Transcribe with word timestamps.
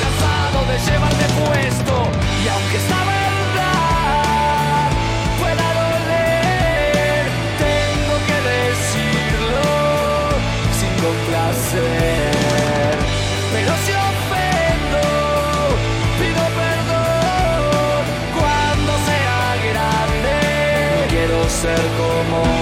cansado 0.00 0.58
de 0.70 0.76
llevarme 0.86 1.26
puesto. 1.40 1.94
Y 2.44 2.48
aunque 2.48 2.76
esta 2.82 3.00
verdad 3.04 4.90
pueda 5.40 5.66
doler, 5.82 7.22
tengo 7.66 8.14
que 8.28 8.38
decirlo 8.52 9.66
sin 10.78 10.92
complacer. 11.06 12.32
Pero 13.52 13.72
si 13.84 13.92
ofendo, 14.10 15.04
pido 16.20 16.44
perdón 16.62 18.02
cuando 18.38 18.92
sea 19.08 19.40
grande. 19.68 20.36
quiero 21.10 21.38
ser 21.48 21.82
como 22.00 22.61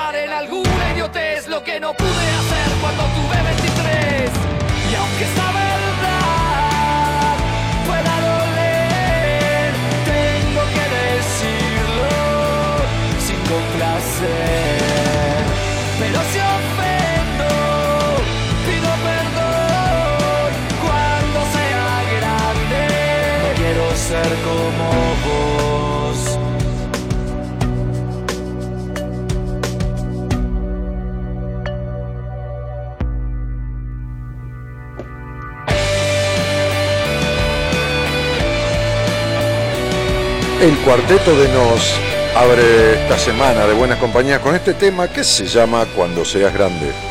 lo 1.51 1.61
que 1.65 1.79
no 1.81 1.93
pude 1.93 2.27
hacer 2.39 2.67
cuando 2.79 3.03
tuve 3.03 3.43
23 3.43 4.31
y 4.89 4.95
aunque 4.95 5.23
esta 5.25 5.47
verdad 5.51 7.35
pueda 7.85 8.13
doler, 8.29 9.73
tengo 10.15 10.63
que 10.75 10.85
decirlo 11.03 12.13
sin 13.25 13.39
complacer. 13.51 14.79
Pero 15.99 16.19
si 16.31 16.39
ofendo, 16.55 17.51
pido 18.65 18.91
perdón 19.09 20.49
cuando 20.85 21.39
sea 21.55 21.91
grande. 22.15 22.81
quiero 23.57 23.85
ser 23.97 24.31
como 24.47 25.00
El 40.61 40.77
cuarteto 40.81 41.35
de 41.35 41.47
Nos 41.47 41.91
abre 42.35 42.93
esta 42.93 43.17
semana 43.17 43.65
de 43.65 43.73
Buenas 43.73 43.97
Compañías 43.97 44.41
con 44.41 44.53
este 44.53 44.75
tema 44.75 45.07
que 45.07 45.23
se 45.23 45.47
llama 45.47 45.87
Cuando 45.95 46.23
seas 46.23 46.53
grande. 46.53 47.10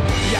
Y 0.31 0.35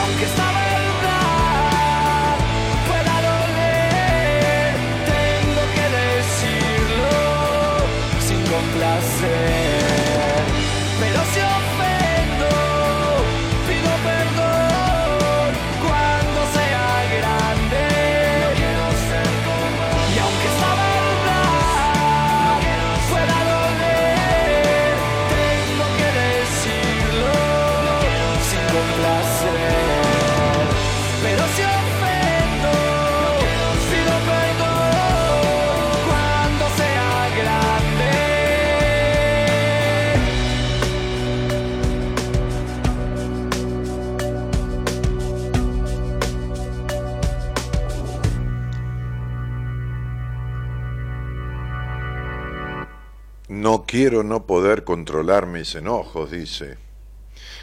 No 53.62 53.84
quiero 53.86 54.24
no 54.24 54.44
poder 54.44 54.82
controlar 54.82 55.46
mis 55.46 55.76
enojos, 55.76 56.32
dice, 56.32 56.78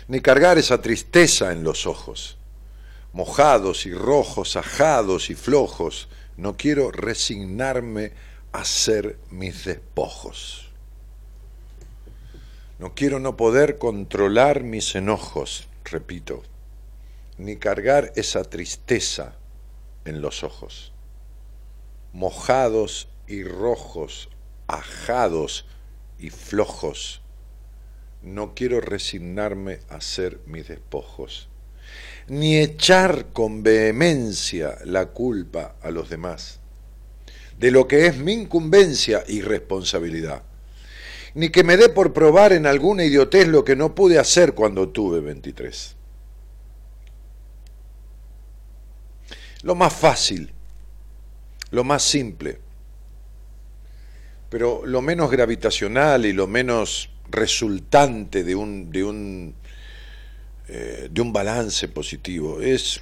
ni 0.07 0.21
cargar 0.21 0.57
esa 0.57 0.81
tristeza 0.81 1.51
en 1.51 1.65
los 1.65 1.85
ojos, 1.85 2.37
mojados 3.11 3.85
y 3.85 3.93
rojos, 3.93 4.55
ajados 4.55 5.29
y 5.29 5.35
flojos, 5.35 6.07
No 6.37 6.55
quiero 6.55 6.89
resignarme 6.89 8.13
a 8.53 8.63
ser 8.63 9.19
mis 9.29 9.65
despojos. 9.65 10.69
No 12.77 12.95
quiero 12.95 13.19
no 13.19 13.35
poder 13.35 13.77
controlar 13.77 14.63
mis 14.63 14.95
enojos, 14.95 15.67
repito, 15.83 16.43
ni 17.37 17.57
cargar 17.57 18.13
esa 18.15 18.45
tristeza 18.45 19.35
en 20.05 20.21
los 20.21 20.45
ojos, 20.45 20.93
mojados 22.13 23.09
y 23.27 23.43
rojos, 23.43 24.29
ajados 24.67 25.65
y 26.19 26.29
flojos. 26.29 27.21
No 28.21 28.53
quiero 28.53 28.81
resignarme 28.81 29.79
a 29.89 30.01
ser 30.01 30.39
mis 30.45 30.67
despojos, 30.67 31.49
ni 32.27 32.57
echar 32.57 33.27
con 33.33 33.63
vehemencia 33.63 34.77
la 34.83 35.07
culpa 35.07 35.75
a 35.81 35.91
los 35.91 36.09
demás 36.09 36.59
de 37.57 37.71
lo 37.71 37.87
que 37.87 38.05
es 38.05 38.17
mi 38.17 38.33
incumbencia 38.33 39.23
y 39.27 39.41
responsabilidad 39.41 40.43
ni 41.33 41.49
que 41.49 41.63
me 41.63 41.77
dé 41.77 41.89
por 41.89 42.13
probar 42.13 42.53
en 42.53 42.65
alguna 42.65 43.03
idiotez 43.03 43.47
lo 43.47 43.63
que 43.63 43.75
no 43.75 43.95
pude 43.95 44.19
hacer 44.19 44.53
cuando 44.53 44.89
tuve 44.89 45.19
23. 45.19 45.95
Lo 49.63 49.75
más 49.75 49.93
fácil, 49.93 50.53
lo 51.71 51.83
más 51.83 52.03
simple, 52.03 52.59
pero 54.49 54.85
lo 54.85 55.01
menos 55.01 55.29
gravitacional 55.29 56.25
y 56.25 56.33
lo 56.33 56.47
menos 56.47 57.09
resultante 57.29 58.43
de 58.43 58.55
un, 58.55 58.91
de 58.91 59.03
un, 59.03 59.55
eh, 60.67 61.07
de 61.11 61.21
un 61.21 61.31
balance 61.31 61.87
positivo 61.87 62.59
es 62.61 63.01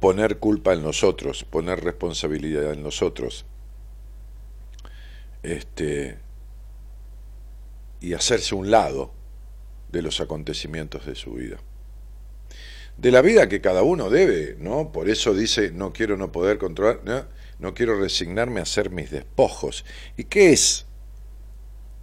poner 0.00 0.38
culpa 0.38 0.72
en 0.72 0.82
nosotros, 0.82 1.44
poner 1.44 1.82
responsabilidad 1.82 2.72
en 2.72 2.82
nosotros. 2.82 3.44
Este, 5.42 6.18
y 8.00 8.14
hacerse 8.14 8.54
un 8.54 8.70
lado 8.70 9.12
de 9.90 10.02
los 10.02 10.20
acontecimientos 10.20 11.06
de 11.06 11.14
su 11.14 11.32
vida. 11.32 11.58
De 12.96 13.10
la 13.10 13.20
vida 13.20 13.48
que 13.48 13.60
cada 13.60 13.82
uno 13.82 14.10
debe, 14.10 14.56
¿no? 14.58 14.92
Por 14.92 15.08
eso 15.08 15.34
dice, 15.34 15.70
no 15.70 15.92
quiero 15.92 16.16
no 16.16 16.32
poder 16.32 16.58
controlar, 16.58 17.00
no, 17.04 17.24
no 17.58 17.74
quiero 17.74 17.98
resignarme 17.98 18.60
a 18.60 18.64
hacer 18.64 18.90
mis 18.90 19.10
despojos. 19.10 19.84
¿Y 20.16 20.24
qué 20.24 20.52
es 20.52 20.86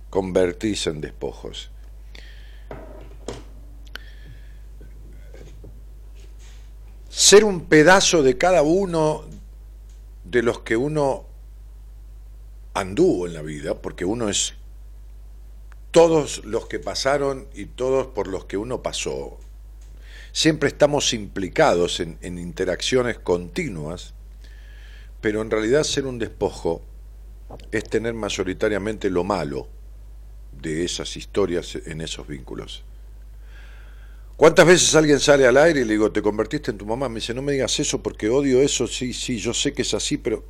convertirse 0.09 0.89
en 0.89 1.01
despojos? 1.01 1.69
Ser 7.09 7.43
un 7.43 7.65
pedazo 7.65 8.23
de 8.23 8.37
cada 8.37 8.63
uno 8.63 9.25
de 10.23 10.41
los 10.41 10.59
que 10.61 10.75
uno 10.75 11.25
anduvo 12.73 13.27
en 13.27 13.33
la 13.33 13.41
vida, 13.41 13.81
porque 13.81 14.05
uno 14.05 14.29
es 14.29 14.55
todos 15.91 16.43
los 16.43 16.65
que 16.65 16.79
pasaron 16.79 17.47
y 17.53 17.67
todos 17.67 18.07
por 18.07 18.27
los 18.27 18.45
que 18.45 18.57
uno 18.57 18.81
pasó. 18.81 19.37
Siempre 20.31 20.69
estamos 20.69 21.13
implicados 21.13 21.99
en, 21.99 22.17
interacciones 22.23 23.19
continuas, 23.19 24.15
pero 25.23 25.41
en 25.41 25.49
realidad 25.49 25.85
ser 25.85 26.05
un 26.05 26.19
despojo 26.19 26.81
es 27.71 27.85
tener 27.85 28.13
mayoritariamente 28.13 29.09
lo 29.09 29.23
malo 29.23 29.69
de 30.61 30.83
esas 30.83 31.15
historias 31.15 31.77
en 31.85 32.01
esos 32.01 32.27
vínculos. 32.27 32.83
¿Cuántas 34.35 34.67
veces 34.67 34.93
alguien 34.95 35.21
sale 35.21 35.47
al 35.47 35.55
aire 35.55 35.79
y 35.79 35.85
le 35.85 35.93
digo, 35.93 36.11
te 36.11 36.21
convertiste 36.21 36.71
en 36.71 36.77
tu 36.77 36.85
mamá? 36.85 37.07
Me 37.07 37.21
dice, 37.21 37.33
no 37.33 37.41
me 37.41 37.53
digas 37.53 37.79
eso 37.79 38.03
porque 38.03 38.27
odio 38.27 38.59
eso, 38.59 38.85
sí, 38.85 39.13
sí, 39.13 39.37
yo 39.37 39.53
sé 39.53 39.71
que 39.71 39.83
es 39.83 39.93
así, 39.93 40.17
pero 40.17 40.43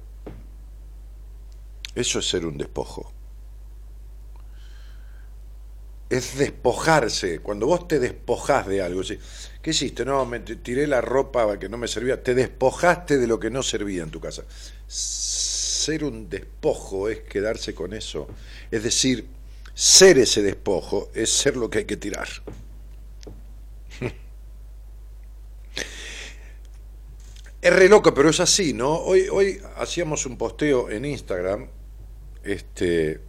eso 1.93 2.17
es 2.17 2.27
ser 2.27 2.43
un 2.43 2.57
despojo 2.57 3.13
es 6.13 6.37
despojarse. 6.37 7.39
Cuando 7.39 7.67
vos 7.67 7.87
te 7.87 7.99
despojás 7.99 8.67
de 8.67 8.81
algo, 8.81 9.01
¿qué 9.63 9.71
hiciste? 9.71 10.05
No, 10.05 10.25
me 10.25 10.41
tiré 10.41 10.85
la 10.85 11.01
ropa 11.01 11.57
que 11.57 11.67
no 11.69 11.77
me 11.77 11.87
servía. 11.87 12.21
Te 12.21 12.35
despojaste 12.35 13.17
de 13.17 13.25
lo 13.25 13.39
que 13.39 13.49
no 13.49 13.63
servía 13.63 14.03
en 14.03 14.11
tu 14.11 14.19
casa. 14.19 14.43
Ser 14.87 16.03
un 16.03 16.29
despojo 16.29 17.09
es 17.09 17.21
quedarse 17.21 17.73
con 17.73 17.93
eso. 17.93 18.27
Es 18.69 18.83
decir, 18.83 19.25
ser 19.73 20.19
ese 20.19 20.43
despojo 20.43 21.09
es 21.15 21.31
ser 21.31 21.57
lo 21.57 21.69
que 21.69 21.79
hay 21.79 21.85
que 21.85 21.97
tirar. 21.97 22.27
Es 27.61 27.73
re 27.73 27.87
loco, 27.87 28.13
pero 28.13 28.29
es 28.29 28.41
así, 28.41 28.73
¿no? 28.73 28.93
Hoy, 28.93 29.29
hoy 29.31 29.61
hacíamos 29.77 30.25
un 30.25 30.37
posteo 30.37 30.89
en 30.89 31.05
Instagram, 31.05 31.69
este, 32.43 33.21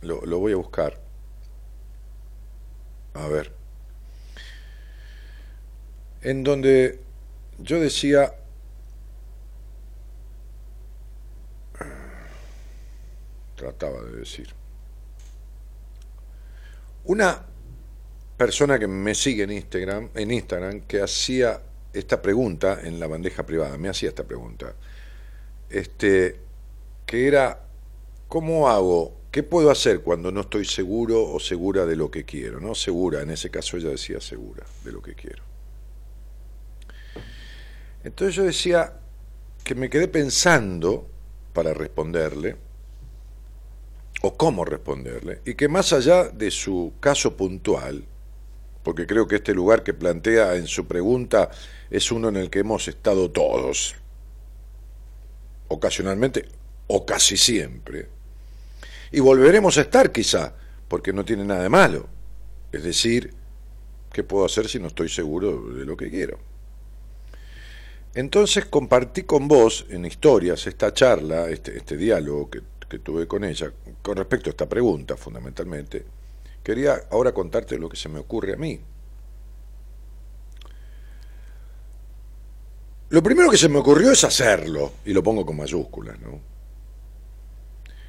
lo, 0.00 0.24
lo 0.24 0.38
voy 0.38 0.52
a 0.52 0.56
buscar 0.56 0.98
a 3.18 3.26
ver, 3.26 3.52
en 6.22 6.44
donde 6.44 7.00
yo 7.58 7.80
decía, 7.80 8.34
trataba 13.56 14.02
de 14.02 14.16
decir, 14.18 14.48
una 17.04 17.44
persona 18.36 18.78
que 18.78 18.86
me 18.86 19.14
sigue 19.14 19.44
en 19.44 19.52
Instagram, 19.52 20.10
en 20.14 20.30
Instagram 20.30 20.80
que 20.82 21.00
hacía 21.00 21.60
esta 21.92 22.22
pregunta 22.22 22.80
en 22.82 23.00
la 23.00 23.06
bandeja 23.06 23.44
privada, 23.44 23.76
me 23.78 23.88
hacía 23.88 24.10
esta 24.10 24.24
pregunta, 24.24 24.74
este, 25.70 26.38
que 27.06 27.26
era, 27.26 27.64
¿cómo 28.28 28.68
hago 28.68 29.18
¿Qué 29.30 29.42
puedo 29.42 29.70
hacer 29.70 30.00
cuando 30.00 30.32
no 30.32 30.40
estoy 30.40 30.64
seguro 30.64 31.22
o 31.22 31.38
segura 31.38 31.84
de 31.84 31.96
lo 31.96 32.10
que 32.10 32.24
quiero? 32.24 32.60
¿no? 32.60 32.74
Segura, 32.74 33.20
en 33.20 33.30
ese 33.30 33.50
caso 33.50 33.76
ella 33.76 33.90
decía 33.90 34.20
segura 34.20 34.64
de 34.84 34.92
lo 34.92 35.02
que 35.02 35.14
quiero. 35.14 35.47
Entonces 38.04 38.34
yo 38.34 38.44
decía 38.44 38.94
que 39.64 39.74
me 39.74 39.90
quedé 39.90 40.08
pensando 40.08 41.08
para 41.52 41.74
responderle, 41.74 42.56
o 44.22 44.36
cómo 44.36 44.64
responderle, 44.64 45.40
y 45.44 45.54
que 45.54 45.68
más 45.68 45.92
allá 45.92 46.28
de 46.28 46.50
su 46.50 46.94
caso 47.00 47.36
puntual, 47.36 48.04
porque 48.82 49.06
creo 49.06 49.28
que 49.28 49.36
este 49.36 49.54
lugar 49.54 49.82
que 49.82 49.94
plantea 49.94 50.56
en 50.56 50.66
su 50.66 50.86
pregunta 50.86 51.50
es 51.90 52.10
uno 52.10 52.28
en 52.28 52.36
el 52.36 52.50
que 52.50 52.60
hemos 52.60 52.88
estado 52.88 53.30
todos, 53.30 53.94
ocasionalmente 55.68 56.46
o 56.86 57.04
casi 57.04 57.36
siempre, 57.36 58.08
y 59.10 59.20
volveremos 59.20 59.78
a 59.78 59.82
estar 59.82 60.10
quizá, 60.12 60.54
porque 60.88 61.12
no 61.12 61.24
tiene 61.24 61.44
nada 61.44 61.62
de 61.62 61.68
malo. 61.68 62.08
Es 62.72 62.82
decir, 62.82 63.34
¿qué 64.12 64.22
puedo 64.24 64.44
hacer 64.44 64.68
si 64.68 64.78
no 64.78 64.88
estoy 64.88 65.08
seguro 65.08 65.72
de 65.72 65.84
lo 65.84 65.96
que 65.96 66.10
quiero? 66.10 66.38
Entonces 68.14 68.66
compartí 68.66 69.22
con 69.22 69.48
vos 69.48 69.86
en 69.90 70.04
historias 70.04 70.66
esta 70.66 70.92
charla, 70.92 71.48
este, 71.48 71.76
este 71.76 71.96
diálogo 71.96 72.50
que, 72.50 72.62
que 72.88 72.98
tuve 72.98 73.26
con 73.26 73.44
ella, 73.44 73.72
con 74.02 74.16
respecto 74.16 74.50
a 74.50 74.52
esta 74.52 74.68
pregunta 74.68 75.16
fundamentalmente. 75.16 76.04
Quería 76.62 77.02
ahora 77.10 77.32
contarte 77.32 77.78
lo 77.78 77.88
que 77.88 77.96
se 77.96 78.08
me 78.08 78.18
ocurre 78.18 78.54
a 78.54 78.56
mí. 78.56 78.80
Lo 83.10 83.22
primero 83.22 83.50
que 83.50 83.56
se 83.56 83.70
me 83.70 83.78
ocurrió 83.78 84.12
es 84.12 84.22
hacerlo, 84.24 84.92
y 85.06 85.14
lo 85.14 85.22
pongo 85.22 85.46
con 85.46 85.56
mayúsculas, 85.56 86.20
¿no? 86.20 86.40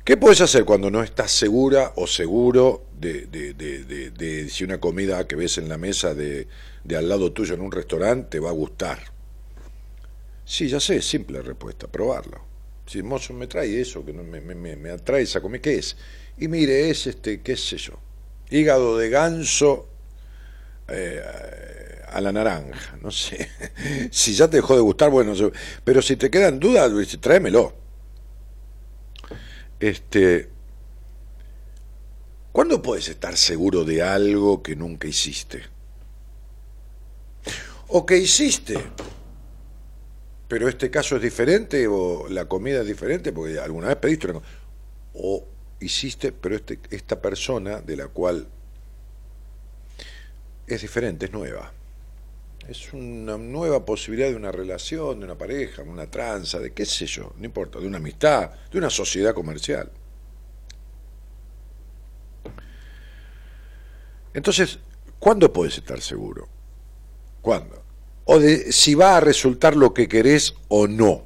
¿Qué 0.03 0.17
puedes 0.17 0.41
hacer 0.41 0.65
cuando 0.65 0.89
no 0.89 1.03
estás 1.03 1.31
segura 1.31 1.93
o 1.95 2.07
seguro 2.07 2.87
de, 2.99 4.47
si 4.49 4.63
una 4.63 4.79
comida 4.79 5.25
que 5.27 5.35
ves 5.35 5.57
en 5.57 5.69
la 5.69 5.77
mesa 5.77 6.13
de, 6.15 6.47
al 6.97 7.07
lado 7.07 7.31
tuyo 7.31 7.53
en 7.53 7.61
un 7.61 7.71
restaurante 7.71 8.29
te 8.31 8.39
va 8.39 8.49
a 8.49 8.53
gustar? 8.53 9.18
Sí, 10.49 10.67
ya 10.67 10.79
sé, 10.79 10.99
simple 11.03 11.43
respuesta, 11.43 11.85
probarlo. 11.85 12.41
Si 12.87 13.03
mozo 13.03 13.35
me 13.35 13.45
trae 13.45 13.79
eso, 13.79 14.03
que 14.03 14.11
me, 14.11 14.41
me, 14.41 14.89
atrae 14.89 15.21
esa 15.21 15.41
comida, 15.41 15.61
¿qué 15.61 15.75
es? 15.75 15.95
Y 16.39 16.47
mire, 16.47 16.89
es 16.89 17.05
este, 17.05 17.41
qué 17.41 17.55
sé 17.55 17.77
yo, 17.77 17.93
hígado 18.49 18.97
de 18.97 19.11
ganso 19.11 19.87
eh, 20.87 21.21
a 22.07 22.19
la 22.19 22.31
naranja, 22.31 22.97
no 22.99 23.11
sé. 23.11 23.47
si 24.11 24.33
ya 24.33 24.49
te 24.49 24.57
dejó 24.57 24.73
de 24.73 24.81
gustar, 24.81 25.11
bueno, 25.11 25.35
pero 25.83 26.01
si 26.01 26.15
te 26.15 26.31
quedan 26.31 26.59
dudas, 26.59 26.91
tráemelo. 27.19 27.75
Este, 29.79 30.49
¿Cuándo 32.51 32.81
puedes 32.81 33.07
estar 33.07 33.37
seguro 33.37 33.83
de 33.83 34.01
algo 34.01 34.63
que 34.63 34.75
nunca 34.75 35.07
hiciste? 35.07 35.61
O 37.89 38.03
que 38.03 38.17
hiciste, 38.17 38.79
pero 40.49 40.67
este 40.67 40.89
caso 40.89 41.15
es 41.15 41.21
diferente 41.21 41.87
o 41.87 42.27
la 42.27 42.45
comida 42.45 42.81
es 42.81 42.87
diferente 42.87 43.31
porque 43.31 43.59
alguna 43.59 43.87
vez 43.89 43.97
pediste 43.97 44.31
una 44.31 44.41
o 45.13 45.45
hiciste, 45.79 46.31
pero 46.31 46.55
este, 46.55 46.79
esta 46.89 47.21
persona 47.21 47.81
de 47.81 47.95
la 47.95 48.07
cual 48.07 48.47
es 50.65 50.81
diferente, 50.81 51.27
es 51.27 51.31
nueva. 51.31 51.71
es 52.67 52.91
una 52.93 53.37
nueva 53.37 53.85
posibilidad 53.85 54.29
de 54.29 54.35
una 54.35 54.51
relación, 54.51 55.19
de 55.19 55.25
una 55.25 55.37
pareja, 55.37 55.83
una 55.83 56.09
tranza, 56.09 56.59
de 56.59 56.73
qué 56.73 56.85
sé 56.85 57.05
yo, 57.05 57.31
no 57.37 57.45
importa, 57.45 57.79
de 57.79 57.85
una 57.85 57.97
amistad, 57.97 58.51
de 58.71 58.77
una 58.79 58.89
sociedad 58.89 59.35
comercial. 59.35 59.91
Entonces, 64.33 64.79
¿cuándo 65.19 65.53
puedes 65.53 65.77
estar 65.77 66.01
seguro? 66.01 66.47
¿Cuándo? 67.41 67.78
O 68.31 68.39
de 68.39 68.71
si 68.71 68.93
va 68.93 69.17
a 69.17 69.19
resultar 69.19 69.75
lo 69.75 69.93
que 69.93 70.07
querés 70.07 70.53
o 70.67 70.87
no. 70.87 71.23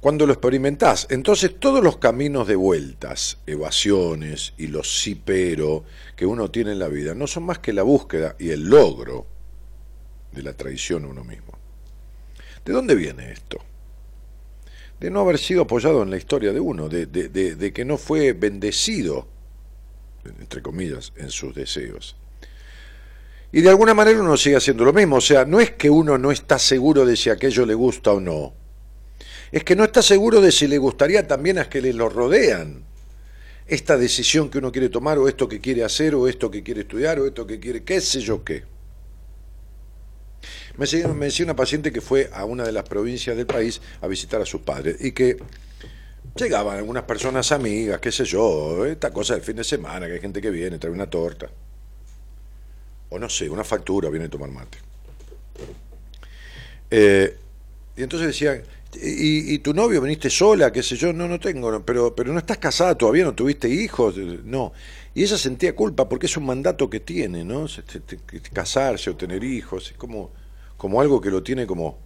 Cuando 0.00 0.26
lo 0.26 0.32
experimentás, 0.32 1.06
entonces 1.10 1.58
todos 1.58 1.82
los 1.82 1.98
caminos 1.98 2.46
de 2.46 2.56
vueltas, 2.56 3.38
evasiones 3.46 4.54
y 4.56 4.68
los 4.68 5.00
sí 5.02 5.14
pero 5.14 5.84
que 6.14 6.24
uno 6.24 6.50
tiene 6.50 6.72
en 6.72 6.78
la 6.78 6.88
vida 6.88 7.14
no 7.14 7.26
son 7.26 7.42
más 7.42 7.58
que 7.58 7.72
la 7.72 7.82
búsqueda 7.82 8.36
y 8.38 8.50
el 8.50 8.68
logro 8.70 9.26
de 10.32 10.42
la 10.42 10.54
traición 10.54 11.04
a 11.04 11.08
uno 11.08 11.24
mismo. 11.24 11.52
¿De 12.64 12.72
dónde 12.72 12.94
viene 12.94 13.32
esto? 13.32 13.58
De 15.00 15.10
no 15.10 15.20
haber 15.20 15.38
sido 15.38 15.62
apoyado 15.62 16.02
en 16.02 16.10
la 16.10 16.16
historia 16.16 16.52
de 16.52 16.60
uno, 16.60 16.88
de, 16.88 17.06
de 17.06 17.72
que 17.72 17.84
no 17.84 17.98
fue 17.98 18.32
bendecido 18.32 19.26
entre 20.40 20.62
comillas, 20.62 21.12
en 21.16 21.30
sus 21.30 21.54
deseos. 21.54 22.16
Y 23.52 23.60
de 23.60 23.68
alguna 23.68 23.94
manera 23.94 24.20
uno 24.20 24.36
sigue 24.36 24.56
haciendo 24.56 24.84
lo 24.84 24.92
mismo, 24.92 25.16
o 25.16 25.20
sea, 25.20 25.44
no 25.44 25.60
es 25.60 25.70
que 25.70 25.88
uno 25.88 26.18
no 26.18 26.30
está 26.30 26.58
seguro 26.58 27.06
de 27.06 27.16
si 27.16 27.30
aquello 27.30 27.64
le 27.64 27.74
gusta 27.74 28.12
o 28.12 28.20
no, 28.20 28.54
es 29.52 29.64
que 29.64 29.76
no 29.76 29.84
está 29.84 30.02
seguro 30.02 30.40
de 30.40 30.52
si 30.52 30.66
le 30.66 30.78
gustaría 30.78 31.26
también 31.26 31.58
a 31.58 31.68
que 31.68 31.80
le 31.80 31.92
lo 31.92 32.08
rodean 32.08 32.84
esta 33.66 33.96
decisión 33.96 34.50
que 34.50 34.58
uno 34.58 34.70
quiere 34.70 34.88
tomar, 34.88 35.18
o 35.18 35.28
esto 35.28 35.48
que 35.48 35.60
quiere 35.60 35.84
hacer, 35.84 36.14
o 36.14 36.28
esto 36.28 36.50
que 36.50 36.62
quiere 36.62 36.82
estudiar, 36.82 37.18
o 37.18 37.26
esto 37.26 37.46
que 37.46 37.58
quiere, 37.58 37.82
qué 37.82 38.00
sé 38.00 38.20
yo 38.20 38.44
qué. 38.44 38.64
Me 40.76 40.86
decía 40.86 41.44
una 41.44 41.56
paciente 41.56 41.90
que 41.90 42.00
fue 42.00 42.30
a 42.32 42.44
una 42.44 42.62
de 42.62 42.70
las 42.70 42.88
provincias 42.88 43.36
del 43.36 43.46
país 43.46 43.80
a 44.00 44.06
visitar 44.06 44.40
a 44.40 44.46
sus 44.46 44.60
padres 44.60 44.96
y 45.00 45.12
que 45.12 45.38
Llegaban 46.36 46.76
algunas 46.76 47.04
personas 47.04 47.50
amigas, 47.50 47.98
qué 47.98 48.12
sé 48.12 48.24
yo, 48.26 48.84
esta 48.84 49.10
cosa 49.10 49.32
del 49.34 49.42
fin 49.42 49.56
de 49.56 49.64
semana, 49.64 50.06
que 50.06 50.14
hay 50.14 50.20
gente 50.20 50.42
que 50.42 50.50
viene, 50.50 50.78
trae 50.78 50.92
una 50.92 51.08
torta. 51.08 51.50
O 53.10 53.18
no 53.18 53.28
sé, 53.28 53.48
una 53.48 53.64
factura, 53.64 54.08
viene 54.10 54.26
a 54.26 54.30
tomar 54.30 54.50
mate. 54.50 54.78
Eh, 56.90 57.36
y 57.96 58.02
entonces 58.02 58.28
decían, 58.28 58.62
¿Y, 59.02 59.58
tu 59.58 59.74
novio 59.74 60.00
viniste 60.00 60.30
sola? 60.30 60.72
qué 60.72 60.82
sé 60.82 60.96
yo, 60.96 61.12
no, 61.12 61.28
no 61.28 61.38
tengo, 61.38 61.84
pero, 61.84 62.14
pero 62.14 62.32
no 62.32 62.38
estás 62.38 62.58
casada 62.58 62.96
todavía, 62.96 63.24
no 63.24 63.34
tuviste 63.34 63.68
hijos, 63.68 64.16
no. 64.16 64.72
Y 65.14 65.22
ella 65.22 65.36
sentía 65.36 65.74
culpa 65.74 66.08
porque 66.08 66.26
es 66.26 66.36
un 66.36 66.46
mandato 66.46 66.88
que 66.88 67.00
tiene, 67.00 67.44
¿no? 67.44 67.66
Casarse 68.52 69.10
o 69.10 69.16
tener 69.16 69.44
hijos, 69.44 69.90
es 69.90 69.96
como, 69.96 70.30
como 70.76 71.00
algo 71.00 71.20
que 71.20 71.30
lo 71.30 71.42
tiene 71.42 71.66
como, 71.66 71.98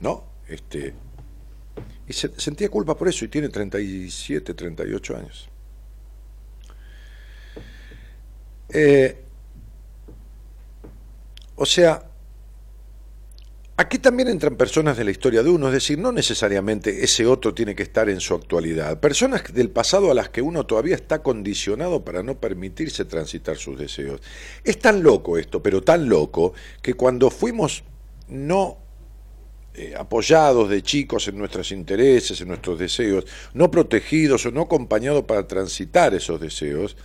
¿no? 0.00 0.24
Este, 0.48 0.94
y 2.06 2.12
sentía 2.12 2.68
culpa 2.68 2.96
por 2.96 3.08
eso 3.08 3.24
y 3.24 3.28
tiene 3.28 3.48
37, 3.48 4.54
38 4.54 5.16
años. 5.16 5.48
Eh, 8.72 9.24
o 11.60 11.66
sea, 11.66 12.02
aquí 13.76 13.98
también 13.98 14.28
entran 14.28 14.56
personas 14.56 14.96
de 14.96 15.04
la 15.04 15.10
historia 15.10 15.42
de 15.42 15.50
uno, 15.50 15.66
es 15.66 15.74
decir, 15.74 15.98
no 15.98 16.10
necesariamente 16.10 17.04
ese 17.04 17.26
otro 17.26 17.52
tiene 17.52 17.74
que 17.74 17.82
estar 17.82 18.08
en 18.08 18.20
su 18.20 18.32
actualidad. 18.32 18.98
Personas 18.98 19.44
del 19.52 19.68
pasado 19.68 20.10
a 20.10 20.14
las 20.14 20.30
que 20.30 20.40
uno 20.40 20.64
todavía 20.64 20.94
está 20.94 21.22
condicionado 21.22 22.02
para 22.02 22.22
no 22.22 22.40
permitirse 22.40 23.04
transitar 23.04 23.58
sus 23.58 23.78
deseos. 23.78 24.22
Es 24.64 24.78
tan 24.78 25.02
loco 25.02 25.36
esto, 25.36 25.62
pero 25.62 25.82
tan 25.82 26.08
loco, 26.08 26.54
que 26.80 26.94
cuando 26.94 27.30
fuimos 27.30 27.84
no 28.28 28.78
eh, 29.74 29.92
apoyados 29.98 30.70
de 30.70 30.82
chicos 30.82 31.28
en 31.28 31.36
nuestros 31.36 31.72
intereses, 31.72 32.40
en 32.40 32.48
nuestros 32.48 32.78
deseos, 32.78 33.26
no 33.52 33.70
protegidos 33.70 34.46
o 34.46 34.50
no 34.50 34.62
acompañados 34.62 35.24
para 35.24 35.46
transitar 35.46 36.14
esos 36.14 36.40
deseos, 36.40 36.96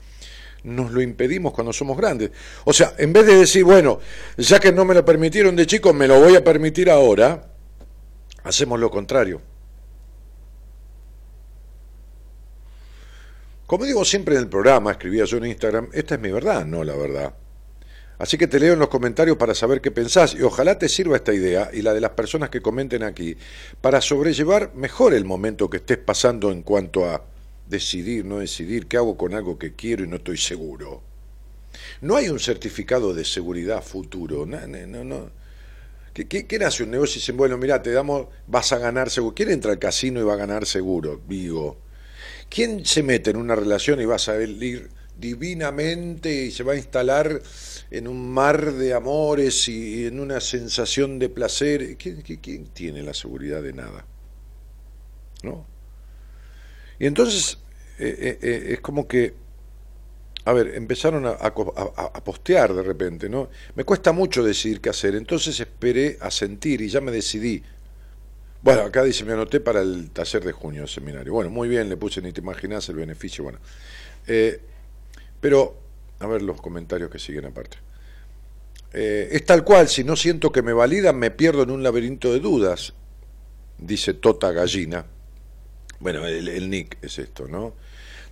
nos 0.66 0.92
lo 0.92 1.02
impedimos 1.02 1.54
cuando 1.54 1.72
somos 1.72 1.98
grandes. 1.98 2.32
O 2.66 2.74
sea, 2.74 2.94
en 2.98 3.14
vez 3.14 3.26
de 3.26 3.36
decir, 3.36 3.64
bueno, 3.64 4.00
ya 4.38 4.60
que 4.60 4.72
no 4.72 4.84
me 4.84 4.94
lo 4.94 5.06
permitieron 5.06 5.56
de 5.56 5.66
chico, 5.66 5.94
me 5.94 6.08
lo 6.08 6.20
voy 6.20 6.36
a 6.36 6.44
permitir 6.44 6.90
ahora, 6.90 7.48
hacemos 8.44 8.80
lo 8.80 8.90
contrario. 8.90 9.42
Como 13.68 13.86
digo 13.86 14.06
siempre 14.06 14.36
en 14.36 14.42
el 14.42 14.50
programa, 14.50 14.92
escribía 14.92 15.26
yo 15.26 15.38
en 15.38 15.46
Instagram, 15.46 15.90
esta 15.94 16.16
es 16.16 16.22
mi 16.22 16.32
verdad, 16.32 16.66
no 16.66 16.84
la 16.84 16.96
verdad. 16.96 17.34
Así 18.18 18.38
que 18.38 18.48
te 18.48 18.60
leo 18.60 18.74
en 18.74 18.80
los 18.80 18.90
comentarios 18.90 19.38
para 19.38 19.54
saber 19.54 19.82
qué 19.82 19.92
pensás 19.92 20.36
y 20.36 20.42
ojalá 20.42 20.80
te 20.80 20.88
sirva 20.88 21.18
esta 21.18 21.34
idea 21.34 21.70
y 21.74 21.82
la 21.82 21.94
de 21.94 22.00
las 22.00 22.12
personas 22.12 22.50
que 22.50 22.62
comenten 22.62 23.04
aquí 23.04 23.36
para 23.82 24.02
sobrellevar 24.02 24.74
mejor 24.74 25.14
el 25.14 25.26
momento 25.26 25.70
que 25.70 25.78
estés 25.78 25.98
pasando 25.98 26.52
en 26.52 26.62
cuanto 26.62 27.06
a 27.06 27.24
decidir, 27.68 28.26
no 28.26 28.40
decidir, 28.40 28.88
qué 28.88 28.98
hago 28.98 29.18
con 29.18 29.34
algo 29.34 29.58
que 29.58 29.74
quiero 29.74 30.04
y 30.04 30.08
no 30.08 30.18
estoy 30.18 30.38
seguro. 30.38 31.02
No 32.02 32.16
hay 32.16 32.30
un 32.30 32.40
certificado 32.40 33.14
de 33.14 33.26
seguridad 33.26 33.84
futuro. 33.84 34.46
No, 34.46 34.66
no, 34.68 35.04
no. 35.04 35.30
¿Quién 36.14 36.64
hace 36.64 36.84
un 36.84 36.92
negocio 36.92 37.18
y 37.18 37.20
dice, 37.20 37.34
bueno, 37.34 37.58
mira, 37.58 37.82
te 37.82 37.92
damos, 37.92 38.28
vas 38.48 38.72
a 38.72 38.78
ganar 38.78 39.10
seguro? 39.10 39.36
¿Quién 39.36 39.52
entra 39.52 39.72
al 39.72 39.80
casino 39.80 40.20
y 40.22 40.24
va 40.24 40.34
a 40.34 40.38
ganar 40.38 40.66
seguro? 40.66 41.22
Digo. 41.28 41.78
¿Quién 42.50 42.86
se 42.86 43.04
mete 43.04 43.32
en 43.32 43.38
una 43.38 43.56
relación 43.56 44.00
y 44.00 44.06
va 44.06 44.16
a 44.16 44.20
salir 44.20 44.90
divinamente 45.18 46.46
y 46.46 46.52
se 46.52 46.64
va 46.64 46.74
a 46.74 46.78
instalar 46.78 47.42
en 47.92 48.08
un 48.08 48.32
mar 48.32 48.74
de 48.74 48.94
amores 48.94 49.68
y 49.68 50.06
en 50.06 50.20
una 50.20 50.40
sensación 50.42 51.20
de 51.20 51.30
placer. 51.30 51.98
¿Quién, 51.98 52.68
tiene 52.74 53.02
la 53.04 53.14
seguridad 53.14 53.62
de 53.62 53.74
nada? 53.74 54.06
¿No? 55.44 55.66
Y 57.00 57.06
entonces 57.06 57.60
eh, 57.98 58.16
eh, 58.20 58.40
eh, 58.42 58.74
es 58.74 58.80
como 58.82 59.08
que, 59.08 59.34
a 60.44 60.54
ver, 60.54 60.76
empezaron 60.76 61.26
a, 61.26 61.54
postear 62.24 62.74
de 62.74 62.84
repente, 62.84 63.30
¿no? 63.30 63.50
Me 63.76 63.84
cuesta 63.84 64.12
mucho 64.12 64.44
decidir 64.44 64.82
qué 64.82 64.90
hacer, 64.90 65.16
entonces 65.16 65.60
esperé 65.60 66.18
a 66.22 66.30
sentir 66.30 66.82
y 66.82 66.90
ya 66.90 67.02
me 67.02 67.12
decidí. 67.12 67.64
Bueno, 68.62 68.82
acá 68.82 69.04
dice, 69.04 69.26
me 69.26 69.34
anoté 69.34 69.60
para 69.60 69.82
el 69.82 70.12
taller 70.12 70.44
de 70.44 70.52
junio, 70.52 70.84
el 70.84 70.90
seminario. 70.90 71.34
Bueno, 71.34 71.50
muy 71.50 71.68
bien, 71.68 71.88
le 71.90 71.98
puse, 71.98 72.22
ni 72.22 72.32
te 72.32 72.42
imaginas 72.42 72.88
el 72.90 72.96
beneficio, 72.96 73.44
bueno. 73.44 73.60
pero 75.40 75.78
a 76.20 76.28
ver 76.28 76.42
los 76.42 76.62
comentarios 76.62 77.10
que 77.10 77.20
siguen 77.20 77.46
aparte. 77.46 77.78
Es 78.94 79.46
tal 79.46 79.64
cual, 79.64 79.90
si 79.90 80.04
no 80.04 80.16
siento 80.16 80.52
que 80.52 80.62
me 80.62 80.74
validan, 80.74 81.18
me 81.18 81.30
pierdo 81.30 81.64
en 81.64 81.72
un 81.72 81.84
laberinto 81.84 82.32
de 82.32 82.40
dudas, 82.40 82.94
dice 83.78 84.14
Tota 84.14 84.52
Gallina. 84.52 85.06
Bueno, 86.06 86.28
el, 86.28 86.70
nick 86.70 87.00
es 87.02 87.18
esto, 87.18 87.48
¿no? 87.48 87.74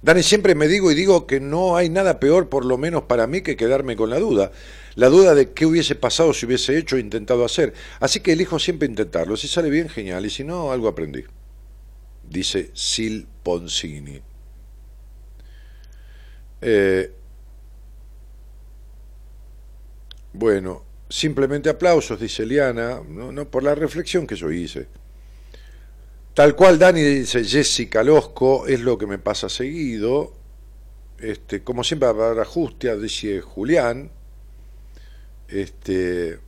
Dani, 0.04 0.22
siempre 0.22 0.54
me 0.54 0.68
digo 0.68 0.92
y 0.92 0.94
digo 0.94 1.26
que 1.26 1.40
no 1.40 1.76
hay 1.76 1.90
nada 1.90 2.20
peor, 2.20 2.48
por 2.48 2.66
lo 2.66 2.78
menos 2.78 3.06
para 3.06 3.26
mí, 3.26 3.42
que 3.42 3.58
quedarme 3.58 3.96
con 3.96 4.12
la 4.12 4.20
duda. 4.20 4.52
La 4.94 5.10
duda 5.10 5.34
de 5.34 5.54
qué 5.54 5.66
hubiese 5.66 5.96
pasado 5.96 6.34
si 6.34 6.46
hubiese 6.46 6.78
hecho 6.78 6.98
o 6.98 7.00
intentado 7.00 7.44
hacer. 7.44 7.74
Así 8.00 8.20
que 8.20 8.34
elijo 8.34 8.60
siempre 8.60 8.88
intentarlo. 8.88 9.36
Si 9.38 9.48
sale 9.48 9.72
bien, 9.72 9.90
genial. 9.90 10.24
Y 10.24 10.30
si 10.30 10.44
no, 10.44 10.72
algo 10.72 10.88
aprendí. 10.88 11.24
Dice 12.30 12.70
Sil 12.78 13.26
Poncini. 13.42 14.22
Eh, 16.62 17.12
Bueno, 20.34 20.84
simplemente 21.10 21.70
aplausos, 21.70 22.20
dice 22.20 22.46
Liana, 22.46 23.02
no, 23.08 23.50
por 23.50 23.64
la 23.64 23.74
reflexión 23.74 24.28
que 24.28 24.36
yo 24.36 24.52
hice. 24.52 24.88
Tal 26.34 26.56
cual 26.56 26.80
Dani 26.80 27.02
dice 27.02 27.44
Jessica 27.44 28.04
Losco, 28.04 28.66
es 28.66 28.82
lo 28.82 28.98
que 28.98 29.06
me 29.06 29.20
pasa 29.20 29.50
seguido. 29.50 30.34
Este, 31.20 31.64
como 31.64 31.84
siempre 31.84 32.12
para 32.12 32.44
Justia, 32.44 32.96
dice 32.96 33.40
Julián. 33.40 34.10
Este, 35.48 36.40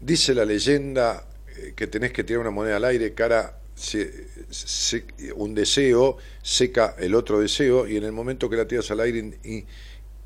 dice 0.00 0.34
la 0.34 0.46
leyenda 0.46 1.28
eh, 1.56 1.74
que 1.76 1.86
tenés 1.86 2.12
que 2.12 2.24
tirar 2.24 2.40
una 2.40 2.50
moneda 2.50 2.76
al 2.76 2.84
aire, 2.84 3.12
cara 3.12 3.60
un 5.34 5.52
deseo 5.52 6.16
seca 6.42 6.94
el 6.96 7.12
otro 7.12 7.40
deseo 7.40 7.88
y 7.88 7.96
en 7.96 8.04
el 8.04 8.12
momento 8.12 8.48
que 8.48 8.56
la 8.56 8.68
tiras 8.68 8.88
al 8.92 9.00
aire 9.00 9.34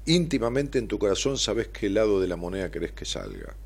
íntimamente 0.05 0.79
en 0.79 0.87
tu 0.87 0.99
corazón 0.99 1.39
sabes 1.39 1.69
qué 1.69 1.89
lado 1.89 2.21
de 2.21 2.29
la 2.29 2.37
moneda 2.37 2.71
querés 2.71 2.93
que 2.93 3.07
salga. 3.07 3.57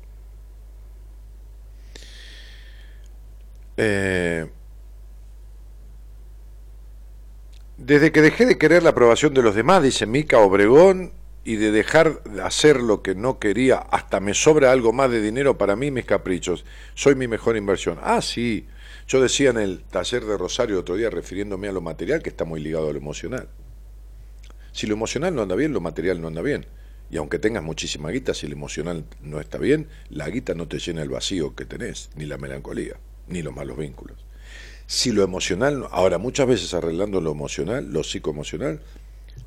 Eh, 3.77 4.49
desde 7.77 8.11
que 8.11 8.21
dejé 8.21 8.45
de 8.45 8.57
querer 8.57 8.83
la 8.83 8.91
aprobación 8.91 9.33
de 9.33 9.41
los 9.41 9.55
demás, 9.55 9.83
dice 9.83 10.05
Mica 10.05 10.39
Obregón, 10.39 11.13
y 11.45 11.57
de 11.57 11.71
dejar 11.71 12.23
de 12.23 12.41
hacer 12.41 12.81
lo 12.81 13.01
que 13.01 13.15
no 13.15 13.39
quería, 13.39 13.77
hasta 13.77 14.19
me 14.19 14.33
sobra 14.33 14.71
algo 14.71 14.93
más 14.93 15.11
de 15.11 15.21
dinero 15.21 15.57
para 15.57 15.75
mí 15.75 15.91
mis 15.91 16.05
caprichos. 16.05 16.63
Soy 16.93 17.15
mi 17.15 17.27
mejor 17.27 17.57
inversión. 17.57 17.99
Ah, 18.01 18.21
sí. 18.21 18.67
Yo 19.07 19.21
decía 19.21 19.49
en 19.49 19.57
el 19.57 19.83
taller 19.83 20.23
de 20.23 20.37
Rosario 20.37 20.79
otro 20.79 20.95
día, 20.95 21.09
refiriéndome 21.09 21.67
a 21.67 21.73
lo 21.73 21.81
material, 21.81 22.21
que 22.21 22.29
está 22.29 22.45
muy 22.45 22.61
ligado 22.61 22.89
a 22.89 22.93
lo 22.93 22.97
emocional. 22.97 23.49
Si 24.71 24.87
lo 24.87 24.93
emocional 24.93 25.35
no 25.35 25.41
anda 25.41 25.55
bien, 25.55 25.73
lo 25.73 25.81
material 25.81 26.21
no 26.21 26.27
anda 26.29 26.41
bien. 26.41 26.65
Y 27.09 27.17
aunque 27.17 27.39
tengas 27.39 27.61
muchísima 27.61 28.09
guita, 28.09 28.33
si 28.33 28.45
el 28.45 28.53
emocional 28.53 29.05
no 29.21 29.41
está 29.41 29.57
bien, 29.57 29.87
la 30.09 30.29
guita 30.29 30.55
no 30.55 30.67
te 30.67 30.79
llena 30.79 31.01
el 31.01 31.09
vacío 31.09 31.53
que 31.55 31.65
tenés, 31.65 32.09
ni 32.15 32.25
la 32.25 32.37
melancolía, 32.37 32.95
ni 33.27 33.41
los 33.41 33.55
malos 33.55 33.77
vínculos. 33.77 34.17
Si 34.85 35.11
lo 35.11 35.23
emocional, 35.23 35.87
ahora 35.91 36.17
muchas 36.17 36.47
veces 36.47 36.73
arreglando 36.73 37.21
lo 37.21 37.31
emocional, 37.31 37.91
lo 37.91 38.03
psicoemocional, 38.03 38.81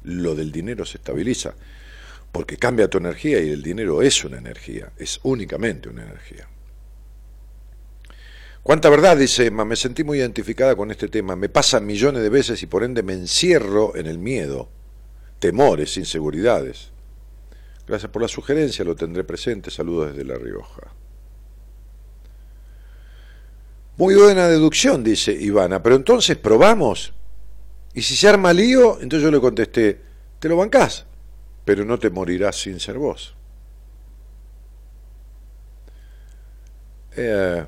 lo 0.05 0.35
del 0.35 0.51
dinero 0.51 0.85
se 0.85 0.99
estabiliza, 0.99 1.55
porque 2.33 2.57
cambia 2.57 2.89
tu 2.89 2.99
energía 2.99 3.41
y 3.41 3.51
el 3.51 3.63
dinero 3.63 4.03
es 4.03 4.25
una 4.25 4.39
energía, 4.39 4.93
es 4.99 5.21
únicamente 5.23 5.89
una 5.89 6.03
energía. 6.03 6.49
Cuánta 8.63 8.91
verdad, 8.91 9.17
dice 9.17 9.47
Emma, 9.47 9.65
me 9.65 9.77
sentí 9.77 10.03
muy 10.03 10.19
identificada 10.19 10.75
con 10.75 10.91
este 10.91 11.07
tema, 11.07 11.37
me 11.37 11.49
pasa 11.49 11.79
millones 11.79 12.23
de 12.23 12.31
veces 12.31 12.61
y 12.65 12.67
por 12.67 12.83
ende 12.83 13.05
me 13.05 13.13
encierro 13.13 13.95
en 13.95 14.07
el 14.07 14.19
miedo, 14.19 14.69
temores, 15.39 15.97
inseguridades. 15.97 16.91
Gracias 17.87 18.11
por 18.11 18.23
la 18.23 18.29
sugerencia, 18.29 18.85
lo 18.85 18.97
tendré 18.97 19.23
presente, 19.23 19.71
saludos 19.71 20.09
desde 20.09 20.25
La 20.25 20.35
Rioja. 20.35 20.96
Muy 23.99 24.15
buena 24.15 24.49
deducción, 24.49 25.03
dice 25.03 25.33
Ivana, 25.33 25.83
pero 25.83 25.97
entonces 25.97 26.37
probamos. 26.37 27.15
Y 27.95 28.03
si 28.03 28.15
se 28.15 28.29
arma 28.29 28.53
lío, 28.53 29.01
entonces 29.01 29.23
yo 29.23 29.31
le 29.31 29.41
contesté, 29.41 29.99
te 30.39 30.49
lo 30.49 30.57
bancás, 30.57 31.07
pero 31.65 31.85
no 31.85 31.99
te 31.99 32.11
morirás 32.11 32.61
sin 32.61 32.79
ser 32.79 32.99
vos. 32.99 33.35
Eh, 37.17 37.65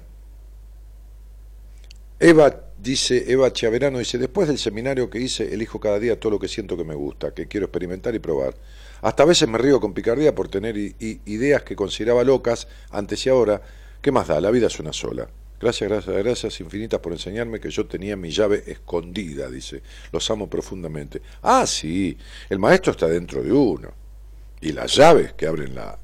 Eva 2.21 2.61
dice, 2.79 3.25
Eva 3.33 3.51
Chiaverano 3.51 3.99
dice, 3.99 4.19
después 4.19 4.49
del 4.49 4.59
seminario 4.59 5.09
que 5.09 5.21
hice, 5.21 5.55
elijo 5.55 5.81
cada 5.81 5.99
día 5.99 6.21
todo 6.21 6.33
lo 6.33 6.39
que 6.39 6.49
siento 6.49 6.77
que 6.77 6.85
me 6.85 6.95
gusta, 6.95 7.33
que 7.33 7.49
quiero 7.49 7.67
experimentar 7.67 8.15
y 8.15 8.19
probar. 8.19 8.55
Hasta 9.01 9.23
a 9.23 9.27
veces 9.27 9.49
me 9.49 9.57
río 9.57 9.81
con 9.81 9.95
picardía 9.95 10.35
por 10.35 10.49
tener 10.49 10.77
ideas 10.77 11.63
que 11.63 11.75
consideraba 11.75 12.23
locas 12.23 12.69
antes 12.91 13.25
y 13.25 13.31
ahora. 13.31 13.63
¿Qué 14.03 14.13
más 14.13 14.29
da? 14.29 14.41
La 14.41 14.51
vida 14.51 14.67
es 14.67 14.79
una 14.79 14.93
sola. 14.93 15.29
Gracias, 15.61 15.91
gracias, 15.91 16.17
gracias 16.17 16.61
infinitas 16.61 17.01
por 17.01 17.13
enseñarme 17.13 17.59
que 17.59 17.71
yo 17.71 17.87
tenía 17.87 18.17
mi 18.17 18.31
llave 18.31 18.63
escondida, 18.67 19.51
dice. 19.51 19.83
Los 20.13 20.31
amo 20.31 20.49
profundamente. 20.49 21.21
Ah, 21.43 21.67
sí, 21.67 22.17
el 22.49 22.59
maestro 22.59 22.93
está 22.93 23.09
dentro 23.09 23.43
de 23.43 23.53
uno. 23.53 23.93
Y 24.61 24.73
las 24.73 24.95
llaves 24.95 25.33
que 25.33 25.47
abren 25.47 25.75
la, 25.75 25.99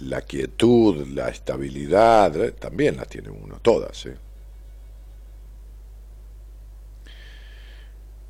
la 0.00 0.22
quietud, 0.22 1.06
la 1.08 1.28
estabilidad, 1.28 2.36
eh, 2.36 2.52
también 2.52 2.96
las 2.96 3.08
tiene 3.08 3.30
uno, 3.30 3.58
todas. 3.60 4.06
¿eh? 4.06 4.16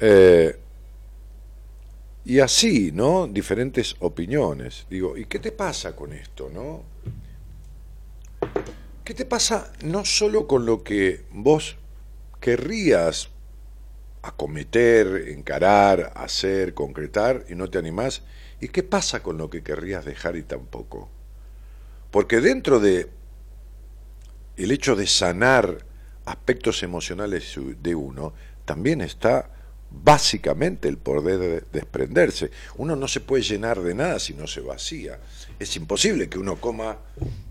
Eh, 0.00 0.58
y 2.24 2.38
así, 2.40 2.90
¿no? 2.92 3.26
Diferentes 3.26 3.96
opiniones. 4.00 4.86
Digo, 4.90 5.16
¿y 5.16 5.24
qué 5.26 5.38
te 5.38 5.52
pasa 5.52 5.96
con 5.96 6.12
esto, 6.12 6.50
no? 6.52 6.82
¿Qué 9.04 9.14
te 9.14 9.24
pasa 9.24 9.72
no 9.82 10.04
solo 10.04 10.46
con 10.46 10.66
lo 10.66 10.84
que 10.84 11.24
vos 11.32 11.76
querrías 12.40 13.30
acometer, 14.22 15.28
encarar, 15.28 16.12
hacer, 16.14 16.74
concretar 16.74 17.46
y 17.48 17.54
no 17.54 17.70
te 17.70 17.78
animás? 17.78 18.22
¿Y 18.60 18.68
qué 18.68 18.82
pasa 18.82 19.22
con 19.22 19.38
lo 19.38 19.48
que 19.48 19.62
querrías 19.62 20.04
dejar 20.04 20.36
y 20.36 20.42
tampoco? 20.42 21.08
Porque 22.10 22.40
dentro 22.40 22.78
de 22.78 23.08
el 24.56 24.70
hecho 24.70 24.94
de 24.94 25.06
sanar 25.06 25.86
aspectos 26.26 26.82
emocionales 26.82 27.58
de 27.82 27.94
uno, 27.94 28.34
también 28.66 29.00
está 29.00 29.50
básicamente 29.90 30.88
el 30.88 30.98
poder 30.98 31.66
desprenderse. 31.72 32.50
Uno 32.76 32.94
no 32.94 33.08
se 33.08 33.20
puede 33.20 33.42
llenar 33.42 33.80
de 33.80 33.94
nada 33.94 34.18
si 34.18 34.34
no 34.34 34.46
se 34.46 34.60
vacía. 34.60 35.18
Es 35.58 35.74
imposible 35.76 36.28
que 36.28 36.38
uno 36.38 36.56
coma 36.56 36.98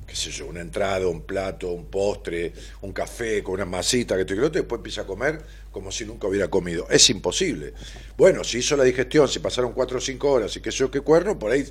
qué 0.09 0.15
sé 0.15 0.31
yo, 0.31 0.47
una 0.47 0.61
entrada, 0.61 1.07
un 1.07 1.21
plato, 1.21 1.71
un 1.71 1.85
postre, 1.85 2.51
un 2.81 2.91
café 2.91 3.43
con 3.43 3.53
una 3.53 3.65
masita, 3.65 4.17
que 4.17 4.25
te 4.25 4.33
y 4.33 4.37
después 4.37 4.79
empieza 4.79 5.01
a 5.01 5.05
comer 5.05 5.39
como 5.71 5.91
si 5.91 6.03
nunca 6.03 6.27
hubiera 6.27 6.47
comido. 6.47 6.87
Es 6.89 7.11
imposible. 7.11 7.73
Bueno, 8.17 8.43
si 8.43 8.57
hizo 8.57 8.75
la 8.75 8.83
digestión, 8.83 9.27
si 9.27 9.37
pasaron 9.37 9.71
cuatro 9.73 9.99
o 9.99 10.01
cinco 10.01 10.31
horas 10.31 10.55
y 10.55 10.61
qué 10.61 10.71
sé 10.71 10.79
yo 10.79 10.89
qué 10.89 11.01
cuerno, 11.01 11.37
por 11.37 11.51
ahí 11.51 11.63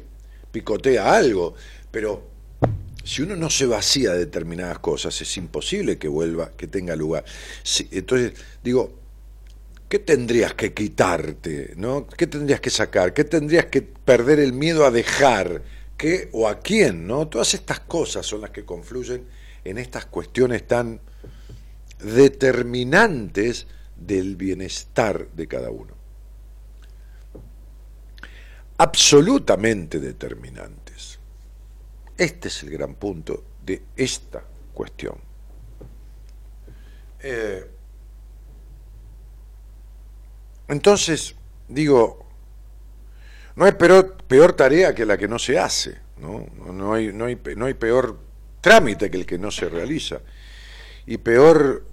picotea 0.53 1.16
algo. 1.16 1.55
Pero 1.90 2.29
si 3.03 3.22
uno 3.22 3.35
no 3.35 3.51
se 3.51 3.66
vacía 3.66 4.12
de 4.12 4.20
determinadas 4.20 4.79
cosas, 4.79 5.20
es 5.20 5.37
imposible 5.37 5.98
que 5.98 6.07
vuelva, 6.07 6.53
que 6.57 6.68
tenga 6.68 6.94
lugar. 6.94 7.24
entonces, 7.90 8.35
digo, 8.62 9.01
¿qué 9.88 9.98
tendrías 9.98 10.55
que 10.55 10.72
quitarte? 10.72 11.74
¿no? 11.77 12.07
¿Qué 12.07 12.29
tendrías 12.29 12.61
que 12.61 12.70
sacar? 12.70 13.12
¿Qué 13.12 13.24
tendrías 13.24 13.66
que 13.66 13.83
perder 13.83 14.38
el 14.38 14.53
miedo 14.53 14.87
a 14.87 14.92
dejar? 14.92 15.62
Qué 15.99 16.31
o 16.33 16.49
a 16.49 16.61
quién, 16.61 17.07
¿no? 17.07 17.29
Todas 17.29 17.53
estas 17.53 17.81
cosas 17.81 18.25
son 18.25 18.41
las 18.41 18.51
que 18.51 18.65
confluyen 18.65 19.27
en 19.65 19.77
estas 19.77 20.07
cuestiones 20.07 20.67
tan 20.67 21.01
determinantes 21.99 23.67
del 23.97 24.37
bienestar 24.37 25.29
de 25.33 25.49
cada 25.49 25.71
uno. 25.71 25.93
Absolutamente 28.79 29.99
determinantes. 29.99 31.19
Este 32.17 32.49
es 32.49 32.63
el 32.63 32.71
gran 32.71 32.95
punto 32.95 33.45
de 33.67 33.83
esta 33.97 34.45
cuestión. 34.73 35.17
Eh, 37.21 37.69
entonces, 40.69 41.35
digo, 41.67 42.28
no 43.59 43.64
hay 43.64 43.73
peor, 43.73 44.16
peor 44.29 44.53
tarea 44.53 44.94
que 44.94 45.05
la 45.05 45.18
que 45.18 45.27
no 45.27 45.37
se 45.37 45.59
hace, 45.59 45.99
¿no? 46.18 46.47
No, 46.73 46.94
hay, 46.94 47.12
no, 47.12 47.25
hay, 47.25 47.37
no 47.57 47.66
hay 47.66 47.75
peor 47.75 48.16
trámite 48.61 49.11
que 49.11 49.16
el 49.16 49.27
que 49.27 49.37
no 49.37 49.51
se 49.51 49.68
realiza, 49.68 50.21
y 51.07 51.18
peor 51.18 51.85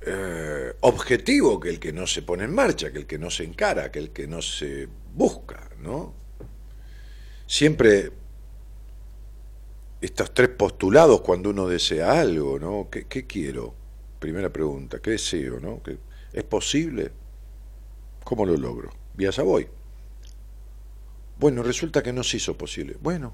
eh, 0.00 0.74
objetivo 0.78 1.58
que 1.58 1.70
el 1.70 1.80
que 1.80 1.92
no 1.92 2.06
se 2.06 2.22
pone 2.22 2.44
en 2.44 2.54
marcha, 2.54 2.92
que 2.92 2.98
el 2.98 3.06
que 3.06 3.18
no 3.18 3.30
se 3.30 3.42
encara, 3.42 3.90
que 3.90 3.98
el 3.98 4.10
que 4.10 4.28
no 4.28 4.40
se 4.40 4.88
busca, 5.12 5.68
¿no? 5.80 6.14
Siempre 7.48 8.12
estos 10.00 10.32
tres 10.32 10.50
postulados 10.50 11.22
cuando 11.22 11.50
uno 11.50 11.66
desea 11.66 12.20
algo, 12.20 12.60
¿no? 12.60 12.88
¿Qué, 12.90 13.26
quiero? 13.26 13.74
Primera 14.20 14.52
pregunta, 14.52 15.00
¿qué 15.00 15.10
deseo, 15.12 15.58
no? 15.58 15.82
¿Es 16.32 16.44
posible? 16.44 17.10
¿Cómo 18.22 18.46
lo 18.46 18.56
logro? 18.56 18.90
Y 19.18 19.26
allá. 19.26 19.42
Bueno, 21.38 21.62
resulta 21.62 22.02
que 22.02 22.12
no 22.12 22.24
se 22.24 22.38
hizo 22.38 22.58
posible. 22.58 22.96
Bueno, 23.00 23.32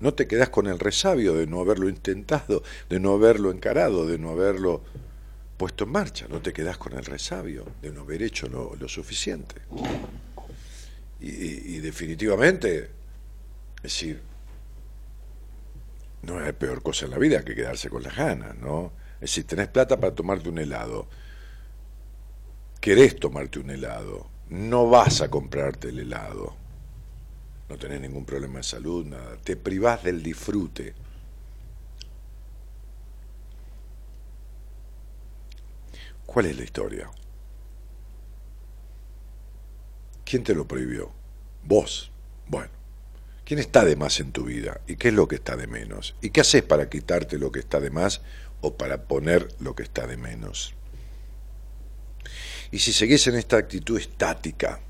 no 0.00 0.14
te 0.14 0.26
quedas 0.26 0.50
con 0.50 0.66
el 0.66 0.80
resabio 0.80 1.34
de 1.34 1.46
no 1.46 1.60
haberlo 1.60 1.88
intentado, 1.88 2.62
de 2.88 2.98
no 2.98 3.14
haberlo 3.14 3.52
encarado, 3.52 4.04
de 4.06 4.18
no 4.18 4.30
haberlo 4.30 4.82
puesto 5.56 5.84
en 5.84 5.90
marcha. 5.90 6.26
No 6.28 6.42
te 6.42 6.52
quedas 6.52 6.76
con 6.76 6.94
el 6.94 7.04
resabio 7.04 7.64
de 7.80 7.92
no 7.92 8.00
haber 8.00 8.22
hecho 8.22 8.48
lo, 8.48 8.88
suficiente. 8.88 9.54
Y, 11.20 11.78
definitivamente, 11.78 12.90
es 13.76 13.82
decir, 13.82 14.20
no 16.22 16.38
hay 16.38 16.52
peor 16.52 16.82
cosa 16.82 17.06
en 17.06 17.12
la 17.12 17.18
vida 17.18 17.44
que 17.44 17.54
quedarse 17.54 17.88
con 17.88 18.02
las 18.02 18.16
ganas, 18.16 18.56
¿no? 18.58 18.92
Es 19.16 19.30
decir, 19.30 19.46
tenés 19.46 19.68
plata 19.68 19.98
para 19.98 20.14
tomarte 20.14 20.48
un 20.48 20.58
helado, 20.58 21.08
querés 22.80 23.18
tomarte 23.18 23.60
un 23.60 23.70
helado, 23.70 24.28
no 24.50 24.88
vas 24.88 25.22
a 25.22 25.30
comprarte 25.30 25.88
el 25.88 26.00
helado 26.00 26.65
no 27.68 27.76
tenés 27.76 28.00
ningún 28.00 28.24
problema 28.24 28.58
de 28.58 28.62
salud, 28.62 29.04
nada. 29.04 29.36
Te 29.36 29.56
privás 29.56 30.04
del 30.04 30.22
disfrute. 30.22 30.94
¿Cuál 36.24 36.46
es 36.46 36.56
la 36.56 36.64
historia? 36.64 37.10
¿Quién 40.24 40.44
te 40.44 40.54
lo 40.54 40.66
prohibió? 40.66 41.12
Vos. 41.64 42.10
Bueno, 42.46 42.70
¿quién 43.44 43.58
está 43.58 43.84
de 43.84 43.96
más 43.96 44.20
en 44.20 44.32
tu 44.32 44.44
vida? 44.44 44.80
¿Y 44.86 44.96
qué 44.96 45.08
es 45.08 45.14
lo 45.14 45.26
que 45.26 45.36
está 45.36 45.56
de 45.56 45.66
menos? 45.66 46.14
¿Y 46.20 46.30
qué 46.30 46.42
haces 46.42 46.62
para 46.62 46.88
quitarte 46.88 47.38
lo 47.38 47.50
que 47.50 47.60
está 47.60 47.80
de 47.80 47.90
más 47.90 48.22
o 48.60 48.76
para 48.76 49.04
poner 49.04 49.48
lo 49.60 49.74
que 49.74 49.82
está 49.82 50.06
de 50.06 50.16
menos? 50.16 50.74
Y 52.70 52.80
si 52.80 52.92
seguís 52.92 53.26
en 53.26 53.36
esta 53.36 53.56
actitud 53.56 53.98
estática, 53.98 54.80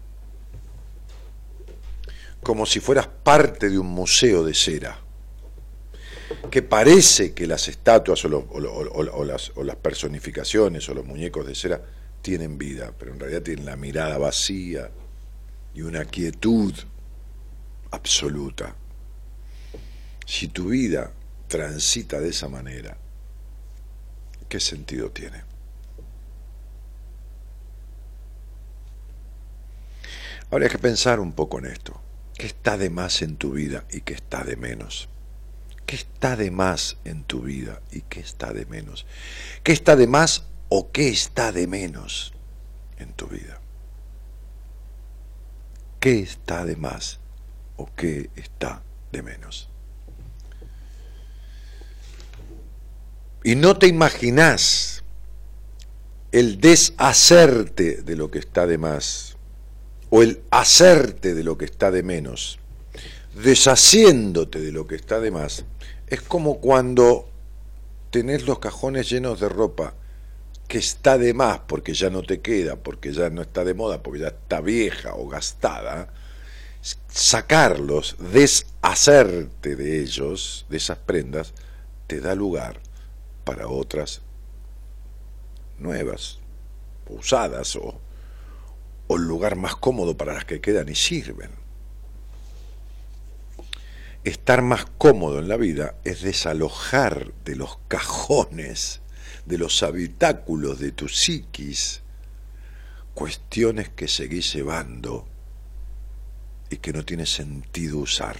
como 2.46 2.64
si 2.64 2.78
fueras 2.78 3.09
parte 3.09 3.68
de 3.68 3.76
un 3.76 3.88
museo 3.88 4.44
de 4.44 4.54
cera, 4.54 5.00
que 6.48 6.62
parece 6.62 7.35
que 7.35 7.44
las 7.44 7.66
estatuas 7.66 8.24
o, 8.24 9.24
las, 9.24 9.76
personificaciones 9.82 10.88
o 10.88 10.94
los 10.94 11.04
muñecos 11.04 11.44
de 11.44 11.56
cera 11.56 11.82
tienen 12.22 12.56
vida, 12.56 12.92
pero 12.96 13.12
en 13.12 13.18
realidad 13.18 13.42
tienen 13.42 13.66
la 13.66 13.74
mirada 13.74 14.16
vacía 14.18 14.92
y 15.74 15.82
una 15.82 16.04
quietud 16.04 16.72
absoluta. 17.90 18.76
Si 20.24 20.46
tu 20.46 20.68
vida 20.68 21.11
transita 21.48 22.20
de 22.20 22.28
esa 22.28 22.46
manera, 22.46 22.96
¿qué 24.48 24.61
sentido 24.61 25.11
tiene? 25.11 25.42
Habría 30.48 30.68
que 30.68 30.78
pensar 30.78 31.18
un 31.18 31.32
poco 31.32 31.59
en 31.59 31.66
esto. 31.66 32.06
¿Qué 32.38 32.46
está 32.46 32.77
de 32.77 32.90
más 32.90 33.22
en 33.22 33.37
tu 33.37 33.53
vida 33.53 33.85
y 33.90 34.03
qué 34.03 34.14
está 34.14 34.44
de 34.44 34.57
menos? 34.57 35.09
¿Qué 35.87 35.96
está 35.96 36.37
de 36.37 36.51
más 36.51 36.99
en 37.05 37.22
tu 37.25 37.42
vida 37.42 37.81
y 37.92 38.03
qué 38.03 38.20
está 38.20 38.53
de 38.53 38.66
menos? 38.66 39.07
¿Qué 39.62 39.72
está 39.72 39.96
de 39.96 40.07
más 40.07 40.44
o 40.68 40.90
qué 40.90 41.09
está 41.09 41.53
de 41.53 41.66
menos 41.66 42.35
en 42.99 43.12
tu 43.12 43.29
vida? 43.29 43.61
¿Qué 46.01 46.20
está 46.20 46.64
de 46.64 46.77
más 46.77 47.20
o 47.77 47.88
qué 47.94 48.31
está 48.37 48.83
de 49.12 49.22
menos? 49.22 49.70
Y 53.44 53.55
no 53.55 53.79
te 53.79 53.87
imaginás 53.87 55.05
el 56.33 56.61
deshacerte 56.61 58.03
de 58.03 58.16
lo 58.16 58.31
que 58.31 58.40
está 58.40 58.66
de 58.66 58.77
más 58.77 59.36
o 60.11 60.23
el 60.23 60.42
hacerte 60.51 61.35
de 61.35 61.45
lo 61.45 61.59
que 61.59 61.64
está 61.64 61.90
de 61.90 62.03
menos, 62.03 62.59
deshaciéndote 63.35 64.61
de 64.61 64.73
lo 64.73 64.87
que 64.87 64.95
está 64.95 65.21
de 65.21 65.31
más, 65.31 65.64
es 66.07 66.23
como 66.23 66.61
cuando 66.61 67.29
tenés 68.11 68.47
los 68.47 68.59
cajones 68.59 69.11
llenos 69.11 69.40
de 69.40 69.49
ropa 69.49 69.95
que 70.69 70.79
está 70.79 71.19
de 71.19 71.35
más 71.35 71.61
porque 71.66 71.95
ya 71.95 72.11
no 72.11 72.23
te 72.23 72.40
queda, 72.40 72.77
porque 72.77 73.12
ya 73.12 73.31
no 73.31 73.42
está 73.42 73.64
de 73.64 73.75
moda, 73.75 74.03
porque 74.03 74.21
ya 74.21 74.29
está 74.29 74.61
vieja 74.61 75.14
o 75.14 75.29
gastada, 75.29 76.12
sacarlos, 77.09 78.16
deshacerte 78.33 79.77
de 79.77 80.01
ellos, 80.03 80.66
de 80.69 80.77
esas 80.77 80.99
prendas, 80.99 81.53
te 82.07 82.21
da 82.21 82.35
lugar 82.35 82.81
para 83.45 83.69
otras 83.69 84.23
nuevas, 85.79 86.38
usadas 87.09 87.77
o, 87.77 88.01
o 89.09 89.16
el 89.16 89.23
lugar 89.23 89.57
más 89.57 89.77
cómodo 89.77 90.16
para 90.16 90.35
las 90.35 90.45
que 90.45 90.61
quedan 90.61 90.88
y 90.88 90.95
sirven. 90.95 91.51
Estar 94.25 94.62
más 94.62 94.87
cómodo 94.99 95.38
en 95.38 95.49
la 95.49 95.57
vida 95.57 95.95
es 96.05 96.23
desalojar 96.23 97.33
de 97.45 97.55
los 97.55 97.79
cajones, 97.87 99.01
de 99.45 99.59
los 99.59 99.83
habitáculos 99.85 100.81
de 100.81 100.90
tu 100.90 101.09
psiquis, 101.09 102.03
cuestiones 103.14 103.88
que 103.88 104.09
seguís 104.09 104.53
llevando 104.53 105.27
y 106.71 106.79
que 106.79 106.92
no 106.92 107.05
tiene 107.05 107.25
sentido 107.25 107.99
usar. 107.99 108.37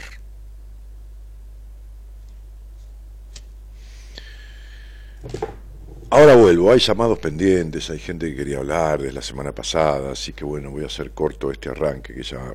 Ahora 6.09 6.37
vuelvo, 6.37 6.71
hay 6.71 6.79
llamados 6.79 7.19
pendientes, 7.19 7.91
hay 7.91 7.99
gente 7.99 8.31
que 8.31 8.37
quería 8.37 8.59
hablar 8.59 9.01
desde 9.01 9.13
la 9.13 9.23
semana 9.23 9.53
pasada, 9.53 10.13
así 10.13 10.33
que 10.33 10.45
bueno, 10.45 10.71
voy 10.71 10.85
a 10.85 10.87
hacer 10.87 11.11
corto 11.11 11.51
este 11.51 11.69
arranque 11.69 12.15
que 12.15 12.23
ya 12.23 12.55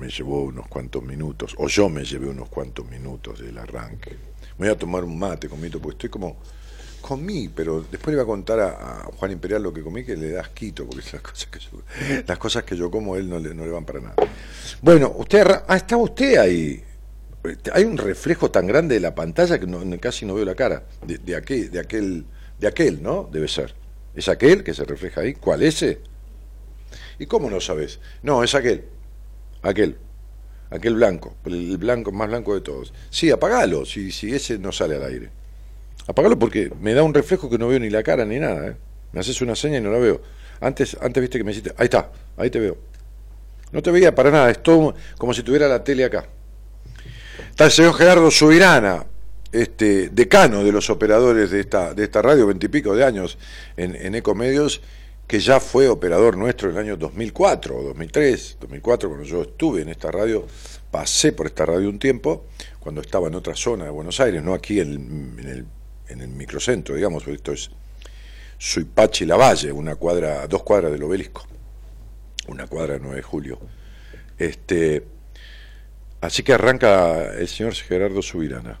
me 0.00 0.08
llevó 0.08 0.42
unos 0.42 0.66
cuantos 0.66 1.00
minutos, 1.04 1.54
o 1.58 1.68
yo 1.68 1.88
me 1.88 2.04
llevé 2.04 2.26
unos 2.26 2.48
cuantos 2.48 2.84
minutos 2.90 3.40
del 3.40 3.56
arranque. 3.56 4.16
Voy 4.58 4.68
a 4.68 4.76
tomar 4.76 5.04
un 5.04 5.16
mate 5.16 5.48
comito, 5.48 5.80
porque 5.80 5.94
estoy 5.94 6.10
como, 6.10 6.38
comí, 7.00 7.48
pero 7.48 7.82
después 7.82 8.08
le 8.08 8.16
voy 8.16 8.24
a 8.24 8.26
contar 8.26 8.58
a, 8.58 9.08
Juan 9.16 9.30
Imperial 9.30 9.62
lo 9.62 9.72
que 9.72 9.82
comí, 9.82 10.04
que 10.04 10.16
le 10.16 10.32
da 10.32 10.40
asquito, 10.40 10.86
porque 10.86 11.04
las 11.12 11.22
cosas 11.22 11.46
que 11.46 11.60
yo, 11.60 11.70
las 12.26 12.38
cosas 12.38 12.64
que 12.64 12.76
yo 12.76 12.90
como 12.90 13.14
él 13.14 13.30
no 13.30 13.38
le, 13.38 13.54
no 13.54 13.64
le 13.64 13.70
van 13.70 13.84
para 13.84 14.00
nada. 14.00 14.16
Bueno, 14.82 15.14
usted, 15.16 15.46
ah, 15.68 15.76
está 15.76 15.96
usted 15.96 16.36
ahí. 16.36 16.82
Hay 17.72 17.84
un 17.84 17.96
reflejo 17.96 18.50
tan 18.50 18.66
grande 18.66 18.96
de 18.96 19.00
la 19.00 19.14
pantalla 19.14 19.60
que 19.60 19.98
casi 20.00 20.26
no 20.26 20.34
veo 20.34 20.44
la 20.44 20.56
cara 20.56 20.82
de, 21.06 21.18
de 21.18 21.36
aquel, 21.36 21.70
de 21.70 21.78
aquel 21.78 22.26
de 22.58 22.66
aquel, 22.66 23.02
¿no? 23.02 23.28
Debe 23.30 23.48
ser. 23.48 23.74
¿Es 24.14 24.28
aquel 24.28 24.64
que 24.64 24.74
se 24.74 24.84
refleja 24.84 25.20
ahí? 25.20 25.34
¿Cuál? 25.34 25.62
¿Ese? 25.62 26.00
¿Y 27.18 27.26
cómo 27.26 27.50
no 27.50 27.60
sabes? 27.60 28.00
No, 28.22 28.42
es 28.42 28.54
aquel. 28.54 28.84
Aquel. 29.62 29.96
Aquel 30.70 30.94
blanco. 30.94 31.36
El 31.44 31.76
blanco 31.76 32.12
más 32.12 32.28
blanco 32.28 32.54
de 32.54 32.60
todos. 32.60 32.92
Sí, 33.10 33.30
apagalo, 33.30 33.84
si, 33.84 34.10
si 34.10 34.34
ese 34.34 34.58
no 34.58 34.72
sale 34.72 34.96
al 34.96 35.04
aire. 35.04 35.30
Apagalo 36.06 36.38
porque 36.38 36.72
me 36.80 36.94
da 36.94 37.02
un 37.02 37.14
reflejo 37.14 37.50
que 37.50 37.58
no 37.58 37.68
veo 37.68 37.78
ni 37.78 37.90
la 37.90 38.02
cara 38.02 38.24
ni 38.24 38.38
nada. 38.38 38.68
¿eh? 38.68 38.76
Me 39.12 39.20
haces 39.20 39.40
una 39.40 39.54
seña 39.54 39.78
y 39.78 39.80
no 39.80 39.90
la 39.90 39.98
veo. 39.98 40.20
Antes, 40.60 40.96
antes 41.00 41.20
viste 41.20 41.38
que 41.38 41.44
me 41.44 41.50
hiciste. 41.50 41.74
Ahí 41.76 41.84
está, 41.84 42.10
ahí 42.36 42.50
te 42.50 42.60
veo. 42.60 42.76
No 43.72 43.82
te 43.82 43.90
veía 43.90 44.14
para 44.14 44.30
nada, 44.30 44.50
es 44.50 44.62
todo 44.62 44.94
como 45.18 45.34
si 45.34 45.42
tuviera 45.42 45.68
la 45.68 45.82
tele 45.82 46.04
acá. 46.04 46.26
Está 47.50 47.64
el 47.64 47.70
señor 47.70 47.94
Gerardo 47.94 48.30
Subirana, 48.30 49.04
este, 49.62 50.10
decano 50.10 50.62
de 50.64 50.72
los 50.72 50.90
operadores 50.90 51.50
de 51.50 51.60
esta, 51.60 51.94
de 51.94 52.04
esta 52.04 52.22
radio, 52.22 52.46
veintipico 52.46 52.94
de 52.94 53.04
años 53.04 53.38
en, 53.76 53.94
en 53.94 54.14
Ecomedios, 54.14 54.82
que 55.26 55.40
ya 55.40 55.60
fue 55.60 55.88
operador 55.88 56.36
nuestro 56.36 56.68
en 56.68 56.76
el 56.76 56.82
año 56.82 56.96
2004 56.96 57.76
o 57.76 57.82
2003, 57.82 58.58
2004 58.60 59.08
cuando 59.08 59.26
yo 59.26 59.42
estuve 59.42 59.82
en 59.82 59.88
esta 59.88 60.10
radio, 60.10 60.46
pasé 60.90 61.32
por 61.32 61.46
esta 61.46 61.66
radio 61.66 61.88
un 61.88 61.98
tiempo, 61.98 62.46
cuando 62.78 63.00
estaba 63.00 63.28
en 63.28 63.34
otra 63.34 63.56
zona 63.56 63.84
de 63.84 63.90
Buenos 63.90 64.20
Aires, 64.20 64.42
no 64.42 64.54
aquí 64.54 64.78
en, 64.78 65.38
el, 65.38 65.64
en 66.08 66.20
el 66.20 66.28
microcentro, 66.28 66.94
digamos, 66.94 67.26
esto 67.26 67.52
es 67.52 67.70
Suipachi 68.58 69.26
La 69.26 69.36
Valle, 69.36 69.72
una 69.72 69.96
cuadra, 69.96 70.46
dos 70.46 70.62
cuadras 70.62 70.92
del 70.92 71.02
obelisco, 71.02 71.46
una 72.48 72.66
cuadra 72.66 72.94
de 72.94 73.00
9 73.00 73.16
de 73.16 73.22
julio. 73.22 73.58
Este, 74.38 75.04
así 76.20 76.42
que 76.42 76.52
arranca 76.52 77.32
el 77.34 77.48
señor 77.48 77.74
Gerardo 77.74 78.22
Subirana. 78.22 78.80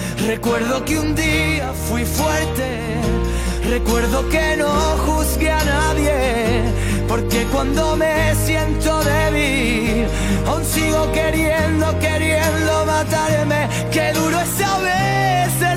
Recuerdo 0.27 0.85
que 0.85 0.99
un 0.99 1.15
día 1.15 1.73
fui 1.89 2.05
fuerte, 2.05 2.79
recuerdo 3.67 4.29
que 4.29 4.55
no 4.55 4.69
juzgué 5.05 5.49
a 5.49 5.63
nadie, 5.63 6.63
porque 7.07 7.43
cuando 7.51 7.95
me 7.95 8.35
siento 8.35 9.03
débil, 9.03 10.05
aún 10.47 10.63
sigo 10.63 11.11
queriendo, 11.11 11.97
queriendo 11.99 12.85
matarme, 12.85 13.67
qué 13.91 14.13
duro 14.13 14.39
es 14.39 14.61
a 14.61 14.77
veces 14.79 15.70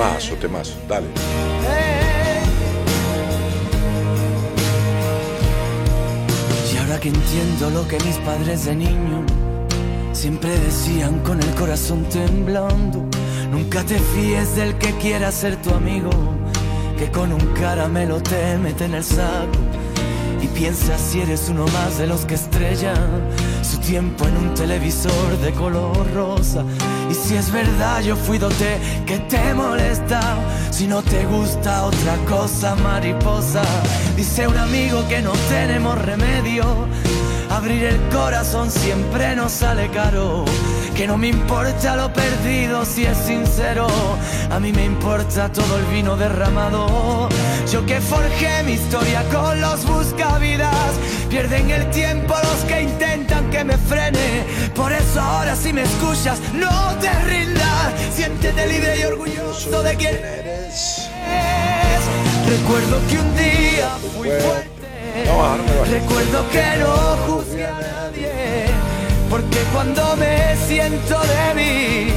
Temazo, 0.00 0.34
temazo, 0.36 0.72
dale. 0.88 1.06
Y 6.72 6.76
ahora 6.78 6.98
que 6.98 7.08
entiendo 7.10 7.68
lo 7.68 7.86
que 7.86 7.98
mis 8.06 8.16
padres 8.24 8.64
de 8.64 8.76
niño 8.76 9.26
siempre 10.12 10.58
decían 10.60 11.18
con 11.18 11.38
el 11.38 11.54
corazón 11.54 12.04
temblando. 12.04 13.04
Nunca 13.52 13.84
te 13.84 13.98
fíes 13.98 14.56
del 14.56 14.78
que 14.78 14.96
quiera 14.96 15.30
ser 15.30 15.56
tu 15.56 15.68
amigo, 15.68 16.08
que 16.96 17.10
con 17.10 17.30
un 17.30 17.46
caramelo 17.52 18.22
te 18.22 18.56
mete 18.56 18.86
en 18.86 18.94
el 18.94 19.04
saco 19.04 19.60
y 20.40 20.46
piensa 20.46 20.96
si 20.96 21.20
eres 21.20 21.50
uno 21.50 21.66
más 21.66 21.98
de 21.98 22.06
los 22.06 22.24
que 22.24 22.36
estrellan 22.36 23.28
su 23.62 23.78
tiempo 23.78 24.26
en 24.26 24.36
un 24.36 24.54
televisor 24.54 25.38
de 25.42 25.52
color 25.52 26.06
rosa. 26.14 26.64
Y 27.10 27.14
si 27.14 27.36
es 27.36 27.52
verdad, 27.52 28.02
yo 28.02 28.16
fui 28.16 28.38
dote 28.38 28.78
que 29.06 29.18
te 29.18 29.54
molesta. 29.54 30.20
Si 30.70 30.86
no 30.86 31.02
te 31.02 31.24
gusta 31.26 31.84
otra 31.84 32.16
cosa, 32.28 32.74
mariposa. 32.76 33.62
Dice 34.16 34.46
un 34.46 34.56
amigo 34.56 35.06
que 35.08 35.20
no 35.22 35.32
tenemos 35.48 35.98
remedio. 35.98 36.64
Abrir 37.50 37.84
el 37.84 38.00
corazón 38.10 38.70
siempre 38.70 39.34
nos 39.34 39.52
sale 39.52 39.90
caro. 39.90 40.44
Que 41.00 41.06
no 41.06 41.16
me 41.16 41.28
importa 41.28 41.96
lo 41.96 42.12
perdido 42.12 42.84
si 42.84 43.06
es 43.06 43.16
sincero. 43.16 43.86
A 44.50 44.60
mí 44.60 44.70
me 44.70 44.84
importa 44.84 45.50
todo 45.50 45.78
el 45.78 45.86
vino 45.86 46.14
derramado. 46.14 47.26
Yo 47.72 47.86
que 47.86 48.02
forjé 48.02 48.62
mi 48.64 48.72
historia 48.72 49.24
con 49.32 49.58
los 49.62 49.86
buscavidas. 49.86 50.92
Pierden 51.30 51.70
el 51.70 51.88
tiempo 51.88 52.34
los 52.42 52.64
que 52.68 52.82
intentan 52.82 53.48
que 53.48 53.64
me 53.64 53.78
frene. 53.78 54.44
Por 54.76 54.92
eso 54.92 55.22
ahora 55.22 55.56
si 55.56 55.72
me 55.72 55.84
escuchas, 55.84 56.38
no 56.52 56.94
te 57.00 57.10
rindas. 57.20 57.94
Siéntete 58.14 58.66
libre 58.66 59.00
y 59.00 59.04
orgulloso 59.04 59.82
de 59.82 59.96
quién 59.96 60.16
eres. 60.16 61.08
Recuerdo 62.46 62.98
que 63.08 63.18
un 63.18 63.36
día 63.38 63.88
fui 64.18 64.28
fuerte. 64.28 64.70
Recuerdo 65.90 66.50
que 66.50 66.76
no 66.78 67.16
juzgué 67.26 67.66
a 67.66 67.72
nadie. 67.72 68.69
Porque 69.30 69.58
cuando 69.72 70.16
me 70.16 70.56
siento 70.56 71.16
débil, 71.20 72.12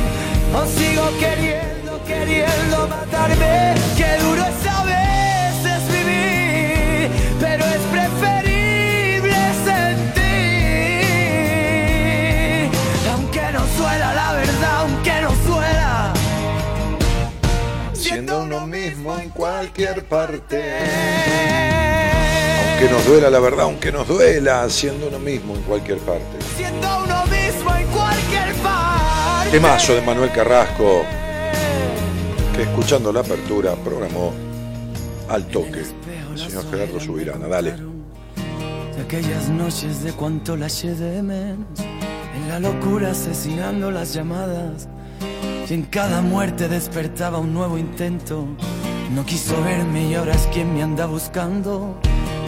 os 0.51 0.67
sigo 0.71 1.09
queriendo, 1.19 2.03
queriendo 2.07 2.87
matarme. 2.87 3.75
Qué 3.95 4.17
duro 4.17 4.41
es 4.41 4.65
a 4.67 4.83
veces 4.83 5.87
vivir, 5.89 7.11
pero 7.39 7.63
es 7.65 7.81
preferible 7.91 9.37
sentir. 9.63 10.31
Aunque 13.13 13.51
no 13.53 13.63
suela 13.77 14.13
la 14.15 14.33
verdad, 14.33 14.79
aunque 14.79 15.21
no 15.21 15.31
suela. 15.45 16.13
Siendo 17.93 18.41
uno 18.41 18.65
mismo 18.65 19.15
en 19.19 19.29
cualquier 19.29 20.03
parte. 20.05 21.92
Aunque 22.83 22.97
nos 22.97 23.05
duela 23.05 23.29
la 23.29 23.39
verdad, 23.39 23.61
aunque 23.61 23.91
nos 23.93 24.05
duela, 24.05 24.69
siendo 24.69 25.07
uno 25.07 25.17
mismo 25.17 25.55
en 25.55 25.61
cualquier 25.61 25.99
parte. 25.99 26.37
Siendo 26.57 26.85
uno 27.01 27.23
mismo 27.27 27.73
en 27.77 27.87
cualquier 27.87 28.53
parte. 28.55 29.51
Temazo 29.51 29.95
de 29.95 30.01
Manuel 30.01 30.29
Carrasco, 30.33 31.05
que 32.53 32.63
escuchando 32.63 33.13
la 33.13 33.21
apertura 33.21 33.75
programó 33.75 34.33
al 35.29 35.47
toque. 35.47 35.85
El 36.33 36.37
señor 36.37 36.69
Gerardo 36.69 36.99
Subirana, 36.99 37.47
dale. 37.47 37.71
De 37.71 39.01
aquellas 39.01 39.47
noches 39.47 40.03
de 40.03 40.11
cuánto 40.11 40.57
la 40.57 40.67
de 40.67 41.23
menos, 41.23 41.79
en 41.79 42.49
la 42.49 42.59
locura 42.59 43.11
asesinando 43.11 43.91
las 43.91 44.13
llamadas, 44.13 44.89
y 45.69 45.73
en 45.73 45.83
cada 45.83 46.21
muerte 46.21 46.67
despertaba 46.67 47.37
un 47.37 47.53
nuevo 47.53 47.77
intento. 47.77 48.45
No 49.15 49.25
quiso 49.25 49.55
verme 49.63 50.09
y 50.09 50.15
ahora 50.15 50.33
es 50.33 50.47
quien 50.47 50.73
me 50.73 50.83
anda 50.83 51.05
buscando. 51.05 51.97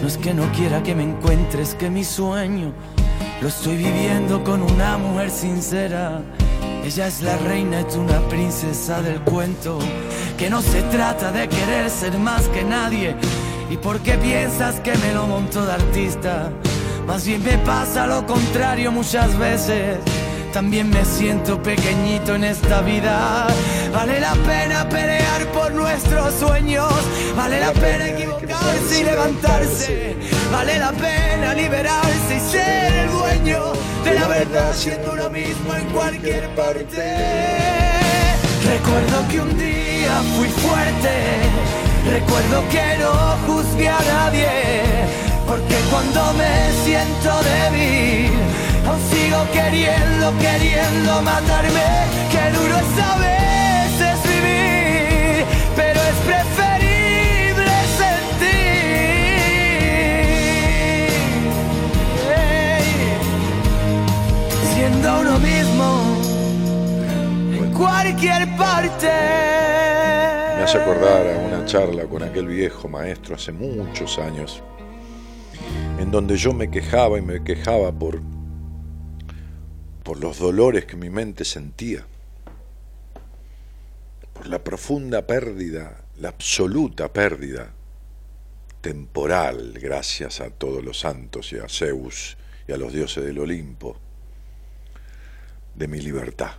No 0.05 0.09
es 0.09 0.19
que 0.19 0.35
no 0.35 0.51
quiera 0.51 0.83
que 0.83 0.93
me 0.93 1.01
encuentres, 1.01 1.73
que 1.73 1.89
mi 1.89 2.03
sueño 2.03 2.71
lo 3.41 3.47
estoy 3.47 3.75
viviendo 3.75 4.43
con 4.43 4.61
una 4.61 4.99
mujer 4.99 5.31
sincera. 5.31 6.21
Ella 6.83 7.07
es 7.07 7.23
la 7.23 7.35
reina, 7.37 7.79
es 7.79 7.95
una 7.95 8.19
princesa 8.29 9.01
del 9.01 9.19
cuento. 9.21 9.79
Que 10.37 10.47
no 10.47 10.61
se 10.61 10.83
trata 10.83 11.31
de 11.31 11.49
querer 11.49 11.89
ser 11.89 12.19
más 12.19 12.43
que 12.49 12.63
nadie. 12.63 13.15
¿Y 13.71 13.77
por 13.77 13.97
qué 14.01 14.13
piensas 14.19 14.79
que 14.81 14.95
me 14.95 15.11
lo 15.11 15.25
monto 15.25 15.65
de 15.65 15.71
artista? 15.71 16.51
Más 17.07 17.25
bien 17.25 17.43
me 17.43 17.57
pasa 17.57 18.05
lo 18.05 18.27
contrario 18.27 18.91
muchas 18.91 19.35
veces. 19.39 19.97
También 20.55 20.89
me 20.89 21.03
siento 21.03 21.61
pequeñito 21.61 22.33
en 22.33 22.45
esta 22.45 22.79
vida. 22.79 23.45
Vale 23.91 24.21
la 24.21 24.33
pena 24.35 24.87
pelear 24.87 25.45
por 25.51 25.73
nuestros 25.73 26.33
sueños. 26.35 26.93
Vale 27.35 27.59
la 27.59 27.73
pena 27.73 28.07
equivocarse 28.07 29.01
y 29.01 29.03
levantarse. 29.03 30.15
Vale 30.53 30.79
la 30.79 30.93
pena 30.93 31.53
liberarse 31.53 32.37
y 32.37 32.39
ser 32.39 32.93
el 32.93 33.11
dueño 33.11 33.73
de 34.05 34.13
la 34.13 34.27
verdad 34.29 34.73
siendo 34.73 35.11
uno 35.11 35.29
mismo 35.29 35.75
en 35.75 35.85
cualquier 35.87 36.47
parte. 36.55 37.03
Recuerdo 38.63 39.27
que 39.29 39.41
un 39.41 39.57
día 39.57 40.21
fui 40.37 40.47
fuerte. 40.47 41.15
Recuerdo 42.09 42.63
que 42.69 42.97
no 42.99 43.11
juzgué 43.45 43.89
a 43.89 43.99
nadie. 43.99 44.47
Porque 45.45 45.75
cuando 45.91 46.33
me 46.33 46.71
siento 46.85 47.29
débil, 47.43 48.31
aún 48.87 48.99
sigo 49.09 49.39
queriendo, 49.51 50.33
queriendo 50.39 51.21
matarme. 51.21 52.05
Qué 52.31 52.51
duro 52.57 52.75
es 52.77 52.99
a 53.01 53.17
veces 53.17 54.17
vivir, 54.23 55.45
pero 55.75 55.99
es 56.11 56.17
preferible 56.29 57.73
sentir. 57.99 58.55
Ey, 62.35 62.87
Siendo 64.73 65.07
uno 65.21 65.35
mismo 65.39 65.87
en 67.57 67.73
cualquier 67.73 68.41
parte. 68.57 69.11
Me 70.57 70.63
hace 70.63 70.77
acordar 70.77 71.27
a 71.27 71.37
una 71.39 71.65
charla 71.65 72.05
con 72.05 72.23
aquel 72.23 72.47
viejo 72.47 72.87
maestro 72.87 73.35
hace 73.35 73.51
muchos 73.51 74.17
años, 74.17 74.63
en 75.99 76.11
donde 76.11 76.37
yo 76.37 76.53
me 76.53 76.69
quejaba 76.71 77.17
y 77.17 77.21
me 77.21 77.43
quejaba 77.43 77.91
por, 77.91 78.21
por 80.05 80.19
los 80.19 80.37
dolores 80.37 80.85
que 80.85 80.95
mi 80.95 81.09
mente 81.09 81.43
sentía, 81.43 82.05
por 84.33 84.45
la 84.45 84.63
profunda 84.63 85.25
pérdida, 85.25 86.05
la 86.19 86.29
absoluta 86.29 87.11
pérdida 87.11 87.73
temporal, 88.81 89.73
gracias 89.81 90.41
a 90.41 90.51
todos 90.51 90.85
los 90.85 90.99
santos 90.99 91.51
y 91.53 91.57
a 91.57 91.67
Zeus 91.67 92.37
y 92.67 92.71
a 92.71 92.77
los 92.77 92.93
dioses 92.93 93.25
del 93.25 93.39
Olimpo, 93.39 93.97
de 95.73 95.87
mi 95.87 95.99
libertad, 95.99 96.51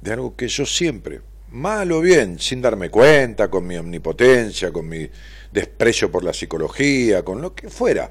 de 0.00 0.14
algo 0.14 0.34
que 0.34 0.48
yo 0.48 0.64
siempre, 0.64 1.20
mal 1.50 1.92
o 1.92 2.00
bien, 2.00 2.38
sin 2.38 2.62
darme 2.62 2.88
cuenta, 2.88 3.50
con 3.50 3.66
mi 3.66 3.76
omnipotencia, 3.76 4.72
con 4.72 4.88
mi 4.88 5.06
desprecio 5.52 6.10
por 6.10 6.24
la 6.24 6.32
psicología, 6.32 7.22
con 7.22 7.42
lo 7.42 7.54
que 7.54 7.68
fuera, 7.68 8.10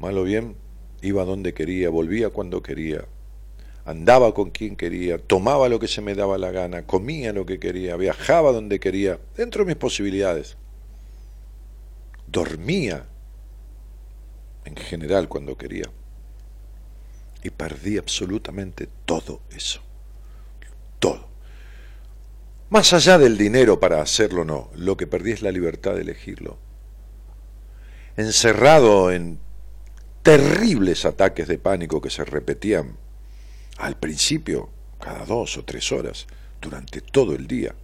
mal 0.00 0.18
o 0.18 0.24
bien, 0.24 0.56
iba 1.00 1.24
donde 1.24 1.54
quería, 1.54 1.90
volvía 1.90 2.30
cuando 2.30 2.60
quería, 2.60 3.06
andaba 3.84 4.32
con 4.32 4.50
quien 4.50 4.76
quería, 4.76 5.18
tomaba 5.18 5.68
lo 5.68 5.78
que 5.78 5.88
se 5.88 6.00
me 6.00 6.14
daba 6.14 6.38
la 6.38 6.50
gana, 6.50 6.86
comía 6.86 7.32
lo 7.32 7.46
que 7.46 7.58
quería, 7.58 7.96
viajaba 7.96 8.52
donde 8.52 8.78
quería, 8.78 9.18
dentro 9.36 9.64
de 9.64 9.68
mis 9.68 9.76
posibilidades, 9.76 10.56
dormía 12.26 13.06
en 14.64 14.76
general 14.76 15.28
cuando 15.28 15.56
quería 15.56 15.90
y 17.42 17.50
perdí 17.50 17.98
absolutamente 17.98 18.88
todo 19.04 19.40
eso, 19.50 19.80
todo. 21.00 21.28
Más 22.70 22.92
allá 22.92 23.18
del 23.18 23.36
dinero 23.36 23.80
para 23.80 24.00
hacerlo 24.00 24.44
no, 24.44 24.70
lo 24.74 24.96
que 24.96 25.06
perdí 25.06 25.32
es 25.32 25.42
la 25.42 25.50
libertad 25.50 25.94
de 25.94 26.02
elegirlo. 26.02 26.58
Encerrado 28.16 29.10
en 29.10 29.38
terribles 30.22 31.04
ataques 31.04 31.48
de 31.48 31.58
pánico 31.58 32.00
que 32.00 32.10
se 32.10 32.24
repetían 32.24 32.96
al 33.78 33.96
principio 33.98 34.70
cada 35.00 35.24
dos 35.24 35.56
o 35.58 35.64
tres 35.64 35.90
horas 35.92 36.26
durante 36.60 37.00
todo 37.00 37.34
el 37.34 37.46
día. 37.46 37.74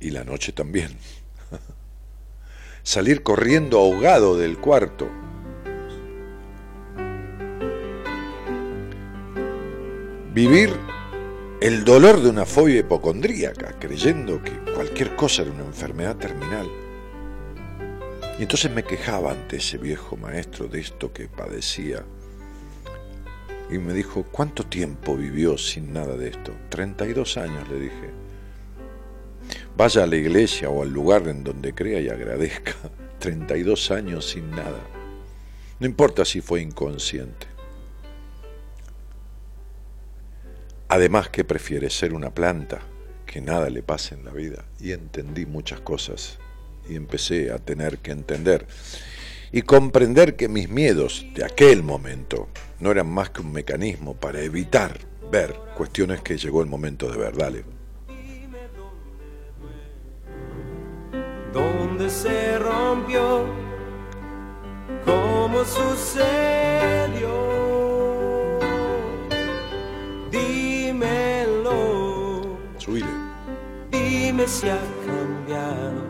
Y 0.00 0.10
la 0.10 0.24
noche 0.24 0.52
también. 0.52 0.96
Salir 2.82 3.22
corriendo 3.22 3.78
ahogado 3.78 4.36
del 4.36 4.58
cuarto. 4.58 5.08
Vivir 10.32 10.70
el 11.60 11.84
dolor 11.84 12.20
de 12.20 12.28
una 12.28 12.44
fobia 12.44 12.80
hipocondríaca, 12.80 13.78
creyendo 13.78 14.42
que 14.42 14.52
cualquier 14.74 15.14
cosa 15.16 15.42
era 15.42 15.52
una 15.52 15.64
enfermedad 15.64 16.16
terminal. 16.16 16.68
Y 18.38 18.42
entonces 18.42 18.70
me 18.70 18.82
quejaba 18.82 19.30
ante 19.30 19.56
ese 19.58 19.78
viejo 19.78 20.16
maestro 20.16 20.66
de 20.66 20.80
esto 20.80 21.12
que 21.12 21.28
padecía. 21.28 22.04
Y 23.70 23.78
me 23.78 23.92
dijo, 23.94 24.24
¿cuánto 24.24 24.64
tiempo 24.64 25.16
vivió 25.16 25.56
sin 25.56 25.92
nada 25.92 26.16
de 26.16 26.28
esto? 26.28 26.52
32 26.68 27.36
años, 27.38 27.68
le 27.68 27.80
dije. 27.80 28.10
Vaya 29.76 30.04
a 30.04 30.06
la 30.06 30.16
iglesia 30.16 30.70
o 30.70 30.82
al 30.82 30.90
lugar 30.90 31.26
en 31.28 31.42
donde 31.42 31.74
crea 31.74 32.00
y 32.00 32.08
agradezca. 32.08 32.74
32 33.18 33.90
años 33.90 34.28
sin 34.28 34.50
nada. 34.50 34.80
No 35.80 35.86
importa 35.86 36.24
si 36.24 36.40
fue 36.40 36.60
inconsciente. 36.60 37.46
Además 40.88 41.30
que 41.30 41.44
prefiere 41.44 41.90
ser 41.90 42.12
una 42.12 42.32
planta, 42.32 42.80
que 43.26 43.40
nada 43.40 43.70
le 43.70 43.82
pase 43.82 44.14
en 44.14 44.24
la 44.24 44.32
vida. 44.32 44.64
Y 44.78 44.92
entendí 44.92 45.46
muchas 45.46 45.80
cosas 45.80 46.38
y 46.88 46.96
empecé 46.96 47.50
a 47.50 47.58
tener 47.58 47.98
que 47.98 48.12
entender 48.12 48.66
y 49.54 49.62
comprender 49.62 50.34
que 50.34 50.48
mis 50.48 50.68
miedos 50.68 51.24
de 51.32 51.44
aquel 51.44 51.84
momento 51.84 52.48
no 52.80 52.90
eran 52.90 53.08
más 53.08 53.30
que 53.30 53.40
un 53.40 53.52
mecanismo 53.52 54.14
para 54.14 54.40
evitar 54.40 54.98
ver 55.30 55.54
cuestiones 55.76 56.22
que 56.22 56.36
llegó 56.36 56.60
el 56.60 56.66
momento 56.66 57.08
de 57.08 57.18
ver. 57.18 57.36
Dale. 57.36 57.64
¿Dónde 61.52 62.10
se 62.10 62.58
rompió? 62.58 63.44
¿Cómo 65.04 65.64
sucedió? 65.64 67.30
Dímelo. 70.32 71.78
Subile. 72.78 73.06
Dime 73.92 74.48
si 74.48 74.68
ha 74.68 74.80
cambiado 75.06 76.03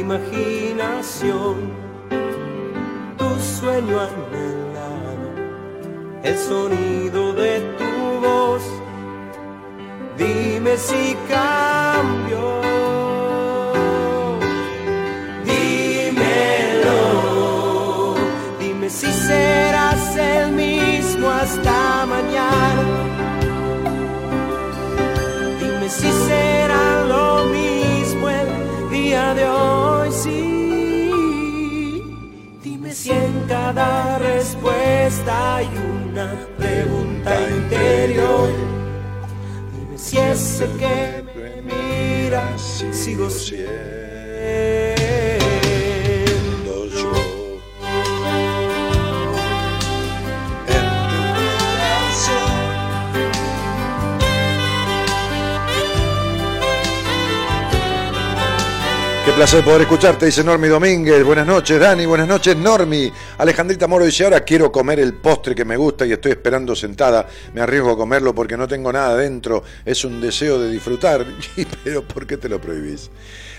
imaginación, 0.00 1.54
tu 3.16 3.28
sueño 3.40 4.00
anhelado, 4.00 5.28
el 6.22 6.36
sonido 6.36 7.32
de 7.32 7.60
tu 7.78 8.20
voz. 8.20 8.62
Dime 10.16 10.76
si 10.76 11.16
cambió. 11.28 12.60
Dímelo. 15.44 17.00
Dime 18.58 18.90
si 18.90 19.06
serás 19.12 19.67
día 29.28 29.34
de 29.34 29.48
hoy. 29.48 30.12
Sí. 30.12 31.10
Dime 32.62 32.92
si 32.92 33.10
en 33.10 33.44
cada 33.48 34.18
respuesta 34.18 35.56
hay 35.56 35.68
una 36.10 36.34
pregunta 36.56 37.34
interior. 37.50 38.50
Dime 39.74 39.98
si 39.98 40.18
ese 40.18 40.66
que 40.78 41.24
me 41.34 41.62
mira 41.62 42.42
sigo 42.58 43.28
siendo 43.30 45.07
placer 59.38 59.62
poder 59.62 59.82
escucharte, 59.82 60.26
dice 60.26 60.42
Normi 60.42 60.66
Domínguez. 60.66 61.22
Buenas 61.22 61.46
noches, 61.46 61.78
Dani. 61.78 62.04
Buenas 62.06 62.26
noches, 62.26 62.56
Normi. 62.56 63.08
Alejandrita 63.38 63.86
Moro 63.86 64.04
dice, 64.04 64.24
ahora 64.24 64.40
quiero 64.40 64.72
comer 64.72 64.98
el 64.98 65.14
postre 65.14 65.54
que 65.54 65.64
me 65.64 65.76
gusta 65.76 66.04
y 66.04 66.10
estoy 66.10 66.32
esperando 66.32 66.74
sentada. 66.74 67.24
Me 67.54 67.60
arriesgo 67.60 67.92
a 67.92 67.96
comerlo 67.96 68.34
porque 68.34 68.56
no 68.56 68.66
tengo 68.66 68.92
nada 68.92 69.16
dentro. 69.16 69.62
Es 69.84 70.04
un 70.04 70.20
deseo 70.20 70.58
de 70.58 70.72
disfrutar. 70.72 71.24
Pero 71.84 72.02
¿por 72.02 72.26
qué 72.26 72.36
te 72.36 72.48
lo 72.48 72.60
prohibís? 72.60 73.12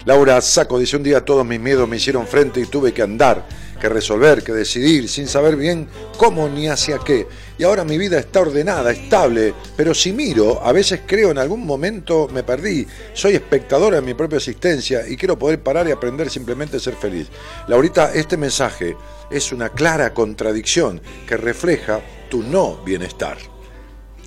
Laura 0.06 0.40
Saco 0.42 0.80
dice, 0.80 0.98
un 0.98 1.04
día 1.04 1.26
todos 1.26 1.46
mis 1.46 1.60
miedos 1.60 1.88
me 1.88 1.98
hicieron 1.98 2.26
frente 2.26 2.62
y 2.62 2.66
tuve 2.66 2.94
que 2.94 3.02
andar, 3.02 3.46
que 3.80 3.90
resolver, 3.90 4.44
que 4.44 4.54
decidir, 4.54 5.10
sin 5.10 5.28
saber 5.28 5.56
bien 5.56 5.88
cómo 6.18 6.48
ni 6.48 6.68
hacia 6.68 7.00
qué. 7.00 7.28
Y 7.58 7.64
ahora 7.64 7.84
mi 7.84 7.98
vida 7.98 8.18
está 8.18 8.42
ordenada, 8.42 8.92
estable, 8.92 9.54
pero 9.76 9.94
si 9.94 10.14
miro, 10.14 10.64
a 10.64 10.72
veces 10.72 11.02
creo 11.06 11.32
en 11.32 11.38
algún 11.38 11.66
momento 11.66 12.30
me 12.32 12.44
perdí. 12.44 12.88
Soy 13.14 13.36
espectadora 13.36 13.98
de 13.98 14.02
mi 14.02 14.14
propia 14.14 14.38
existencia 14.38 15.08
y 15.08 15.18
quiero 15.18 15.38
poder 15.38 15.62
parar 15.62 15.88
y 15.88 15.92
aprender 15.92 16.30
simplemente 16.30 16.78
a 16.78 16.80
ser 16.80 16.96
feliz. 16.96 17.28
Laurita, 17.68 18.14
este 18.14 18.38
mensaje 18.38 18.96
es 19.30 19.52
una 19.52 19.70
clara 19.70 20.14
contradicción 20.14 21.02
que 21.28 21.38
refleja 21.38 22.02
tu 22.30 22.44
no 22.44 22.78
bienestar. 22.84 23.38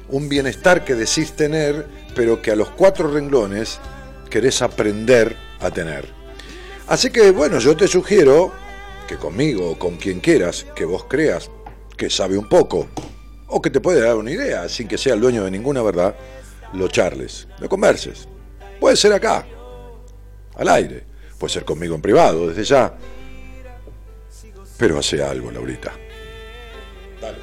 Un 0.09 0.29
bienestar 0.29 0.85
que 0.85 0.95
decís 0.95 1.33
tener, 1.33 1.87
pero 2.15 2.43
que 2.43 2.51
a 2.51 2.57
los 2.57 2.69
cuatro 2.71 3.11
renglones 3.11 3.81
querés 4.29 4.61
aprender 4.61 5.37
a 5.65 5.71
tener. 5.71 6.09
Así 6.89 7.11
que 7.11 7.31
bueno, 7.31 7.59
yo 7.59 7.77
te 7.77 7.89
sugiero 7.89 8.53
que 9.07 9.17
conmigo 9.17 9.71
o 9.71 9.79
con 9.79 9.97
quien 9.97 10.21
quieras 10.21 10.67
que 10.75 10.85
vos 10.85 11.05
creas 11.09 11.51
que 11.97 12.11
sabe 12.11 12.37
un 12.37 12.49
poco 12.49 12.89
o 13.47 13.61
que 13.61 13.71
te 13.71 13.81
puede 13.81 14.01
dar 14.01 14.17
una 14.17 14.31
idea 14.31 14.69
sin 14.69 14.89
que 14.89 14.99
sea 14.99 15.15
el 15.15 15.21
dueño 15.21 15.45
de 15.45 15.51
ninguna 15.51 15.83
verdad, 15.83 16.15
lo 16.73 16.89
charles, 16.89 17.47
lo 17.59 17.69
converses. 17.69 18.29
Puede 18.81 18.97
ser 18.97 19.13
acá, 19.13 19.47
al 20.57 20.69
aire, 20.69 21.05
puede 21.39 21.53
ser 21.53 21.65
conmigo 21.65 21.95
en 21.95 22.03
privado, 22.03 22.49
desde 22.49 22.65
ya. 22.65 22.95
Pero 24.79 24.99
hace 24.99 25.23
algo, 25.23 25.51
Laurita. 25.51 25.93
Dale. 27.21 27.39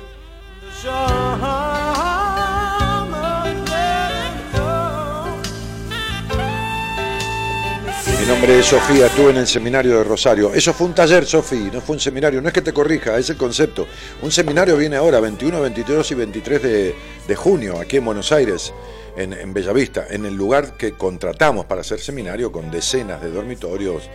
Nombre 8.30 8.60
es 8.60 8.68
Sofía, 8.68 9.08
estuve 9.08 9.32
en 9.32 9.38
el 9.38 9.48
seminario 9.48 9.98
de 9.98 10.04
Rosario. 10.04 10.54
Eso 10.54 10.72
fue 10.72 10.86
un 10.86 10.94
taller, 10.94 11.26
Sofía, 11.26 11.72
no 11.74 11.82
fue 11.82 11.96
un 11.96 12.00
seminario. 12.00 12.39
No 12.39 12.48
es 12.48 12.54
que 12.54 12.62
te 12.62 12.72
corrija, 12.72 13.18
es 13.18 13.32
el 13.32 13.38
concepto. 13.38 13.88
Un 14.22 14.32
seminario 14.32 14.78
viene 14.78 14.98
ahora, 14.98 15.20
21, 15.20 15.60
22 15.60 16.12
y 16.12 16.13
23 16.13 16.62
de, 16.62 16.96
de 17.28 17.36
junio, 17.36 17.80
aquí 17.80 17.98
en 17.98 18.06
Buenos 18.06 18.32
Aires, 18.32 18.72
en, 19.18 19.34
en 19.34 19.52
Bellavista, 19.52 20.06
en 20.12 20.28
el 20.28 20.36
lugar 20.36 20.78
que 20.78 20.92
contratamos 20.92 21.65
para 21.65 21.82
hacer 21.82 22.00
seminario, 22.00 22.52
con 22.52 22.70
decenas 22.70 23.20
de 23.20 23.32
dormitorios, 23.32 24.08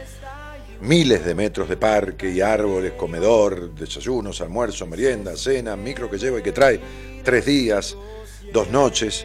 miles 0.81 1.25
de 1.25 1.35
metros 1.35 1.69
de 1.69 1.77
parque 1.77 2.31
y 2.31 2.41
árboles, 2.41 2.93
comedor, 2.93 3.75
desayunos, 3.75 4.41
almuerzo, 4.41 4.87
merienda, 4.87 5.37
cena, 5.37 5.75
micro 5.75 6.09
que 6.09 6.19
lleva 6.19 6.39
y 6.39 6.43
que 6.43 6.53
trae, 6.53 6.79
tres 7.25 7.47
días, 7.47 7.97
dos 8.53 8.71
noches. 8.71 9.25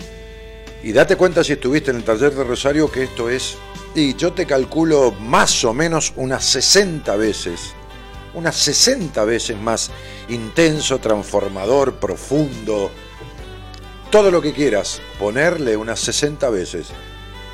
Y 0.82 0.94
date 0.94 1.18
cuenta 1.18 1.44
si 1.44 1.54
estuviste 1.54 1.92
en 1.92 1.98
el 1.98 2.04
taller 2.04 2.34
de 2.34 2.44
Rosario 2.44 2.90
que 2.90 3.04
esto 3.04 3.30
es, 3.30 3.58
y 3.96 4.16
yo 4.16 4.32
te 4.32 4.46
calculo 4.46 5.12
más 5.12 5.66
o 5.66 5.74
menos 5.74 6.14
unas 6.16 6.46
60 6.46 7.16
veces, 7.18 7.74
unas 8.34 8.56
60 8.56 9.26
veces 9.26 9.58
más 9.58 9.92
intenso, 10.30 11.00
transformador, 11.00 11.96
profundo, 11.96 12.92
todo 14.10 14.32
lo 14.32 14.42
que 14.42 14.54
quieras, 14.54 15.02
ponerle 15.20 15.76
unas 15.76 16.00
60 16.00 16.50
veces. 16.50 16.88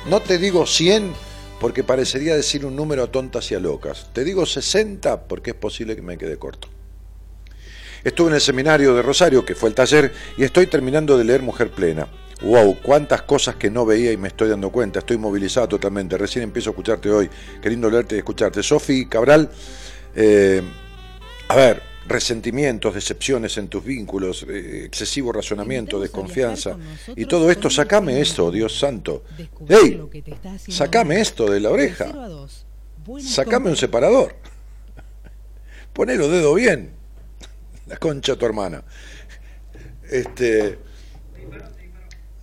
No 0.08 0.20
te 0.20 0.38
digo 0.38 0.64
100 0.64 1.12
porque 1.60 1.82
parecería 1.82 2.36
decir 2.36 2.64
un 2.64 2.76
número 2.76 3.02
a 3.02 3.10
tontas 3.10 3.50
y 3.50 3.56
a 3.56 3.58
locas. 3.58 4.08
Te 4.12 4.22
digo 4.22 4.46
60 4.46 5.26
porque 5.26 5.50
es 5.50 5.56
posible 5.56 5.96
que 5.96 6.02
me 6.02 6.16
quede 6.16 6.38
corto. 6.38 6.68
Estuve 8.04 8.28
en 8.28 8.34
el 8.34 8.40
seminario 8.40 8.94
de 8.94 9.02
Rosario, 9.02 9.44
que 9.44 9.56
fue 9.56 9.68
el 9.68 9.74
taller, 9.74 10.12
y 10.36 10.44
estoy 10.44 10.68
terminando 10.68 11.18
de 11.18 11.24
leer 11.24 11.42
Mujer 11.42 11.70
Plena. 11.72 12.06
Wow, 12.42 12.78
cuántas 12.82 13.22
cosas 13.22 13.56
que 13.56 13.70
no 13.70 13.86
veía 13.86 14.12
y 14.12 14.16
me 14.16 14.28
estoy 14.28 14.48
dando 14.50 14.70
cuenta. 14.70 14.98
Estoy 14.98 15.16
movilizado 15.16 15.68
totalmente. 15.68 16.18
Recién 16.18 16.44
empiezo 16.44 16.70
a 16.70 16.72
escucharte 16.72 17.10
hoy. 17.10 17.30
Qué 17.62 17.70
lindo 17.70 17.88
leerte 17.88 18.14
y 18.14 18.18
escucharte. 18.18 18.62
Sofi 18.62 19.06
Cabral, 19.06 19.50
eh, 20.14 20.62
a 21.48 21.56
ver, 21.56 21.82
resentimientos, 22.06 22.94
decepciones 22.94 23.56
en 23.56 23.68
tus 23.68 23.84
vínculos, 23.84 24.44
eh, 24.48 24.84
excesivo 24.84 25.32
razonamiento, 25.32 25.98
desconfianza. 25.98 26.76
Y 27.14 27.24
todo 27.24 27.50
esto, 27.50 27.70
sacame 27.70 28.20
esto, 28.20 28.50
Dios 28.50 28.78
santo. 28.78 29.24
¡Ey! 29.68 30.02
Sacame 30.68 31.20
esto 31.20 31.50
de 31.50 31.60
la 31.60 31.70
oreja. 31.70 32.12
Sacame 33.20 33.70
un 33.70 33.76
separador. 33.76 34.34
Poné 35.92 36.16
los 36.16 36.30
dedos 36.30 36.54
bien. 36.54 36.92
La 37.86 37.96
concha 37.96 38.32
de 38.32 38.38
tu 38.38 38.46
hermana. 38.46 38.84
Este. 40.10 40.78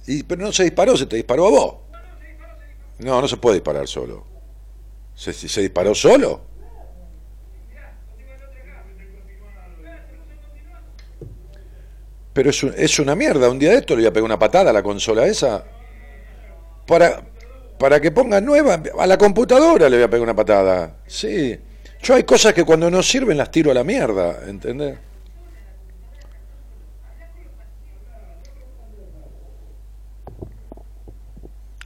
Y, 0.07 0.23
pero 0.23 0.41
no 0.43 0.51
se 0.51 0.63
disparó, 0.63 0.97
se 0.97 1.05
te 1.05 1.15
disparó 1.15 1.47
a 1.47 1.49
vos. 1.49 1.75
No, 2.99 3.21
no 3.21 3.27
se 3.27 3.37
puede 3.37 3.55
disparar 3.55 3.87
solo. 3.87 4.25
¿Se, 5.15 5.33
se 5.33 5.61
disparó 5.61 5.93
solo? 5.95 6.41
Pero 12.33 12.49
es, 12.49 12.63
un- 12.63 12.73
es 12.75 12.99
una 12.99 13.15
mierda. 13.15 13.49
Un 13.49 13.59
día 13.59 13.71
de 13.71 13.77
esto 13.77 13.95
le 13.95 14.01
voy 14.03 14.07
a 14.07 14.13
pegar 14.13 14.25
una 14.25 14.39
patada 14.39 14.71
a 14.71 14.73
la 14.73 14.81
consola 14.83 15.25
esa. 15.27 15.63
Para, 16.87 17.23
para 17.77 17.99
que 18.01 18.11
ponga 18.11 18.41
nueva. 18.41 18.81
A 18.99 19.05
la 19.07 19.17
computadora 19.17 19.87
le 19.89 19.97
voy 19.97 20.03
a 20.05 20.09
pegar 20.09 20.23
una 20.23 20.35
patada. 20.35 20.97
Sí. 21.05 21.59
Yo 22.01 22.15
hay 22.15 22.23
cosas 22.23 22.53
que 22.53 22.63
cuando 22.65 22.89
no 22.89 23.03
sirven 23.03 23.37
las 23.37 23.51
tiro 23.51 23.71
a 23.71 23.73
la 23.73 23.83
mierda. 23.83 24.39
¿Entendés? 24.47 24.97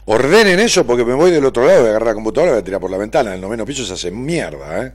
Ordenen 0.10 0.58
eso 0.60 0.88
porque 0.88 1.04
me 1.04 1.14
voy 1.14 1.32
del 1.32 1.44
otro 1.44 1.66
lado, 1.66 1.80
voy 1.80 1.88
a 1.88 1.90
agarrar 1.90 2.08
la 2.08 2.14
computadora 2.14 2.52
y 2.52 2.54
voy 2.54 2.62
a 2.62 2.64
tirar 2.64 2.80
por 2.80 2.90
la 2.90 2.98
ventana. 2.98 3.34
El 3.34 3.42
noveno 3.42 3.66
piso 3.66 3.84
se 3.84 3.92
hace 3.92 4.10
mierda, 4.10 4.86
¿eh? 4.86 4.94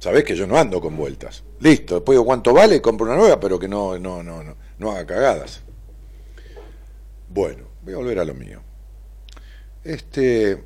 Sabés 0.00 0.24
que 0.24 0.34
yo 0.34 0.44
no 0.44 0.58
ando 0.58 0.80
con 0.80 0.96
vueltas. 0.96 1.44
Listo, 1.60 1.94
después 1.94 2.16
digo 2.16 2.24
cuánto 2.24 2.52
vale, 2.52 2.82
compro 2.82 3.06
una 3.06 3.14
nueva, 3.14 3.38
pero 3.38 3.60
que 3.60 3.68
no, 3.68 3.96
no, 3.96 4.24
no, 4.24 4.42
no, 4.42 4.56
no 4.76 4.90
haga 4.90 5.06
cagadas. 5.06 5.60
Bueno, 7.28 7.68
voy 7.82 7.94
a 7.94 7.96
volver 7.98 8.18
a 8.18 8.24
lo 8.24 8.34
mío. 8.34 8.60
Este. 9.84 10.64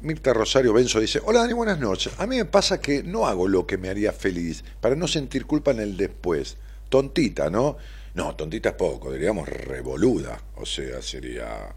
Mirta 0.00 0.32
Rosario 0.32 0.72
Benzo 0.72 0.98
dice, 0.98 1.20
hola 1.24 1.42
Dani, 1.42 1.52
buenas 1.52 1.78
noches. 1.78 2.12
A 2.18 2.26
mí 2.26 2.36
me 2.36 2.46
pasa 2.46 2.80
que 2.80 3.04
no 3.04 3.28
hago 3.28 3.46
lo 3.46 3.64
que 3.64 3.78
me 3.78 3.90
haría 3.90 4.10
feliz, 4.12 4.64
para 4.80 4.96
no 4.96 5.06
sentir 5.06 5.46
culpa 5.46 5.70
en 5.70 5.78
el 5.78 5.96
después. 5.96 6.56
Tontita, 6.88 7.48
¿no? 7.48 7.76
No, 8.14 8.34
tontita 8.34 8.70
es 8.70 8.74
poco, 8.74 9.12
diríamos 9.12 9.48
revoluda. 9.48 10.42
O 10.56 10.66
sea, 10.66 11.00
sería, 11.00 11.74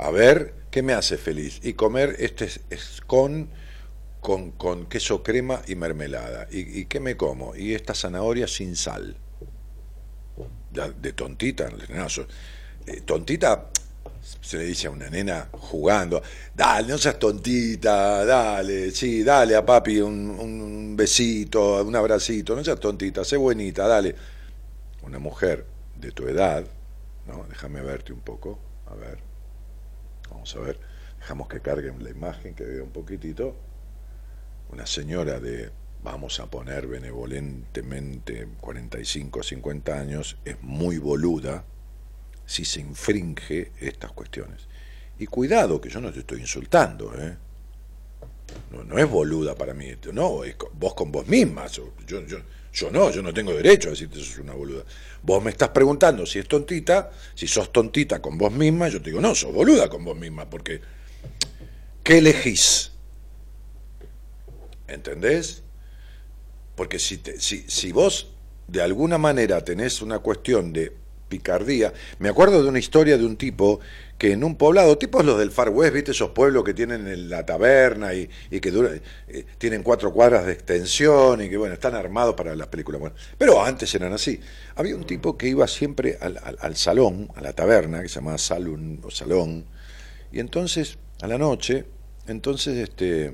a 0.00 0.10
ver, 0.10 0.54
¿qué 0.70 0.82
me 0.82 0.94
hace 0.94 1.18
feliz? 1.18 1.60
Y 1.62 1.74
comer 1.74 2.16
este 2.18 2.46
es, 2.70 3.02
con, 3.06 3.50
con, 4.20 4.86
queso 4.86 5.22
crema 5.22 5.60
y 5.66 5.74
mermelada. 5.74 6.48
¿Y, 6.50 6.86
qué 6.86 7.00
me 7.00 7.18
como? 7.18 7.54
Y 7.54 7.74
esta 7.74 7.94
zanahoria 7.94 8.48
sin 8.48 8.76
sal. 8.76 9.14
de 10.72 11.12
tontita, 11.12 11.68
no, 11.68 12.06
eh, 12.86 13.02
tontita 13.04 13.68
se 14.40 14.56
le 14.56 14.64
dice 14.64 14.86
a 14.86 14.90
una 14.90 15.10
nena 15.10 15.48
jugando, 15.52 16.22
dale, 16.54 16.88
no 16.88 16.98
seas 16.98 17.18
tontita, 17.18 18.24
dale, 18.24 18.90
sí, 18.92 19.22
dale 19.22 19.54
a 19.54 19.64
papi 19.64 20.00
un, 20.00 20.94
besito, 20.96 21.84
un 21.84 21.96
abracito, 21.96 22.56
no 22.56 22.64
seas 22.64 22.80
tontita, 22.80 23.22
sé 23.22 23.36
buenita, 23.36 23.86
dale. 23.86 24.14
Una 25.02 25.18
mujer 25.18 25.66
de 25.96 26.12
tu 26.12 26.26
edad, 26.26 26.64
¿no? 27.26 27.46
Déjame 27.48 27.82
verte 27.82 28.12
un 28.12 28.20
poco, 28.20 28.58
a 28.86 28.94
ver, 28.94 29.29
vamos 30.40 30.56
a 30.56 30.60
ver, 30.60 30.80
dejamos 31.18 31.48
que 31.48 31.60
carguen 31.60 32.02
la 32.02 32.08
imagen, 32.08 32.54
que 32.54 32.64
vea 32.64 32.82
un 32.82 32.92
poquitito. 32.92 33.54
Una 34.70 34.86
señora 34.86 35.38
de, 35.38 35.70
vamos 36.02 36.40
a 36.40 36.46
poner 36.46 36.86
benevolentemente, 36.86 38.48
45, 38.58 39.42
50 39.42 40.00
años, 40.00 40.38
es 40.46 40.56
muy 40.62 40.96
boluda, 40.96 41.64
si 42.46 42.64
se 42.64 42.80
infringe 42.80 43.72
estas 43.80 44.12
cuestiones. 44.12 44.66
Y 45.18 45.26
cuidado, 45.26 45.78
que 45.78 45.90
yo 45.90 46.00
no 46.00 46.10
te 46.10 46.20
estoy 46.20 46.40
insultando, 46.40 47.12
¿eh? 47.18 47.36
No, 48.72 48.82
no 48.82 48.98
es 48.98 49.08
boluda 49.08 49.54
para 49.54 49.74
mí, 49.74 49.88
no, 50.14 50.42
es 50.42 50.56
vos 50.72 50.94
con 50.94 51.12
vos 51.12 51.28
misma. 51.28 51.66
Yo, 51.66 51.92
yo, 52.06 52.38
yo 52.72 52.90
no, 52.90 53.10
yo 53.10 53.22
no 53.22 53.32
tengo 53.34 53.52
derecho 53.52 53.88
a 53.88 53.90
decirte 53.92 54.18
que 54.18 54.24
sos 54.24 54.38
una 54.38 54.54
boluda. 54.54 54.84
Vos 55.22 55.42
me 55.42 55.50
estás 55.50 55.70
preguntando 55.70 56.24
si 56.24 56.38
es 56.38 56.48
tontita, 56.48 57.10
si 57.34 57.46
sos 57.46 57.72
tontita 57.72 58.20
con 58.22 58.38
vos 58.38 58.52
misma, 58.52 58.88
yo 58.88 59.00
te 59.00 59.10
digo, 59.10 59.20
no, 59.20 59.34
sos 59.34 59.52
boluda 59.52 59.88
con 59.88 60.04
vos 60.04 60.16
misma, 60.16 60.48
porque 60.48 60.80
¿qué 62.02 62.18
elegís? 62.18 62.92
¿Entendés? 64.88 65.62
Porque 66.74 66.98
si, 66.98 67.18
te, 67.18 67.40
si, 67.40 67.64
si 67.68 67.92
vos 67.92 68.28
de 68.66 68.82
alguna 68.82 69.18
manera 69.18 69.64
tenés 69.64 70.00
una 70.00 70.20
cuestión 70.20 70.72
de 70.72 70.92
picardía. 71.30 71.94
Me 72.18 72.28
acuerdo 72.28 72.62
de 72.62 72.68
una 72.68 72.78
historia 72.78 73.16
de 73.16 73.24
un 73.24 73.36
tipo 73.36 73.80
que 74.20 74.32
en 74.32 74.44
un 74.44 74.54
poblado, 74.54 74.98
tipos 74.98 75.24
los 75.24 75.38
del 75.38 75.50
Far 75.50 75.70
West, 75.70 75.94
¿viste? 75.94 76.10
Esos 76.10 76.32
pueblos 76.32 76.62
que 76.62 76.74
tienen 76.74 77.30
la 77.30 77.46
taberna 77.46 78.12
y, 78.12 78.28
que 78.60 78.70
dura, 78.70 78.90
eh, 79.28 79.46
tienen 79.56 79.82
cuatro 79.82 80.12
cuadras 80.12 80.44
de 80.44 80.52
extensión 80.52 81.40
y 81.40 81.48
que, 81.48 81.56
bueno, 81.56 81.72
están 81.72 81.94
armados 81.94 82.34
para 82.34 82.54
las 82.54 82.66
películas. 82.66 83.00
Bueno, 83.00 83.16
pero 83.38 83.64
antes 83.64 83.94
eran 83.94 84.12
así. 84.12 84.38
Había 84.74 84.94
un 84.94 85.06
tipo 85.06 85.38
que 85.38 85.48
iba 85.48 85.66
siempre 85.66 86.18
al, 86.20 86.38
al 86.60 86.76
salón, 86.76 87.30
a 87.34 87.40
la 87.40 87.54
taberna, 87.54 88.02
que 88.02 88.10
se 88.10 88.16
llamaba 88.16 88.36
salón 88.36 89.00
o 89.02 89.10
salón, 89.10 89.64
y 90.30 90.40
entonces, 90.40 90.98
a 91.22 91.26
la 91.26 91.38
noche, 91.38 91.86
entonces, 92.26 92.76
este 92.76 93.32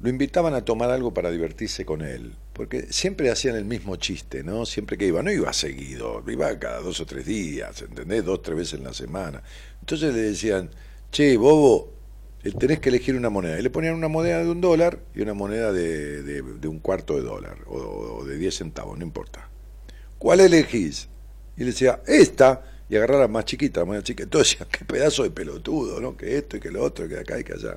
lo 0.00 0.08
invitaban 0.08 0.54
a 0.54 0.64
tomar 0.64 0.90
algo 0.90 1.12
para 1.12 1.30
divertirse 1.30 1.84
con 1.84 2.00
él, 2.00 2.34
porque 2.54 2.86
siempre 2.90 3.30
hacían 3.30 3.56
el 3.56 3.66
mismo 3.66 3.96
chiste, 3.96 4.42
¿no? 4.42 4.64
Siempre 4.64 4.96
que 4.96 5.06
iba, 5.06 5.22
no 5.22 5.30
iba 5.30 5.52
seguido, 5.52 6.24
iba 6.26 6.58
cada 6.58 6.80
dos 6.80 7.00
o 7.00 7.06
tres 7.06 7.26
días, 7.26 7.82
¿entendés? 7.82 8.24
Dos, 8.24 8.40
tres 8.42 8.56
veces 8.56 8.74
en 8.78 8.84
la 8.84 8.94
semana. 8.94 9.42
Entonces 9.80 10.14
le 10.14 10.22
decían, 10.22 10.70
che, 11.12 11.36
bobo, 11.36 11.92
eh, 12.42 12.52
tenés 12.52 12.80
que 12.80 12.88
elegir 12.88 13.14
una 13.14 13.28
moneda. 13.28 13.58
Y 13.58 13.62
le 13.62 13.68
ponían 13.68 13.94
una 13.94 14.08
moneda 14.08 14.38
de 14.38 14.50
un 14.50 14.62
dólar 14.62 15.00
y 15.14 15.20
una 15.20 15.34
moneda 15.34 15.70
de, 15.70 16.42
un 16.64 16.78
cuarto 16.78 17.16
de 17.16 17.22
dólar, 17.22 17.58
o, 17.66 18.24
de 18.24 18.38
diez 18.38 18.56
centavos, 18.56 18.98
no 18.98 19.04
importa. 19.04 19.50
¿Cuál 20.18 20.40
elegís? 20.40 21.08
Y 21.58 21.60
le 21.60 21.66
decía, 21.66 22.00
esta, 22.06 22.64
y 22.88 22.96
agarrar 22.96 23.20
la 23.20 23.28
más 23.28 23.44
chiquita, 23.44 23.80
la 23.80 23.86
moneda 23.86 24.02
chiquita. 24.02 24.24
Entonces 24.24 24.58
qué 24.70 24.86
pedazo 24.86 25.24
de 25.24 25.30
pelotudo, 25.30 26.00
¿no? 26.00 26.16
Que 26.16 26.38
esto 26.38 26.56
y 26.56 26.60
que 26.60 26.70
lo 26.70 26.82
otro, 26.82 27.06
que 27.06 27.18
acá 27.18 27.38
y 27.38 27.44
que 27.44 27.52
allá. 27.52 27.76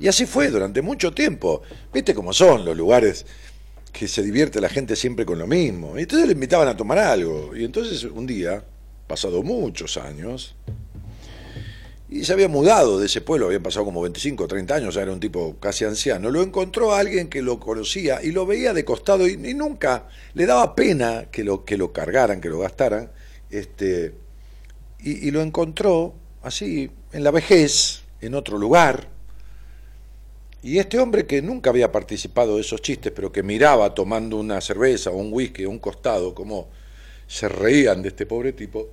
Y 0.00 0.08
así 0.08 0.24
fue 0.24 0.48
durante 0.48 0.80
mucho 0.80 1.12
tiempo. 1.12 1.60
¿Viste 1.92 2.14
cómo 2.14 2.32
son 2.32 2.64
los 2.64 2.76
lugares 2.76 3.26
que 3.92 4.08
se 4.08 4.22
divierte 4.22 4.60
la 4.60 4.70
gente 4.70 4.96
siempre 4.96 5.26
con 5.26 5.38
lo 5.38 5.46
mismo? 5.46 5.98
Y 5.98 6.02
entonces 6.02 6.26
le 6.26 6.32
invitaban 6.32 6.66
a 6.68 6.76
tomar 6.76 6.98
algo. 6.98 7.54
Y 7.54 7.64
entonces 7.64 8.02
un 8.04 8.26
día, 8.26 8.64
pasado 9.06 9.42
muchos 9.42 9.98
años, 9.98 10.56
y 12.08 12.24
se 12.24 12.32
había 12.32 12.48
mudado 12.48 12.98
de 12.98 13.06
ese 13.06 13.20
pueblo, 13.20 13.46
habían 13.46 13.62
pasado 13.62 13.84
como 13.84 14.00
25 14.00 14.42
o 14.42 14.48
30 14.48 14.74
años, 14.74 14.94
ya 14.94 15.02
era 15.02 15.12
un 15.12 15.20
tipo 15.20 15.56
casi 15.60 15.84
anciano, 15.84 16.28
lo 16.30 16.42
encontró 16.42 16.92
a 16.92 16.98
alguien 16.98 17.28
que 17.28 17.40
lo 17.40 17.60
conocía 17.60 18.20
y 18.20 18.32
lo 18.32 18.46
veía 18.46 18.72
de 18.74 18.84
costado 18.84 19.28
y, 19.28 19.36
nunca 19.54 20.08
le 20.34 20.44
daba 20.46 20.74
pena 20.74 21.26
que 21.30 21.44
lo, 21.44 21.64
que 21.64 21.76
lo 21.76 21.92
cargaran, 21.92 22.40
que 22.40 22.48
lo 22.48 22.58
gastaran, 22.58 23.12
este, 23.48 24.14
y 24.98 25.30
lo 25.30 25.40
encontró 25.40 26.14
así, 26.42 26.90
en 27.12 27.22
la 27.22 27.30
vejez, 27.30 28.02
en 28.20 28.34
otro 28.34 28.58
lugar, 28.58 29.08
y 30.62 30.78
este 30.78 30.98
hombre 30.98 31.26
que 31.26 31.40
nunca 31.40 31.70
había 31.70 31.90
participado 31.90 32.56
de 32.56 32.60
esos 32.60 32.82
chistes, 32.82 33.12
pero 33.14 33.32
que 33.32 33.42
miraba 33.42 33.94
tomando 33.94 34.36
una 34.36 34.60
cerveza 34.60 35.10
o 35.10 35.16
un 35.16 35.32
whisky 35.32 35.64
o 35.64 35.70
un 35.70 35.78
costado, 35.78 36.34
como 36.34 36.68
se 37.26 37.48
reían 37.48 38.02
de 38.02 38.08
este 38.08 38.26
pobre 38.26 38.52
tipo, 38.52 38.90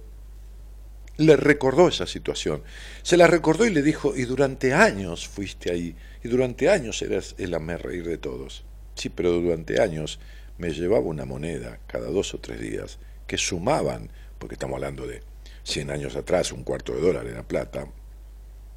le 1.18 1.36
recordó 1.36 1.88
esa 1.88 2.06
situación. 2.06 2.64
Se 3.02 3.18
la 3.18 3.28
recordó 3.28 3.66
y 3.66 3.72
le 3.72 3.82
dijo, 3.82 4.16
y 4.16 4.24
durante 4.24 4.74
años 4.74 5.28
fuiste 5.28 5.72
ahí, 5.72 5.96
y 6.24 6.28
durante 6.30 6.70
años 6.70 7.02
eras 7.02 7.36
el 7.38 7.54
hamer 7.54 7.82
reír 7.82 8.08
de 8.08 8.18
todos. 8.18 8.64
Sí, 8.96 9.10
pero 9.10 9.32
durante 9.32 9.82
años 9.82 10.20
me 10.58 10.72
llevaba 10.72 11.06
una 11.06 11.26
moneda 11.26 11.80
cada 11.88 12.08
dos 12.08 12.34
o 12.34 12.40
tres 12.40 12.62
días 12.62 13.00
que 13.26 13.38
sumaban, 13.38 14.10
porque 14.40 14.56
estamos 14.56 14.76
hablando 14.76 15.06
de 15.06 15.22
100 15.64 15.92
años 15.92 16.16
atrás, 16.16 16.52
un 16.52 16.64
cuarto 16.64 16.94
de 16.94 17.02
dólar 17.02 17.28
era 17.28 17.44
plata, 17.44 17.88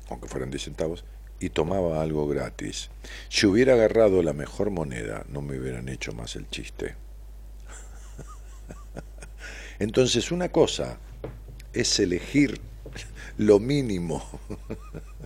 aunque 0.08 0.28
fueran 0.28 0.50
10 0.50 0.64
centavos, 0.64 1.04
y 1.40 1.48
tomaba 1.48 2.02
algo 2.02 2.28
gratis. 2.28 2.90
Si 3.30 3.46
hubiera 3.46 3.72
agarrado 3.72 4.22
la 4.22 4.34
mejor 4.34 4.70
moneda, 4.70 5.24
no 5.28 5.40
me 5.40 5.58
hubieran 5.58 5.88
hecho 5.88 6.12
más 6.12 6.36
el 6.36 6.48
chiste. 6.50 6.94
Entonces, 9.78 10.30
una 10.30 10.50
cosa 10.50 10.98
es 11.72 11.98
elegir 11.98 12.60
lo 13.38 13.58
mínimo, 13.58 14.22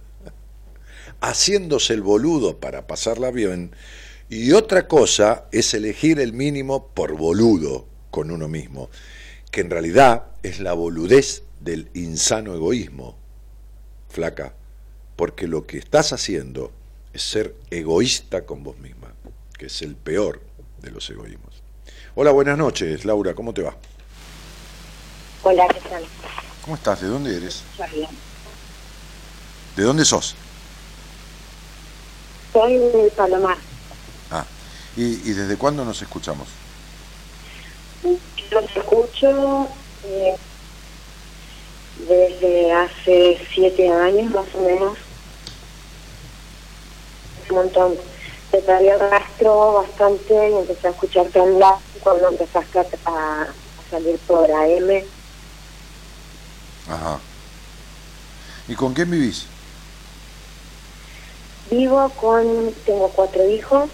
haciéndose 1.21 1.95
el 1.95 2.03
boludo 2.03 2.61
para 2.61 2.87
pasarla 2.87 3.33
bien, 3.33 3.73
y 4.29 4.53
otra 4.53 4.87
cosa 4.87 5.49
es 5.51 5.75
elegir 5.75 6.21
el 6.21 6.33
mínimo 6.33 6.89
por 6.89 7.17
boludo 7.17 7.87
con 8.11 8.31
uno 8.31 8.49
mismo, 8.49 8.89
que 9.51 9.62
en 9.62 9.71
realidad 9.71 10.27
es 10.45 10.61
la 10.61 10.75
boludez 10.75 11.43
del 11.61 11.89
insano 11.95 12.55
egoísmo. 12.55 13.17
Flaca, 14.09 14.55
porque 15.17 15.47
lo 15.47 15.67
que 15.67 15.79
estás 15.79 16.12
haciendo 16.12 16.73
es 17.12 17.23
ser 17.23 17.55
egoísta 17.71 18.45
con 18.45 18.65
vos 18.65 18.77
misma, 18.79 19.12
que 19.57 19.67
es 19.67 19.83
el 19.83 19.95
peor 19.97 20.43
de 20.83 20.91
los 20.91 21.09
egoísmos. 21.11 21.62
Hola, 22.17 22.33
buenas 22.33 22.59
noches, 22.59 23.05
Laura, 23.05 23.35
¿cómo 23.35 23.55
te 23.55 23.62
va? 23.62 23.77
Hola, 25.43 25.67
¿qué 25.69 25.81
tal? 25.89 26.05
¿Cómo 26.62 26.77
estás? 26.77 27.01
¿De 27.01 27.09
dónde 27.09 27.37
eres? 27.37 27.62
Bien. 27.93 28.09
¿De 29.77 29.83
dónde 29.83 30.05
sos? 30.05 30.35
Soy 32.53 32.79
de 32.79 33.12
Palomar. 33.17 33.59
Ah, 34.31 34.45
¿y, 34.97 35.17
desde 35.33 35.57
cuándo 35.57 35.85
nos 35.85 36.01
escuchamos? 36.01 36.49
Yo 38.03 38.62
te 38.62 38.79
escucho 38.79 39.69
eh, 40.05 40.37
desde 42.09 42.73
hace 42.73 43.47
siete 43.53 43.89
años 43.89 44.33
más 44.33 44.47
o 44.55 44.61
menos 44.61 44.99
un 47.51 47.57
montón. 47.57 47.95
Te 48.51 48.63
traía 48.63 48.97
rastro 48.97 49.73
bastante 49.75 50.51
y 50.51 50.55
empecé 50.55 50.87
a 50.87 50.91
escucharte 50.91 51.41
hablar 51.41 51.75
cuando 52.01 52.29
empezaste 52.29 52.79
a, 52.79 52.83
a 53.43 53.47
salir 53.91 54.19
por 54.27 54.51
AM. 54.51 55.03
Ajá. 56.89 57.19
¿Y 58.69 58.75
con 58.75 58.95
quién 58.95 59.11
vivís? 59.11 59.47
Vivo 61.71 62.09
con, 62.21 62.73
tengo 62.87 63.09
cuatro 63.09 63.49
hijos 63.49 63.91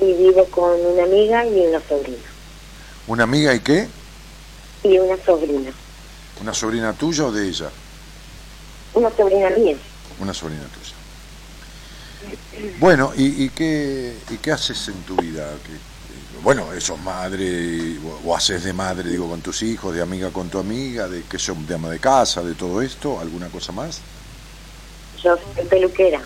y 0.00 0.12
vivo 0.14 0.44
con 0.46 0.72
una 0.80 1.04
amiga 1.04 1.46
y 1.46 1.66
una 1.66 1.80
sobrina. 1.86 2.24
¿Una 3.06 3.24
amiga 3.24 3.54
y 3.54 3.60
qué? 3.60 3.88
Y 4.82 4.98
una 4.98 5.16
sobrina. 5.24 5.70
¿Una 6.40 6.54
sobrina 6.54 6.92
tuya 6.92 7.26
o 7.26 7.32
de 7.32 7.48
ella? 7.48 7.70
Una 8.94 9.10
sobrina 9.10 9.50
mía. 9.50 9.76
Una 10.18 10.34
sobrina 10.34 10.62
tuya. 10.62 10.94
Bueno, 12.78 13.12
¿y, 13.16 13.44
y 13.44 13.50
qué, 13.50 14.22
y 14.28 14.38
qué 14.38 14.52
haces 14.52 14.88
en 14.88 15.02
tu 15.04 15.16
vida? 15.16 15.58
¿Qué- 15.62 15.80
bueno, 16.42 16.68
sos 16.80 16.98
madre, 17.00 17.98
o, 17.98 18.08
o 18.24 18.36
haces 18.36 18.62
de 18.64 18.72
madre, 18.72 19.10
digo, 19.10 19.28
con 19.28 19.42
tus 19.42 19.62
hijos, 19.62 19.94
de 19.94 20.02
amiga 20.02 20.30
con 20.32 20.48
tu 20.50 20.58
amiga, 20.58 21.08
de 21.08 21.24
que 21.24 21.38
yo 21.38 21.54
de 21.54 21.74
ama 21.74 21.90
de 21.90 21.98
casa, 22.00 22.42
de 22.42 22.54
todo 22.54 22.80
esto, 22.82 23.18
¿alguna 23.20 23.50
cosa 23.50 23.72
más? 23.72 24.04
Yo 25.22 25.36
soy 25.54 25.66
peluquera, 25.66 26.20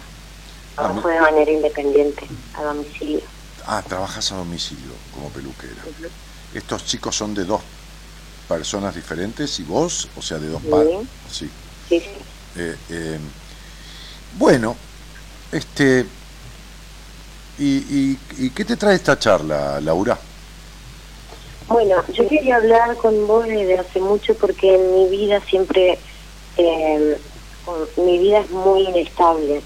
Ah, 0.77 0.83
trabajo 0.83 1.09
de 1.09 1.21
manera 1.21 1.51
independiente, 1.53 2.27
a 2.55 2.63
domicilio. 2.65 3.31
Ah, 3.67 3.83
trabajas 3.87 4.33
a 4.33 4.37
domicilio 4.37 4.95
como 5.11 5.33
peluquera. 5.33 5.85
¿Estos 6.53 6.85
chicos 6.87 7.17
son 7.17 7.35
de 7.35 7.45
dos 7.45 7.63
personas 8.49 8.95
diferentes 8.95 9.59
y 9.61 9.65
vos? 9.65 10.11
O 10.15 10.23
sea, 10.23 10.39
de 10.39 10.49
dos 10.49 10.63
padres. 10.65 11.01
Sí. 11.29 11.53
Sí, 11.89 12.01
sí. 12.01 12.27
Eh, 12.55 12.77
eh, 12.89 13.21
bueno, 14.31 14.79
este... 15.53 16.07
¿y, 17.59 17.65
y, 17.65 18.19
y 18.39 18.51
qué 18.51 18.65
te 18.65 18.77
trae 18.77 18.95
esta 18.95 19.19
charla, 19.19 19.81
Laura? 19.81 20.19
Bueno, 21.69 22.03
yo 22.13 22.27
quería 22.27 22.57
hablar 22.57 22.97
con 22.97 23.29
vos 23.29 23.47
desde 23.47 23.79
hace 23.79 24.01
mucho 24.01 24.35
porque 24.35 24.75
en 24.75 24.95
mi 24.95 25.09
vida 25.09 25.41
siempre, 25.49 25.99
eh, 26.57 27.19
mi 27.97 28.19
vida 28.19 28.41
es 28.41 28.51
muy 28.51 28.89
inestable. 28.89 29.63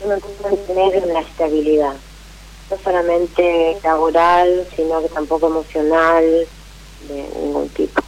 Yo 0.00 0.08
me 0.08 0.16
puedo 0.16 0.56
mantener 0.56 0.96
en 0.96 1.12
la 1.14 1.20
estabilidad, 1.20 1.94
no 2.70 2.78
solamente 2.82 3.76
laboral, 3.84 4.66
sino 4.74 5.00
que 5.02 5.08
tampoco 5.10 5.46
emocional, 5.46 6.24
de 7.08 7.28
ningún 7.40 7.68
tipo. 7.68 8.02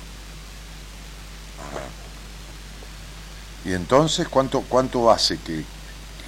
Y 3.64 3.74
entonces, 3.74 4.28
¿cuánto, 4.28 4.64
cuánto 4.68 5.10
hace 5.10 5.38
que, 5.38 5.64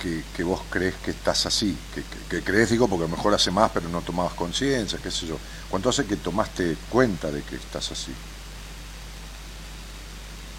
que, 0.03 0.23
que 0.37 0.43
vos 0.43 0.61
crees 0.69 0.95
que 0.97 1.13
estás 1.13 1.47
así? 1.47 1.77
Que, 1.95 2.03
que- 2.03 2.39
que 2.39 2.43
crees, 2.45 2.71
digo, 2.71 2.89
porque 2.89 3.05
a 3.05 3.09
lo 3.09 3.17
mejor 3.17 3.33
hace 3.35 3.51
más, 3.53 3.71
pero 3.73 3.89
no 3.89 4.01
tomabas 4.03 4.35
conciencia, 4.35 4.99
qué 5.03 5.11
sé 5.11 5.27
yo. 5.27 5.39
¿Cuánto 5.71 5.91
hace 5.91 6.05
que 6.05 6.17
tomaste 6.17 6.77
cuenta 6.91 7.31
de 7.31 7.43
que 7.43 7.55
estás 7.57 7.93
así? 7.93 8.13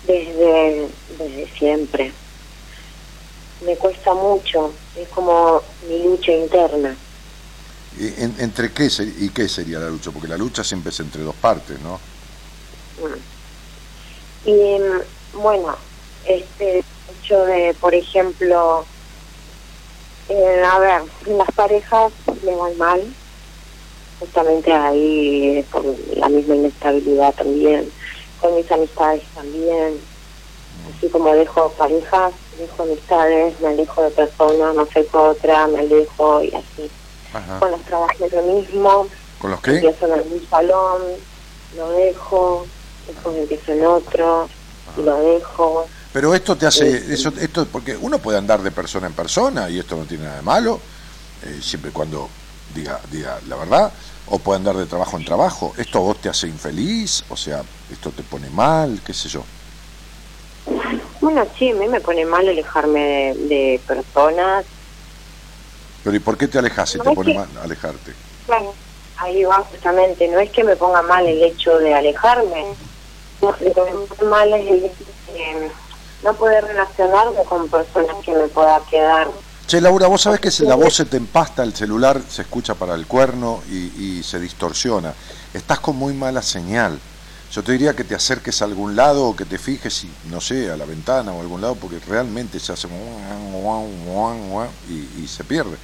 Desde, 0.08 0.88
desde 1.18 1.48
siempre. 1.58 2.12
Me 3.66 3.76
cuesta 3.78 4.14
mucho, 4.14 4.74
es 4.98 5.08
como 5.10 5.62
mi 5.88 6.04
lucha 6.04 6.32
interna. 6.32 6.96
¿Y 8.00 8.08
en- 8.22 8.36
¿Entre 8.40 8.72
qué 8.72 8.90
y 9.20 9.30
qué 9.30 9.48
sería 9.48 9.80
la 9.80 9.90
lucha? 9.90 10.12
Porque 10.12 10.28
la 10.28 10.38
lucha 10.38 10.64
siempre 10.64 10.90
es 10.92 11.00
entre 11.00 11.22
dos 11.24 11.36
partes, 11.36 11.80
¿no? 11.82 12.00
Y 14.46 14.52
mm, 14.52 15.42
bueno, 15.42 15.76
este 16.28 16.84
hecho 17.24 17.46
de, 17.46 17.74
por 17.80 17.94
ejemplo, 17.96 18.86
eh, 20.30 20.64
a 20.66 20.80
ver, 20.80 21.02
las 21.28 21.52
parejas 21.52 22.12
me 22.44 22.56
van 22.56 22.78
mal, 22.78 23.02
justamente 24.20 24.72
ahí 24.72 25.66
por 25.72 25.84
la 26.16 26.30
misma 26.30 26.56
inestabilidad 26.56 27.34
también, 27.36 27.92
con 28.40 28.56
mis 28.56 28.72
amistades 28.72 29.24
también, 29.34 30.00
así 30.96 31.10
como 31.10 31.34
dejo 31.34 31.70
parejas, 31.78 32.34
dejo 32.58 32.84
amistades, 32.84 33.60
me 33.62 33.70
alejo 33.70 34.02
de 34.04 34.12
personas, 34.12 34.76
no 34.76 34.86
sé 34.88 35.06
con 35.08 35.30
otra, 35.30 35.68
me 35.68 35.80
alejo 35.80 36.44
y 36.44 36.54
así. 36.56 36.90
Ajá. 37.34 37.60
Con 37.60 37.72
los 37.72 37.82
trabajos 37.82 38.32
lo 38.32 38.42
mismo, 38.44 39.08
¿Con 39.40 39.52
los 39.52 39.62
qué? 39.62 39.72
empiezo 39.72 40.06
en 40.08 40.14
algún 40.14 40.48
salón, 40.50 41.02
lo 41.76 41.90
dejo, 41.92 42.66
después 43.08 43.38
empiezo 43.38 43.72
en 43.72 43.86
otro, 43.86 44.50
y 44.98 45.02
lo 45.02 45.16
dejo. 45.18 45.88
Pero 46.14 46.34
esto 46.36 46.56
te 46.56 46.68
hace, 46.68 47.00
Sí. 47.08 47.14
eso, 47.14 47.30
esto, 47.40 47.68
porque 47.72 47.98
uno 47.98 48.20
puede 48.20 48.38
andar 48.38 48.62
de 48.62 48.72
persona 48.72 49.08
en 49.08 49.14
persona 49.14 49.70
y 49.70 49.80
esto 49.80 49.96
no 49.98 50.06
tiene 50.06 50.26
nada 50.26 50.36
de 50.38 50.42
malo, 50.44 50.80
eh, 51.42 51.60
siempre 51.62 51.90
y 51.90 51.94
cuando 51.94 52.30
diga, 52.74 53.02
diga 53.10 53.40
la 53.48 53.56
verdad, 53.56 53.92
o 54.28 54.38
puede 54.40 54.60
andar 54.60 54.76
de 54.78 54.86
trabajo 54.86 55.18
en 55.18 55.26
trabajo. 55.26 55.74
¿Esto 55.76 56.02
vos 56.02 56.22
te 56.22 56.30
hace 56.30 56.48
infeliz? 56.48 57.26
O 57.30 57.36
sea, 57.36 57.64
¿esto 57.90 58.12
te 58.12 58.24
pone 58.24 58.50
mal? 58.52 59.02
¿Qué 59.04 59.14
sé 59.14 59.28
yo? 59.28 59.44
Bueno, 61.20 61.48
sí, 61.58 61.72
a 61.72 61.76
mí 61.76 61.88
me 61.88 62.00
pone 62.02 62.26
mal 62.26 62.48
alejarme 62.48 63.00
de, 63.00 63.56
de 63.56 63.84
personas. 63.88 64.66
Pero 66.04 66.16
¿y 66.16 66.20
por 66.20 66.38
qué 66.38 66.48
te 66.48 66.60
alejas 66.60 66.90
si 66.90 66.98
No, 67.00 67.06
te 67.06 67.12
pone 67.14 67.32
que- 67.32 67.38
mal 67.40 67.50
alejarte? 67.64 68.14
Bueno, 68.46 68.76
ahí 69.18 69.44
va 69.46 69.64
justamente, 69.64 70.28
no 70.28 70.40
es 70.40 70.52
que 70.52 70.64
me 70.64 70.76
ponga 70.76 71.02
mal 71.02 71.26
el 71.26 71.42
hecho 71.44 71.78
de 71.80 71.94
alejarme, 71.94 72.76
no, 73.42 73.52
lo 73.52 73.74
que 73.74 73.82
me 73.94 74.08
pone 74.08 74.30
mal 74.30 74.54
es 74.54 74.72
el 74.72 74.86
hecho 74.86 75.06
de 75.28 75.72
no 76.24 76.34
poder 76.34 76.66
relacionarme 76.66 77.44
con 77.48 77.68
personas 77.68 78.16
que 78.24 78.34
me 78.34 78.48
pueda 78.48 78.80
quedar. 78.90 79.28
Che, 79.68 79.80
Laura, 79.80 80.08
vos 80.08 80.22
sabés 80.22 80.40
que 80.40 80.52
si 80.52 80.66
la 80.66 80.76
voz 80.76 80.96
se 80.96 81.06
te 81.06 81.18
empasta, 81.18 81.64
el 81.64 81.74
celular 81.74 82.22
se 82.28 82.42
escucha 82.42 82.76
para 82.76 82.96
el 82.96 83.08
cuerno 83.08 83.62
y, 83.70 84.20
y 84.20 84.24
se 84.24 84.40
distorsiona. 84.40 85.14
Estás 85.54 85.80
con 85.80 85.96
muy 85.96 86.14
mala 86.14 86.42
señal. 86.42 87.00
Yo 87.52 87.64
te 87.64 87.72
diría 87.72 87.96
que 87.96 88.04
te 88.04 88.16
acerques 88.16 88.62
a 88.62 88.66
algún 88.66 88.96
lado 88.96 89.26
o 89.26 89.36
que 89.36 89.46
te 89.46 89.60
fijes, 89.60 90.04
y, 90.04 90.12
no 90.30 90.42
sé, 90.42 90.72
a 90.72 90.76
la 90.76 90.86
ventana 90.86 91.32
o 91.32 91.38
a 91.38 91.42
algún 91.42 91.62
lado, 91.62 91.76
porque 91.76 92.00
realmente 92.08 92.60
se 92.60 92.74
hace 92.74 92.88
y, 94.90 95.22
y 95.22 95.28
se 95.28 95.44
pierde. 95.44 95.78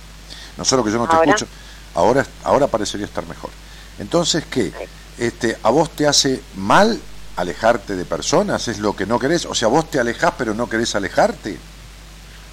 No 0.57 0.65
solo 0.65 0.83
que 0.83 0.91
yo 0.91 0.97
no 0.97 1.07
te 1.07 1.15
¿Ahora? 1.15 1.29
escucho, 1.29 1.47
ahora, 1.93 2.25
ahora 2.43 2.67
parecería 2.67 3.05
estar 3.05 3.25
mejor. 3.27 3.51
Entonces, 3.99 4.43
¿qué? 4.49 4.73
Este, 5.17 5.57
¿A 5.61 5.69
vos 5.69 5.89
te 5.91 6.07
hace 6.07 6.41
mal 6.55 6.99
alejarte 7.39 7.95
de 7.95 8.05
personas? 8.05 8.67
¿Es 8.67 8.79
lo 8.79 8.95
que 8.95 9.05
no 9.05 9.19
querés? 9.19 9.45
O 9.45 9.55
sea, 9.55 9.67
vos 9.67 9.89
te 9.89 9.99
alejás 9.99 10.33
pero 10.37 10.53
no 10.53 10.69
querés 10.69 10.95
alejarte. 10.95 11.57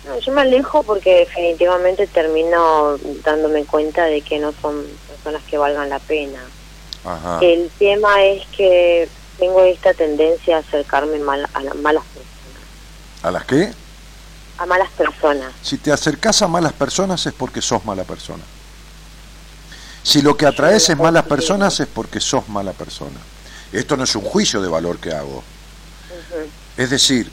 No, 0.07 0.19
yo 0.19 0.33
me 0.33 0.43
alejo 0.43 0.83
porque 0.83 1.21
definitivamente 1.21 2.07
termino 2.07 2.97
dándome 3.25 3.65
cuenta 3.65 4.05
de 4.05 4.21
que 4.21 4.39
no 4.39 4.53
son 4.63 4.85
personas 5.09 5.43
que 5.49 5.59
valgan 5.59 5.89
la 5.89 5.99
pena. 5.99 6.41
Ajá. 7.05 7.41
El 7.43 7.71
tema 7.79 8.23
es 8.25 8.47
que 8.57 9.09
tengo 9.39 9.63
esta 9.65 9.95
tendencia 9.95 10.57
a 10.57 10.61
acercarme 10.61 11.19
mal, 11.19 11.49
a 11.53 11.63
las 11.63 11.75
malas 11.77 12.05
personas. 12.05 12.63
¿A 13.23 13.31
las 13.31 13.45
qué? 13.45 13.73
A 14.59 14.67
malas 14.67 14.91
personas. 14.91 15.53
Si 15.63 15.79
te 15.79 15.93
acercás 15.93 16.41
a 16.43 16.49
malas 16.49 16.73
personas 16.73 17.27
es 17.27 17.33
porque 17.33 17.61
sos 17.61 17.85
mala 17.85 18.05
persona. 18.05 18.45
Si 20.03 20.23
lo 20.23 20.37
que 20.37 20.47
atraes 20.47 20.89
es 20.89 20.97
malas 20.97 21.25
personas 21.25 21.81
es 21.81 21.89
porque 21.89 22.21
sos 22.21 22.49
mala 22.49 22.73
persona. 22.73 23.19
Esto 23.73 23.97
no 23.97 24.05
es 24.05 24.15
un 24.17 24.23
juicio 24.23 24.61
de 24.63 24.69
valor 24.69 24.99
que 24.99 25.13
hago. 25.13 25.43
Es 26.77 26.91
decir, 26.91 27.31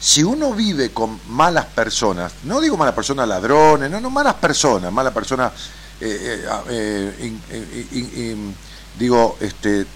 si 0.00 0.22
uno 0.22 0.52
vive 0.52 0.90
con 0.92 1.18
malas 1.28 1.66
personas, 1.66 2.32
no 2.44 2.60
digo 2.60 2.76
malas 2.76 2.94
personas 2.94 3.26
ladrones, 3.26 3.90
no, 3.90 4.00
no, 4.00 4.10
malas 4.10 4.34
personas, 4.34 4.92
malas 4.92 5.12
personas, 5.12 5.52
eh, 6.00 6.44
eh, 6.44 6.48
eh, 6.68 7.16
in- 7.26 7.42
in- 7.50 7.88
in- 7.92 8.30
in- 8.30 8.56
digo, 8.98 9.36
este, 9.40 9.86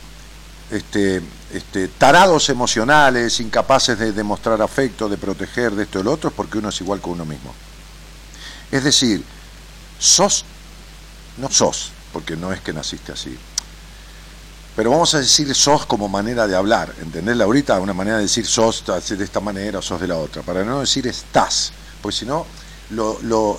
este, 0.71 1.21
este, 1.53 1.89
tarados 1.89 2.49
emocionales, 2.49 3.41
incapaces 3.41 3.99
de 3.99 4.13
demostrar 4.13 4.61
afecto, 4.63 5.09
de 5.09 5.17
proteger, 5.19 5.73
de 5.73 5.83
esto 5.85 6.01
y 6.01 6.03
lo 6.03 6.13
otro, 6.13 6.31
es 6.31 6.35
porque 6.37 6.59
uno 6.59 6.71
es 6.71 6.81
igual 6.81 7.01
que 7.01 7.09
uno 7.11 7.25
mismo. 7.25 7.53
Es 8.71 8.85
decir, 8.85 9.23
sos, 9.99 10.45
no 11.37 11.51
sos, 11.51 11.91
porque 12.13 12.37
no 12.37 12.53
es 12.53 12.61
que 12.61 12.73
naciste 12.73 13.13
así, 13.13 13.37
pero 14.77 14.91
vamos 14.91 15.15
a 15.15 15.19
decir 15.19 15.55
sos 15.55 15.87
como 15.87 16.09
manera 16.09 16.47
de 16.47 16.57
hablar, 16.57 16.95
¿entendés, 17.01 17.37
Laurita? 17.37 17.81
Una 17.81 17.93
manera 17.93 18.17
de 18.17 18.23
decir 18.23 18.47
sos 18.47 18.85
de 18.87 19.25
esta 19.25 19.41
manera 19.41 19.79
o 19.79 19.83
sos 19.83 20.01
de 20.01 20.09
la 20.09 20.17
otra, 20.17 20.43
para 20.43 20.65
no 20.65 20.81
decir 20.81 21.07
estás, 21.07 21.73
pues 22.01 22.17
si 22.17 22.25
no, 22.25 22.47
lo, 22.91 23.19
lo, 23.23 23.59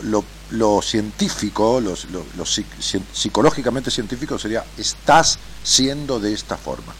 lo, 0.52 0.82
científico, 0.82 1.82
lo, 1.82 2.46
psicológicamente 2.46 3.92
científico 3.92 4.38
sería 4.38 4.66
estás 4.78 5.40
siendo 5.64 6.20
de 6.20 6.34
esta 6.34 6.58
forma. 6.58 6.94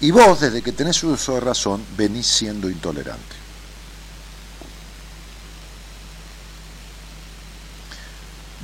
Y 0.00 0.10
vos, 0.12 0.40
desde 0.40 0.62
que 0.62 0.72
tenés 0.72 1.02
uso 1.04 1.34
de 1.34 1.40
razón, 1.40 1.84
venís 1.96 2.26
siendo 2.26 2.70
intolerante. 2.70 3.36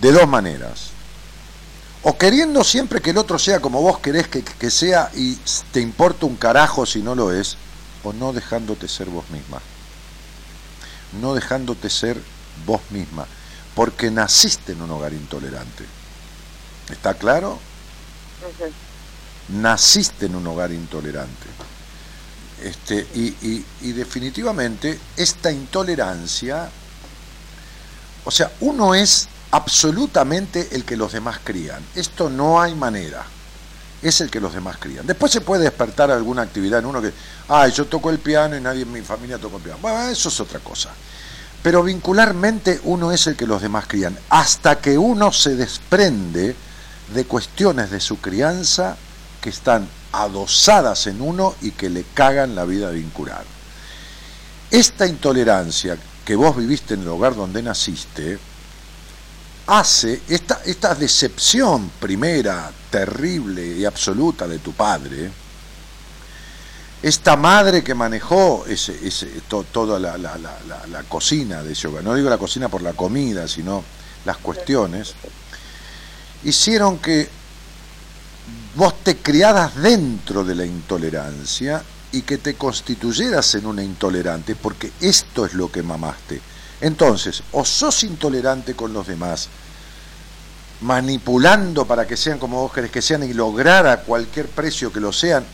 De 0.01 0.13
dos 0.13 0.29
maneras. 0.29 0.96
O 2.09 2.17
queriendo 2.17 2.63
siempre 2.63 3.01
que 3.01 3.11
el 3.11 3.19
otro 3.19 3.37
sea 3.37 3.59
como 3.59 3.83
vos 3.83 3.99
querés 3.99 4.29
que, 4.29 4.45
que 4.45 4.71
sea 4.71 5.11
y 5.17 5.35
te 5.73 5.81
importa 5.81 6.25
un 6.27 6.37
carajo 6.37 6.87
si 6.87 7.03
no 7.03 7.17
lo 7.17 7.33
es, 7.33 7.57
o 8.05 8.13
no 8.13 8.33
dejándote 8.33 8.87
ser 8.87 9.09
vos 9.09 9.29
misma. 9.31 9.61
No 11.21 11.35
dejándote 11.35 11.91
ser 11.91 12.17
vos 12.65 12.81
misma, 12.91 13.27
porque 13.75 14.13
naciste 14.13 14.71
en 14.71 14.83
un 14.83 14.91
hogar 14.93 15.13
intolerante. 15.15 15.85
¿Está 16.91 17.15
claro? 17.15 17.59
Naciste 19.49 20.27
en 20.27 20.37
un 20.37 20.47
hogar 20.47 20.71
intolerante. 20.71 21.47
Este, 22.63 23.05
y, 23.15 23.35
y- 23.45 23.65
y 23.81 23.93
definitivamente 23.93 24.97
esta 25.17 25.51
intolerancia, 25.51 26.71
o 28.25 28.31
sea, 28.31 28.53
uno 28.61 28.95
es 28.95 29.29
absolutamente 29.57 30.69
el 30.73 30.85
que 30.85 30.99
los 30.99 31.13
demás 31.13 31.41
crían. 31.43 31.83
Esto 31.95 32.29
no 32.29 32.61
hay 32.61 32.75
manera. 32.75 33.25
Es 34.03 34.21
el 34.21 34.31
que 34.31 34.39
los 34.39 34.53
demás 34.53 34.77
crían. 34.79 35.07
Después 35.07 35.33
se 35.33 35.41
puede 35.41 35.65
despertar 35.65 36.11
alguna 36.11 36.43
actividad 36.43 36.81
en 36.81 36.87
uno 36.87 37.01
que, 37.01 37.11
ay, 37.49 37.73
yo 37.73 37.87
toco 37.87 38.11
el 38.11 38.19
piano 38.19 38.55
y 38.55 38.61
nadie 38.61 38.83
en 38.83 38.93
mi 38.93 39.01
familia 39.01 39.39
tocó 39.39 39.57
el 39.57 39.63
piano. 39.63 39.79
Bueno, 39.81 40.03
eso 40.09 40.29
es 40.29 40.41
otra 40.41 40.61
cosa. 40.61 40.91
Pero 41.63 41.83
vincularmente 41.83 42.81
uno 42.85 43.11
es 43.13 43.27
el 43.29 43.35
que 43.35 43.47
los 43.47 43.63
demás 43.63 43.87
crían, 43.87 44.19
hasta 44.29 44.79
que 44.79 44.99
uno 44.99 45.33
se 45.33 45.57
desprende 45.57 46.55
de 47.15 47.25
cuestiones 47.25 47.91
de 47.91 48.01
su 48.01 48.21
crianza 48.21 48.99
que 49.41 49.49
están 49.49 49.89
adosadas 50.13 51.07
en 51.07 51.23
uno 51.23 51.55
y 51.63 51.71
que 51.71 51.89
le 51.89 52.05
cagan 52.13 52.55
la 52.55 52.67
vida 52.67 52.91
vincular. 52.91 53.45
Esta 54.71 55.07
intolerancia 55.07 55.97
que 56.27 56.37
vos 56.37 56.55
viviste 56.57 56.93
en 56.93 57.03
el 57.03 57.09
hogar 57.09 57.35
donde 57.35 57.63
naciste, 57.63 58.39
hace 59.67 60.23
esta, 60.29 60.95
decepción 60.95 61.91
primera, 62.01 62.71
terrible 62.91 63.67
y 63.77 63.85
absoluta 63.85 64.47
de 64.47 64.59
tu 64.59 64.73
padre, 64.73 65.31
esta 67.03 67.37
madre 67.37 67.85
que 67.85 67.95
manejó 67.95 68.65
toda 69.73 69.99
la, 69.99 70.17
la, 70.19 71.03
cocina 71.09 71.63
de 71.63 71.77
hogar, 71.87 72.03
no 72.03 72.15
digo 72.15 72.31
la 72.31 72.39
cocina 72.39 72.69
por 72.69 72.83
la 72.83 72.95
comida, 72.95 73.47
sino 73.47 73.85
las 74.25 74.39
cuestiones, 74.39 75.15
hicieron 76.45 76.99
que 76.99 77.29
vos 78.75 79.03
te 79.03 79.17
criaras 79.19 79.77
dentro 79.77 80.45
de 80.45 80.55
la 80.55 80.65
intolerancia 80.65 81.83
y 82.13 82.23
que 82.23 82.39
te 82.39 82.55
constituyeras 82.55 83.55
en 83.57 83.67
una 83.67 83.83
intolerante, 83.83 84.55
porque 84.55 84.93
esto 85.01 85.45
es 85.45 85.55
lo 85.55 85.71
que 85.71 85.83
mamaste. 85.83 86.41
Entonces, 86.81 87.43
o 87.53 87.65
sos 87.65 88.05
intolerante 88.05 88.75
con 88.75 88.93
los 88.93 89.07
demás, 89.07 89.49
manipulando 90.83 91.87
para 91.87 92.07
que 92.07 92.17
sean 92.17 92.39
como 92.39 92.61
vos 92.61 92.73
querés 92.73 92.91
que 92.91 93.01
sean 93.01 93.23
y 93.23 93.33
lograr 93.33 93.87
a 93.87 94.01
cualquier 94.01 94.49
precio 94.49 94.93
que 94.93 95.01
lo 95.01 95.13
sean, 95.13 95.45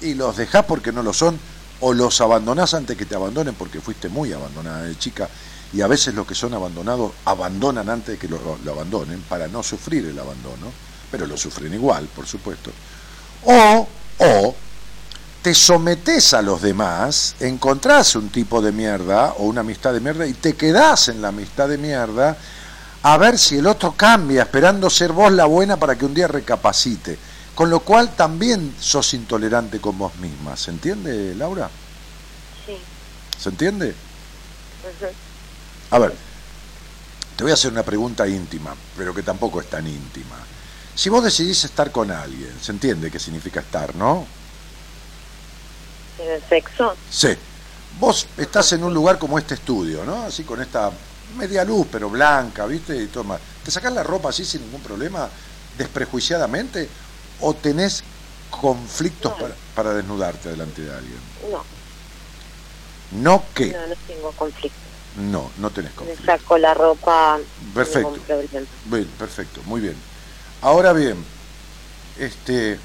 y 0.00 0.14
los 0.14 0.36
dejás 0.36 0.64
porque 0.66 0.92
no 0.92 1.02
lo 1.02 1.12
son, 1.12 1.38
o 1.80 1.94
los 1.94 2.20
abandonás 2.20 2.74
antes 2.74 2.96
que 2.96 3.06
te 3.06 3.14
abandonen 3.14 3.54
porque 3.54 3.80
fuiste 3.80 4.08
muy 4.08 4.32
abandonada 4.32 4.82
de 4.82 4.98
chica, 4.98 5.28
y 5.72 5.80
a 5.80 5.86
veces 5.86 6.14
los 6.14 6.26
que 6.26 6.34
son 6.34 6.52
abandonados 6.52 7.12
abandonan 7.24 7.88
antes 7.88 8.14
de 8.14 8.18
que 8.18 8.28
lo, 8.28 8.58
lo 8.62 8.72
abandonen 8.72 9.22
para 9.22 9.48
no 9.48 9.62
sufrir 9.62 10.04
el 10.06 10.18
abandono, 10.18 10.70
pero 11.10 11.26
lo 11.26 11.36
sufren 11.36 11.72
igual, 11.72 12.06
por 12.14 12.26
supuesto. 12.26 12.70
O, 13.44 13.88
o 14.18 14.56
te 15.42 15.54
sometes 15.54 16.34
a 16.34 16.42
los 16.42 16.62
demás, 16.62 17.34
encontrás 17.40 18.14
un 18.14 18.28
tipo 18.28 18.62
de 18.62 18.70
mierda 18.70 19.32
o 19.38 19.44
una 19.44 19.62
amistad 19.62 19.92
de 19.92 20.00
mierda 20.00 20.26
y 20.26 20.34
te 20.34 20.54
quedás 20.54 21.08
en 21.08 21.20
la 21.20 21.28
amistad 21.28 21.68
de 21.68 21.78
mierda 21.78 22.36
a 23.02 23.16
ver 23.18 23.36
si 23.36 23.58
el 23.58 23.66
otro 23.66 23.92
cambia, 23.96 24.42
esperando 24.42 24.88
ser 24.88 25.12
vos 25.12 25.32
la 25.32 25.46
buena 25.46 25.76
para 25.76 25.98
que 25.98 26.04
un 26.04 26.14
día 26.14 26.28
recapacite. 26.28 27.18
Con 27.56 27.68
lo 27.68 27.80
cual 27.80 28.14
también 28.14 28.74
sos 28.80 29.12
intolerante 29.12 29.80
con 29.80 29.98
vos 29.98 30.14
misma. 30.16 30.56
¿Se 30.56 30.70
entiende, 30.70 31.34
Laura? 31.34 31.68
Sí. 32.64 32.78
¿Se 33.38 33.48
entiende? 33.50 33.94
A 35.90 35.98
ver, 35.98 36.14
te 37.36 37.42
voy 37.42 37.50
a 37.50 37.54
hacer 37.54 37.72
una 37.72 37.82
pregunta 37.82 38.26
íntima, 38.26 38.74
pero 38.96 39.12
que 39.12 39.22
tampoco 39.22 39.60
es 39.60 39.68
tan 39.68 39.86
íntima. 39.86 40.36
Si 40.94 41.10
vos 41.10 41.22
decidís 41.24 41.64
estar 41.64 41.90
con 41.90 42.10
alguien, 42.10 42.54
¿se 42.60 42.72
entiende 42.72 43.10
qué 43.10 43.18
significa 43.18 43.60
estar, 43.60 43.94
no? 43.96 44.26
¿En 46.22 46.30
el 46.30 46.42
sexo? 46.42 46.94
Sí. 47.10 47.36
Vos 47.98 48.26
estás 48.36 48.72
en 48.72 48.84
un 48.84 48.94
lugar 48.94 49.18
como 49.18 49.38
este 49.38 49.54
estudio, 49.54 50.04
¿no? 50.04 50.22
Así 50.22 50.44
con 50.44 50.60
esta 50.60 50.90
media 51.36 51.64
luz, 51.64 51.86
pero 51.90 52.08
blanca, 52.08 52.66
¿viste? 52.66 52.96
Y 52.96 53.06
toma. 53.06 53.38
¿Te 53.64 53.70
sacás 53.70 53.92
la 53.92 54.02
ropa 54.02 54.30
así 54.30 54.44
sin 54.44 54.62
ningún 54.62 54.80
problema, 54.80 55.28
desprejuiciadamente? 55.76 56.88
¿O 57.40 57.54
tenés 57.54 58.02
conflictos 58.50 59.32
para, 59.34 59.54
para, 59.74 59.94
desnudarte 59.94 60.50
delante 60.50 60.82
de 60.82 60.94
alguien? 60.94 61.18
No. 61.50 61.64
¿No 63.20 63.44
qué? 63.54 63.72
No, 63.72 63.86
no 63.86 63.94
tengo 64.06 64.32
conflicto. 64.32 64.78
No, 65.16 65.50
no 65.58 65.70
tenés 65.70 65.92
conflicto. 65.92 66.22
Me 66.22 66.38
saco 66.38 66.58
la 66.58 66.74
ropa. 66.74 67.38
Perfecto. 67.74 68.16
Bien, 68.86 69.06
perfecto, 69.18 69.60
muy 69.64 69.80
bien. 69.80 69.96
Ahora 70.62 70.92
bien, 70.92 71.22
este 72.18 72.78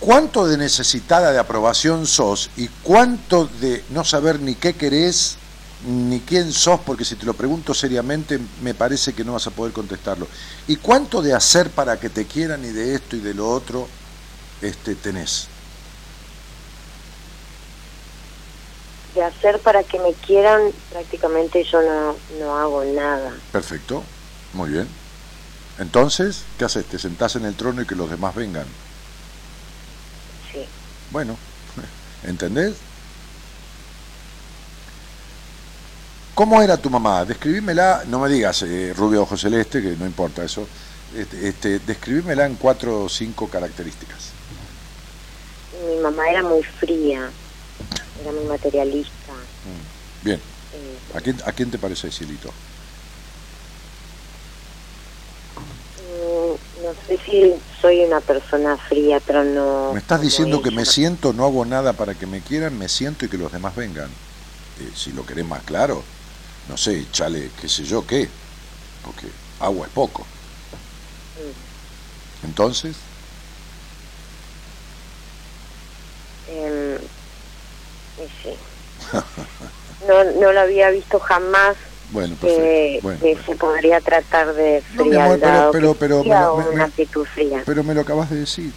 cuánto 0.00 0.46
de 0.46 0.56
necesitada 0.56 1.32
de 1.32 1.38
aprobación 1.38 2.06
sos 2.06 2.50
y 2.56 2.68
cuánto 2.82 3.46
de 3.60 3.84
no 3.90 4.04
saber 4.04 4.40
ni 4.40 4.54
qué 4.54 4.74
querés 4.74 5.36
ni 5.86 6.20
quién 6.20 6.52
sos, 6.52 6.80
porque 6.80 7.04
si 7.04 7.14
te 7.14 7.24
lo 7.24 7.34
pregunto 7.34 7.72
seriamente 7.72 8.40
me 8.62 8.74
parece 8.74 9.12
que 9.12 9.24
no 9.24 9.34
vas 9.34 9.46
a 9.46 9.52
poder 9.52 9.72
contestarlo. 9.72 10.26
¿Y 10.66 10.76
cuánto 10.76 11.22
de 11.22 11.34
hacer 11.34 11.70
para 11.70 12.00
que 12.00 12.10
te 12.10 12.26
quieran 12.26 12.64
y 12.64 12.68
de 12.68 12.94
esto 12.94 13.16
y 13.16 13.20
de 13.20 13.34
lo 13.34 13.48
otro 13.48 13.88
este, 14.60 14.94
tenés? 14.96 15.46
De 19.14 19.22
hacer 19.22 19.60
para 19.60 19.82
que 19.84 19.98
me 20.00 20.12
quieran, 20.14 20.62
prácticamente 20.90 21.64
yo 21.64 21.80
no, 21.80 22.16
no 22.40 22.56
hago 22.56 22.84
nada. 22.84 23.32
Perfecto, 23.52 24.02
muy 24.52 24.70
bien. 24.70 24.88
Entonces, 25.78 26.42
¿qué 26.58 26.64
haces? 26.64 26.84
¿Te 26.86 26.98
sentás 26.98 27.36
en 27.36 27.44
el 27.44 27.54
trono 27.54 27.82
y 27.82 27.86
que 27.86 27.94
los 27.94 28.10
demás 28.10 28.34
vengan? 28.34 28.66
Bueno, 31.10 31.36
¿entendés? 32.24 32.74
¿Cómo 36.34 36.62
era 36.62 36.76
tu 36.76 36.88
mamá? 36.88 37.24
Describímela, 37.24 38.04
no 38.06 38.20
me 38.20 38.28
digas 38.28 38.62
eh, 38.62 38.94
rubio 38.96 39.22
ojo 39.22 39.36
celeste, 39.36 39.82
que 39.82 39.96
no 39.96 40.06
importa 40.06 40.44
eso. 40.44 40.68
Este, 41.16 41.48
este, 41.48 41.78
describímela 41.80 42.46
en 42.46 42.54
cuatro 42.54 43.04
o 43.04 43.08
cinco 43.08 43.48
características. 43.48 44.30
Mi 45.88 46.00
mamá 46.00 46.28
era 46.30 46.42
muy 46.42 46.62
fría, 46.62 47.30
era 48.20 48.32
muy 48.32 48.44
materialista. 48.44 49.32
Mm, 49.32 50.24
bien. 50.24 50.38
Eh, 50.38 51.16
¿A, 51.16 51.20
quién, 51.20 51.38
¿A 51.44 51.52
quién 51.52 51.70
te 51.70 51.78
parece, 51.78 52.12
Silito? 52.12 52.52
No 56.88 56.94
sé 57.06 57.18
si 57.24 57.54
soy 57.80 58.04
una 58.04 58.20
persona 58.20 58.76
fría, 58.76 59.20
pero 59.26 59.44
no... 59.44 59.92
Me 59.92 59.98
estás 59.98 60.20
diciendo 60.20 60.62
que 60.62 60.70
me 60.70 60.86
siento, 60.86 61.32
no 61.32 61.44
hago 61.44 61.64
nada 61.64 61.92
para 61.92 62.14
que 62.14 62.26
me 62.26 62.40
quieran, 62.40 62.78
me 62.78 62.88
siento 62.88 63.26
y 63.26 63.28
que 63.28 63.36
los 63.36 63.52
demás 63.52 63.76
vengan. 63.76 64.08
Eh, 64.80 64.90
si 64.94 65.12
lo 65.12 65.26
querés 65.26 65.44
más 65.44 65.62
claro, 65.64 66.02
no 66.68 66.76
sé, 66.76 67.06
chale, 67.12 67.50
qué 67.60 67.68
sé 67.68 67.84
yo 67.84 68.06
qué, 68.06 68.28
porque 69.04 69.26
agua 69.60 69.86
es 69.86 69.92
poco. 69.92 70.22
Mm. 71.36 72.46
Entonces... 72.46 72.96
Eh, 76.48 76.98
sí. 78.42 78.54
no, 80.08 80.24
no 80.40 80.52
lo 80.52 80.60
había 80.60 80.88
visto 80.88 81.20
jamás 81.20 81.76
bueno, 82.10 82.36
que, 82.40 83.00
se 83.44 83.54
podría 83.56 84.00
tratar 84.00 84.54
de 84.54 84.82
frialdad 84.94 85.70
pero, 85.72 85.94
pero, 85.94 86.22
pero, 86.22 86.56
me, 86.56 86.68
una 86.70 86.84
actitud 86.84 87.26
fría. 87.26 87.62
Pero 87.66 87.84
me 87.84 87.94
lo 87.94 88.00
acabas 88.00 88.30
de 88.30 88.40
decir. 88.40 88.72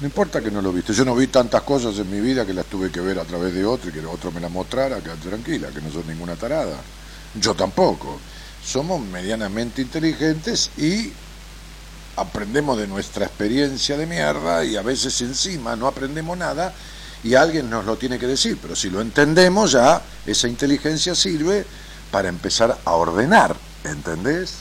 No 0.00 0.06
importa 0.06 0.42
que 0.42 0.50
no 0.50 0.60
lo 0.60 0.72
viste. 0.72 0.92
Yo 0.92 1.04
no 1.04 1.14
vi 1.14 1.26
tantas 1.26 1.62
cosas 1.62 1.98
en 1.98 2.10
mi 2.10 2.20
vida 2.20 2.44
que 2.44 2.52
las 2.52 2.66
tuve 2.66 2.90
que 2.90 3.00
ver 3.00 3.18
a 3.18 3.24
través 3.24 3.54
de 3.54 3.64
otro 3.64 3.88
y 3.90 3.92
que 3.92 4.04
otro 4.04 4.30
me 4.30 4.40
las 4.40 4.50
mostrara. 4.50 5.00
Quédate 5.00 5.28
tranquila, 5.28 5.68
que 5.68 5.80
no 5.80 5.90
soy 5.90 6.04
ninguna 6.06 6.36
tarada. 6.36 6.76
Yo 7.40 7.54
tampoco. 7.54 8.18
Somos 8.62 9.00
medianamente 9.00 9.80
inteligentes 9.80 10.70
y 10.76 11.12
aprendemos 12.16 12.78
de 12.78 12.86
nuestra 12.86 13.26
experiencia 13.26 13.96
de 13.96 14.06
mierda 14.06 14.64
y 14.64 14.76
a 14.76 14.82
veces 14.82 15.20
encima 15.20 15.76
no 15.76 15.86
aprendemos 15.86 16.36
nada 16.36 16.74
y 17.22 17.34
alguien 17.34 17.70
nos 17.70 17.84
lo 17.84 17.96
tiene 17.96 18.18
que 18.18 18.26
decir. 18.26 18.58
Pero 18.60 18.76
si 18.76 18.90
lo 18.90 19.00
entendemos 19.00 19.72
ya, 19.72 20.02
esa 20.26 20.48
inteligencia 20.48 21.14
sirve 21.14 21.64
para 22.10 22.28
empezar 22.28 22.78
a 22.84 22.90
ordenar, 22.92 23.56
¿entendés? 23.84 24.58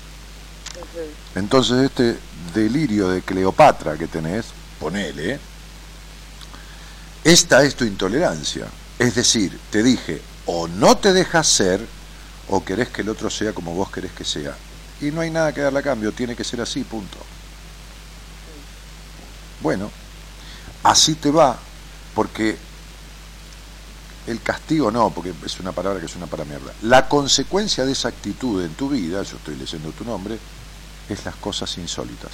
Entonces 1.35 1.83
este 1.83 2.17
delirio 2.53 3.09
de 3.09 3.21
Cleopatra 3.21 3.97
que 3.97 4.07
tenés, 4.07 4.45
ponele, 4.79 5.39
esta 7.23 7.63
es 7.63 7.75
tu 7.75 7.85
intolerancia. 7.85 8.67
Es 8.99 9.15
decir, 9.15 9.59
te 9.71 9.83
dije, 9.83 10.21
o 10.45 10.67
no 10.67 10.97
te 10.97 11.11
dejas 11.11 11.47
ser, 11.47 11.85
o 12.49 12.63
querés 12.63 12.89
que 12.89 13.01
el 13.01 13.09
otro 13.09 13.29
sea 13.29 13.53
como 13.53 13.73
vos 13.73 13.91
querés 13.91 14.11
que 14.11 14.23
sea. 14.23 14.55
Y 15.01 15.05
no 15.05 15.21
hay 15.21 15.31
nada 15.31 15.53
que 15.53 15.61
darle 15.61 15.79
a 15.79 15.83
cambio, 15.83 16.11
tiene 16.11 16.35
que 16.35 16.43
ser 16.43 16.61
así, 16.61 16.83
punto. 16.83 17.17
Bueno, 19.61 19.89
así 20.83 21.15
te 21.15 21.31
va, 21.31 21.57
porque 22.13 22.57
el 24.28 24.41
castigo 24.41 24.91
no, 24.91 25.11
porque 25.11 25.34
es 25.45 25.59
una 25.59 25.71
palabra 25.71 26.01
que 26.01 26.07
suena 26.07 26.28
para 26.28 26.45
mierda. 26.45 26.73
La 26.82 27.07
consecuencia 27.07 27.86
de 27.86 27.91
esa 27.91 28.09
actitud 28.09 28.63
en 28.63 28.73
tu 28.73 28.89
vida, 28.89 29.21
yo 29.23 29.38
estoy 29.38 29.55
leyendo 29.55 29.91
tu 29.91 30.03
nombre, 30.03 30.38
es 31.09 31.26
las 31.26 31.36
cosas 31.36 31.78
insólitas. 31.78 32.32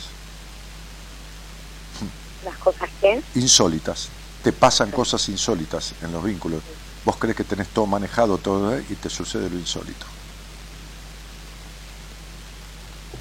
¿Las 2.46 2.58
cosas 2.58 2.89
qué? 3.00 3.22
Insólitas. 3.36 4.10
Te 4.44 4.54
pasan 4.54 4.92
cosas 4.92 5.28
insólitas 5.30 5.94
en 6.02 6.12
los 6.12 6.24
vínculos. 6.24 6.62
Vos 7.04 7.18
crees 7.18 7.36
que 7.36 7.44
tenés 7.44 7.68
todo 7.68 7.86
manejado, 7.86 8.38
todo, 8.38 8.76
¿eh? 8.76 8.86
y 8.89 8.96
te 8.96 9.10
sucede 9.10 9.50
lo 9.50 9.58
insólito. 9.58 10.06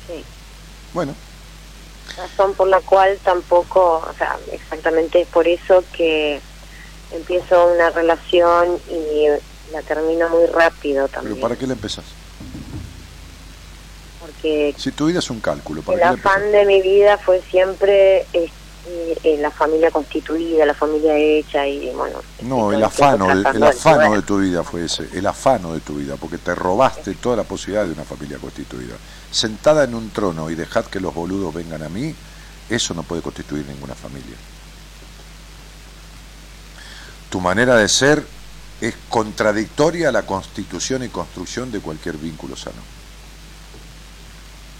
Sí. 0.06 0.24
Bueno. 0.94 1.14
Razón 2.16 2.54
por 2.54 2.68
la 2.68 2.80
cual 2.80 3.18
tampoco, 3.22 3.98
o 3.98 4.14
sea, 4.16 4.38
exactamente 4.52 5.22
es 5.22 5.28
por 5.28 5.46
eso 5.46 5.84
que 5.92 6.40
empiezo 7.12 7.66
una 7.74 7.90
relación 7.90 8.78
y 8.90 9.26
la 9.72 9.82
termino 9.82 10.28
muy 10.28 10.46
rápido 10.46 11.08
también. 11.08 11.34
¿Pero 11.36 11.42
para 11.48 11.56
qué 11.58 11.66
la 11.66 11.72
empezás? 11.74 12.04
Porque 14.20 14.74
Si 14.78 14.92
tu 14.92 15.06
vida 15.06 15.18
es 15.20 15.30
un 15.30 15.40
cálculo, 15.40 15.82
¿para 15.82 15.96
el 15.98 16.18
afán 16.18 16.52
de 16.52 16.64
mi 16.66 16.82
vida 16.82 17.16
fue 17.18 17.40
siempre 17.50 18.26
eh, 18.32 18.50
eh, 19.24 19.38
la 19.40 19.50
familia 19.50 19.90
constituida, 19.90 20.66
la 20.66 20.74
familia 20.74 21.16
hecha 21.16 21.66
y 21.66 21.90
bueno. 21.90 22.20
No, 22.42 22.72
el 22.72 22.82
afano, 22.82 23.26
de- 23.26 23.32
el 23.48 23.60
de 23.60 23.66
afano 23.68 24.14
de 24.14 24.22
tu 24.22 24.38
vida 24.38 24.62
fue 24.62 24.84
ese, 24.84 25.08
el 25.12 25.26
afano 25.26 25.72
de 25.72 25.80
tu 25.80 25.94
vida, 25.94 26.16
porque 26.16 26.38
te 26.38 26.54
robaste 26.54 27.14
toda 27.14 27.36
la 27.36 27.44
posibilidad 27.44 27.86
de 27.86 27.92
una 27.92 28.04
familia 28.04 28.38
constituida. 28.38 28.94
Sentada 29.30 29.84
en 29.84 29.94
un 29.94 30.10
trono 30.10 30.50
y 30.50 30.54
dejad 30.54 30.84
que 30.86 31.00
los 31.00 31.14
boludos 31.14 31.54
vengan 31.54 31.82
a 31.82 31.88
mí, 31.88 32.14
eso 32.68 32.94
no 32.94 33.02
puede 33.02 33.22
constituir 33.22 33.64
ninguna 33.66 33.94
familia. 33.94 34.36
Tu 37.30 37.40
manera 37.40 37.76
de 37.76 37.88
ser 37.88 38.26
es 38.80 38.94
contradictoria 39.08 40.08
a 40.08 40.12
la 40.12 40.26
constitución 40.26 41.04
y 41.04 41.08
construcción 41.08 41.70
de 41.70 41.80
cualquier 41.80 42.16
vínculo 42.16 42.56
sano. 42.56 42.82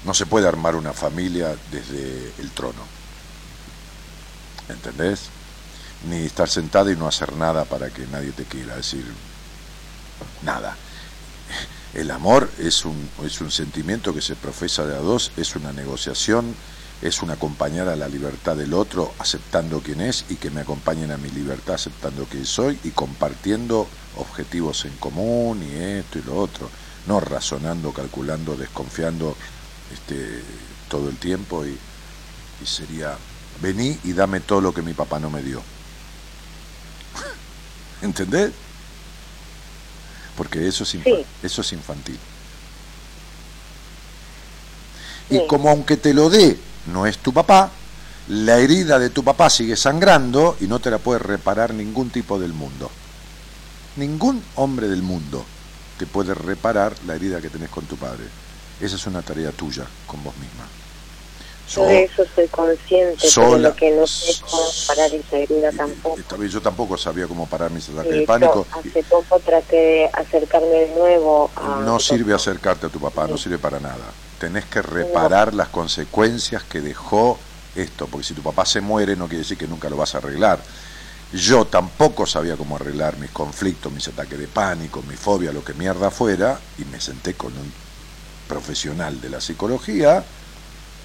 No 0.05 0.15
se 0.15 0.27
puede 0.27 0.49
armar 0.49 0.75
una 0.75 0.93
familia 0.93 1.55
desde 1.71 2.33
el 2.39 2.51
trono. 2.51 2.83
¿Entendés? 4.69 5.29
Ni 6.09 6.25
estar 6.25 6.49
sentada 6.49 6.91
y 6.91 6.97
no 6.97 7.07
hacer 7.07 7.35
nada 7.37 7.65
para 7.65 7.91
que 7.91 8.07
nadie 8.07 8.33
te 8.33 8.45
quiera. 8.45 8.77
Decir, 8.77 9.05
nada. 10.43 10.77
El 11.93 12.11
amor 12.11 12.51
es 12.59 12.85
un, 12.85 13.11
es 13.25 13.41
un 13.41 13.51
sentimiento 13.51 14.15
que 14.15 14.23
se 14.23 14.37
profesa 14.37 14.87
de 14.87 14.97
a 14.97 15.01
dos, 15.01 15.33
es 15.37 15.57
una 15.57 15.73
negociación, 15.73 16.55
es 17.03 17.23
un 17.23 17.31
acompañar 17.31 17.89
a 17.89 17.97
la 17.97 18.09
libertad 18.09 18.57
del 18.57 18.75
otro 18.75 19.15
aceptando 19.19 19.81
quién 19.81 20.03
es 20.03 20.27
y 20.29 20.37
que 20.37 20.51
me 20.51 20.61
acompañen 20.61 21.11
a 21.13 21.17
mi 21.17 21.31
libertad 21.31 21.77
aceptando 21.77 22.27
quién 22.27 22.45
soy 22.45 22.79
y 22.85 22.91
compartiendo 22.91 23.89
objetivos 24.17 24.85
en 24.85 24.95
común 24.97 25.63
y 25.63 25.75
esto 25.77 26.19
y 26.19 26.23
lo 26.23 26.37
otro, 26.37 26.69
no 27.07 27.21
razonando, 27.21 27.93
calculando, 27.93 28.55
desconfiando 28.55 29.35
este, 29.93 30.43
todo 30.89 31.09
el 31.09 31.17
tiempo 31.17 31.65
y, 31.65 31.79
y 32.63 32.67
sería, 32.67 33.17
vení 33.63 33.99
y 34.05 34.13
dame 34.13 34.41
todo 34.41 34.61
lo 34.61 34.75
que 34.75 34.83
mi 34.83 34.93
papá 34.93 35.19
no 35.19 35.31
me 35.31 35.43
dio. 35.43 35.63
¿Entendés? 38.03 38.53
Porque 40.37 40.69
eso 40.69 40.85
es, 40.85 40.91
Sí. 40.91 41.03
eso 41.43 41.61
es 41.63 41.73
infantil. 41.73 42.19
Y 45.31 45.47
como 45.47 45.71
aunque 45.71 45.97
te 45.97 46.13
lo 46.13 46.29
dé, 46.29 46.59
no 46.87 47.07
es 47.07 47.19
tu 47.19 47.33
papá, 47.33 47.71
la 48.29 48.59
herida 48.59 48.99
de 48.99 49.11
tu 49.11 49.25
papá 49.25 49.51
sigue 49.51 49.77
sangrando 49.77 50.57
y 50.61 50.67
no 50.67 50.79
te 50.79 50.91
la 50.91 50.99
puede 50.99 51.19
reparar 51.19 51.75
ningún 51.75 52.11
tipo 52.11 52.39
del 52.39 52.53
mundo. 52.53 52.91
Ningún 53.97 54.43
hombre 54.57 54.89
del 54.89 55.03
mundo 55.03 55.45
te 55.99 56.07
puede 56.07 56.35
reparar 56.35 56.95
la 57.07 57.15
herida 57.17 57.41
que 57.41 57.51
tenés 57.51 57.71
con 57.71 57.85
tu 57.87 57.97
padre. 57.97 58.25
Esa 58.81 58.97
es 58.97 59.07
una 59.07 59.21
tarea 59.23 59.51
tuya 59.51 59.85
con 60.07 60.23
vos 60.23 60.35
misma. 60.37 60.67
Yo 61.75 61.85
de 61.85 62.05
eso 62.05 62.25
soy 62.35 62.49
consciente, 62.49 63.17
pero 63.21 63.31
sola- 63.31 63.69
lo 63.69 63.77
que 63.77 63.91
no 63.93 64.05
sé 64.07 64.35
cómo 64.41 64.63
parar 64.89 65.15
esa 65.15 65.37
herida 65.37 65.71
tampoco. 65.73 66.45
Yo 66.45 66.61
tampoco 66.63 66.97
sabía 66.97 67.29
cómo 67.29 67.47
parar 67.47 67.71
mis 67.71 67.89
ataques 67.91 68.11
De 68.13 68.23
pánico. 68.27 68.67
hace 68.73 69.03
poco 69.05 69.39
traté 69.41 69.77
de 69.77 70.11
acercarme 70.13 70.67
de 70.69 70.95
nuevo 70.97 71.51
a... 71.55 71.81
No 71.85 72.01
sirve 72.01 72.35
acercarte 72.35 72.87
a 72.87 72.89
tu 72.89 72.99
papá, 72.99 73.27
no 73.29 73.37
sirve 73.37 73.59
para 73.59 73.79
nada. 73.79 74.07
Tenés 74.41 74.65
que 74.65 74.81
reparar 74.81 75.53
las 75.53 75.69
consecuencias 75.69 76.63
que 76.65 76.81
dejó 76.81 77.39
esto, 77.77 78.07
porque 78.07 78.27
si 78.27 78.33
tu 78.33 78.43
papá 78.43 78.65
se 78.65 78.81
muere 78.81 79.15
no 79.15 79.27
quiere 79.29 79.43
decir 79.43 79.59
que 79.59 79.69
nunca 79.69 79.91
lo 79.91 79.99
vas 79.99 80.15
a 80.15 80.19
arreglar. 80.19 80.59
Yo 81.35 81.67
tampoco 81.67 82.27
sabía 82.27 82.57
cómo 82.57 82.77
arreglar 82.77 83.19
mis 83.19 83.31
conflictos, 83.33 83.93
mis 83.93 84.09
ataques 84.09 84.39
de 84.39 84.49
pánico, 84.49 85.03
mi 85.07 85.15
fobia, 85.15 85.53
lo 85.53 85.63
que 85.63 85.75
mierda 85.75 86.11
fuera, 86.11 86.59
y 86.79 86.87
me 86.87 87.03
senté 87.03 87.35
con 87.35 87.53
un 87.53 87.71
profesional 88.49 89.21
de 89.21 89.29
la 89.29 89.43
psicología 89.43 90.25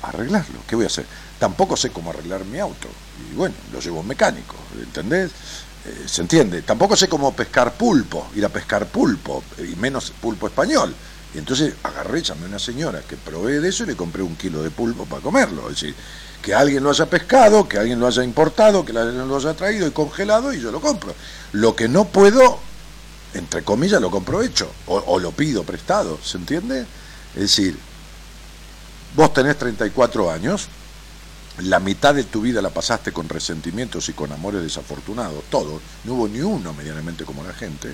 a 0.02 0.08
arreglarlo. 0.08 0.60
¿Qué 0.66 0.78
voy 0.78 0.86
a 0.86 0.88
hacer? 0.88 1.06
Tampoco 1.38 1.76
sé 1.76 1.92
cómo 1.92 2.12
arreglar 2.12 2.46
mi 2.46 2.60
auto. 2.60 2.88
Y 3.30 3.36
bueno, 3.36 3.56
lo 3.74 3.82
llevo 3.82 4.00
un 4.00 4.08
mecánico, 4.08 4.56
¿entendés? 4.82 5.32
Eh, 5.86 6.06
¿Se 6.08 6.22
entiende? 6.22 6.62
Tampoco 6.62 6.96
sé 6.96 7.10
cómo 7.10 7.34
pescar 7.36 7.74
pulpo, 7.74 8.30
ir 8.34 8.46
a 8.46 8.50
pescar 8.50 8.88
pulpo, 8.88 9.44
y 9.60 9.76
menos 9.76 10.12
pulpo 10.22 10.48
español. 10.48 10.96
Y 11.36 11.38
entonces 11.38 11.74
agarré, 11.84 12.22
llamé 12.22 12.46
a 12.46 12.48
una 12.48 12.60
señora 12.60 13.02
que 13.02 13.18
provee 13.18 13.60
de 13.60 13.68
eso 13.68 13.84
y 13.84 13.88
le 13.88 13.96
compré 13.98 14.22
un 14.22 14.38
kilo 14.38 14.64
de 14.64 14.72
pulpo 14.72 15.06
para 15.06 15.22
comerlo. 15.22 15.64
Es 15.70 15.82
decir, 15.82 15.96
que 16.42 16.56
alguien 16.56 16.82
lo 16.82 16.92
haya 16.92 17.08
pescado, 17.08 17.68
que 17.68 17.78
alguien 17.78 18.00
lo 18.00 18.08
haya 18.08 18.24
importado, 18.24 18.86
que 18.86 18.94
lo 18.94 19.36
haya 19.36 19.54
traído 19.54 19.86
y 19.86 19.92
congelado 19.92 20.54
y 20.54 20.62
yo 20.62 20.72
lo 20.72 20.80
compro. 20.80 21.14
Lo 21.52 21.76
que 21.76 21.90
no 21.90 22.06
puedo, 22.06 22.60
entre 23.34 23.64
comillas, 23.64 24.00
lo 24.00 24.10
compro 24.10 24.42
hecho 24.42 24.72
o, 24.88 24.96
o 24.96 25.20
lo 25.20 25.32
pido 25.32 25.66
prestado, 25.66 26.18
¿se 26.24 26.38
entiende? 26.38 26.86
Es 27.36 27.42
decir, 27.42 27.78
vos 29.14 29.34
tenés 29.34 29.58
34 29.58 30.32
años, 30.32 30.70
la 31.60 31.82
mitad 31.82 32.16
de 32.16 32.24
tu 32.24 32.42
vida 32.42 32.62
la 32.62 32.70
pasaste 32.70 33.12
con 33.12 33.28
resentimientos 33.28 34.08
y 34.08 34.14
con 34.14 34.32
amores 34.32 34.62
desafortunados, 34.62 35.44
todos, 35.50 35.82
no 36.06 36.14
hubo 36.14 36.28
ni 36.30 36.40
uno 36.40 36.72
medianamente 36.72 37.26
como 37.26 37.44
la 37.44 37.54
gente, 37.54 37.94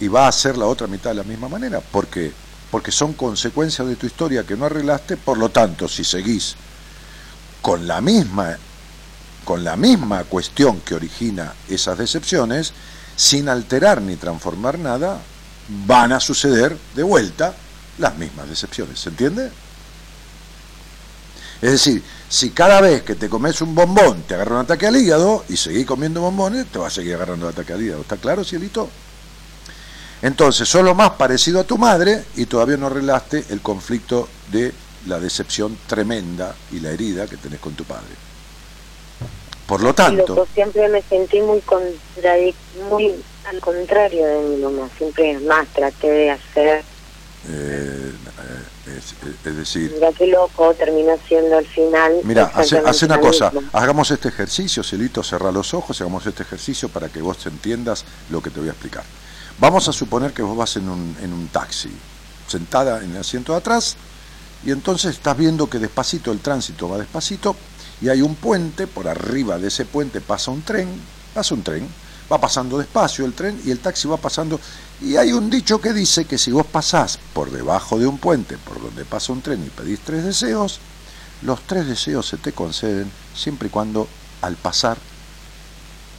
y 0.00 0.08
va 0.08 0.28
a 0.28 0.32
ser 0.32 0.56
la 0.56 0.66
otra 0.66 0.86
mitad 0.86 1.10
de 1.10 1.16
la 1.16 1.22
misma 1.24 1.48
manera, 1.48 1.80
porque 1.80 2.32
porque 2.70 2.90
son 2.90 3.12
consecuencias 3.12 3.86
de 3.86 3.94
tu 3.94 4.04
historia 4.04 4.42
que 4.42 4.56
no 4.56 4.64
arreglaste, 4.64 5.16
por 5.16 5.38
lo 5.38 5.48
tanto, 5.48 5.86
si 5.86 6.02
seguís 6.02 6.56
con 7.62 7.86
la 7.86 8.00
misma 8.00 8.58
con 9.44 9.62
la 9.62 9.76
misma 9.76 10.24
cuestión 10.24 10.80
que 10.80 10.96
origina 10.96 11.52
esas 11.68 11.98
decepciones, 11.98 12.72
sin 13.14 13.48
alterar 13.48 14.02
ni 14.02 14.16
transformar 14.16 14.78
nada, 14.78 15.20
van 15.86 16.12
a 16.12 16.18
suceder 16.18 16.76
de 16.96 17.02
vuelta 17.04 17.54
las 17.98 18.16
mismas 18.16 18.48
decepciones, 18.48 18.98
¿se 18.98 19.10
entiende? 19.10 19.52
Es 21.62 21.70
decir, 21.70 22.02
si 22.28 22.50
cada 22.50 22.80
vez 22.80 23.02
que 23.02 23.14
te 23.14 23.28
comes 23.28 23.60
un 23.60 23.74
bombón 23.74 24.22
te 24.22 24.34
agarra 24.34 24.56
un 24.56 24.62
ataque 24.62 24.88
al 24.88 24.96
hígado 24.96 25.44
y 25.48 25.56
seguís 25.56 25.86
comiendo 25.86 26.20
bombones, 26.20 26.66
te 26.66 26.80
va 26.80 26.88
a 26.88 26.90
seguir 26.90 27.14
agarrando 27.14 27.48
el 27.48 27.52
ataque 27.52 27.72
al 27.72 27.82
hígado. 27.82 28.02
¿Está 28.02 28.16
claro, 28.16 28.42
cielito? 28.42 28.90
Entonces, 30.24 30.66
sos 30.66 30.82
lo 30.82 30.94
más 30.94 31.10
parecido 31.10 31.60
a 31.60 31.64
tu 31.64 31.76
madre 31.76 32.24
y 32.36 32.46
todavía 32.46 32.78
no 32.78 32.86
arreglaste 32.86 33.44
el 33.50 33.60
conflicto 33.60 34.26
de 34.50 34.72
la 35.06 35.20
decepción 35.20 35.76
tremenda 35.86 36.54
y 36.72 36.80
la 36.80 36.92
herida 36.92 37.26
que 37.26 37.36
tenés 37.36 37.60
con 37.60 37.74
tu 37.74 37.84
padre. 37.84 38.08
Por 39.66 39.82
lo 39.82 39.94
tanto, 39.94 40.28
loco, 40.28 40.48
siempre 40.54 40.88
me 40.88 41.02
sentí 41.02 41.42
muy 41.42 41.62
muy 42.88 43.14
al 43.44 43.60
contrario 43.60 44.26
de 44.26 44.48
mi 44.48 44.62
mamá. 44.62 44.88
Siempre 44.96 45.38
más 45.40 45.66
traté 45.68 46.10
de 46.10 46.30
hacer. 46.30 46.82
eh, 47.46 48.12
eh, 48.86 48.96
es, 48.96 49.14
es 49.46 49.56
decir, 49.58 49.92
Mira 49.92 50.10
qué 50.12 50.26
loco 50.26 50.72
terminó 50.72 51.18
siendo 51.28 51.58
al 51.58 51.66
final. 51.66 52.20
Mira, 52.24 52.50
hace, 52.54 52.78
hace 52.78 53.04
una 53.04 53.20
cosa, 53.20 53.50
mismo. 53.50 53.68
hagamos 53.74 54.10
este 54.10 54.28
ejercicio, 54.28 54.82
Celito, 54.82 55.22
cerra 55.22 55.52
los 55.52 55.74
ojos 55.74 56.00
hagamos 56.00 56.24
este 56.24 56.44
ejercicio 56.44 56.88
para 56.88 57.10
que 57.10 57.20
vos 57.20 57.44
entiendas 57.44 58.06
lo 58.30 58.42
que 58.42 58.48
te 58.48 58.60
voy 58.60 58.70
a 58.70 58.72
explicar. 58.72 59.04
Vamos 59.58 59.88
a 59.88 59.92
suponer 59.92 60.32
que 60.32 60.42
vos 60.42 60.56
vas 60.56 60.76
en 60.76 60.88
un, 60.88 61.16
en 61.20 61.32
un 61.32 61.46
taxi, 61.46 61.90
sentada 62.48 63.02
en 63.04 63.12
el 63.12 63.18
asiento 63.18 63.52
de 63.52 63.58
atrás, 63.58 63.96
y 64.64 64.72
entonces 64.72 65.14
estás 65.14 65.36
viendo 65.36 65.70
que 65.70 65.78
despacito 65.78 66.32
el 66.32 66.40
tránsito 66.40 66.88
va 66.88 66.98
despacito, 66.98 67.54
y 68.00 68.08
hay 68.08 68.20
un 68.20 68.34
puente, 68.34 68.88
por 68.88 69.06
arriba 69.06 69.58
de 69.58 69.68
ese 69.68 69.84
puente 69.84 70.20
pasa 70.20 70.50
un 70.50 70.62
tren, 70.62 70.88
pasa 71.32 71.54
un 71.54 71.62
tren, 71.62 71.88
va 72.30 72.40
pasando 72.40 72.78
despacio 72.78 73.24
el 73.24 73.34
tren 73.34 73.60
y 73.64 73.70
el 73.70 73.78
taxi 73.78 74.08
va 74.08 74.16
pasando, 74.16 74.58
y 75.00 75.16
hay 75.16 75.32
un 75.32 75.48
dicho 75.48 75.80
que 75.80 75.92
dice 75.92 76.24
que 76.24 76.36
si 76.36 76.50
vos 76.50 76.66
pasás 76.66 77.20
por 77.32 77.52
debajo 77.52 77.96
de 77.96 78.08
un 78.08 78.18
puente 78.18 78.58
por 78.58 78.82
donde 78.82 79.04
pasa 79.04 79.32
un 79.32 79.40
tren 79.40 79.64
y 79.64 79.70
pedís 79.70 80.00
tres 80.00 80.24
deseos, 80.24 80.80
los 81.42 81.62
tres 81.62 81.86
deseos 81.86 82.26
se 82.26 82.38
te 82.38 82.52
conceden 82.52 83.08
siempre 83.36 83.68
y 83.68 83.70
cuando 83.70 84.08
al 84.42 84.56
pasar 84.56 84.98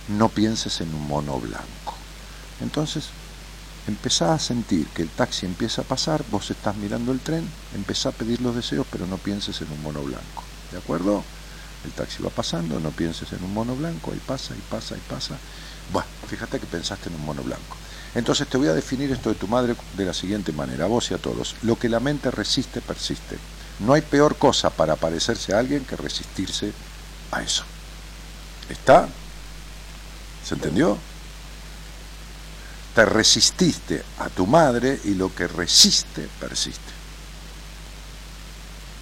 no 0.07 0.29
pienses 0.29 0.79
en 0.79 0.93
un 0.93 1.05
mono 1.05 1.37
blanco. 1.39 1.95
Entonces, 2.61 3.09
empezá 3.87 4.33
a 4.33 4.39
sentir 4.39 4.87
que 4.87 5.03
el 5.03 5.09
taxi 5.09 5.45
empieza 5.45 5.81
a 5.81 5.85
pasar, 5.85 6.23
vos 6.31 6.49
estás 6.49 6.75
mirando 6.75 7.11
el 7.11 7.19
tren, 7.19 7.47
empezá 7.75 8.09
a 8.09 8.11
pedir 8.13 8.41
los 8.41 8.55
deseos, 8.55 8.87
pero 8.91 9.05
no 9.05 9.17
pienses 9.17 9.61
en 9.61 9.71
un 9.71 9.81
mono 9.81 10.01
blanco. 10.01 10.43
¿De 10.71 10.77
acuerdo? 10.77 11.23
El 11.83 11.91
taxi 11.91 12.23
va 12.23 12.29
pasando, 12.29 12.79
no 12.79 12.91
pienses 12.91 13.31
en 13.33 13.43
un 13.43 13.53
mono 13.53 13.75
blanco, 13.75 14.11
ahí 14.11 14.21
pasa, 14.25 14.55
y 14.55 14.61
pasa, 14.71 14.95
y 14.97 15.01
pasa. 15.01 15.37
Bueno, 15.93 16.07
fíjate 16.27 16.59
que 16.59 16.65
pensaste 16.65 17.09
en 17.09 17.15
un 17.15 17.25
mono 17.25 17.43
blanco. 17.43 17.77
Entonces 18.15 18.47
te 18.47 18.57
voy 18.57 18.69
a 18.69 18.73
definir 18.73 19.11
esto 19.11 19.29
de 19.29 19.35
tu 19.35 19.47
madre 19.47 19.75
de 19.95 20.05
la 20.05 20.13
siguiente 20.13 20.51
manera, 20.51 20.85
a 20.85 20.87
vos 20.87 21.11
y 21.11 21.13
a 21.13 21.17
todos. 21.17 21.55
Lo 21.61 21.77
que 21.77 21.89
la 21.89 21.99
mente 21.99 22.31
resiste, 22.31 22.81
persiste. 22.81 23.37
No 23.79 23.93
hay 23.93 24.01
peor 24.01 24.37
cosa 24.37 24.69
para 24.69 24.95
parecerse 24.95 25.53
a 25.53 25.59
alguien 25.59 25.83
que 25.85 25.97
resistirse 25.97 26.71
a 27.31 27.43
eso. 27.43 27.65
¿Está? 28.69 29.07
¿Se 30.43 30.55
entendió? 30.55 30.97
Te 32.95 33.05
resististe 33.05 34.01
a 34.19 34.29
tu 34.29 34.47
madre 34.47 34.99
y 35.03 35.15
lo 35.15 35.35
que 35.35 35.47
resiste, 35.47 36.29
persiste. 36.39 36.93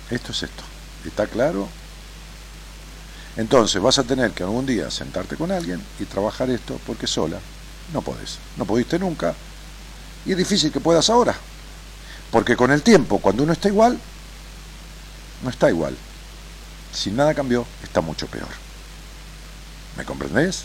Esto 0.09 0.31
es 0.31 0.43
esto. 0.43 0.63
¿Está 1.05 1.27
claro? 1.27 1.69
Entonces 3.37 3.81
vas 3.81 3.99
a 3.99 4.03
tener 4.03 4.31
que 4.31 4.43
algún 4.43 4.65
día 4.65 4.89
sentarte 4.91 5.35
con 5.35 5.51
alguien 5.51 5.81
y 5.99 6.05
trabajar 6.05 6.49
esto 6.49 6.79
porque 6.85 7.07
sola 7.07 7.39
no 7.91 8.01
podés. 8.01 8.39
No 8.57 8.65
pudiste 8.65 8.97
nunca 8.99 9.35
Y 10.25 10.31
es 10.31 10.37
difícil 10.37 10.71
que 10.71 10.79
puedas 10.79 11.09
ahora. 11.09 11.35
Porque 12.31 12.55
con 12.55 12.71
el 12.71 12.81
tiempo, 12.81 13.19
cuando 13.19 13.43
uno 13.43 13.53
está 13.53 13.67
igual, 13.67 13.99
no 15.43 15.49
está 15.49 15.69
igual. 15.69 15.95
Si 16.91 17.11
nada 17.11 17.33
cambió, 17.33 17.65
está 17.83 18.01
mucho 18.01 18.25
peor. 18.27 18.47
¿Me 19.97 20.05
comprendés? 20.05 20.63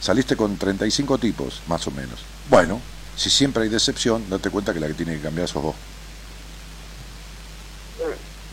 Saliste 0.00 0.36
con 0.36 0.56
35 0.56 1.18
tipos, 1.18 1.62
más 1.66 1.86
o 1.86 1.90
menos. 1.90 2.20
Bueno, 2.48 2.80
si 3.16 3.30
siempre 3.30 3.64
hay 3.64 3.68
decepción, 3.68 4.28
date 4.30 4.50
cuenta 4.50 4.72
que 4.72 4.80
la 4.80 4.86
que 4.86 4.94
tiene 4.94 5.14
que 5.16 5.22
cambiar 5.22 5.48
sos 5.48 5.62
vos. 5.62 5.76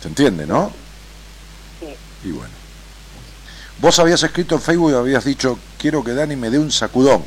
¿Se 0.01 0.07
entiende, 0.07 0.45
no? 0.45 0.71
Sí. 1.79 2.27
Y 2.27 2.31
bueno. 2.31 2.53
Vos 3.79 3.99
habías 3.99 4.23
escrito 4.23 4.55
en 4.55 4.61
Facebook 4.61 4.91
y 4.91 4.95
habías 4.95 5.25
dicho, 5.25 5.59
quiero 5.77 6.03
que 6.03 6.13
Dani 6.13 6.35
me 6.35 6.49
dé 6.49 6.57
un 6.57 6.71
sacudón. 6.71 7.23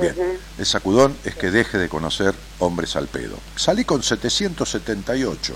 Bien, 0.00 0.14
el 0.56 0.66
sacudón 0.66 1.16
es 1.24 1.34
que 1.34 1.50
deje 1.50 1.76
de 1.76 1.88
conocer 1.88 2.34
hombres 2.58 2.96
al 2.96 3.06
pedo. 3.06 3.36
Salí 3.56 3.84
con 3.84 4.02
778, 4.02 5.54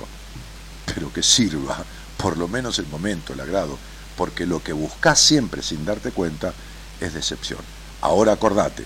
pero 0.92 1.12
que 1.12 1.22
sirva 1.22 1.84
por 2.16 2.36
lo 2.36 2.48
menos 2.48 2.78
el 2.78 2.86
momento, 2.86 3.32
el 3.32 3.40
agrado, 3.40 3.78
porque 4.16 4.46
lo 4.46 4.62
que 4.62 4.72
buscas 4.72 5.18
siempre 5.18 5.62
sin 5.62 5.84
darte 5.84 6.10
cuenta 6.10 6.52
es 7.04 7.14
decepción. 7.14 7.60
Ahora 8.00 8.32
acordate, 8.32 8.84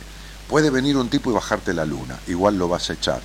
puede 0.49 0.71
venir 0.71 0.97
un 0.97 1.09
tipo 1.09 1.31
y 1.31 1.35
bajarte 1.35 1.75
la 1.75 1.85
luna, 1.85 2.19
igual 2.27 2.59
lo 2.59 2.69
vas 2.69 2.91
a 2.91 2.95
echar, 2.95 3.21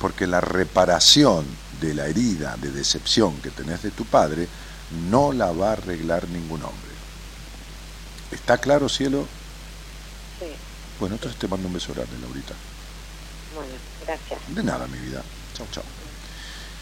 porque 0.00 0.26
la 0.26 0.40
reparación 0.40 1.44
de 1.80 1.94
la 1.94 2.06
herida 2.06 2.56
de 2.60 2.70
decepción 2.70 3.36
que 3.40 3.50
tenés 3.50 3.82
de 3.82 3.90
tu 3.90 4.04
padre 4.04 4.48
no 5.10 5.32
la 5.32 5.52
va 5.52 5.70
a 5.70 5.72
arreglar 5.72 6.28
ningún 6.28 6.62
hombre. 6.62 6.96
¿Está 8.30 8.58
claro, 8.58 8.88
cielo? 8.88 9.26
Sí. 10.40 10.46
Bueno, 11.00 11.16
entonces 11.16 11.38
te 11.38 11.48
mando 11.48 11.68
un 11.68 11.74
beso 11.74 11.92
grande, 11.94 12.12
Laurita. 12.20 12.54
Bueno, 13.54 13.72
gracias. 14.04 14.40
De 14.54 14.62
nada, 14.62 14.86
mi 14.86 14.98
vida. 14.98 15.22
Chau, 15.54 15.66
chau. 15.70 15.84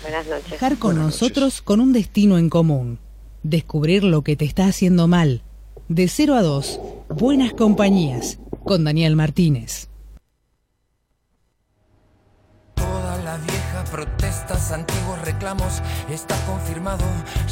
Buenas 0.02 0.26
noches. 0.26 0.48
Viajar 0.50 0.78
con 0.78 0.94
Buenas 0.96 1.04
noches. 1.06 1.20
nosotros 1.22 1.62
con 1.62 1.80
un 1.80 1.92
destino 1.92 2.38
en 2.38 2.50
común. 2.50 2.98
Descubrir 3.42 4.04
lo 4.04 4.22
que 4.22 4.36
te 4.36 4.44
está 4.44 4.66
haciendo 4.66 5.06
mal. 5.06 5.42
De 5.88 6.08
0 6.08 6.34
a 6.34 6.42
2, 6.42 6.80
Buenas 7.10 7.52
Compañías, 7.52 8.38
con 8.64 8.84
Daniel 8.84 9.16
Martínez. 9.16 9.90
Todas 12.74 13.22
las 13.22 13.44
viejas 13.44 13.90
protestas, 13.90 14.72
antiguos 14.72 15.20
reclamos, 15.20 15.82
está 16.08 16.36
confirmado, 16.46 17.04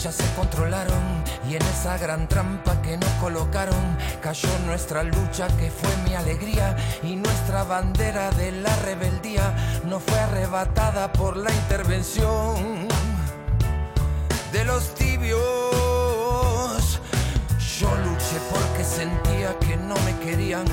ya 0.02 0.10
se 0.10 0.24
controlaron 0.34 1.22
y 1.50 1.56
en 1.56 1.62
esa 1.62 1.98
gran 1.98 2.26
trampa 2.26 2.80
que 2.80 2.96
nos 2.96 3.10
colocaron 3.20 3.98
cayó 4.22 4.48
nuestra 4.64 5.02
lucha 5.02 5.48
que 5.58 5.70
fue 5.70 5.90
mi 6.08 6.14
alegría 6.14 6.74
y 7.02 7.16
nuestra 7.16 7.64
bandera 7.64 8.30
de 8.30 8.50
la 8.52 8.74
rebeldía 8.76 9.54
no 9.84 10.00
fue 10.00 10.18
arrebatada 10.18 11.12
por 11.12 11.36
la 11.36 11.52
intervención 11.52 12.88
de 14.52 14.64
los 14.64 14.94
tibios. 14.94 15.82
Yo 17.78 17.88
porque 18.52 18.84
sentía 18.84 19.56
que 19.58 19.76
no 19.76 19.94
me 20.04 20.16
querían 20.24 20.64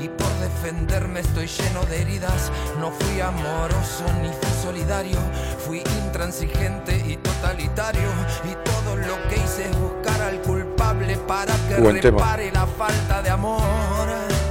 y 0.00 0.08
por 0.08 0.32
defenderme 0.38 1.20
estoy 1.20 1.46
lleno 1.46 1.84
de 1.86 2.02
heridas. 2.02 2.50
No 2.80 2.90
fui 2.90 3.20
amoroso 3.20 4.04
ni 4.22 4.28
fui 4.28 4.62
solidario, 4.62 5.18
fui 5.66 5.82
intransigente 6.04 6.96
y 7.06 7.16
totalitario. 7.16 8.08
Y 8.44 8.54
todo 8.64 8.96
lo 8.96 9.28
que 9.28 9.36
hice 9.36 9.64
es 9.68 9.78
buscar 9.78 10.20
al 10.22 10.40
culpable 10.42 11.16
para 11.26 11.54
que 11.68 11.76
Buen 11.76 12.00
tema. 12.00 12.18
repare 12.18 12.52
la 12.52 12.66
falta 12.66 13.22
de 13.22 13.30
amor. 13.30 13.62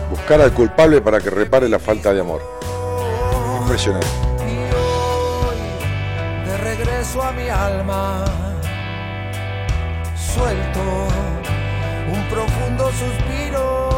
Buscar 0.09 0.41
al 0.41 0.53
culpable 0.53 1.01
para 1.01 1.19
que 1.19 1.29
repare 1.29 1.69
la 1.69 1.79
falta 1.79 2.13
de 2.13 2.19
amor. 2.19 2.41
Impresionante. 3.61 4.07
Y 4.39 4.57
hoy, 4.75 6.47
de 6.47 6.57
regreso 6.57 7.21
a 7.21 7.31
mi 7.31 7.49
alma, 7.49 8.25
suelto 10.15 11.22
suspiro 12.97 13.89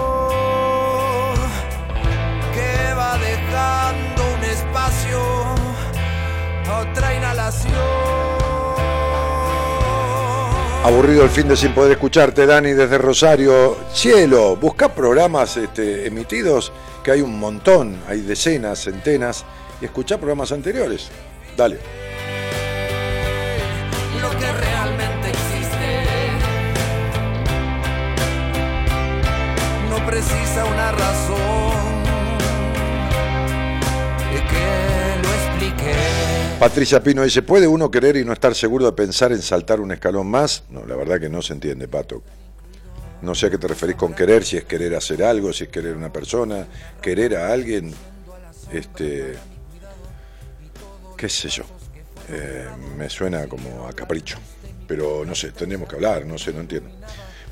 que 2.53 2.93
va 2.93 3.17
dejando 3.17 4.23
un 4.37 4.43
espacio 4.43 5.19
a 6.67 6.79
otra 6.79 7.13
inhalación. 7.15 7.73
Aburrido 10.83 11.23
el 11.23 11.29
fin 11.29 11.47
de 11.47 11.57
sin 11.57 11.73
poder 11.73 11.93
escucharte, 11.93 12.45
Dani, 12.45 12.73
desde 12.73 12.97
Rosario. 12.97 13.75
Cielo, 13.91 14.55
busca 14.55 14.93
programas 14.93 15.57
este, 15.57 16.05
emitidos, 16.05 16.71
que 17.03 17.11
hay 17.11 17.21
un 17.21 17.39
montón, 17.39 17.97
hay 18.07 18.21
decenas, 18.21 18.83
centenas, 18.83 19.45
y 19.81 19.85
escuchá 19.85 20.17
programas 20.17 20.51
anteriores. 20.51 21.09
Dale. 21.57 21.79
lo 24.21 24.29
que 24.39 24.64
Patricia 36.59 37.03
Pino 37.03 37.21
dice, 37.21 37.41
¿puede 37.41 37.67
uno 37.67 37.91
querer 37.91 38.15
y 38.15 38.25
no 38.25 38.33
estar 38.33 38.55
seguro 38.55 38.85
de 38.85 38.93
pensar 38.93 39.31
en 39.31 39.41
saltar 39.41 39.79
un 39.79 39.91
escalón 39.91 40.27
más? 40.27 40.63
No, 40.69 40.85
la 40.85 40.95
verdad 40.95 41.19
que 41.19 41.29
no 41.29 41.41
se 41.41 41.53
entiende, 41.53 41.87
Pato. 41.87 42.23
No 43.21 43.35
sé 43.35 43.47
a 43.47 43.49
qué 43.49 43.57
te 43.57 43.67
referís 43.67 43.95
con 43.95 44.13
querer, 44.13 44.43
si 44.43 44.57
es 44.57 44.63
querer 44.63 44.95
hacer 44.95 45.23
algo, 45.23 45.53
si 45.53 45.65
es 45.65 45.69
querer 45.69 45.95
una 45.95 46.11
persona, 46.11 46.65
querer 47.01 47.35
a 47.35 47.51
alguien, 47.51 47.93
este, 48.71 49.35
qué 51.17 51.29
sé 51.29 51.49
yo. 51.49 51.65
Eh, 52.29 52.67
me 52.97 53.09
suena 53.09 53.47
como 53.47 53.87
a 53.87 53.93
capricho, 53.93 54.37
pero 54.87 55.23
no 55.23 55.35
sé, 55.35 55.51
tendríamos 55.51 55.87
que 55.87 55.95
hablar, 55.95 56.25
no 56.25 56.37
sé, 56.37 56.51
no 56.51 56.61
entiendo. 56.61 56.89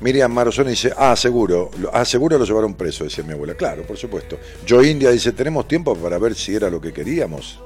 Miriam 0.00 0.32
Marozón 0.32 0.68
dice, 0.68 0.92
ah, 0.96 1.16
seguro, 1.16 1.70
ah, 1.92 2.04
seguro 2.04 2.38
lo 2.38 2.44
llevaron 2.44 2.74
preso, 2.74 3.04
decía 3.04 3.24
mi 3.24 3.32
abuela. 3.32 3.54
Claro, 3.54 3.86
por 3.86 3.96
supuesto. 3.96 4.38
Yo 4.66 4.82
India 4.82 5.10
dice, 5.10 5.32
¿tenemos 5.32 5.68
tiempo 5.68 5.94
para 5.96 6.18
ver 6.18 6.34
si 6.34 6.54
era 6.54 6.68
lo 6.68 6.80
que 6.80 6.92
queríamos? 6.92 7.60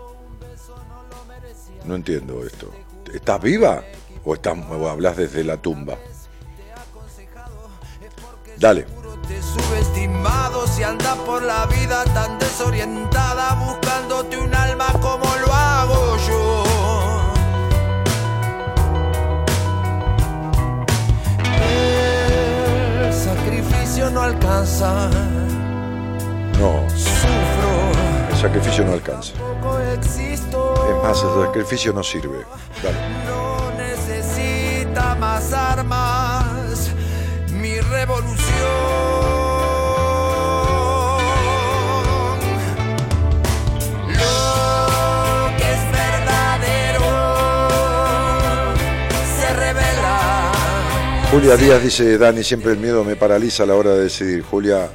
No 1.85 1.95
entiendo 1.95 2.45
esto. 2.45 2.71
¿Estás 3.13 3.41
viva 3.41 3.83
o, 4.25 4.35
estás, 4.35 4.59
o 4.59 4.89
hablas 4.89 5.17
desde 5.17 5.43
la 5.43 5.57
tumba? 5.57 5.99
Dale. 8.59 8.87
Alcanza, 24.29 25.11
No, 26.59 26.85
sufro, 26.91 27.73
el 28.31 28.37
sacrificio 28.37 28.85
no 28.85 28.93
alcanza. 28.93 29.33
existo. 29.95 30.75
Es 30.89 31.03
más, 31.03 31.23
el 31.23 31.47
sacrificio 31.47 31.93
no 31.93 32.03
sirve. 32.03 32.45
Dale. 32.83 32.99
No 33.27 33.71
necesita 33.77 35.15
más 35.17 35.53
armas, 35.53 36.91
mi 37.51 37.79
revolución. 37.81 39.48
Julia 51.31 51.59
Díaz 51.59 51.83
dice, 51.83 52.17
Dani, 52.17 52.43
siempre 52.43 52.73
el 52.73 52.79
miedo 52.79 53.05
me 53.05 53.15
paraliza 53.15 53.65
a 53.65 53.67
la 53.67 53.75
hora 53.75 53.91
de 53.91 54.05
decidir. 54.05 54.43
Julia, 54.43 54.89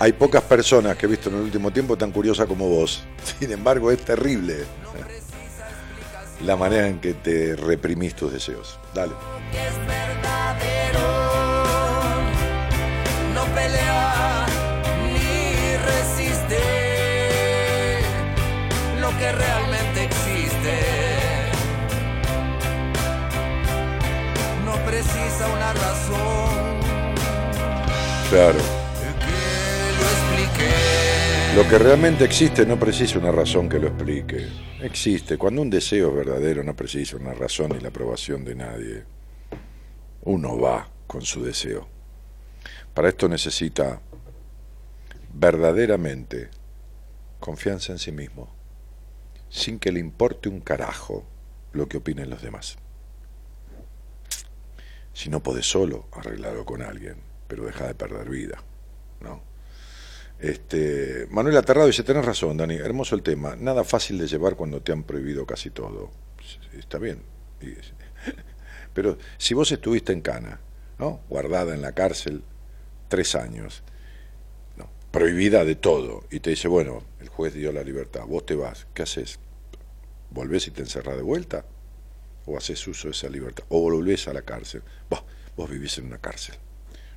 hay 0.00 0.12
pocas 0.12 0.42
personas 0.42 0.96
que 0.96 1.06
he 1.06 1.08
visto 1.08 1.28
en 1.30 1.36
el 1.36 1.42
último 1.42 1.70
tiempo 1.70 1.96
tan 1.96 2.10
curiosa 2.10 2.46
como 2.46 2.68
vos. 2.68 3.04
Sin 3.38 3.52
embargo, 3.52 3.92
es 3.92 3.98
terrible 4.04 4.64
la 6.44 6.56
manera 6.56 6.88
en 6.88 6.98
que 6.98 7.14
te 7.14 7.54
reprimís 7.54 8.14
tus 8.14 8.32
deseos. 8.32 8.78
Dale. 8.92 9.12
que 19.18 19.30
es 19.30 19.75
precisa 24.96 25.52
una 25.52 25.72
razón 25.74 26.80
Claro. 28.30 28.58
que 30.56 31.54
lo. 31.54 31.62
Lo 31.62 31.68
que 31.68 31.78
realmente 31.78 32.24
existe 32.24 32.64
no 32.64 32.78
precisa 32.78 33.18
una 33.18 33.30
razón 33.30 33.68
que 33.68 33.78
lo 33.78 33.88
explique. 33.88 34.48
Existe. 34.80 35.36
Cuando 35.36 35.60
un 35.60 35.70
deseo 35.70 36.08
es 36.08 36.16
verdadero 36.16 36.62
no 36.64 36.74
precisa 36.74 37.16
una 37.16 37.34
razón 37.34 37.72
ni 37.72 37.80
la 37.80 37.88
aprobación 37.88 38.44
de 38.44 38.54
nadie. 38.54 39.04
Uno 40.22 40.58
va 40.58 40.88
con 41.06 41.22
su 41.22 41.44
deseo. 41.44 41.88
Para 42.94 43.10
esto 43.10 43.28
necesita 43.28 44.00
verdaderamente 45.34 46.48
confianza 47.38 47.92
en 47.92 47.98
sí 47.98 48.12
mismo, 48.12 48.48
sin 49.50 49.78
que 49.78 49.92
le 49.92 50.00
importe 50.00 50.48
un 50.48 50.60
carajo 50.60 51.26
lo 51.72 51.86
que 51.86 51.98
opinen 51.98 52.30
los 52.30 52.40
demás. 52.40 52.78
Si 55.16 55.30
no 55.30 55.42
podés 55.42 55.64
solo, 55.64 56.08
arreglarlo 56.12 56.66
con 56.66 56.82
alguien, 56.82 57.16
pero 57.48 57.64
deja 57.64 57.86
de 57.86 57.94
perder 57.94 58.28
vida, 58.28 58.62
¿no? 59.22 59.40
Este, 60.38 61.26
Manuel 61.30 61.56
Aterrado 61.56 61.86
dice, 61.86 62.02
tenés 62.02 62.22
razón, 62.22 62.58
Dani, 62.58 62.74
hermoso 62.74 63.14
el 63.14 63.22
tema, 63.22 63.56
nada 63.56 63.82
fácil 63.82 64.18
de 64.18 64.26
llevar 64.26 64.56
cuando 64.56 64.82
te 64.82 64.92
han 64.92 65.04
prohibido 65.04 65.46
casi 65.46 65.70
todo. 65.70 66.10
Está 66.78 66.98
bien. 66.98 67.22
Pero 68.92 69.16
si 69.38 69.54
vos 69.54 69.72
estuviste 69.72 70.12
en 70.12 70.20
cana, 70.20 70.60
¿no? 70.98 71.20
guardada 71.30 71.72
en 71.72 71.80
la 71.80 71.92
cárcel 71.92 72.42
tres 73.08 73.34
años, 73.36 73.82
prohibida 75.10 75.64
de 75.64 75.76
todo, 75.76 76.24
y 76.30 76.40
te 76.40 76.50
dice, 76.50 76.68
bueno, 76.68 77.02
el 77.20 77.30
juez 77.30 77.54
dio 77.54 77.72
la 77.72 77.82
libertad, 77.82 78.26
vos 78.26 78.44
te 78.44 78.54
vas, 78.54 78.86
¿qué 78.92 79.04
haces? 79.04 79.38
¿Volvés 80.28 80.68
y 80.68 80.72
te 80.72 80.82
encerrás 80.82 81.16
de 81.16 81.22
vuelta? 81.22 81.64
¿O 82.46 82.56
haces 82.56 82.86
uso 82.86 83.08
de 83.08 83.12
esa 83.12 83.28
libertad? 83.28 83.64
¿O 83.68 83.80
volvés 83.80 84.28
a 84.28 84.32
la 84.32 84.42
cárcel? 84.42 84.82
Vos, 85.10 85.22
vos 85.56 85.68
vivís 85.68 85.98
en 85.98 86.06
una 86.06 86.18
cárcel. 86.18 86.54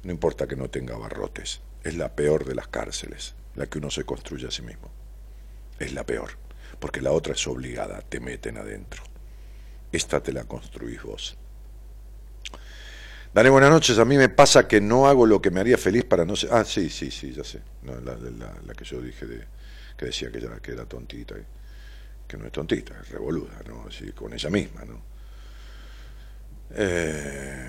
No 0.03 0.11
importa 0.11 0.47
que 0.47 0.55
no 0.55 0.69
tenga 0.69 0.97
barrotes 0.97 1.61
es 1.83 1.95
la 1.95 2.13
peor 2.15 2.45
de 2.45 2.55
las 2.55 2.67
cárceles, 2.67 3.35
la 3.55 3.67
que 3.67 3.77
uno 3.77 3.89
se 3.89 4.03
construye 4.03 4.47
a 4.47 4.51
sí 4.51 4.61
mismo. 4.61 4.91
Es 5.79 5.93
la 5.93 6.05
peor, 6.05 6.31
porque 6.79 7.01
la 7.01 7.11
otra 7.11 7.33
es 7.33 7.47
obligada, 7.47 8.01
te 8.01 8.19
meten 8.19 8.57
adentro. 8.57 9.03
Esta 9.91 10.21
te 10.21 10.33
la 10.33 10.43
construís 10.43 11.01
vos. 11.01 11.37
Dale 13.33 13.49
buenas 13.49 13.69
noches. 13.69 13.97
A 13.99 14.05
mí 14.05 14.17
me 14.17 14.29
pasa 14.29 14.67
que 14.67 14.81
no 14.81 15.07
hago 15.07 15.25
lo 15.25 15.41
que 15.41 15.51
me 15.51 15.59
haría 15.59 15.77
feliz 15.77 16.03
para 16.03 16.25
no 16.25 16.35
ser. 16.35 16.49
Ah, 16.51 16.65
sí, 16.65 16.89
sí, 16.89 17.11
sí, 17.11 17.31
ya 17.31 17.43
sé. 17.43 17.61
la, 17.83 18.73
que 18.73 18.83
yo 18.83 19.01
dije 19.01 19.25
de, 19.25 19.47
que 19.95 20.05
decía 20.05 20.31
que, 20.31 20.39
que 20.61 20.71
era 20.71 20.85
tontita, 20.85 21.35
que 22.27 22.37
no 22.37 22.45
es 22.45 22.51
tontita, 22.51 22.99
es 23.01 23.09
revoluda, 23.09 23.61
¿no? 23.67 23.85
Así, 23.87 24.11
con 24.11 24.33
ella 24.33 24.49
misma, 24.49 24.83
¿no? 24.83 25.08
Eh, 26.75 27.65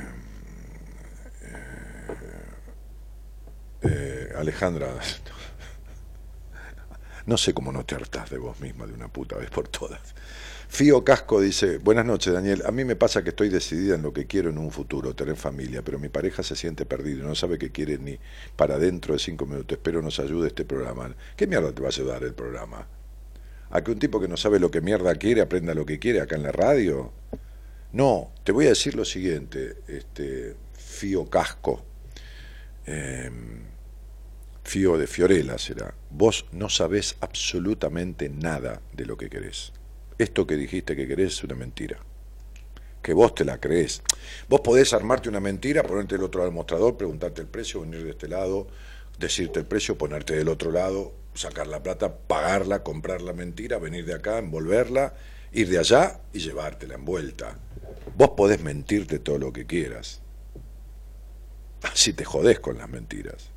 Eh, 3.83 4.33
Alejandra, 4.37 4.89
no 7.27 7.39
sé 7.39 7.55
cómo 7.55 7.73
no 7.73 7.87
te 7.87 7.95
hartás 7.95 8.29
de 8.29 8.37
vos 8.37 8.61
misma 8.61 8.87
de 8.87 8.93
una 8.93 9.09
puta 9.09 9.37
vez 9.37 9.49
por 9.49 9.69
todas. 9.69 10.01
Fío 10.69 11.03
Casco 11.03 11.41
dice, 11.41 11.79
buenas 11.79 12.05
noches 12.05 12.33
Daniel, 12.33 12.63
a 12.67 12.73
mí 12.73 12.85
me 12.85 12.95
pasa 12.95 13.25
que 13.25 13.31
estoy 13.31 13.49
decidida 13.49 13.95
en 13.95 14.03
lo 14.03 14.13
que 14.13 14.27
quiero 14.27 14.51
en 14.51 14.59
un 14.59 14.71
futuro, 14.71 15.17
tener 15.17 15.37
familia, 15.37 15.83
pero 15.83 15.99
mi 15.99 16.11
pareja 16.11 16.43
se 16.43 16.57
siente 16.57 16.85
perdido, 16.85 17.27
no 17.27 17.35
sabe 17.35 17.59
qué 17.59 17.73
quiere 17.73 17.99
ni 17.99 18.19
para 18.55 18.79
dentro 18.79 19.15
de 19.15 19.19
cinco 19.19 19.47
minutos, 19.47 19.79
espero 19.79 20.03
nos 20.03 20.21
ayude 20.21 20.49
este 20.49 20.65
programa. 20.65 21.15
¿Qué 21.37 21.47
mierda 21.47 21.73
te 21.73 21.81
va 21.81 21.89
a 21.89 21.91
ayudar 21.91 22.23
el 22.23 22.35
programa? 22.35 22.87
¿A 23.71 23.83
que 23.83 23.93
un 23.93 23.99
tipo 23.99 24.21
que 24.21 24.29
no 24.29 24.37
sabe 24.37 24.61
lo 24.61 24.71
que 24.71 24.83
mierda 24.83 25.15
quiere 25.15 25.41
aprenda 25.41 25.75
lo 25.75 25.87
que 25.87 25.99
quiere 25.99 26.21
acá 26.21 26.37
en 26.37 26.43
la 26.43 26.53
radio? 26.53 27.13
No, 27.93 28.33
te 28.45 28.53
voy 28.53 28.67
a 28.67 28.71
decir 28.71 28.95
lo 28.95 29.05
siguiente, 29.05 29.79
este, 29.89 30.55
Fío 30.75 31.29
Casco. 31.29 31.85
Eh, 32.87 33.31
Fío 34.63 34.97
de 34.97 35.09
Fiorella 35.09 35.59
será, 35.59 35.93
vos 36.11 36.47
no 36.53 36.69
sabés 36.69 37.17
absolutamente 37.21 38.29
nada 38.29 38.81
de 38.93 39.05
lo 39.05 39.17
que 39.17 39.29
querés. 39.29 39.73
Esto 40.17 40.47
que 40.47 40.55
dijiste 40.55 40.95
que 40.95 41.09
querés 41.09 41.33
es 41.33 41.45
una 41.45 41.57
mentira. 41.57 41.99
Que 43.03 43.13
vos 43.13 43.35
te 43.35 43.45
la 43.45 43.59
creés. 43.59 44.03
Vos 44.49 44.61
podés 44.61 44.93
armarte 44.93 45.29
una 45.29 45.41
mentira, 45.41 45.83
ponerte 45.83 46.15
del 46.15 46.25
otro 46.25 46.45
del 46.45 46.53
mostrador, 46.53 46.97
preguntarte 46.97 47.41
el 47.41 47.49
precio, 47.49 47.81
venir 47.81 48.05
de 48.05 48.11
este 48.11 48.29
lado, 48.29 48.69
decirte 49.19 49.59
el 49.59 49.67
precio, 49.67 49.99
ponerte 49.99 50.37
del 50.37 50.49
otro 50.49 50.71
lado, 50.71 51.15
sacar 51.35 51.67
la 51.67 51.83
plata, 51.83 52.19
pagarla, 52.19 52.85
comprar 52.85 53.23
la 53.23 53.33
mentira, 53.33 53.79
venir 53.79 54.05
de 54.05 54.15
acá, 54.15 54.39
envolverla, 54.39 55.15
ir 55.53 55.69
de 55.69 55.79
allá 55.79 56.21
y 56.33 56.41
llevártela 56.41 56.95
envuelta. 56.95 57.59
Vos 58.17 58.31
podés 58.37 58.61
mentirte 58.61 59.19
todo 59.19 59.39
lo 59.39 59.53
que 59.53 59.67
quieras. 59.67 60.21
Así 61.83 62.13
te 62.13 62.25
jodés 62.25 62.61
con 62.61 62.79
las 62.79 62.89
mentiras 62.89 63.51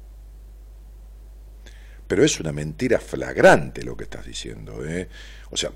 pero 2.14 2.24
es 2.24 2.40
una 2.40 2.52
mentira 2.52 3.00
flagrante 3.00 3.82
lo 3.82 3.98
que 3.98 4.04
estás 4.04 4.24
diciendo. 4.24 4.86
¿eh? 4.86 5.10
O 5.50 5.58
sea, 5.58 5.72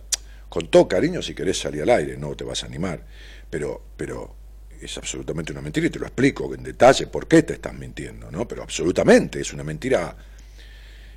con 0.50 0.68
todo 0.68 0.88
cariño 0.88 1.20
si 1.24 1.34
querés 1.34 1.60
salir 1.60 1.82
al 1.82 1.90
aire, 1.90 2.16
no 2.16 2.36
te 2.36 2.44
vas 2.44 2.62
a 2.62 2.68
animar, 2.68 3.04
pero, 3.50 3.82
pero 3.98 4.36
es 4.80 4.96
absolutamente 5.00 5.52
una 5.52 5.62
mentira 5.62 5.88
y 5.88 5.90
te 5.90 5.98
lo 5.98 6.06
explico 6.06 6.54
en 6.54 6.62
detalle 6.62 7.08
por 7.08 7.28
qué 7.28 7.42
te 7.42 7.54
estás 7.54 7.74
mintiendo, 7.74 8.30
¿no? 8.30 8.48
Pero 8.48 8.62
absolutamente, 8.62 9.42
es 9.42 9.52
una 9.52 9.64
mentira... 9.64 10.16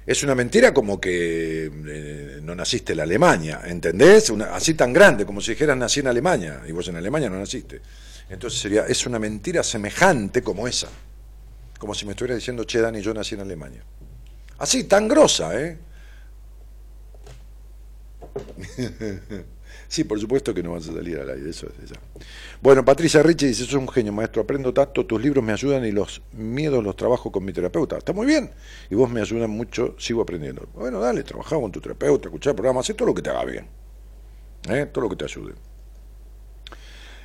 Es 0.06 0.22
una 0.22 0.34
mentira 0.34 0.72
como 0.72 1.00
que 1.00 1.66
eh, 1.66 2.40
no 2.42 2.54
naciste 2.54 2.94
en 2.94 3.00
Alemania, 3.00 3.60
¿entendés? 3.64 4.32
así 4.50 4.74
tan 4.74 4.92
grande, 4.92 5.26
como 5.26 5.40
si 5.40 5.52
dijeras 5.52 5.76
nací 5.76 6.00
en 6.00 6.08
Alemania 6.08 6.62
y 6.66 6.72
vos 6.72 6.88
en 6.88 6.96
Alemania 6.96 7.28
no 7.28 7.38
naciste. 7.38 7.80
Entonces 8.28 8.60
sería, 8.60 8.86
es 8.86 9.06
una 9.06 9.18
mentira 9.18 9.62
semejante 9.62 10.42
como 10.42 10.66
esa. 10.66 10.88
Como 11.78 11.94
si 11.94 12.04
me 12.06 12.12
estuvieras 12.12 12.38
diciendo, 12.38 12.64
che, 12.64 12.80
Dani, 12.80 13.00
yo 13.00 13.12
nací 13.12 13.34
en 13.34 13.40
Alemania. 13.40 13.82
Así, 14.58 14.84
tan 14.84 15.08
grosa, 15.08 15.58
¿eh? 15.60 15.78
sí, 19.90 20.04
por 20.04 20.18
supuesto 20.20 20.54
que 20.54 20.62
no 20.62 20.72
vas 20.72 20.88
a 20.88 20.94
salir 20.94 21.18
al 21.18 21.28
aire, 21.28 21.50
eso 21.50 21.66
es 21.66 21.90
ya. 21.90 22.00
Bueno, 22.62 22.84
Patricia 22.84 23.22
Richie 23.22 23.48
dice, 23.48 23.64
sos 23.64 23.74
un 23.74 23.88
genio, 23.88 24.12
maestro, 24.12 24.42
aprendo 24.42 24.72
tanto, 24.72 25.04
tus 25.04 25.20
libros 25.20 25.44
me 25.44 25.52
ayudan 25.52 25.84
y 25.84 25.90
los 25.90 26.22
miedos 26.32 26.82
los 26.82 26.94
trabajo 26.96 27.32
con 27.32 27.44
mi 27.44 27.52
terapeuta. 27.52 27.98
Está 27.98 28.12
muy 28.12 28.26
bien, 28.26 28.50
y 28.88 28.94
vos 28.94 29.10
me 29.10 29.20
ayudan 29.20 29.50
mucho, 29.50 29.96
sigo 29.98 30.22
aprendiendo. 30.22 30.68
Bueno, 30.74 31.00
dale, 31.00 31.24
trabajá 31.24 31.56
con 31.56 31.72
tu 31.72 31.80
terapeuta, 31.80 32.28
escuchar 32.28 32.54
programas, 32.54 32.88
haz 32.88 32.96
todo 32.96 33.08
lo 33.08 33.14
que 33.14 33.22
te 33.22 33.30
haga 33.30 33.44
bien, 33.44 33.66
¿eh? 34.68 34.86
todo 34.86 35.02
lo 35.02 35.10
que 35.10 35.16
te 35.16 35.24
ayude. 35.24 35.54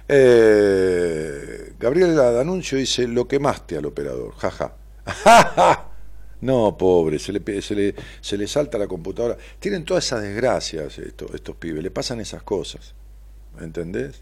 Eh, 0.07 1.73
Gabriela 1.79 2.31
D'Anuncio 2.31 2.77
dice, 2.77 3.07
lo 3.07 3.27
que 3.27 3.39
más 3.39 3.65
te 3.65 3.77
al 3.77 3.85
operador, 3.85 4.33
jaja. 4.35 4.75
Ja. 5.05 5.91
No, 6.45 6.77
pobre, 6.77 7.17
se 7.17 7.33
le, 7.33 7.61
se 7.63 7.73
le, 7.73 7.95
se 8.21 8.37
le 8.37 8.45
salta 8.45 8.77
la 8.77 8.87
computadora. 8.87 9.35
Tienen 9.59 9.83
todas 9.83 10.05
esas 10.05 10.21
desgracias 10.21 10.99
estos, 10.99 11.33
estos 11.33 11.55
pibes, 11.55 11.81
le 11.81 11.89
pasan 11.89 12.19
esas 12.19 12.43
cosas. 12.43 12.93
¿Entendés? 13.59 14.21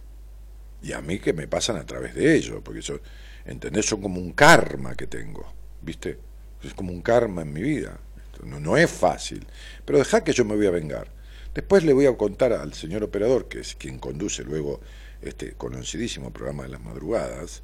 Y 0.82 0.94
a 0.94 1.02
mí 1.02 1.20
que 1.20 1.34
me 1.34 1.50
pasan 1.50 1.76
a 1.76 1.86
través 1.86 2.16
de 2.16 2.34
ellos, 2.34 2.62
porque 2.64 2.80
eso, 2.80 3.02
¿entendés? 3.44 3.88
Son 3.88 4.02
como 4.02 4.22
un 4.22 4.32
karma 4.32 4.96
que 4.96 5.06
tengo, 5.06 5.54
¿viste? 5.82 6.18
Es 6.64 6.74
como 6.74 6.94
un 6.94 7.02
karma 7.02 7.42
en 7.42 7.52
mi 7.52 7.62
vida. 7.62 8.00
No, 8.46 8.58
no 8.62 8.78
es 8.78 8.90
fácil, 8.90 9.46
pero 9.84 9.98
deja 9.98 10.24
que 10.24 10.32
yo 10.32 10.46
me 10.46 10.56
voy 10.56 10.68
a 10.68 10.72
vengar. 10.72 11.12
Después 11.54 11.84
le 11.84 11.92
voy 11.92 12.06
a 12.06 12.16
contar 12.16 12.54
al 12.54 12.74
señor 12.74 13.04
operador, 13.04 13.50
que 13.50 13.60
es 13.60 13.76
quien 13.76 14.00
conduce 14.00 14.46
luego 14.46 14.80
este 15.22 15.54
conocidísimo 15.56 16.32
programa 16.32 16.64
de 16.64 16.70
las 16.70 16.82
madrugadas, 16.82 17.64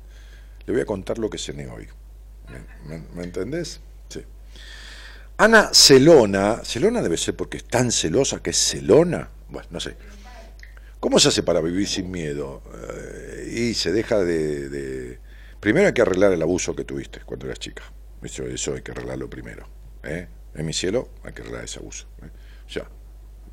le 0.65 0.73
voy 0.73 0.81
a 0.81 0.85
contar 0.85 1.17
lo 1.17 1.29
que 1.29 1.37
cené 1.37 1.67
hoy. 1.69 1.87
me 3.15 3.23
entendés? 3.23 3.79
Ana 5.41 5.69
Celona, 5.73 6.65
Celona 6.65 7.01
debe 7.01 7.15
ser 7.15 7.33
porque 7.33 7.55
es 7.55 7.63
tan 7.63 7.93
celosa 7.93 8.43
que 8.43 8.49
es 8.49 8.57
celona. 8.57 9.29
Bueno, 9.47 9.69
no 9.71 9.79
sé. 9.79 9.95
¿Cómo 10.99 11.17
se 11.17 11.29
hace 11.29 11.43
para 11.43 11.61
vivir 11.61 11.87
sin 11.87 12.11
miedo? 12.11 12.61
Eh, 12.73 13.49
y 13.49 13.73
se 13.73 13.93
deja 13.93 14.19
de, 14.19 15.17
Primero 15.61 15.87
hay 15.87 15.93
que 15.93 16.01
arreglar 16.01 16.33
el 16.33 16.41
abuso 16.41 16.75
que 16.75 16.83
tuviste 16.83 17.21
cuando 17.21 17.45
eras 17.45 17.57
chica. 17.57 17.83
Eso, 18.21 18.73
hay 18.73 18.81
que 18.81 18.91
arreglarlo 18.91 19.29
primero. 19.29 19.65
¿eh? 20.03 20.27
En 20.55 20.65
mi 20.65 20.73
cielo 20.73 21.11
hay 21.23 21.31
que 21.31 21.41
arreglar 21.41 21.63
ese 21.63 21.79
abuso. 21.79 22.07
¿eh? 22.21 22.29
Sea, 22.67 22.89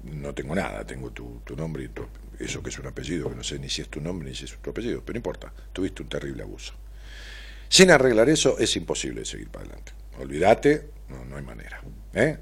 no 0.02 0.34
tengo 0.34 0.56
nada, 0.56 0.84
tengo 0.84 1.12
tu, 1.12 1.40
nombre 1.56 1.84
y 1.84 2.42
eso 2.42 2.64
que 2.64 2.70
es 2.70 2.78
un 2.80 2.88
apellido, 2.88 3.30
que 3.30 3.36
no 3.36 3.44
sé 3.44 3.60
ni 3.60 3.70
si 3.70 3.82
es 3.82 3.88
tu 3.88 4.00
nombre 4.00 4.28
ni 4.28 4.34
si 4.34 4.46
es 4.46 4.58
tu 4.58 4.70
apellido, 4.70 5.02
pero 5.04 5.14
no 5.14 5.18
importa, 5.18 5.52
tuviste 5.72 6.02
un 6.02 6.08
terrible 6.08 6.42
abuso. 6.42 6.74
Sin 7.68 7.92
arreglar 7.92 8.28
eso 8.28 8.58
es 8.58 8.74
imposible 8.74 9.24
seguir 9.24 9.50
para 9.50 9.66
adelante. 9.66 9.92
Olvídate, 10.18 10.95
no, 11.08 11.24
no 11.24 11.36
hay 11.36 11.42
manera. 11.42 11.80
¿eh? 12.14 12.38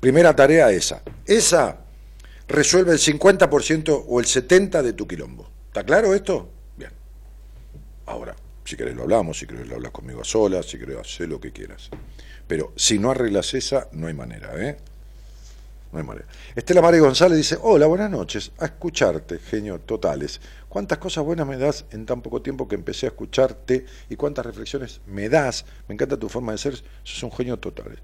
primera 0.00 0.34
tarea 0.34 0.70
esa. 0.70 1.02
Esa 1.26 1.78
resuelve 2.48 2.92
el 2.92 2.98
50% 2.98 4.04
o 4.08 4.20
el 4.20 4.26
70% 4.26 4.82
de 4.82 4.92
tu 4.92 5.06
quilombo. 5.06 5.48
¿Está 5.68 5.84
claro 5.84 6.14
esto? 6.14 6.50
Bien. 6.76 6.90
Ahora, 8.06 8.34
si 8.64 8.76
querés 8.76 8.94
lo 8.94 9.02
hablamos, 9.02 9.38
si 9.38 9.46
querés 9.46 9.68
lo 9.68 9.76
hablas 9.76 9.92
conmigo 9.92 10.20
a 10.20 10.24
solas, 10.24 10.66
si 10.66 10.78
querés 10.78 10.98
hacer 10.98 11.28
lo 11.28 11.40
que 11.40 11.52
quieras. 11.52 11.90
Pero 12.46 12.72
si 12.76 12.98
no 12.98 13.10
arreglas 13.10 13.54
esa, 13.54 13.88
no 13.92 14.06
hay 14.06 14.14
manera, 14.14 14.52
¿eh? 14.56 14.76
No 15.92 15.98
hay 15.98 16.04
manera. 16.04 16.26
Estela 16.54 16.80
María 16.80 17.00
González 17.00 17.36
dice, 17.36 17.58
hola, 17.60 17.86
buenas 17.86 18.10
noches, 18.10 18.50
a 18.58 18.64
escucharte, 18.64 19.38
genio 19.38 19.78
totales. 19.80 20.40
¿Cuántas 20.72 20.96
cosas 20.96 21.22
buenas 21.22 21.46
me 21.46 21.58
das 21.58 21.84
en 21.90 22.06
tan 22.06 22.22
poco 22.22 22.40
tiempo 22.40 22.66
que 22.66 22.76
empecé 22.76 23.04
a 23.04 23.10
escucharte 23.10 23.84
y 24.08 24.16
cuántas 24.16 24.46
reflexiones 24.46 25.02
me 25.06 25.28
das? 25.28 25.66
Me 25.86 25.92
encanta 25.92 26.16
tu 26.16 26.30
forma 26.30 26.52
de 26.52 26.56
ser, 26.56 26.82
sos 27.02 27.22
un 27.24 27.30
genio 27.30 27.58
total. 27.58 28.00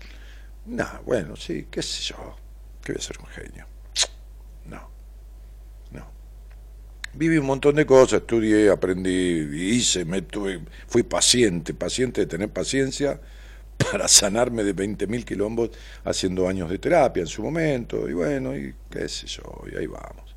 No, 0.66 0.85
bueno, 1.07 1.35
sí, 1.35 1.66
qué 1.71 1.81
sé 1.81 2.03
yo, 2.03 2.37
que 2.85 2.93
voy 2.93 2.99
a 2.99 3.03
ser 3.03 3.16
un 3.21 3.27
genio. 3.29 3.66
No, 4.66 4.91
no. 5.93 6.11
Viví 7.14 7.39
un 7.39 7.47
montón 7.47 7.75
de 7.75 7.87
cosas, 7.87 8.21
estudié, 8.21 8.69
aprendí, 8.69 9.49
hice, 9.75 10.05
me 10.05 10.23
fui 10.89 11.05
paciente, 11.05 11.73
paciente 11.73 12.21
de 12.21 12.27
tener 12.27 12.51
paciencia 12.51 13.19
para 13.91 14.09
sanarme 14.09 14.62
de 14.62 14.77
20.000 14.77 15.25
quilombos 15.25 15.71
haciendo 16.05 16.47
años 16.47 16.69
de 16.69 16.79
terapia 16.79 17.23
en 17.23 17.29
su 17.29 17.43
momento, 17.43 18.07
y 18.07 18.12
bueno, 18.12 18.55
y 18.55 18.75
qué 18.91 19.09
sé 19.09 19.27
yo, 19.27 19.43
y 19.73 19.75
ahí 19.75 19.87
vamos. 19.87 20.28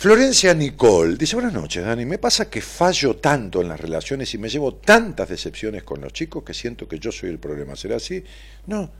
Florencia 0.00 0.54
Nicole 0.54 1.16
dice, 1.16 1.36
buenas 1.36 1.52
noches, 1.52 1.84
Dani, 1.84 2.06
me 2.06 2.16
pasa 2.16 2.48
que 2.48 2.62
fallo 2.62 3.16
tanto 3.16 3.60
en 3.60 3.68
las 3.68 3.78
relaciones 3.78 4.32
y 4.32 4.38
me 4.38 4.48
llevo 4.48 4.76
tantas 4.76 5.28
decepciones 5.28 5.82
con 5.82 6.00
los 6.00 6.14
chicos 6.14 6.42
que 6.42 6.54
siento 6.54 6.88
que 6.88 6.98
yo 6.98 7.12
soy 7.12 7.28
el 7.28 7.38
problema. 7.38 7.76
¿Será 7.76 7.96
así? 7.96 8.24
No. 8.66 8.90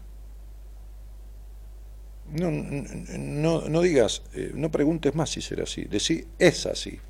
No, 2.33 2.51
no, 2.51 3.67
no 3.67 3.81
digas, 3.81 4.25
eh, 4.35 4.53
no 4.55 4.71
preguntes 4.71 5.15
más 5.15 5.31
si 5.31 5.41
será 5.41 5.63
así. 5.63 5.85
Decí, 5.85 6.23
es 6.39 6.67
así. 6.67 7.01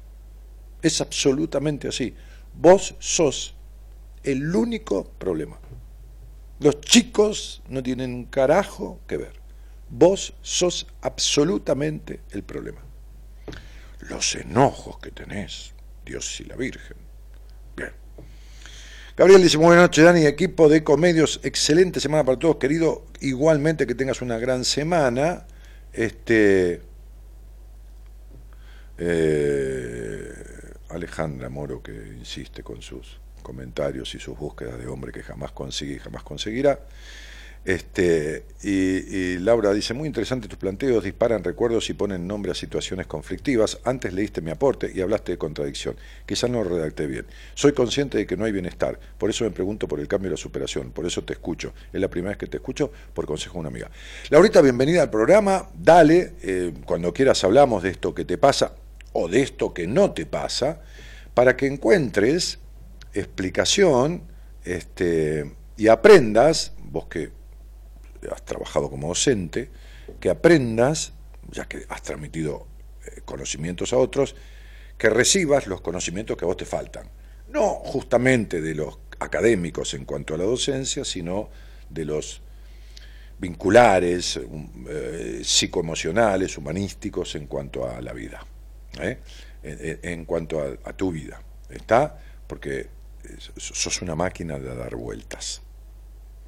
Es 0.80 1.01
absolutamente 1.01 1.88
así. 1.88 2.14
Vos 2.55 2.95
sos 3.01 3.57
el 4.22 4.55
único 4.55 5.03
problema. 5.18 5.59
Los 6.61 6.80
chicos 6.80 7.61
no 7.68 7.82
tienen 7.82 8.14
un 8.14 8.26
carajo 8.26 9.01
que 9.09 9.16
ver. 9.16 9.32
Vos 9.88 10.32
sos 10.43 10.86
absolutamente 11.01 12.20
el 12.30 12.45
problema 12.45 12.84
los 14.11 14.35
enojos 14.35 14.99
que 14.99 15.11
tenés, 15.11 15.73
Dios 16.05 16.41
y 16.41 16.45
la 16.45 16.57
Virgen. 16.57 16.97
Bien. 17.77 17.93
Gabriel 19.17 19.43
dice, 19.43 19.57
buenas 19.57 19.85
noches, 19.85 20.05
Dani, 20.05 20.27
equipo 20.27 20.69
de 20.69 20.85
comedios, 20.85 21.41
excelente 21.45 22.01
semana 22.01 22.25
para 22.25 22.39
todos, 22.39 22.57
querido, 22.57 23.07
igualmente 23.21 23.87
que 23.87 23.95
tengas 23.95 24.21
una 24.21 24.39
gran 24.39 24.65
semana. 24.65 25.47
Este 25.93 26.83
eh, 28.99 30.35
Alejandra 30.91 31.49
Moro 31.49 31.83
que 31.83 31.93
insiste 31.93 32.63
con 32.63 32.83
sus 32.83 33.19
comentarios 33.43 34.15
y 34.15 34.19
sus 34.19 34.39
búsquedas 34.39 34.79
de 34.79 34.87
hombre 34.87 35.13
que 35.13 35.23
jamás 35.23 35.53
consigue 35.53 35.95
y 35.95 35.99
jamás 35.99 36.23
conseguirá. 36.23 36.81
Este, 37.63 38.47
y, 38.63 39.37
Laura 39.39 39.73
dice, 39.73 39.93
muy 39.93 40.07
interesante 40.07 40.49
tus 40.49 40.59
planteos, 40.59 41.05
disparan 41.05 41.45
recuerdos 41.45 41.91
y 41.91 41.95
ponen 41.95 42.27
nombre 42.27 42.53
a 42.53 42.55
situaciones 42.55 43.07
conflictivas. 43.07 43.79
Antes 43.85 44.15
leíste 44.15 44.41
mi 44.41 44.51
aporte 44.51 44.91
y 44.95 45.01
hablaste 45.01 45.33
de 45.33 45.39
contradicción. 45.39 45.97
Quizás 46.25 46.51
no 46.51 46.65
lo 46.65 46.71
redacté 46.71 47.07
bien. 47.07 47.27
Soy 47.55 47.73
consciente 47.73 48.19
de 48.19 48.27
que 48.27 48.37
no 48.37 48.45
hay 48.45 48.53
bienestar. 48.53 48.99
Por 49.19 49.29
eso 49.29 49.45
me 49.45 49.51
pregunto 49.51 49.87
por 49.87 50.01
el 50.01 50.09
cambio 50.09 50.29
y 50.29 50.31
la 50.33 50.37
superación. 50.37 50.91
Por 50.91 51.07
eso 51.07 51.23
te 51.23 51.35
escucho. 51.35 51.75
Es 51.93 52.01
la 52.01 52.09
primera 52.09 52.31
vez 52.31 52.39
que 52.39 52.47
te 52.47 52.57
escucho 52.57 52.91
por 53.13 53.27
consejo 53.27 53.55
de 53.55 53.61
una 53.61 53.69
amiga. 53.69 53.91
Laurita, 54.31 54.63
bienvenida 54.63 55.03
al 55.03 55.11
programa. 55.11 55.69
Dale, 55.75 56.33
eh, 56.43 56.73
cuando 56.87 57.13
quieras 57.13 57.45
hablamos 57.45 57.83
de 57.83 57.91
esto 57.91 58.15
que 58.15 58.25
te 58.25 58.39
pasa 58.39 58.75
o 59.13 59.29
de 59.29 59.43
esto 59.43 59.75
que 59.75 59.87
no 59.87 60.13
te 60.13 60.25
pasa, 60.25 60.81
para 61.35 61.57
que 61.57 61.67
encuentres 61.67 62.59
explicación 63.13 64.23
este, 64.65 65.53
y 65.77 65.89
aprendas, 65.89 66.73
vos 66.85 67.07
que 67.07 67.39
has 68.31 68.45
trabajado 68.45 68.91
como 68.91 69.09
docente, 69.09 69.71
que 70.18 70.31
aprendas, 70.31 71.12
ya 71.51 71.66
que 71.66 71.85
has 71.89 72.03
transmitido 72.03 72.66
eh, 73.07 73.21
conocimientos 73.25 73.93
a 73.93 73.97
otros, 73.97 74.35
que 74.99 75.09
recibas 75.09 75.66
los 75.66 75.81
conocimientos 75.81 76.37
que 76.37 76.45
a 76.45 76.49
vos 76.49 76.57
te 76.57 76.66
faltan. 76.66 77.09
No 77.49 77.75
justamente 77.75 78.61
de 78.61 78.75
los 78.75 78.99
académicos 79.18 79.95
en 79.95 80.05
cuanto 80.05 80.35
a 80.35 80.39
la 80.39 80.45
docencia, 80.45 81.05
sino 81.05 81.51
de 81.89 82.05
los 82.05 82.43
vinculares, 83.39 84.39
eh, 84.89 85.41
psicoemocionales, 85.43 86.59
humanísticos 86.59 87.35
en 87.35 87.47
cuanto 87.47 87.89
a 87.89 88.01
la 88.01 88.12
vida, 88.12 88.45
¿eh? 89.01 89.18
en, 89.62 90.25
cuanto 90.27 90.61
a, 90.61 90.77
a 90.85 90.93
tu 90.93 91.11
vida. 91.11 91.43
¿Está? 91.71 92.18
Porque 92.47 92.89
sos 93.57 94.03
una 94.03 94.14
máquina 94.14 94.59
de 94.59 94.75
dar 94.75 94.95
vueltas 94.97 95.62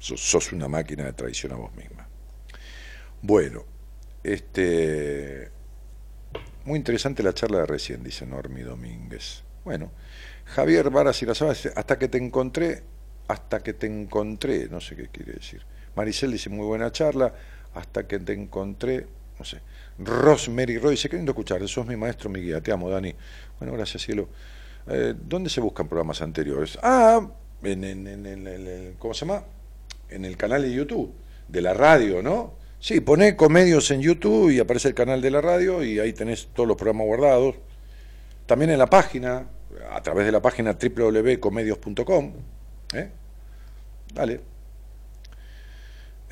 sos 0.03 0.51
una 0.51 0.67
máquina 0.67 1.05
de 1.05 1.13
traición 1.13 1.53
a 1.53 1.55
vos 1.55 1.73
misma. 1.75 2.07
Bueno, 3.21 3.63
este 4.23 5.51
muy 6.65 6.77
interesante 6.77 7.23
la 7.23 7.33
charla 7.33 7.59
de 7.59 7.65
recién, 7.65 8.03
dice 8.03 8.25
Normi 8.25 8.61
Domínguez. 8.61 9.43
Bueno, 9.65 9.91
Javier 10.45 10.89
Varas 10.89 11.21
y 11.21 11.25
la 11.25 11.33
hasta 11.33 11.97
que 11.97 12.07
te 12.07 12.17
encontré, 12.17 12.83
hasta 13.27 13.61
que 13.61 13.73
te 13.73 13.87
encontré, 13.87 14.67
no 14.69 14.79
sé 14.81 14.95
qué 14.95 15.07
quiere 15.07 15.33
decir. 15.33 15.61
Maricel 15.95 16.31
dice, 16.31 16.49
muy 16.49 16.65
buena 16.65 16.91
charla, 16.91 17.33
hasta 17.73 18.07
que 18.07 18.19
te 18.19 18.33
encontré, 18.33 19.07
no 19.37 19.45
sé. 19.45 19.61
Rosemary 19.99 20.77
Roy 20.79 20.91
dice, 20.91 21.09
qué 21.09 21.17
lindo 21.17 21.31
escuchar, 21.31 21.65
sos 21.67 21.85
mi 21.85 21.95
maestro, 21.95 22.29
mi 22.29 22.41
guía, 22.41 22.61
te 22.61 22.71
amo, 22.71 22.89
Dani. 22.89 23.13
Bueno, 23.59 23.73
gracias, 23.73 24.03
cielo. 24.03 24.29
Eh, 24.87 25.13
¿Dónde 25.17 25.49
se 25.49 25.61
buscan 25.61 25.87
programas 25.87 26.21
anteriores? 26.21 26.77
Ah, 26.81 27.25
en, 27.61 27.83
en, 27.83 28.07
en, 28.07 28.25
en 28.25 28.95
¿cómo 28.97 29.13
se 29.13 29.25
llama? 29.25 29.43
En 30.09 30.25
el 30.25 30.37
canal 30.37 30.61
de 30.61 30.71
YouTube, 30.71 31.13
de 31.47 31.61
la 31.61 31.73
radio, 31.73 32.21
¿no? 32.21 32.53
Sí, 32.79 32.99
poné 32.99 33.35
comedios 33.35 33.91
en 33.91 34.01
YouTube 34.01 34.51
y 34.51 34.59
aparece 34.59 34.89
el 34.89 34.93
canal 34.93 35.21
de 35.21 35.31
la 35.31 35.39
radio 35.39 35.83
y 35.83 35.99
ahí 35.99 36.11
tenés 36.11 36.47
todos 36.53 36.67
los 36.67 36.75
programas 36.75 37.07
guardados. 37.07 37.55
También 38.45 38.71
en 38.71 38.77
la 38.77 38.87
página, 38.87 39.47
a 39.89 40.01
través 40.01 40.25
de 40.25 40.31
la 40.31 40.41
página 40.41 40.77
www.comedios.com. 40.77 42.33
¿eh? 42.93 43.09
Dale. 44.13 44.53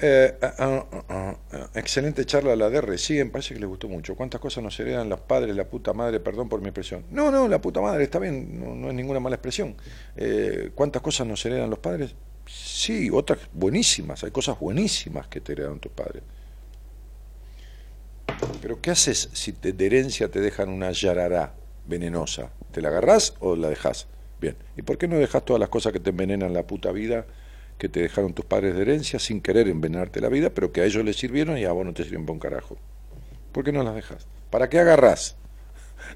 Eh, 0.04 0.36
ah, 0.42 0.86
ah, 1.10 1.38
ah, 1.52 1.70
excelente 1.76 2.26
charla 2.26 2.56
la 2.56 2.72
de 2.72 2.82
recién, 2.82 3.30
parece 3.30 3.54
que 3.54 3.60
le 3.60 3.68
gustó 3.68 3.88
mucho. 3.88 4.16
¿Cuántas 4.16 4.42
cosas 4.42 4.64
nos 4.64 4.80
heredan 4.80 5.10
los 5.10 5.20
padres, 5.20 5.56
la 5.56 5.66
puta 5.66 5.94
madre? 5.94 6.20
Perdón 6.20 6.50
por 6.50 6.60
mi 6.60 6.68
expresión. 6.68 7.06
No, 7.12 7.30
no, 7.30 7.48
la 7.48 7.62
puta 7.62 7.82
madre 7.82 8.04
está 8.04 8.18
bien, 8.18 8.82
no, 8.82 8.90
es 8.90 8.96
ninguna 8.96 9.20
mala 9.20 9.36
expresión. 9.36 9.76
Eh, 10.16 10.72
¿Cuántas 10.74 11.04
cosas 11.04 11.28
nos 11.28 11.46
heredan 11.46 11.70
los 11.70 11.80
padres? 11.80 12.16
Sí, 12.54 13.10
otras 13.10 13.39
buenísimas, 13.54 14.24
hay 14.26 14.32
cosas 14.32 14.60
buenísimas 14.60 15.28
que 15.28 15.39
te 15.39 15.54
heredan 15.54 15.80
tus 15.80 15.91
padres. 15.91 16.22
Pero 18.62 18.82
¿qué 18.82 18.91
haces 18.91 19.30
si 19.32 19.54
de 19.54 19.86
herencia 19.86 20.30
te 20.30 20.41
dejan 20.41 20.68
una 20.68 20.91
yarará 20.91 21.54
venenosa? 21.86 22.52
¿Te 22.72 22.82
la 22.82 22.89
agarrás 22.89 23.36
o 23.39 23.56
la 23.56 23.70
dejas? 23.70 24.08
Bien, 24.41 24.58
¿y 24.76 24.82
por 24.82 24.97
qué 24.97 25.08
no 25.08 25.18
dejas 25.18 25.45
todas 25.45 25.62
las 25.62 25.70
cosas 25.70 25.93
que 25.93 26.02
te 26.02 26.10
envenenan 26.10 26.54
la 26.54 26.68
puta 26.68 26.91
vida 26.91 27.26
que 27.78 27.88
te 27.88 28.02
dejaron 28.02 28.34
tus 28.34 28.45
padres 28.45 28.76
de 28.76 28.82
herencia 28.82 29.18
sin 29.18 29.41
querer 29.41 29.68
envenenarte 29.68 30.20
la 30.20 30.30
vida, 30.30 30.49
pero 30.49 30.74
que 30.74 30.82
a 30.82 30.86
ellos 30.86 31.06
les 31.06 31.16
sirvieron 31.16 31.58
y 31.58 31.64
a 31.64 31.72
vos 31.72 31.86
no 31.86 31.93
te 31.93 32.04
sirven 32.04 32.26
por 32.26 32.34
un 32.34 32.39
carajo? 32.39 32.78
¿Por 33.54 33.64
qué 33.64 33.72
no 33.72 33.82
las 33.82 33.95
dejas? 33.95 34.28
¿Para 34.49 34.70
qué 34.70 34.80
agarrás 34.80 35.38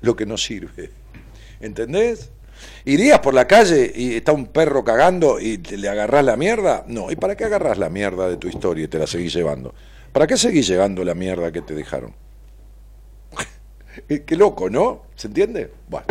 lo 0.01 0.15
que 0.15 0.25
no 0.25 0.37
sirve? 0.37 0.91
¿Entendés? 1.61 2.31
¿Irías 2.85 3.19
por 3.19 3.33
la 3.33 3.47
calle 3.47 3.91
y 3.95 4.15
está 4.15 4.31
un 4.31 4.47
perro 4.47 4.83
cagando 4.83 5.39
y 5.39 5.57
le 5.57 5.89
agarrás 5.89 6.23
la 6.23 6.35
mierda? 6.37 6.83
No. 6.87 7.11
¿Y 7.11 7.15
para 7.15 7.35
qué 7.35 7.45
agarrás 7.45 7.77
la 7.77 7.89
mierda 7.89 8.29
de 8.29 8.37
tu 8.37 8.47
historia 8.47 8.85
y 8.85 8.87
te 8.87 8.99
la 8.99 9.07
seguís 9.07 9.33
llevando? 9.33 9.73
¿Para 10.11 10.27
qué 10.27 10.37
seguís 10.37 10.67
llevando 10.67 11.03
la 11.03 11.15
mierda 11.15 11.51
que 11.51 11.61
te 11.61 11.73
dejaron? 11.73 12.13
qué 14.25 14.35
loco, 14.35 14.69
¿no? 14.69 15.03
¿Se 15.15 15.27
entiende? 15.27 15.71
Bueno. 15.89 16.07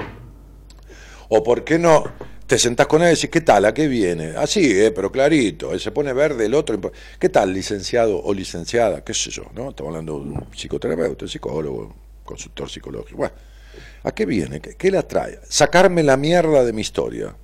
¿O 1.29 1.43
por 1.43 1.65
qué 1.65 1.79
no 1.79 2.05
te 2.47 2.59
sentás 2.59 2.87
con 2.87 3.03
él 3.03 3.09
y 3.09 3.15
decís, 3.15 3.31
¿qué 3.31 3.41
tal? 3.41 3.65
¿A 3.65 3.73
qué 3.73 3.89
viene? 3.89 4.37
Así, 4.37 4.61
ah, 4.61 4.87
eh, 4.87 4.91
pero 4.91 5.11
clarito. 5.11 5.77
Se 5.79 5.91
pone 5.91 6.13
verde, 6.13 6.47
el 6.47 6.55
otro. 6.55 6.81
¿Qué 7.19 7.29
tal, 7.29 7.53
licenciado 7.53 8.23
o 8.23 8.35
licenciada? 8.35 9.03
¿Qué 9.03 9.15
sé 9.15 9.31
yo? 9.31 9.45
¿no? 9.55 9.71
Estamos 9.71 9.91
hablando 9.91 10.15
de 10.15 10.19
un 10.21 10.47
psicoterapeuta, 10.55 11.25
un 11.25 11.31
psicólogo, 11.31 11.95
consultor 12.25 12.71
psicológico. 12.71 13.17
Bueno. 13.17 13.54
¿A 14.03 14.13
qué 14.13 14.27
viene? 14.27 14.61
¿Qué, 14.61 14.91
la 14.91 15.03
trae? 15.03 15.41
Sacarme 15.49 16.03
la 16.03 16.17
mierda 16.17 16.65
de 16.65 16.73
mi 16.73 16.83
historia. 16.83 17.35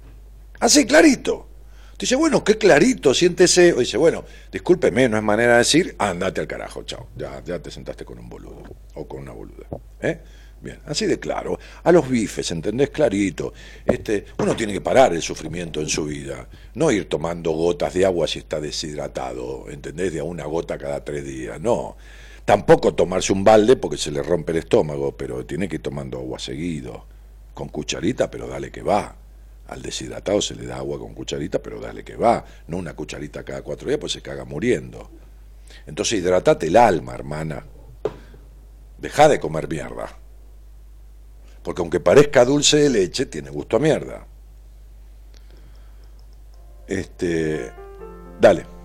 Así, 0.58 0.86
clarito. 0.86 1.48
Dice, 1.98 2.16
bueno, 2.16 2.42
qué 2.42 2.56
clarito, 2.56 3.12
siéntese. 3.12 3.72
O 3.72 3.80
dice, 3.80 3.96
bueno, 3.96 4.24
discúlpeme, 4.50 5.08
no 5.08 5.16
es 5.16 5.22
manera 5.22 5.52
de 5.52 5.58
decir, 5.58 5.94
andate 5.98 6.40
al 6.40 6.46
carajo, 6.46 6.82
chao. 6.84 7.08
Ya, 7.16 7.42
ya 7.44 7.58
te 7.58 7.70
sentaste 7.70 8.04
con 8.04 8.18
un 8.18 8.28
boludo 8.28 8.62
o 8.94 9.06
con 9.06 9.20
una 9.20 9.32
boluda. 9.32 9.66
¿eh? 10.00 10.20
Bien, 10.60 10.78
así 10.86 11.06
de 11.06 11.18
claro. 11.18 11.58
A 11.82 11.90
los 11.90 12.08
bifes, 12.08 12.50
¿entendés? 12.50 12.90
Clarito. 12.90 13.54
Este, 13.84 14.26
uno 14.38 14.54
tiene 14.54 14.74
que 14.74 14.80
parar 14.80 15.14
el 15.14 15.22
sufrimiento 15.22 15.80
en 15.80 15.88
su 15.88 16.04
vida. 16.04 16.48
No 16.74 16.90
ir 16.90 17.08
tomando 17.08 17.52
gotas 17.52 17.94
de 17.94 18.04
agua 18.04 18.26
si 18.28 18.40
está 18.40 18.60
deshidratado, 18.60 19.70
¿entendés? 19.70 20.12
De 20.12 20.20
una 20.20 20.44
gota 20.44 20.76
cada 20.76 21.02
tres 21.02 21.24
días. 21.24 21.60
No. 21.60 21.96
Tampoco 22.50 22.94
tomarse 22.96 23.32
un 23.32 23.44
balde 23.44 23.76
porque 23.76 23.96
se 23.96 24.10
le 24.10 24.24
rompe 24.24 24.50
el 24.50 24.58
estómago, 24.58 25.16
pero 25.16 25.46
tiene 25.46 25.68
que 25.68 25.76
ir 25.76 25.82
tomando 25.82 26.18
agua 26.18 26.40
seguido, 26.40 27.06
con 27.54 27.68
cucharita, 27.68 28.28
pero 28.28 28.48
dale 28.48 28.72
que 28.72 28.82
va. 28.82 29.14
Al 29.68 29.80
deshidratado 29.80 30.42
se 30.42 30.56
le 30.56 30.66
da 30.66 30.78
agua 30.78 30.98
con 30.98 31.14
cucharita, 31.14 31.60
pero 31.60 31.78
dale 31.78 32.02
que 32.02 32.16
va. 32.16 32.44
No 32.66 32.78
una 32.78 32.94
cucharita 32.94 33.44
cada 33.44 33.62
cuatro 33.62 33.86
días, 33.86 34.00
pues 34.00 34.10
se 34.10 34.20
caga 34.20 34.44
muriendo. 34.44 35.12
Entonces 35.86 36.18
hidratate 36.18 36.66
el 36.66 36.76
alma, 36.76 37.14
hermana. 37.14 37.64
Deja 38.98 39.28
de 39.28 39.38
comer 39.38 39.68
mierda. 39.68 40.08
Porque 41.62 41.82
aunque 41.82 42.00
parezca 42.00 42.44
dulce 42.44 42.78
de 42.78 42.90
leche, 42.90 43.26
tiene 43.26 43.50
gusto 43.50 43.76
a 43.76 43.78
mierda. 43.78 44.26
Este. 46.88 47.70
Dale. 48.40 48.79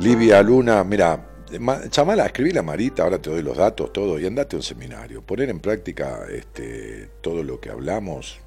Livia 0.00 0.40
Luna, 0.42 0.84
mira, 0.84 1.28
Chamala, 1.90 2.26
escribí 2.26 2.52
la 2.52 2.62
Marita, 2.62 3.02
ahora 3.02 3.20
te 3.20 3.30
doy 3.30 3.42
los 3.42 3.56
datos, 3.56 3.92
todo, 3.92 4.18
y 4.20 4.26
andate 4.26 4.54
a 4.54 4.58
un 4.58 4.62
seminario. 4.62 5.22
Poner 5.22 5.50
en 5.50 5.58
práctica 5.58 6.24
este, 6.30 7.10
todo 7.20 7.42
lo 7.42 7.60
que 7.60 7.70
hablamos. 7.70 8.38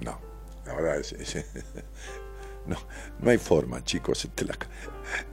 No, 0.00 0.18
la 0.64 0.74
verdad 0.74 1.00
es, 1.00 1.14
no, 2.66 2.78
no 3.20 3.30
hay 3.30 3.36
forma, 3.36 3.84
chicos. 3.84 4.24
Este, 4.24 4.46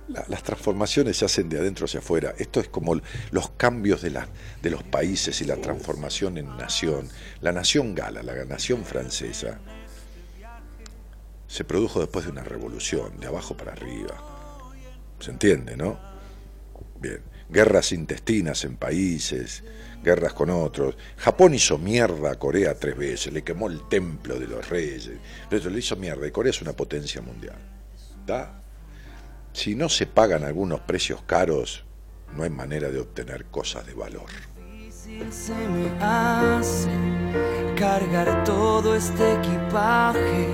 las 0.07 0.43
transformaciones 0.43 1.15
se 1.15 1.25
hacen 1.25 1.47
de 1.47 1.59
adentro 1.59 1.85
hacia 1.85 2.01
afuera. 2.01 2.33
Esto 2.37 2.59
es 2.59 2.67
como 2.67 2.99
los 3.31 3.51
cambios 3.51 4.01
de 4.01 4.69
los 4.69 4.83
países 4.83 5.39
y 5.41 5.45
la 5.45 5.55
transformación 5.55 6.37
en 6.37 6.57
nación. 6.57 7.07
La 7.39 7.53
nación 7.53 7.95
gala, 7.95 8.21
la 8.21 8.43
nación 8.43 8.83
francesa, 8.83 9.59
se 11.51 11.65
produjo 11.65 11.99
después 11.99 12.23
de 12.23 12.31
una 12.31 12.45
revolución, 12.45 13.19
de 13.19 13.27
abajo 13.27 13.57
para 13.57 13.73
arriba. 13.73 14.15
¿Se 15.19 15.31
entiende, 15.31 15.75
no? 15.75 15.99
Bien. 16.97 17.21
Guerras 17.49 17.91
intestinas 17.91 18.63
en 18.63 18.77
países, 18.77 19.61
guerras 20.01 20.31
con 20.31 20.49
otros. 20.49 20.95
Japón 21.17 21.53
hizo 21.53 21.77
mierda 21.77 22.31
a 22.31 22.39
Corea 22.39 22.73
tres 22.75 22.97
veces, 22.97 23.33
le 23.33 23.43
quemó 23.43 23.67
el 23.67 23.85
templo 23.89 24.39
de 24.39 24.47
los 24.47 24.69
reyes. 24.69 25.11
Pero 25.49 25.69
le 25.69 25.79
hizo 25.79 25.97
mierda 25.97 26.25
y 26.25 26.31
Corea 26.31 26.51
es 26.51 26.61
una 26.61 26.71
potencia 26.71 27.21
mundial. 27.21 27.57
¿Está? 28.21 28.61
Si 29.51 29.75
no 29.75 29.89
se 29.89 30.07
pagan 30.07 30.45
algunos 30.45 30.79
precios 30.79 31.21
caros, 31.23 31.83
no 32.33 32.43
hay 32.43 32.49
manera 32.49 32.89
de 32.89 33.01
obtener 33.01 33.47
cosas 33.47 33.85
de 33.85 33.93
valor. 33.93 34.29
Se 35.29 35.53
me 35.53 35.89
hace 35.99 36.89
cargar 37.75 38.45
todo 38.45 38.95
este 38.95 39.33
equipaje, 39.33 40.47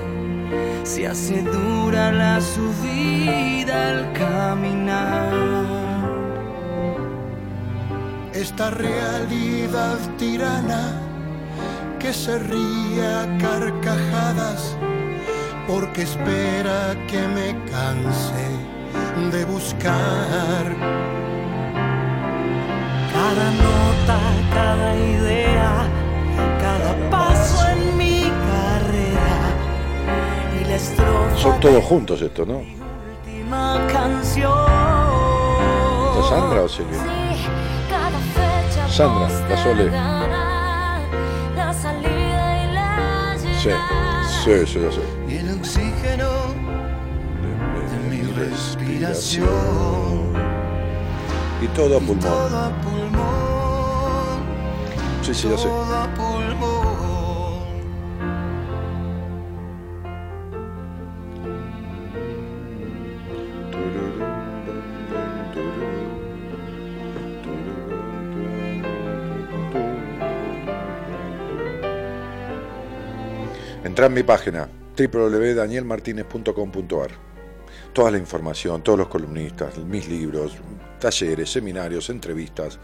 se 0.84 1.06
hace 1.06 1.42
dura 1.42 2.12
la 2.12 2.40
subida 2.40 3.88
al 3.90 4.12
caminar. 4.12 5.32
Esta 8.32 8.70
realidad 8.70 9.98
tirana 10.16 11.00
que 11.98 12.12
se 12.12 12.38
ríe 12.38 13.06
a 13.06 13.26
carcajadas 13.38 14.76
porque 15.66 16.02
espera 16.02 16.94
que 17.08 17.20
me 17.36 17.48
canse 17.70 18.48
de 19.32 19.44
buscar. 19.44 20.64
Cada 23.12 23.50
nota, 23.66 24.18
cada 24.54 24.96
idea, 24.96 25.72
cada 26.60 27.10
paso 27.10 27.27
Son 31.36 31.60
todos 31.60 31.84
juntos 31.84 32.20
esto, 32.22 32.44
¿no? 32.46 32.60
¿Está 36.08 36.28
Sandra 36.28 36.62
o 36.62 36.68
Silvia? 36.68 36.98
Sandra, 38.88 39.28
la 39.48 39.56
Sole. 39.56 39.90
Sí, 43.60 43.70
sí, 44.44 44.66
sí, 44.66 44.80
ya 44.80 44.92
sé. 44.92 45.02
Y 45.28 45.36
el 45.36 45.58
oxígeno 45.58 46.58
respiración. 48.38 49.48
Y 51.60 51.66
todo 51.68 51.96
a 51.96 52.00
pulmón. 52.00 53.28
Sí, 55.22 55.34
sí, 55.34 55.48
ya 55.48 55.58
sé. 55.58 55.68
Todo 73.98 74.06
a 74.06 74.06
pulmón. 74.06 74.06
Entra 74.06 74.06
en 74.06 74.14
mi 74.14 74.22
página 74.22 74.70
www.danielmartinez.com.ar 74.96 77.10
toda 77.92 78.12
la 78.12 78.18
información, 78.18 78.80
todos 78.80 78.96
los 78.96 79.08
columnistas, 79.08 79.76
mis 79.78 80.08
libros, 80.08 80.52
talleres, 81.00 81.50
seminarios, 81.50 82.08
entrevistas, 82.08 82.78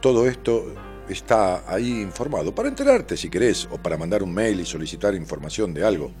todo 0.00 0.28
esto 0.28 0.76
está 1.08 1.64
ahí 1.66 2.00
informado 2.00 2.54
para 2.54 2.68
enterarte 2.68 3.16
si 3.16 3.28
querés 3.28 3.68
o 3.72 3.78
para 3.78 3.96
mandar 3.96 4.22
un 4.22 4.32
mail 4.32 4.60
y 4.60 4.64
solicitar 4.64 5.12
información 5.16 5.74
de 5.74 5.84
algo 5.84 6.12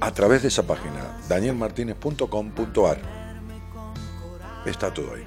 a 0.00 0.12
través 0.12 0.42
de 0.42 0.48
esa 0.48 0.64
página 0.64 1.18
danielmartinez.com.ar 1.28 2.98
está 4.66 4.94
todo 4.94 5.14
ahí. 5.14 5.26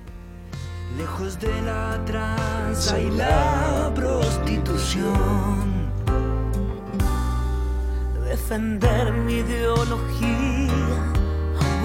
Lejos 0.97 1.37
de 1.37 1.61
la 1.63 2.01
tranza 2.05 2.97
y 2.97 3.11
la 3.11 3.91
prostitución, 3.93 5.78
defender 8.39 9.11
mi 9.11 9.33
ideología, 9.43 10.71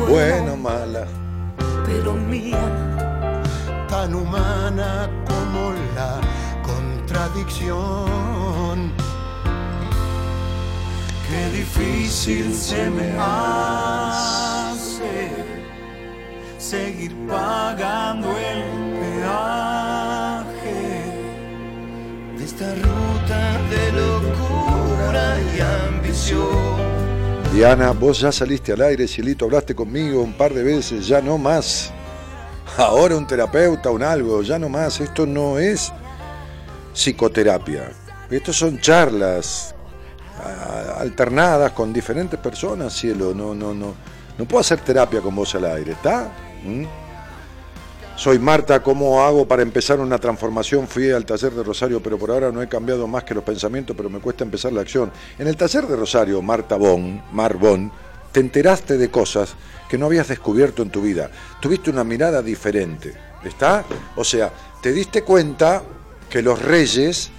bueno 0.08 0.56
mala 0.56 1.04
pero 1.84 2.14
mía. 2.14 2.64
tan 3.88 4.14
humana 4.14 5.10
como 5.28 5.72
la 5.96 6.20
contradicción. 6.70 8.92
Qué 11.28 11.42
difícil 11.60 12.54
se 12.54 12.88
me 12.90 13.08
hace 13.18 15.22
seguir 16.58 17.12
pagando 17.28 18.28
el 18.30 18.62
peaje 19.00 20.82
de 22.36 22.44
esta 22.44 22.68
ruta 22.86 23.40
de 23.72 23.84
locura 24.02 25.24
y 25.54 25.56
Diana, 27.52 27.92
vos 27.92 28.20
ya 28.20 28.32
saliste 28.32 28.72
al 28.72 28.82
aire, 28.82 29.06
Cielito, 29.06 29.44
hablaste 29.44 29.74
conmigo 29.74 30.22
un 30.22 30.32
par 30.32 30.52
de 30.52 30.62
veces, 30.62 31.06
ya 31.06 31.20
no 31.20 31.38
más. 31.38 31.92
Ahora 32.76 33.16
un 33.16 33.26
terapeuta, 33.26 33.90
un 33.90 34.02
algo, 34.02 34.42
ya 34.42 34.58
no 34.58 34.68
más. 34.68 35.00
Esto 35.00 35.26
no 35.26 35.58
es 35.58 35.92
psicoterapia. 36.92 37.90
Esto 38.30 38.52
son 38.52 38.80
charlas 38.80 39.74
alternadas 40.98 41.72
con 41.72 41.92
diferentes 41.92 42.38
personas, 42.40 42.92
cielo. 42.92 43.34
No, 43.34 43.54
no, 43.54 43.72
no. 43.72 43.94
No 44.36 44.44
puedo 44.46 44.60
hacer 44.60 44.80
terapia 44.80 45.20
con 45.20 45.34
vos 45.34 45.54
al 45.54 45.64
aire, 45.64 45.92
¿está? 45.92 46.32
¿Mm? 46.64 46.84
Soy 48.16 48.38
Marta, 48.38 48.80
¿cómo 48.80 49.24
hago 49.24 49.46
para 49.46 49.62
empezar 49.62 49.98
una 49.98 50.18
transformación? 50.18 50.86
Fui 50.86 51.10
al 51.10 51.26
taller 51.26 51.52
de 51.52 51.64
Rosario, 51.64 52.00
pero 52.00 52.16
por 52.16 52.30
ahora 52.30 52.52
no 52.52 52.62
he 52.62 52.68
cambiado 52.68 53.08
más 53.08 53.24
que 53.24 53.34
los 53.34 53.42
pensamientos, 53.42 53.96
pero 53.96 54.08
me 54.08 54.20
cuesta 54.20 54.44
empezar 54.44 54.72
la 54.72 54.82
acción. 54.82 55.10
En 55.36 55.48
el 55.48 55.56
taller 55.56 55.84
de 55.88 55.96
Rosario, 55.96 56.40
Marta 56.40 56.76
Bon, 56.76 57.20
Mar 57.32 57.56
Bon, 57.56 57.90
te 58.30 58.38
enteraste 58.38 58.96
de 58.98 59.10
cosas 59.10 59.56
que 59.88 59.98
no 59.98 60.06
habías 60.06 60.28
descubierto 60.28 60.82
en 60.82 60.90
tu 60.90 61.02
vida. 61.02 61.28
Tuviste 61.60 61.90
una 61.90 62.04
mirada 62.04 62.40
diferente, 62.40 63.12
¿está? 63.44 63.84
O 64.14 64.22
sea, 64.22 64.52
te 64.80 64.92
diste 64.92 65.22
cuenta 65.22 65.82
que 66.30 66.40
los 66.40 66.62
reyes 66.62 67.30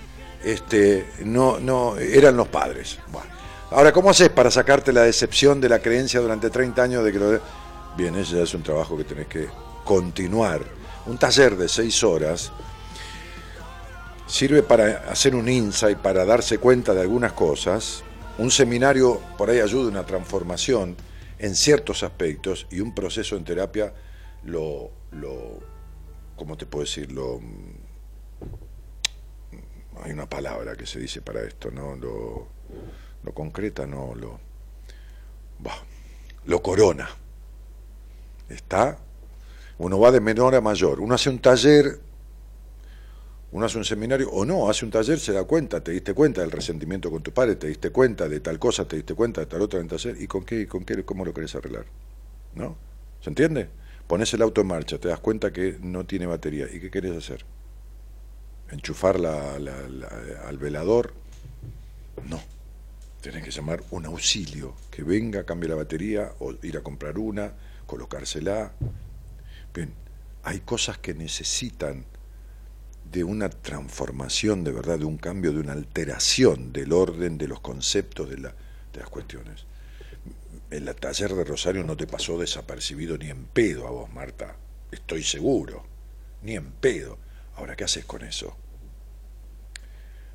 este, 0.43 1.09
no, 1.23 1.57
no 1.57 1.97
eran 1.97 2.35
los 2.35 2.49
padres. 2.49 2.99
Bueno. 3.13 3.27
Ahora, 3.71 3.93
¿cómo 3.93 4.09
haces 4.09 4.29
para 4.29 4.51
sacarte 4.51 4.91
la 4.91 5.03
decepción 5.03 5.61
de 5.61 5.69
la 5.69 5.79
creencia 5.79 6.19
durante 6.19 6.49
30 6.49 6.83
años 6.83 7.03
de 7.05 7.13
que 7.13 7.19
lo... 7.19 7.39
Bien, 7.95 8.13
ese 8.15 8.35
ya 8.35 8.43
es 8.43 8.53
un 8.53 8.61
trabajo 8.61 8.97
que 8.97 9.05
tenés 9.05 9.27
que 9.27 9.47
continuar. 9.85 10.61
Un 11.05 11.17
taller 11.17 11.55
de 11.55 11.69
seis 11.69 12.03
horas 12.03 12.51
sirve 14.27 14.63
para 14.63 15.09
hacer 15.09 15.35
un 15.35 15.47
insight, 15.47 15.99
para 15.99 16.25
darse 16.25 16.57
cuenta 16.57 16.93
de 16.93 17.01
algunas 17.01 17.31
cosas. 17.31 18.03
Un 18.37 18.51
seminario 18.51 19.21
por 19.37 19.49
ahí 19.49 19.59
ayuda 19.59 19.85
a 19.85 19.91
una 19.91 20.05
transformación 20.05 20.97
en 21.39 21.55
ciertos 21.55 22.03
aspectos 22.03 22.67
y 22.69 22.81
un 22.81 22.93
proceso 22.93 23.37
en 23.37 23.45
terapia 23.45 23.93
lo, 24.43 24.91
lo 25.11 25.59
¿cómo 26.35 26.57
te 26.57 26.65
puedo 26.65 26.83
decir? 26.83 27.11
Lo, 27.11 27.39
hay 30.03 30.11
una 30.11 30.27
palabra 30.27 30.75
que 30.75 30.85
se 30.85 30.99
dice 30.99 31.21
para 31.21 31.41
esto, 31.43 31.71
¿no? 31.71 31.95
Lo, 31.95 32.47
lo 33.23 33.33
concreta, 33.33 33.85
no, 33.85 34.13
lo, 34.15 34.39
lo 36.45 36.61
corona. 36.61 37.09
¿Está? 38.49 38.97
Uno 39.77 39.99
va 39.99 40.11
de 40.11 40.19
menor 40.19 40.55
a 40.55 40.61
mayor. 40.61 40.99
Uno 40.99 41.15
hace 41.15 41.29
un 41.29 41.39
taller, 41.39 41.99
uno 43.51 43.65
hace 43.65 43.77
un 43.77 43.85
seminario, 43.85 44.29
o 44.31 44.45
no, 44.45 44.69
hace 44.69 44.85
un 44.85 44.91
taller, 44.91 45.19
se 45.19 45.33
da 45.33 45.43
cuenta, 45.43 45.81
te 45.81 45.91
diste 45.91 46.13
cuenta 46.13 46.41
del 46.41 46.51
resentimiento 46.51 47.09
con 47.09 47.23
tu 47.23 47.31
padre, 47.31 47.55
te 47.55 47.67
diste 47.67 47.89
cuenta 47.89 48.27
de 48.27 48.39
tal 48.39 48.59
cosa, 48.59 48.87
te 48.87 48.97
diste 48.97 49.13
cuenta 49.13 49.41
de 49.41 49.47
tal 49.47 49.61
otra 49.61 49.79
en 49.79 49.87
taller, 49.87 50.21
¿y 50.21 50.27
con 50.27 50.43
qué, 50.43 50.67
con 50.67 50.83
qué, 50.83 51.03
cómo 51.03 51.23
lo 51.23 51.33
querés 51.33 51.55
arreglar? 51.55 51.85
¿No? 52.53 52.75
¿Se 53.21 53.29
entiende? 53.29 53.69
Pones 54.07 54.33
el 54.33 54.41
auto 54.41 54.61
en 54.61 54.67
marcha, 54.67 54.97
te 54.97 55.07
das 55.07 55.19
cuenta 55.19 55.51
que 55.51 55.77
no 55.81 56.05
tiene 56.05 56.25
batería, 56.25 56.67
¿y 56.71 56.79
qué 56.79 56.91
querés 56.91 57.15
hacer? 57.15 57.45
¿Enchufar 58.71 59.19
la, 59.19 59.55
al 59.55 60.57
velador? 60.57 61.13
No. 62.27 62.41
Tenés 63.21 63.43
que 63.43 63.51
llamar 63.51 63.81
un 63.89 64.05
auxilio, 64.05 64.75
que 64.91 65.01
venga, 65.01 65.45
cambie 65.45 65.69
la 65.69 65.75
batería, 65.75 66.33
o 66.39 66.53
ir 66.61 66.77
a 66.77 66.81
comprar 66.81 67.17
una, 67.17 67.53
colocársela. 67.87 68.73
Bien, 69.75 69.93
hay 70.43 70.61
cosas 70.61 70.97
que 70.97 71.13
necesitan 71.13 72.05
de 73.11 73.25
una 73.25 73.49
transformación 73.49 74.63
de 74.63 74.71
verdad, 74.71 74.97
de 74.99 75.05
un 75.05 75.17
cambio, 75.17 75.51
de 75.51 75.59
una 75.59 75.73
alteración 75.73 76.71
del 76.71 76.93
orden, 76.93 77.37
de 77.37 77.49
los 77.49 77.59
conceptos, 77.59 78.29
de, 78.29 78.37
la, 78.37 78.55
de 78.93 78.99
las 79.01 79.09
cuestiones. 79.09 79.65
El 80.71 80.85
taller 80.95 81.35
de 81.35 81.43
Rosario 81.43 81.83
no 81.83 81.97
te 81.97 82.07
pasó 82.07 82.39
desapercibido 82.39 83.17
ni 83.17 83.29
en 83.29 83.45
pedo 83.45 83.85
a 83.85 83.91
vos, 83.91 84.11
Marta, 84.13 84.55
estoy 84.91 85.23
seguro, 85.23 85.85
ni 86.41 86.55
en 86.55 86.71
pedo. 86.71 87.17
Ahora, 87.57 87.75
¿qué 87.75 87.83
haces 87.83 88.05
con 88.05 88.23
eso? 88.23 88.55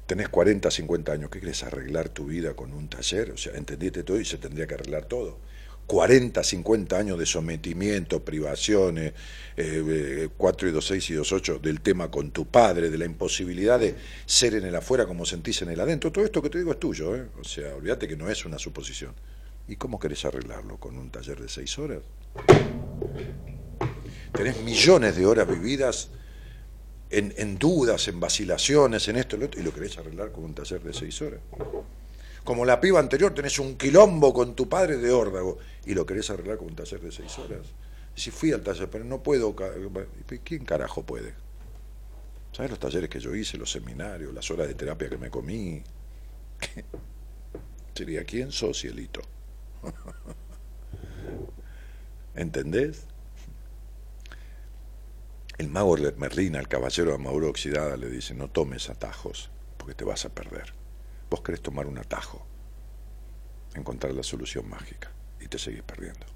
Tenés 0.07 0.29
40, 0.29 0.71
50 0.71 1.13
años, 1.13 1.31
¿qué 1.31 1.41
querés 1.41 1.63
arreglar 1.63 2.11
tu 2.11 2.27
vida 2.27 2.55
con 2.55 2.75
un 2.75 2.89
taller? 2.89 3.31
O 3.31 3.39
sea, 3.39 3.55
entendiste 3.55 4.03
todo 4.03 4.21
y 4.21 4.25
se 4.27 4.37
tendría 4.37 4.67
que 4.67 4.75
arreglar 4.75 5.07
todo. 5.07 5.39
40, 5.87 6.45
50 6.45 6.97
años 6.97 7.19
de 7.19 7.27
sometimiento, 7.27 8.25
privaciones, 8.25 9.13
eh, 9.57 10.29
4 10.37 10.69
y 10.69 10.73
2, 10.73 10.87
6 10.87 11.11
y 11.11 11.15
2, 11.15 11.33
8, 11.33 11.59
del 11.61 11.81
tema 11.81 12.11
con 12.11 12.31
tu 12.31 12.47
padre, 12.47 12.91
de 12.91 12.99
la 12.99 13.05
imposibilidad 13.05 13.81
de 13.81 13.97
ser 14.25 14.55
en 14.55 14.65
el 14.65 14.77
afuera 14.77 15.07
como 15.07 15.27
sentís 15.27 15.63
en 15.63 15.71
el 15.71 15.81
adentro. 15.81 16.13
Todo 16.13 16.25
esto 16.25 16.41
que 16.43 16.49
te 16.49 16.59
digo 16.59 16.73
es 16.73 16.79
tuyo, 16.79 17.17
¿eh? 17.17 17.27
o 17.41 17.45
sea, 17.45 17.75
olvídate 17.75 18.07
que 18.07 18.17
no 18.17 18.31
es 18.31 18.45
una 18.45 18.59
suposición. 18.59 19.15
¿Y 19.67 19.77
cómo 19.77 19.99
querés 19.99 20.25
arreglarlo? 20.25 20.77
¿Con 20.79 20.97
un 20.97 21.11
taller 21.11 21.41
de 21.41 21.49
6 21.49 21.79
horas? 21.79 21.99
Tenés 24.33 24.63
millones 24.63 25.17
de 25.17 25.27
horas 25.27 25.49
vividas 25.49 26.11
en, 27.11 27.35
en 27.37 27.59
dudas, 27.59 28.07
en 28.07 28.21
vacilaciones, 28.21 29.09
en 29.09 29.17
esto 29.17 29.37
y 29.37 29.41
lo 29.41 29.47
otro, 29.47 29.61
y 29.61 29.65
lo 29.65 29.75
querés 29.75 29.99
arreglar 29.99 30.31
con 30.31 30.45
un 30.45 30.55
taller 30.55 30.83
de 30.83 30.93
6 30.93 31.23
horas 31.23 31.41
como 32.45 32.65
la 32.65 32.81
piba 32.81 32.99
anterior, 32.99 33.35
tenés 33.35 33.59
un 33.59 33.77
quilombo 33.77 34.33
con 34.33 34.55
tu 34.55 34.69
padre 34.69 34.97
de 34.97 35.13
órdago 35.13 35.59
y 35.85 35.95
lo 35.95 36.07
querés 36.07 36.31
arreglar 36.31 36.59
con 36.59 36.69
un 36.69 36.77
taller 36.77 37.01
de 37.01 37.13
seis 37.13 37.39
horas. 37.39 37.67
Si 38.15 38.31
fui 38.31 38.53
al 38.53 38.63
taller, 38.63 38.89
pero 38.91 39.05
no 39.05 39.23
puedo. 39.23 39.55
¿Quién 40.45 40.65
carajo 40.65 41.03
puede? 41.03 41.35
¿Sabes 42.53 42.71
los 42.71 42.81
talleres 42.81 43.09
que 43.09 43.21
yo 43.21 43.35
hice, 43.35 43.57
los 43.57 43.71
seminarios, 43.71 44.35
las 44.35 44.51
horas 44.51 44.69
de 44.69 44.75
terapia 44.75 45.09
que 45.09 45.17
me 45.17 45.31
comí? 45.31 45.83
Sería 47.95 48.25
quién 48.25 48.51
sos, 48.51 48.81
cielito. 48.81 49.21
¿Entendés? 52.35 53.05
El 55.59 55.69
mago 55.69 55.97
Merlina, 56.17 56.59
el 56.59 56.69
caballero 56.69 57.13
de 57.13 57.19
Mauro 57.19 57.51
Oxidada, 57.51 57.97
le 57.97 58.09
dice, 58.09 58.35
no 58.35 58.49
tomes 58.49 58.89
atajos, 58.89 59.51
porque 59.77 59.95
te 59.95 60.05
vas 60.05 60.25
a 60.25 60.31
perder. 60.31 60.80
Vos 61.31 61.43
querés 61.43 61.63
tomar 61.63 61.87
un 61.87 61.97
atajo, 61.97 62.45
encontrar 63.75 64.13
la 64.15 64.25
solución 64.25 64.69
mágica 64.69 65.13
y 65.41 65.47
te 65.47 65.59
seguís 65.59 65.83
perdiendo. 65.83 66.27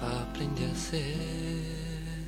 Aprendí 0.00 0.64
a 0.64 0.74
ser 0.74 2.24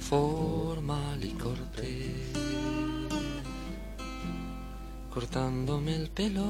formal 0.00 1.22
y 1.22 1.32
cortés, 1.32 2.32
cortándome 5.12 5.96
el 5.96 6.08
pelo 6.08 6.44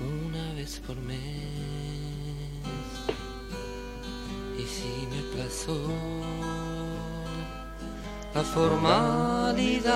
una 0.00 0.54
vez 0.54 0.80
por 0.86 0.96
mes 0.96 1.95
si 4.64 5.06
me 5.10 5.22
plazó 5.34 5.76
la 8.34 8.42
formalidad. 8.42 9.94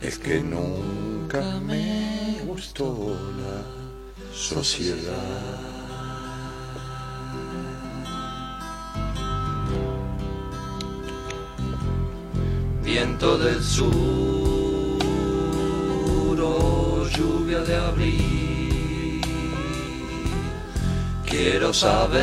Es 0.00 0.18
que 0.18 0.40
nunca 0.40 1.42
me 1.60 2.40
gustó 2.46 3.16
la 3.42 3.62
sociedad. 4.34 5.58
Viento 12.82 13.38
del 13.38 13.62
sur 13.62 13.86
o 16.40 17.06
lluvia 17.16 17.60
de 17.60 17.76
abril 17.76 18.37
Quiero 21.28 21.74
saber 21.74 22.22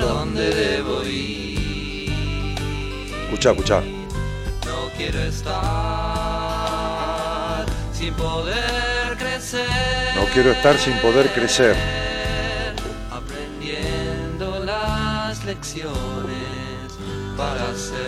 dónde 0.00 0.50
debo 0.54 1.02
ir. 1.02 2.54
Escucha, 3.24 3.52
escucha. 3.52 3.80
No 3.80 4.90
quiero 4.98 5.18
estar 5.20 5.56
sin 7.92 8.12
poder 8.14 9.16
crecer. 9.18 9.66
No 10.14 10.26
quiero 10.26 10.50
estar 10.52 10.76
sin 10.76 10.98
poder 10.98 11.32
crecer. 11.32 11.74
Aprendiendo 13.10 14.62
las 14.62 15.42
lecciones 15.46 15.88
para 17.36 17.74
ser. 17.74 18.05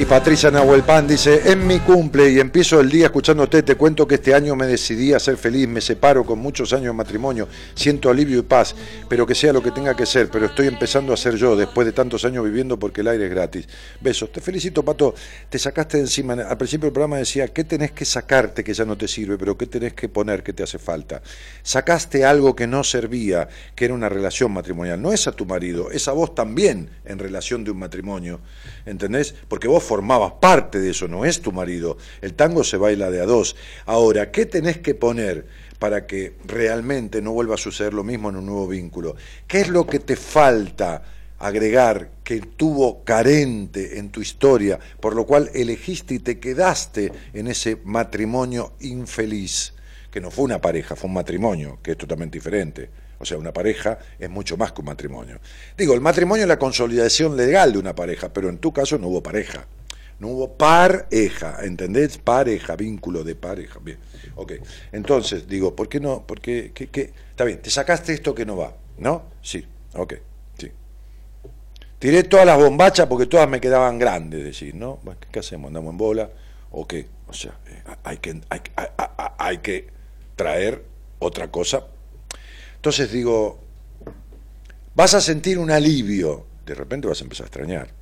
Y 0.00 0.04
Patricia 0.04 0.48
Nahuelpan 0.48 1.08
dice, 1.08 1.50
en 1.50 1.66
mi 1.66 1.80
cumple 1.80 2.30
y 2.30 2.38
empiezo 2.38 2.78
el 2.78 2.88
día 2.88 3.06
escuchándote, 3.06 3.64
te 3.64 3.74
cuento 3.74 4.06
que 4.06 4.14
este 4.14 4.32
año 4.32 4.54
me 4.54 4.68
decidí 4.68 5.12
a 5.12 5.18
ser 5.18 5.36
feliz, 5.36 5.66
me 5.66 5.80
separo 5.80 6.24
con 6.24 6.38
muchos 6.38 6.72
años 6.72 6.86
de 6.86 6.92
matrimonio, 6.92 7.48
siento 7.74 8.08
alivio 8.08 8.38
y 8.38 8.42
paz, 8.42 8.76
pero 9.08 9.26
que 9.26 9.34
sea 9.34 9.52
lo 9.52 9.60
que 9.60 9.72
tenga 9.72 9.96
que 9.96 10.06
ser, 10.06 10.30
pero 10.30 10.46
estoy 10.46 10.68
empezando 10.68 11.12
a 11.12 11.16
ser 11.16 11.34
yo 11.34 11.56
después 11.56 11.84
de 11.84 11.92
tantos 11.92 12.24
años 12.24 12.44
viviendo 12.44 12.78
porque 12.78 13.00
el 13.00 13.08
aire 13.08 13.24
es 13.24 13.30
gratis. 13.32 13.68
Besos, 14.00 14.30
te 14.30 14.40
felicito 14.40 14.84
Pato, 14.84 15.16
te 15.50 15.58
sacaste 15.58 15.96
de 15.96 16.04
encima, 16.04 16.34
al 16.34 16.56
principio 16.56 16.86
del 16.86 16.92
programa 16.92 17.16
decía, 17.16 17.48
¿qué 17.48 17.64
tenés 17.64 17.90
que 17.90 18.04
sacarte 18.04 18.62
que 18.62 18.74
ya 18.74 18.84
no 18.84 18.96
te 18.96 19.08
sirve, 19.08 19.36
pero 19.36 19.58
qué 19.58 19.66
tenés 19.66 19.94
que 19.94 20.08
poner 20.08 20.44
que 20.44 20.52
te 20.52 20.62
hace 20.62 20.78
falta? 20.78 21.22
Sacaste 21.64 22.24
algo 22.24 22.54
que 22.54 22.68
no 22.68 22.84
servía, 22.84 23.48
que 23.74 23.86
era 23.86 23.94
una 23.94 24.08
relación 24.08 24.52
matrimonial, 24.52 25.02
no 25.02 25.12
es 25.12 25.26
a 25.26 25.32
tu 25.32 25.44
marido, 25.44 25.90
es 25.90 26.06
a 26.06 26.12
vos 26.12 26.36
también 26.36 26.88
en 27.04 27.18
relación 27.18 27.64
de 27.64 27.72
un 27.72 27.80
matrimonio, 27.80 28.38
¿entendés? 28.86 29.34
Porque 29.48 29.66
vos 29.66 29.87
formabas 29.88 30.34
parte 30.40 30.78
de 30.78 30.90
eso, 30.90 31.08
no 31.08 31.24
es 31.24 31.40
tu 31.40 31.50
marido. 31.50 31.96
El 32.20 32.34
tango 32.34 32.62
se 32.62 32.76
baila 32.76 33.10
de 33.10 33.22
a 33.22 33.26
dos. 33.26 33.56
Ahora, 33.86 34.30
¿qué 34.30 34.44
tenés 34.44 34.78
que 34.78 34.94
poner 34.94 35.46
para 35.78 36.06
que 36.06 36.34
realmente 36.46 37.22
no 37.22 37.32
vuelva 37.32 37.54
a 37.54 37.58
suceder 37.58 37.94
lo 37.94 38.04
mismo 38.04 38.28
en 38.28 38.36
un 38.36 38.46
nuevo 38.46 38.68
vínculo? 38.68 39.16
¿Qué 39.46 39.62
es 39.62 39.68
lo 39.68 39.86
que 39.86 39.98
te 39.98 40.16
falta? 40.16 41.02
agregar 41.40 42.10
que 42.24 42.40
tuvo 42.40 43.04
carente 43.04 43.98
en 44.00 44.10
tu 44.10 44.20
historia, 44.20 44.78
por 45.00 45.14
lo 45.14 45.24
cual 45.24 45.50
elegiste 45.54 46.14
y 46.14 46.18
te 46.18 46.40
quedaste 46.40 47.12
en 47.32 47.46
ese 47.46 47.78
matrimonio 47.84 48.72
infeliz, 48.80 49.72
que 50.10 50.20
no 50.20 50.32
fue 50.32 50.46
una 50.46 50.60
pareja, 50.60 50.96
fue 50.96 51.06
un 51.06 51.14
matrimonio, 51.14 51.78
que 51.80 51.92
es 51.92 51.96
totalmente 51.96 52.38
diferente. 52.38 52.90
O 53.20 53.24
sea, 53.24 53.36
una 53.36 53.52
pareja 53.52 53.98
es 54.18 54.30
mucho 54.30 54.56
más 54.56 54.72
que 54.72 54.80
un 54.80 54.86
matrimonio. 54.86 55.40
Digo, 55.76 55.94
el 55.94 56.00
matrimonio 56.00 56.44
es 56.44 56.48
la 56.48 56.58
consolidación 56.58 57.36
legal 57.36 57.72
de 57.72 57.78
una 57.78 57.94
pareja, 57.94 58.32
pero 58.32 58.48
en 58.48 58.58
tu 58.58 58.72
caso 58.72 58.98
no 58.98 59.08
hubo 59.08 59.22
pareja. 59.22 59.66
No 60.18 60.28
hubo 60.28 60.56
pareja, 60.56 61.58
¿entendés? 61.62 62.18
Pareja, 62.18 62.74
vínculo 62.74 63.22
de 63.22 63.36
pareja. 63.36 63.78
Bien, 63.78 63.98
ok. 64.34 64.52
Entonces, 64.90 65.46
digo, 65.46 65.76
¿por 65.76 65.88
qué 65.88 66.00
no? 66.00 66.26
Porque, 66.26 66.72
qué, 66.74 66.88
qué? 66.88 67.12
Está 67.30 67.44
bien, 67.44 67.62
te 67.62 67.70
sacaste 67.70 68.12
esto 68.12 68.34
que 68.34 68.44
no 68.44 68.56
va, 68.56 68.76
¿no? 68.98 69.26
Sí, 69.42 69.64
ok, 69.94 70.14
sí. 70.58 70.72
Tiré 72.00 72.24
todas 72.24 72.46
las 72.46 72.58
bombachas 72.58 73.06
porque 73.06 73.26
todas 73.26 73.48
me 73.48 73.60
quedaban 73.60 73.98
grandes, 73.98 74.42
decir, 74.42 74.74
¿no? 74.74 74.98
¿Qué 75.30 75.38
hacemos? 75.38 75.68
¿Andamos 75.68 75.92
en 75.92 75.98
bola? 75.98 76.30
¿O 76.72 76.86
qué? 76.86 77.06
O 77.28 77.32
sea, 77.32 77.56
eh, 77.68 77.82
hay 78.02 78.18
que, 78.18 78.40
hay, 78.48 78.60
hay 79.38 79.58
que 79.58 79.86
traer 80.34 80.84
otra 81.20 81.48
cosa. 81.48 81.84
Entonces 82.74 83.12
digo, 83.12 83.60
vas 84.96 85.14
a 85.14 85.20
sentir 85.20 85.60
un 85.60 85.70
alivio, 85.70 86.46
de 86.66 86.74
repente 86.74 87.06
vas 87.06 87.20
a 87.20 87.24
empezar 87.24 87.44
a 87.44 87.46
extrañar 87.46 87.97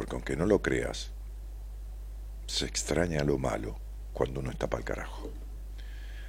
porque 0.00 0.16
aunque 0.16 0.34
no 0.34 0.46
lo 0.46 0.62
creas, 0.62 1.10
se 2.46 2.64
extraña 2.64 3.22
lo 3.22 3.36
malo 3.36 3.76
cuando 4.14 4.40
uno 4.40 4.50
está 4.50 4.66
para 4.66 4.78
el 4.78 4.84
carajo. 4.86 5.30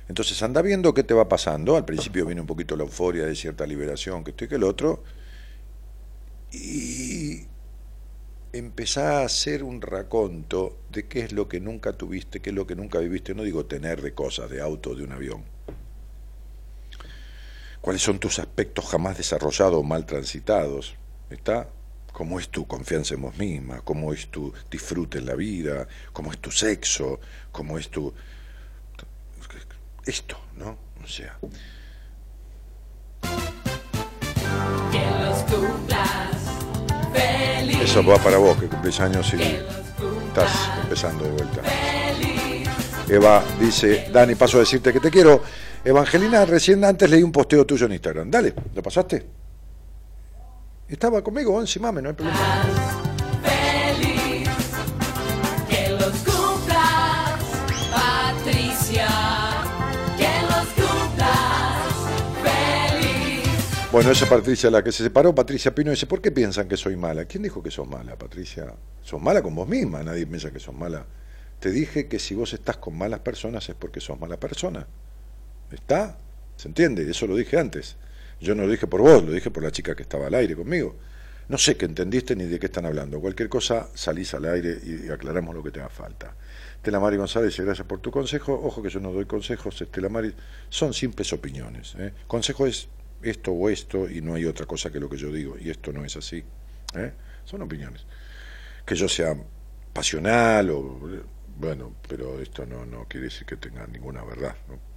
Entonces 0.09 0.43
anda 0.43 0.61
viendo 0.61 0.93
qué 0.93 1.03
te 1.03 1.13
va 1.13 1.29
pasando, 1.29 1.77
al 1.77 1.85
principio 1.85 2.25
viene 2.25 2.41
un 2.41 2.47
poquito 2.47 2.75
la 2.75 2.83
euforia 2.83 3.25
de 3.25 3.33
cierta 3.33 3.65
liberación, 3.65 4.25
que 4.25 4.31
estoy 4.31 4.49
que 4.49 4.55
el 4.55 4.65
otro, 4.65 5.05
y 6.51 7.45
empezá 8.51 9.21
a 9.21 9.23
hacer 9.23 9.63
un 9.63 9.81
raconto 9.81 10.79
de 10.89 11.07
qué 11.07 11.21
es 11.21 11.31
lo 11.31 11.47
que 11.47 11.61
nunca 11.61 11.93
tuviste, 11.93 12.41
qué 12.41 12.49
es 12.49 12.55
lo 12.57 12.67
que 12.67 12.75
nunca 12.75 12.99
viviste, 12.99 13.33
no 13.33 13.43
digo 13.43 13.67
tener 13.67 14.01
de 14.01 14.13
cosas, 14.13 14.49
de 14.49 14.59
auto, 14.59 14.95
de 14.95 15.05
un 15.05 15.13
avión. 15.13 15.45
¿Cuáles 17.79 18.01
son 18.01 18.19
tus 18.19 18.37
aspectos 18.37 18.83
jamás 18.89 19.17
desarrollados 19.17 19.79
o 19.79 19.83
mal 19.83 20.05
transitados? 20.05 20.93
¿Está? 21.29 21.69
Cómo 22.11 22.39
es 22.39 22.49
tu 22.49 22.67
confianza 22.67 23.15
en 23.15 23.21
vos 23.21 23.37
misma, 23.37 23.81
cómo 23.81 24.13
es 24.13 24.27
tu 24.27 24.53
disfrute 24.69 25.19
en 25.19 25.25
la 25.25 25.35
vida, 25.35 25.87
cómo 26.13 26.31
es 26.31 26.39
tu 26.39 26.51
sexo, 26.51 27.19
cómo 27.51 27.77
es 27.77 27.89
tu... 27.89 28.13
Esto, 30.05 30.37
¿no? 30.57 30.77
O 31.03 31.07
sea... 31.07 31.37
Eso 37.81 38.05
va 38.05 38.17
para 38.17 38.37
vos, 38.37 38.57
que 38.57 38.67
cumplís 38.67 38.99
años 38.99 39.33
y 39.33 39.41
estás 40.27 40.51
empezando 40.81 41.25
de 41.25 41.31
vuelta. 41.31 41.61
Eva 43.09 43.43
dice, 43.59 44.07
Dani, 44.13 44.35
paso 44.35 44.57
a 44.57 44.59
decirte 44.61 44.93
que 44.93 44.99
te 44.99 45.11
quiero. 45.11 45.43
Evangelina, 45.83 46.45
recién 46.45 46.83
antes 46.85 47.09
leí 47.09 47.23
un 47.23 47.31
posteo 47.31 47.65
tuyo 47.65 47.87
en 47.87 47.93
Instagram. 47.93 48.31
Dale, 48.31 48.53
¿lo 48.73 48.81
pasaste? 48.81 49.40
Estaba 50.91 51.23
conmigo, 51.23 51.57
encima, 51.61 51.89
no 51.89 52.09
hay 52.09 52.15
problema. 52.15 52.63
Que 55.69 55.89
los 55.91 56.11
cumplas, 56.17 57.41
feliz. 62.43 63.89
Bueno, 63.89 64.11
esa 64.11 64.27
Patricia, 64.27 64.69
la 64.69 64.83
que 64.83 64.91
se 64.91 65.03
separó, 65.03 65.33
Patricia 65.33 65.73
Pino, 65.73 65.91
dice, 65.91 66.07
¿por 66.07 66.21
qué 66.21 66.29
piensan 66.29 66.67
que 66.67 66.75
soy 66.75 66.97
mala? 66.97 67.23
¿Quién 67.23 67.43
dijo 67.43 67.63
que 67.63 67.71
sos 67.71 67.87
mala, 67.87 68.17
Patricia? 68.17 68.73
Sos 69.01 69.21
mala 69.21 69.41
con 69.41 69.55
vos 69.55 69.69
misma, 69.69 70.03
nadie 70.03 70.27
piensa 70.27 70.51
que 70.51 70.59
sos 70.59 70.75
mala. 70.75 71.05
Te 71.61 71.71
dije 71.71 72.09
que 72.09 72.19
si 72.19 72.35
vos 72.35 72.51
estás 72.51 72.75
con 72.75 72.97
malas 72.97 73.21
personas 73.21 73.69
es 73.69 73.75
porque 73.75 74.01
sos 74.01 74.19
mala 74.19 74.37
persona. 74.37 74.85
¿Está? 75.71 76.17
¿Se 76.57 76.67
entiende? 76.67 77.09
Eso 77.09 77.27
lo 77.27 77.37
dije 77.37 77.57
antes. 77.57 77.95
Yo 78.41 78.55
no 78.55 78.63
lo 78.63 78.71
dije 78.71 78.87
por 78.87 79.01
vos, 79.01 79.23
lo 79.23 79.31
dije 79.31 79.51
por 79.51 79.63
la 79.63 79.71
chica 79.71 79.95
que 79.95 80.01
estaba 80.01 80.27
al 80.27 80.33
aire 80.33 80.55
conmigo. 80.55 80.97
No 81.47 81.57
sé 81.57 81.77
qué 81.77 81.85
entendiste 81.85 82.35
ni 82.35 82.45
de 82.45 82.59
qué 82.59 82.67
están 82.67 82.85
hablando. 82.85 83.19
Cualquier 83.19 83.49
cosa, 83.49 83.89
salís 83.93 84.33
al 84.33 84.45
aire 84.45 84.79
y 84.83 85.09
aclaramos 85.09 85.53
lo 85.53 85.61
que 85.61 85.69
te 85.69 85.79
haga 85.79 85.89
falta. 85.89 86.35
Estela 86.75 86.99
Mari 86.99 87.17
González, 87.17 87.59
gracias 87.59 87.85
por 87.85 87.99
tu 87.99 88.09
consejo. 88.09 88.53
Ojo 88.53 88.81
que 88.81 88.89
yo 88.89 88.99
no 88.99 89.11
doy 89.11 89.25
consejos, 89.25 89.79
Estela 89.81 90.09
Mari, 90.09 90.33
son 90.69 90.93
simples 90.93 91.31
opiniones. 91.33 91.93
¿eh? 91.99 92.13
Consejo 92.25 92.65
es 92.65 92.87
esto 93.21 93.51
o 93.51 93.69
esto 93.69 94.09
y 94.09 94.21
no 94.21 94.33
hay 94.33 94.45
otra 94.45 94.65
cosa 94.65 94.91
que 94.91 94.99
lo 94.99 95.07
que 95.07 95.17
yo 95.17 95.31
digo. 95.31 95.55
Y 95.59 95.69
esto 95.69 95.93
no 95.93 96.03
es 96.03 96.15
así. 96.15 96.43
¿eh? 96.95 97.13
Son 97.45 97.61
opiniones. 97.61 98.05
Que 98.85 98.95
yo 98.95 99.07
sea 99.07 99.35
pasional 99.93 100.69
o... 100.71 100.99
Bueno, 101.57 101.95
pero 102.07 102.39
esto 102.39 102.65
no, 102.65 102.85
no 102.85 103.05
quiere 103.07 103.25
decir 103.25 103.45
que 103.45 103.57
tenga 103.57 103.85
ninguna 103.85 104.23
verdad. 104.23 104.55
¿no? 104.67 104.90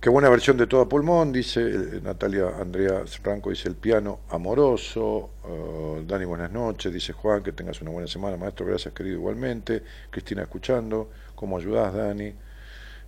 Qué 0.00 0.10
buena 0.10 0.28
versión 0.28 0.56
de 0.56 0.68
todo 0.68 0.88
pulmón, 0.88 1.32
dice 1.32 1.60
eh, 1.60 2.00
Natalia 2.00 2.50
Andrea 2.60 3.02
Franco, 3.20 3.50
dice 3.50 3.68
el 3.68 3.74
piano 3.74 4.20
amoroso. 4.28 5.30
Uh, 5.42 6.04
Dani, 6.06 6.24
buenas 6.24 6.52
noches, 6.52 6.92
dice 6.92 7.12
Juan, 7.12 7.42
que 7.42 7.50
tengas 7.50 7.82
una 7.82 7.90
buena 7.90 8.06
semana, 8.06 8.36
maestro, 8.36 8.64
gracias 8.64 8.94
querido 8.94 9.16
igualmente. 9.16 9.82
Cristina 10.08 10.42
escuchando, 10.42 11.10
¿cómo 11.34 11.58
ayudás, 11.58 11.92
Dani? 11.92 12.32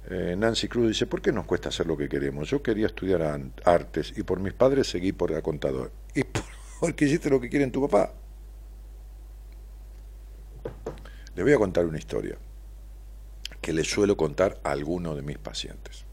Eh, 0.09 0.35
Nancy 0.37 0.67
Cruz 0.67 0.89
dice, 0.89 1.07
¿por 1.07 1.23
qué 1.23 1.31
nos 1.31 1.47
cuesta 1.47 1.69
hacer 1.69 1.87
lo 1.87 1.97
que 1.97 2.09
queremos? 2.09 2.51
Yo 2.51 2.61
quería 2.61 2.87
estudiar 2.87 3.41
artes 3.65 4.13
y 4.17 4.25
por 4.25 4.41
mis 4.41 4.55
padres 4.55 4.89
seguí 4.89 5.13
por 5.13 5.31
el 5.31 5.41
contador. 5.43 5.93
Y 6.17 6.25
porque 6.81 7.05
hiciste 7.05 7.31
lo 7.31 7.41
que 7.41 7.49
quieren 7.49 7.71
tu 7.71 7.87
papá. 7.87 8.13
Le 11.37 11.43
voy 11.45 11.53
a 11.53 11.59
contar 11.59 11.87
una 11.87 11.99
historia 11.99 12.37
que 13.61 13.73
le 13.73 13.85
suelo 13.85 14.17
contar 14.17 14.59
a 14.65 14.73
alguno 14.73 15.15
de 15.15 15.23
mis 15.23 15.39
pacientes. 15.39 16.10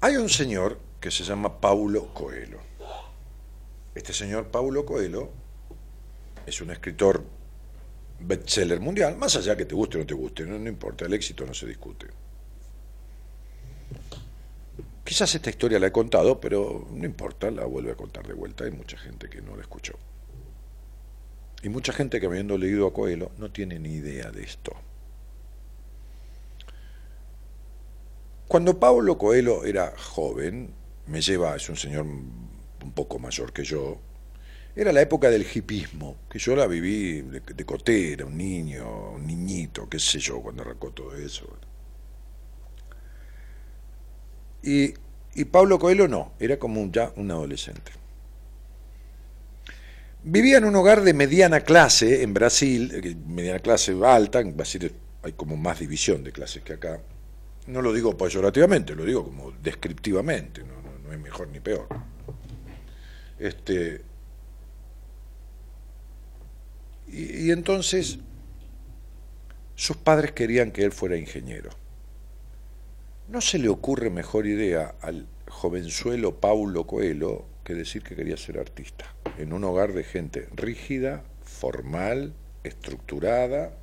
Hay 0.00 0.16
un 0.16 0.28
señor 0.28 0.78
que 1.00 1.10
se 1.10 1.24
llama 1.24 1.58
Paulo 1.60 2.12
Coelho. 2.12 2.58
Este 3.94 4.12
señor 4.12 4.48
Paulo 4.48 4.84
Coelho 4.84 5.30
es 6.44 6.60
un 6.60 6.70
escritor 6.70 7.24
bestseller 8.20 8.78
mundial, 8.78 9.16
más 9.16 9.36
allá 9.36 9.56
que 9.56 9.64
te 9.64 9.74
guste 9.74 9.96
o 9.96 10.00
no 10.00 10.06
te 10.06 10.14
guste, 10.14 10.44
no, 10.44 10.56
importa, 10.68 11.06
el 11.06 11.14
éxito 11.14 11.46
no 11.46 11.54
se 11.54 11.66
discute. 11.66 12.06
Quizás 15.02 15.34
esta 15.34 15.48
historia 15.48 15.78
la 15.78 15.86
he 15.86 15.92
contado, 15.92 16.40
pero 16.40 16.86
no 16.90 17.06
importa, 17.06 17.50
la 17.50 17.64
vuelvo 17.64 17.92
a 17.92 17.96
contar 17.96 18.26
de 18.26 18.34
vuelta. 18.34 18.64
Hay 18.64 18.72
mucha 18.72 18.98
gente 18.98 19.30
que 19.30 19.40
no 19.40 19.56
la 19.56 19.62
escuchó. 19.62 19.94
Y 21.62 21.68
mucha 21.68 21.92
gente 21.92 22.20
que 22.20 22.26
habiendo 22.26 22.58
leído 22.58 22.86
a 22.86 22.92
Coelho 22.92 23.30
no 23.38 23.50
tiene 23.50 23.78
ni 23.78 23.94
idea 23.94 24.30
de 24.30 24.42
esto. 24.42 24.72
Cuando 28.48 28.78
Pablo 28.78 29.18
Coelho 29.18 29.64
era 29.64 29.92
joven, 29.96 30.70
me 31.06 31.20
lleva, 31.20 31.56
es 31.56 31.68
un 31.68 31.76
señor 31.76 32.04
un 32.04 32.92
poco 32.94 33.18
mayor 33.18 33.52
que 33.52 33.64
yo, 33.64 33.98
era 34.76 34.92
la 34.92 35.00
época 35.00 35.30
del 35.30 35.46
hipismo, 35.52 36.16
que 36.30 36.38
yo 36.38 36.54
la 36.54 36.66
viví 36.66 37.22
de, 37.22 37.40
de 37.40 37.64
cotera, 37.64 38.26
un 38.26 38.36
niño, 38.36 39.12
un 39.12 39.26
niñito, 39.26 39.88
qué 39.88 39.98
sé 39.98 40.18
yo, 40.18 40.40
cuando 40.40 40.62
arrancó 40.62 40.90
todo 40.90 41.16
eso. 41.16 41.46
Y, 44.62 44.94
y 45.34 45.44
Pablo 45.46 45.78
Coelho 45.78 46.06
no, 46.08 46.32
era 46.38 46.58
como 46.58 46.90
ya 46.92 47.12
un 47.16 47.30
adolescente. 47.30 47.92
Vivía 50.22 50.58
en 50.58 50.64
un 50.64 50.76
hogar 50.76 51.02
de 51.02 51.14
mediana 51.14 51.60
clase 51.60 52.22
en 52.22 52.34
Brasil, 52.34 52.90
eh, 52.92 53.16
mediana 53.26 53.60
clase 53.60 53.96
alta, 54.04 54.40
en 54.40 54.56
Brasil 54.56 54.92
hay 55.22 55.32
como 55.32 55.56
más 55.56 55.78
división 55.80 56.22
de 56.22 56.32
clases 56.32 56.62
que 56.62 56.74
acá 56.74 57.00
no 57.66 57.82
lo 57.82 57.92
digo 57.92 58.16
peyorativamente, 58.16 58.94
lo 58.94 59.04
digo 59.04 59.24
como 59.24 59.52
descriptivamente, 59.52 60.62
no, 60.62 60.74
no, 60.82 60.98
no 61.04 61.12
es 61.12 61.20
mejor 61.20 61.48
ni 61.48 61.60
peor. 61.60 61.88
Este, 63.38 64.00
y, 67.08 67.46
y 67.46 67.50
entonces 67.50 68.18
sus 69.74 69.96
padres 69.96 70.32
querían 70.32 70.70
que 70.70 70.84
él 70.84 70.92
fuera 70.92 71.16
ingeniero. 71.16 71.70
No 73.28 73.40
se 73.40 73.58
le 73.58 73.68
ocurre 73.68 74.08
mejor 74.08 74.46
idea 74.46 74.94
al 75.00 75.26
jovenzuelo 75.48 76.40
Paulo 76.40 76.86
Coelho 76.86 77.44
que 77.64 77.74
decir 77.74 78.02
que 78.02 78.14
quería 78.14 78.36
ser 78.36 78.58
artista, 78.58 79.04
en 79.38 79.52
un 79.52 79.64
hogar 79.64 79.92
de 79.92 80.04
gente 80.04 80.48
rígida, 80.54 81.24
formal, 81.42 82.32
estructurada, 82.62 83.76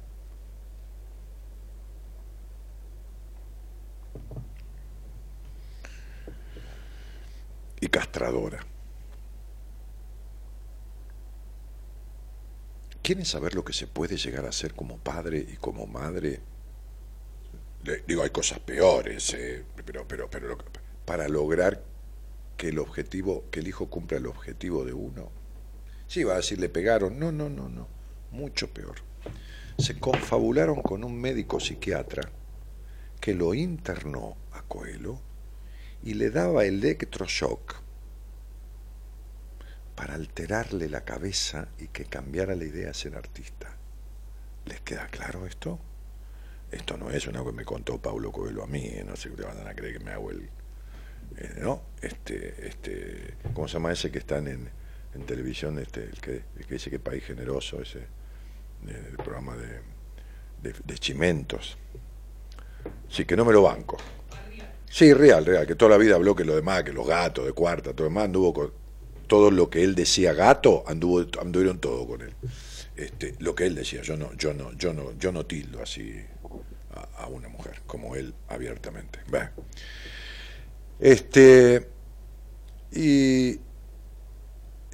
y 7.84 7.88
castradora. 7.88 8.66
¿Quieren 13.02 13.26
saber 13.26 13.56
lo 13.56 13.66
que 13.66 13.74
se 13.74 13.88
puede 13.88 14.16
llegar 14.16 14.46
a 14.46 14.50
hacer 14.50 14.74
como 14.74 14.98
padre 14.98 15.46
y 15.52 15.58
como 15.58 15.86
madre? 15.86 16.40
Digo, 18.08 18.24
hay 18.24 18.30
cosas 18.30 18.60
peores, 18.60 19.34
eh, 19.34 19.66
pero, 19.86 20.08
pero, 20.08 20.30
pero 20.30 20.58
para 21.04 21.28
lograr 21.28 21.84
que 22.56 22.70
el 22.70 22.80
objetivo, 22.80 23.44
que 23.52 23.60
el 23.60 23.68
hijo 23.68 23.90
cumpla 23.90 24.18
el 24.18 24.28
objetivo 24.28 24.86
de 24.86 24.94
uno. 24.94 25.30
Sí, 26.08 26.24
va 26.24 26.36
a 26.36 26.38
decir, 26.38 26.62
le 26.62 26.70
pegaron. 26.70 27.20
No, 27.20 27.34
no, 27.34 27.50
no, 27.50 27.68
no. 27.68 27.90
Mucho 28.32 28.70
peor. 28.70 28.96
Se 29.78 30.00
confabularon 30.00 30.82
con 30.82 31.04
un 31.04 31.20
médico 31.20 31.60
psiquiatra 31.60 32.32
que 33.24 33.34
lo 33.34 33.54
internó 33.54 34.36
a 34.52 34.64
Coelho 34.64 35.18
y 36.04 36.16
le 36.16 36.30
daba 36.30 36.66
electroshock 36.66 37.76
para 39.96 40.16
alterarle 40.16 40.90
la 40.90 41.06
cabeza 41.06 41.70
y 41.80 41.88
que 41.88 42.04
cambiara 42.04 42.54
la 42.54 42.66
idea 42.66 42.88
de 42.88 42.94
ser 42.94 43.16
artista. 43.16 43.78
¿Les 44.66 44.82
queda 44.82 45.08
claro 45.08 45.48
esto? 45.48 45.80
Esto 46.70 46.98
no 46.98 47.12
es 47.12 47.26
una 47.26 47.46
que 47.46 47.54
me 47.54 47.64
contó 47.64 47.98
Pablo 47.98 48.30
Coelho 48.30 48.62
a 48.62 48.68
mí, 48.68 48.88
¿eh? 48.88 49.06
no 49.08 49.16
sé 49.16 49.30
te 49.30 49.44
van 49.44 49.66
a 49.66 49.74
creer 49.74 50.00
que 50.00 50.04
me 50.04 50.12
hago 50.12 50.30
el... 50.30 50.50
Eh, 51.38 51.54
¿No? 51.62 51.82
Este, 52.02 52.68
este, 52.68 53.36
¿Cómo 53.54 53.70
se 53.70 53.76
llama 53.76 53.94
ese 53.94 54.12
que 54.12 54.20
están 54.20 54.50
en, 54.50 54.70
en 55.16 55.26
televisión? 55.26 55.80
Este, 55.80 56.04
el, 56.04 56.20
que, 56.20 56.44
el 56.58 56.66
que 56.66 56.74
dice 56.74 56.90
que 56.90 57.00
país 57.00 57.24
generoso, 57.24 57.82
ese, 57.82 58.00
eh, 58.00 59.14
programa 59.16 59.56
de, 59.56 60.74
de 60.74 60.98
Chimentos. 60.98 61.78
Sí, 63.10 63.26
que 63.26 63.36
no 63.36 63.46
me 63.46 63.54
lo 63.54 63.64
banco. 63.64 63.98
Sí, 64.90 65.12
real, 65.14 65.46
real, 65.46 65.66
que 65.66 65.76
toda 65.76 65.92
la 65.92 65.98
vida 65.98 66.16
habló 66.16 66.36
que 66.36 66.46
lo 66.46 66.56
demás, 66.56 66.84
que 66.84 66.94
los 66.94 67.08
gatos 67.08 67.46
de 67.46 67.54
cuarta, 67.54 67.94
todo 67.94 68.04
lo 68.06 68.10
demás, 68.10 68.26
anduvo 68.26 68.54
con 68.54 68.72
todo 69.28 69.50
lo 69.50 69.70
que 69.70 69.84
él 69.84 69.96
decía 69.96 70.34
gato, 70.34 70.84
anduvo, 70.86 71.26
anduvieron 71.42 71.80
todo 71.80 72.08
con 72.08 72.22
él. 72.22 72.36
Este, 72.96 73.34
lo 73.40 73.56
que 73.56 73.66
él 73.66 73.74
decía, 73.74 74.04
yo 74.04 74.16
no, 74.16 74.34
yo 74.36 74.54
no, 74.54 74.72
yo 74.74 74.94
no, 74.94 75.18
yo 75.18 75.32
no 75.32 75.48
tildo 75.48 75.82
así 75.82 76.14
a, 77.18 77.28
una 77.28 77.50
mujer, 77.50 77.82
como 77.88 78.16
él 78.16 78.36
abiertamente. 78.50 79.20
Bueno. 79.30 79.50
Este 81.00 81.90
y 82.92 83.60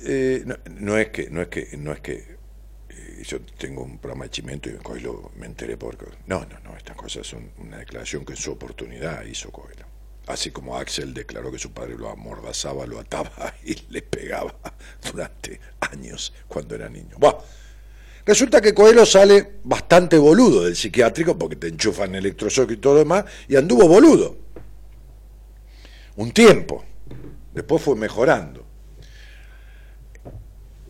eh, 0.05 0.43
no, 0.45 0.55
no, 0.79 0.97
es 0.97 1.09
que, 1.09 1.29
no 1.29 1.41
es 1.41 1.49
que, 1.49 1.75
no 1.77 1.91
es 1.91 1.99
que 1.99 2.38
yo 3.23 3.41
tengo 3.57 3.83
un 3.83 3.97
programa 3.97 4.25
de 4.25 4.31
chimento 4.31 4.69
y 4.69 4.73
Coelho 4.73 5.31
me 5.35 5.45
enteré 5.45 5.77
por 5.77 5.97
no, 6.27 6.39
no, 6.45 6.59
no, 6.63 6.77
estas 6.77 6.95
cosas 6.95 7.25
son 7.25 7.51
una 7.57 7.77
declaración 7.77 8.25
que 8.25 8.33
en 8.33 8.37
su 8.37 8.51
oportunidad 8.51 9.25
hizo 9.25 9.51
Coelho 9.51 9.89
así 10.29 10.51
como 10.51 10.77
Axel 10.77 11.13
declaró 11.13 11.51
que 11.51 11.57
su 11.57 11.71
padre 11.71 11.95
lo 11.97 12.09
amordazaba, 12.09 12.85
lo 12.85 12.99
ataba 12.99 13.53
y 13.65 13.75
le 13.89 14.01
pegaba 14.01 14.55
durante 15.11 15.59
años 15.79 16.33
cuando 16.47 16.75
era 16.75 16.87
niño. 16.87 17.17
Bueno, 17.17 17.39
resulta 18.25 18.61
que 18.61 18.73
Coelho 18.73 19.05
sale 19.05 19.59
bastante 19.63 20.17
boludo 20.17 20.63
del 20.63 20.75
psiquiátrico 20.75 21.37
porque 21.37 21.55
te 21.55 21.67
enchufan 21.67 22.15
electroshock 22.15 22.71
y 22.71 22.77
todo 22.77 22.93
lo 22.93 22.99
demás 22.99 23.25
y 23.47 23.55
anduvo 23.55 23.87
boludo. 23.87 24.37
Un 26.15 26.31
tiempo. 26.31 26.85
Después 27.53 27.81
fue 27.81 27.95
mejorando. 27.95 28.65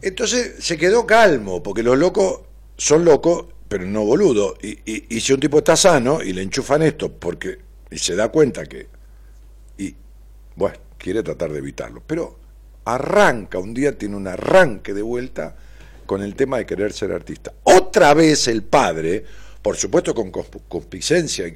Entonces 0.01 0.55
se 0.63 0.77
quedó 0.77 1.05
calmo, 1.05 1.61
porque 1.63 1.83
los 1.83 1.97
locos 1.97 2.41
son 2.77 3.05
locos, 3.05 3.45
pero 3.67 3.85
no 3.85 4.03
boludos. 4.05 4.55
Y, 4.61 4.79
y- 4.85 5.05
y 5.09 5.19
si 5.21 5.33
un 5.33 5.39
tipo 5.39 5.59
está 5.59 5.75
sano 5.75 6.21
y 6.23 6.33
le 6.33 6.41
enchufan 6.41 6.81
esto 6.83 7.11
porque 7.11 7.59
y 7.91 7.97
se 7.97 8.15
da 8.15 8.29
cuenta 8.29 8.65
que. 8.65 8.87
Y 9.77 9.95
bueno, 10.55 10.77
quiere 10.97 11.23
tratar 11.23 11.51
de 11.51 11.59
evitarlo. 11.59 12.01
Pero 12.05 12.37
arranca, 12.85 13.59
un 13.59 13.73
día 13.73 13.97
tiene 13.97 14.15
un 14.15 14.27
arranque 14.27 14.93
de 14.93 15.01
vuelta 15.01 15.55
con 16.05 16.21
el 16.23 16.35
tema 16.35 16.57
de 16.57 16.65
querer 16.65 16.91
ser 16.93 17.11
artista. 17.11 17.53
Otra 17.63 18.13
vez 18.13 18.47
el 18.47 18.63
padre, 18.63 19.25
por 19.61 19.75
supuesto 19.75 20.15
con 20.15 20.31
complicencia 20.31 21.45
y, 21.47 21.51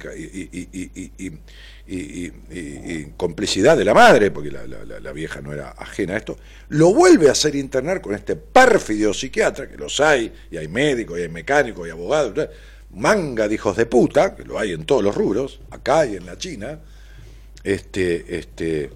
complicidad 3.16 3.76
de 3.76 3.84
la 3.84 3.94
madre, 3.94 4.30
porque 4.30 4.50
la, 4.50 4.66
la, 4.66 5.12
vieja 5.12 5.40
no 5.40 5.52
era 5.52 5.70
ajena 5.70 6.14
a 6.14 6.18
esto, 6.18 6.38
lo 6.68 6.92
vuelve 6.92 7.28
a 7.28 7.32
hacer 7.32 7.54
internar 7.54 8.00
con 8.00 8.14
este 8.14 8.36
pérfido 8.36 9.14
psiquiatra, 9.14 9.68
que 9.68 9.76
los 9.76 10.00
hay, 10.00 10.32
y 10.50 10.56
hay 10.56 10.68
médicos, 10.68 11.18
y 11.18 11.22
hay 11.22 11.28
mecánicos, 11.28 11.86
y 11.86 11.90
abogados, 11.90 12.48
manga 12.90 13.48
de 13.48 13.54
hijos 13.54 13.76
de 13.76 13.86
puta, 13.86 14.36
que 14.36 14.44
lo 14.44 14.58
hay 14.58 14.72
en 14.72 14.84
todos 14.84 15.02
los 15.02 15.14
rubros, 15.14 15.60
acá 15.70 16.06
y 16.06 16.16
en 16.16 16.26
la 16.26 16.36
China, 16.36 16.78
este, 17.62 18.36
este, 18.38 18.90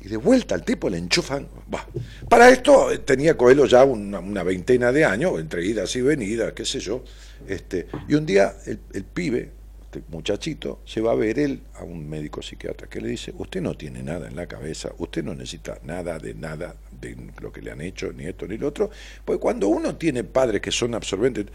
y 0.00 0.08
de 0.08 0.16
vuelta 0.18 0.54
al 0.54 0.64
tipo 0.64 0.90
le 0.90 0.98
enchufan. 0.98 1.48
Bah. 1.66 1.86
Para 2.28 2.50
esto 2.50 2.88
tenía 3.04 3.36
Coelho 3.36 3.66
ya 3.66 3.84
una 3.84 4.42
veintena 4.42 4.92
de 4.92 5.04
años, 5.04 5.40
entre 5.40 5.64
idas 5.64 5.94
y 5.96 6.02
venidas, 6.02 6.52
qué 6.52 6.64
sé 6.64 6.80
yo. 6.80 7.02
Este, 7.48 7.86
y 8.06 8.14
un 8.14 8.26
día 8.26 8.54
el, 8.66 9.04
pibe, 9.04 9.50
este 9.84 10.02
muchachito, 10.08 10.80
se 10.84 11.00
va 11.00 11.12
a 11.12 11.14
ver 11.14 11.38
él 11.38 11.62
a 11.76 11.84
un 11.84 12.08
médico 12.08 12.42
psiquiatra 12.42 12.88
que 12.88 13.00
le 13.00 13.08
dice, 13.08 13.32
usted 13.38 13.62
no 13.62 13.74
tiene 13.74 14.02
nada 14.02 14.28
en 14.28 14.36
la 14.36 14.46
cabeza, 14.46 14.92
usted 14.98 15.24
no 15.24 15.34
necesita 15.34 15.78
nada 15.84 16.18
de 16.18 16.34
nada 16.34 16.76
de 17.00 17.16
lo 17.40 17.50
que 17.50 17.62
le 17.62 17.70
han 17.70 17.80
hecho, 17.80 18.12
ni 18.12 18.26
esto 18.26 18.46
ni 18.46 18.58
lo 18.58 18.68
otro, 18.68 18.90
porque 19.24 19.40
cuando 19.40 19.68
uno 19.68 19.96
tiene 19.96 20.24
padres 20.24 20.60
que 20.60 20.70
son 20.70 20.94
absorbentes, 20.94 21.46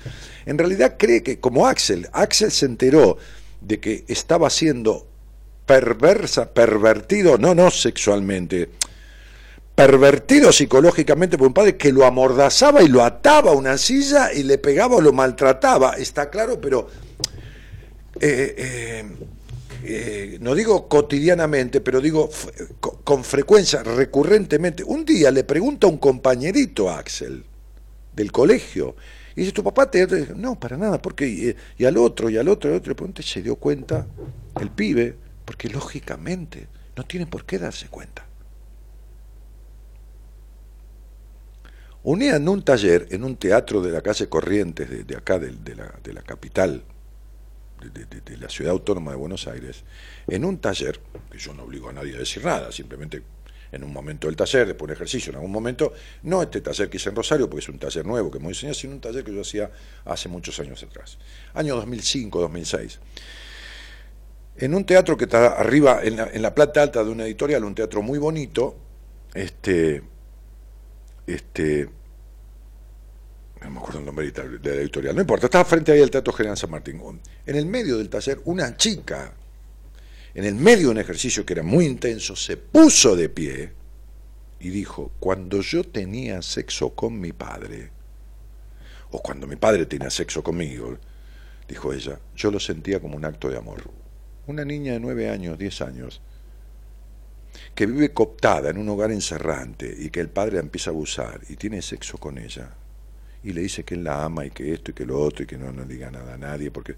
en 0.47 0.57
realidad 0.57 0.95
cree 0.97 1.21
que, 1.21 1.39
como 1.39 1.67
Axel, 1.67 2.09
Axel 2.11 2.51
se 2.51 2.65
enteró 2.65 3.17
de 3.61 3.79
que 3.79 4.03
estaba 4.07 4.49
siendo 4.49 5.07
perversa, 5.65 6.53
pervertido, 6.53 7.37
no, 7.37 7.55
no 7.55 7.71
sexualmente, 7.71 8.69
pervertido 9.75 10.51
psicológicamente 10.51 11.37
por 11.37 11.47
un 11.47 11.53
padre 11.53 11.77
que 11.77 11.91
lo 11.91 12.05
amordazaba 12.05 12.83
y 12.83 12.87
lo 12.87 13.03
ataba 13.03 13.51
a 13.51 13.55
una 13.55 13.77
silla 13.77 14.31
y 14.31 14.43
le 14.43 14.57
pegaba 14.57 14.97
o 14.97 15.01
lo 15.01 15.13
maltrataba, 15.13 15.93
está 15.93 16.29
claro, 16.29 16.61
pero 16.61 16.87
eh, 18.19 18.55
eh, 18.57 19.05
eh, 19.83 20.37
no 20.39 20.53
digo 20.53 20.87
cotidianamente, 20.87 21.81
pero 21.81 21.99
digo 21.99 22.29
con 23.03 23.23
frecuencia, 23.23 23.83
recurrentemente. 23.83 24.83
Un 24.83 25.03
día 25.03 25.31
le 25.31 25.43
pregunta 25.43 25.87
a 25.87 25.89
un 25.89 25.97
compañerito 25.97 26.89
Axel 26.89 27.43
del 28.13 28.31
colegio, 28.31 28.95
y 29.35 29.41
dice, 29.41 29.51
¿tu 29.51 29.63
papá 29.63 29.89
te...? 29.89 30.05
No, 30.35 30.59
para 30.59 30.77
nada, 30.77 31.01
porque 31.01 31.27
y, 31.27 31.55
y 31.77 31.85
al 31.85 31.97
otro, 31.97 32.29
y 32.29 32.37
al 32.37 32.47
otro, 32.47 32.69
y 32.69 32.73
al 32.73 32.79
otro, 32.79 32.95
pronto 32.95 33.23
se 33.23 33.41
dio 33.41 33.55
cuenta 33.55 34.05
el 34.61 34.69
pibe, 34.69 35.15
porque 35.43 35.67
lógicamente 35.69 36.67
no 36.95 37.03
tiene 37.03 37.25
por 37.25 37.43
qué 37.43 37.57
darse 37.57 37.87
cuenta. 37.87 38.27
Unía 42.03 42.35
en 42.35 42.49
un 42.49 42.63
taller, 42.63 43.07
en 43.11 43.23
un 43.23 43.37
teatro 43.37 43.81
de 43.81 43.89
la 43.89 44.01
calle 44.01 44.27
Corrientes, 44.27 45.07
de, 45.07 45.15
acá, 45.15 45.39
de, 45.39 45.53
la, 45.73 46.21
capital, 46.21 46.83
de, 47.81 48.37
la 48.37 48.49
ciudad 48.49 48.73
autónoma 48.73 49.11
de 49.11 49.17
Buenos 49.17 49.47
Aires, 49.47 49.85
en 50.27 50.43
un 50.43 50.57
taller, 50.57 50.99
que 51.31 51.37
yo 51.37 51.53
no 51.53 51.63
obligo 51.63 51.87
a 51.87 51.93
nadie 51.93 52.15
a 52.15 52.19
decir 52.19 52.43
nada, 52.43 52.73
simplemente 52.73 53.23
en 53.71 53.85
un 53.85 53.93
momento 53.93 54.27
del 54.27 54.35
taller, 54.35 54.67
después 54.67 54.89
un 54.89 54.95
ejercicio, 54.95 55.29
en 55.29 55.37
algún 55.37 55.51
momento, 55.51 55.93
no 56.23 56.41
este 56.41 56.59
taller 56.59 56.89
que 56.89 56.97
hice 56.97 57.07
en 57.07 57.15
Rosario, 57.15 57.49
porque 57.49 57.63
es 57.63 57.69
un 57.69 57.79
taller 57.79 58.05
nuevo 58.05 58.29
que 58.29 58.37
me 58.37 58.49
enseñé, 58.49 58.73
sino 58.73 58.93
un 58.93 58.99
taller 58.99 59.23
que 59.23 59.33
yo 59.33 59.39
hacía 59.39 59.71
hace 60.03 60.27
muchos 60.27 60.59
años 60.59 60.83
atrás, 60.83 61.17
año 61.53 61.77
2005, 61.77 62.41
2006. 62.41 62.99
En 64.57 64.75
un 64.75 64.85
teatro 64.85 65.15
que 65.15 65.23
está 65.23 65.53
arriba, 65.53 66.01
en 66.03 66.17
la, 66.17 66.29
en 66.31 66.41
la 66.41 66.53
planta 66.53 66.83
alta 66.83 67.01
de 67.01 67.09
una 67.09 67.23
editorial, 67.23 67.63
un 67.63 67.73
teatro 67.73 68.01
muy 68.01 68.19
bonito, 68.19 68.75
este, 69.33 70.03
este, 71.27 71.89
no 73.61 73.69
me 73.69 73.79
acuerdo 73.79 73.99
el 73.99 74.05
nombre 74.05 74.31
de 74.31 74.75
la 74.75 74.81
editorial, 74.81 75.15
no 75.15 75.21
importa, 75.21 75.47
estaba 75.47 75.65
frente 75.65 75.91
ahí 75.91 76.01
al 76.01 76.11
Teatro 76.11 76.33
General 76.33 76.57
San 76.57 76.71
Martín. 76.71 77.01
En 77.45 77.55
el 77.55 77.65
medio 77.65 77.97
del 77.97 78.09
taller, 78.09 78.41
una 78.45 78.75
chica, 78.75 79.33
en 80.33 80.45
el 80.45 80.55
medio 80.55 80.87
de 80.87 80.91
un 80.91 80.97
ejercicio 80.99 81.45
que 81.45 81.53
era 81.53 81.63
muy 81.63 81.85
intenso, 81.85 82.35
se 82.35 82.57
puso 82.57 83.15
de 83.15 83.29
pie 83.29 83.73
y 84.59 84.69
dijo, 84.69 85.11
cuando 85.19 85.61
yo 85.61 85.83
tenía 85.83 86.41
sexo 86.41 86.95
con 86.95 87.19
mi 87.19 87.31
padre, 87.33 87.91
o 89.11 89.21
cuando 89.21 89.45
mi 89.45 89.55
padre 89.55 89.85
tenía 89.85 90.09
sexo 90.09 90.43
conmigo, 90.43 90.97
dijo 91.67 91.93
ella, 91.93 92.19
yo 92.35 92.49
lo 92.49 92.59
sentía 92.59 92.99
como 92.99 93.15
un 93.15 93.25
acto 93.25 93.49
de 93.49 93.57
amor. 93.57 93.83
Una 94.47 94.65
niña 94.65 94.93
de 94.93 94.99
nueve 94.99 95.29
años, 95.29 95.57
diez 95.57 95.81
años, 95.81 96.21
que 97.75 97.85
vive 97.85 98.13
cooptada 98.13 98.69
en 98.69 98.77
un 98.77 98.89
hogar 98.89 99.11
encerrante 99.11 99.93
y 99.97 100.09
que 100.09 100.19
el 100.19 100.29
padre 100.29 100.55
la 100.55 100.61
empieza 100.61 100.89
a 100.89 100.93
abusar 100.93 101.41
y 101.49 101.55
tiene 101.55 101.81
sexo 101.81 102.17
con 102.17 102.37
ella 102.37 102.71
y 103.43 103.51
le 103.51 103.61
dice 103.61 103.83
que 103.83 103.95
él 103.95 104.03
la 104.03 104.23
ama 104.23 104.45
y 104.45 104.51
que 104.51 104.73
esto 104.73 104.91
y 104.91 104.93
que 104.93 105.05
lo 105.05 105.19
otro 105.19 105.43
y 105.43 105.47
que 105.47 105.57
no, 105.57 105.71
no 105.71 105.83
diga 105.85 106.09
nada 106.09 106.35
a 106.35 106.37
nadie 106.37 106.71
porque 106.71 106.95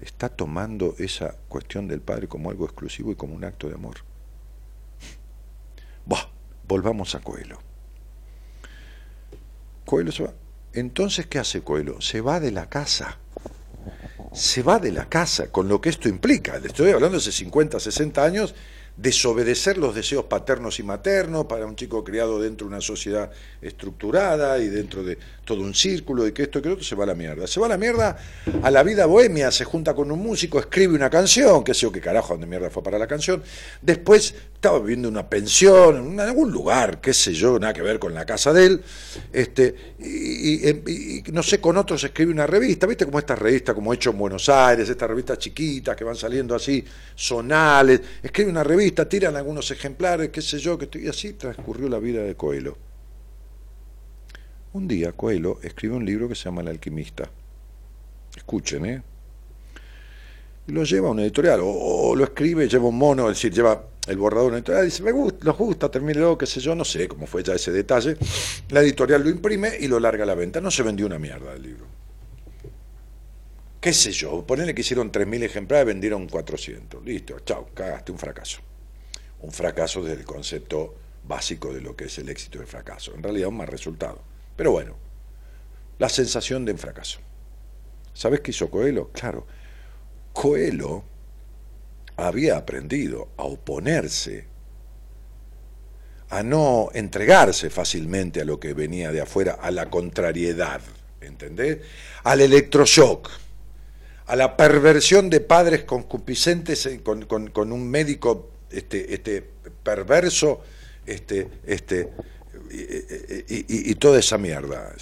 está 0.00 0.28
tomando 0.28 0.94
esa 0.98 1.36
cuestión 1.48 1.86
del 1.88 2.00
padre 2.00 2.28
como 2.28 2.50
algo 2.50 2.64
exclusivo 2.64 3.12
y 3.12 3.16
como 3.16 3.34
un 3.34 3.44
acto 3.44 3.68
de 3.68 3.74
amor. 3.74 3.98
Bah, 6.04 6.28
volvamos 6.66 7.14
a 7.14 7.20
Coelho. 7.20 7.58
Coelho 9.84 10.12
se 10.12 10.24
va. 10.24 10.32
Entonces, 10.72 11.26
¿qué 11.26 11.38
hace 11.38 11.62
Coelho? 11.62 12.00
Se 12.00 12.20
va 12.20 12.40
de 12.40 12.50
la 12.50 12.68
casa. 12.68 13.18
Se 14.32 14.62
va 14.62 14.78
de 14.78 14.92
la 14.92 15.08
casa, 15.08 15.50
con 15.50 15.68
lo 15.68 15.80
que 15.80 15.88
esto 15.88 16.08
implica. 16.08 16.58
Le 16.58 16.68
estoy 16.68 16.90
hablando 16.90 17.18
hace 17.18 17.32
50, 17.32 17.80
60 17.80 18.24
años, 18.24 18.54
desobedecer 18.98 19.78
los 19.78 19.94
deseos 19.94 20.24
paternos 20.24 20.80
y 20.80 20.82
maternos 20.82 21.46
para 21.46 21.66
un 21.66 21.76
chico 21.76 22.02
criado 22.02 22.42
dentro 22.42 22.66
de 22.66 22.74
una 22.74 22.80
sociedad 22.80 23.30
estructurada 23.62 24.58
y 24.58 24.66
dentro 24.68 25.04
de 25.04 25.16
todo 25.44 25.62
un 25.62 25.72
círculo 25.72 26.26
y 26.26 26.32
que 26.32 26.42
esto 26.42 26.58
y 26.58 26.62
que 26.62 26.68
lo 26.68 26.74
otro 26.74 26.84
se 26.84 26.96
va 26.96 27.04
a 27.04 27.06
la 27.06 27.14
mierda. 27.14 27.46
Se 27.46 27.60
va 27.60 27.66
a 27.66 27.68
la 27.68 27.78
mierda 27.78 28.18
a 28.60 28.70
la 28.72 28.82
vida 28.82 29.06
bohemia, 29.06 29.52
se 29.52 29.64
junta 29.64 29.94
con 29.94 30.10
un 30.10 30.18
músico, 30.18 30.58
escribe 30.58 30.94
una 30.94 31.08
canción, 31.08 31.62
que 31.62 31.74
sé 31.74 31.82
yo 31.82 31.92
qué 31.92 32.00
carajo, 32.00 32.34
dónde 32.34 32.48
mierda 32.48 32.70
fue 32.70 32.82
para 32.82 32.98
la 32.98 33.06
canción. 33.06 33.42
Después 33.80 34.34
estaba 34.58 34.80
viviendo 34.80 35.06
en 35.06 35.14
una 35.14 35.30
pensión, 35.30 36.14
en 36.14 36.18
algún 36.18 36.50
lugar, 36.50 37.00
qué 37.00 37.14
sé 37.14 37.32
yo, 37.32 37.60
nada 37.60 37.72
que 37.72 37.80
ver 37.80 38.00
con 38.00 38.12
la 38.12 38.26
casa 38.26 38.52
de 38.52 38.66
él. 38.66 38.82
Este, 39.32 39.72
y, 40.00 40.68
y- 40.68 41.22
y 41.28 41.30
no 41.30 41.44
sé, 41.44 41.60
con 41.60 41.76
otros 41.76 42.02
escribe 42.02 42.32
una 42.32 42.44
revista, 42.44 42.84
¿viste? 42.88 43.04
Como 43.04 43.20
estas 43.20 43.38
revistas, 43.38 43.72
como 43.72 43.94
Hecho 43.94 44.10
en 44.10 44.18
Buenos 44.18 44.48
Aires, 44.48 44.88
estas 44.88 45.08
revistas 45.08 45.38
chiquitas 45.38 45.94
que 45.94 46.02
van 46.02 46.16
saliendo 46.16 46.56
así, 46.56 46.84
sonales. 47.14 48.00
Escribe 48.20 48.50
una 48.50 48.64
revista, 48.64 49.08
tiran 49.08 49.36
algunos 49.36 49.70
ejemplares, 49.70 50.30
qué 50.30 50.42
sé 50.42 50.58
yo, 50.58 50.76
que 50.76 50.88
y 50.98 51.06
así 51.06 51.34
transcurrió 51.34 51.88
la 51.88 52.00
vida 52.00 52.24
de 52.24 52.34
Coelho. 52.34 52.76
Un 54.72 54.88
día 54.88 55.12
Coelho 55.12 55.60
escribe 55.62 55.94
un 55.94 56.04
libro 56.04 56.28
que 56.28 56.34
se 56.34 56.46
llama 56.46 56.62
El 56.62 56.68
alquimista. 56.68 57.30
Escuchen, 58.36 58.86
¿eh? 58.86 59.02
Y 60.66 60.72
lo 60.72 60.82
lleva 60.82 61.06
a 61.06 61.12
una 61.12 61.22
editorial, 61.22 61.60
o, 61.60 61.68
o 61.68 62.16
lo 62.16 62.24
escribe, 62.24 62.68
lleva 62.68 62.88
un 62.88 62.98
mono, 62.98 63.30
es 63.30 63.36
decir, 63.36 63.52
lleva 63.52 63.84
el 64.08 64.16
borrador 64.16 64.54
editorial, 64.54 64.86
dice, 64.86 65.02
me 65.02 65.12
gusta, 65.12 65.44
nos 65.44 65.56
gusta, 65.56 65.90
termínelo, 65.90 66.38
qué 66.38 66.46
sé 66.46 66.60
yo, 66.60 66.74
no 66.74 66.84
sé 66.84 67.06
cómo 67.06 67.26
fue 67.26 67.42
ya 67.42 67.54
ese 67.54 67.70
detalle. 67.70 68.16
La 68.70 68.80
editorial 68.80 69.22
lo 69.22 69.28
imprime 69.28 69.72
y 69.78 69.86
lo 69.86 70.00
larga 70.00 70.24
a 70.24 70.26
la 70.26 70.34
venta. 70.34 70.60
No 70.60 70.70
se 70.70 70.82
vendió 70.82 71.06
una 71.06 71.18
mierda 71.18 71.52
el 71.52 71.62
libro. 71.62 71.86
¿Qué 73.80 73.92
sé 73.92 74.10
yo? 74.10 74.44
Ponele 74.44 74.74
que 74.74 74.80
hicieron 74.80 75.12
3.000 75.12 75.44
ejemplares, 75.44 75.86
vendieron 75.86 76.26
400. 76.26 77.04
Listo, 77.04 77.38
chao, 77.40 77.68
cagaste, 77.74 78.10
un 78.10 78.18
fracaso. 78.18 78.60
Un 79.40 79.52
fracaso 79.52 80.02
desde 80.02 80.20
el 80.20 80.26
concepto 80.26 80.96
básico 81.24 81.72
de 81.72 81.80
lo 81.80 81.94
que 81.94 82.06
es 82.06 82.18
el 82.18 82.28
éxito 82.28 82.60
y 82.62 82.66
fracaso. 82.66 83.14
En 83.14 83.22
realidad 83.22 83.48
un 83.48 83.58
mal 83.58 83.68
resultado. 83.68 84.20
Pero 84.56 84.72
bueno, 84.72 84.96
la 85.98 86.08
sensación 86.08 86.64
de 86.64 86.72
un 86.72 86.78
fracaso. 86.78 87.20
¿Sabes 88.14 88.40
qué 88.40 88.50
hizo 88.50 88.68
Coelho? 88.68 89.10
Claro, 89.12 89.46
Coelho 90.32 91.04
había 92.18 92.56
aprendido 92.56 93.28
a 93.36 93.44
oponerse, 93.44 94.44
a 96.30 96.42
no 96.42 96.90
entregarse 96.92 97.70
fácilmente 97.70 98.40
a 98.40 98.44
lo 98.44 98.58
que 98.58 98.74
venía 98.74 99.12
de 99.12 99.20
afuera, 99.20 99.52
a 99.60 99.70
la 99.70 99.88
contrariedad, 99.88 100.80
¿entendés? 101.20 101.78
Al 102.24 102.40
electroshock, 102.40 103.30
a 104.26 104.36
la 104.36 104.56
perversión 104.56 105.30
de 105.30 105.40
padres 105.40 105.84
concupiscentes 105.84 106.88
con, 107.02 107.72
un 107.72 107.88
médico 107.88 108.50
este, 108.70 109.14
este, 109.14 109.48
perverso, 109.82 110.60
este, 111.06 111.48
este, 111.66 112.08
y, 112.70 113.90
y- 113.90 113.94
toda 113.94 114.18
esa 114.18 114.36
mierda. 114.36 114.92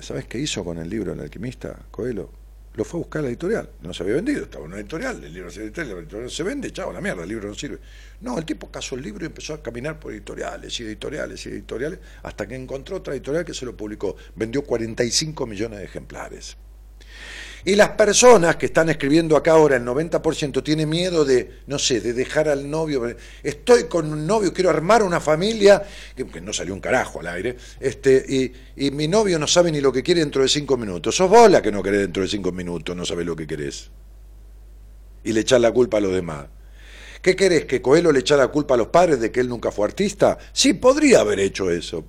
¿Sabes 0.00 0.26
qué 0.26 0.38
hizo 0.38 0.62
con 0.64 0.78
el 0.78 0.88
libro 0.88 1.14
El 1.14 1.20
alquimista, 1.20 1.76
Coelho? 1.90 2.37
Lo 2.78 2.84
fue 2.84 3.00
a 3.00 3.02
buscar 3.02 3.18
a 3.18 3.22
la 3.22 3.28
editorial, 3.30 3.70
no 3.82 3.92
se 3.92 4.04
había 4.04 4.14
vendido, 4.14 4.44
estaba 4.44 4.64
en 4.64 4.70
una 4.70 4.80
editorial, 4.80 5.24
el 5.24 5.34
libro 5.34 5.50
se 5.50 5.64
editorial, 5.64 5.96
la 5.96 6.00
editorial 6.02 6.30
se 6.30 6.42
vende, 6.44 6.72
chao, 6.72 6.92
la 6.92 7.00
mierda, 7.00 7.24
el 7.24 7.28
libro 7.28 7.48
no 7.48 7.54
sirve. 7.56 7.80
No, 8.20 8.38
el 8.38 8.44
tipo 8.44 8.70
casó 8.70 8.94
el 8.94 9.02
libro 9.02 9.24
y 9.24 9.26
empezó 9.26 9.54
a 9.54 9.60
caminar 9.60 9.98
por 9.98 10.12
editoriales 10.12 10.78
y 10.78 10.84
editoriales 10.84 11.44
y 11.44 11.48
editoriales, 11.48 11.98
hasta 12.22 12.46
que 12.46 12.54
encontró 12.54 12.98
otra 12.98 13.14
editorial 13.14 13.44
que 13.44 13.52
se 13.52 13.66
lo 13.66 13.76
publicó. 13.76 14.14
Vendió 14.36 14.62
45 14.62 15.44
millones 15.44 15.80
de 15.80 15.86
ejemplares. 15.86 16.56
Y 17.68 17.76
las 17.76 17.90
personas 17.90 18.56
que 18.56 18.64
están 18.64 18.88
escribiendo 18.88 19.36
acá 19.36 19.50
ahora, 19.50 19.76
el 19.76 19.84
90% 19.84 20.62
tiene 20.62 20.86
miedo 20.86 21.26
de, 21.26 21.58
no 21.66 21.78
sé, 21.78 22.00
de 22.00 22.14
dejar 22.14 22.48
al 22.48 22.70
novio. 22.70 23.14
Estoy 23.42 23.84
con 23.84 24.10
un 24.10 24.26
novio, 24.26 24.54
quiero 24.54 24.70
armar 24.70 25.02
una 25.02 25.20
familia, 25.20 25.82
que, 26.16 26.40
no 26.40 26.54
salió 26.54 26.72
un 26.72 26.80
carajo 26.80 27.20
al 27.20 27.26
aire, 27.26 27.58
este, 27.78 28.24
y, 28.26 28.86
y 28.86 28.90
mi 28.90 29.06
novio 29.06 29.38
no 29.38 29.46
sabe 29.46 29.70
ni 29.70 29.82
lo 29.82 29.92
que 29.92 30.02
quiere 30.02 30.20
dentro 30.20 30.40
de 30.40 30.48
cinco 30.48 30.78
minutos. 30.78 31.14
Sos 31.14 31.28
vos 31.28 31.50
la 31.50 31.60
que 31.60 31.70
no 31.70 31.82
querés 31.82 32.00
dentro 32.00 32.22
de 32.22 32.30
cinco 32.30 32.52
minutos, 32.52 32.96
no 32.96 33.04
sabés 33.04 33.26
lo 33.26 33.36
que 33.36 33.46
querés. 33.46 33.90
Y 35.22 35.34
le 35.34 35.40
echás 35.40 35.60
la 35.60 35.70
culpa 35.70 35.98
a 35.98 36.00
los 36.00 36.14
demás. 36.14 36.46
¿Qué 37.22 37.34
querés? 37.34 37.64
¿Que 37.64 37.82
Coelho 37.82 38.12
le 38.12 38.20
echara 38.20 38.44
la 38.44 38.48
culpa 38.48 38.74
a 38.74 38.76
los 38.76 38.88
padres 38.88 39.20
de 39.20 39.30
que 39.30 39.40
él 39.40 39.48
nunca 39.48 39.70
fue 39.70 39.86
artista? 39.86 40.38
Sí, 40.52 40.74
podría 40.74 41.20
haber 41.20 41.40
hecho 41.40 41.70
eso. 41.70 42.04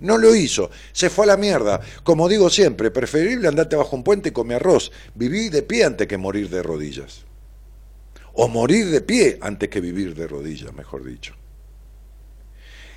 No 0.00 0.18
lo 0.18 0.34
hizo. 0.34 0.70
Se 0.92 1.10
fue 1.10 1.24
a 1.24 1.28
la 1.28 1.36
mierda. 1.36 1.80
Como 2.02 2.28
digo 2.28 2.48
siempre, 2.50 2.90
preferible 2.90 3.48
andarte 3.48 3.76
bajo 3.76 3.96
un 3.96 4.04
puente 4.04 4.30
y 4.30 4.32
comer 4.32 4.56
arroz. 4.56 4.90
Viví 5.14 5.48
de 5.48 5.62
pie 5.62 5.84
antes 5.84 6.06
que 6.06 6.16
morir 6.16 6.48
de 6.48 6.62
rodillas. 6.62 7.24
O 8.32 8.48
morir 8.48 8.90
de 8.90 9.00
pie 9.00 9.38
antes 9.40 9.68
que 9.68 9.80
vivir 9.80 10.14
de 10.14 10.26
rodillas, 10.26 10.72
mejor 10.74 11.04
dicho. 11.04 11.34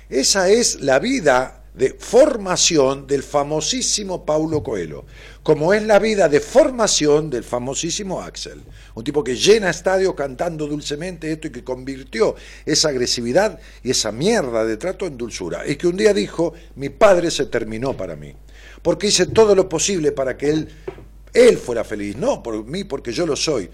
Esa 0.08 0.48
es 0.48 0.80
la 0.80 0.98
vida 0.98 1.57
de 1.78 1.94
formación 1.96 3.06
del 3.06 3.22
famosísimo 3.22 4.26
Paulo 4.26 4.64
Coelho, 4.64 5.04
como 5.44 5.72
es 5.72 5.84
la 5.84 6.00
vida 6.00 6.28
de 6.28 6.40
formación 6.40 7.30
del 7.30 7.44
famosísimo 7.44 8.20
Axel, 8.20 8.60
un 8.94 9.04
tipo 9.04 9.22
que 9.22 9.36
llena 9.36 9.70
estadios 9.70 10.14
cantando 10.14 10.66
dulcemente 10.66 11.30
esto 11.30 11.46
y 11.46 11.50
que 11.50 11.62
convirtió 11.62 12.34
esa 12.66 12.88
agresividad 12.88 13.60
y 13.84 13.92
esa 13.92 14.10
mierda 14.10 14.64
de 14.64 14.76
trato 14.76 15.06
en 15.06 15.16
dulzura. 15.16 15.66
Y 15.68 15.76
que 15.76 15.86
un 15.86 15.96
día 15.96 16.12
dijo, 16.12 16.52
mi 16.74 16.88
padre 16.88 17.30
se 17.30 17.46
terminó 17.46 17.96
para 17.96 18.16
mí, 18.16 18.34
porque 18.82 19.06
hice 19.06 19.26
todo 19.26 19.54
lo 19.54 19.68
posible 19.68 20.10
para 20.10 20.36
que 20.36 20.50
él, 20.50 20.68
él 21.32 21.58
fuera 21.58 21.84
feliz, 21.84 22.16
no 22.16 22.42
por 22.42 22.64
mí, 22.64 22.82
porque 22.82 23.12
yo 23.12 23.24
lo 23.24 23.36
soy. 23.36 23.70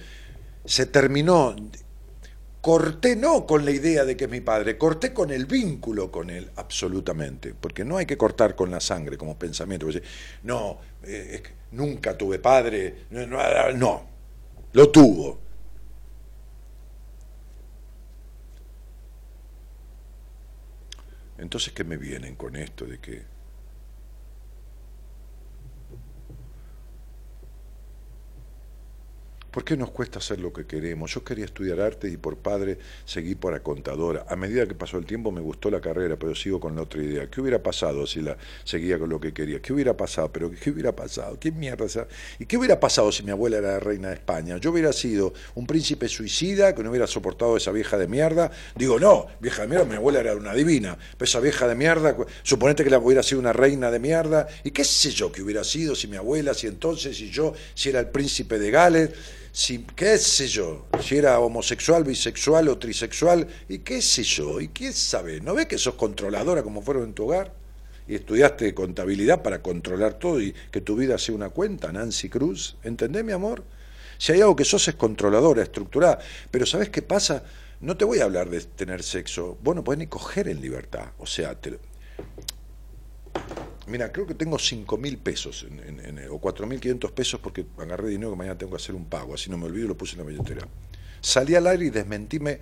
Se 0.67 0.85
terminó, 0.87 1.57
corté 2.65 3.15
no 3.15 3.45
con 3.45 3.63
la 3.67 3.73
idea 3.73 4.07
de 4.07 4.17
que 4.17 4.25
es 4.25 4.31
mi 4.31 4.41
padre, 4.41 4.79
corté 4.79 5.13
con 5.13 5.31
el 5.31 5.45
vínculo 5.45 6.11
con 6.11 6.31
él, 6.31 6.51
absolutamente, 6.57 7.53
porque 7.53 7.85
no 7.85 7.99
hay 7.99 8.07
que 8.07 8.17
cortar 8.17 8.57
con 8.57 8.71
la 8.71 8.81
sangre 8.81 9.19
como 9.19 9.39
pensamiento, 9.39 9.87
no, 10.45 10.79
eh, 11.03 11.43
nunca 11.73 12.17
tuve 12.17 12.39
padre, 12.39 13.05
no, 13.11 13.27
no, 13.27 13.73
no, 13.75 14.07
lo 14.73 14.91
tuvo. 14.91 15.39
Entonces, 21.37 21.75
¿qué 21.75 21.85
me 21.85 21.99
vienen 21.99 22.35
con 22.35 22.57
esto 22.57 22.87
de 22.87 22.99
que 22.99 23.34
¿Por 29.55 29.63
qué 29.63 29.77
nos 29.77 29.93
cuesta 29.93 30.19
hacer 30.19 30.41
lo 30.41 30.53
que 30.53 30.67
queremos? 30.67 31.15
Yo 31.15 31.23
quería 31.23 31.45
estudiar 31.45 31.79
arte 31.79 32.09
y 32.09 32.17
por 32.17 32.37
padre 32.39 32.77
seguí 33.05 33.37
para 33.37 33.61
contadora. 33.61 34.27
A 34.29 34.35
medida 34.35 34.67
que 34.67 34.75
pasó 34.75 34.99
el 34.99 35.07
tiempo 35.07 35.31
me 35.31 35.41
gustó 35.41 35.71
la 35.71 35.81
carrera, 35.81 36.17
pero 36.17 36.35
sigo 36.35 36.59
con 36.59 36.75
la 36.75 36.83
otra 36.83 37.01
idea. 37.01 37.31
¿Qué 37.31 37.41
hubiera 37.41 37.63
pasado 37.63 38.05
si 38.05 38.21
la 38.21 38.37
seguía 38.65 38.99
con 38.99 39.11
lo 39.11 39.21
que 39.21 39.33
quería? 39.33 39.63
¿Qué 39.63 39.73
hubiera 39.73 39.97
pasado? 39.97 40.33
¿Pero 40.33 40.51
qué 40.51 40.71
hubiera 40.71 40.91
pasado? 40.91 41.39
¿Qué 41.39 41.53
mierda? 41.53 41.89
sea? 41.89 42.09
¿Y 42.41 42.47
qué 42.47 42.57
hubiera 42.57 42.81
pasado 42.81 43.13
si 43.13 43.23
mi 43.23 43.31
abuela 43.31 43.59
era 43.59 43.75
la 43.75 43.79
reina 43.79 44.09
de 44.09 44.15
España? 44.15 44.57
Yo 44.57 44.73
hubiera 44.73 44.93
sido 44.93 45.33
un 45.55 45.69
príncipe 45.69 46.09
suicida 46.09 46.75
que 46.75 46.83
no 46.83 46.91
hubiera 46.91 47.07
soportado 47.07 47.57
esa 47.57 47.71
vieja 47.71 47.97
de 47.97 48.09
mierda. 48.09 48.51
Digo, 48.75 48.99
no, 48.99 49.29
vieja 49.39 49.63
de 49.63 49.69
mierda, 49.69 49.85
mi 49.85 49.95
abuela 49.95 50.19
era 50.19 50.35
una 50.35 50.53
divina. 50.53 50.99
Pero 51.17 51.27
esa 51.27 51.39
vieja 51.39 51.69
de 51.69 51.77
mierda, 51.77 52.17
suponete 52.43 52.83
que 52.83 52.91
la 52.91 52.99
hubiera 52.99 53.23
sido 53.23 53.41
una 53.41 53.53
reina 53.53 53.93
de 53.93 54.01
mierda. 54.01 54.49
¿Y 54.65 54.73
qué 54.73 54.83
sé 54.83 55.13
yo 55.13 55.31
que 55.31 55.43
hubiera 55.43 55.63
sido 55.63 55.95
si 55.95 56.09
mi 56.09 56.17
abuela, 56.17 56.55
si 56.55 56.67
entonces, 56.67 57.17
si 57.17 57.31
yo, 57.31 57.55
si 57.73 57.91
era 57.91 58.01
el 58.01 58.09
príncipe 58.09 58.59
de 58.59 58.73
Gales? 58.73 59.11
Si, 59.55 59.85
qué 59.95 60.19
sé 60.19 60.49
yo, 60.49 60.85
si 61.01 61.17
era 61.17 61.39
homosexual, 61.39 62.03
bisexual 62.03 62.69
o 62.69 62.77
trisexual, 62.77 63.47
y 63.69 63.79
qué 63.79 64.03
sé 64.03 64.25
yo, 64.25 64.61
y 64.61 64.67
quién 64.69 64.93
sabe, 64.93 65.41
¿no 65.41 65.55
ves 65.55 65.67
que 65.67 65.79
sos 65.79 65.95
controladora 65.95 66.65
como 66.65 66.83
fueron 66.83 67.05
en 67.05 67.15
tu 67.15 67.25
hogar? 67.25 67.55
Y 68.09 68.17
estudiaste 68.17 68.75
contabilidad 68.75 69.43
para 69.43 69.63
controlar 69.63 70.15
todo 70.15 70.41
y 70.41 70.53
que 70.73 70.81
tu 70.81 70.97
vida 70.97 71.19
sea 71.19 71.37
una 71.37 71.51
cuenta, 71.51 71.93
Nancy 71.93 72.29
Cruz, 72.29 72.77
¿entendés 72.83 73.23
mi 73.25 73.31
amor? 73.31 73.63
Si 74.19 74.33
hay 74.33 74.41
algo 74.41 74.57
que 74.57 74.65
sos 74.65 74.89
es 74.89 74.97
controladora, 74.97 75.63
estructurada, 75.63 76.19
pero 76.51 76.67
¿sabés 76.67 76.91
qué 76.91 77.03
pasa? 77.03 77.45
No 77.81 77.97
te 77.97 78.05
voy 78.05 78.19
a 78.19 78.25
hablar 78.25 78.51
de 78.51 78.61
tener 78.61 79.05
sexo, 79.05 79.57
vos 79.63 79.77
no 79.77 79.85
ni 79.95 80.09
coger 80.09 80.49
en 80.49 80.61
libertad, 80.61 81.13
o 81.19 81.27
sea, 81.27 81.55
te- 81.55 81.79
Mira, 83.87 84.11
creo 84.13 84.27
que 84.27 84.35
tengo 84.35 84.59
5 84.59 84.97
mil 84.97 85.19
pesos 85.19 85.67
en- 85.69 85.79
en- 85.81 86.19
en- 86.19 86.31
o 86.31 86.39
4.500 86.39 87.13
pesos 87.13 87.39
porque 87.41 87.67
agarré 87.79 88.09
dinero 88.09 88.31
que 88.31 88.37
mañana 88.37 88.57
tengo 88.57 88.73
que 88.73 88.83
hacer 88.83 88.95
un 88.95 89.05
pago, 89.05 89.35
así 89.35 89.51
no 89.51 89.59
me 89.59 89.67
olvido 89.67 89.85
y 89.85 89.89
lo 89.89 89.97
puse 89.97 90.13
en 90.13 90.21
la 90.21 90.25
billetera. 90.25 90.67
Salí 91.21 91.55
al 91.55 91.67
aire 91.67 91.87
y 91.87 91.91
desmentíme 91.91 92.61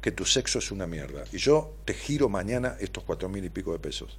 que 0.00 0.10
tu 0.12 0.24
sexo 0.24 0.58
es 0.58 0.70
una 0.72 0.86
mierda. 0.86 1.24
Y 1.32 1.38
yo 1.38 1.74
te 1.84 1.94
giro 1.94 2.28
mañana 2.28 2.76
estos 2.80 3.04
cuatro 3.04 3.28
mil 3.28 3.44
y 3.44 3.50
pico 3.50 3.72
de 3.72 3.78
pesos. 3.78 4.18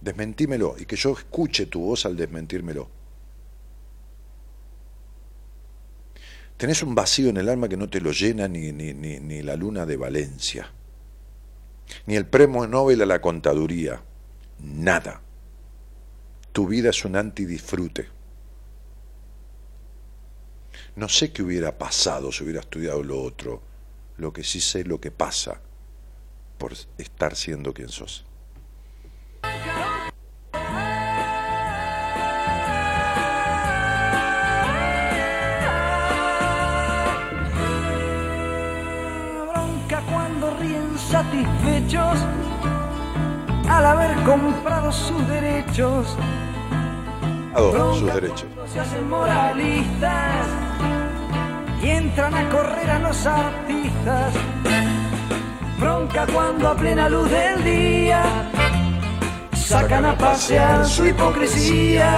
Desmentímelo 0.00 0.76
y 0.78 0.86
que 0.86 0.96
yo 0.96 1.12
escuche 1.12 1.66
tu 1.66 1.80
voz 1.80 2.06
al 2.06 2.16
desmentírmelo. 2.16 2.88
Tenés 6.56 6.82
un 6.82 6.94
vacío 6.94 7.30
en 7.30 7.36
el 7.38 7.48
alma 7.48 7.68
que 7.68 7.76
no 7.76 7.88
te 7.88 8.00
lo 8.00 8.12
llena 8.12 8.46
ni, 8.46 8.70
ni, 8.72 8.92
ni, 8.94 9.18
ni 9.18 9.42
la 9.42 9.56
luna 9.56 9.86
de 9.86 9.96
Valencia, 9.96 10.70
ni 12.06 12.16
el 12.16 12.26
premio 12.26 12.66
Nobel 12.66 13.00
a 13.02 13.06
la 13.06 13.20
contaduría 13.20 14.02
nada. 14.62 15.22
Tu 16.52 16.66
vida 16.66 16.90
es 16.90 17.04
un 17.04 17.16
antidisfrute. 17.16 18.08
No 20.96 21.08
sé 21.08 21.32
qué 21.32 21.42
hubiera 21.42 21.78
pasado 21.78 22.32
si 22.32 22.44
hubiera 22.44 22.60
estudiado 22.60 23.02
lo 23.02 23.22
otro. 23.22 23.62
Lo 24.16 24.32
que 24.32 24.44
sí 24.44 24.60
sé 24.60 24.84
lo 24.84 25.00
que 25.00 25.10
pasa 25.10 25.60
por 26.58 26.74
estar 26.98 27.34
siendo 27.36 27.72
quien 27.72 27.88
sos. 27.88 28.26
bronca 39.50 40.02
cuando 40.10 40.56
ríen 40.58 40.98
satisfechos 40.98 42.20
al 43.70 43.86
haber 43.86 44.14
comprado 44.24 44.90
sus 44.90 45.26
derechos. 45.28 46.16
Adoro 47.54 47.94
sus 47.94 48.14
derechos. 48.14 48.46
Se 48.72 48.80
hacen 48.80 49.08
moralistas 49.08 50.46
y 51.82 51.88
entran 51.88 52.34
a 52.34 52.48
correr 52.48 52.90
a 52.90 52.98
los 52.98 53.26
artistas. 53.26 54.34
Bronca 55.78 56.26
cuando 56.32 56.68
a 56.68 56.74
plena 56.74 57.08
luz 57.08 57.30
del 57.30 57.64
día 57.64 58.22
sacan 59.54 60.04
a 60.04 60.18
pasear 60.18 60.84
su 60.84 61.06
hipocresía. 61.06 62.10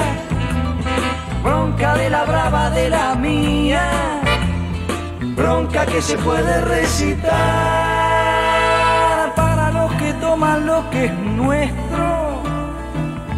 Bronca 1.43 1.95
de 1.97 2.11
la 2.11 2.25
brava 2.25 2.71
de 2.71 2.89
la 2.89 3.15
mía. 3.15 4.21
Bronca 5.37 5.87
que 5.87 6.01
se 6.01 6.17
puede 6.19 6.61
recitar 6.63 7.92
toman 10.33 10.67
lo 10.67 10.89
que 10.91 11.05
es 11.05 11.13
nuestro 11.13 12.43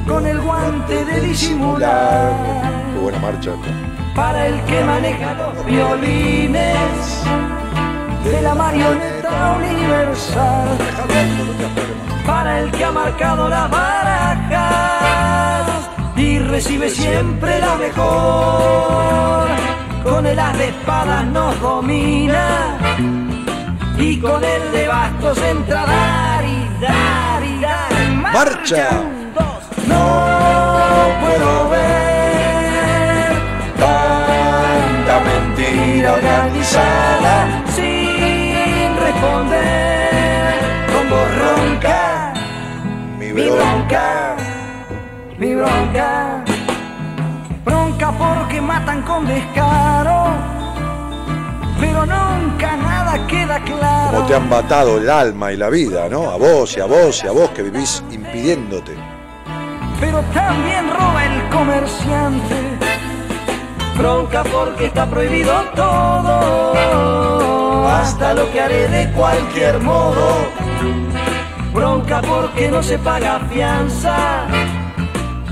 con 0.06 0.24
el 0.24 0.40
guante 0.40 1.04
de 1.04 1.20
disimular. 1.22 2.32
Qué 2.92 2.98
buena 3.00 3.18
marcha. 3.18 3.50
Para 4.14 4.46
el 4.46 4.60
que 4.68 4.84
maneja 4.84 5.34
los 5.34 5.66
violines 5.66 7.24
de 8.22 8.42
la 8.42 8.54
marioneta 8.54 9.56
universal. 9.58 10.68
Para 12.24 12.60
el 12.60 12.70
que 12.70 12.84
ha 12.84 12.92
marcado 12.92 13.48
las 13.48 13.68
barajas 13.68 15.66
y 16.16 16.38
recibe 16.38 16.88
siempre 16.90 17.58
la 17.58 17.74
mejor. 17.74 19.48
Con 20.04 20.26
el 20.26 20.38
as 20.38 20.56
de 20.58 20.68
espadas 20.68 21.24
nos 21.26 21.60
domina 21.60 22.44
y 23.98 24.20
con 24.20 24.44
el 24.44 24.72
de 24.72 24.86
bastos 24.86 25.38
entra 25.38 26.33
¡Marcha! 28.32 28.88
No 29.86 30.04
puedo 31.20 31.68
ver 31.70 33.32
tanta 33.78 35.20
mentira 35.20 36.12
organizada 36.14 37.62
sin 37.74 38.96
responder 38.98 40.58
con 40.92 41.10
voz 41.10 41.28
ronca 41.38 42.32
Mi 43.18 43.32
bronca. 43.32 44.36
mi 45.38 45.54
bronca 45.54 46.44
bronca 47.64 48.12
por 48.12 48.44
matan 48.62 49.02
con 49.02 49.26
descaro, 49.26 50.34
pero 51.84 52.06
nunca 52.06 52.76
nada 52.76 53.26
queda 53.26 53.60
claro. 53.62 54.16
Como 54.16 54.26
te 54.26 54.34
han 54.34 54.48
matado 54.48 54.98
el 54.98 55.10
alma 55.10 55.52
y 55.52 55.56
la 55.56 55.68
vida, 55.68 56.08
¿no? 56.08 56.30
A 56.30 56.36
vos 56.36 56.76
y 56.76 56.80
a 56.80 56.86
vos 56.86 57.22
y 57.22 57.26
a 57.26 57.32
vos 57.32 57.50
que 57.50 57.62
vivís 57.62 58.02
impidiéndote. 58.10 58.96
pero 60.00 60.20
también 60.32 60.90
roba 60.90 61.24
el 61.24 61.48
comerciante. 61.50 62.54
Bronca 63.96 64.42
porque 64.44 64.86
está 64.86 65.06
prohibido 65.06 65.52
todo, 65.76 67.86
hasta 67.86 68.34
lo 68.34 68.50
que 68.50 68.60
haré 68.60 68.88
de 68.88 69.12
cualquier 69.12 69.78
modo. 69.80 70.48
Bronca 71.72 72.20
porque 72.22 72.68
no 72.70 72.82
se 72.82 72.98
paga 72.98 73.40
fianza, 73.50 74.46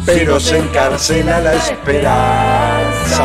Pero 0.05 0.41
se 0.41 0.59
encarcela 0.59 1.41
la 1.41 1.55
esperanza. 1.55 3.25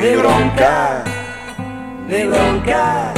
Mi 0.00 0.16
bronca. 0.16 1.04
de 2.08 2.26
bronca. 2.26 3.12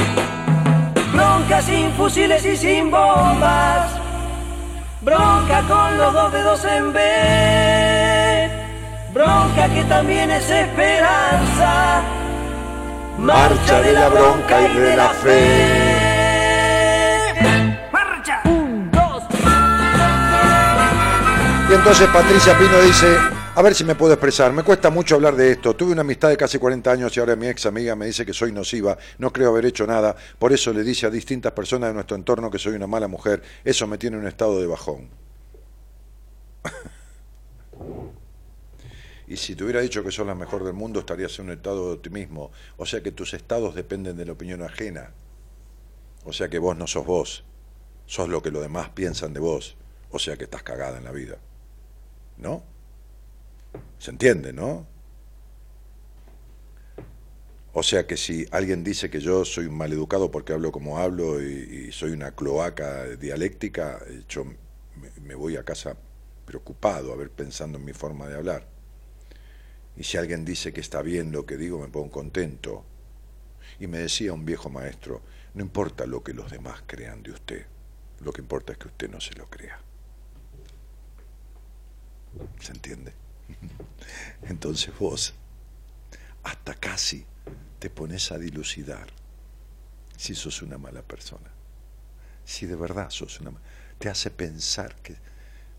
Bronca 1.12 1.62
sin 1.62 1.92
fusiles 1.92 2.44
y 2.44 2.56
sin 2.56 2.90
bombas. 2.90 3.88
Bronca 5.00 5.62
con 5.68 5.96
los 5.96 6.12
dos 6.12 6.32
dedos 6.32 6.64
en 6.64 6.92
B. 6.92 8.50
Bronca 9.14 9.68
que 9.72 9.84
también 9.84 10.28
es 10.32 10.50
esperanza. 10.50 12.02
Marcha 13.16 13.80
de 13.80 13.92
la 13.92 14.08
bronca 14.08 14.60
y 14.62 14.76
de 14.76 14.96
la 14.96 15.08
fe. 15.10 15.38
Marcha. 17.92 18.40
Un, 18.44 18.90
dos. 18.90 19.22
Y 21.70 21.74
entonces 21.74 22.08
Patricia 22.08 22.58
Pino 22.58 22.80
dice, 22.80 23.18
a 23.54 23.60
ver 23.60 23.74
si 23.74 23.84
me 23.84 23.94
puedo 23.94 24.14
expresar, 24.14 24.52
me 24.52 24.62
cuesta 24.62 24.88
mucho 24.88 25.14
hablar 25.14 25.36
de 25.36 25.52
esto, 25.52 25.76
tuve 25.76 25.92
una 25.92 26.00
amistad 26.00 26.30
de 26.30 26.38
casi 26.38 26.58
40 26.58 26.90
años 26.90 27.16
y 27.16 27.20
ahora 27.20 27.36
mi 27.36 27.48
ex 27.48 27.66
amiga 27.66 27.94
me 27.94 28.06
dice 28.06 28.24
que 28.24 28.32
soy 28.32 28.50
nociva, 28.50 28.96
no 29.18 29.30
creo 29.30 29.50
haber 29.50 29.66
hecho 29.66 29.86
nada, 29.86 30.16
por 30.38 30.52
eso 30.52 30.72
le 30.72 30.82
dice 30.82 31.06
a 31.06 31.10
distintas 31.10 31.52
personas 31.52 31.90
de 31.90 31.94
nuestro 31.94 32.16
entorno 32.16 32.50
que 32.50 32.58
soy 32.58 32.74
una 32.74 32.86
mala 32.86 33.08
mujer, 33.08 33.42
eso 33.62 33.86
me 33.86 33.98
tiene 33.98 34.16
en 34.16 34.22
un 34.22 34.28
estado 34.28 34.58
de 34.58 34.66
bajón. 34.66 35.10
Y 39.28 39.38
si 39.38 39.54
te 39.56 39.64
hubiera 39.64 39.80
dicho 39.80 40.04
que 40.04 40.10
sos 40.10 40.26
la 40.26 40.34
mejor 40.34 40.62
del 40.62 40.74
mundo, 40.74 41.00
estarías 41.00 41.38
en 41.38 41.46
un 41.46 41.52
estado 41.52 41.88
de 41.88 41.94
optimismo. 41.94 42.50
O 42.76 42.84
sea 42.84 43.02
que 43.02 43.12
tus 43.12 43.32
estados 43.32 43.74
dependen 43.74 44.14
de 44.18 44.26
la 44.26 44.32
opinión 44.32 44.62
ajena. 44.62 45.14
O 46.26 46.34
sea 46.34 46.50
que 46.50 46.58
vos 46.58 46.76
no 46.76 46.86
sos 46.86 47.06
vos. 47.06 47.42
Sos 48.04 48.28
lo 48.28 48.42
que 48.42 48.50
los 48.50 48.60
demás 48.60 48.90
piensan 48.90 49.32
de 49.32 49.40
vos. 49.40 49.78
O 50.10 50.18
sea 50.18 50.36
que 50.36 50.44
estás 50.44 50.62
cagada 50.62 50.98
en 50.98 51.04
la 51.04 51.12
vida. 51.12 51.38
¿No? 52.36 52.62
¿Se 53.98 54.10
entiende, 54.10 54.52
no? 54.52 54.86
O 57.74 57.82
sea 57.82 58.06
que 58.06 58.16
si 58.16 58.46
alguien 58.50 58.84
dice 58.84 59.08
que 59.08 59.20
yo 59.20 59.44
soy 59.44 59.66
un 59.66 59.76
maleducado 59.76 60.30
porque 60.30 60.52
hablo 60.52 60.72
como 60.72 60.98
hablo 60.98 61.40
y, 61.40 61.90
soy 61.92 62.10
una 62.10 62.32
cloaca 62.32 63.04
dialéctica, 63.16 63.98
eh, 64.06 64.24
yo 64.28 64.44
me, 64.44 64.56
me 65.22 65.34
voy 65.34 65.56
a 65.56 65.64
casa 65.64 65.96
preocupado, 66.44 67.12
a 67.12 67.16
ver, 67.16 67.30
pensando 67.30 67.78
en 67.78 67.84
mi 67.84 67.92
forma 67.92 68.28
de 68.28 68.36
hablar. 68.36 68.66
Y 69.96 70.04
si 70.04 70.16
alguien 70.18 70.44
dice 70.44 70.72
que 70.72 70.80
está 70.80 71.02
bien 71.02 71.32
lo 71.32 71.46
que 71.46 71.56
digo, 71.56 71.78
me 71.78 71.88
pongo 71.88 72.10
contento. 72.10 72.84
Y 73.80 73.86
me 73.86 73.98
decía 73.98 74.32
un 74.32 74.44
viejo 74.44 74.68
maestro, 74.68 75.22
no 75.54 75.62
importa 75.62 76.06
lo 76.06 76.22
que 76.22 76.34
los 76.34 76.50
demás 76.50 76.82
crean 76.86 77.22
de 77.22 77.32
usted, 77.32 77.66
lo 78.20 78.32
que 78.32 78.40
importa 78.40 78.72
es 78.72 78.78
que 78.78 78.88
usted 78.88 79.10
no 79.10 79.20
se 79.20 79.34
lo 79.34 79.48
crea. 79.48 79.80
¿Se 82.60 82.72
entiende? 82.72 83.21
Entonces 84.42 84.96
vos, 84.98 85.34
hasta 86.42 86.74
casi 86.74 87.26
te 87.78 87.90
pones 87.90 88.32
a 88.32 88.38
dilucidar 88.38 89.08
si 90.16 90.34
sos 90.34 90.62
una 90.62 90.78
mala 90.78 91.02
persona. 91.02 91.50
Si 92.44 92.66
de 92.66 92.76
verdad 92.76 93.10
sos 93.10 93.40
una 93.40 93.50
mala 93.52 93.64
te 94.02 94.08
hace 94.08 94.32
pensar 94.32 94.96
que, 94.96 95.14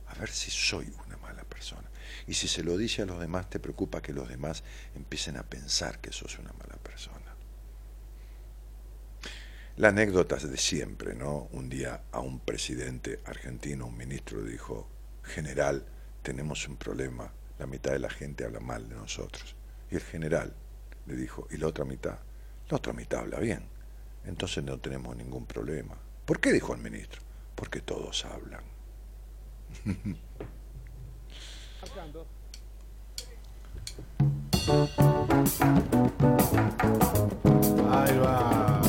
a 0.08 0.14
ver 0.14 0.30
si 0.30 0.50
soy 0.50 0.90
una 1.06 1.18
mala 1.18 1.44
persona. 1.44 1.90
Y 2.26 2.36
si 2.36 2.48
se 2.48 2.64
lo 2.64 2.78
dice 2.78 3.02
a 3.02 3.06
los 3.06 3.20
demás, 3.20 3.50
te 3.50 3.60
preocupa 3.60 4.02
que 4.02 4.14
los 4.14 4.30
demás 4.30 4.64
empiecen 4.96 5.36
a 5.36 5.44
pensar 5.44 6.00
que 6.00 6.14
sos 6.14 6.40
una 6.40 6.54
mala 6.54 6.78
persona. 6.78 7.36
La 9.76 9.90
anécdota 9.90 10.38
es 10.38 10.50
de 10.50 10.56
siempre, 10.56 11.16
¿no? 11.16 11.50
Un 11.52 11.68
día 11.68 12.04
a 12.14 12.22
un 12.22 12.40
presidente 12.40 13.20
argentino, 13.26 13.88
un 13.88 13.98
ministro, 13.98 14.42
dijo, 14.42 14.88
general, 15.24 15.86
tenemos 16.22 16.66
un 16.70 16.78
problema, 16.78 17.30
la 17.60 17.66
mitad 17.66 17.92
de 17.92 18.00
la 18.00 18.10
gente 18.10 18.46
habla 18.46 18.60
mal 18.60 18.88
de 18.90 18.96
nosotros. 18.96 19.56
Y 19.92 19.96
el 19.96 20.02
general 20.02 20.54
le 21.06 21.16
dijo, 21.16 21.48
¿y 21.52 21.58
la 21.58 21.68
otra 21.68 21.86
mitad? 21.86 22.20
La 22.70 22.78
otra 22.78 22.94
mitad 22.94 23.22
habla 23.22 23.40
bien, 23.40 23.64
entonces 24.26 24.64
no 24.64 24.80
tenemos 24.80 25.16
ningún 25.16 25.46
problema. 25.46 25.96
¿Por 26.26 26.40
qué 26.40 26.54
dijo 26.54 26.74
el 26.74 26.82
ministro? 26.82 27.22
Porque 27.56 27.82
todos 27.82 28.26
hablan. 28.26 28.64
Ahí 37.92 38.18
va. 38.18 38.82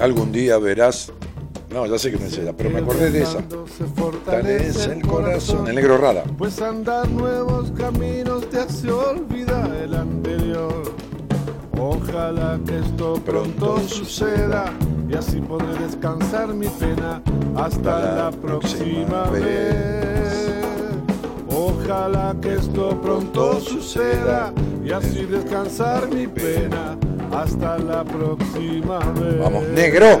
Algún 0.00 0.32
día 0.32 0.58
verás. 0.58 1.12
No, 1.72 1.86
ya 1.86 1.98
sé 1.98 2.10
que 2.10 2.18
no 2.18 2.26
es 2.26 2.38
pero 2.56 2.70
me 2.70 2.80
acordé 2.80 3.10
de 3.10 3.22
esa. 3.22 3.38
Fortalece 3.96 4.92
el 4.92 5.02
corazón. 5.06 5.66
El 5.66 5.74
negro 5.74 5.96
rada. 5.96 6.24
Pues 6.36 6.60
andar 6.60 7.08
nuevos 7.08 7.70
caminos 7.72 8.48
te 8.50 8.58
hace 8.58 8.90
olvidar 8.90 9.74
el 9.76 9.94
anterior. 9.94 10.82
Ojalá 11.78 12.60
que 12.66 12.78
esto 12.78 13.14
pronto 13.24 13.80
suceda 13.88 14.72
y 15.08 15.14
así 15.14 15.40
podré 15.40 15.74
descansar 15.78 16.48
mi 16.48 16.68
pena 16.68 17.22
hasta 17.56 18.16
la 18.16 18.30
próxima 18.30 19.24
vez. 19.30 20.62
Ojalá 21.48 22.36
que 22.40 22.54
esto 22.54 23.00
pronto 23.00 23.60
suceda 23.60 24.52
y 24.84 24.92
así 24.92 25.24
descansar 25.24 26.08
mi 26.08 26.26
pena 26.26 26.98
hasta 27.32 27.78
la 27.78 28.04
próxima 28.04 28.98
vez. 28.98 29.38
Vamos, 29.40 29.66
negro. 29.68 30.20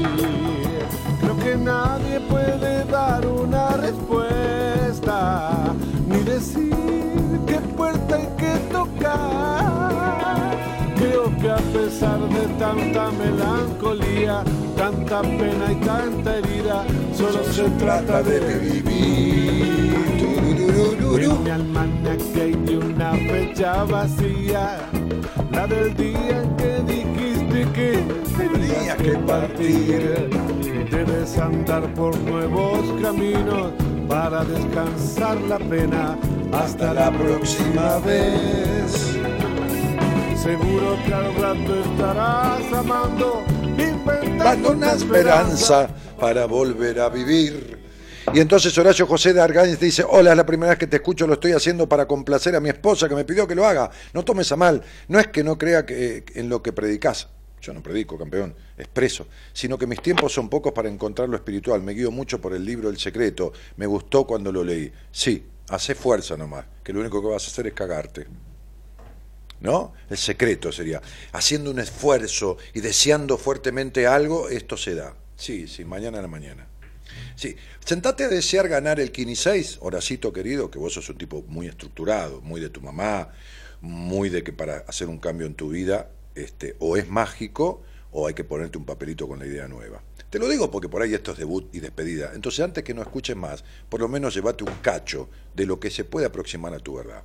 Que 1.43 1.57
nadie 1.57 2.19
puede 2.29 2.85
dar 2.85 3.25
una 3.25 3.71
respuesta, 3.77 5.73
ni 6.07 6.19
decir 6.19 7.39
qué 7.47 7.59
puerta 7.75 8.15
hay 8.15 8.27
que 8.37 8.57
tocar. 8.71 9.91
Creo 10.97 11.35
que 11.39 11.49
a 11.49 11.57
melancolía, 13.11 14.43
tanta 14.77 15.21
pena 15.21 15.71
y 15.71 15.75
tanta 15.83 16.37
herida, 16.37 16.85
solo 17.15 17.43
se 17.51 17.69
trata 17.71 18.21
de 18.21 18.39
vivir. 18.59 19.91
En 21.23 21.43
mi 21.43 21.49
almanaque 21.49 22.41
hay 22.41 22.75
una 22.75 23.13
fecha 23.13 23.83
vacía, 23.85 24.77
la 25.51 25.65
del 25.65 25.95
día 25.95 26.43
en 26.43 26.55
que 26.55 26.90
que 27.73 28.03
tenías 28.37 28.97
que 28.97 29.11
partir. 29.19 30.29
Debes 30.89 31.37
andar 31.37 31.93
por 31.93 32.17
nuevos 32.19 33.01
caminos 33.01 33.71
para 34.07 34.43
descansar 34.43 35.39
la 35.41 35.57
pena. 35.57 36.17
Hasta 36.51 36.93
la 36.93 37.11
próxima 37.11 37.99
vez. 37.99 39.17
Seguro 40.41 40.97
que 41.05 41.13
al 41.13 41.35
rato 41.35 41.79
estarás 41.81 42.73
amando, 42.73 43.43
inventando 43.77 44.71
una 44.71 44.93
esperanza 44.93 45.87
para 46.19 46.45
volver 46.45 46.99
a 46.99 47.09
vivir. 47.09 47.79
Y 48.33 48.39
entonces 48.39 48.75
Horacio 48.77 49.05
José 49.07 49.33
de 49.33 49.41
Argáñez 49.41 49.79
dice, 49.79 50.03
hola, 50.07 50.31
es 50.31 50.37
la 50.37 50.45
primera 50.45 50.71
vez 50.71 50.79
que 50.79 50.87
te 50.87 50.97
escucho, 50.97 51.27
lo 51.27 51.33
estoy 51.33 51.51
haciendo 51.51 51.87
para 51.89 52.07
complacer 52.07 52.55
a 52.55 52.59
mi 52.59 52.69
esposa 52.69 53.09
que 53.09 53.15
me 53.15 53.25
pidió 53.25 53.47
que 53.47 53.55
lo 53.55 53.65
haga. 53.65 53.91
No 54.13 54.23
tomes 54.23 54.51
a 54.51 54.55
mal, 54.55 54.81
no 55.07 55.19
es 55.19 55.27
que 55.27 55.43
no 55.43 55.57
crea 55.57 55.85
que, 55.85 56.23
en 56.35 56.47
lo 56.47 56.61
que 56.61 56.71
predicas, 56.71 57.27
yo 57.61 57.73
no 57.73 57.83
predico, 57.83 58.17
campeón, 58.17 58.55
expreso, 58.77 59.27
sino 59.53 59.77
que 59.77 59.87
mis 59.87 60.01
tiempos 60.01 60.33
son 60.33 60.49
pocos 60.49 60.73
para 60.73 60.89
encontrar 60.89 61.29
lo 61.29 61.37
espiritual. 61.37 61.81
Me 61.81 61.93
guío 61.93 62.11
mucho 62.11 62.41
por 62.41 62.53
el 62.53 62.65
libro 62.65 62.89
El 62.89 62.97
Secreto, 62.97 63.53
me 63.77 63.85
gustó 63.85 64.25
cuando 64.25 64.51
lo 64.51 64.63
leí. 64.63 64.91
Sí, 65.11 65.45
hace 65.69 65.95
fuerza 65.95 66.35
nomás, 66.35 66.65
que 66.83 66.91
lo 66.91 66.99
único 66.99 67.21
que 67.21 67.27
vas 67.27 67.45
a 67.45 67.47
hacer 67.47 67.67
es 67.67 67.73
cagarte. 67.73 68.27
¿No? 69.61 69.93
El 70.09 70.17
secreto 70.17 70.71
sería, 70.71 70.99
haciendo 71.33 71.69
un 71.69 71.77
esfuerzo 71.77 72.57
y 72.73 72.81
deseando 72.81 73.37
fuertemente 73.37 74.07
algo, 74.07 74.49
esto 74.49 74.75
se 74.75 74.95
da. 74.95 75.15
Sí, 75.35 75.67
sí, 75.67 75.85
mañana 75.85 76.17
a 76.17 76.23
la 76.23 76.27
mañana. 76.27 76.67
Sí, 77.35 77.55
sentate 77.85 78.23
a 78.23 78.29
desear 78.29 78.67
ganar 78.67 78.99
el 78.99 79.11
6, 79.11 79.77
Horacito 79.81 80.33
querido, 80.33 80.71
que 80.71 80.79
vos 80.79 80.93
sos 80.93 81.09
un 81.09 81.17
tipo 81.17 81.43
muy 81.47 81.67
estructurado, 81.67 82.41
muy 82.41 82.59
de 82.59 82.69
tu 82.69 82.81
mamá, 82.81 83.29
muy 83.81 84.29
de 84.29 84.43
que 84.43 84.51
para 84.53 84.79
hacer 84.87 85.09
un 85.09 85.19
cambio 85.19 85.45
en 85.47 85.53
tu 85.53 85.69
vida, 85.69 86.09
este, 86.35 86.75
o 86.79 86.97
es 86.97 87.07
mágico 87.09 87.81
o 88.11 88.27
hay 88.27 88.33
que 88.33 88.43
ponerte 88.43 88.77
un 88.77 88.85
papelito 88.85 89.27
con 89.27 89.39
la 89.39 89.45
idea 89.45 89.67
nueva. 89.67 90.01
Te 90.29 90.39
lo 90.39 90.47
digo 90.47 90.69
porque 90.71 90.89
por 90.89 91.01
ahí 91.01 91.13
esto 91.13 91.31
es 91.31 91.37
debut 91.37 91.73
y 91.73 91.79
despedida. 91.79 92.31
Entonces, 92.33 92.61
antes 92.61 92.83
que 92.83 92.93
no 92.93 93.01
escuches 93.01 93.35
más, 93.35 93.63
por 93.89 93.99
lo 93.99 94.07
menos 94.07 94.33
llévate 94.33 94.63
un 94.63 94.73
cacho 94.81 95.29
de 95.53 95.65
lo 95.65 95.79
que 95.79 95.89
se 95.89 96.03
puede 96.05 96.25
aproximar 96.25 96.73
a 96.73 96.79
tu 96.79 96.95
verdad. 96.95 97.23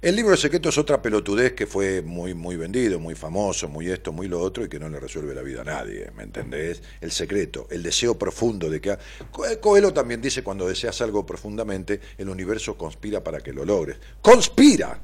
El 0.00 0.14
libro 0.14 0.30
de 0.30 0.36
secretos 0.36 0.74
es 0.74 0.78
otra 0.78 1.02
pelotudez 1.02 1.54
que 1.54 1.66
fue 1.66 2.02
muy, 2.02 2.32
muy 2.32 2.54
vendido, 2.54 3.00
muy 3.00 3.16
famoso, 3.16 3.68
muy 3.68 3.90
esto, 3.90 4.12
muy 4.12 4.28
lo 4.28 4.40
otro 4.40 4.64
y 4.64 4.68
que 4.68 4.78
no 4.78 4.88
le 4.88 5.00
resuelve 5.00 5.34
la 5.34 5.42
vida 5.42 5.62
a 5.62 5.64
nadie, 5.64 6.12
¿me 6.16 6.22
entendés? 6.22 6.80
El 7.00 7.10
secreto, 7.10 7.66
el 7.68 7.82
deseo 7.82 8.16
profundo 8.16 8.70
de 8.70 8.80
que... 8.80 8.96
Co- 9.32 9.44
Coelho 9.60 9.92
también 9.92 10.20
dice 10.22 10.44
cuando 10.44 10.68
deseas 10.68 11.00
algo 11.00 11.26
profundamente, 11.26 12.00
el 12.16 12.28
universo 12.28 12.78
conspira 12.78 13.24
para 13.24 13.40
que 13.40 13.52
lo 13.52 13.64
logres. 13.64 13.96
¡Conspira! 14.22 15.02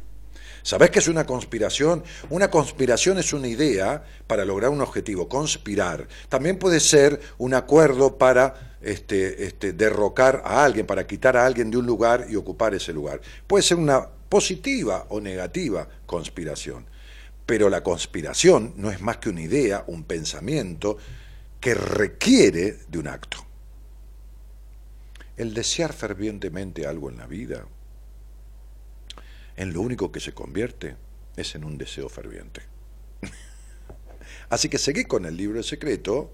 ¿Sabés 0.65 0.89
qué 0.89 0.99
es 0.99 1.09
una 1.09 1.27
conspiración? 1.27 2.03
Una 2.31 2.51
conspiración 2.51 3.19
es 3.19 3.35
una 3.35 3.49
idea 3.49 4.03
para 4.27 4.47
lograr 4.47 4.71
un 4.71 4.81
objetivo, 4.81 5.29
conspirar. 5.29 6.09
También 6.31 6.59
puede 6.59 6.81
ser 6.81 7.21
un 7.37 7.53
acuerdo 7.53 8.17
para 8.17 8.79
este, 8.81 9.45
este, 9.45 9.75
derrocar 9.75 10.41
a 10.43 10.65
alguien, 10.65 10.87
para 10.87 11.07
quitar 11.07 11.37
a 11.37 11.45
alguien 11.45 11.71
de 11.71 11.77
un 11.77 11.85
lugar 11.85 12.29
y 12.31 12.37
ocupar 12.37 12.75
ese 12.75 12.95
lugar. 12.95 13.21
Puede 13.47 13.63
ser 13.63 13.77
una 13.77 14.09
positiva 14.09 15.05
o 15.11 15.21
negativa 15.21 15.87
conspiración. 16.07 16.87
Pero 17.45 17.69
la 17.69 17.83
conspiración 17.83 18.73
no 18.79 18.91
es 18.91 19.03
más 19.03 19.19
que 19.19 19.29
una 19.29 19.43
idea, 19.43 19.85
un 19.87 20.05
pensamiento 20.05 20.97
que 21.61 21.75
requiere 21.75 22.79
de 22.89 22.99
un 22.99 23.09
acto. 23.09 23.37
El 25.37 25.53
desear 25.53 25.93
fervientemente 25.93 26.87
algo 26.87 27.11
en 27.11 27.19
la 27.19 27.27
vida 27.27 27.67
en 29.57 29.73
lo 29.73 29.81
único 29.81 30.11
que 30.11 30.21
se 30.21 30.33
convierte 30.33 30.97
es 31.37 31.55
en 31.55 31.65
un 31.65 31.79
deseo 31.79 32.09
ferviente. 32.09 32.63
Así 34.49 34.69
que 34.69 34.79
seguí 34.79 35.05
con 35.05 35.25
el 35.25 35.37
libro 35.37 35.63
secreto, 35.63 36.33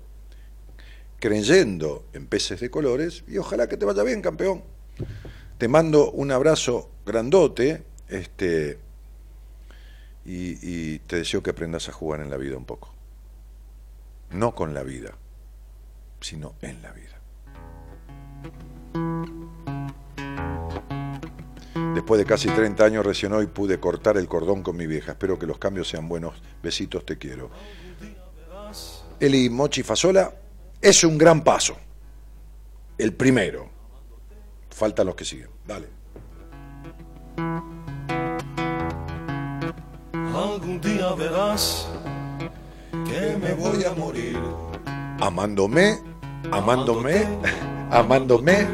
creyendo 1.18 2.06
en 2.12 2.26
peces 2.26 2.60
de 2.60 2.70
colores, 2.70 3.24
y 3.28 3.38
ojalá 3.38 3.68
que 3.68 3.76
te 3.76 3.84
vaya 3.84 4.02
bien, 4.02 4.22
campeón. 4.22 4.62
Te 5.59 5.68
mando 5.68 6.10
un 6.10 6.32
abrazo 6.32 6.90
grandote, 7.05 7.84
este, 8.09 8.78
y, 10.24 10.59
y 10.62 10.98
te 11.01 11.16
deseo 11.16 11.42
que 11.42 11.51
aprendas 11.51 11.88
a 11.88 11.92
jugar 11.92 12.20
en 12.20 12.30
la 12.30 12.36
vida 12.36 12.56
un 12.56 12.64
poco. 12.64 12.94
No 14.30 14.55
con 14.55 14.74
la 14.74 14.82
vida, 14.82 15.16
sino 16.20 16.55
en 16.62 16.82
la 16.82 16.92
vida. 16.92 17.19
Después 21.94 22.18
de 22.18 22.24
casi 22.24 22.48
30 22.48 22.84
años 22.84 23.04
recién 23.04 23.32
hoy 23.32 23.46
pude 23.46 23.80
cortar 23.80 24.16
el 24.16 24.28
cordón 24.28 24.62
con 24.62 24.76
mi 24.76 24.86
vieja. 24.86 25.12
Espero 25.12 25.38
que 25.38 25.46
los 25.46 25.58
cambios 25.58 25.88
sean 25.88 26.08
buenos. 26.08 26.40
Besitos, 26.62 27.04
te 27.04 27.18
quiero. 27.18 27.50
Eli 29.18 29.50
Mochi 29.50 29.82
Fasola 29.82 30.32
es 30.80 31.04
un 31.04 31.18
gran 31.18 31.42
paso. 31.42 31.76
El 32.96 33.12
primero. 33.14 33.68
Faltan 34.70 35.06
los 35.06 35.14
que 35.14 35.24
siguen. 35.24 35.48
Dale. 35.66 35.88
Algún 40.12 40.80
día 40.80 41.12
verás 41.14 41.88
que 42.92 43.36
me 43.36 43.52
voy 43.54 43.84
a 43.84 43.92
morir. 43.92 44.38
Amándome, 45.20 45.98
amándome, 46.50 47.26
amándome, 47.90 48.66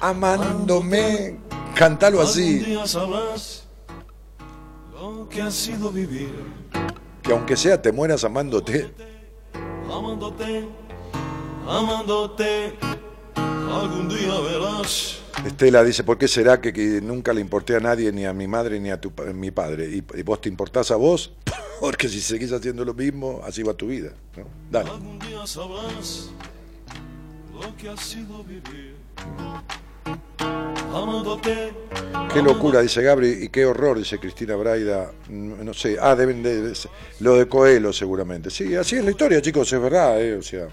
amándome. 0.00 1.43
Cántalo 1.74 2.20
Algún 2.20 2.30
así. 2.32 2.58
día 2.58 2.86
sabrás 2.86 3.64
lo 4.92 5.28
que 5.28 5.42
ha 5.42 5.50
sido 5.50 5.90
vivir. 5.90 6.30
Que 7.22 7.32
aunque 7.32 7.56
sea 7.56 7.80
te 7.80 7.92
mueras 7.92 8.24
amándote, 8.24 8.90
Amándote, 9.90 10.66
amándote. 11.66 12.74
Algún 13.36 14.08
día 14.08 14.40
verás. 14.40 15.18
Estela 15.44 15.82
dice, 15.84 16.04
¿por 16.04 16.16
qué 16.16 16.26
será 16.28 16.60
que, 16.60 16.72
que 16.72 17.00
nunca 17.02 17.32
le 17.32 17.40
importé 17.40 17.76
a 17.76 17.80
nadie, 17.80 18.10
ni 18.12 18.24
a 18.24 18.32
mi 18.32 18.46
madre, 18.48 18.80
ni 18.80 18.90
a 18.90 19.00
tu, 19.00 19.12
mi 19.34 19.50
padre? 19.50 19.88
¿Y, 19.90 20.04
y 20.18 20.22
vos 20.22 20.40
te 20.40 20.48
importás 20.48 20.90
a 20.90 20.96
vos? 20.96 21.32
Porque 21.80 22.08
si 22.08 22.20
seguís 22.20 22.52
haciendo 22.52 22.84
lo 22.84 22.94
mismo, 22.94 23.40
así 23.44 23.62
va 23.62 23.74
tu 23.74 23.88
vida. 23.88 24.12
¿no? 24.36 24.44
Dale. 24.70 24.90
Algún 24.90 25.18
día 25.18 25.46
sabrás 25.46 26.30
lo 27.52 27.76
que 27.76 27.88
ha 27.90 27.96
sido 27.96 28.42
vivir. 28.44 28.94
Qué 32.32 32.42
locura, 32.42 32.80
dice 32.80 33.02
Gabri, 33.02 33.44
y 33.44 33.48
qué 33.48 33.64
horror, 33.66 33.98
dice 33.98 34.18
Cristina 34.18 34.56
Braida. 34.56 35.12
No 35.28 35.72
sé, 35.74 35.96
ah, 36.00 36.14
deben 36.14 36.42
de... 36.42 36.72
lo 37.20 37.36
de 37.36 37.48
Coelho 37.48 37.92
seguramente. 37.92 38.50
Sí, 38.50 38.74
así 38.74 38.96
es 38.96 39.04
la 39.04 39.10
historia, 39.10 39.40
chicos, 39.40 39.72
es 39.72 39.80
verdad, 39.80 40.20
eh, 40.20 40.36
o 40.36 40.42
sea... 40.42 40.68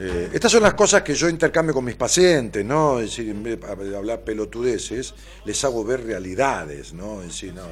eh, 0.00 0.30
estas 0.32 0.50
son 0.50 0.62
las 0.62 0.74
cosas 0.74 1.02
que 1.02 1.14
yo 1.14 1.28
intercambio 1.28 1.74
con 1.74 1.84
mis 1.84 1.94
pacientes, 1.96 2.64
¿no? 2.64 2.98
Es 2.98 3.10
decir, 3.10 3.30
en 3.30 3.42
vez 3.42 3.60
de 3.60 3.96
hablar 3.96 4.22
pelotudeces, 4.22 5.14
les 5.44 5.64
hago 5.64 5.84
ver 5.84 6.04
realidades, 6.04 6.92
¿no? 6.92 7.20
Es 7.20 7.28
decir, 7.28 7.54
no, 7.54 7.62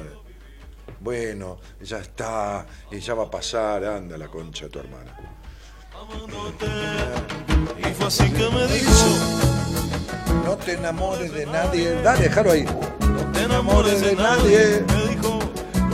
bueno, 1.01 1.59
ya 1.81 1.97
está, 1.99 2.65
y 2.91 2.99
ya 2.99 3.13
va 3.13 3.23
a 3.23 3.31
pasar, 3.31 3.83
anda 3.85 4.17
la 4.17 4.27
concha 4.27 4.65
de 4.65 4.71
tu 4.71 4.79
hermana. 4.79 5.17
y 7.77 7.93
fue 7.93 8.07
así 8.07 8.29
que 8.31 8.49
me 8.49 8.67
dijo: 8.67 9.80
No 10.45 10.55
te 10.57 10.73
enamores 10.73 11.33
de 11.33 11.45
nadie. 11.45 11.95
Dale, 12.03 12.23
déjalo 12.23 12.51
ahí. 12.51 12.65
No 12.65 13.31
te 13.33 13.43
enamores 13.43 14.01
de 14.01 14.15
nadie. 14.15 14.83
Me 14.87 15.15
dijo: 15.15 15.39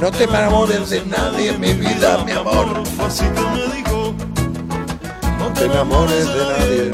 No 0.01 0.11
te 0.11 0.23
enamores 0.25 0.89
de 0.89 1.05
nadie, 1.05 1.57
mi 1.57 1.73
vida, 1.73 2.23
mi 2.25 2.31
amor. 2.31 2.83
Así 3.05 3.25
que 3.25 3.41
me 3.41 3.75
dijo: 3.75 4.13
No 5.39 5.47
te 5.53 5.65
enamores 5.65 6.27
de 6.27 6.45
nadie. 6.45 6.91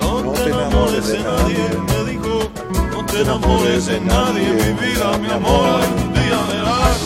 No 0.00 0.32
te 0.32 0.50
enamores 0.50 1.06
de 1.08 1.18
nadie. 1.20 1.68
Me 1.88 2.10
dijo: 2.10 2.50
No 2.92 3.06
te 3.06 3.20
enamores 3.22 3.86
de 3.86 4.00
nadie, 4.00 4.48
mi 4.52 4.86
vida, 4.86 5.18
mi 5.18 5.30
amor. 5.30 5.80
Algún 5.82 6.12
día 6.14 6.38
verás 6.48 7.00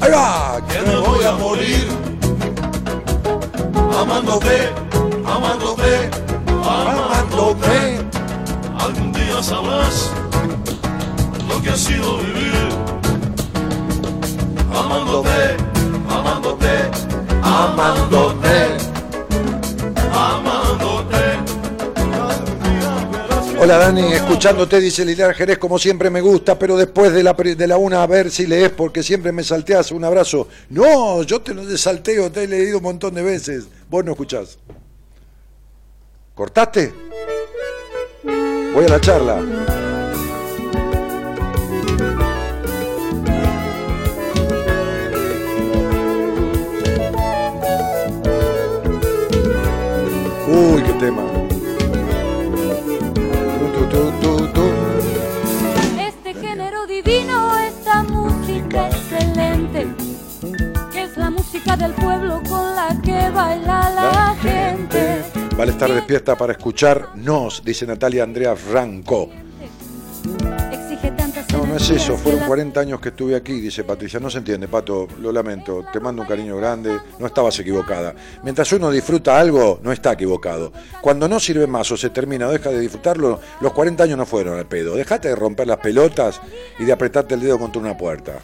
Ahí 0.00 0.10
va. 0.12 0.60
que 0.68 0.80
me 0.82 0.96
voy 0.96 1.24
a 1.24 1.32
morir. 1.32 1.88
Amándote, 4.00 4.68
amándote, 5.26 6.10
amándote. 6.62 8.07
Algún 8.78 9.12
día 9.12 9.42
sabrás 9.42 10.10
lo 11.48 11.60
que 11.62 11.70
ha 11.70 11.76
sido 11.76 12.18
vivir. 12.18 12.54
Amándote, 14.72 15.56
amándote, 16.08 16.90
amándote, 17.42 18.76
amándote. 20.12 21.18
Hola 23.60 23.78
Dani, 23.78 24.12
escuchándote, 24.12 24.80
dice 24.80 25.04
Liliana 25.04 25.34
Jerez, 25.34 25.58
como 25.58 25.80
siempre 25.80 26.10
me 26.10 26.20
gusta, 26.20 26.56
pero 26.56 26.76
después 26.76 27.12
de 27.12 27.24
la, 27.24 27.32
de 27.32 27.66
la 27.66 27.76
una 27.76 28.04
a 28.04 28.06
ver 28.06 28.30
si 28.30 28.46
lees, 28.46 28.70
porque 28.70 29.02
siempre 29.02 29.32
me 29.32 29.42
salteas. 29.42 29.90
Un 29.90 30.04
abrazo. 30.04 30.46
No, 30.70 31.24
yo 31.24 31.40
te 31.40 31.52
lo 31.54 31.66
desalteo, 31.66 32.30
te 32.30 32.44
he 32.44 32.46
leído 32.46 32.78
un 32.78 32.84
montón 32.84 33.14
de 33.14 33.22
veces. 33.22 33.64
Vos 33.90 34.04
no 34.04 34.12
escuchás. 34.12 34.58
¿Cortaste? 36.36 36.94
Voy 38.78 38.86
a 38.86 38.90
la 38.90 39.00
charla. 39.00 39.34
Uy, 50.46 50.82
qué 50.84 50.92
tema. 51.00 51.22
Este 55.98 56.34
género 56.34 56.86
divino, 56.86 57.58
esta 57.58 58.04
música 58.04 58.90
excelente, 58.90 59.88
que 60.92 61.02
es 61.02 61.16
la 61.16 61.30
música 61.30 61.76
del 61.76 61.94
pueblo 61.94 62.40
con 62.48 62.76
la 62.76 62.96
que 63.02 63.28
baila 63.30 63.90
la 63.90 64.36
gente. 64.40 65.37
Vale 65.58 65.72
estar 65.72 65.92
despierta 65.92 66.36
para 66.38 66.52
escucharnos, 66.52 67.62
dice 67.64 67.84
Natalia 67.84 68.22
Andrea 68.22 68.54
Franco. 68.54 69.28
No, 71.52 71.66
no 71.66 71.76
es 71.76 71.90
eso, 71.90 72.16
fueron 72.16 72.38
que 72.38 72.42
la- 72.42 72.46
40 72.46 72.80
años 72.80 73.00
que 73.00 73.08
estuve 73.08 73.34
aquí, 73.34 73.54
dice 73.60 73.82
Patricia. 73.82 74.20
No 74.20 74.30
se 74.30 74.38
entiende, 74.38 74.68
Pato, 74.68 75.08
lo 75.20 75.32
lamento. 75.32 75.84
Te 75.92 75.98
mando 75.98 76.22
un 76.22 76.28
cariño 76.28 76.56
grande, 76.56 76.96
no 77.18 77.26
estabas 77.26 77.58
equivocada. 77.58 78.14
Mientras 78.44 78.72
uno 78.72 78.88
disfruta 78.92 79.36
algo, 79.40 79.80
no 79.82 79.90
está 79.90 80.12
equivocado. 80.12 80.72
Cuando 81.00 81.26
no 81.28 81.40
sirve 81.40 81.66
más 81.66 81.90
o 81.90 81.96
se 81.96 82.10
termina 82.10 82.46
o 82.46 82.52
deja 82.52 82.70
de 82.70 82.78
disfrutarlo, 82.78 83.40
los 83.60 83.72
40 83.72 84.04
años 84.04 84.16
no 84.18 84.26
fueron 84.26 84.56
al 84.58 84.66
pedo. 84.66 84.94
Dejate 84.94 85.26
de 85.28 85.34
romper 85.34 85.66
las 85.66 85.78
pelotas 85.78 86.40
y 86.78 86.84
de 86.84 86.92
apretarte 86.92 87.34
el 87.34 87.40
dedo 87.40 87.58
contra 87.58 87.80
una 87.82 87.96
puerta. 87.98 88.38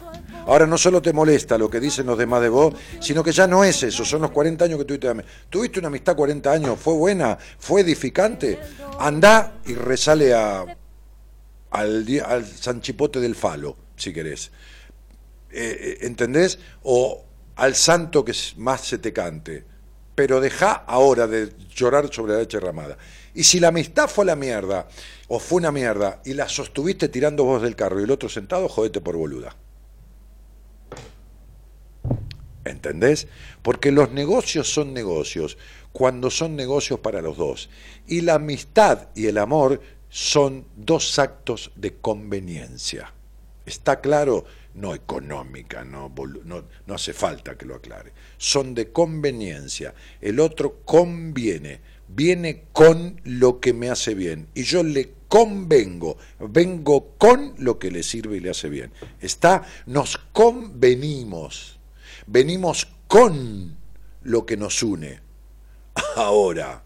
Ahora 0.47 0.67
no 0.67 0.77
solo 0.77 1.01
te 1.01 1.11
molesta 1.11 1.57
lo 1.57 1.69
que 1.69 1.79
dicen 1.79 2.05
los 2.05 2.17
demás 2.17 2.41
de 2.41 2.49
vos, 2.49 2.73
sino 2.99 3.23
que 3.23 3.31
ya 3.31 3.47
no 3.47 3.63
es 3.63 3.81
eso, 3.81 4.05
son 4.05 4.21
los 4.21 4.31
40 4.31 4.65
años 4.65 4.77
que 4.77 4.85
tuviste. 4.85 5.25
Tuviste 5.49 5.79
una 5.79 5.87
amistad 5.87 6.15
40 6.15 6.51
años, 6.51 6.79
fue 6.79 6.93
buena, 6.93 7.37
fue 7.57 7.81
edificante. 7.81 8.59
Andá 8.99 9.59
y 9.65 9.73
resale 9.73 10.33
a, 10.33 10.65
al, 11.71 12.05
al 12.25 12.45
sanchipote 12.45 13.19
del 13.19 13.35
falo, 13.35 13.75
si 13.95 14.13
querés. 14.13 14.51
Eh, 15.51 15.77
eh, 15.79 15.97
¿Entendés? 16.01 16.59
O 16.83 17.23
al 17.55 17.75
santo 17.75 18.23
que 18.23 18.33
más 18.57 18.81
se 18.81 18.99
te 18.99 19.11
cante. 19.11 19.65
Pero 20.13 20.39
deja 20.39 20.83
ahora 20.87 21.27
de 21.27 21.53
llorar 21.73 22.13
sobre 22.13 22.33
la 22.33 22.39
leche 22.39 22.59
derramada. 22.59 22.97
Y 23.33 23.43
si 23.43 23.59
la 23.59 23.69
amistad 23.69 24.07
fue 24.07 24.25
la 24.25 24.35
mierda, 24.35 24.87
o 25.27 25.39
fue 25.39 25.57
una 25.57 25.71
mierda, 25.71 26.21
y 26.23 26.33
la 26.33 26.47
sostuviste 26.47 27.09
tirando 27.09 27.43
vos 27.43 27.61
del 27.61 27.75
carro 27.75 27.99
y 27.99 28.03
el 28.03 28.11
otro 28.11 28.29
sentado, 28.29 28.69
jodete 28.69 29.01
por 29.01 29.17
boluda. 29.17 29.55
¿Entendés? 32.65 33.27
Porque 33.61 33.91
los 33.91 34.11
negocios 34.11 34.67
son 34.73 34.93
negocios 34.93 35.57
cuando 35.91 36.29
son 36.29 36.55
negocios 36.55 36.99
para 36.99 37.21
los 37.21 37.37
dos. 37.37 37.69
Y 38.07 38.21
la 38.21 38.35
amistad 38.35 39.07
y 39.15 39.27
el 39.27 39.37
amor 39.37 39.81
son 40.09 40.65
dos 40.75 41.19
actos 41.19 41.71
de 41.75 41.95
conveniencia. 41.95 43.13
¿Está 43.65 44.01
claro? 44.01 44.45
No 44.73 44.93
económica, 44.93 45.85
no, 45.85 46.13
no, 46.43 46.63
no 46.85 46.93
hace 46.93 47.13
falta 47.13 47.57
que 47.57 47.65
lo 47.65 47.75
aclare. 47.75 48.11
Son 48.37 48.73
de 48.75 48.91
conveniencia. 48.91 49.93
El 50.19 50.39
otro 50.39 50.81
conviene, 50.83 51.79
viene 52.07 52.65
con 52.73 53.21
lo 53.23 53.59
que 53.59 53.73
me 53.73 53.89
hace 53.89 54.15
bien. 54.15 54.47
Y 54.53 54.63
yo 54.63 54.83
le 54.83 55.13
convengo, 55.27 56.17
vengo 56.39 57.15
con 57.17 57.55
lo 57.57 57.79
que 57.79 57.91
le 57.91 58.03
sirve 58.03 58.37
y 58.37 58.39
le 58.39 58.51
hace 58.51 58.69
bien. 58.69 58.91
Está, 59.19 59.63
nos 59.85 60.17
convenimos, 60.31 61.74
venimos 62.27 62.87
con 63.07 63.75
lo 64.23 64.45
que 64.45 64.57
nos 64.57 64.81
une. 64.83 65.19
Ahora, 66.15 66.83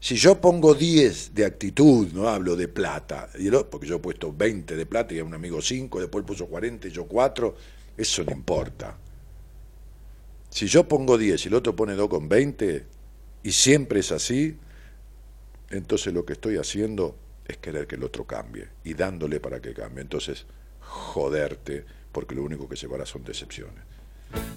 si 0.00 0.16
yo 0.16 0.40
pongo 0.40 0.74
10 0.74 1.34
de 1.34 1.44
actitud, 1.44 2.08
no 2.12 2.28
hablo 2.28 2.56
de 2.56 2.68
plata, 2.68 3.28
porque 3.70 3.86
yo 3.86 3.96
he 3.96 4.00
puesto 4.00 4.32
20 4.32 4.76
de 4.76 4.86
plata 4.86 5.14
y 5.14 5.20
a 5.20 5.24
un 5.24 5.34
amigo 5.34 5.60
5, 5.62 6.00
después 6.00 6.24
puso 6.24 6.46
40 6.46 6.88
y 6.88 6.90
yo 6.90 7.06
4, 7.06 7.56
eso 7.96 8.24
no 8.24 8.32
importa. 8.32 8.98
Si 10.50 10.66
yo 10.66 10.86
pongo 10.86 11.16
10 11.16 11.44
y 11.44 11.48
el 11.48 11.54
otro 11.54 11.74
pone 11.74 11.94
2 11.94 12.08
con 12.08 12.28
20, 12.28 12.86
y 13.44 13.52
siempre 13.52 14.00
es 14.00 14.12
así, 14.12 14.56
entonces 15.70 16.12
lo 16.12 16.24
que 16.24 16.34
estoy 16.34 16.58
haciendo 16.58 17.16
es 17.46 17.56
querer 17.56 17.86
que 17.86 17.96
el 17.96 18.04
otro 18.04 18.26
cambie 18.26 18.68
y 18.84 18.94
dándole 18.94 19.40
para 19.40 19.60
que 19.60 19.72
cambie. 19.72 20.02
Entonces, 20.02 20.46
joderte, 20.80 21.84
porque 22.12 22.34
lo 22.34 22.42
único 22.42 22.68
que 22.68 22.76
llevará 22.76 23.06
son 23.06 23.24
decepciones. 23.24 23.82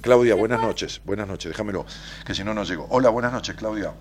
Claudia, 0.01 0.35
buenas 0.35 0.61
noches. 0.61 1.01
Buenas 1.05 1.27
noches, 1.27 1.51
déjamelo, 1.51 1.85
que 2.25 2.33
si 2.35 2.43
no, 2.43 2.53
no 2.53 2.63
llego. 2.63 2.85
Hola, 2.89 3.09
buenas 3.09 3.33
noches, 3.33 3.55
Claudia. 3.55 3.93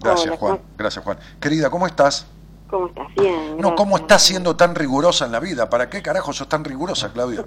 Gracias, 0.00 0.26
Hola, 0.28 0.36
Juan. 0.36 0.60
Gracias, 0.76 1.04
Juan. 1.04 1.18
Querida, 1.40 1.70
¿cómo 1.70 1.86
estás? 1.86 2.26
¿Cómo 2.68 2.88
estás? 2.88 3.06
Bien. 3.14 3.56
No, 3.58 3.74
¿cómo 3.76 3.96
estás 3.96 4.22
siendo 4.22 4.56
tan 4.56 4.74
rigurosa 4.74 5.26
en 5.26 5.32
la 5.32 5.40
vida? 5.40 5.70
¿Para 5.70 5.88
qué 5.88 6.02
carajo 6.02 6.32
sos 6.32 6.48
tan 6.48 6.64
rigurosa, 6.64 7.12
Claudia? 7.12 7.44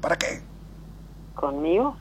¿Para 0.00 0.16
qué? 0.16 0.42
¿Conmigo? 1.34 1.96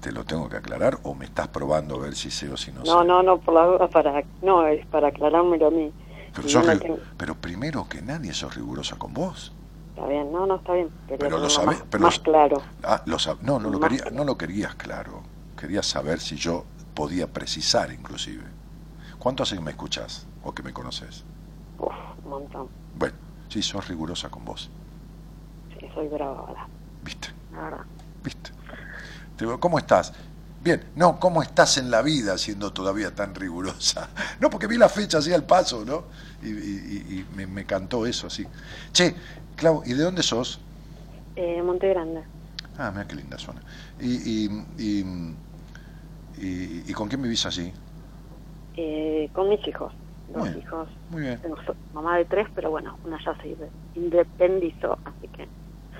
¿Te 0.00 0.12
lo 0.12 0.24
tengo 0.24 0.48
que 0.48 0.56
aclarar 0.56 0.98
o 1.02 1.14
me 1.14 1.26
estás 1.26 1.48
probando 1.48 1.96
a 1.96 1.98
ver 1.98 2.14
si 2.16 2.30
sé 2.30 2.48
o 2.48 2.56
si 2.56 2.72
no, 2.72 2.80
No, 2.84 3.00
sé? 3.02 3.06
no, 3.06 3.22
no, 3.22 3.38
por 3.38 3.52
la 3.54 3.66
duda, 3.66 3.88
para, 3.88 4.24
no, 4.40 4.66
es 4.66 4.86
para 4.86 5.08
aclarármelo 5.08 5.66
a 5.66 5.70
mí. 5.70 5.92
Pero, 6.34 6.48
sos 6.48 6.64
no 6.64 6.78
tengo- 6.78 6.98
pero 7.18 7.34
primero 7.34 7.86
que 7.86 8.00
nadie 8.00 8.32
sos 8.32 8.54
rigurosa 8.54 8.96
con 8.96 9.12
vos. 9.12 9.52
Está 10.00 10.08
bien, 10.12 10.32
no, 10.32 10.46
no, 10.46 10.54
está 10.56 10.72
bien. 10.72 10.90
Quería 11.06 11.28
Pero 11.28 11.38
lo 11.38 11.48
más, 11.66 11.82
pero 11.90 12.04
más 12.04 12.16
lo- 12.16 12.22
claro. 12.22 12.62
Ah, 12.84 13.02
lo 13.04 13.18
sab- 13.18 13.40
no, 13.42 13.58
no 13.58 13.68
lo, 13.68 13.78
quería, 13.78 14.04
no 14.12 14.24
lo 14.24 14.38
querías 14.38 14.74
claro. 14.76 15.22
Quería 15.54 15.82
saber 15.82 16.20
si 16.20 16.36
yo 16.36 16.64
podía 16.94 17.26
precisar 17.30 17.92
inclusive. 17.92 18.44
¿Cuánto 19.18 19.42
hace 19.42 19.56
que 19.56 19.60
me 19.60 19.72
escuchás 19.72 20.26
o 20.42 20.52
que 20.54 20.62
me 20.62 20.72
conoces? 20.72 21.22
Uf, 21.76 21.92
un 22.24 22.30
montón. 22.30 22.70
Bueno, 22.94 23.14
sí, 23.50 23.62
sos 23.62 23.86
rigurosa 23.88 24.30
con 24.30 24.42
vos. 24.46 24.70
Sí, 25.78 25.86
soy 25.94 26.08
brava 26.08 26.38
ahora, 26.38 26.66
¿Viste? 27.02 27.28
la 27.52 27.60
verdad. 27.64 27.84
¿Viste? 28.22 28.52
Te 29.36 29.44
digo, 29.44 29.60
¿cómo 29.60 29.78
estás? 29.78 30.14
Bien, 30.62 30.90
no, 30.94 31.18
¿cómo 31.18 31.42
estás 31.42 31.78
en 31.78 31.90
la 31.90 32.02
vida 32.02 32.36
siendo 32.36 32.72
todavía 32.72 33.14
tan 33.14 33.34
rigurosa? 33.34 34.10
No, 34.40 34.50
porque 34.50 34.66
vi 34.66 34.76
la 34.76 34.88
fecha 34.88 35.18
así 35.18 35.32
al 35.32 35.44
paso, 35.44 35.84
¿no? 35.84 36.04
Y, 36.42 36.48
y- 36.50 36.52
y- 36.52 37.20
y 37.20 37.26
me, 37.34 37.46
me 37.46 37.64
cantó 37.66 38.06
eso 38.06 38.26
así. 38.26 38.46
Che, 38.92 39.14
Clau, 39.56 39.82
¿y 39.86 39.92
de 39.94 40.02
dónde 40.04 40.22
sos? 40.22 40.60
Eh, 41.34 41.60
Monte 41.62 41.88
Grande. 41.88 42.24
Ah, 42.78 42.90
mira 42.90 43.06
qué 43.06 43.16
linda 43.16 43.38
zona. 43.38 43.62
¿Y, 43.98 44.46
y, 44.46 44.50
y, 44.78 45.04
y- 46.36 46.84
y 46.90 46.92
con 46.94 47.08
quién 47.08 47.22
vivís 47.22 47.44
allí? 47.46 47.72
Eh, 48.74 49.30
con 49.32 49.48
mis 49.48 49.66
hijos. 49.66 49.92
Dos 50.26 50.42
Muy 50.42 50.48
bien. 50.50 50.62
hijos. 50.62 50.88
Muy 51.08 51.22
bien. 51.22 51.40
Tengo 51.40 51.56
mamá 51.92 52.18
de 52.18 52.24
tres, 52.26 52.48
pero 52.54 52.70
bueno, 52.70 52.98
una 53.04 53.18
ya 53.24 53.34
se 53.40 53.48
inde- 53.48 53.72
independizó, 53.94 54.98
así 55.04 55.28
que 55.28 55.48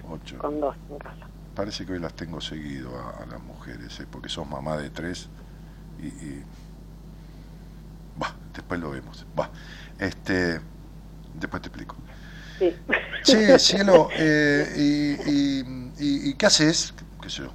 Ocho. 0.02 0.36
con 0.38 0.60
dos 0.60 0.76
en 0.88 0.98
casa. 0.98 1.29
Parece 1.54 1.84
que 1.84 1.92
hoy 1.92 1.98
las 1.98 2.14
tengo 2.14 2.40
seguido 2.40 2.96
a, 2.98 3.22
a 3.22 3.26
las 3.26 3.40
mujeres, 3.42 3.98
¿eh? 4.00 4.06
porque 4.10 4.28
sos 4.28 4.46
mamá 4.48 4.76
de 4.76 4.90
tres 4.90 5.28
y... 5.98 6.08
y... 6.08 6.44
Bah, 8.14 8.34
después 8.54 8.80
lo 8.80 8.90
vemos. 8.90 9.26
Bah, 9.34 9.50
este... 9.98 10.60
Después 11.32 11.62
te 11.62 11.68
explico. 11.68 11.96
Sí. 12.58 12.74
Che, 13.24 13.58
cielo, 13.58 14.08
eh, 14.12 14.66
y, 14.76 15.30
y- 15.30 15.92
y- 15.98 16.30
y 16.30 16.34
qué 16.34 16.46
haces? 16.46 16.94
¿Qué 17.20 17.28
sé 17.30 17.42
yo? 17.42 17.52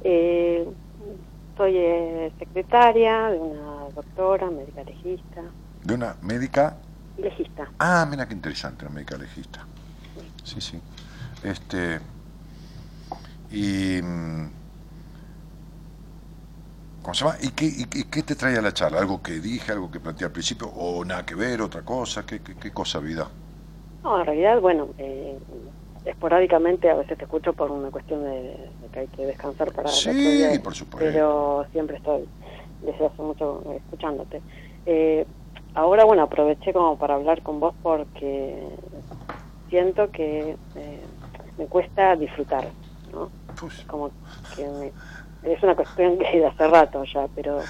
Eh, 0.00 0.66
soy 1.56 1.76
eh, 1.76 2.32
secretaria 2.38 3.28
de 3.30 3.38
una 3.38 3.90
doctora, 3.94 4.50
médica 4.50 4.82
legista. 4.84 5.42
De 5.82 5.94
una 5.94 6.16
médica... 6.22 6.78
Legista. 7.16 7.70
Ah, 7.78 8.06
mira 8.08 8.26
qué 8.26 8.34
interesante, 8.34 8.84
una 8.84 8.94
médica 8.94 9.16
legista. 9.16 9.66
Sí, 10.44 10.60
sí. 10.60 10.80
Este... 11.42 12.00
Y... 13.50 14.00
mm, 14.02 14.48
¿Cómo 17.02 17.14
se 17.14 17.24
llama? 17.24 17.36
¿Y 17.40 17.50
qué, 17.50 17.64
y 17.64 17.86
qué- 17.86 18.08
qué 18.08 18.22
te 18.22 18.36
trae 18.36 18.56
a 18.56 18.62
la 18.62 18.72
charla? 18.72 18.98
¿Algo 19.00 19.20
que 19.22 19.40
dije, 19.40 19.72
algo 19.72 19.90
que 19.90 19.98
planteé 20.00 20.26
al 20.26 20.32
principio? 20.32 20.68
¿O 20.68 21.04
nada 21.04 21.24
que 21.26 21.34
ver, 21.34 21.60
otra 21.62 21.82
cosa? 21.82 22.24
¿Qué, 22.26 22.40
qué, 22.40 22.56
qué 22.56 22.72
cosa, 22.72 22.98
vida? 23.00 23.28
No, 24.04 24.18
en 24.20 24.26
realidad, 24.26 24.60
bueno, 24.60 24.94
eh, 24.96 25.38
esporádicamente 26.04 26.88
a 26.90 26.94
veces 26.94 27.18
te 27.18 27.24
escucho 27.24 27.52
por 27.52 27.70
una 27.70 27.90
cuestión 27.90 28.24
de, 28.24 28.74
de 28.80 28.90
que 28.90 29.00
hay 29.00 29.08
que 29.08 29.26
descansar 29.26 29.72
para 29.72 29.90
Sí, 29.92 30.12
día, 30.24 30.62
por 30.62 30.74
supuesto. 30.74 30.96
Pero 30.96 31.66
siempre 31.72 31.96
estoy 31.96 32.28
desde 32.80 33.06
hace 33.06 33.22
mucho 33.22 33.62
eh, 33.72 33.76
escuchándote. 33.78 34.42
Eh, 34.84 35.26
ahora, 35.74 36.04
bueno, 36.04 36.22
aproveché 36.22 36.72
como 36.72 36.96
para 36.98 37.14
hablar 37.14 37.42
con 37.42 37.60
vos 37.60 37.74
porque 37.82 38.78
siento 39.68 40.10
que 40.10 40.58
eh, 40.74 41.08
me 41.56 41.68
cuesta 41.68 42.16
disfrutar, 42.16 42.72
¿no? 43.12 43.30
Como 43.86 44.10
que 44.54 44.64
me- 44.64 44.92
es 45.52 45.62
una 45.62 45.74
cuestión 45.76 46.18
que 46.18 46.38
de 46.40 46.46
hace 46.46 46.66
rato 46.68 47.04
ya, 47.12 47.26
pero 47.34 47.62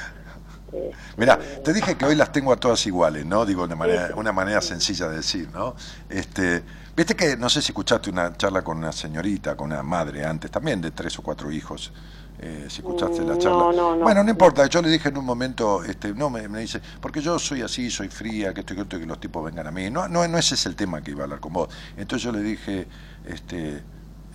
Eh, 0.71 0.93
Mira, 1.17 1.39
te 1.65 1.73
dije 1.73 1.97
que 1.97 2.05
hoy 2.05 2.15
las 2.15 2.31
tengo 2.31 2.53
a 2.53 2.57
todas 2.57 2.87
iguales, 2.87 3.25
¿no? 3.25 3.47
Digo, 3.47 3.67
de 3.67 3.75
manera, 3.75 4.11
una 4.17 4.33
manera 4.33 4.61
sencilla 4.61 5.09
de 5.09 5.17
decir, 5.17 5.49
¿no? 5.53 5.75
Este, 6.09 6.63
Viste 6.95 7.15
que, 7.15 7.37
no 7.37 7.49
sé 7.49 7.63
si 7.63 7.71
escuchaste 7.71 8.11
una 8.11 8.37
charla 8.37 8.63
con 8.63 8.77
una 8.79 8.91
señorita, 8.93 9.57
con 9.57 9.69
una 9.73 9.83
madre 9.85 10.25
antes, 10.27 10.51
también 10.51 10.81
de 10.81 10.91
tres 10.91 11.17
o 11.19 11.23
cuatro 11.23 11.51
hijos. 11.51 11.93
Eh, 12.41 12.67
si 12.69 12.83
escuchaste 12.83 13.25
la 13.25 13.35
Mm, 13.35 13.39
charla. 13.39 13.65
no, 13.65 13.73
no, 13.73 13.97
no. 13.97 14.05
bueno, 14.05 14.23
no 14.25 14.31
importa, 14.31 14.67
yo 14.67 14.83
le 14.83 14.89
dije 14.91 15.09
en 15.09 15.17
un 15.17 15.25
momento, 15.25 15.83
este, 15.85 16.13
no, 16.13 16.29
me, 16.29 16.49
me 16.49 16.59
dice, 16.61 16.81
porque 17.01 17.21
yo 17.21 17.39
soy 17.39 17.63
así, 17.63 17.89
soy 17.91 18.09
fría, 18.09 18.53
que 18.53 18.61
esto 18.61 18.75
y 18.75 18.77
que, 18.77 18.83
esto, 18.83 18.99
que 18.99 19.07
los 19.07 19.19
tipos 19.21 19.45
vengan 19.45 19.67
a 19.69 19.71
mí. 19.71 19.91
No, 19.91 20.09
no, 20.09 20.27
no 20.27 20.39
ese 20.39 20.55
es 20.57 20.67
el 20.67 20.75
tema 20.77 21.01
que 21.03 21.13
iba 21.13 21.21
a 21.21 21.25
hablar 21.25 21.41
con 21.41 21.53
vos. 21.53 21.69
Entonces 21.97 22.25
yo 22.25 22.33
le 22.33 22.41
dije, 22.43 22.89
este, 23.25 23.85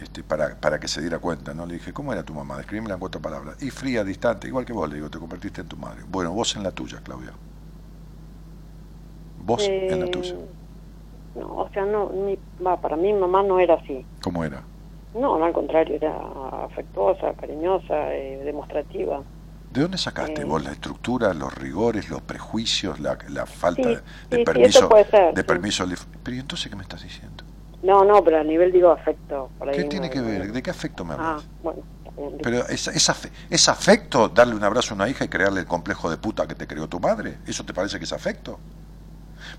este, 0.04 0.24
para, 0.24 0.60
para 0.60 0.80
que 0.80 0.88
se 0.88 1.02
diera 1.02 1.20
cuenta, 1.20 1.54
¿no? 1.54 1.66
Le 1.66 1.76
dila 1.80 1.94
¿cómo 1.94 2.14
era 2.14 2.24
tu 2.24 2.34
mamá? 2.34 2.58
Describímela 2.58 2.96
en 2.96 3.00
cuatro 3.00 3.22
palabras. 3.22 3.58
Y 3.62 3.70
fría, 3.72 4.04
distante, 4.04 4.48
igual 4.48 4.66
que 4.66 4.74
vos, 4.74 4.88
le 4.90 4.96
digo, 4.96 5.10
te 5.10 5.20
convertiste 5.20 5.62
en 5.62 5.68
tu 5.68 5.78
madre. 5.78 6.04
Bueno, 6.08 6.32
vos 6.34 6.56
en 6.56 6.64
la 6.64 6.72
tuya, 6.72 7.02
Claudia. 7.04 7.34
Vos 9.36 9.72
en 9.88 10.00
la 10.00 10.08
Eh, 10.08 10.08
tuya. 10.08 10.40
No, 11.36 11.48
o 11.64 11.70
sea, 11.72 11.86
no, 11.86 12.10
mi, 12.10 12.40
va, 12.66 12.80
para 12.82 12.96
mí 12.98 13.14
mamá 13.14 13.44
no 13.44 13.60
era 13.60 13.76
así. 13.76 14.08
¿Cómo 14.22 14.44
era? 14.44 14.64
No, 15.14 15.38
no, 15.40 15.46
al 15.46 15.54
contrario, 15.54 15.96
era 15.96 16.16
afectuosa, 16.66 17.34
cariñosa, 17.36 18.14
eh, 18.16 18.44
demostrativa. 18.44 19.24
¿De 19.70 19.82
dónde 19.82 19.98
sacaste 19.98 20.44
Eh. 20.44 20.46
vos 20.46 20.64
la 20.64 20.72
estructura, 20.72 21.34
los 21.34 21.54
rigores, 21.54 22.10
los 22.10 22.22
prejuicios, 22.22 23.00
la, 23.00 23.18
la 23.30 23.46
falta 23.46 23.90
Sí, 23.90 23.96
de, 23.96 24.04
de 24.30 24.40
sí, 24.40 24.46
sí, 24.46 24.46
permiso? 24.46 24.88
ser, 25.12 25.36
de 25.36 25.44
permiso 25.44 25.84
Pero 26.24 26.38
¿y 26.38 26.40
entonces 26.40 26.70
qué 26.70 26.76
me 26.76 26.84
estás 26.84 27.02
diciendo? 27.04 27.44
No, 27.84 28.04
no, 28.04 28.24
pero 28.24 28.38
a 28.40 28.44
nivel, 28.44 28.72
digo, 28.72 28.90
afecto. 28.92 29.52
por 29.58 29.70
ahí 29.70 29.78
¿Qué 29.78 29.84
tiene 29.84 30.10
que 30.10 30.22
ver? 30.22 30.52
¿De 30.54 30.64
qué 30.64 30.70
afecto 30.70 31.04
me 31.04 31.14
Ah, 31.16 31.16
hablas? 31.16 31.50
bueno. 31.62 31.86
está 32.06 32.12
bien, 32.22 32.40
Pero 32.42 32.68
¿es, 32.68 32.88
es, 32.88 33.10
afe- 33.10 33.32
¿es 33.50 33.70
afecto 33.70 34.30
darle 34.30 34.56
un 34.56 34.64
abrazo 34.64 34.94
a 34.94 34.98
una 34.98 35.10
hija 35.10 35.26
y 35.26 35.30
crearle 35.30 35.62
el 35.62 35.68
complejo 35.68 36.10
de 36.10 36.18
puta 36.18 36.48
que 36.48 36.56
te 36.56 36.68
creó 36.68 36.88
tu 36.90 37.00
madre? 37.00 37.42
¿Eso 37.46 37.66
te 37.66 37.74
parece 37.74 37.98
que 38.00 38.06
es 38.06 38.14
afecto? 38.14 38.62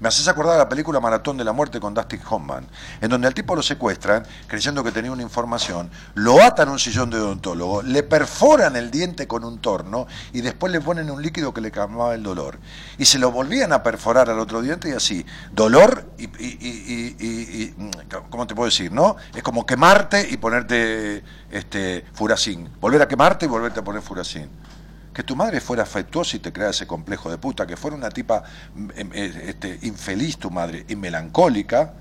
Me 0.01 0.09
haces 0.09 0.27
acordar 0.29 0.55
de 0.55 0.59
la 0.59 0.69
película 0.69 1.01
Maratón 1.01 1.37
de 1.37 1.45
la 1.45 1.53
Muerte 1.53 1.81
con 1.81 1.95
Dustin 1.95 2.21
Hoffman, 2.29 2.67
en 3.01 3.09
donde 3.09 3.27
al 3.27 3.35
tipo 3.35 3.55
lo 3.55 3.63
secuestran, 3.63 4.27
creyendo 4.47 4.83
que 4.83 4.93
tenía 4.93 5.13
una 5.13 5.23
información, 5.23 5.91
lo 6.15 6.43
atan 6.43 6.69
a 6.69 6.73
un 6.73 6.79
sillón 6.79 7.11
de 7.11 7.19
odontólogo, 7.19 7.83
le 7.83 8.03
perforan 8.03 8.77
el 8.77 8.91
diente 8.91 9.27
con 9.27 9.45
un 9.45 9.59
torno 9.59 10.07
y 10.33 10.41
después 10.41 10.73
le 10.73 10.81
ponen 10.81 11.11
un 11.11 11.23
líquido 11.23 11.55
que 11.55 11.61
le 11.61 11.71
calmaba 11.71 12.15
el 12.15 12.23
dolor. 12.23 12.59
Y 12.99 13.05
se 13.05 13.19
lo 13.19 13.31
volvían 13.31 13.73
a 13.73 13.83
perforar 13.83 14.29
al 14.31 14.39
otro 14.39 14.61
diente 14.63 14.89
y 14.89 14.93
así, 14.93 15.25
dolor 15.53 16.07
y, 16.19 16.25
y- 16.25 17.75
¿cómo 18.31 18.47
te 18.47 18.55
puedo 18.55 18.67
decir? 18.67 18.93
no 18.93 19.17
Es 19.35 19.43
como 19.43 19.65
quemarte 19.67 20.27
y 20.31 20.37
ponerte 20.37 21.23
este, 21.51 22.05
furacín, 22.15 22.69
volver 22.81 23.03
a 23.03 23.09
quemarte 23.09 23.47
y 23.47 23.49
volverte 23.49 23.81
a 23.81 23.85
poner 23.85 24.03
furacín 24.03 24.49
que 25.15 25.23
tu 25.23 25.37
madre 25.37 25.61
fuera 25.61 25.85
afectuosa 25.85 26.37
y 26.37 26.41
te 26.41 26.53
crea 26.53 26.71
ese 26.71 26.87
complejo 26.87 27.31
de 27.31 27.39
puta, 27.39 27.67
que 27.67 27.77
fuera 27.77 27.97
una 27.97 28.11
tipa 28.11 28.43
em, 28.75 29.11
eh, 29.15 29.45
este, 29.47 29.79
infeliz 29.83 30.37
tu 30.39 30.51
madre 30.51 30.85
y 30.89 30.97
melancólica, 30.97 31.95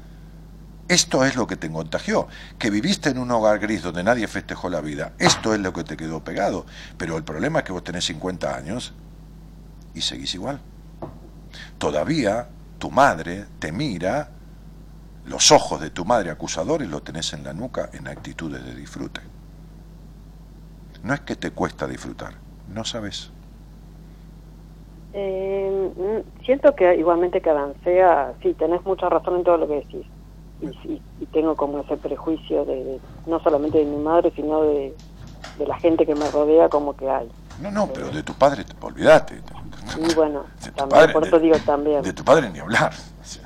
esto 0.87 1.23
es 1.23 1.35
lo 1.35 1.47
que 1.47 1.55
te 1.55 1.71
contagió, 1.71 2.27
que 2.57 2.69
viviste 2.69 3.09
en 3.09 3.19
un 3.19 3.31
hogar 3.31 3.59
gris 3.59 3.83
donde 3.83 4.03
nadie 4.03 4.27
festejó 4.27 4.67
la 4.67 4.81
vida, 4.81 5.13
esto 5.19 5.53
es 5.53 5.61
lo 5.61 5.71
que 5.71 5.83
te 5.83 5.95
quedó 5.95 6.23
pegado, 6.23 6.65
pero 6.97 7.15
el 7.15 7.23
problema 7.23 7.59
es 7.59 7.65
que 7.65 7.71
vos 7.71 7.83
tenés 7.83 8.05
50 8.05 8.53
años 8.53 8.93
y 9.93 10.01
seguís 10.01 10.33
igual. 10.33 10.59
Todavía 11.77 12.49
tu 12.79 12.91
madre 12.91 13.45
te 13.59 13.71
mira, 13.71 14.31
los 15.25 15.51
ojos 15.51 15.79
de 15.79 15.91
tu 15.91 16.03
madre 16.03 16.31
acusadores 16.31 16.89
los 16.89 17.03
tenés 17.03 17.31
en 17.33 17.43
la 17.43 17.53
nuca 17.53 17.89
en 17.93 18.07
actitudes 18.07 18.65
de 18.65 18.75
disfrute. 18.75 19.21
No 21.03 21.13
es 21.13 21.21
que 21.21 21.35
te 21.35 21.51
cuesta 21.51 21.87
disfrutar, 21.87 22.42
no 22.67 22.83
sabes. 22.85 23.31
Eh, 25.13 25.91
mm, 25.95 26.43
siento 26.45 26.75
que 26.75 26.95
igualmente 26.95 27.41
que 27.41 27.49
avancé 27.49 28.01
a... 28.01 28.33
Sí, 28.41 28.53
tenés 28.53 28.83
mucha 28.85 29.09
razón 29.09 29.37
en 29.37 29.43
todo 29.43 29.57
lo 29.57 29.67
que 29.67 29.75
decís. 29.75 30.05
Y, 30.61 30.67
sí, 30.81 31.01
y 31.19 31.25
tengo 31.27 31.55
como 31.55 31.79
ese 31.81 31.97
prejuicio 31.97 32.65
de, 32.65 32.75
de- 32.83 33.01
no 33.27 33.39
solamente 33.39 33.77
de 33.77 33.85
mi 33.85 33.97
madre, 34.03 34.31
sino 34.35 34.63
de, 34.63 34.95
de 35.59 35.67
la 35.67 35.75
gente 35.77 36.05
que 36.05 36.15
me 36.15 36.29
rodea 36.31 36.69
como 36.69 36.95
que 36.95 37.09
hay. 37.09 37.29
No, 37.61 37.69
no, 37.69 37.87
pero 37.87 38.09
de 38.09 38.23
tu 38.23 38.33
padre, 38.33 38.63
te- 38.63 38.73
olvídate. 38.85 39.35
Y 39.97 40.13
bueno, 40.15 40.45
De 40.63 40.71
tu 40.71 40.77
también, 40.77 40.89
padre, 40.89 41.13
por 41.13 41.23
eso 41.27 41.39
digo 41.39 41.55
también. 41.65 42.01
De 42.01 42.13
tu 42.13 42.23
padre 42.23 42.49
ni 42.49 42.59
hablar. 42.59 42.93
O 43.21 43.25
sea, 43.25 43.43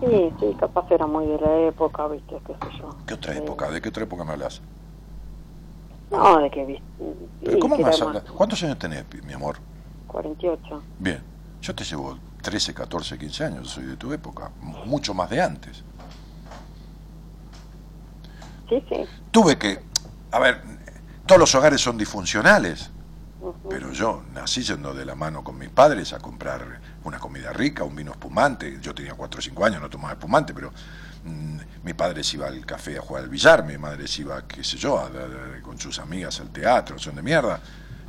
Sí, 0.00 0.32
sí, 0.40 0.46
capaz 0.58 0.90
era 0.90 1.06
muy 1.06 1.26
de 1.26 1.38
la 1.38 1.58
época, 1.68 2.08
viste, 2.08 2.34
qué 2.44 2.54
sé 2.54 2.76
yo. 2.80 2.88
¿Qué 3.06 3.14
otra 3.14 3.34
Eh, 3.34 3.38
época? 3.38 3.70
¿De 3.70 3.80
qué 3.80 3.88
otra 3.90 4.02
época 4.02 4.24
me 4.24 4.32
hablas? 4.32 4.60
No, 6.12 6.38
de 6.40 6.50
que 6.50 6.64
viste... 6.64 6.84
¿Pero 7.44 7.58
cómo 7.58 7.74
hablar? 7.74 8.24
¿Cuántos 8.36 8.62
años 8.62 8.78
tenés, 8.78 9.04
mi 9.24 9.32
amor? 9.32 9.56
48. 10.06 10.82
Bien, 10.98 11.22
yo 11.60 11.74
te 11.74 11.84
llevo 11.84 12.18
13, 12.42 12.74
14, 12.74 13.18
15 13.18 13.44
años, 13.44 13.70
soy 13.70 13.84
de 13.84 13.96
tu 13.96 14.12
época, 14.12 14.50
mu- 14.60 14.84
mucho 14.84 15.14
más 15.14 15.30
de 15.30 15.40
antes. 15.40 15.82
Sí, 18.68 18.82
sí. 18.88 19.04
Tuve 19.30 19.58
que, 19.58 19.82
a 20.30 20.38
ver, 20.38 20.62
todos 21.26 21.38
los 21.40 21.54
hogares 21.54 21.80
son 21.80 21.96
disfuncionales, 21.98 22.90
pero 23.68 23.90
yo 23.92 24.22
nací 24.34 24.62
yendo 24.62 24.92
de 24.92 25.04
la 25.04 25.14
mano 25.14 25.42
con 25.42 25.58
mis 25.58 25.70
padres 25.70 26.12
a 26.12 26.18
comprar 26.18 26.80
una 27.04 27.18
comida 27.18 27.52
rica, 27.52 27.84
un 27.84 27.96
vino 27.96 28.12
espumante. 28.12 28.78
Yo 28.80 28.94
tenía 28.94 29.14
4 29.14 29.38
o 29.38 29.42
5 29.42 29.64
años, 29.64 29.80
no 29.80 29.88
tomaba 29.88 30.12
espumante, 30.12 30.52
pero 30.52 30.72
mi 31.24 31.94
padre 31.94 32.24
se 32.24 32.36
iba 32.36 32.46
al 32.48 32.64
café 32.66 32.98
a 32.98 33.02
jugar 33.02 33.24
al 33.24 33.28
billar, 33.30 33.64
mi 33.64 33.78
madre 33.78 34.06
se 34.08 34.22
iba, 34.22 34.46
qué 34.46 34.62
sé 34.64 34.76
yo, 34.76 34.98
a- 34.98 35.06
a- 35.06 35.62
con 35.62 35.78
sus 35.78 35.98
amigas 35.98 36.40
al 36.40 36.50
teatro, 36.50 36.98
son 36.98 37.16
de 37.16 37.22
mierda. 37.22 37.60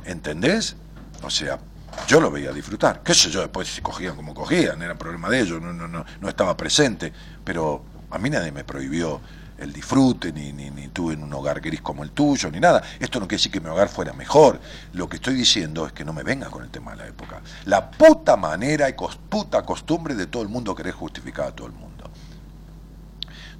¿Entendés? 0.04 0.76
O 1.22 1.30
sea, 1.30 1.58
yo 2.06 2.20
lo 2.20 2.30
veía 2.30 2.52
disfrutar. 2.52 3.02
Qué 3.02 3.14
sé 3.14 3.30
yo, 3.30 3.40
después 3.40 3.68
si 3.68 3.80
cogían 3.80 4.16
como 4.16 4.34
cogían, 4.34 4.82
era 4.82 4.94
problema 4.96 5.28
de 5.30 5.40
ellos, 5.40 5.62
no, 5.62 6.28
estaba 6.28 6.56
presente. 6.56 7.12
Pero 7.44 7.84
a 8.10 8.18
mí 8.18 8.30
nadie 8.30 8.52
me 8.52 8.64
prohibió 8.64 9.20
el 9.56 9.72
disfrute, 9.72 10.32
ni, 10.32 10.52
ni, 10.52 10.88
tuve 10.88 11.14
en 11.14 11.22
un 11.22 11.32
hogar 11.32 11.60
gris 11.60 11.80
como 11.80 12.02
el 12.02 12.10
tuyo, 12.10 12.50
ni 12.50 12.58
nada. 12.58 12.82
Esto 12.98 13.20
no 13.20 13.26
quiere 13.26 13.38
decir 13.38 13.52
que 13.52 13.60
mi 13.60 13.68
hogar 13.68 13.88
fuera 13.88 14.12
mejor. 14.12 14.60
Lo 14.92 15.08
que 15.08 15.16
estoy 15.16 15.34
diciendo 15.34 15.86
es 15.86 15.92
que 15.92 16.04
no 16.04 16.12
me 16.12 16.24
vengas 16.24 16.48
con 16.50 16.64
el 16.64 16.70
tema 16.70 16.90
de 16.90 16.96
la 16.98 17.06
época. 17.06 17.40
La 17.64 17.90
puta 17.90 18.36
manera 18.36 18.88
y 18.88 18.94
puta 19.28 19.62
costumbre 19.62 20.14
de 20.16 20.26
todo 20.26 20.42
el 20.42 20.48
mundo 20.48 20.74
querer 20.74 20.92
justificar 20.92 21.46
a 21.46 21.52
todo 21.52 21.68
el 21.68 21.72
mundo. 21.72 21.93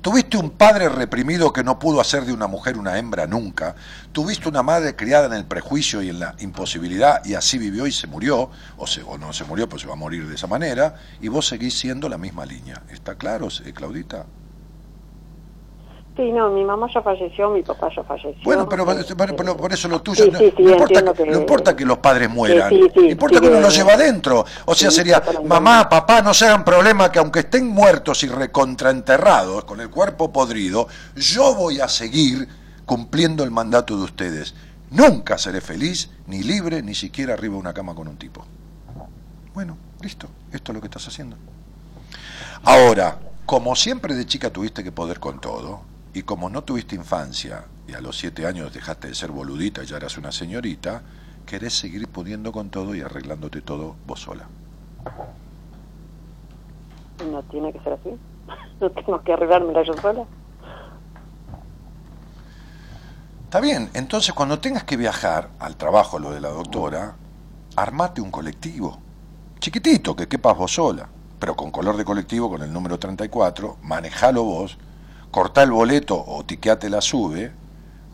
Tuviste 0.04 0.36
un 0.36 0.50
padre 0.50 0.90
reprimido 0.90 1.50
que 1.50 1.64
no 1.64 1.78
pudo 1.78 1.98
hacer 1.98 2.26
de 2.26 2.34
una 2.34 2.46
mujer 2.46 2.76
una 2.76 2.98
hembra 2.98 3.26
nunca. 3.26 3.74
Tuviste 4.12 4.50
una 4.50 4.62
madre 4.62 4.94
criada 4.94 5.28
en 5.28 5.32
el 5.32 5.46
prejuicio 5.46 6.02
y 6.02 6.10
en 6.10 6.20
la 6.20 6.34
imposibilidad 6.40 7.24
y 7.24 7.32
así 7.32 7.56
vivió 7.56 7.86
y 7.86 7.90
se 7.90 8.06
murió, 8.06 8.50
o, 8.76 8.86
se, 8.86 9.00
o 9.00 9.16
no 9.16 9.32
se 9.32 9.44
murió, 9.44 9.66
pues 9.66 9.80
se 9.80 9.88
va 9.88 9.94
a 9.94 9.96
morir 9.96 10.28
de 10.28 10.34
esa 10.34 10.46
manera, 10.46 10.96
y 11.22 11.28
vos 11.28 11.46
seguís 11.46 11.78
siendo 11.78 12.10
la 12.10 12.18
misma 12.18 12.44
línea. 12.44 12.82
¿Está 12.90 13.14
claro, 13.14 13.48
eh, 13.64 13.72
Claudita? 13.72 14.26
Sí, 16.16 16.30
no, 16.30 16.48
mi 16.50 16.62
mamá 16.64 16.86
ya 16.94 17.02
falleció, 17.02 17.50
mi 17.50 17.62
papá 17.62 17.88
ya 17.94 18.04
falleció. 18.04 18.40
Bueno, 18.44 18.68
pero, 18.68 18.84
eh, 18.92 19.04
por 19.56 19.72
eso 19.72 19.88
lo 19.88 20.00
tuyo, 20.00 20.24
Sí, 20.24 20.30
no, 20.30 20.38
sí, 20.38 20.52
sí, 20.56 20.62
no 20.62 20.70
importa, 20.70 21.12
que, 21.12 21.24
no 21.26 21.38
importa 21.38 21.76
que 21.76 21.84
los 21.84 21.98
padres 21.98 22.30
mueran, 22.30 22.72
importa 22.72 23.40
que 23.40 23.46
uno 23.48 23.56
que- 23.56 23.62
lo 23.62 23.68
lleva 23.70 23.94
adentro. 23.94 24.44
O 24.66 24.74
sea, 24.76 24.92
sería, 24.92 25.20
mamá, 25.44 25.88
papá, 25.88 26.22
no 26.22 26.32
se 26.32 26.44
hagan 26.46 26.64
problema 26.64 27.10
que 27.10 27.18
aunque 27.18 27.40
estén 27.40 27.66
muertos 27.66 28.22
y 28.22 28.28
recontraenterrados, 28.28 29.64
con 29.64 29.80
el 29.80 29.90
cuerpo 29.90 30.32
podrido, 30.32 30.86
yo 31.16 31.52
voy 31.56 31.80
a 31.80 31.88
seguir 31.88 32.46
cumpliendo 32.86 33.42
el 33.42 33.50
mandato 33.50 33.96
de 33.96 34.04
ustedes. 34.04 34.54
Nunca 34.90 35.36
seré 35.36 35.60
feliz, 35.60 36.10
ni 36.28 36.44
libre, 36.44 36.80
ni 36.82 36.94
siquiera 36.94 37.34
arriba 37.34 37.54
de 37.54 37.60
una 37.60 37.74
cama 37.74 37.92
con 37.96 38.06
un 38.06 38.16
tipo. 38.18 38.44
Bueno, 39.52 39.76
listo, 40.00 40.28
esto 40.52 40.70
es 40.70 40.74
lo 40.76 40.80
que 40.80 40.86
estás 40.86 41.08
haciendo. 41.08 41.36
Ahora, 42.62 43.18
como 43.46 43.74
siempre 43.74 44.14
de 44.14 44.24
chica 44.26 44.50
tuviste 44.50 44.84
que 44.84 44.92
poder 44.92 45.18
con 45.18 45.40
todo, 45.40 45.80
y 46.14 46.22
como 46.22 46.48
no 46.48 46.62
tuviste 46.62 46.94
infancia, 46.94 47.64
y 47.88 47.92
a 47.92 48.00
los 48.00 48.16
siete 48.16 48.46
años 48.46 48.72
dejaste 48.72 49.08
de 49.08 49.14
ser 49.14 49.32
boludita 49.32 49.82
y 49.82 49.86
ya 49.86 49.96
eras 49.96 50.16
una 50.16 50.30
señorita, 50.30 51.02
querés 51.44 51.74
seguir 51.74 52.08
pudiendo 52.08 52.52
con 52.52 52.70
todo 52.70 52.94
y 52.94 53.00
arreglándote 53.00 53.60
todo 53.60 53.96
vos 54.06 54.20
sola. 54.20 54.46
No 57.30 57.42
tiene 57.42 57.72
que 57.72 57.80
ser 57.80 57.94
así. 57.94 58.10
No 58.80 58.90
tengo 58.90 59.22
que 59.22 59.32
arreglármela 59.32 59.84
yo 59.84 59.94
sola. 59.94 60.24
Está 63.44 63.60
bien, 63.60 63.88
entonces 63.94 64.34
cuando 64.34 64.58
tengas 64.58 64.82
que 64.82 64.96
viajar 64.96 65.50
al 65.60 65.76
trabajo, 65.76 66.18
lo 66.18 66.32
de 66.32 66.40
la 66.40 66.48
doctora, 66.48 67.14
armate 67.76 68.20
un 68.20 68.32
colectivo. 68.32 68.98
Chiquitito, 69.60 70.16
que 70.16 70.26
quepas 70.26 70.56
vos 70.56 70.72
sola, 70.72 71.08
pero 71.38 71.54
con 71.54 71.70
color 71.70 71.96
de 71.96 72.04
colectivo, 72.04 72.50
con 72.50 72.62
el 72.62 72.72
número 72.72 72.98
34, 72.98 73.76
manejalo 73.82 74.42
vos, 74.42 74.76
cortá 75.34 75.64
el 75.64 75.72
boleto 75.72 76.24
o 76.24 76.44
tiqueate 76.44 76.88
la 76.88 77.00
sube, 77.00 77.50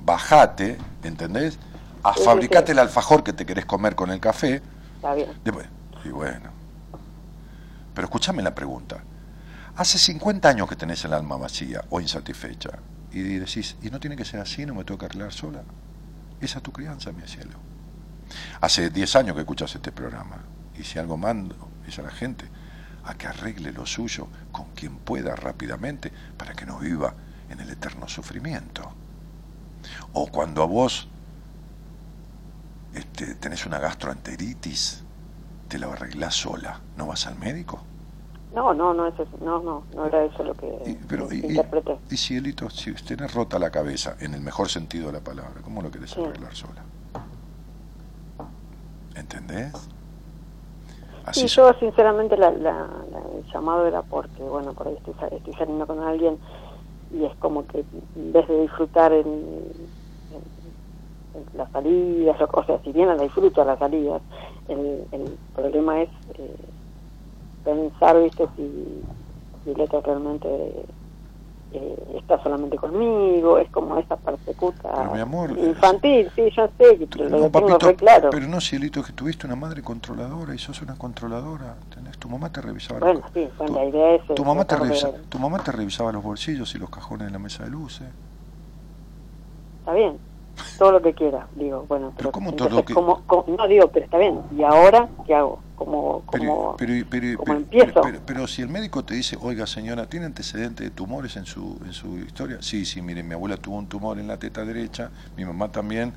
bajate, 0.03 0.79
¿entendés? 1.03 1.59
A 2.03 2.15
Sí, 2.15 2.21
sí, 2.21 2.25
fabricate 2.25 2.69
sí. 2.69 2.73
el 2.73 2.79
alfajor 2.79 3.23
que 3.23 3.35
te 3.35 3.45
querés 3.45 3.67
comer 3.67 3.95
con 3.95 4.11
el 4.11 4.21
café. 4.21 4.63
Está 4.97 5.13
bien. 5.13 5.29
Después, 5.45 5.67
y 6.03 6.09
bueno. 6.09 6.49
Pero 7.93 8.07
escúchame 8.07 8.43
la 8.43 8.55
pregunta. 8.55 9.05
Hace 9.77 9.99
50 9.99 10.49
años 10.49 10.67
que 10.67 10.77
tenés 10.77 11.05
el 11.05 11.13
alma 11.13 11.37
vacía 11.37 11.85
o 11.91 12.01
insatisfecha 12.01 12.71
y 13.13 13.21
decís, 13.21 13.77
y 13.83 13.91
no 13.91 14.01
tiene 14.01 14.17
que 14.17 14.25
ser 14.25 14.41
así, 14.41 14.65
no 14.65 14.75
me 14.75 14.85
tengo 14.85 14.97
que 14.97 15.05
arreglar 15.05 15.35
sola. 15.35 15.61
Esa 16.41 16.57
es 16.57 16.63
tu 16.63 16.73
crianza, 16.73 17.13
mi 17.13 17.29
cielo. 17.29 17.59
Hace 18.63 18.89
10 18.89 19.17
años 19.17 19.35
que 19.35 19.41
escuchas 19.41 19.75
este 19.75 19.93
programa. 19.93 20.39
Y 20.75 20.85
si 20.85 20.99
algo 20.99 21.19
mando 21.19 21.55
es 21.87 21.99
a 21.99 22.03
la 22.03 22.13
gente 22.13 22.47
a 23.05 23.13
que 23.13 23.27
arregle 23.27 23.73
lo 23.73 23.85
suyo 23.85 24.29
con 24.61 24.71
quien 24.75 24.99
pueda 24.99 25.35
rápidamente 25.35 26.13
para 26.37 26.53
que 26.55 26.67
no 26.67 26.79
viva 26.79 27.15
en 27.49 27.61
el 27.61 27.71
eterno 27.71 28.07
sufrimiento. 28.09 28.93
O 30.13 30.27
cuando 30.27 30.63
a 30.63 30.67
vos 30.67 31.09
este, 32.93 33.35
tenés 33.37 33.65
una 33.65 33.79
gastroenteritis, 33.79 35.03
te 35.69 35.79
la 35.79 35.87
arreglás 35.87 36.35
sola, 36.35 36.81
¿no 36.97 37.07
vas 37.07 37.27
al 37.27 37.37
médico? 37.39 37.87
No, 38.53 38.75
no, 38.75 38.93
no, 38.93 39.07
eso, 39.07 39.27
no, 39.41 39.63
no, 39.63 39.87
no 39.95 40.07
era 40.07 40.25
eso 40.25 40.43
lo 40.43 40.55
que 40.55 40.67
Y, 40.85 40.93
pero, 41.09 41.33
y, 41.33 41.37
y- 41.37 41.47
interpreté. 41.47 41.99
y 42.11 42.17
cielito, 42.19 42.69
si 42.69 42.93
tenés 42.93 43.33
rota 43.33 43.59
la 43.59 43.71
cabeza, 43.71 44.17
en 44.21 44.35
el 44.35 44.41
mejor 44.43 44.69
sentido 44.69 45.07
de 45.07 45.15
la 45.15 45.21
palabra, 45.21 45.63
¿cómo 45.63 45.81
lo 45.81 45.91
querés 45.91 46.11
Sí. 46.15 46.21
arreglar 46.21 46.55
sola? 46.55 46.85
¿Entendés? 49.15 49.73
Sí, 51.33 51.45
Así 51.45 51.47
yo 51.49 51.73
sinceramente 51.75 52.37
la, 52.37 52.51
la- 52.51 53.05
la- 53.11 53.23
el 53.35 53.45
llamado 53.53 53.87
era 53.87 54.03
porque, 54.03 54.43
bueno, 54.43 54.75
por 54.75 54.89
ahí 54.89 54.95
estoy, 54.97 55.15
estoy 55.31 55.55
saliendo 55.55 55.87
con 55.87 56.01
alguien 56.01 56.41
y 57.11 57.25
es 57.25 57.35
como 57.37 57.67
que 57.67 57.85
en 58.15 58.33
vez 58.33 58.47
de 58.49 58.63
disfrutar 58.63 59.13
en, 59.13 59.93
en- 60.31 60.43
en 61.35 61.47
las 61.53 61.71
salidas, 61.71 62.41
o, 62.41 62.49
o 62.61 62.65
sea, 62.65 62.81
si 62.83 62.93
bien 62.93 63.09
la 63.09 63.17
disfruto 63.17 63.63
a 63.63 63.65
las 63.65 63.79
salidas, 63.79 64.23
el, 64.69 65.07
el 65.13 65.39
problema 65.55 66.03
es 66.03 66.11
eh, 66.35 66.57
pensar, 67.63 68.21
viste, 68.23 68.49
si, 68.57 69.05
si 69.65 69.71
el 69.71 69.81
otro 69.81 70.01
realmente 70.03 70.87
eh, 71.73 71.97
está 72.17 72.43
solamente 72.43 72.77
conmigo, 72.77 73.59
es 73.59 73.69
como 73.71 73.97
esa 73.99 74.17
persecuta 74.17 74.91
Pero, 74.95 75.13
mi 75.13 75.21
amor, 75.21 75.51
infantil, 75.59 76.31
sí, 76.35 76.51
yo 76.57 76.69
sé, 76.79 76.99
que 76.99 77.09
lo, 77.17 77.29
No, 77.29 77.39
lo 77.39 77.51
tengo 77.51 77.69
papito, 77.69 77.87
re 77.87 77.95
claro. 77.97 78.31
pero 78.31 78.47
no, 78.47 78.61
cielito, 78.61 79.03
que 79.03 79.13
tuviste 79.13 79.47
una 79.47 79.57
madre 79.57 79.83
controladora 79.83 80.55
y 80.55 80.59
sos 80.59 80.83
una 80.83 80.97
controladora. 80.97 81.77
¿entendés? 81.85 82.19
Tu 82.19 82.29
mamá 82.29 82.51
te 82.51 82.61
revisaba 82.61 83.01
los 83.01 83.09
Bueno, 83.09 83.21
ca- 83.23 83.31
sí, 83.35 83.49
bueno, 83.59 83.73
tu, 83.75 83.79
la 83.81 83.85
idea 83.87 84.15
es... 84.15 84.23
tu 84.27 84.43
eh, 84.43 84.45
mamá 84.45 84.65
te 84.65 84.77
revisa- 84.77 85.13
tu 85.29 85.39
mamá 85.39 85.59
te 85.63 85.73
revisaba 85.73 86.13
los 86.13 86.23
bolsillos 86.23 86.75
y 86.75 86.79
los 86.79 86.91
cajones 86.91 87.27
de 87.29 87.33
la 87.33 87.39
mesa 87.39 87.65
de 87.65 87.71
luces. 87.71 88.09
Está 89.79 89.93
bien, 89.95 90.19
todo 90.79 90.93
lo 90.93 91.03
que 91.03 91.15
quiera, 91.15 91.47
digo, 91.55 91.85
bueno, 91.89 92.13
pero, 92.17 92.31
¿cómo 92.33 92.53
todo 92.53 92.69
lo 92.69 92.85
que- 92.85 92.95
¿cómo- 92.95 93.23
cómo- 93.27 93.45
no 93.57 93.67
digo, 93.67 93.89
pero 93.89 94.05
está 94.05 94.19
bien, 94.19 94.41
¿y 94.57 94.63
ahora 94.63 95.09
qué 95.27 95.35
hago? 95.35 95.61
¿Cómo, 95.81 96.23
Pero, 96.31 96.45
cómo, 96.45 96.77
pero, 96.77 97.07
pero, 97.09 97.39
pero- 97.43 97.57
empiezo? 97.57 98.03
pero- 98.27 98.47
si 98.47 98.61
el 98.61 98.69
médico 98.69 99.03
te 99.03 99.15
dice, 99.15 99.39
oiga 99.41 99.67
señora, 99.67 100.07
¿tiene 100.07 100.27
antecedentes 100.27 100.85
de 100.87 100.91
tumores 100.91 101.37
en 101.37 101.47
su, 101.47 101.81
en 101.87 101.95
su 101.95 102.19
historia? 102.19 102.59
Sí, 102.61 102.85
sí, 102.85 103.01
mire, 103.01 103.23
mi 103.23 103.33
abuela 103.33 103.57
tuvo 103.57 103.77
un 103.79 103.87
tumor 103.87 104.19
en 104.19 104.29
la 104.29 104.37
teta 104.37 104.63
derecha, 104.63 105.11
mi 105.39 105.45
mamá 105.47 105.73
también. 105.73 106.13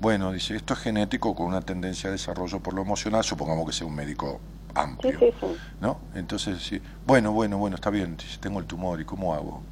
Bueno, 0.00 0.32
dice, 0.32 0.56
esto 0.56 0.74
es 0.74 0.80
genético 0.80 1.32
con 1.36 1.46
una 1.46 1.60
tendencia 1.60 2.08
a 2.10 2.12
desarrollo 2.12 2.58
por 2.58 2.74
lo 2.74 2.82
emocional, 2.82 3.22
supongamos 3.22 3.66
que 3.66 3.72
sea 3.72 3.86
un 3.86 3.94
médico 3.94 4.40
sí, 4.42 4.72
amplio. 4.74 5.18
sí, 5.20 5.32
sí. 5.40 5.46
¿no? 5.80 6.00
Entonces, 6.14 6.60
sí, 6.60 6.82
bueno, 7.06 7.30
bueno, 7.30 7.58
bueno, 7.58 7.76
está 7.76 7.88
bien, 7.90 8.16
dice, 8.16 8.38
tengo 8.40 8.58
el 8.58 8.66
tumor, 8.66 9.00
¿y 9.00 9.04
cómo 9.04 9.32
hago? 9.32 9.62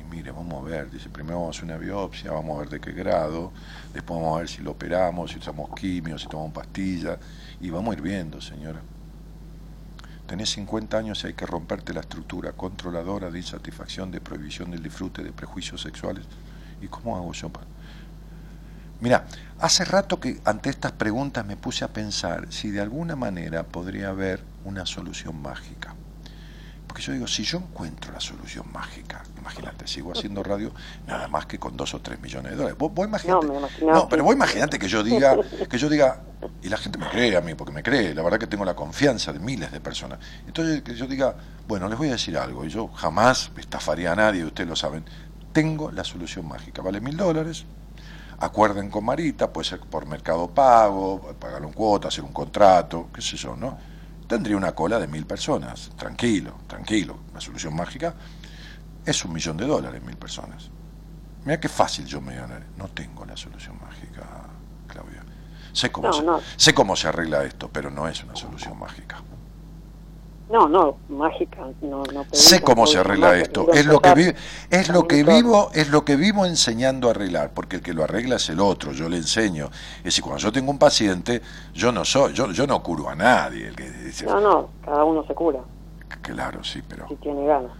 Y 0.00 0.02
mire, 0.04 0.30
vamos 0.30 0.62
a 0.62 0.64
ver, 0.70 0.90
dice, 0.90 1.10
primero 1.10 1.36
vamos 1.40 1.56
a 1.56 1.58
hacer 1.58 1.64
una 1.68 1.76
biopsia, 1.76 2.32
vamos 2.32 2.56
a 2.56 2.60
ver 2.60 2.68
de 2.70 2.80
qué 2.80 2.92
grado, 2.92 3.52
después 3.92 4.18
vamos 4.18 4.36
a 4.36 4.38
ver 4.40 4.48
si 4.48 4.62
lo 4.62 4.70
operamos, 4.70 5.30
si 5.32 5.38
usamos 5.38 5.68
quimio, 5.78 6.18
si 6.18 6.28
tomamos 6.28 6.52
pastillas, 6.52 7.18
y 7.60 7.70
vamos 7.70 7.94
a 7.94 7.98
ir 7.98 8.02
viendo, 8.02 8.40
señora. 8.40 8.80
Tenés 10.26 10.50
50 10.50 10.96
años 10.96 11.22
y 11.22 11.28
hay 11.28 11.34
que 11.34 11.46
romperte 11.46 11.92
la 11.92 12.00
estructura 12.00 12.52
controladora 12.52 13.30
de 13.30 13.38
insatisfacción, 13.38 14.10
de 14.10 14.20
prohibición 14.20 14.70
del 14.70 14.82
disfrute, 14.82 15.22
de 15.22 15.32
prejuicios 15.32 15.82
sexuales. 15.82 16.24
¿Y 16.80 16.88
cómo 16.88 17.16
hago 17.16 17.32
yo? 17.32 17.50
Mira, 19.00 19.26
hace 19.58 19.84
rato 19.84 20.18
que 20.18 20.40
ante 20.44 20.70
estas 20.70 20.92
preguntas 20.92 21.44
me 21.44 21.56
puse 21.56 21.84
a 21.84 21.88
pensar 21.88 22.46
si 22.50 22.70
de 22.70 22.80
alguna 22.80 23.16
manera 23.16 23.64
podría 23.64 24.08
haber 24.08 24.40
una 24.64 24.86
solución 24.86 25.42
mágica. 25.42 25.94
Porque 26.86 27.02
yo 27.02 27.12
digo, 27.12 27.26
si 27.26 27.42
yo 27.42 27.58
encuentro 27.58 28.12
la 28.12 28.20
solución 28.20 28.70
mágica, 28.72 29.22
imagínate, 29.36 29.86
sigo 29.86 30.12
haciendo 30.12 30.42
radio 30.42 30.72
nada 31.06 31.28
más 31.28 31.44
que 31.44 31.58
con 31.58 31.76
dos 31.76 31.92
o 31.92 32.00
tres 32.00 32.20
millones 32.20 32.52
de 32.52 32.56
dólares. 32.56 32.78
Vos, 32.78 32.94
vos 32.94 33.06
imaginate, 33.06 33.46
No, 33.82 34.08
pero 34.08 34.24
vos 34.24 34.34
imaginate 34.34 34.78
que 34.78 34.88
yo 34.88 35.02
diga, 35.02 35.36
que 35.68 35.76
yo 35.76 35.88
diga, 35.88 36.22
y 36.62 36.68
la 36.68 36.76
gente 36.76 36.98
me 36.98 37.08
cree 37.08 37.36
a 37.36 37.40
mí, 37.40 37.54
porque 37.54 37.72
me 37.72 37.82
cree, 37.82 38.14
la 38.14 38.22
verdad 38.22 38.38
que 38.38 38.46
tengo 38.46 38.64
la 38.64 38.74
confianza 38.74 39.32
de 39.32 39.38
miles 39.38 39.70
de 39.72 39.80
personas. 39.80 40.18
Entonces 40.46 40.82
que 40.82 40.94
yo 40.94 41.06
diga, 41.06 41.36
bueno, 41.66 41.88
les 41.88 41.98
voy 41.98 42.08
a 42.08 42.12
decir 42.12 42.36
algo, 42.36 42.64
y 42.64 42.68
yo 42.68 42.88
jamás 42.88 43.50
estafaría 43.56 44.12
a 44.12 44.16
nadie, 44.16 44.44
ustedes 44.44 44.68
lo 44.68 44.76
saben, 44.76 45.04
tengo 45.52 45.90
la 45.90 46.04
solución 46.04 46.46
mágica, 46.46 46.82
vale 46.82 47.00
mil 47.00 47.16
dólares, 47.16 47.64
acuerden 48.38 48.90
con 48.90 49.04
Marita, 49.04 49.52
puede 49.52 49.68
ser 49.68 49.80
por 49.80 50.06
mercado 50.06 50.48
pago, 50.48 51.34
pagarlo 51.38 51.68
en 51.68 51.74
cuota, 51.74 52.08
hacer 52.08 52.24
un 52.24 52.32
contrato, 52.32 53.08
qué 53.12 53.22
sé 53.22 53.36
yo, 53.36 53.56
¿no? 53.56 53.78
Tendría 54.26 54.56
una 54.56 54.74
cola 54.74 54.98
de 54.98 55.06
mil 55.06 55.26
personas, 55.26 55.90
tranquilo, 55.96 56.54
tranquilo. 56.66 57.18
La 57.34 57.40
solución 57.40 57.76
mágica 57.76 58.14
es 59.04 59.24
un 59.24 59.32
millón 59.32 59.56
de 59.56 59.66
dólares, 59.66 60.02
mil 60.02 60.16
personas. 60.16 60.70
Mira 61.44 61.60
qué 61.60 61.68
fácil 61.68 62.06
yo 62.06 62.22
me 62.22 62.34
ganar. 62.34 62.64
No 62.76 62.88
tengo 62.88 63.26
la 63.26 63.36
solución 63.36 63.78
mágica. 63.78 64.43
Sé 65.74 65.90
cómo, 65.90 66.06
No, 66.06 66.12
se, 66.12 66.22
no. 66.22 66.40
sé 66.56 66.72
cómo 66.72 66.94
se 66.96 67.08
arregla 67.08 67.44
esto, 67.44 67.68
pero 67.68 67.90
no 67.90 68.06
es 68.08 68.22
una 68.22 68.36
solución 68.36 68.78
mágica. 68.78 69.16
No, 70.48 70.68
no, 70.68 70.98
mágica, 71.08 71.62
no, 71.80 72.02
no 72.12 72.24
Sé 72.32 72.60
cómo 72.62 72.86
se 72.86 72.98
arregla 72.98 73.36
esto. 73.36 73.66
Es 73.72 73.86
lo 73.86 74.00
que 74.00 74.14
vi- 74.14 74.34
es 74.70 74.88
lo 74.90 75.08
que 75.08 75.24
vivo, 75.24 75.70
es 75.74 75.88
lo 75.88 76.04
que 76.04 76.16
vivo 76.16 76.44
enseñando 76.46 77.08
a 77.08 77.10
arreglar, 77.12 77.52
porque 77.54 77.76
el 77.76 77.82
que 77.82 77.94
lo 77.94 78.04
arregla 78.04 78.36
es 78.36 78.48
el 78.50 78.60
otro, 78.60 78.92
yo 78.92 79.08
le 79.08 79.16
enseño. 79.16 79.70
Es 79.98 80.04
decir, 80.04 80.22
cuando 80.22 80.40
yo 80.40 80.52
tengo 80.52 80.70
un 80.70 80.78
paciente, 80.78 81.42
yo 81.72 81.90
no 81.92 82.04
soy, 82.04 82.34
yo, 82.34 82.52
yo 82.52 82.66
no 82.66 82.82
curo 82.82 83.08
a 83.08 83.14
nadie. 83.16 83.68
El 83.68 83.74
que 83.74 83.90
dice, 83.90 84.26
No, 84.26 84.38
no, 84.40 84.70
cada 84.84 85.02
uno 85.04 85.24
se 85.26 85.34
cura, 85.34 85.60
claro, 86.22 86.62
sí, 86.62 86.82
pero 86.86 87.08
si 87.08 87.16
tiene 87.16 87.46
ganas. 87.46 87.72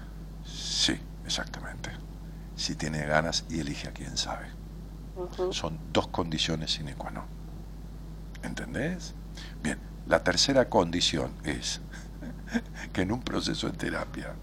sí, 0.43 0.99
exactamente. 1.25 1.91
Si 2.57 2.77
tiene 2.77 3.05
ganas 3.07 3.45
y 3.51 3.61
elige 3.61 3.89
a 3.89 3.93
quien 3.93 4.17
sabe. 4.17 4.47
Son 5.51 5.79
dos 5.93 6.09
condiciones 6.09 6.73
sine 6.73 6.95
qua 6.97 7.11
non. 7.11 7.34
¿Entendés? 8.45 9.15
Bien, 9.63 9.79
la 10.07 10.23
tercera 10.23 10.69
condición 10.69 11.33
es 11.45 11.81
que 12.93 13.03
en 13.03 13.13
un 13.13 13.23
proceso 13.23 13.69
de 13.69 13.77
terapia 13.77 14.35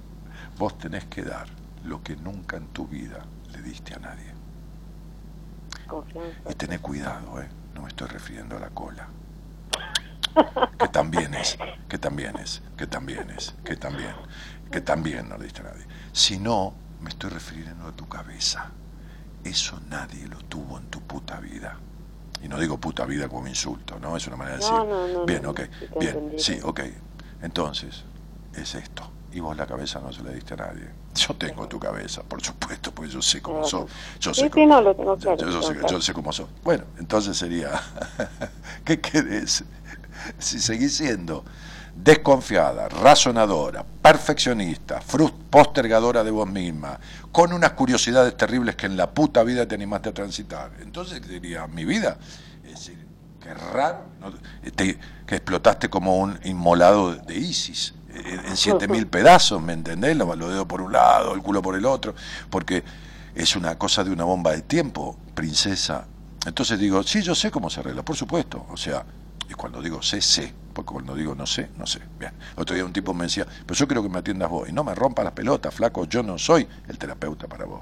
vos 0.58 0.78
tenés 0.78 1.06
que 1.06 1.22
dar 1.22 1.48
lo 1.86 2.04
que 2.04 2.16
nunca 2.16 2.58
en 2.58 2.68
tu 2.68 2.88
vida 2.88 3.26
le 3.54 3.62
diste 3.62 3.94
a 3.94 4.00
nadie. 4.00 4.34
Confianza. 5.88 6.50
Y 6.50 6.54
tené 6.56 6.80
cuidado, 6.80 7.42
¿eh? 7.42 7.48
No 7.76 7.84
me 7.84 7.90
estoy 7.90 8.08
refiriendo 8.08 8.58
a 8.58 8.60
la 8.60 8.70
cola. 8.70 9.08
Que 10.80 10.88
también 10.88 11.34
es, 11.36 11.58
que 11.88 11.98
también 11.98 12.38
es, 12.38 12.62
que 12.78 12.88
también 12.88 13.30
es, 13.32 13.54
que 13.64 13.76
también, 13.76 14.16
que 14.72 14.82
también 14.82 15.30
no 15.30 15.38
le 15.38 15.44
diste 15.44 15.62
a 15.62 15.66
nadie. 15.66 15.86
Sino, 16.12 16.74
me 17.02 17.10
estoy 17.10 17.30
refiriendo 17.30 17.88
a 17.88 17.92
tu 17.92 18.08
cabeza. 18.08 18.72
Eso 19.44 19.80
nadie 19.90 20.28
lo 20.28 20.38
tuvo 20.38 20.78
en 20.78 20.86
tu 20.86 21.02
puta 21.02 21.40
vida. 21.40 21.78
Y 22.44 22.48
no 22.48 22.60
digo 22.60 22.78
puta 22.78 23.06
vida 23.06 23.28
como 23.30 23.48
insulto, 23.48 24.00
¿no? 24.00 24.18
Es 24.18 24.26
una 24.28 24.36
manera 24.36 24.58
de 24.58 24.64
decir. 24.64 24.78
No, 24.78 24.84
no, 24.86 25.08
no, 25.08 25.26
bien, 25.26 25.46
ok, 25.46 25.60
bien, 26.00 26.16
entendí. 26.16 26.40
sí, 26.40 26.60
ok. 26.64 26.82
Entonces, 27.42 28.04
es 28.56 28.76
esto. 28.76 29.10
Y 29.34 29.40
vos 29.40 29.56
la 29.56 29.66
cabeza 29.66 30.00
no 30.00 30.12
se 30.12 30.24
la 30.24 30.32
diste 30.32 30.56
a 30.56 30.58
nadie. 30.58 30.90
Yo 31.16 31.34
tengo 31.36 31.68
tu 31.68 31.80
cabeza, 31.80 32.24
por 32.24 32.42
supuesto, 32.42 32.92
porque 32.92 33.12
yo 33.12 33.22
sé 33.22 33.42
cómo 33.42 33.64
sos. 33.66 33.90
Yo 34.20 34.34
sé 34.34 34.50
cómo- 34.50 34.66
yo 35.92 36.02
sé 36.02 36.14
cómo 36.14 36.32
sos. 36.34 36.48
Bueno, 36.64 36.86
entonces 36.98 37.38
sería, 37.38 37.70
¿qué 38.86 39.00
querés? 39.02 39.64
Si 40.40 40.60
seguís 40.60 40.96
siendo 40.98 41.44
desconfiada, 42.04 42.90
razonadora, 42.90 43.84
perfeccionista, 44.02 45.00
postergadora 45.50 46.24
de 46.24 46.32
vos 46.32 46.50
misma, 46.50 47.00
con 47.32 47.54
unas 47.54 47.72
curiosidades 47.72 48.36
terribles 48.36 48.76
que 48.76 48.86
en 48.88 48.98
la 48.98 49.10
puta 49.12 49.44
vida 49.44 49.68
te 49.68 49.76
animaste 49.76 50.10
a 50.10 50.14
transitar. 50.14 50.72
Entonces 50.82 51.22
diría, 51.28 51.68
mi 51.68 51.86
vida, 51.86 52.18
es 52.64 52.72
decir, 52.72 53.06
qué 53.42 53.54
raro, 53.54 54.06
¿no? 54.20 54.32
Te- 54.76 54.98
que 55.26 55.36
explotaste 55.36 55.90
como 55.90 56.18
un 56.18 56.40
inmolado 56.44 57.14
de, 57.16 57.22
de 57.22 57.36
ISIS, 57.38 57.94
eh, 58.10 58.40
en 58.48 58.58
siete 58.58 58.88
mil 58.88 59.08
pedazos, 59.08 59.62
¿me 59.62 59.74
entendés? 59.74 60.18
Lo, 60.18 60.36
lo 60.36 60.50
dedo 60.50 60.68
por 60.68 60.82
un 60.82 60.92
lado, 60.92 61.34
el 61.34 61.42
culo 61.42 61.62
por 61.62 61.76
el 61.76 61.86
otro, 61.86 62.14
porque 62.50 62.84
es 63.36 63.56
una 63.56 63.78
cosa 63.78 64.04
de 64.04 64.12
una 64.12 64.24
bomba 64.26 64.52
de 64.52 64.62
tiempo, 64.64 65.18
princesa. 65.36 66.06
Entonces 66.46 66.80
digo, 66.80 67.04
sí, 67.04 67.22
yo 67.22 67.36
sé 67.36 67.52
cómo 67.52 67.70
se 67.70 67.80
arregla, 67.80 68.04
por 68.04 68.16
supuesto. 68.18 68.66
O 68.72 68.76
sea, 68.78 69.06
y 69.52 69.54
cuando 69.54 69.82
digo 69.82 70.02
sé, 70.02 70.22
sé. 70.22 70.54
Porque 70.74 70.94
cuando 70.94 71.14
digo 71.14 71.36
no 71.36 71.46
sé, 71.46 71.70
no 71.78 71.86
sé. 71.86 72.00
Bien. 72.18 72.32
Otro 72.56 72.74
día 72.74 72.86
un 72.86 72.94
tipo 72.94 73.14
me 73.14 73.26
decía, 73.26 73.46
pero 73.66 73.78
yo 73.78 73.86
quiero 73.88 74.02
que 74.02 74.10
me 74.10 74.20
atiendas 74.20 74.50
vos. 74.50 74.70
Y 74.70 74.72
no 74.72 74.84
me 74.84 74.96
rompas 74.96 75.26
las 75.26 75.34
pelotas, 75.34 75.74
flaco, 75.74 76.06
yo 76.06 76.24
no 76.24 76.38
soy 76.38 76.68
el 76.88 76.98
terapeuta 76.98 77.48
para 77.48 77.66
vos. 77.66 77.82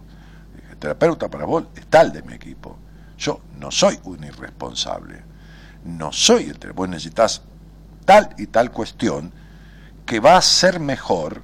El 0.72 0.78
terapeuta 0.78 1.30
para 1.30 1.46
vos 1.46 1.66
está 1.76 2.02
el 2.02 2.12
de 2.12 2.24
mi 2.24 2.34
equipo. 2.34 2.78
Yo 3.18 3.41
no 3.60 3.70
soy 3.70 4.00
un 4.04 4.24
irresponsable. 4.24 5.24
No 5.86 6.12
soy 6.12 6.46
el 6.46 6.58
terapeuta. 6.58 6.78
Vos 6.78 6.90
necesitas 6.90 7.41
tal 8.06 8.34
y 8.40 8.48
tal 8.48 8.72
cuestión 8.72 9.32
que 10.06 10.20
va 10.20 10.38
a 10.38 10.41
ser 10.41 10.80
mejor 10.80 11.44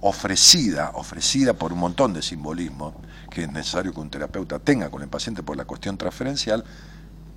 ofrecida, 0.00 0.92
ofrecida 0.94 1.54
por 1.54 1.72
un 1.72 1.80
montón 1.80 2.12
de 2.12 2.22
simbolismo 2.22 2.94
que 3.30 3.42
es 3.42 3.50
necesario 3.50 3.92
que 3.92 3.98
un 3.98 4.10
terapeuta 4.10 4.60
tenga 4.60 4.90
con 4.90 5.02
el 5.02 5.08
paciente 5.08 5.42
por 5.42 5.56
la 5.56 5.64
cuestión 5.64 5.98
transferencial, 5.98 6.64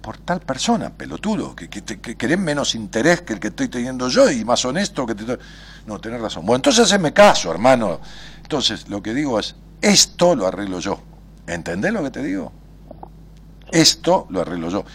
por 0.07 0.19
tal 0.19 0.39
persona, 0.39 0.89
pelotudo, 0.89 1.53
que, 1.53 1.67
que, 1.67 1.83
que 1.83 2.15
querés 2.15 2.39
menos 2.39 2.75
interés 2.75 3.23
que 3.23 3.33
el 3.33 3.41
que 3.41 3.49
estoy 3.49 3.67
teniendo 3.67 4.07
yo 4.07 4.31
y 4.31 4.45
más 4.45 4.63
honesto 4.63 5.05
que 5.05 5.13
te. 5.13 5.37
No, 5.85 5.99
tenés 5.99 6.21
razón. 6.21 6.45
Bueno, 6.45 6.59
entonces 6.59 6.85
haceme 6.85 7.11
caso, 7.11 7.51
hermano. 7.51 7.99
Entonces, 8.41 8.87
lo 8.87 9.03
que 9.03 9.13
digo 9.13 9.37
es, 9.37 9.57
esto 9.81 10.33
lo 10.33 10.47
arreglo 10.47 10.79
yo. 10.79 11.01
¿Entendés 11.45 11.91
lo 11.91 12.03
que 12.03 12.11
te 12.11 12.23
digo? 12.23 12.53
Esto 13.69 14.27
lo 14.29 14.39
arreglo 14.39 14.69
yo. 14.69 14.85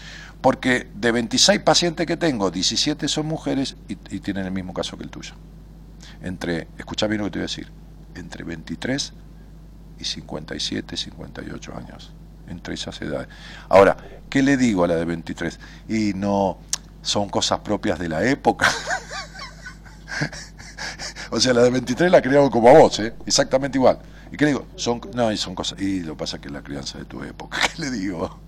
Porque 0.41 0.89
de 0.95 1.11
26 1.11 1.59
pacientes 1.59 2.07
que 2.07 2.17
tengo, 2.17 2.49
17 2.49 3.07
son 3.07 3.27
mujeres 3.27 3.75
y, 3.87 3.93
y 4.15 4.19
tienen 4.19 4.47
el 4.47 4.51
mismo 4.51 4.73
caso 4.73 4.97
que 4.97 5.03
el 5.03 5.11
tuyo. 5.11 5.35
Entre, 6.23 6.69
escucha 6.79 7.05
bien 7.05 7.19
lo 7.19 7.25
que 7.25 7.31
te 7.33 7.37
voy 7.37 7.43
a 7.43 7.49
decir, 7.49 7.71
entre 8.15 8.43
23 8.45 9.13
y 9.99 10.05
57, 10.05 10.97
58 10.97 11.77
años, 11.77 12.13
entre 12.47 12.75
esas 12.75 13.01
edades. 13.01 13.27
Ahora, 13.69 13.97
¿qué 14.29 14.43
le 14.43 14.57
digo 14.57 14.83
a 14.83 14.87
la 14.87 14.95
de 14.95 15.05
23? 15.05 15.59
Y 15.89 16.13
no, 16.13 16.57
son 17.01 17.29
cosas 17.29 17.59
propias 17.59 17.99
de 17.99 18.09
la 18.09 18.23
época. 18.25 18.69
o 21.31 21.39
sea, 21.39 21.53
la 21.53 21.63
de 21.63 21.69
23 21.69 22.11
la 22.11 22.21
criaron 22.21 22.49
como 22.49 22.69
a 22.69 22.79
vos, 22.79 22.99
¿eh? 22.99 23.13
exactamente 23.25 23.77
igual. 23.77 23.99
¿Y 24.31 24.37
qué 24.37 24.45
le 24.45 24.51
digo? 24.51 24.65
Son, 24.75 25.01
no, 25.13 25.31
y 25.31 25.37
son 25.37 25.53
cosas, 25.53 25.79
y 25.79 25.99
lo 25.99 26.13
que 26.13 26.19
pasa 26.19 26.39
que 26.39 26.47
es 26.47 26.53
la 26.53 26.63
crianza 26.63 26.97
de 26.97 27.05
tu 27.05 27.23
época. 27.23 27.59
¿Qué 27.75 27.81
le 27.81 27.91
digo? 27.91 28.39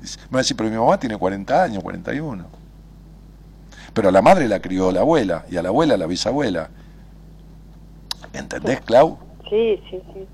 Me 0.00 0.34
va 0.34 0.38
a 0.38 0.42
decir, 0.42 0.56
pero 0.56 0.70
mi 0.70 0.76
mamá 0.76 0.98
tiene 0.98 1.16
40 1.16 1.62
años, 1.62 1.82
41. 1.82 2.46
Pero 3.94 4.08
a 4.08 4.12
la 4.12 4.22
madre 4.22 4.48
la 4.48 4.60
crió 4.60 4.92
la 4.92 5.00
abuela, 5.00 5.46
y 5.50 5.56
a 5.56 5.62
la 5.62 5.70
abuela 5.70 5.96
la 5.96 6.06
bisabuela. 6.06 6.68
¿Entendés, 8.32 8.80
Clau? 8.82 9.18
Sí, 9.48 9.80
sí, 9.88 10.02
sí. 10.12 10.26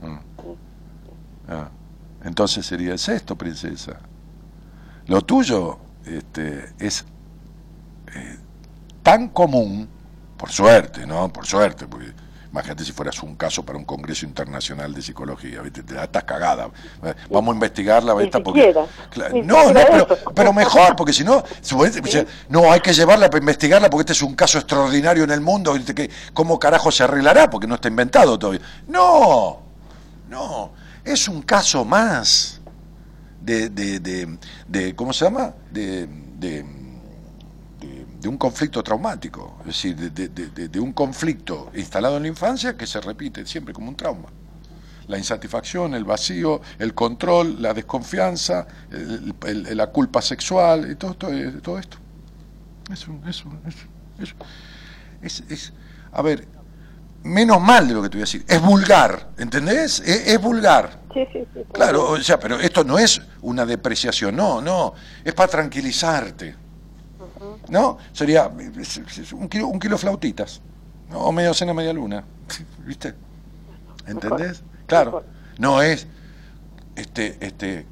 Ah, 1.49 1.69
entonces 2.24 2.66
sería 2.66 2.92
el 2.92 2.98
sexto, 2.98 3.36
princesa. 3.36 3.98
Lo 5.06 5.22
tuyo 5.22 5.78
este, 6.05 6.72
es 6.78 7.05
eh, 8.14 8.38
tan 9.02 9.28
común, 9.28 9.88
por 10.36 10.51
suerte, 10.51 11.06
¿no? 11.06 11.32
Por 11.32 11.47
suerte, 11.47 11.86
porque 11.86 12.12
imagínate 12.51 12.84
si 12.84 12.92
fueras 12.92 13.22
un 13.22 13.36
caso 13.36 13.64
para 13.64 13.78
un 13.78 13.84
congreso 13.84 14.26
internacional 14.26 14.92
de 14.92 15.02
psicología, 15.02 15.60
¿viste? 15.62 15.82
Te 15.82 15.94
da 15.94 16.05
estás 16.05 16.24
cagada. 16.24 16.70
Eh, 17.02 17.14
Vamos 17.30 17.52
a 17.52 17.55
investigarla, 17.55 18.14
Ni 18.14 18.24
esta 18.24 18.40
porque. 18.40 18.74
Claro, 19.10 19.34
no, 19.44 19.72
no, 19.72 19.80
pero, 19.90 20.09
pero 20.34 20.52
mejor, 20.52 20.97
porque 20.97 21.12
si 21.12 21.24
no, 21.24 21.42
no, 22.48 22.72
hay 22.72 22.80
que 22.80 22.92
llevarla 22.92 23.28
para 23.28 23.40
investigarla 23.40 23.88
porque 23.88 24.02
este 24.02 24.12
es 24.12 24.22
un 24.22 24.34
caso 24.34 24.59
extraordinario 24.59 25.24
en 25.24 25.30
el 25.30 25.40
mundo, 25.40 25.72
¿viste? 25.74 26.10
¿cómo 26.32 26.59
carajo 26.59 26.90
se 26.90 27.05
arreglará? 27.05 27.48
Porque 27.48 27.66
no 27.66 27.76
está 27.76 27.88
inventado 27.88 28.38
todavía. 28.38 28.62
No, 28.88 29.60
no, 30.28 30.72
es 31.05 31.28
un 31.28 31.43
caso 31.43 31.85
más 31.85 32.60
de, 33.40 33.68
de, 33.70 34.39
de, 34.68 34.94
¿cómo 34.97 35.12
se 35.12 35.24
llama? 35.24 35.55
De, 35.70 36.09
un 38.28 38.36
conflicto 38.36 38.82
traumático, 38.82 39.56
es 39.60 39.66
decir, 39.66 39.97
de, 39.97 40.78
un 40.81 40.93
conflicto 40.93 41.70
instalado 41.74 42.18
en 42.18 42.22
la 42.24 42.28
infancia 42.28 42.77
que 42.77 42.86
se 42.86 43.01
repite 43.01 43.47
siempre 43.47 43.72
como 43.72 43.89
un 43.89 43.97
trauma. 43.97 44.28
La 45.09 45.16
insatisfacción, 45.18 45.94
el 45.94 46.05
vacío, 46.05 46.60
el 46.78 46.94
control, 46.94 47.60
la 47.60 47.72
desconfianza, 47.74 48.66
la 48.90 49.86
culpa 49.89 50.20
sexual 50.22 50.90
y 50.93 50.97
todo, 50.97 51.14
todo, 51.14 51.31
todo 51.62 51.78
esto. 51.78 51.97
Es 52.93 53.09
un- 53.09 53.27
es 53.27 53.44
un- 53.44 53.60
es- 53.66 54.35
es- 55.22 55.44
es- 55.51 55.72
a 56.12 56.22
ver, 56.22 56.47
menos 57.22 57.60
mal 57.60 57.86
de 57.86 57.94
lo 57.94 58.02
que 58.02 58.09
te 58.09 58.16
voy 58.16 58.22
a 58.22 58.24
decir, 58.26 58.44
es 58.48 58.60
vulgar, 58.60 59.30
¿entendés? 59.38 60.01
Es, 60.01 60.26
es 60.28 60.40
vulgar. 60.40 61.01
Sí, 61.12 61.26
sí, 61.32 61.47
sí. 61.52 61.60
Claro, 61.72 62.10
o 62.10 62.18
sea, 62.20 62.38
pero 62.38 62.59
esto 62.60 62.84
no 62.84 62.98
es 62.98 63.20
una 63.42 63.66
depreciación, 63.66 64.36
no, 64.36 64.60
no, 64.60 64.94
es 65.24 65.34
para 65.34 65.51
tranquilizarte. 65.51 66.56
¿No? 67.68 67.98
Sería 68.12 68.48
un 68.48 69.48
kilo, 69.48 69.68
un 69.68 69.78
kilo 69.78 69.94
de 69.94 69.98
flautitas, 70.01 70.60
¿no? 71.09 71.18
o 71.20 71.32
media 71.32 71.55
cena, 71.55 71.72
media 71.72 71.92
luna, 71.92 72.24
¿viste? 72.78 73.14
¿Entendés? 74.06 74.64
Claro, 74.86 75.26
no 75.59 75.82
es 75.82 76.06
este, 76.97 77.38
este, 77.44 77.86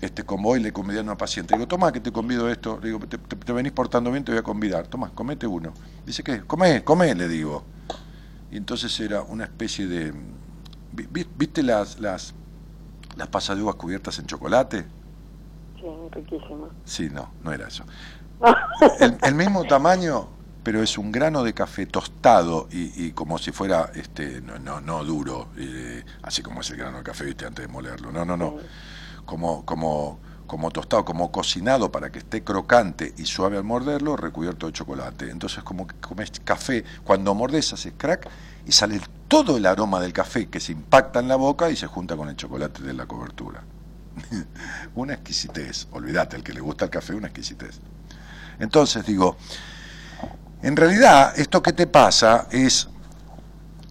este 0.00 0.24
convoy 0.24 0.60
le 0.60 0.72
convidé 0.72 1.00
a 1.00 1.02
una 1.02 1.16
paciente. 1.16 1.54
Digo, 1.54 1.68
toma 1.68 1.92
que 1.92 2.00
te 2.00 2.12
convido 2.12 2.50
esto, 2.50 2.78
le 2.82 2.88
digo, 2.88 3.00
te, 3.08 3.18
te- 3.18 3.36
te 3.36 3.52
venís 3.52 3.72
portando 3.72 4.10
bien, 4.12 4.24
te 4.24 4.32
voy 4.32 4.40
a 4.40 4.42
convidar, 4.44 4.88
toma, 4.88 5.12
comete 5.14 5.46
uno. 5.46 5.74
Dice, 6.06 6.22
¿qué? 6.24 6.42
Come, 6.42 6.84
come, 6.84 7.14
le 7.14 7.28
digo. 7.28 7.66
Y 8.50 8.56
entonces 8.56 8.98
era 9.00 9.22
una 9.22 9.44
especie 9.44 9.86
de... 9.86 10.12
vi- 10.92 11.06
vi- 11.10 11.28
¿Viste 11.36 11.62
las, 11.62 12.00
las, 12.00 12.34
las 13.16 13.28
pasas 13.28 13.56
de 13.56 13.62
uvas 13.62 13.76
cubiertas 13.76 14.18
en 14.18 14.26
chocolate? 14.26 14.86
Sí, 15.80 15.86
riquísimo. 16.12 16.70
Sí, 16.84 17.08
no, 17.10 17.30
no 17.40 17.52
era 17.52 17.68
eso. 17.68 17.84
El, 18.98 19.18
el 19.22 19.34
mismo 19.34 19.66
tamaño, 19.66 20.28
pero 20.62 20.82
es 20.82 20.98
un 20.98 21.12
grano 21.12 21.42
de 21.42 21.54
café 21.54 21.86
tostado 21.86 22.68
y, 22.70 23.06
y 23.06 23.12
como 23.12 23.38
si 23.38 23.52
fuera, 23.52 23.90
este, 23.94 24.40
no, 24.40 24.58
no, 24.58 24.80
no 24.80 25.04
duro, 25.04 25.48
eh, 25.56 26.04
así 26.22 26.42
como 26.42 26.60
es 26.60 26.70
el 26.70 26.76
grano 26.78 26.98
de 26.98 27.04
café, 27.04 27.24
viste, 27.24 27.46
antes 27.46 27.66
de 27.66 27.72
molerlo. 27.72 28.12
No, 28.12 28.24
no, 28.24 28.36
no. 28.36 28.56
Como, 29.24 29.64
como, 29.64 30.20
como 30.50 30.72
tostado, 30.72 31.04
como 31.04 31.30
cocinado 31.30 31.92
para 31.92 32.10
que 32.10 32.18
esté 32.18 32.42
crocante 32.42 33.14
y 33.16 33.24
suave 33.24 33.56
al 33.56 33.62
morderlo, 33.62 34.16
recubierto 34.16 34.66
de 34.66 34.72
chocolate. 34.72 35.30
Entonces, 35.30 35.62
como 35.62 35.86
que 35.86 35.94
comes 36.00 36.32
café, 36.42 36.82
cuando 37.04 37.32
mordes 37.36 37.72
haces 37.72 37.92
crack 37.96 38.28
y 38.66 38.72
sale 38.72 39.00
todo 39.28 39.58
el 39.58 39.64
aroma 39.64 40.00
del 40.00 40.12
café 40.12 40.48
que 40.48 40.58
se 40.58 40.72
impacta 40.72 41.20
en 41.20 41.28
la 41.28 41.36
boca 41.36 41.70
y 41.70 41.76
se 41.76 41.86
junta 41.86 42.16
con 42.16 42.28
el 42.28 42.34
chocolate 42.34 42.82
de 42.82 42.92
la 42.94 43.06
cobertura. 43.06 43.62
una 44.96 45.14
exquisitez, 45.14 45.86
olvídate, 45.92 46.34
el 46.34 46.42
que 46.42 46.52
le 46.52 46.60
gusta 46.60 46.86
el 46.86 46.90
café, 46.90 47.14
una 47.14 47.28
exquisitez. 47.28 47.78
Entonces 48.58 49.06
digo, 49.06 49.36
en 50.62 50.74
realidad 50.74 51.32
esto 51.38 51.62
que 51.62 51.72
te 51.72 51.86
pasa 51.86 52.48
es 52.50 52.88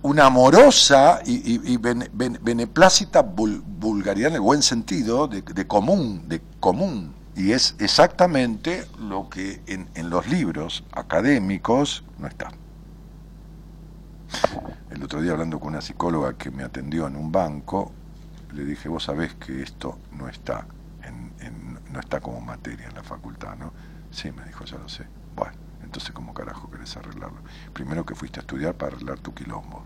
una 0.02 0.26
amorosa 0.28 1.22
y, 1.26 1.36
y- 1.56 1.74
y 1.74 1.78
bene- 1.78 2.10
bene- 2.14 2.40
beneplácita 2.42 3.24
vul- 3.24 3.62
vulgaridad 3.66 4.30
en 4.30 4.36
el 4.36 4.42
buen 4.42 4.62
sentido, 4.64 5.28
de, 5.28 5.42
de 5.42 5.68
común, 5.68 6.28
de 6.28 6.42
común. 6.60 7.14
Y 7.36 7.52
es 7.52 7.76
exactamente 7.80 8.86
lo 9.00 9.30
que 9.30 9.62
en, 9.68 9.90
en 9.96 10.10
los 10.10 10.28
libros 10.28 10.84
académicos 10.92 12.04
no 12.18 12.28
está. 12.28 12.52
El 14.90 15.04
otro 15.04 15.22
día 15.22 15.32
hablando 15.34 15.60
con 15.60 15.70
una 15.70 15.82
psicóloga 15.82 16.34
que 16.34 16.52
me 16.52 16.64
atendió 16.64 17.08
en 17.08 17.16
un 17.16 17.32
banco, 17.32 17.92
le 18.54 18.66
dije, 18.66 18.90
vos 18.90 19.04
sabés 19.04 19.36
que 19.36 19.62
esto 19.62 19.98
no 20.12 20.28
está, 20.28 20.68
en, 21.04 21.34
en- 21.40 21.80
no 21.92 22.00
está 22.00 22.20
como 22.20 22.42
materia 22.42 22.88
en 22.88 22.96
la 22.96 23.04
facultad, 23.04 23.56
¿no? 23.58 23.74
Sí, 24.12 24.32
me 24.32 24.44
dijo, 24.46 24.66
ya 24.66 24.78
lo 24.78 24.90
sé. 24.90 25.06
Bueno, 25.36 25.54
entonces 25.90 26.12
¿cómo 26.12 26.36
carajo 26.36 26.70
querés 26.70 26.96
arreglarlo? 26.98 27.40
Primero 27.74 28.06
que 28.06 28.14
fuiste 28.14 28.40
a 28.40 28.42
estudiar 28.42 28.76
para 28.76 28.96
arreglar 28.96 29.18
tu 29.18 29.34
quilombo. 29.34 29.84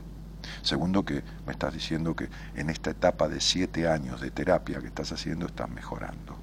Segundo 0.61 1.05
que 1.05 1.23
me 1.45 1.53
estás 1.53 1.73
diciendo 1.73 2.13
que 2.13 2.29
en 2.55 2.69
esta 2.69 2.89
etapa 2.89 3.29
de 3.29 3.39
siete 3.39 3.87
años 3.87 4.19
de 4.19 4.29
terapia 4.29 4.81
que 4.81 4.87
estás 4.87 5.13
haciendo 5.13 5.45
estás 5.45 5.69
mejorando. 5.69 6.37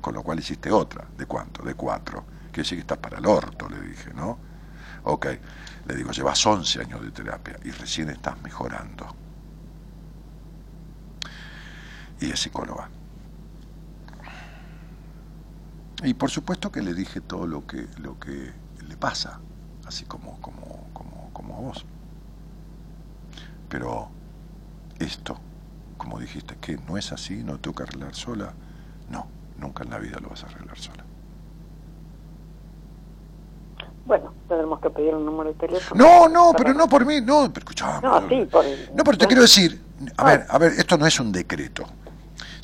Con 0.00 0.14
lo 0.14 0.24
cual 0.24 0.40
hiciste 0.40 0.72
otra. 0.72 1.06
¿De 1.16 1.26
cuánto? 1.26 1.62
De 1.62 1.76
cuatro. 1.76 2.24
Quiere 2.46 2.64
decir 2.64 2.78
que 2.78 2.80
estás 2.80 2.98
para 2.98 3.18
el 3.18 3.26
orto, 3.26 3.68
le 3.68 3.80
dije, 3.82 4.12
¿no? 4.12 4.36
Ok. 5.04 5.26
Le 5.86 5.94
digo, 5.94 6.10
llevas 6.10 6.44
11 6.44 6.80
años 6.80 7.00
de 7.00 7.12
terapia 7.12 7.56
y 7.62 7.70
recién 7.70 8.10
estás 8.10 8.42
mejorando. 8.42 9.14
Y 12.20 12.30
es 12.32 12.40
psicóloga. 12.40 12.88
Y 16.02 16.14
por 16.14 16.30
supuesto 16.30 16.72
que 16.72 16.82
le 16.82 16.94
dije 16.94 17.20
todo 17.20 17.46
lo 17.46 17.64
que, 17.64 17.86
lo 17.98 18.18
que 18.18 18.63
pasa, 18.96 19.40
así 19.86 20.04
como, 20.04 20.40
como, 20.40 20.86
como, 20.92 21.30
como 21.32 21.56
a 21.56 21.60
vos. 21.60 21.84
Pero 23.68 24.08
esto, 24.98 25.36
como 25.96 26.18
dijiste, 26.18 26.56
que 26.60 26.76
no 26.76 26.96
es 26.96 27.12
así, 27.12 27.42
no 27.42 27.58
tengo 27.58 27.76
que 27.76 27.82
arreglar 27.84 28.14
sola. 28.14 28.52
No, 29.10 29.26
nunca 29.58 29.84
en 29.84 29.90
la 29.90 29.98
vida 29.98 30.18
lo 30.20 30.28
vas 30.28 30.44
a 30.44 30.46
arreglar 30.46 30.78
sola. 30.78 31.04
Bueno, 34.06 34.34
tendremos 34.48 34.80
que 34.80 34.90
pedir 34.90 35.14
un 35.14 35.24
número 35.24 35.50
de 35.50 35.56
teléfono. 35.56 36.04
No, 36.04 36.28
no, 36.28 36.52
pero 36.56 36.74
no 36.74 36.86
por 36.88 37.06
mí, 37.06 37.20
no, 37.22 37.50
pero 37.52 37.66
No, 38.02 38.28
sí, 38.28 38.44
por 38.50 38.64
el... 38.64 38.90
No, 38.94 39.02
pero 39.02 39.16
te 39.16 39.26
quiero 39.26 39.42
decir, 39.42 39.80
a 40.16 40.24
ver, 40.24 40.46
a 40.48 40.58
ver, 40.58 40.72
esto 40.72 40.98
no 40.98 41.06
es 41.06 41.18
un 41.18 41.32
decreto. 41.32 41.84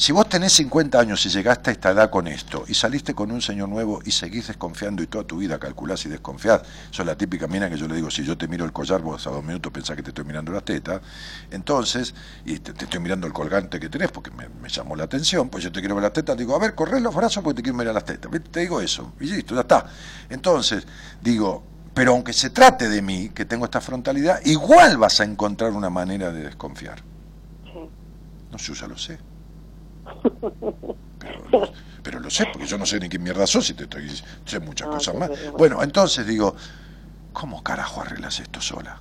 Si 0.00 0.12
vos 0.12 0.26
tenés 0.30 0.54
50 0.54 0.98
años 0.98 1.26
y 1.26 1.28
llegaste 1.28 1.68
a 1.68 1.72
esta 1.74 1.90
edad 1.90 2.08
con 2.08 2.26
esto 2.26 2.64
y 2.66 2.72
saliste 2.72 3.14
con 3.14 3.30
un 3.30 3.42
señor 3.42 3.68
nuevo 3.68 4.00
y 4.02 4.12
seguís 4.12 4.46
desconfiando 4.46 5.02
y 5.02 5.08
toda 5.08 5.24
tu 5.24 5.36
vida 5.36 5.58
calculás 5.58 6.06
y 6.06 6.08
desconfiás, 6.08 6.62
sos 6.90 7.04
la 7.04 7.18
típica 7.18 7.46
mina 7.46 7.68
que 7.68 7.76
yo 7.76 7.86
le 7.86 7.96
digo, 7.96 8.10
si 8.10 8.24
yo 8.24 8.38
te 8.38 8.48
miro 8.48 8.64
el 8.64 8.72
collar, 8.72 9.02
vos 9.02 9.26
a 9.26 9.30
dos 9.30 9.44
minutos 9.44 9.70
pensás 9.70 9.96
que 9.96 10.02
te 10.02 10.08
estoy 10.08 10.24
mirando 10.24 10.52
las 10.52 10.64
tetas, 10.64 11.02
entonces, 11.50 12.14
y 12.46 12.60
te, 12.60 12.72
te 12.72 12.86
estoy 12.86 12.98
mirando 12.98 13.26
el 13.26 13.34
colgante 13.34 13.78
que 13.78 13.90
tenés 13.90 14.10
porque 14.10 14.30
me, 14.30 14.48
me 14.48 14.70
llamó 14.70 14.96
la 14.96 15.04
atención, 15.04 15.50
pues 15.50 15.64
yo 15.64 15.70
te 15.70 15.80
quiero 15.80 15.96
ver 15.96 16.04
las 16.04 16.14
tetas, 16.14 16.34
digo, 16.34 16.56
a 16.56 16.58
ver, 16.58 16.74
corre 16.74 16.98
los 16.98 17.14
brazos 17.14 17.44
porque 17.44 17.56
te 17.56 17.62
quiero 17.62 17.76
mirar 17.76 17.92
las 17.92 18.06
tetas, 18.06 18.32
te 18.50 18.60
digo 18.60 18.80
eso, 18.80 19.12
y 19.20 19.26
listo, 19.26 19.54
ya 19.54 19.60
está. 19.60 19.84
Entonces, 20.30 20.86
digo, 21.20 21.62
pero 21.92 22.12
aunque 22.12 22.32
se 22.32 22.48
trate 22.48 22.88
de 22.88 23.02
mí, 23.02 23.28
que 23.34 23.44
tengo 23.44 23.66
esta 23.66 23.82
frontalidad, 23.82 24.40
igual 24.46 24.96
vas 24.96 25.20
a 25.20 25.24
encontrar 25.24 25.72
una 25.72 25.90
manera 25.90 26.32
de 26.32 26.44
desconfiar. 26.44 27.02
Sí. 27.64 27.80
No, 28.50 28.56
yo 28.56 28.72
ya 28.72 28.86
lo 28.86 28.96
sé. 28.96 29.29
Pero, 31.18 31.44
pero 32.02 32.20
lo 32.20 32.30
sé, 32.30 32.46
porque 32.46 32.66
yo 32.66 32.78
no 32.78 32.86
sé 32.86 32.98
ni 32.98 33.08
qué 33.08 33.18
mierda 33.18 33.46
sos 33.46 33.66
si 33.66 33.74
te 33.74 33.84
estoy 33.84 34.10
sé 34.44 34.60
muchas 34.60 34.88
Ah, 34.88 34.92
cosas 34.92 35.14
más. 35.14 35.30
bueno. 35.56 35.82
Entonces 35.82 36.26
digo, 36.26 36.54
¿cómo 37.32 37.62
carajo 37.62 38.00
arreglas 38.00 38.40
esto 38.40 38.60
sola? 38.60 39.00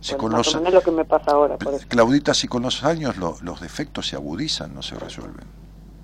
Si 0.00 0.14
Bueno, 0.14 0.28
con 0.28 0.62
los, 0.62 0.72
lo 0.72 0.82
que 0.82 0.90
me 0.90 1.04
pasa 1.04 1.32
ahora, 1.32 1.56
por 1.56 1.74
eso. 1.74 1.86
Claudita, 1.88 2.34
si 2.34 2.48
con 2.48 2.62
los 2.62 2.82
años 2.84 3.16
lo- 3.16 3.36
los 3.42 3.60
defectos 3.60 4.06
se 4.06 4.16
agudizan, 4.16 4.74
no 4.74 4.82
se 4.82 4.94
resuelven, 4.96 5.46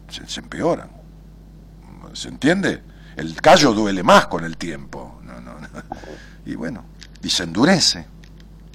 se, 0.08 0.26
se 0.26 0.40
empeoran. 0.40 0.90
¿Se 2.12 2.28
entiende? 2.28 2.82
El 3.16 3.40
callo 3.40 3.72
duele 3.72 4.02
más 4.02 4.26
con 4.26 4.44
el 4.44 4.56
tiempo. 4.56 5.18
No, 5.22 5.40
no, 5.40 5.58
no. 5.60 5.68
Y 6.44 6.54
bueno, 6.54 6.84
y 7.22 7.30
se 7.30 7.44
endurece. 7.44 8.06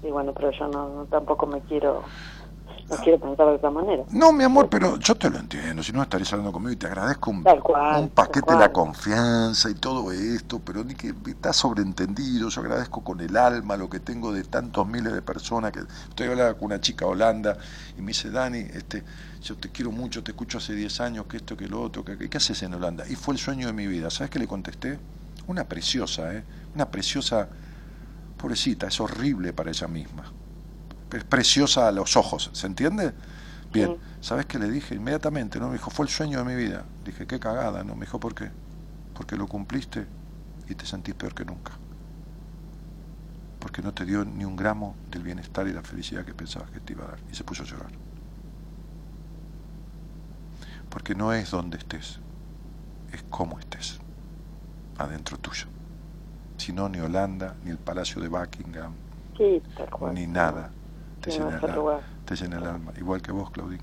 Y 0.03 0.09
bueno, 0.09 0.33
pero 0.33 0.51
yo 0.51 0.67
no, 0.67 0.89
no- 0.89 1.05
tampoco 1.05 1.45
me 1.45 1.61
quiero, 1.61 2.03
no 2.89 2.97
quiero 2.97 3.19
pensar 3.19 3.47
de 3.47 3.55
esa 3.55 3.69
manera. 3.69 4.03
No, 4.11 4.31
mi 4.33 4.43
amor, 4.43 4.69
pero 4.69 4.97
yo 4.97 5.15
te 5.15 5.29
lo 5.29 5.37
entiendo. 5.37 5.83
Si 5.83 5.91
no 5.91 6.01
estarías 6.03 6.31
hablando 6.33 6.51
conmigo 6.51 6.73
y 6.73 6.77
te 6.77 6.87
agradezco 6.87 7.31
un, 7.31 7.43
cual, 7.43 8.01
un 8.03 8.09
paquete 8.09 8.53
de 8.53 8.59
la 8.59 8.71
confianza 8.71 9.69
y 9.69 9.75
todo 9.75 10.11
esto, 10.11 10.59
pero 10.59 10.83
ni 10.83 10.95
que 10.95 11.13
está 11.27 11.53
sobreentendido. 11.53 12.49
Yo 12.49 12.61
agradezco 12.61 13.03
con 13.03 13.19
el 13.21 13.37
alma 13.37 13.77
lo 13.77 13.89
que 13.89 13.99
tengo 13.99 14.31
de 14.31 14.43
tantos 14.43 14.87
miles 14.87 15.13
de 15.13 15.21
personas. 15.21 15.71
que 15.71 15.79
Estoy 16.09 16.27
hablando 16.27 16.57
con 16.57 16.65
una 16.65 16.81
chica 16.81 17.05
holanda 17.05 17.57
y 17.97 18.01
me 18.01 18.07
dice, 18.09 18.29
Dani, 18.29 18.59
este, 18.59 19.03
yo 19.41 19.57
te 19.57 19.69
quiero 19.69 19.91
mucho, 19.91 20.23
te 20.23 20.31
escucho 20.31 20.57
hace 20.57 20.73
10 20.73 21.01
años, 21.01 21.25
que 21.25 21.37
esto, 21.37 21.57
que 21.57 21.67
lo 21.67 21.81
otro, 21.81 22.05
que, 22.05 22.29
¿qué 22.29 22.37
haces 22.37 22.61
en 22.63 22.73
Holanda? 22.73 23.05
Y 23.09 23.15
fue 23.15 23.33
el 23.33 23.39
sueño 23.39 23.67
de 23.67 23.73
mi 23.73 23.87
vida. 23.87 24.09
¿Sabes 24.09 24.29
qué 24.29 24.39
le 24.39 24.47
contesté? 24.47 24.99
Una 25.47 25.63
preciosa, 25.65 26.33
¿eh? 26.33 26.43
Una 26.75 26.89
preciosa, 26.89 27.49
pobrecita, 28.37 28.87
es 28.87 28.99
horrible 28.99 29.53
para 29.53 29.71
ella 29.71 29.87
misma. 29.87 30.40
Es 31.11 31.23
preciosa 31.25 31.87
a 31.87 31.91
los 31.91 32.15
ojos, 32.15 32.49
¿se 32.53 32.67
entiende? 32.67 33.13
Bien, 33.73 33.97
¿sabes 34.21 34.45
qué 34.45 34.59
le 34.59 34.69
dije? 34.69 34.95
Inmediatamente, 34.95 35.59
¿no? 35.59 35.67
Me 35.67 35.73
dijo, 35.73 35.89
fue 35.89 36.05
el 36.05 36.09
sueño 36.09 36.39
de 36.39 36.45
mi 36.45 36.55
vida. 36.55 36.85
Dije, 37.05 37.25
qué 37.25 37.39
cagada, 37.39 37.83
¿no? 37.83 37.95
Me 37.95 38.05
dijo, 38.05 38.19
¿por 38.19 38.33
qué? 38.33 38.49
Porque 39.13 39.35
lo 39.35 39.47
cumpliste 39.47 40.05
y 40.67 40.75
te 40.75 40.85
sentís 40.85 41.15
peor 41.15 41.33
que 41.33 41.45
nunca. 41.45 41.73
Porque 43.59 43.81
no 43.81 43.93
te 43.93 44.05
dio 44.05 44.25
ni 44.25 44.45
un 44.45 44.55
gramo 44.55 44.95
del 45.09 45.23
bienestar 45.23 45.67
y 45.67 45.73
la 45.73 45.81
felicidad 45.81 46.25
que 46.25 46.33
pensabas 46.33 46.69
que 46.71 46.79
te 46.79 46.93
iba 46.93 47.05
a 47.05 47.09
dar. 47.09 47.19
Y 47.31 47.35
se 47.35 47.43
puso 47.43 47.63
a 47.63 47.65
llorar. 47.65 47.91
Porque 50.89 51.15
no 51.15 51.33
es 51.33 51.51
donde 51.51 51.77
estés, 51.77 52.19
es 53.13 53.23
cómo 53.29 53.59
estés, 53.59 53.99
adentro 54.97 55.37
tuyo. 55.37 55.67
Si 56.57 56.73
no, 56.73 56.89
ni 56.89 56.99
Holanda, 56.99 57.55
ni 57.63 57.71
el 57.71 57.77
Palacio 57.77 58.21
de 58.21 58.27
Buckingham, 58.27 58.93
Sí, 59.37 59.61
ni 60.13 60.27
nada 60.27 60.71
te 61.21 61.31
llena, 61.31 61.57
el 61.57 61.69
alma, 61.69 62.01
te 62.25 62.35
llena 62.35 62.57
el 62.57 62.65
alma. 62.65 62.93
Igual 62.97 63.21
que 63.21 63.31
vos, 63.31 63.49
Claudín. 63.51 63.81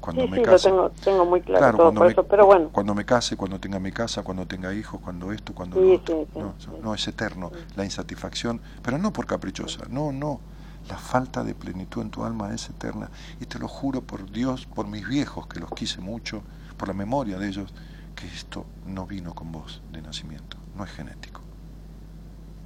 Cuando 0.00 0.22
sí, 0.24 0.28
me 0.30 0.36
sí, 0.38 0.42
case. 0.42 0.70
lo 0.70 0.76
tengo, 0.76 0.90
tengo 1.04 1.24
muy 1.24 1.40
claro, 1.40 1.58
Claro, 1.60 1.76
todo 1.76 1.86
cuando 1.86 2.00
por 2.00 2.06
me, 2.08 2.12
eso, 2.12 2.22
pero 2.24 2.46
bueno. 2.46 2.70
cuando 2.72 2.94
me 2.94 3.04
case, 3.04 3.36
cuando 3.36 3.60
tenga 3.60 3.78
mi 3.78 3.92
casa, 3.92 4.22
cuando 4.22 4.46
tenga 4.46 4.74
hijos, 4.74 5.00
cuando 5.00 5.30
esto, 5.32 5.54
cuando 5.54 5.76
Sí, 5.76 5.82
lo 5.86 5.94
otro. 5.94 6.26
no, 6.34 6.54
no, 6.82 6.94
es 6.94 7.06
eterno. 7.06 7.52
La 7.76 7.84
insatisfacción, 7.84 8.60
pero 8.82 8.98
no 8.98 9.12
por 9.12 9.26
caprichosa, 9.26 9.84
no, 9.88 10.10
no. 10.12 10.40
La 10.88 10.96
falta 10.96 11.42
de 11.44 11.54
plenitud 11.54 12.02
en 12.02 12.10
tu 12.10 12.24
alma 12.24 12.52
es 12.54 12.68
eterna. 12.70 13.10
Y 13.40 13.46
te 13.46 13.58
lo 13.58 13.68
juro 13.68 14.00
por 14.02 14.30
Dios, 14.30 14.66
por 14.66 14.86
mis 14.86 15.06
viejos, 15.06 15.46
que 15.46 15.60
los 15.60 15.70
quise 15.70 16.00
mucho, 16.00 16.42
por 16.76 16.88
la 16.88 16.94
memoria 16.94 17.38
de 17.38 17.48
ellos, 17.48 17.72
que 18.14 18.26
esto 18.26 18.66
no 18.84 19.06
vino 19.06 19.34
con 19.34 19.52
vos 19.52 19.80
de 19.92 20.02
nacimiento, 20.02 20.56
no 20.74 20.84
es 20.84 20.90
genético. 20.90 21.40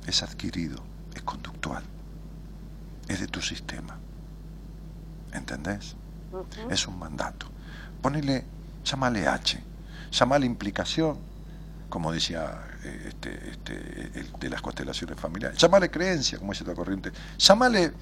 Es 0.07 0.23
adquirido, 0.23 0.83
es 1.15 1.23
conductual, 1.23 1.83
es 3.11 3.21
de 3.21 3.27
tu 3.27 3.43
sistema. 3.43 3.99
¿Entendés? 5.33 5.97
Es 6.71 6.87
un 6.87 6.99
mandato. 6.99 7.47
Ponele, 8.01 8.45
llámale 8.85 9.27
H, 9.27 9.61
llámale 10.13 10.47
implicación, 10.47 11.19
como 11.89 12.13
decía 12.13 12.63
eh, 12.85 13.07
este, 13.09 13.51
este, 13.51 13.75
el 14.15 14.33
de 14.39 14.49
las 14.49 14.63
constelaciones 14.63 15.19
familiares, 15.19 15.59
llámale 15.59 15.91
creencia, 15.91 16.39
como 16.39 16.53
dice 16.53 16.65
la 16.65 16.75
corriente, 16.75 17.13
llámale 17.37 17.93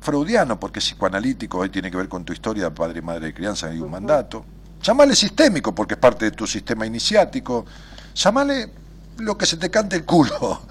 freudiano, 0.00 0.58
porque 0.58 0.78
es 0.78 0.86
psicoanalítico, 0.86 1.58
hoy 1.58 1.68
tiene 1.68 1.90
que 1.90 1.98
ver 1.98 2.08
con 2.08 2.24
tu 2.24 2.32
historia, 2.32 2.72
padre 2.72 3.00
y 3.00 3.02
madre 3.02 3.26
de 3.26 3.34
crianza, 3.34 3.68
hay 3.68 3.78
un 3.78 3.90
mandato, 3.90 4.44
llámale 4.82 5.14
sistémico, 5.14 5.74
porque 5.74 5.94
es 5.94 6.00
parte 6.00 6.24
de 6.24 6.30
tu 6.30 6.46
sistema 6.46 6.86
iniciático, 6.86 7.66
llámale 8.14 8.72
lo 9.18 9.36
que 9.36 9.44
se 9.44 9.58
te 9.58 9.70
cante 9.70 9.96
el 9.96 10.06
culo, 10.06 10.62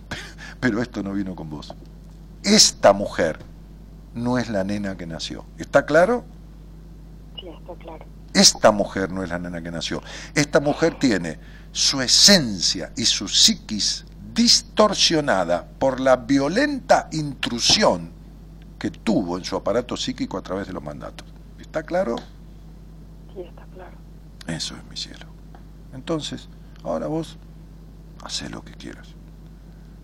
pero 0.60 0.80
esto 0.80 1.02
no 1.02 1.12
vino 1.12 1.36
con 1.36 1.50
vos. 1.50 1.74
Esta 2.42 2.92
mujer 2.92 3.38
no 4.14 4.38
es 4.38 4.48
la 4.48 4.64
nena 4.64 4.96
que 4.96 5.06
nació. 5.06 5.44
¿Está 5.58 5.84
claro? 5.86 6.24
Sí, 7.38 7.48
está 7.48 7.74
claro. 7.74 8.04
Esta 8.32 8.70
mujer 8.70 9.10
no 9.10 9.22
es 9.22 9.30
la 9.30 9.38
nena 9.38 9.62
que 9.62 9.70
nació. 9.70 10.02
Esta 10.34 10.60
mujer 10.60 10.98
tiene 10.98 11.38
su 11.72 12.00
esencia 12.00 12.92
y 12.96 13.04
su 13.04 13.28
psiquis 13.28 14.04
distorsionada 14.34 15.66
por 15.78 16.00
la 16.00 16.16
violenta 16.16 17.08
intrusión 17.12 18.10
que 18.78 18.90
tuvo 18.90 19.36
en 19.36 19.44
su 19.44 19.56
aparato 19.56 19.96
psíquico 19.96 20.38
a 20.38 20.42
través 20.42 20.66
de 20.66 20.72
los 20.72 20.82
mandatos. 20.82 21.26
¿Está 21.58 21.82
claro? 21.82 22.16
Sí, 23.34 23.42
está 23.42 23.64
claro. 23.74 23.96
Eso 24.46 24.74
es 24.76 24.84
mi 24.88 24.96
cielo. 24.96 25.26
Entonces, 25.92 26.48
ahora 26.82 27.06
vos, 27.06 27.36
hacé 28.24 28.48
lo 28.48 28.64
que 28.64 28.72
quieras. 28.72 29.08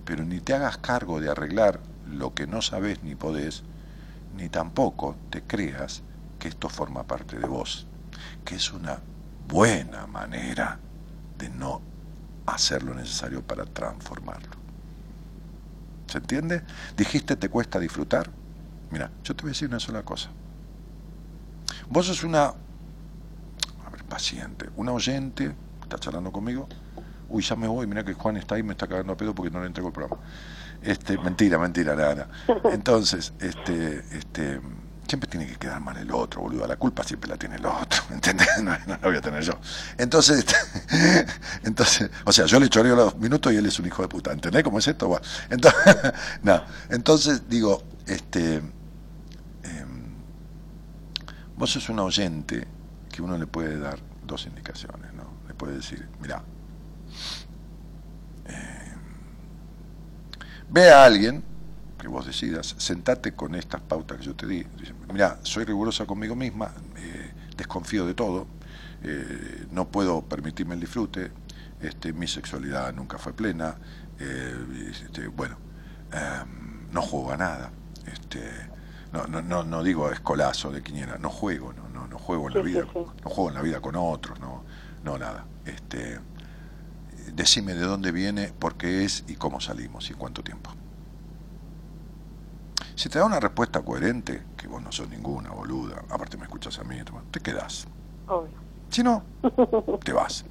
Pero 0.05 0.25
ni 0.25 0.41
te 0.41 0.55
hagas 0.55 0.79
cargo 0.79 1.21
de 1.21 1.31
arreglar 1.31 1.81
lo 2.11 2.35
que 2.35 2.47
no 2.47 2.63
sabes 2.63 3.03
ni 3.03 3.15
podés, 3.15 3.63
ni 4.37 4.49
tampoco 4.49 5.17
te 5.31 5.43
creas 5.43 6.03
que 6.39 6.49
esto 6.49 6.69
forma 6.69 7.05
parte 7.05 7.39
de 7.39 7.47
vos, 7.47 7.87
que 8.45 8.57
es 8.57 8.73
una 8.73 9.01
buena 9.49 10.07
manera 10.07 10.79
de 11.39 11.49
no 11.49 11.81
hacer 12.47 12.83
lo 12.83 12.95
necesario 12.95 13.43
para 13.43 13.65
transformarlo. 13.65 14.57
¿Se 16.07 16.19
entiende? 16.19 16.63
Dijiste 16.97 17.37
te 17.37 17.49
cuesta 17.49 17.79
disfrutar. 17.81 18.31
Mira, 18.91 19.11
yo 19.25 19.35
te 19.35 19.43
voy 19.43 19.51
a 19.51 19.53
decir 19.53 19.69
una 19.69 19.81
sola 19.81 20.03
cosa. 20.03 20.31
Vos 21.89 22.07
sos 22.07 22.23
una 22.23 22.55
paciente, 24.09 24.71
una 24.77 24.93
oyente, 24.93 25.55
está 25.83 25.99
charlando 25.99 26.33
conmigo, 26.33 26.69
uy, 27.29 27.43
ya 27.43 27.57
me 27.57 27.67
voy, 27.67 27.87
mira 27.87 28.05
que 28.05 28.15
Juan 28.15 28.37
está 28.37 28.55
ahí, 28.55 28.63
me 28.63 28.73
está 28.73 28.87
cagando 28.87 29.13
a 29.13 29.17
pedo 29.17 29.35
porque 29.35 29.51
no 29.51 29.61
le 29.61 29.67
entrego 29.67 29.89
el 29.89 29.95
programa. 29.95 30.23
Este, 30.87 31.19
mentira, 31.19 31.59
mentira, 31.59 31.97
nada. 31.97 32.29
Entonces, 32.71 33.33
este, 33.41 34.05
este, 34.13 34.61
siempre 35.09 35.29
tiene 35.29 35.45
que 35.47 35.57
quedar 35.57 35.81
mal 35.81 35.97
el 35.97 36.13
otro, 36.13 36.43
boludo, 36.43 36.65
la 36.65 36.77
culpa 36.77 37.03
siempre 37.03 37.29
la 37.29 37.37
tiene 37.37 37.57
el 37.57 37.67
otro, 37.67 38.03
¿entendés? 38.11 38.47
No, 38.63 38.71
no 38.71 38.79
la 38.87 38.99
voy 39.03 39.17
a 39.17 39.21
tener 39.21 39.43
yo. 39.43 39.55
Entonces, 39.99 40.39
este, 40.39 41.27
entonces, 41.65 42.09
o 42.25 42.33
sea, 42.33 42.47
yo 42.47 42.61
le 42.61 42.69
choreo 42.69 42.95
los 42.95 43.17
minutos 43.17 43.53
y 43.53 43.57
él 43.57 43.67
es 43.67 43.79
un 43.81 43.87
hijo 43.87 44.03
de 44.03 44.09
puta, 44.09 44.33
¿entendés 44.33 44.63
cómo 44.63 44.79
es 44.79 44.87
esto? 44.87 45.09
Bueno, 45.09 45.27
entonces, 45.51 45.97
no, 46.43 46.63
entonces 46.89 47.49
digo, 47.49 47.83
este, 48.07 48.63
em, 49.65 50.05
vos 51.57 51.69
sos 51.69 51.89
un 51.89 51.99
oyente 51.99 52.65
que 53.11 53.23
uno 53.23 53.37
le 53.37 53.49
puede 53.49 53.77
dar 53.77 53.99
dos 54.25 54.47
indicaciones, 54.47 55.13
¿no? 55.15 55.25
Le 55.49 55.55
puede 55.55 55.77
decir, 55.77 56.09
mira, 56.21 56.45
ve 60.77 60.91
a 60.91 61.07
alguien 61.07 61.43
que 61.99 62.07
vos 62.07 62.27
decidas, 62.27 62.75
sentate 62.77 63.33
con 63.33 63.55
estas 63.55 63.81
pautas 63.81 64.19
que 64.19 64.25
yo 64.25 64.37
te 64.37 64.47
di. 64.47 64.67
Mira, 65.11 65.39
soy 65.43 65.65
rigurosa 65.65 66.05
conmigo 66.05 66.37
misma, 66.37 66.71
eh, 66.99 67.33
desconfío 67.57 68.05
de 68.07 68.13
todo, 68.13 68.47
eh, 69.03 69.65
no 69.71 69.89
puedo 69.89 70.21
permitirme 70.21 70.75
el 70.75 70.81
disfrute, 70.81 71.33
este, 71.81 72.13
mi 72.13 72.29
sexualidad 72.29 72.93
nunca 72.93 73.17
fue 73.17 73.33
plena, 73.33 73.79
eh, 74.21 74.91
este, 74.91 75.29
bueno, 75.29 75.57
em, 76.13 76.93
no 76.93 77.01
juego 77.01 77.33
a 77.33 77.39
nada, 77.39 77.71
este, 78.07 78.43
no, 79.15 79.27
no, 79.27 79.41
no, 79.41 79.65
no 79.65 79.83
digo 79.83 80.13
escolazo 80.13 80.71
de 80.71 80.83
quiniela, 80.83 81.17
no 81.17 81.31
juego, 81.31 81.73
no, 81.73 81.89
no, 81.89 82.07
no 82.07 82.19
juego 82.19 82.49
en 82.49 82.55
la 82.55 82.61
vida, 82.61 82.87
no 82.93 83.31
juego 83.31 83.49
en 83.49 83.55
la 83.55 83.63
vida 83.63 83.81
con 83.81 83.97
otros, 83.97 84.39
no, 84.41 84.63
no 85.03 85.17
nada. 85.17 85.47
Este, 85.65 86.19
decime 87.33 87.75
de 87.75 87.85
dónde 87.85 88.13
viene, 88.13 88.53
por 88.59 88.77
qué 88.77 89.05
es 89.05 89.25
y 89.27 89.35
cómo 89.35 89.61
salimos 89.61 90.11
y 90.11 90.15
cuánto 90.15 90.43
tiempo. 90.43 90.71
Si 92.95 93.09
te 93.09 93.19
da 93.19 93.27
una 93.27 93.41
respuesta 93.41 93.83
coherente, 93.83 94.43
que 94.57 94.69
vos 94.69 94.83
no 94.83 94.91
sos 94.91 95.09
ninguna 95.09 95.51
boluda, 95.51 96.03
aparte 96.09 96.37
me 96.37 96.45
escuchas 96.45 96.79
a 96.79 96.85
mí, 96.85 96.97
te 97.31 97.41
quedás. 97.41 97.87
Obvio. 98.27 98.51
Si 98.89 99.03
no, 99.03 99.23
te 100.03 100.13
vas. 100.13 100.45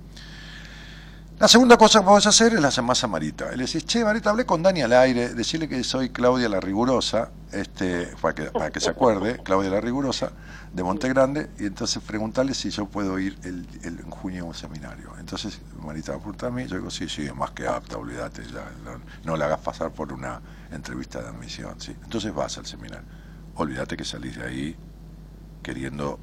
La 1.38 1.50
segunda 1.50 1.76
cosa 1.76 2.00
que 2.00 2.26
a 2.26 2.30
hacer 2.30 2.54
es 2.54 2.62
la 2.62 2.70
llamás 2.70 3.04
a 3.04 3.08
Marita. 3.08 3.52
Le 3.52 3.66
decís, 3.66 3.86
che, 3.86 4.06
Marita, 4.06 4.30
hablé 4.30 4.46
con 4.46 4.64
Dani 4.64 4.84
al 4.84 4.94
aire, 4.94 5.34
decirle 5.34 5.68
que 5.68 5.84
soy 5.84 6.10
Claudia 6.10 6.48
la 6.48 6.62
Rigurosa, 6.62 7.30
este, 7.52 8.08
para, 8.22 8.72
que, 8.72 8.80
se 8.80 8.92
acuerde, 8.92 9.44
Claudia 9.44 9.70
la 9.70 9.82
Rigurosa, 9.82 10.32
de 10.72 10.82
Monte 10.82 11.10
Grande, 11.10 11.50
y 11.60 11.66
entonces 11.66 12.02
preguntarle 12.02 12.54
si 12.54 12.70
yo 12.70 12.86
puedo 12.86 13.20
ir 13.20 13.38
el, 13.44 13.68
en 13.84 14.10
junio 14.10 14.46
a 14.46 14.48
un 14.48 14.54
seminario. 14.54 15.12
Entonces 15.20 15.60
Marita 15.84 16.14
va 16.18 16.50
mí, 16.52 16.68
yo 16.68 16.78
digo, 16.78 16.90
sí, 16.90 17.10
sí, 17.10 17.24
es 17.24 17.36
más 17.36 17.52
que 17.52 17.68
apta, 17.68 17.98
olvídate, 17.98 18.42
ya, 18.46 18.72
no, 18.86 19.02
no 19.26 19.36
la 19.36 19.48
hagas 19.48 19.60
pasar 19.60 19.92
por 19.92 20.14
una 20.14 20.40
entrevista 20.72 21.22
de 21.22 21.28
admisión. 21.28 21.82
¿sí? 21.82 21.94
Entonces 22.02 22.34
vas 22.34 22.58
al 22.58 22.66
seminario. 22.66 23.06
Olvídate 23.56 23.98
que 23.98 24.06
salís 24.06 24.38
de 24.38 24.46
ahí 24.46 24.76
queriendo 25.62 26.18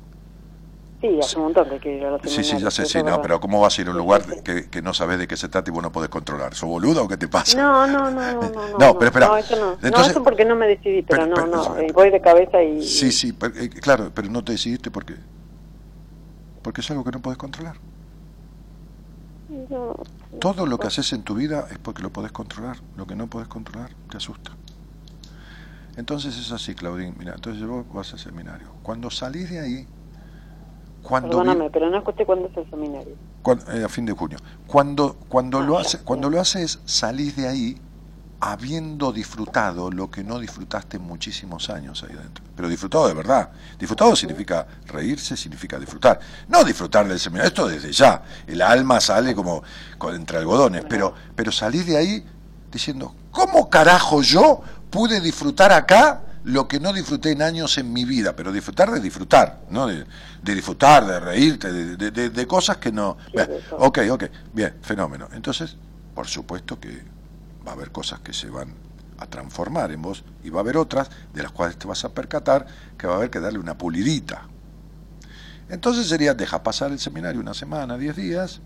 Sí, 1.02 1.18
hace 1.20 1.36
un 1.36 1.42
montón 1.46 1.68
que 1.68 1.78
quiero 1.80 1.98
ir 1.98 2.04
a 2.06 2.10
los 2.12 2.22
Sí, 2.22 2.42
sí, 2.44 2.56
ya 2.58 2.70
sé, 2.70 2.86
sí, 2.86 3.02
no, 3.02 3.20
pero 3.20 3.40
¿cómo 3.40 3.60
vas 3.60 3.76
a 3.76 3.82
ir 3.82 3.88
a 3.88 3.90
un 3.90 3.98
lugar 3.98 4.22
que, 4.44 4.70
que 4.70 4.80
no 4.82 4.94
sabes 4.94 5.18
de 5.18 5.26
qué 5.26 5.36
se 5.36 5.48
trata 5.48 5.68
y 5.68 5.74
vos 5.74 5.82
no 5.82 5.90
podés 5.92 6.08
controlar? 6.08 6.54
¿Sos 6.54 6.68
boludo 6.68 7.02
o 7.04 7.08
qué 7.08 7.16
te 7.16 7.26
pasa? 7.26 7.58
No, 7.60 7.86
no, 7.88 8.08
no, 8.10 8.32
no, 8.40 8.50
no. 8.50 8.78
No, 8.78 8.94
pero 8.98 9.06
espera. 9.06 9.26
No, 9.26 9.36
eso 9.36 9.56
no. 9.56 9.72
no, 9.72 9.78
Entonces- 9.82 10.12
eso 10.12 10.22
porque 10.22 10.44
no 10.44 10.54
me 10.54 10.68
decidí, 10.68 11.02
pero, 11.02 11.24
Pero- 11.24 11.46
no, 11.46 11.62
pero- 11.62 11.74
no. 11.74 11.78
eh, 11.80 11.90
voy 11.92 12.10
de 12.10 12.20
cabeza 12.20 12.62
y... 12.62 12.82
Sí, 12.86 13.10
sí, 13.12 13.32
pero, 13.32 13.52
eh, 13.60 13.68
claro, 13.68 14.12
pero 14.14 14.30
no 14.30 14.44
te 14.44 14.52
decidiste 14.52 14.90
porque 14.90 15.16
porque 16.62 16.80
es 16.80 16.90
algo 16.92 17.02
que 17.02 17.10
no 17.10 17.20
podés 17.20 17.36
controlar. 17.38 17.74
No, 19.68 19.96
Todo 20.40 20.64
lo 20.66 20.78
que 20.78 20.86
haces 20.86 21.12
en 21.12 21.24
tu 21.24 21.34
vida 21.34 21.66
es 21.70 21.78
porque 21.78 22.02
lo 22.02 22.10
podés 22.10 22.30
controlar. 22.32 22.76
Lo 22.96 23.06
que 23.06 23.16
no 23.16 23.26
podés 23.26 23.48
controlar 23.48 23.90
te 24.08 24.16
asusta. 24.16 24.52
Entonces 25.96 26.38
es 26.38 26.52
así, 26.52 26.74
Claudín. 26.74 27.16
Mira, 27.18 27.34
entonces 27.34 27.66
vos 27.66 27.84
vas 27.92 28.12
al 28.12 28.18
seminario. 28.20 28.68
Cuando 28.82 29.10
salís 29.10 29.50
de 29.50 29.58
ahí, 29.60 29.86
cuando 31.02 31.28
vi- 31.28 31.34
Perdóname, 31.36 31.70
pero 31.70 31.90
no 31.90 31.98
escuché 31.98 32.24
cuándo 32.24 32.48
es 32.48 32.56
el 32.56 32.68
seminario. 32.70 33.14
cuan- 33.42 33.62
eh, 33.72 33.84
a 33.84 33.88
fin 33.88 34.06
de 34.06 34.12
junio. 34.12 34.38
Cuando 34.66 35.14
cuando 35.28 35.60
lo 35.60 35.78
hace, 35.78 35.98
cuando 35.98 36.30
lo 36.30 36.40
haces, 36.40 36.78
salís 36.84 37.36
de 37.36 37.48
ahí 37.48 37.76
habiendo 38.40 39.12
disfrutado 39.12 39.90
lo 39.90 40.10
que 40.10 40.24
no 40.24 40.40
disfrutaste 40.40 40.98
muchísimos 40.98 41.70
años 41.70 42.02
ahí 42.02 42.16
adentro. 42.16 42.42
Pero 42.56 42.68
disfrutado 42.68 43.06
de 43.06 43.14
verdad. 43.14 43.50
Disfrutado 43.78 44.16
significa 44.16 44.66
reírse, 44.86 45.36
significa 45.36 45.78
disfrutar. 45.78 46.18
No 46.48 46.64
disfrutar 46.64 47.06
del 47.06 47.20
seminario, 47.20 47.48
esto 47.48 47.68
desde 47.68 47.92
ya. 47.92 48.22
El 48.46 48.60
alma 48.62 49.00
sale 49.00 49.34
como 49.34 49.62
entre 50.12 50.38
algodones, 50.38 50.84
pero, 50.88 51.14
pero 51.36 51.52
salís 51.52 51.86
de 51.86 51.96
ahí 51.96 52.24
diciendo, 52.72 53.14
¿cómo 53.30 53.70
carajo 53.70 54.22
yo 54.22 54.60
pude 54.90 55.20
disfrutar 55.20 55.72
acá 55.72 56.22
lo 56.44 56.66
que 56.68 56.80
no 56.80 56.92
disfruté 56.92 57.30
en 57.32 57.42
años 57.42 57.78
en 57.78 57.92
mi 57.92 58.04
vida? 58.04 58.34
Pero 58.36 58.52
disfrutar 58.52 58.90
de 58.90 59.00
disfrutar, 59.00 59.64
¿no? 59.70 59.86
De, 59.86 60.06
de 60.42 60.54
disfrutar, 60.54 61.06
de 61.06 61.20
reírte, 61.20 61.72
de, 61.72 61.96
de- 61.96 62.10
de- 62.10 62.30
de 62.30 62.46
cosas 62.46 62.78
que 62.78 62.92
no... 62.92 63.16
Bien, 63.34 63.48
ok, 63.76 63.98
ok, 64.10 64.24
bien, 64.52 64.76
fenómeno. 64.82 65.28
Entonces, 65.32 65.76
por 66.14 66.26
supuesto 66.28 66.78
que 66.80 67.04
va 67.66 67.72
a 67.72 67.74
haber 67.74 67.92
cosas 67.92 68.20
que 68.20 68.32
se 68.32 68.50
van 68.50 68.74
a 69.18 69.26
transformar 69.26 69.92
en 69.92 70.02
vos 70.02 70.24
y 70.42 70.50
va 70.50 70.60
a 70.60 70.62
haber 70.62 70.76
otras 70.76 71.10
de 71.32 71.42
las 71.42 71.52
cuales 71.52 71.78
te 71.78 71.86
vas 71.86 72.04
a 72.04 72.12
percatar 72.14 72.66
que 72.98 73.06
va 73.06 73.14
a 73.14 73.16
haber 73.16 73.30
que 73.30 73.40
darle 73.40 73.58
una 73.58 73.78
pulidita. 73.78 74.48
Entonces 75.68 76.06
sería, 76.08 76.34
deja 76.34 76.62
pasar 76.62 76.90
el 76.92 76.98
seminario 76.98 77.40
una 77.40 77.54
semana, 77.54 77.96
diez 77.96 78.16
días, 78.16 78.60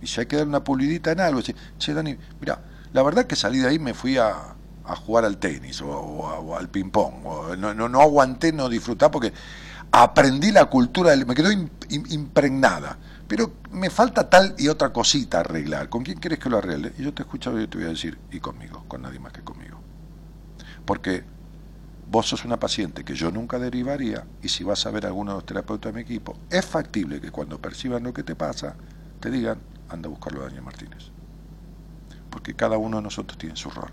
y 0.00 0.08
si 0.08 0.20
hay 0.20 0.26
que 0.26 0.36
dar 0.36 0.48
una 0.48 0.64
pulidita 0.64 1.12
en 1.12 1.20
algo, 1.20 1.40
decir, 1.40 1.56
che, 1.78 1.94
Dani, 1.94 2.18
mira, 2.40 2.64
la 2.92 3.02
verdad 3.02 3.26
que 3.26 3.36
salí 3.36 3.58
de 3.60 3.68
ahí 3.68 3.78
me 3.78 3.94
fui 3.94 4.18
a, 4.18 4.56
a 4.92 4.96
jugar 4.96 5.24
al 5.24 5.38
tenis 5.38 5.80
o, 5.82 6.56
al 6.56 6.68
ping-pong, 6.68 7.56
no, 7.58 7.74
no, 7.88 8.00
aguanté 8.00 8.52
no 8.52 8.68
disfrutar 8.68 9.10
porque 9.10 9.32
aprendí 9.92 10.52
la 10.52 10.66
cultura, 10.66 11.10
del- 11.10 11.26
me 11.26 11.34
quedó 11.34 11.50
im- 11.52 11.70
im- 11.88 12.06
impregnada. 12.12 12.98
Pero 13.26 13.54
me 13.70 13.90
falta 13.90 14.28
tal 14.28 14.54
y 14.58 14.68
otra 14.68 14.92
cosita 14.92 15.40
arreglar. 15.40 15.88
¿Con 15.88 16.02
quién 16.02 16.18
quieres 16.18 16.40
que 16.40 16.50
lo 16.50 16.58
arregle? 16.58 16.92
Y 16.98 17.04
yo 17.04 17.14
te 17.14 17.22
escucho 17.22 17.58
y 17.60 17.66
te 17.68 17.78
voy 17.78 17.86
a 17.86 17.90
decir, 17.90 18.18
y 18.30 18.40
conmigo, 18.40 18.84
con 18.88 19.02
nadie 19.02 19.20
más 19.20 19.32
que 19.32 19.42
conmigo. 19.42 19.80
Porque 20.84 21.24
vos 22.06 22.26
sos 22.28 22.44
una 22.44 22.58
paciente 22.58 23.04
que 23.04 23.14
yo 23.14 23.30
nunca 23.30 23.58
derivaría, 23.58 24.26
y 24.42 24.48
si 24.48 24.64
vas 24.64 24.86
a 24.86 24.90
ver 24.90 25.04
a 25.06 25.08
alguno 25.08 25.32
de 25.32 25.36
los 25.38 25.46
terapeutas 25.46 25.92
de 25.92 25.96
mi 25.96 26.02
equipo, 26.02 26.36
es 26.50 26.66
factible 26.66 27.20
que 27.20 27.30
cuando 27.30 27.60
perciban 27.60 28.02
lo 28.04 28.12
que 28.14 28.22
te 28.24 28.34
pasa, 28.36 28.76
te 29.20 29.30
digan, 29.30 29.62
anda 29.88 30.08
a 30.08 30.10
buscarlo 30.10 30.40
a 30.42 30.44
Daniel 30.44 30.62
Martínez. 30.64 31.10
Porque 32.30 32.54
cada 32.54 32.78
uno 32.78 32.96
de 32.96 33.02
nosotros 33.02 33.36
tiene 33.36 33.56
su 33.56 33.70
rol. 33.70 33.90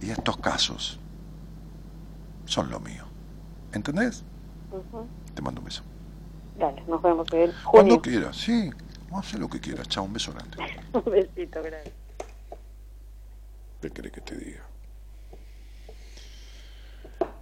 Y 0.00 0.10
estos 0.10 0.36
casos 0.38 0.98
son 2.46 2.70
lo 2.70 2.80
mío. 2.80 3.04
¿Entendés? 3.72 4.24
Ujú. 4.70 5.06
Te 5.34 5.42
mando 5.42 5.60
un 5.60 5.66
beso. 5.66 5.82
Dale, 6.58 6.82
nos 6.86 7.00
vemos 7.02 7.26
en 7.32 7.52
junio. 7.52 7.70
Cuando 7.70 8.02
quieras, 8.02 8.36
sí. 8.36 8.70
Haz 9.12 9.34
lo 9.34 9.48
que 9.48 9.60
quieras. 9.60 9.88
Chao, 9.88 10.04
un 10.04 10.12
beso 10.12 10.32
grande. 10.32 10.56
Un 10.92 11.04
besito, 11.04 11.62
gracias. 11.62 11.94
¿Qué 13.80 13.90
querés 13.90 14.12
que 14.12 14.20
te 14.20 14.36
diga? 14.36 14.62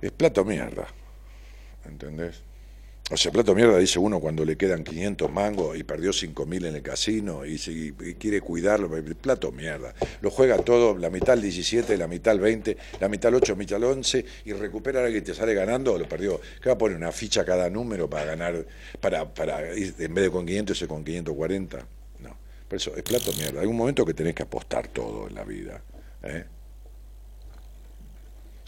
Es 0.01 0.11
plato 0.13 0.45
mierda. 0.45 0.87
¿Entendés? 1.85 2.43
O 3.13 3.17
sea, 3.17 3.33
plato 3.33 3.57
mierda 3.57 3.77
dice 3.77 3.99
uno 3.99 4.21
cuando 4.21 4.45
le 4.45 4.57
quedan 4.57 4.85
500 4.85 5.33
mangos 5.33 5.77
y 5.77 5.83
perdió 5.83 6.13
5.000 6.13 6.67
en 6.67 6.77
el 6.77 6.83
casino 6.83 7.45
y, 7.45 7.59
si, 7.59 7.93
quiere 8.21 8.41
cuidarlo. 8.41 8.89
Plato 9.21 9.51
mierda. 9.51 9.93
Lo 10.21 10.31
juega 10.31 10.59
todo, 10.59 10.97
la 10.97 11.11
mitad 11.11 11.31
al 11.31 11.43
17, 11.43 11.97
la 11.97 12.07
mitad 12.07 12.31
al 12.31 12.39
20, 12.39 12.77
la 13.01 13.09
mitad 13.09 13.31
al 13.31 13.35
8, 13.35 13.53
la 13.53 13.59
mitad 13.59 13.77
al 13.79 13.85
11 13.85 14.25
y 14.45 14.53
recupera 14.53 15.05
a 15.05 15.11
que 15.11 15.23
te 15.23 15.35
sale 15.35 15.55
ganando 15.55 15.95
o 15.95 15.99
lo 15.99 16.09
perdió. 16.09 16.41
¿Qué 16.63 16.69
va 16.69 16.75
a 16.75 16.79
poner 16.79 16.97
una 16.97 17.11
ficha 17.11 17.45
cada 17.45 17.69
número 17.69 18.09
para 18.09 18.27
ganar, 18.27 18.65
para, 19.01 19.35
para 19.35 19.73
en 19.73 20.15
vez 20.15 20.25
de 20.25 20.31
con 20.31 20.47
500, 20.47 20.77
irse 20.77 20.87
con 20.87 21.03
540? 21.03 21.79
No. 22.21 22.37
Por 22.69 22.77
eso 22.77 22.95
es 22.95 23.03
plato 23.03 23.33
mierda. 23.33 23.61
Hay 23.61 23.67
un 23.67 23.77
momento 23.77 24.07
que 24.07 24.15
tenés 24.15 24.37
que 24.37 24.45
apostar 24.45 24.87
todo 24.87 25.27
en 25.27 25.35
la 25.35 25.43
vida. 25.43 25.83
¿eh? 26.23 26.45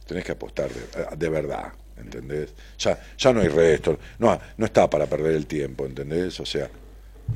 Tenés 0.05 0.25
que 0.25 0.33
apostar 0.33 0.69
de 1.17 1.29
verdad, 1.29 1.73
¿entendés? 1.97 2.53
Ya, 2.79 2.99
ya 3.17 3.33
no 3.33 3.41
hay 3.41 3.49
resto, 3.49 3.99
no, 4.19 4.39
no 4.57 4.67
está 4.67 4.89
para 4.89 5.07
perder 5.07 5.35
el 5.35 5.47
tiempo, 5.47 5.87
¿entendés? 5.87 6.39
O 6.41 6.47
sea, 6.47 6.71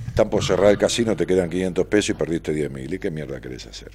están 0.09 0.29
por 0.31 0.45
cerrar 0.45 0.71
el 0.71 0.79
casino, 0.79 1.17
te 1.17 1.27
quedan 1.27 1.49
500 1.49 1.87
pesos 1.87 2.11
y 2.11 2.15
perdiste 2.15 2.53
10 2.53 2.71
mil. 2.71 2.93
¿Y 2.93 2.99
qué 2.99 3.11
mierda 3.11 3.41
querés 3.41 3.67
hacer? 3.67 3.91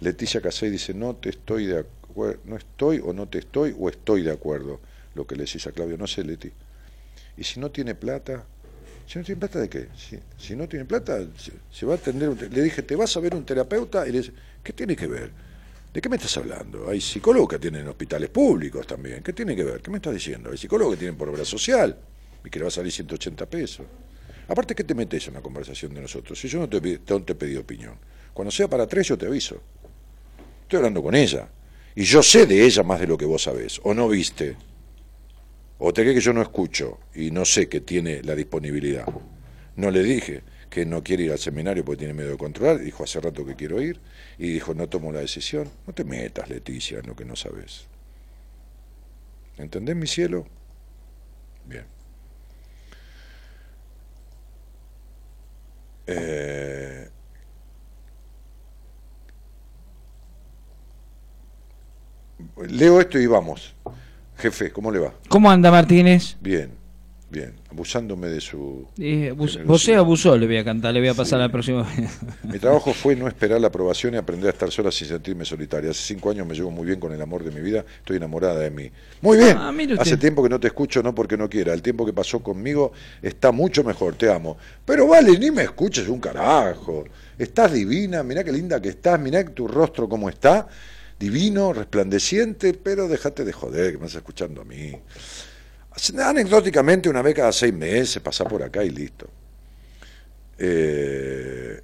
Leticia 0.00 0.40
Casey 0.40 0.70
dice, 0.70 0.92
no 0.94 1.14
te 1.14 1.30
estoy 1.30 1.66
de 1.66 1.78
acuerdo, 1.80 2.40
no 2.44 2.56
estoy 2.56 3.00
o 3.02 3.12
no 3.12 3.26
te 3.28 3.38
estoy 3.38 3.74
o 3.78 3.88
estoy 3.88 4.22
de 4.22 4.32
acuerdo 4.32 4.80
lo 5.14 5.26
que 5.26 5.34
le 5.36 5.44
decís 5.44 5.66
a 5.66 5.72
Claudio, 5.72 5.96
no 5.96 6.06
sé 6.06 6.22
Leti. 6.22 6.52
Y 7.36 7.44
si 7.44 7.60
no 7.60 7.70
tiene 7.70 7.94
plata, 7.94 8.44
si 9.06 9.18
no 9.18 9.24
tiene 9.24 9.38
plata 9.38 9.60
de 9.60 9.68
qué? 9.68 9.88
Si, 9.96 10.18
si 10.38 10.56
no 10.56 10.68
tiene 10.68 10.84
plata, 10.84 11.18
se, 11.70 11.86
va 11.86 11.94
a 11.94 11.96
atender, 11.96 12.50
le 12.50 12.62
dije, 12.62 12.82
¿te 12.82 12.96
vas 12.96 13.16
a 13.16 13.20
ver 13.20 13.34
un 13.34 13.44
terapeuta? 13.44 14.06
Y 14.06 14.12
le 14.12 14.32
¿qué 14.66 14.72
tiene 14.72 14.96
que 14.96 15.06
ver? 15.06 15.30
¿De 15.94 16.00
qué 16.00 16.08
me 16.08 16.16
estás 16.16 16.36
hablando? 16.38 16.90
Hay 16.90 17.00
psicólogos 17.00 17.50
que 17.50 17.58
tienen 17.60 17.86
hospitales 17.86 18.28
públicos 18.30 18.84
también. 18.84 19.22
¿Qué 19.22 19.32
tiene 19.32 19.54
que 19.54 19.62
ver? 19.62 19.80
¿Qué 19.80 19.92
me 19.92 19.98
estás 19.98 20.12
diciendo? 20.12 20.50
Hay 20.50 20.58
psicólogos 20.58 20.94
que 20.94 20.98
tienen 20.98 21.16
por 21.16 21.28
obra 21.28 21.44
social 21.44 21.96
y 22.44 22.50
que 22.50 22.58
le 22.58 22.64
va 22.64 22.68
a 22.68 22.72
salir 22.72 22.90
180 22.90 23.46
pesos. 23.46 23.86
Aparte, 24.48 24.74
¿qué 24.74 24.82
te 24.82 24.92
metes 24.94 25.28
en 25.28 25.34
una 25.34 25.40
conversación 25.40 25.94
de 25.94 26.00
nosotros? 26.00 26.38
Si 26.38 26.48
yo 26.48 26.58
no 26.58 26.68
te, 26.68 27.00
no 27.08 27.22
te 27.22 27.34
pedí 27.36 27.56
opinión. 27.56 27.94
Cuando 28.34 28.50
sea 28.50 28.66
para 28.68 28.88
tres, 28.88 29.06
yo 29.06 29.16
te 29.16 29.26
aviso. 29.26 29.62
Estoy 30.62 30.78
hablando 30.78 31.00
con 31.00 31.14
ella. 31.14 31.48
Y 31.94 32.02
yo 32.02 32.20
sé 32.24 32.44
de 32.44 32.64
ella 32.64 32.82
más 32.82 32.98
de 32.98 33.06
lo 33.06 33.16
que 33.16 33.24
vos 33.24 33.44
sabés. 33.44 33.80
¿O 33.84 33.94
no 33.94 34.08
viste? 34.08 34.56
¿O 35.78 35.92
te 35.92 36.02
crees 36.02 36.16
que 36.16 36.20
yo 36.20 36.32
no 36.32 36.42
escucho 36.42 36.98
y 37.14 37.30
no 37.30 37.44
sé 37.44 37.68
que 37.68 37.82
tiene 37.82 38.20
la 38.22 38.34
disponibilidad? 38.34 39.06
No 39.76 39.92
le 39.92 40.02
dije 40.02 40.42
que 40.70 40.84
no 40.84 41.02
quiere 41.02 41.24
ir 41.24 41.32
al 41.32 41.38
seminario 41.38 41.84
porque 41.84 42.00
tiene 42.00 42.14
miedo 42.14 42.30
de 42.30 42.36
controlar. 42.36 42.78
Dijo 42.78 43.04
hace 43.04 43.20
rato 43.20 43.44
que 43.44 43.54
quiero 43.54 43.80
ir. 43.80 44.00
Y 44.38 44.48
dijo, 44.48 44.74
no 44.74 44.88
tomo 44.88 45.12
la 45.12 45.20
decisión. 45.20 45.70
No 45.86 45.92
te 45.92 46.04
metas, 46.04 46.48
Leticia, 46.48 46.98
en 46.98 47.06
lo 47.06 47.16
que 47.16 47.24
no 47.24 47.36
sabes. 47.36 47.86
¿Entendés, 49.56 49.96
mi 49.96 50.06
cielo? 50.06 50.46
Bien. 51.64 51.84
Eh, 56.06 57.08
leo 62.68 63.00
esto 63.00 63.18
y 63.18 63.26
vamos. 63.26 63.74
Jefe, 64.36 64.70
¿cómo 64.70 64.90
le 64.90 64.98
va? 64.98 65.14
¿Cómo 65.28 65.50
anda 65.50 65.70
Martínez? 65.70 66.36
Bien, 66.40 66.70
bien. 67.28 67.54
Abusándome 67.70 68.28
de 68.28 68.40
su... 68.40 68.86
Eh. 68.98 69.32
Vos 69.36 69.88
abusó, 69.88 70.36
le 70.36 70.46
voy 70.46 70.58
a 70.58 70.64
cantar, 70.64 70.94
le 70.94 71.00
voy 71.00 71.08
a 71.08 71.14
pasar 71.14 71.40
la 71.40 71.48
próxima 71.48 71.82
vez. 71.82 72.10
Mi 72.44 72.58
trabajo 72.58 72.92
fue 72.92 73.16
no 73.16 73.26
esperar 73.26 73.60
la 73.60 73.68
aprobación 73.68 74.14
y 74.14 74.16
aprender 74.16 74.48
a 74.48 74.52
estar 74.52 74.70
sola 74.70 74.90
sin 74.92 75.08
sentirme 75.08 75.44
solitaria. 75.44 75.90
Hace 75.90 76.14
cinco 76.14 76.30
años 76.30 76.46
me 76.46 76.54
llevo 76.54 76.70
muy 76.70 76.86
bien 76.86 77.00
con 77.00 77.12
el 77.12 77.20
amor 77.20 77.44
de 77.44 77.50
mi 77.50 77.60
vida, 77.60 77.84
estoy 77.98 78.16
enamorada 78.16 78.60
de 78.60 78.70
mí. 78.70 78.90
Muy 79.20 79.38
bien, 79.38 79.56
Ah, 79.58 79.72
hace 79.98 80.16
tiempo 80.16 80.42
que 80.42 80.48
no 80.48 80.60
te 80.60 80.68
escucho, 80.68 81.02
no 81.02 81.14
porque 81.14 81.36
no 81.36 81.48
quiera, 81.48 81.72
el 81.72 81.82
tiempo 81.82 82.06
que 82.06 82.12
pasó 82.12 82.40
conmigo 82.40 82.92
está 83.20 83.50
mucho 83.52 83.82
mejor, 83.82 84.14
te 84.14 84.30
amo. 84.30 84.56
Pero 84.84 85.08
vale, 85.08 85.38
ni 85.38 85.50
me 85.50 85.62
escuches 85.62 86.08
un 86.08 86.20
carajo. 86.20 87.04
Estás 87.38 87.72
divina, 87.72 88.22
mirá 88.22 88.44
qué 88.44 88.52
linda 88.52 88.80
que 88.80 88.90
estás, 88.90 89.20
mirá 89.20 89.44
tu 89.44 89.66
rostro 89.68 90.08
cómo 90.08 90.28
está, 90.28 90.68
divino, 91.18 91.72
resplandeciente, 91.72 92.72
pero 92.72 93.08
déjate 93.08 93.44
de 93.44 93.52
joder, 93.52 93.92
que 93.92 93.98
me 93.98 94.06
estás 94.06 94.20
escuchando 94.20 94.62
a 94.62 94.64
mí. 94.64 94.92
Anecdóticamente, 96.22 97.08
una 97.08 97.22
vez 97.22 97.34
cada 97.34 97.52
seis 97.52 97.72
meses, 97.72 98.20
pasa 98.22 98.44
por 98.44 98.62
acá 98.62 98.84
y 98.84 98.90
listo. 98.90 99.26
Eh, 100.58 101.80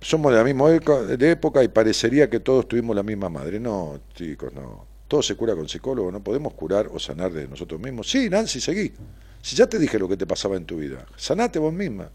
somos 0.00 0.32
de 0.32 0.38
la 0.38 0.44
misma 0.44 0.70
época 0.70 1.62
y 1.62 1.68
parecería 1.68 2.28
que 2.28 2.40
todos 2.40 2.66
tuvimos 2.66 2.96
la 2.96 3.02
misma 3.02 3.28
madre. 3.28 3.60
No, 3.60 4.00
chicos, 4.14 4.52
no. 4.52 4.86
Todo 5.06 5.22
se 5.22 5.36
cura 5.36 5.54
con 5.54 5.68
psicólogo, 5.68 6.10
no 6.10 6.22
podemos 6.22 6.54
curar 6.54 6.88
o 6.92 6.98
sanar 6.98 7.32
de 7.32 7.46
nosotros 7.46 7.80
mismos. 7.80 8.10
Sí, 8.10 8.28
Nancy, 8.28 8.60
seguí. 8.60 8.92
Si 9.40 9.54
ya 9.54 9.66
te 9.66 9.78
dije 9.78 9.98
lo 9.98 10.08
que 10.08 10.16
te 10.16 10.26
pasaba 10.26 10.56
en 10.56 10.64
tu 10.64 10.78
vida, 10.78 11.06
sanate 11.16 11.58
vos 11.58 11.72
misma. 11.72 12.10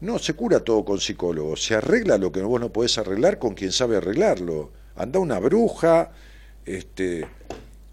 No, 0.00 0.18
se 0.18 0.34
cura 0.34 0.60
todo 0.60 0.84
con 0.84 1.00
psicólogo. 1.00 1.56
Se 1.56 1.74
arregla 1.74 2.16
lo 2.16 2.30
que 2.30 2.42
vos 2.42 2.60
no 2.60 2.72
podés 2.72 2.96
arreglar 2.98 3.38
con 3.38 3.54
quien 3.54 3.72
sabe 3.72 3.96
arreglarlo. 3.96 4.70
Anda 4.96 5.18
una 5.18 5.38
bruja, 5.38 6.10
este, 6.64 7.26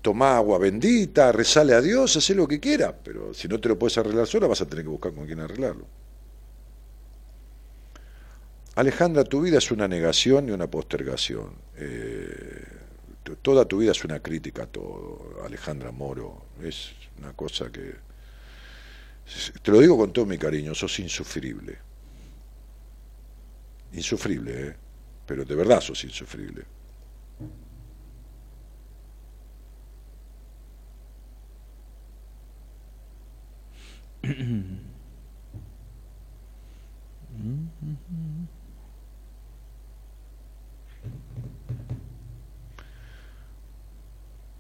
toma 0.02 0.38
agua 0.38 0.57
bendita, 0.57 1.32
rezale 1.32 1.74
a 1.74 1.82
Dios, 1.82 2.15
haz 2.18 2.30
lo 2.32 2.48
que 2.48 2.60
quiera, 2.60 2.95
pero 2.95 3.34
si 3.34 3.48
no 3.48 3.60
te 3.60 3.69
lo 3.69 3.78
puedes 3.78 3.98
arreglar 3.98 4.28
sola, 4.28 4.48
vas 4.48 4.61
a 4.61 4.65
tener 4.65 4.86
que 4.86 4.90
buscar 4.90 5.14
con 5.14 5.26
quién 5.26 5.40
arreglarlo. 5.40 5.86
Alejandra, 8.76 9.24
tu 9.24 9.41
vida 9.41 9.57
es 9.57 9.72
una 9.72 9.88
negación 9.88 10.49
y 10.49 10.52
una 10.52 10.68
postergación. 10.68 11.56
Eh, 11.78 12.64
toda 13.41 13.65
tu 13.65 13.80
vida 13.80 13.91
es 13.91 14.03
una 14.03 14.19
crítica 14.19 14.64
a 14.64 14.68
todo, 14.68 15.41
Alejandra 15.44 15.91
Moro. 15.91 16.45
Es 16.64 16.91
una 17.18 17.34
cosa 17.34 17.72
que... 17.72 17.95
Te 19.61 19.72
lo 19.72 19.80
digo 19.80 19.98
con 19.98 20.14
todo 20.14 20.28
mi 20.28 20.38
cariño, 20.38 20.76
sos 20.76 20.99
insufrible. 20.99 21.78
Insufrible, 23.94 24.68
¿eh? 24.68 24.76
Pero 25.26 25.44
de 25.44 25.56
verdad 25.56 25.82
sos 25.82 26.03
insufrible. 26.03 26.64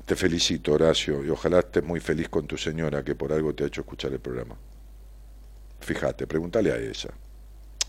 Te 0.05 0.15
felicito, 0.15 0.71
Horacio, 0.71 1.25
y 1.25 1.29
ojalá 1.29 1.59
estés 1.59 1.83
muy 1.83 1.99
feliz 1.99 2.29
con 2.29 2.47
tu 2.47 2.57
señora 2.57 3.03
que 3.03 3.13
por 3.13 3.33
algo 3.33 3.53
te 3.53 3.65
ha 3.65 3.67
hecho 3.67 3.81
escuchar 3.81 4.13
el 4.13 4.19
programa. 4.19 4.55
Fíjate, 5.81 6.25
pregúntale 6.25 6.71
a 6.71 6.77
ella. 6.77 7.09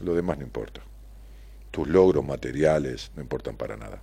Lo 0.02 0.14
demás 0.14 0.38
no 0.38 0.44
importa. 0.44 0.80
Tus 1.70 1.86
logros 1.86 2.24
materiales 2.24 3.12
no 3.14 3.22
importan 3.22 3.56
para 3.56 3.76
nada. 3.76 4.02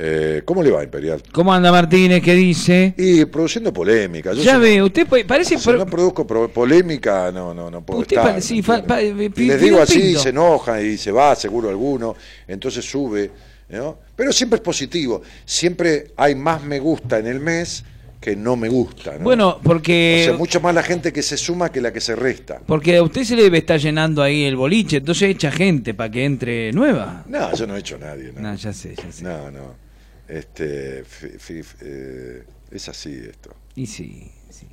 Eh, 0.00 0.42
¿Cómo 0.44 0.62
le 0.62 0.70
va, 0.70 0.84
Imperial? 0.84 1.20
¿Cómo 1.32 1.52
anda 1.52 1.72
Martínez? 1.72 2.22
¿Qué 2.22 2.32
dice? 2.34 2.94
Y 2.96 3.24
produciendo 3.24 3.72
polémica. 3.72 4.32
Yo 4.32 4.42
Ya 4.44 4.54
si 4.54 4.60
ve, 4.60 4.80
usted 4.82 5.08
pa- 5.08 5.16
parece... 5.26 5.54
no, 5.56 5.60
si 5.60 5.72
no 5.72 5.86
produzco 5.86 6.24
pro- 6.24 6.48
polémica, 6.48 7.32
no, 7.32 7.52
no, 7.52 7.68
no 7.68 7.84
puedo 7.84 8.00
Usted 8.02 8.16
estar. 8.16 8.34
pa- 8.36 8.40
sí, 8.40 8.62
fa- 8.62 8.84
pa- 8.84 9.02
y 9.02 9.28
pi- 9.28 9.46
les 9.46 9.60
digo 9.60 9.80
así, 9.82 9.98
pinto. 10.00 10.20
se 10.20 10.28
enoja 10.28 10.80
y 10.80 10.96
se 10.96 11.10
va, 11.10 11.34
seguro 11.34 11.68
alguno, 11.68 12.14
entonces 12.46 12.88
sube, 12.88 13.28
¿no? 13.70 13.98
Pero 14.14 14.30
siempre 14.32 14.58
es 14.58 14.62
positivo. 14.62 15.20
Siempre 15.44 16.12
hay 16.16 16.36
más 16.36 16.62
me 16.62 16.78
gusta 16.78 17.18
en 17.18 17.26
el 17.26 17.40
mes 17.40 17.82
que 18.20 18.36
no 18.36 18.54
me 18.54 18.68
gusta, 18.68 19.14
¿no? 19.18 19.24
Bueno, 19.24 19.58
porque... 19.60 20.20
O 20.22 20.24
sea, 20.30 20.38
mucho 20.38 20.60
más 20.60 20.76
la 20.76 20.84
gente 20.84 21.12
que 21.12 21.22
se 21.24 21.36
suma 21.36 21.72
que 21.72 21.80
la 21.80 21.92
que 21.92 22.00
se 22.00 22.14
resta. 22.14 22.60
Porque 22.64 22.96
a 22.98 23.02
usted 23.02 23.24
se 23.24 23.34
le 23.34 23.42
debe 23.42 23.58
estar 23.58 23.80
llenando 23.80 24.22
ahí 24.22 24.44
el 24.44 24.54
boliche, 24.54 24.98
entonces 24.98 25.30
echa 25.30 25.50
gente 25.50 25.92
para 25.92 26.08
que 26.08 26.24
entre 26.24 26.72
nueva. 26.72 27.24
No, 27.26 27.52
yo 27.56 27.66
no 27.66 27.74
he 27.76 27.80
hecho 27.80 27.96
a 27.96 27.98
nadie. 27.98 28.32
No, 28.36 28.42
No, 28.42 28.54
ya 28.54 28.72
sé, 28.72 28.94
ya 28.94 29.10
sé. 29.10 29.24
no. 29.24 29.50
no. 29.50 29.87
Este, 30.28 31.04
fi- 31.04 31.38
fi- 31.38 31.62
eh, 31.80 32.42
es 32.70 32.88
así 32.88 33.14
esto. 33.14 33.50
Y 33.74 33.86
sí, 33.86 34.30
sí. 34.50 34.66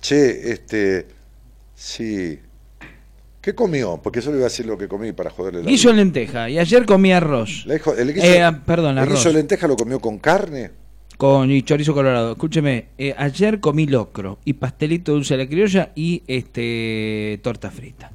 Che, 0.00 0.52
este, 0.52 1.06
sí. 1.74 2.38
¿Qué 3.40 3.54
comió? 3.56 4.00
Porque 4.00 4.20
yo 4.20 4.30
le 4.30 4.36
iba 4.36 4.46
a 4.46 4.48
decir 4.50 4.66
lo 4.66 4.78
que 4.78 4.86
comí 4.86 5.10
para 5.12 5.30
joderle 5.30 5.64
la 5.64 5.68
Guiso 5.68 5.88
vida. 5.88 5.96
lenteja, 5.96 6.48
y 6.48 6.58
ayer 6.60 6.86
comí 6.86 7.12
arroz. 7.12 7.66
El 7.98 8.14
guiso, 8.14 8.24
Eh, 8.26 8.40
ah, 8.42 8.62
perdón, 8.64 8.92
el 8.92 8.98
arroz. 9.00 9.14
guiso 9.14 9.32
lenteja 9.32 9.66
lo 9.66 9.76
comió 9.76 9.98
con 10.00 10.18
carne. 10.18 10.70
Con 11.16 11.50
y 11.50 11.62
chorizo 11.62 11.92
colorado. 11.94 12.32
Escúcheme, 12.32 12.86
eh, 12.98 13.14
ayer 13.16 13.58
comí 13.60 13.86
locro 13.86 14.38
y 14.44 14.52
pastelito 14.54 15.12
dulce 15.12 15.36
de 15.36 15.44
la 15.44 15.48
criolla 15.50 15.90
y 15.96 16.22
este 16.26 17.40
torta 17.42 17.70
frita. 17.70 18.12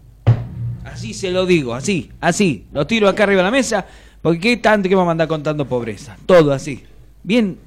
Así 0.86 1.14
se 1.14 1.32
lo 1.32 1.46
digo, 1.46 1.74
así, 1.76 2.10
así. 2.22 2.66
Lo 2.74 2.88
tiro 2.88 3.08
acá 3.10 3.24
arriba 3.24 3.42
de 3.42 3.46
la 3.46 3.52
mesa, 3.52 3.86
porque 4.28 4.42
qué 4.42 4.58
tanto 4.58 4.90
que 4.90 4.96
vamos 4.96 5.08
a 5.08 5.12
andar 5.14 5.30
contando 5.30 5.66
pobreza. 5.70 6.18
Todo 6.26 6.52
así. 6.52 6.84
Bien, 7.24 7.58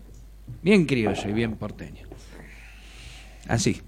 bien 0.61 0.85
criollo 0.85 1.27
y 1.27 1.33
bien 1.33 1.57
porteño. 1.57 2.07
Así. 3.49 3.81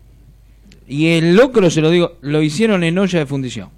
Y 0.88 1.08
el 1.08 1.36
locro, 1.36 1.68
se 1.68 1.82
lo 1.82 1.90
digo, 1.90 2.16
lo 2.22 2.40
hicieron 2.40 2.82
en 2.82 2.96
olla 2.96 3.18
de 3.18 3.26
fundición. 3.26 3.68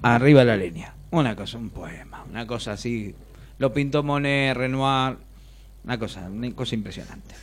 Arriba 0.00 0.40
de 0.40 0.46
la 0.46 0.56
leña. 0.56 0.94
Una 1.10 1.36
cosa, 1.36 1.58
un 1.58 1.68
poema. 1.68 2.24
Una 2.30 2.46
cosa 2.46 2.72
así. 2.72 3.14
Lo 3.58 3.74
pintó 3.74 4.02
Monet, 4.02 4.56
Renoir. 4.56 5.18
Una 5.84 5.98
cosa, 5.98 6.22
una 6.22 6.50
cosa 6.52 6.74
impresionante. 6.74 7.34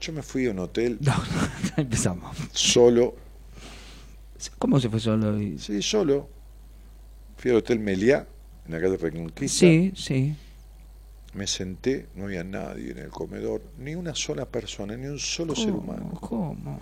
Yo 0.00 0.14
me 0.14 0.22
fui 0.22 0.46
a 0.46 0.52
un 0.52 0.58
hotel 0.60 0.96
No, 1.02 1.12
no, 1.12 1.72
empezamos. 1.76 2.34
solo. 2.52 3.14
¿Cómo 4.58 4.80
se 4.80 4.88
fue 4.88 5.00
solo? 5.00 5.38
Sí, 5.58 5.82
solo. 5.82 6.30
Fui 7.36 7.50
al 7.50 7.58
hotel 7.58 7.78
Meliá, 7.78 8.26
en 8.66 8.72
la 8.72 8.80
calle 8.80 8.96
Reconquista. 8.96 9.58
Sí, 9.58 9.92
sí. 9.96 10.34
Me 11.34 11.46
senté, 11.46 12.06
no 12.14 12.24
había 12.24 12.44
nadie 12.44 12.90
en 12.90 12.98
el 12.98 13.08
comedor, 13.10 13.62
ni 13.78 13.94
una 13.94 14.14
sola 14.14 14.44
persona, 14.46 14.96
ni 14.96 15.06
un 15.06 15.18
solo 15.18 15.54
ser 15.56 15.70
humano. 15.70 16.10
¿Cómo? 16.20 16.78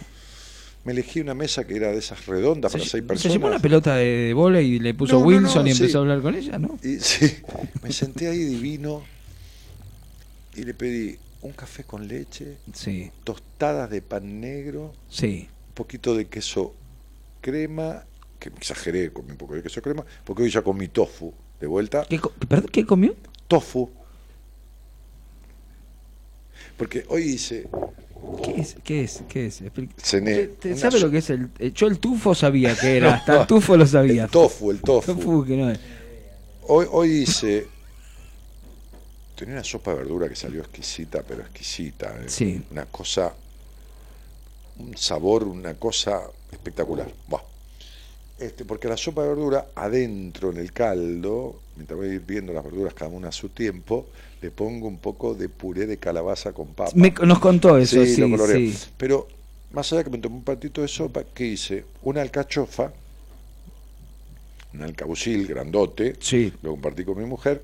Me 0.83 0.93
elegí 0.93 1.21
una 1.21 1.35
mesa 1.35 1.65
que 1.67 1.77
era 1.77 1.93
de 1.93 1.99
esas 1.99 2.27
redondas 2.27 2.73
para 2.73 2.83
Se, 2.83 2.91
seis 2.91 3.03
se 3.03 3.07
personas. 3.07 3.33
llevó 3.37 3.47
una 3.49 3.59
pelota 3.61 3.97
de, 3.97 4.05
de 4.07 4.35
bola 4.35 4.61
y 4.61 4.79
le 4.81 4.95
puso 4.95 5.19
No, 5.21 5.27
Wilson 5.27 5.63
no, 5.63 5.69
y 5.69 5.73
empezó 5.73 5.91
sí. 5.91 5.97
a 5.97 6.01
hablar 6.01 6.21
con 6.23 6.35
ella, 6.35 6.59
¿no? 6.59 6.79
Y 6.83 6.99
sí, 6.99 7.31
me 7.83 7.93
senté 7.93 8.29
ahí 8.29 8.39
divino 8.45 9.05
y 10.57 10.65
le 10.65 10.75
pedí 10.75 11.17
un 11.43 11.53
café 11.53 11.85
con 11.85 12.09
leche, 12.09 12.57
Sí, 12.73 13.11
tostadas 13.25 13.89
de 13.91 14.03
pan 14.03 14.41
negro, 14.41 14.93
sí. 15.09 15.49
un 15.69 15.75
poquito 15.75 16.15
de 16.17 16.27
queso 16.27 16.75
crema, 17.41 18.05
que 18.39 18.49
exageré, 18.49 19.13
comí 19.13 19.31
un 19.33 19.37
poco 19.37 19.55
de 19.55 19.63
queso 19.63 19.81
crema, 19.81 20.05
porque 20.25 20.43
hoy 20.43 20.51
ya 20.51 20.63
comí 20.63 20.89
tofu 20.89 21.33
de 21.61 21.67
vuelta. 21.67 22.07
¿Qué, 22.09 22.21
perdón, 22.49 22.69
¿qué 22.73 22.85
comió? 22.87 23.15
Tofu. 23.47 23.91
Porque 26.77 27.05
hoy 27.09 27.23
hice, 27.23 27.69
¿Qué 28.43 28.61
es? 28.61 28.77
¿Qué 28.85 29.05
es? 29.05 29.23
¿Qué 29.29 29.47
es? 29.47 29.63
Cené. 30.03 30.47
¿Te- 30.49 30.69
una 30.73 30.77
¿Sabe 30.81 31.01
lo 31.01 31.11
que 31.11 31.19
es 31.19 31.31
el.? 31.31 31.51
eh, 31.59 31.73
Yo 31.75 31.87
el 31.87 31.99
tufo 31.99 32.35
sabía 32.35 32.75
que 32.77 32.97
era, 32.99 33.09
No, 33.11 33.15
hasta 33.17 33.41
el 33.43 33.47
tufo 33.47 33.77
lo 33.77 33.87
sabía. 33.87 34.25
El 34.25 34.31
tofu, 34.31 34.71
el 34.71 34.81
tofu. 34.81 35.15
Tofu 35.15 35.45
que 35.45 35.57
no 35.57 35.71
es. 35.71 35.79
Hoy, 36.69 36.87
hoy 36.91 37.11
hice. 37.23 37.67
Tenía 39.37 39.55
una 39.55 39.65
sopa 39.65 39.93
de 39.93 39.99
verdura 39.99 40.29
que 40.29 40.37
salió 40.37 40.61
exquisita, 40.61 41.23
pero 41.27 41.41
exquisita. 41.43 42.15
¿eh? 42.21 42.25
Sí. 42.29 42.63
Una 42.71 42.87
cosa. 42.87 43.33
Un 44.79 44.97
sabor, 44.97 45.45
una 45.45 45.75
cosa 45.75 46.23
espectacular. 46.53 47.11
Buah. 47.27 47.43
Este, 48.41 48.65
porque 48.65 48.89
la 48.89 48.97
sopa 48.97 49.23
de 49.23 49.29
verdura, 49.29 49.67
adentro 49.75 50.51
en 50.51 50.57
el 50.57 50.73
caldo, 50.73 51.57
mientras 51.77 51.99
voy 51.99 52.17
viendo 52.19 52.55
las 52.55 52.65
verduras 52.65 52.95
cada 52.95 53.11
una 53.11 53.29
a 53.29 53.33
su 53.33 53.51
tiempo, 53.51 54.07
le 54.41 54.51
pongo 54.51 54.89
un 54.89 54.97
poco 54.97 55.35
de 55.35 55.51
puré 55.51 55.87
de 55.87 55.99
calabaza 55.99 56.53
con 56.53 56.69
papa. 56.69 56.91
Me- 56.95 57.11
nos 57.11 57.39
contó 57.39 57.77
eso, 57.77 58.03
sí, 58.07 58.17
lo 58.17 58.47
sí. 58.47 58.75
Pero 58.97 59.29
más 59.73 59.93
allá 59.93 60.05
que 60.05 60.11
me 60.11 60.19
tomé 60.19 60.37
un 60.37 60.43
patito 60.45 60.81
de 60.81 60.89
sopa, 60.89 61.23
¿qué 61.35 61.45
hice? 61.49 61.85
Una 62.03 62.23
alcachofa, 62.23 62.91
un 64.73 64.83
alcabucil 64.83 65.47
grandote, 65.47 66.17
Sí. 66.21 66.51
lo 66.63 66.71
compartí 66.71 67.05
con 67.05 67.19
mi 67.19 67.27
mujer, 67.27 67.63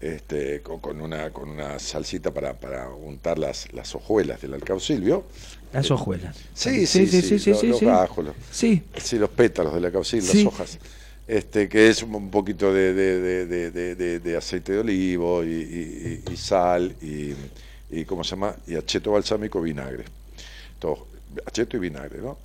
este, 0.00 0.62
con, 0.62 0.80
con 0.80 1.00
una, 1.02 1.30
con 1.30 1.50
una 1.50 1.78
salsita 1.78 2.30
para, 2.32 2.54
para 2.54 2.88
untar 2.88 3.38
las, 3.38 3.70
las 3.74 3.94
hojuelas 3.94 4.40
del 4.40 4.54
alcabucil, 4.54 5.00
¿vio? 5.02 5.24
Las 5.74 5.90
hojuelas. 5.90 6.36
Sí, 6.54 6.86
sí, 6.86 7.06
sí, 7.06 7.20
sí, 7.22 7.38
sí, 7.38 7.50
lo- 7.50 7.56
sí, 7.56 7.66
los 7.68 7.78
sí. 7.80 7.84
gajos, 7.86 8.24
los- 8.24 8.34
Sí. 8.50 8.82
sí, 8.96 9.18
los 9.18 9.30
pétalos 9.30 9.74
del 9.74 9.84
alcabucil, 9.84 10.22
Sí. 10.22 10.38
las 10.44 10.46
hojas. 10.52 10.78
Este, 11.26 11.68
que 11.68 11.88
es 11.88 12.02
un, 12.02 12.14
un 12.14 12.30
poquito 12.30 12.72
de, 12.72 12.92
de, 12.94 13.20
de, 13.20 13.46
de, 13.46 13.70
de- 13.70 13.94
de- 13.94 14.20
de 14.20 14.36
aceite 14.36 14.72
de 14.72 14.78
olivo 14.80 15.42
y, 15.42 15.48
y- 15.48 16.22
y- 16.28 16.32
y 16.32 16.36
sal 16.36 16.94
y, 17.02 17.32
y, 17.90 18.04
¿cómo 18.04 18.22
se 18.24 18.30
llama? 18.30 18.54
Y 18.66 18.74
acheto 18.76 19.12
balsámico, 19.12 19.60
vinagre. 19.60 20.04
Todo, 20.78 21.06
acheto 21.46 21.76
y 21.76 21.80
vinagre, 21.80 22.20
¿no? 22.20 22.36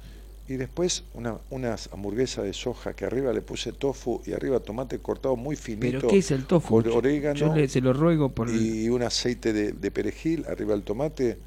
Y 0.48 0.54
después 0.56 1.04
una, 1.14 1.36
unas 1.52 1.90
hamburguesas 1.94 2.44
de 2.46 2.54
soja 2.54 2.94
que 2.94 3.06
arriba 3.06 3.32
le 3.34 3.42
puse 3.42 3.72
tofu 3.74 4.22
y 4.26 4.32
arriba 4.34 4.60
tomate 4.60 4.98
cortado 4.98 5.36
muy 5.36 5.56
finito. 5.56 6.00
¿Pero 6.00 6.08
qué 6.08 6.18
es 6.20 6.32
el 6.32 6.46
tofu? 6.46 6.78
Orégano 6.78 7.36
Yo 7.36 7.54
le- 7.54 7.68
se 7.68 7.82
lo 7.82 7.94
ruego 7.94 8.30
por. 8.30 8.50
el- 8.50 8.60
y 8.60 8.90
un 8.90 9.04
aceite 9.04 9.54
de, 9.54 9.74
de 9.74 9.92
perejil 9.92 10.46
arriba 10.50 10.72
del 10.74 10.82
tomate. 10.84 11.38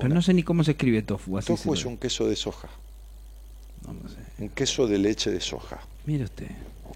Pero 0.00 0.14
no 0.14 0.22
sé 0.22 0.34
ni 0.34 0.42
cómo 0.42 0.64
se 0.64 0.72
escribe 0.72 1.02
tofu. 1.02 1.38
Así 1.38 1.46
Tofu 1.48 1.74
es 1.74 1.84
un 1.84 1.96
queso 1.96 2.28
de 2.28 2.36
soja. 2.36 2.68
no, 3.86 3.92
no 3.94 4.08
sé. 4.08 4.16
Un 4.38 4.48
queso 4.50 4.86
de 4.86 4.98
leche 4.98 5.30
de 5.30 5.40
soja. 5.40 5.80
Mire 6.06 6.24
usted. 6.24 6.48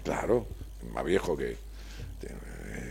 Claro, 0.03 0.45
más 0.93 1.03
viejo 1.05 1.35
que. 1.37 1.57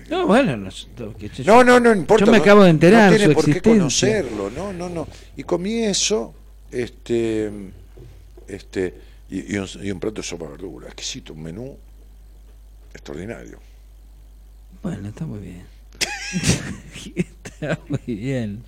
No, 0.09 0.27
bueno, 0.27 0.57
no, 0.57 0.71
yo- 0.71 1.13
No, 1.45 1.63
no, 1.63 1.79
no 1.79 1.95
importa. 1.95 2.25
Yo 2.25 2.33
me 2.33 2.39
acabo 2.39 2.65
de 2.65 2.71
enterar 2.71 3.11
No 3.11 3.17
tiene 3.19 3.35
su 3.35 3.41
por 3.41 3.53
qué 3.53 3.61
conocerlo, 3.61 4.49
no, 4.51 4.73
no, 4.73 4.89
no. 4.89 5.07
Y 5.37 5.43
comí 5.43 5.83
eso, 5.83 6.35
este, 6.71 7.51
este, 8.47 8.95
y, 9.29 9.55
y 9.55 9.59
un, 9.59 9.69
y 9.83 9.91
un 9.91 10.01
plato 10.01 10.23
de 10.23 10.27
sopa 10.27 10.47
de 10.47 10.53
verdura, 10.53 10.87
exquisito, 10.87 11.35
un 11.35 11.43
menú 11.43 11.77
extraordinario. 12.95 13.61
Bueno, 14.83 15.09
está 15.09 15.27
muy 15.27 15.41
bien. 15.41 15.67
está 17.15 17.79
muy 17.89 18.15
bien. 18.15 18.65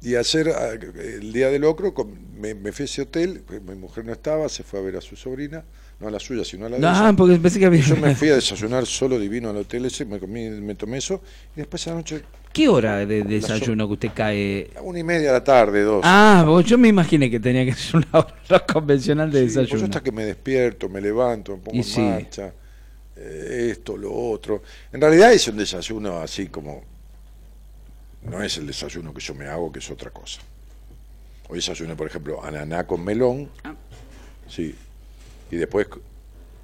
Y 0.00 0.14
ayer, 0.14 0.48
ah, 0.50 0.70
el 0.74 1.32
día 1.32 1.50
del 1.50 1.62
locro, 1.62 1.92
me, 2.38 2.54
me 2.54 2.70
fui 2.70 2.84
a 2.84 2.86
ese 2.86 3.02
hotel, 3.02 3.42
pues, 3.44 3.60
mi 3.62 3.74
mujer 3.74 4.04
no 4.04 4.12
estaba, 4.12 4.48
se 4.48 4.62
fue 4.62 4.78
a 4.78 4.82
ver 4.82 4.96
a 4.96 5.00
su 5.00 5.16
sobrina, 5.16 5.64
no 5.98 6.06
a 6.06 6.10
la 6.12 6.20
suya, 6.20 6.44
sino 6.44 6.66
a 6.66 6.68
la 6.68 6.76
de 6.78 6.82
ella. 6.82 7.12
porque 7.16 7.36
pensé 7.36 7.58
que 7.58 7.66
había- 7.66 7.82
Yo 7.82 7.96
me 7.96 8.14
fui 8.14 8.28
a 8.28 8.36
desayunar 8.36 8.86
solo 8.86 9.18
divino 9.18 9.50
al 9.50 9.56
hotel 9.56 9.86
ese, 9.86 10.04
me, 10.04 10.20
comí, 10.20 10.48
me 10.50 10.76
tomé 10.76 10.98
eso, 10.98 11.20
y 11.56 11.58
después 11.58 11.84
a 11.88 11.90
la 11.90 11.96
noche, 11.96 12.22
¿Qué 12.52 12.68
hora 12.68 13.04
de 13.04 13.24
desayuno 13.24 13.86
que 13.88 13.92
usted 13.94 14.10
cae? 14.14 14.70
a 14.76 14.80
una 14.82 15.00
y 15.00 15.04
media 15.04 15.28
de 15.28 15.32
la 15.32 15.44
tarde, 15.44 15.82
dos. 15.82 16.00
Ah, 16.04 16.44
vos- 16.46 16.64
yo 16.64 16.78
me 16.78 16.86
imaginé 16.88 17.28
que 17.28 17.40
tenía 17.40 17.64
que 17.64 17.72
ser 17.74 17.96
una 17.96 18.08
hora 18.20 18.66
convencional 18.72 19.30
de 19.32 19.40
Sí, 19.40 19.44
pues 19.46 19.54
yo 19.54 19.60
desayuno. 19.62 19.84
hasta 19.86 20.00
que 20.02 20.12
me 20.12 20.24
despierto, 20.24 20.88
me 20.88 21.00
levanto, 21.00 21.56
me 21.56 21.58
pongo 21.62 21.76
Y 21.76 21.80
en 21.80 21.84
sí. 21.84 22.00
marcha, 22.00 22.52
eh, 23.16 23.68
esto, 23.72 23.96
lo 23.96 24.12
otro. 24.14 24.62
En 24.92 25.00
realidad 25.00 25.32
es 25.32 25.48
un 25.48 25.56
desayuno 25.56 26.18
así 26.20 26.46
como... 26.46 26.87
No 28.22 28.42
es 28.42 28.56
el 28.58 28.66
desayuno 28.66 29.12
que 29.14 29.20
yo 29.20 29.34
me 29.34 29.46
hago, 29.46 29.70
que 29.72 29.78
es 29.78 29.90
otra 29.90 30.10
cosa. 30.10 30.40
Hoy 31.48 31.56
desayuné, 31.58 31.94
por 31.96 32.06
ejemplo, 32.06 32.44
ananá 32.44 32.86
con 32.86 33.02
melón. 33.04 33.48
Ah. 33.64 33.74
Sí. 34.48 34.74
Y 35.50 35.56
después 35.56 35.86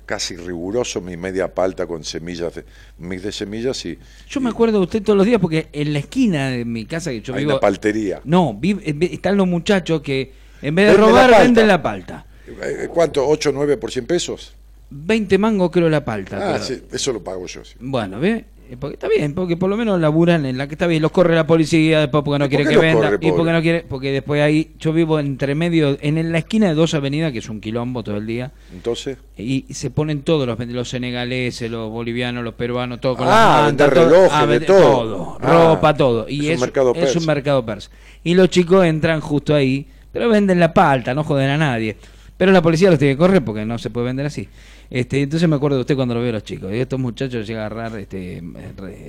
casi 0.04 0.36
riguroso 0.36 1.00
mi 1.00 1.16
media 1.16 1.52
palta 1.54 1.86
con 1.86 2.04
semillas, 2.04 2.54
de, 2.56 2.64
mix 2.98 3.22
de 3.22 3.32
semillas 3.32 3.82
y 3.86 3.98
Yo 4.28 4.40
me 4.40 4.50
acuerdo 4.50 4.78
de 4.78 4.84
usted 4.84 5.02
todos 5.02 5.16
los 5.16 5.24
días 5.24 5.40
porque 5.40 5.68
en 5.72 5.94
la 5.94 6.00
esquina 6.00 6.50
de 6.50 6.66
mi 6.66 6.84
casa 6.84 7.10
que 7.10 7.22
yo 7.22 7.32
hay 7.34 7.40
vivo. 7.40 7.52
una 7.52 7.60
paltería. 7.60 8.20
No, 8.24 8.52
vi- 8.54 8.76
están 9.10 9.38
los 9.38 9.46
muchachos 9.46 10.02
que 10.02 10.32
en 10.60 10.74
vez 10.74 10.90
de 10.92 10.96
robar 10.98 11.30
venden 11.30 11.66
la 11.68 11.82
palta. 11.82 12.26
Eh, 12.46 12.88
¿Cuánto? 12.92 13.26
¿8 13.26 13.50
9 13.54 13.78
por 13.78 13.90
100 13.90 14.06
pesos? 14.06 14.52
20 14.90 15.38
mangos 15.38 15.70
creo 15.70 15.88
la 15.88 16.04
palta. 16.04 16.54
Ah, 16.56 16.58
sí, 16.58 16.82
eso 16.92 17.12
lo 17.14 17.24
pago 17.24 17.46
yo. 17.46 17.64
sí. 17.64 17.74
Bueno, 17.80 18.20
¿ve? 18.20 18.44
Eh, 18.70 18.76
Porque 18.78 18.94
está 18.94 19.08
bien, 19.08 19.34
porque 19.34 19.56
por 19.56 19.68
lo 19.68 19.76
menos 19.76 20.00
laburan 20.00 20.46
en 20.46 20.56
la 20.56 20.66
que 20.66 20.74
está 20.74 20.86
bien, 20.86 21.02
los 21.02 21.10
corre 21.10 21.34
la 21.34 21.46
policía 21.46 22.00
después 22.00 22.24
porque 22.24 22.38
no 22.38 22.46
¿Y 22.46 22.48
quiere 22.48 22.64
que 22.64 22.76
venda 22.78 23.10
corre, 23.10 23.18
y 23.20 23.30
porque 23.32 23.52
no 23.52 23.60
quiere, 23.62 23.84
porque 23.86 24.10
después 24.10 24.40
ahí 24.42 24.70
yo 24.78 24.92
vivo 24.92 25.18
entre 25.20 25.54
medio 25.54 25.98
en 26.00 26.32
la 26.32 26.38
esquina 26.38 26.68
de 26.68 26.74
dos 26.74 26.94
avenidas 26.94 27.30
que 27.32 27.38
es 27.40 27.48
un 27.50 27.60
quilombo 27.60 28.02
todo 28.02 28.16
el 28.16 28.26
día 28.26 28.52
Entonces, 28.72 29.18
y 29.36 29.66
se 29.70 29.90
ponen 29.90 30.22
todos 30.22 30.46
los 30.46 30.58
los 30.68 30.88
senegaleses, 30.88 31.70
los 31.70 31.90
bolivianos, 31.90 32.42
los 32.42 32.54
peruanos, 32.54 33.00
todo 33.00 33.16
con 33.16 33.28
Ah, 33.28 33.56
las 33.56 33.62
mantas, 33.66 33.90
todo- 33.92 34.04
relojes, 34.06 34.30
ah, 34.32 34.40
de 34.40 34.46
vender 34.46 34.66
todo. 34.68 35.38
Ah, 35.40 35.52
ropa, 35.52 35.94
todo. 35.94 36.26
Y 36.28 36.48
es 36.48 36.54
un 36.54 36.60
mercado 36.60 36.94
es 36.94 37.16
un 37.16 37.26
mercado 37.26 37.66
persa. 37.66 37.90
Y 38.22 38.34
los 38.34 38.48
chicos 38.48 38.84
entran 38.86 39.20
justo 39.20 39.54
ahí, 39.54 39.86
pero 40.10 40.28
venden 40.30 40.58
la 40.58 40.72
palta, 40.72 41.12
no 41.12 41.22
joden 41.22 41.50
a 41.50 41.58
nadie. 41.58 41.96
Pero 42.36 42.50
la 42.50 42.62
policía 42.62 42.90
los 42.90 42.98
tiene 42.98 43.14
que 43.14 43.18
correr 43.18 43.44
porque 43.44 43.64
no 43.64 43.78
se 43.78 43.90
puede 43.90 44.06
vender 44.06 44.26
así. 44.26 44.48
Este, 44.90 45.22
entonces 45.22 45.48
me 45.48 45.56
acuerdo 45.56 45.76
de 45.76 45.80
usted 45.82 45.96
cuando 45.96 46.14
lo 46.14 46.20
veo 46.20 46.30
a 46.30 46.34
los 46.34 46.44
chicos. 46.44 46.72
Y 46.72 46.76
estos 46.76 47.00
muchachos 47.00 47.46
llega 47.46 47.62
a 47.62 47.66
agarrar 47.66 47.98
este, 47.98 48.42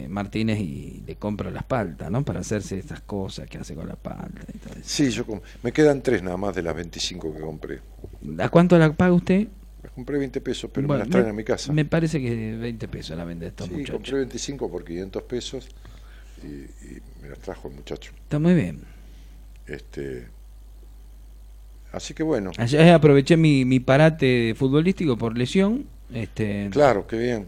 Martínez 0.09 0.59
y 0.59 1.03
le 1.05 1.15
compra 1.15 1.51
las 1.51 1.63
paltas, 1.63 2.09
¿no? 2.11 2.23
Para 2.23 2.39
hacerse 2.39 2.77
estas 2.79 3.01
cosas 3.01 3.49
que 3.49 3.57
hace 3.57 3.75
con 3.75 3.87
la 3.87 3.95
palta. 3.95 4.41
y 4.53 4.57
todo 4.57 4.73
eso. 4.73 4.81
sí, 4.83 5.09
yo 5.09 5.25
me 5.63 5.71
quedan 5.71 6.01
tres 6.01 6.23
nada 6.23 6.37
más 6.37 6.55
de 6.55 6.63
las 6.63 6.75
25 6.75 7.33
que 7.33 7.39
compré. 7.41 7.79
¿A 8.39 8.49
cuánto 8.49 8.77
la 8.77 8.91
paga 8.93 9.13
usted? 9.13 9.47
Las 9.83 9.91
compré 9.91 10.17
20 10.17 10.41
pesos, 10.41 10.71
pero 10.73 10.87
Bueno, 10.87 11.03
me 11.03 11.05
las 11.05 11.11
traen 11.11 11.29
a 11.29 11.33
mi 11.33 11.43
casa. 11.43 11.71
Me 11.71 11.85
parece 11.85 12.19
que 12.19 12.55
20 12.55 12.87
pesos 12.87 13.15
la 13.17 13.23
vende 13.23 13.47
estos 13.47 13.67
sí, 13.67 13.73
muchachos. 13.73 13.95
compré 13.95 14.17
25 14.19 14.71
por 14.71 14.83
500 14.83 15.23
pesos 15.23 15.67
y, 16.43 16.47
y 16.47 17.01
me 17.21 17.29
las 17.29 17.39
trajo 17.39 17.67
el 17.67 17.75
muchacho. 17.75 18.11
Está 18.23 18.39
muy 18.39 18.55
bien. 18.55 18.81
Este, 19.67 20.27
así 21.95 22.13
que 22.13 22.23
bueno, 22.23 22.51
Ayer 22.57 22.89
aproveché 22.91 23.37
mi, 23.37 23.65
mi 23.65 23.79
parate 23.79 24.53
futbolístico 24.55 25.17
por 25.17 25.37
lesión. 25.37 25.85
Este, 26.13 26.69
claro, 26.71 27.07
qué 27.07 27.17
bien. 27.17 27.47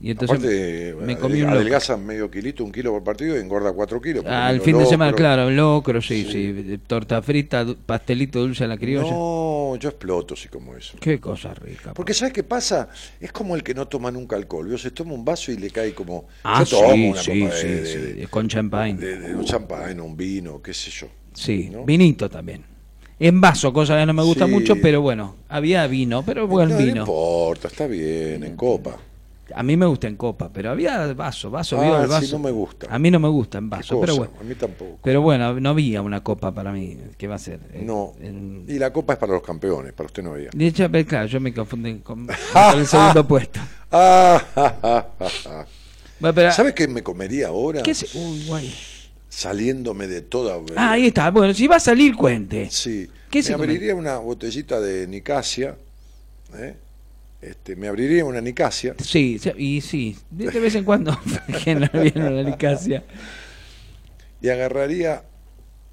y 0.00 0.10
entonces 0.10 0.38
Aparte, 0.38 0.94
me 1.04 1.12
eh, 1.12 1.18
comí 1.18 1.42
un 1.42 1.50
adelgaza 1.50 1.96
medio 1.98 2.30
kilito, 2.30 2.64
un 2.64 2.72
kilo 2.72 2.92
por 2.92 3.04
partido 3.04 3.36
y 3.36 3.40
engorda 3.40 3.72
4 3.72 4.00
kilos. 4.00 4.24
Al 4.24 4.60
fin 4.62 4.78
de 4.78 4.86
semana, 4.86 5.12
claro, 5.12 5.50
locro, 5.50 6.00
sí, 6.00 6.24
Sí. 6.24 6.54
sí, 6.66 6.78
torta 6.86 7.20
frita, 7.20 7.66
pastelito 7.84 8.40
dulce 8.40 8.64
a 8.64 8.68
la 8.68 8.78
criolla. 8.78 9.10
No, 9.10 9.76
yo 9.78 9.90
exploto 9.90 10.34
si 10.34 10.48
como 10.48 10.74
eso. 10.76 10.96
Qué 10.98 11.20
cosa 11.20 11.52
rica. 11.54 11.92
Porque 11.92 12.14
¿sabes 12.14 12.32
qué 12.32 12.42
pasa? 12.42 12.88
Es 13.20 13.30
como 13.32 13.54
el 13.54 13.62
que 13.62 13.74
no 13.74 13.86
toma 13.86 14.10
nunca 14.10 14.34
alcohol. 14.36 14.68
Yo 14.70 14.78
se 14.78 14.90
toma 14.90 15.12
un 15.12 15.24
vaso 15.24 15.52
y 15.52 15.58
le 15.58 15.68
cae 15.70 15.92
como... 15.92 16.26
Ah, 16.42 16.64
yo 16.64 16.78
tomo 16.78 16.94
sí, 16.94 17.08
una 17.10 17.20
sí, 17.22 17.40
copa 17.42 17.54
sí, 17.56 17.66
de, 17.68 17.86
sí, 17.86 17.98
de- 18.20 18.26
con 18.28 18.48
champagne. 18.48 18.98
de- 18.98 19.34
un 19.34 19.44
champán, 19.44 20.00
un 20.00 20.16
vino, 20.16 20.62
qué 20.62 20.72
sé 20.72 20.90
yo. 20.90 21.06
Sí, 21.34 21.68
¿no? 21.70 21.84
vinito 21.84 22.28
también. 22.30 22.64
En 23.20 23.40
vaso, 23.40 23.72
cosa 23.72 23.98
que 23.98 24.06
no 24.06 24.14
me 24.14 24.22
gusta 24.22 24.46
Sí. 24.46 24.50
mucho, 24.50 24.74
pero 24.80 25.02
bueno, 25.02 25.36
había 25.48 25.86
vino, 25.86 26.22
pero 26.24 26.46
buen 26.48 26.70
no, 26.70 26.76
vino. 26.78 26.94
no 26.94 27.00
importa, 27.02 27.68
está 27.68 27.86
bien, 27.86 28.42
en 28.42 28.56
copa. 28.56 28.96
A 29.52 29.62
mí 29.64 29.76
me 29.76 29.84
gusta 29.84 30.06
en 30.06 30.14
copa, 30.16 30.48
pero 30.52 30.70
había 30.70 31.12
vaso, 31.12 31.50
vaso, 31.50 31.76
Ah, 31.78 31.82
vio 31.84 31.96
el 31.98 32.04
sí, 32.06 32.10
vaso. 32.12 32.38
no 32.38 32.44
me 32.44 32.50
gusta. 32.52 32.86
A 32.88 32.98
mí 33.00 33.10
no 33.10 33.18
me 33.18 33.28
gusta 33.28 33.58
en 33.58 33.68
vaso, 33.68 34.00
pero 34.00 34.14
bueno. 34.16 34.32
A 34.40 34.44
mí 34.44 34.54
tampoco. 34.54 34.98
Pero 35.02 35.20
bueno, 35.22 35.58
no 35.60 35.70
había 35.70 36.00
una 36.02 36.22
copa 36.22 36.52
para 36.54 36.70
mí. 36.72 36.96
¿Qué 37.18 37.26
va 37.26 37.34
a 37.34 37.38
ser? 37.38 37.58
Eh, 37.74 37.82
No. 37.84 38.12
en- 38.22 38.64
Y 38.68 38.78
la 38.78 38.92
copa 38.92 39.14
es 39.14 39.18
para 39.18 39.32
los 39.32 39.42
campeones, 39.42 39.92
para 39.92 40.06
usted 40.06 40.22
no 40.22 40.32
había. 40.34 40.50
De 40.54 40.66
hecho, 40.68 40.88
claro, 41.06 41.26
yo 41.26 41.40
me 41.40 41.52
confundí 41.52 41.94
con, 41.98 42.26
con 42.26 42.28
el 42.78 42.86
segundo 42.86 43.26
puesto. 43.26 43.58
Ah, 43.90 44.40
ja, 44.54 44.78
ja, 44.80 45.08
ja, 45.18 45.28
ja. 45.44 45.66
Bueno, 46.20 46.34
pero- 46.34 46.52
¿Sabe 46.52 46.72
qué 46.72 46.86
me 46.86 47.02
comería 47.02 47.48
ahora? 47.48 47.82
¿Qué 47.82 47.92
se- 47.92 48.16
Uy, 48.16 48.44
guay. 48.46 48.72
Saliéndome 49.30 50.08
de 50.08 50.20
toda... 50.20 50.60
Ah, 50.76 50.92
ahí 50.92 51.06
está. 51.06 51.30
Bueno, 51.30 51.54
si 51.54 51.66
va 51.66 51.76
a 51.76 51.80
salir, 51.80 52.14
cuente. 52.16 52.68
Sí. 52.70 53.08
¿Qué 53.30 53.38
me 53.38 53.42
se 53.44 53.52
come? 53.52 53.64
abriría 53.64 53.94
una 53.94 54.18
botellita 54.18 54.80
de 54.80 55.06
Nicasia. 55.06 55.76
¿eh? 56.54 56.74
Este, 57.40 57.76
me 57.76 57.88
abriría 57.88 58.24
una 58.24 58.40
Nicasia. 58.40 58.94
Sí, 59.02 59.38
sí, 59.38 59.52
y 59.56 59.80
sí, 59.80 60.18
de, 60.30 60.50
vez 60.60 60.74
en 60.74 60.84
cuando 60.84 61.12
no 61.66 62.02
viene 62.02 62.28
una 62.28 62.42
licasia. 62.42 63.04
y 64.42 64.48
agarraría 64.48 65.22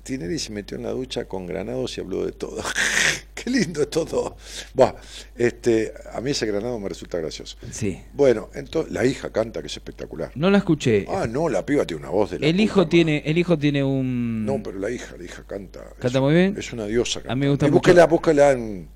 Tinelli 0.08 0.36
y 0.36 0.40
se 0.40 0.52
metió 0.54 0.78
en 0.78 0.84
la 0.84 0.92
ducha 0.92 1.26
con 1.26 1.46
granados 1.46 1.98
y 1.98 2.02
habló 2.02 2.26
de 2.26 2.32
todo. 2.32 2.64
Qué 3.36 3.50
lindo 3.50 3.82
es 3.82 3.90
todo. 3.90 4.38
Buah, 4.74 4.94
este, 5.36 5.94
a 6.14 6.22
mí 6.22 6.32
ese 6.32 6.46
granado 6.46 6.80
me 6.80 6.88
resulta 6.90 7.18
gracioso. 7.20 7.58
Sí. 7.72 8.02
Bueno, 8.14 8.50
entonces 8.56 8.92
la 8.94 9.06
hija 9.06 9.32
canta, 9.32 9.62
que 9.62 9.68
es 9.68 9.74
espectacular. 9.74 10.32
No 10.36 10.50
la 10.50 10.60
escuché. 10.60 11.06
Ah, 11.10 11.28
no, 11.30 11.50
la 11.50 11.66
piba 11.66 11.86
tiene 11.86 12.02
una 12.04 12.10
voz 12.12 12.32
de 12.32 12.40
la 12.40 12.48
el 12.48 12.54
puta 12.54 12.64
hijo 12.64 12.78
madre. 12.80 12.90
tiene, 12.90 13.24
el 13.26 13.38
hijo 13.38 13.58
tiene 13.60 13.84
un 13.84 14.46
No, 14.46 14.62
pero 14.64 14.80
la 14.80 14.90
hija, 14.90 15.16
la 15.18 15.24
hija 15.26 15.44
canta. 15.46 15.82
¿Canta 16.00 16.18
es- 16.18 16.22
muy 16.22 16.34
bien? 16.34 16.56
Es 16.58 16.72
una 16.74 16.86
diosa. 16.86 17.22
A 17.28 17.36
mí 17.36 17.42
me 17.42 17.50
gusta 17.50 17.68
y 17.68 17.72
mucho. 17.72 18.08
búsquela 18.08 18.52
en, 18.54 18.88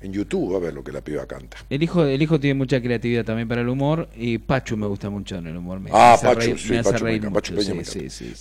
en 0.00 0.12
YouTube 0.12 0.54
a 0.54 0.60
ver 0.60 0.74
lo 0.74 0.84
que 0.84 0.92
la 0.92 1.00
piba 1.02 1.26
canta. 1.26 1.56
el 1.68 1.82
hijo, 1.82 2.04
el 2.04 2.22
hijo 2.22 2.38
tiene 2.38 2.54
mucha 2.54 2.80
creatividad 2.80 3.24
también 3.24 3.48
para 3.48 3.62
el 3.62 3.68
humor 3.68 4.08
y 4.16 4.38
Pachu 4.38 4.76
me 4.76 4.86
gusta 4.86 5.10
mucho 5.10 5.36
en 5.36 5.48
el 5.48 5.56
humor. 5.56 5.80
Me, 5.80 5.90
Ah, 5.92 6.16
Pachu. 6.22 6.54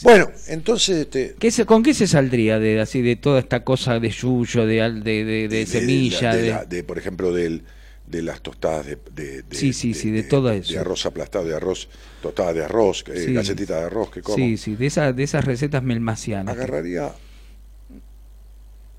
Bueno, 0.03 0.27
entonces 0.47 0.97
este, 0.97 1.35
¿Qué 1.39 1.49
se- 1.51 1.65
¿Con 1.65 1.81
qué 1.83 1.93
se 1.93 2.07
saldría 2.07 2.59
de 2.59 2.79
así 2.79 3.01
de 3.01 3.15
toda 3.15 3.39
esta 3.39 3.63
cosa 3.63 3.99
de 3.99 4.09
yuyo, 4.09 4.65
de, 4.65 4.91
de, 5.01 5.25
de, 5.25 5.47
de 5.47 5.65
semilla, 5.65 6.35
de, 6.35 6.41
de, 6.41 6.49
la- 6.49 6.65
de, 6.65 6.83
por 6.83 6.97
ejemplo, 6.97 7.33
del, 7.33 7.63
de 8.05 8.21
las 8.21 8.41
tostadas 8.41 8.85
de, 8.85 8.97
de- 9.13 9.41
de- 9.41 9.55
Sí, 9.55 9.73
sí, 9.73 9.93
sí, 9.93 10.11
de 10.11 10.23
todo 10.23 10.51
eso. 10.51 10.71
De 10.73 10.79
arroz 10.79 11.05
aplastado, 11.05 11.45
de 11.45 11.55
arroz, 11.55 11.89
tostada 12.21 12.53
de 12.53 12.63
arroz, 12.65 13.03
eh, 13.07 13.25
Sí. 13.25 13.33
galletita 13.33 13.79
de 13.79 13.85
arroz 13.85 14.11
que 14.11 14.21
como. 14.21 14.37
sí, 14.37 14.57
sí, 14.57 14.75
de 14.75 14.85
esas, 14.85 15.15
de 15.15 15.23
esas 15.23 15.43
recetas 15.43 15.81
melmacianas? 15.83 16.55
Agarraría 16.55 17.11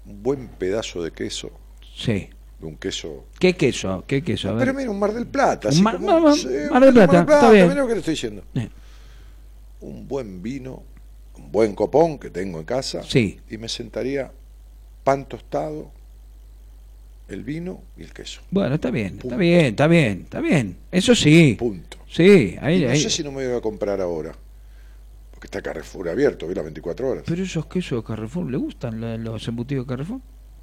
un 0.07 0.23
buen 0.23 0.49
pedazo 0.49 1.03
de 1.03 1.11
queso, 1.13 1.53
Sí. 1.97 2.29
De 2.61 2.67
un 2.67 2.77
queso. 2.77 3.25
¿Qué 3.39 3.55
queso? 3.55 4.05
¿Qué 4.07 4.23
queso? 4.23 4.49
A 4.51 4.53
ver. 4.55 4.61
Pero 4.67 4.75
mira, 4.75 4.91
un 4.91 4.99
Mar 4.99 5.13
del 5.13 5.27
Plata. 5.27 5.69
Un 5.69 5.75
así 5.75 5.83
Mar- 5.83 5.97
como- 5.97 6.07
no, 6.11 6.21
no, 6.21 6.35
sí, 6.35 6.49
Mar 6.71 6.85
del 6.85 6.95
Plata, 6.95 7.21
está 7.21 7.51
bien. 7.51 7.69
Mira 7.69 7.81
lo 7.83 7.87
que 7.89 7.93
le 7.95 7.99
estoy 8.01 8.15
diciendo. 8.15 8.43
Eh. 8.55 8.69
Un 9.81 10.09
buen 10.09 10.43
vino, 10.43 10.83
un 11.37 11.53
buen 11.53 11.75
copón 11.75 12.19
que 12.19 12.31
tengo 12.31 12.59
en 12.59 12.65
casa. 12.65 13.03
Sí. 13.05 13.39
Y 13.49 13.59
me 13.59 13.69
sentaría 13.69 14.33
pan 15.05 15.27
tostado, 15.27 15.91
el 17.29 17.45
vino 17.45 17.83
y 17.97 18.03
el 18.03 18.13
queso. 18.13 18.41
Bueno, 18.51 18.75
está 18.77 18.91
bien, 18.91 19.19
está 19.23 19.37
bien, 19.37 19.67
está 19.67 19.87
bien, 19.87 20.21
está 20.25 20.41
bien. 20.41 20.77
Eso 20.91 21.15
sí. 21.15 21.55
Punto. 21.59 21.99
Sí, 22.11 22.57
ahí, 22.61 22.83
Y 22.83 22.87
no 22.87 22.91
ahí. 22.91 23.01
sé 23.01 23.11
si 23.11 23.23
no 23.23 23.31
me 23.31 23.47
voy 23.47 23.57
a 23.57 23.61
comprar 23.61 24.01
ahora. 24.01 24.35
Porque 25.31 25.47
está 25.47 25.63
Carrefour 25.63 26.09
abierto, 26.09 26.49
vi 26.49 26.55
las 26.55 26.65
24 26.65 27.09
horas. 27.11 27.25
Pero 27.27 27.43
esos 27.45 27.67
quesos 27.67 28.03
de 28.03 28.07
Carrefour, 28.09 28.51
¿le 28.51 28.57
gustan 28.57 29.23
los 29.23 29.47
embutidos 29.47 29.87
de 29.87 29.91
Carrefour? 29.93 30.21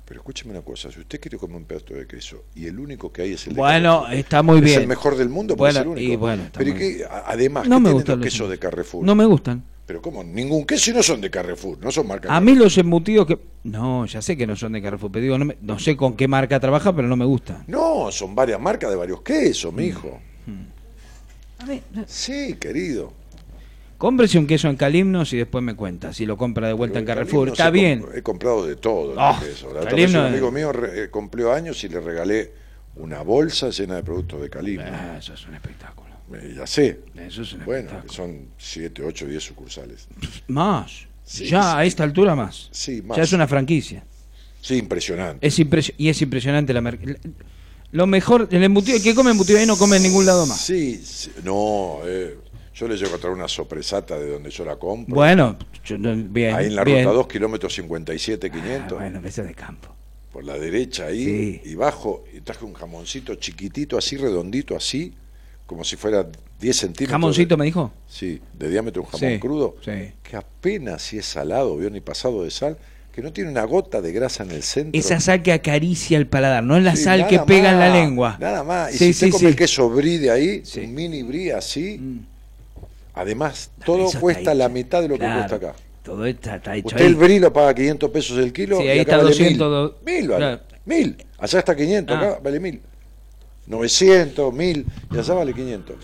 Pero 0.07 0.19
escúcheme 0.19 0.51
una 0.51 0.61
cosa, 0.61 0.91
si 0.91 0.99
usted 0.99 1.19
quiere 1.19 1.37
comer 1.37 1.57
un 1.57 1.65
pedazo 1.65 1.95
de 1.95 2.05
queso 2.05 2.43
y 2.53 2.67
el 2.67 2.77
único 2.79 3.11
que 3.11 3.23
hay 3.23 3.33
es 3.33 3.47
el 3.47 3.55
de 3.55 3.59
Bueno, 3.59 4.01
Carrefour, 4.03 4.19
está 4.19 4.43
muy 4.43 4.57
es 4.57 4.63
bien. 4.63 4.81
el 4.81 4.87
mejor 4.87 5.15
del 5.17 5.29
mundo, 5.29 5.55
porque 5.57 5.73
Bueno, 5.73 5.79
es 5.79 5.83
el 5.85 5.91
único. 5.91 6.13
y 6.13 6.15
bueno, 6.15 6.43
Pero 6.53 6.69
¿y 6.69 6.73
muy 6.73 6.79
qué- 6.79 7.05
a- 7.05 7.23
además, 7.25 7.67
No 7.67 7.77
¿qué 7.77 7.81
me 7.81 7.91
gustan 7.91 8.19
los 8.19 8.25
quesos 8.25 8.49
de 8.49 8.59
Carrefour? 8.59 9.03
No 9.03 9.15
me 9.15 9.25
gustan. 9.25 9.63
Pero 9.87 10.01
¿cómo? 10.01 10.23
Ningún 10.23 10.65
queso 10.65 10.91
y 10.91 10.93
no 10.93 11.01
son 11.03 11.21
de 11.21 11.29
Carrefour, 11.31 11.77
no 11.79 11.91
son 11.91 12.07
marca 12.07 12.35
A 12.35 12.39
mí 12.41 12.53
los 12.55 12.77
embutidos 12.77 13.25
que... 13.27 13.39
No, 13.63 14.05
ya 14.05 14.21
sé 14.21 14.37
que 14.37 14.45
no 14.45 14.55
son 14.55 14.73
de 14.73 14.81
Carrefour, 14.81 15.11
pero 15.11 15.23
digo, 15.23 15.37
no, 15.39 15.45
me- 15.45 15.57
no 15.61 15.79
sé 15.79 15.95
con 15.97 16.15
qué 16.15 16.27
marca 16.27 16.59
trabaja, 16.59 16.95
pero 16.95 17.07
no 17.07 17.15
me 17.15 17.25
gusta. 17.25 17.63
No, 17.67 18.11
son 18.11 18.35
varias 18.35 18.59
marcas 18.61 18.91
de 18.91 18.95
varios 18.95 19.21
quesos, 19.21 19.73
mijo. 19.73 20.19
Mm. 20.45 21.63
A 21.63 21.65
ver, 21.65 21.81
Sí, 22.05 22.55
querido. 22.59 23.11
Cómprese 23.97 24.37
un 24.37 24.47
queso 24.47 24.67
en 24.69 24.75
Calimnos 24.75 25.31
y 25.33 25.37
después 25.37 25.63
me 25.63 25.75
cuenta 25.75 26.13
si 26.13 26.25
lo 26.25 26.37
compra 26.37 26.67
de 26.67 26.73
vuelta 26.73 26.99
en 26.99 27.05
Pero 27.05 27.15
Carrefour. 27.19 27.47
Calimnos 27.53 27.59
Está 27.59 27.69
bien. 27.69 28.01
comp- 28.03 28.17
He 28.17 28.21
comprado 28.23 28.65
de 28.65 28.75
todo. 28.75 29.13
en 29.13 29.19
Oh, 29.19 29.39
queso. 29.39 29.73
La 29.73 29.81
Calimnos 29.89 30.21
un 30.21 30.27
amigo 30.27 30.51
mío 30.51 30.71
eh, 30.93 31.09
cumplió 31.09 31.53
años 31.53 31.83
y 31.83 31.89
le 31.89 31.99
regalé 31.99 32.51
una 32.95 33.21
bolsa 33.21 33.69
llena 33.69 33.95
de 33.95 34.03
productos 34.03 34.41
de 34.41 34.49
Calimnos. 34.49 34.87
Ah, 34.91 35.17
eso 35.19 35.33
es 35.33 35.45
un 35.47 35.55
espectáculo. 35.55 36.05
Eh, 36.33 36.53
ya 36.57 36.65
sé. 36.65 37.01
Eso 37.15 37.41
es 37.43 37.53
un 37.53 37.65
Bueno, 37.65 37.87
espectáculo. 37.89 38.13
son 38.13 38.47
7, 38.57 39.03
8, 39.03 39.27
10 39.27 39.43
sucursales. 39.43 40.07
Más. 40.47 41.07
Sí, 41.23 41.45
ya 41.45 41.77
a 41.77 41.85
esta 41.85 42.03
altura 42.03 42.35
más. 42.35 42.67
Sí, 42.71 43.01
más. 43.01 43.17
Ya 43.17 43.23
es 43.23 43.33
una 43.33 43.47
franquicia. 43.47 44.03
Sí, 44.61 44.77
impresionante. 44.77 45.45
Es 45.45 45.59
impres- 45.59 45.93
y 45.97 46.09
es 46.09 46.21
impresionante 46.21 46.73
la 46.73 46.81
Lo 47.91 48.07
mejor, 48.07 48.47
el 48.51 48.63
embutido, 48.63 48.97
el 48.97 49.03
que 49.03 49.13
come 49.15 49.31
embutido 49.31 49.59
ahí 49.59 49.65
no 49.65 49.77
come 49.77 49.97
en 49.97 50.03
ningún 50.03 50.25
lado 50.25 50.45
más. 50.47 50.59
Sí, 50.59 50.95
sí, 51.03 51.31
no, 51.43 51.99
eh, 52.05 52.37
yo 52.75 52.87
le 52.87 52.97
llego 52.97 53.15
a 53.15 53.17
traer 53.17 53.33
una 53.33 53.47
sopresata 53.47 54.19
de 54.19 54.31
donde 54.31 54.49
yo 54.49 54.65
la 54.65 54.75
compro. 54.75 55.15
Bueno, 55.15 55.57
yo 55.85 55.95
bien. 55.97 56.53
ahí 56.55 56.65
en 56.67 56.75
la 56.75 56.83
bien. 56.83 57.03
ruta 57.05 57.15
2, 57.15 57.27
kilómetros 57.27 57.73
57, 57.73 58.51
500. 58.51 58.91
Ah, 58.99 59.01
bueno, 59.09 59.21
ese 59.27 59.43
de 59.43 59.53
campo. 59.53 59.89
Por 60.31 60.43
la 60.43 60.57
derecha 60.59 61.05
ahí, 61.05 61.61
y 61.63 61.75
bajo, 61.75 62.25
y 62.35 62.41
traje 62.41 62.65
un 62.65 62.73
jamoncito 62.73 63.35
chiquitito, 63.35 63.97
así 63.97 64.17
redondito, 64.17 64.75
así, 64.75 65.13
como 65.65 65.85
si 65.85 65.95
fuera 65.95 66.27
10 66.59 66.75
centímetros. 66.75 67.11
¿Jamoncito 67.11 67.55
de- 67.55 67.59
me 67.59 67.65
dijo? 67.65 67.93
Sí, 68.07 68.41
de 68.53 68.69
diámetro, 68.69 69.01
un 69.03 69.07
jamón 69.07 69.31
Sí, 69.35 69.39
crudo, 69.39 69.75
sí. 69.83 70.11
que 70.21 70.35
apenas 70.35 71.01
si 71.01 71.17
es 71.17 71.25
salado, 71.25 71.77
vio, 71.77 71.89
ni 71.89 72.01
pasado 72.01 72.43
de 72.43 72.51
sal, 72.51 72.77
que 73.13 73.21
no 73.21 73.31
tiene 73.31 73.49
una 73.49 73.63
gota 73.63 74.01
de 74.01 74.11
grasa 74.11 74.43
en 74.43 74.51
el 74.51 74.61
centro. 74.63 74.99
Esa 74.99 75.21
sal 75.21 75.41
que 75.41 75.53
acaricia 75.53 76.17
el 76.17 76.27
paladar, 76.27 76.65
no 76.65 76.75
es 76.75 76.83
la 76.83 76.97
Sí, 76.97 77.03
sal 77.05 77.27
que 77.29 77.39
pega 77.39 77.71
en 77.71 77.79
la 77.79 77.87
lengua. 77.93 78.37
Nada 78.41 78.61
más. 78.65 78.93
Y 78.93 78.97
Sí, 78.97 79.05
si 79.05 79.13
sí, 79.13 79.25
usted 79.27 79.29
come 79.31 79.39
sí. 79.39 79.45
el 79.45 79.55
queso 79.55 79.89
brie 79.89 80.19
de 80.19 80.31
ahí, 80.31 80.63
un 80.83 80.93
mini 80.93 81.23
brie 81.23 81.53
así, 81.53 81.97
además, 83.15 83.71
todo 83.85 83.97
eso 83.97 84.05
está 84.07 84.19
cuesta 84.19 84.53
la 84.53 84.69
mitad 84.69 85.01
de 85.01 85.07
lo 85.07 85.15
que 85.15 85.19
Claro, 85.21 85.39
cuesta 85.47 85.55
acá. 85.55 85.75
Todo 86.03 86.25
está, 86.25 86.57
está 86.57 86.75
hecho 86.75 86.87
Usted 86.89 87.01
ahí. 87.01 87.07
el 87.07 87.15
brie 87.15 87.39
lo 87.39 87.51
paga 87.51 87.73
500 87.73 88.11
pesos 88.11 88.37
el 88.37 88.53
kilo 88.53 88.77
Sí, 88.77 88.83
y 88.83 88.87
ahí 88.89 88.99
acá 88.99 89.13
está 89.13 89.17
vale 89.17 89.29
200 89.29 89.91
mil. 90.03 90.15
Mil 90.21 90.29
vale. 90.29 90.39
Claro. 90.45 90.61
Mil. 90.85 91.25
Allá 91.39 91.59
está 91.59 91.75
500, 91.75 92.15
Ah. 92.15 92.19
acá 92.19 92.39
vale 92.43 92.59
mil. 92.59 92.81
900, 93.67 94.53
1000 94.53 94.85
y 95.11 95.17
allá 95.17 95.33
vale 95.33 95.53
500. 95.53 95.95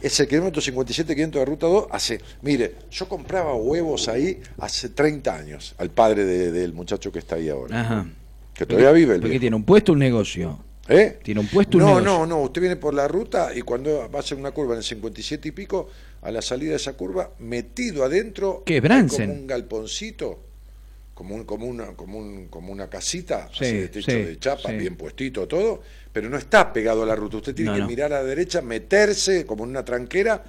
Ese 0.00 0.26
kilómetro 0.26 0.60
57, 0.60 1.14
500 1.14 1.40
de 1.40 1.44
ruta 1.44 1.66
2 1.66 1.86
hace, 1.90 2.20
mire, 2.40 2.74
yo 2.90 3.06
compraba 3.08 3.54
huevos 3.54 4.08
ahí 4.08 4.40
hace 4.58 4.88
30 4.88 5.34
años 5.34 5.74
al 5.78 5.90
padre 5.90 6.24
de- 6.24 6.50
del 6.50 6.72
muchacho 6.72 7.12
que 7.12 7.18
está 7.20 7.36
ahí 7.36 7.48
ahora. 7.48 7.80
Ajá. 7.80 8.06
Que 8.54 8.66
todavía 8.66 8.90
vive 8.92 9.14
el 9.14 9.20
Porque 9.20 9.38
tiene 9.38 9.54
un 9.56 9.64
puesto, 9.64 9.92
un 9.92 9.98
negocio. 10.00 10.58
¿Eh? 10.88 11.18
Tiene 11.22 11.40
un 11.40 11.46
puesto, 11.46 11.76
un 11.78 11.84
No, 11.84 11.88
negocio. 12.00 12.04
no, 12.18 12.26
no, 12.26 12.38
usted 12.40 12.60
viene 12.60 12.76
por 12.76 12.92
la 12.94 13.06
ruta 13.06 13.50
y 13.54 13.62
cuando 13.62 14.10
va 14.10 14.18
a 14.18 14.20
hacer 14.20 14.36
una 14.36 14.50
curva 14.50 14.72
en 14.72 14.78
el 14.78 14.84
57 14.84 15.48
y 15.48 15.52
pico, 15.52 15.88
a 16.22 16.30
la 16.30 16.40
salida 16.42 16.70
de 16.70 16.76
esa 16.76 16.92
curva, 16.94 17.32
metido 17.40 18.04
adentro, 18.04 18.62
¿Qué, 18.64 18.74
hay 18.74 18.80
Bransen? 18.80 19.28
como 19.28 19.40
un 19.40 19.46
galponcito, 19.46 20.40
como, 21.14 21.34
un, 21.34 21.44
como, 21.44 21.66
una, 21.66 21.86
como, 21.94 22.18
un- 22.18 22.46
como 22.48 22.72
una 22.72 22.88
casita 22.88 23.48
Sí, 23.52 23.64
así 23.64 23.76
de 23.76 23.88
techo 23.88 24.10
sí, 24.10 24.16
de 24.18 24.38
chapa, 24.38 24.70
sí. 24.70 24.76
bien 24.76 24.96
puestito 24.96 25.46
todo, 25.46 25.82
pero 26.12 26.28
no 26.30 26.38
está 26.38 26.72
pegado 26.72 27.02
a 27.02 27.06
la 27.06 27.14
ruta. 27.16 27.38
Usted 27.38 27.54
tiene 27.54 27.70
No, 27.70 27.76
que 27.76 27.82
no. 27.82 27.88
mirar 27.88 28.12
a 28.12 28.16
la 28.20 28.24
derecha, 28.24 28.62
meterse 28.62 29.44
como 29.46 29.64
en 29.64 29.70
una 29.70 29.84
tranquera 29.84 30.44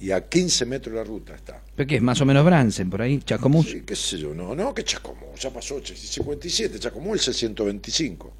y 0.00 0.10
a 0.10 0.28
15 0.28 0.66
metros 0.66 0.92
de 0.94 0.98
la 1.00 1.04
ruta 1.04 1.34
está. 1.34 1.62
¿Pero 1.74 1.86
qué 1.86 1.96
es? 1.96 2.02
Más 2.02 2.20
o 2.20 2.26
menos 2.26 2.44
Bransen, 2.44 2.90
por 2.90 3.00
ahí, 3.00 3.18
Chacomús. 3.20 3.70
Sí, 3.70 3.82
qué 3.86 3.96
sé 3.96 4.18
yo, 4.18 4.34
no, 4.34 4.54
no, 4.54 4.74
que 4.74 4.82
Chacomú, 4.84 5.34
ya 5.38 5.50
pasó, 5.50 5.80
ch- 5.80 5.94
57, 5.94 6.78
Chacomú 6.78 7.14
el 7.14 7.20
125. 7.20 8.32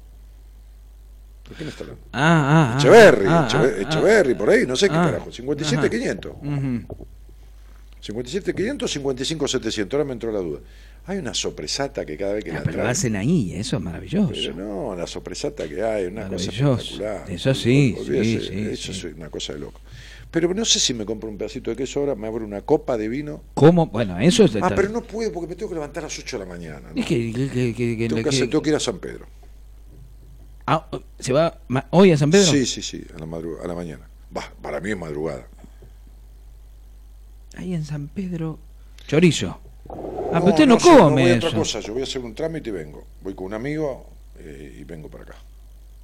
¿De 1.49 1.55
quién 1.55 1.69
está 1.69 1.83
hablando? 1.83 2.01
Ah, 2.11 2.19
ah, 2.21 2.73
ah. 2.75 2.79
Echeverry, 2.79 3.25
ah, 3.27 3.47
Echever- 3.49 3.75
ah, 3.77 3.81
Echeverry, 3.81 4.35
por 4.35 4.49
ahí, 4.49 4.65
no 4.65 4.75
sé 4.75 4.89
qué 4.89 4.95
Ah, 4.95 5.05
carajo. 5.05 5.31
57, 5.31 5.77
ajá. 5.77 5.89
500. 5.89 6.31
Ujú. 6.41 7.05
57, 8.01 8.53
500, 8.53 8.91
55, 8.91 9.47
700. 9.47 9.93
Ahora 9.97 10.05
me 10.05 10.13
entró 10.13 10.31
la 10.31 10.39
duda. 10.39 10.59
Hay 11.07 11.17
una 11.19 11.33
sopresata 11.35 12.03
que 12.05 12.17
cada 12.17 12.33
vez 12.33 12.43
que 12.43 12.51
Ah, 12.51 12.55
la 12.55 12.59
pero 12.63 12.77
lo 12.77 12.83
traen- 12.83 12.89
hacen 12.91 13.15
ahí, 13.15 13.53
eso 13.53 13.77
es 13.77 13.81
maravilloso. 13.83 14.31
Pero 14.33 14.55
no, 14.55 14.95
la 14.95 15.05
sopresata 15.07 15.67
que 15.67 15.81
hay, 15.83 16.05
una 16.05 16.27
cosa 16.27 16.49
espectacular. 16.51 17.29
Eso 17.31 17.53
sí, 17.53 17.95
sí, 18.05 18.39
sí, 18.39 18.67
Eso 18.71 18.93
sí. 18.93 19.07
es 19.07 19.13
una 19.15 19.29
cosa 19.29 19.53
de 19.53 19.59
loco. 19.59 19.81
Pero 20.31 20.53
no 20.53 20.65
sé 20.65 20.79
si 20.79 20.93
me 20.93 21.05
compro 21.05 21.29
un 21.29 21.37
pedacito 21.37 21.69
de 21.69 21.77
queso 21.77 21.99
ahora, 21.99 22.15
me 22.15 22.27
abro 22.27 22.43
una 22.43 22.61
copa 22.61 22.97
de 22.97 23.07
vino. 23.07 23.41
¿Cómo? 23.53 23.85
Bueno, 23.87 24.19
eso 24.19 24.43
es... 24.43 24.55
Ah, 24.61 24.71
pero 24.75 24.89
no 24.89 25.01
puedo 25.01 25.31
porque 25.31 25.47
me 25.49 25.55
tengo 25.55 25.69
que 25.69 25.75
levantar 25.75 26.03
a 26.03 26.07
las 26.07 26.19
8 26.19 26.37
de 26.39 26.43
la 26.45 26.49
mañana. 26.49 26.89
¿no? 26.93 26.99
Es 26.99 27.05
que... 27.05 27.31
que- 27.31 27.49
que- 27.49 27.73
que- 27.73 27.97
que- 27.97 28.07
tengo, 28.09 28.21
que- 28.23 28.29
hacer- 28.29 28.49
tengo 28.49 28.61
que 28.61 28.69
ir 28.71 28.75
a 28.75 28.79
San 28.79 28.97
Pedro. 28.97 29.27
Ah, 30.67 30.87
¿Se 31.19 31.31
va 31.31 31.57
hoy 31.91 32.11
a 32.11 32.17
San 32.17 32.31
Pedro? 32.31 32.51
Sí, 32.51 32.65
sí, 32.65 32.81
sí, 32.81 33.03
a 33.15 33.19
la, 33.19 33.25
madru- 33.25 33.61
a 33.63 33.67
la 33.67 33.75
mañana. 33.75 34.07
Va, 34.35 34.51
para 34.61 34.79
mí 34.81 34.89
es 34.91 34.97
madrugada. 34.97 35.45
Ahí 37.57 37.73
en 37.73 37.85
San 37.85 38.07
Pedro... 38.07 38.59
Chorizo. 39.07 39.59
Ah, 40.33 40.41
pero 40.43 40.45
No, 40.45 40.49
usted 40.49 40.67
no, 40.67 40.77
come 40.79 41.21
voy 41.21 41.31
a 41.31 41.35
eso. 41.35 41.47
otra 41.47 41.59
cosa, 41.59 41.79
yo 41.79 41.93
voy 41.93 42.01
a 42.01 42.05
hacer 42.05 42.21
un 42.21 42.33
trámite 42.33 42.69
y 42.69 42.73
vengo. 42.73 43.05
Voy 43.21 43.35
con 43.35 43.45
un 43.47 43.53
amigo 43.53 44.09
eh, 44.39 44.77
y 44.79 44.83
vengo 44.83 45.07
para 45.09 45.23
acá. 45.23 45.35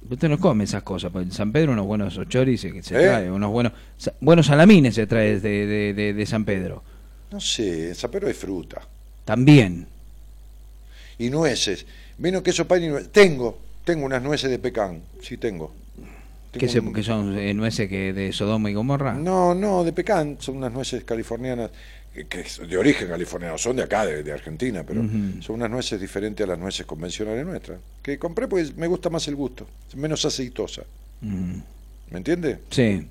Usted 0.08 0.28
no 0.28 0.38
come 0.38 0.64
esas 0.64 0.82
cosas, 0.82 1.10
porque 1.12 1.26
en 1.28 1.32
San 1.32 1.52
Pedro 1.52 1.72
unos 1.72 1.86
buenos 1.86 2.18
chorizos 2.28 2.72
que 2.72 2.82
se 2.82 2.94
¿Eh? 2.96 3.02
trae, 3.06 3.30
unos 3.30 3.50
buenos 3.52 3.72
buenos 4.20 4.46
salamines 4.46 4.94
se 4.96 5.06
trae 5.06 5.38
de, 5.38 5.66
de, 5.66 5.94
de- 5.94 6.14
de 6.14 6.26
San 6.26 6.44
Pedro. 6.44 6.82
No 7.30 7.40
sé, 7.40 7.88
en 7.90 7.94
San 7.94 8.10
Pedro 8.10 8.28
hay 8.28 8.34
fruta. 8.34 8.80
También. 9.24 9.86
Y 11.18 11.28
nueces. 11.30 11.84
Vino 12.18 12.42
queso 12.42 12.66
pan 12.66 12.82
y 12.82 12.88
nueces. 12.88 13.10
Tengo, 13.12 13.58
tengo 13.84 14.04
unas 14.06 14.22
nueces 14.22 14.50
de 14.50 14.58
pecan. 14.58 15.00
Sí, 15.20 15.36
tengo. 15.36 15.72
Que, 16.52 16.58
Tengo 16.60 16.72
se, 16.72 16.80
un- 16.80 16.92
que 16.92 17.02
son 17.02 17.38
eh, 17.38 17.54
nueces 17.54 17.88
que 17.88 18.12
de 18.12 18.32
Sodoma 18.32 18.70
y 18.70 18.74
Gomorra. 18.74 19.14
No, 19.14 19.54
no, 19.54 19.84
de 19.84 19.92
pecan. 19.92 20.36
Son 20.38 20.56
unas 20.58 20.70
nueces 20.72 21.02
californianas, 21.04 21.70
que, 22.28 22.44
de 22.68 22.76
origen 22.76 23.08
californiano. 23.08 23.56
Son 23.56 23.74
de 23.74 23.82
acá, 23.84 24.04
de, 24.04 24.22
de 24.22 24.32
Argentina, 24.32 24.84
pero 24.86 25.00
son 25.40 25.56
unas 25.56 25.70
nueces 25.70 25.98
diferentes 25.98 26.44
a 26.44 26.48
las 26.48 26.58
nueces 26.58 26.84
convencionales 26.84 27.46
nuestras. 27.46 27.80
Que 28.02 28.18
compré 28.18 28.48
porque 28.48 28.70
me 28.76 28.86
gusta 28.86 29.08
más 29.08 29.26
el 29.28 29.34
gusto. 29.36 29.66
Es 29.88 29.96
menos 29.96 30.24
aceitosa. 30.26 30.82
Mm, 31.22 31.54
¿Me 32.10 32.18
entiende? 32.18 32.58
sí. 32.70 33.06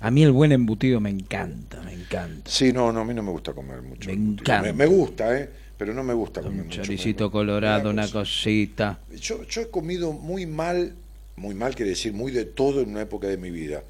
A 0.00 0.12
mí 0.12 0.22
el 0.22 0.30
buen 0.30 0.52
embutido 0.52 1.00
me 1.00 1.10
encanta, 1.10 1.82
me 1.82 1.92
encanta. 1.92 2.48
Sí, 2.48 2.72
no, 2.72 2.92
no, 2.92 3.00
a 3.00 3.04
mí 3.04 3.12
no 3.14 3.22
me 3.24 3.32
gusta 3.32 3.52
comer 3.52 3.82
mucho. 3.82 4.08
Me 4.08 4.14
embutido. 4.14 4.42
encanta. 4.44 4.62
Me, 4.62 4.72
me 4.72 4.86
gusta, 4.86 5.36
¿eh? 5.36 5.50
Pero 5.78 5.94
no 5.94 6.02
me 6.02 6.12
gusta 6.12 6.42
comer 6.42 6.62
Un 6.62 6.68
choricito 6.68 7.30
colorado, 7.30 7.84
da 7.84 7.90
una 7.90 8.08
cosita. 8.08 8.98
Yo, 9.20 9.44
yo 9.44 9.62
he 9.62 9.68
comido 9.68 10.12
muy 10.12 10.44
mal, 10.44 10.92
muy 11.36 11.54
mal 11.54 11.74
quiere 11.74 11.90
decir 11.90 12.12
muy 12.12 12.32
de 12.32 12.44
todo 12.44 12.80
en 12.80 12.90
una 12.90 13.02
época 13.02 13.28
de 13.28 13.36
mi 13.36 13.50
vida. 13.50 13.84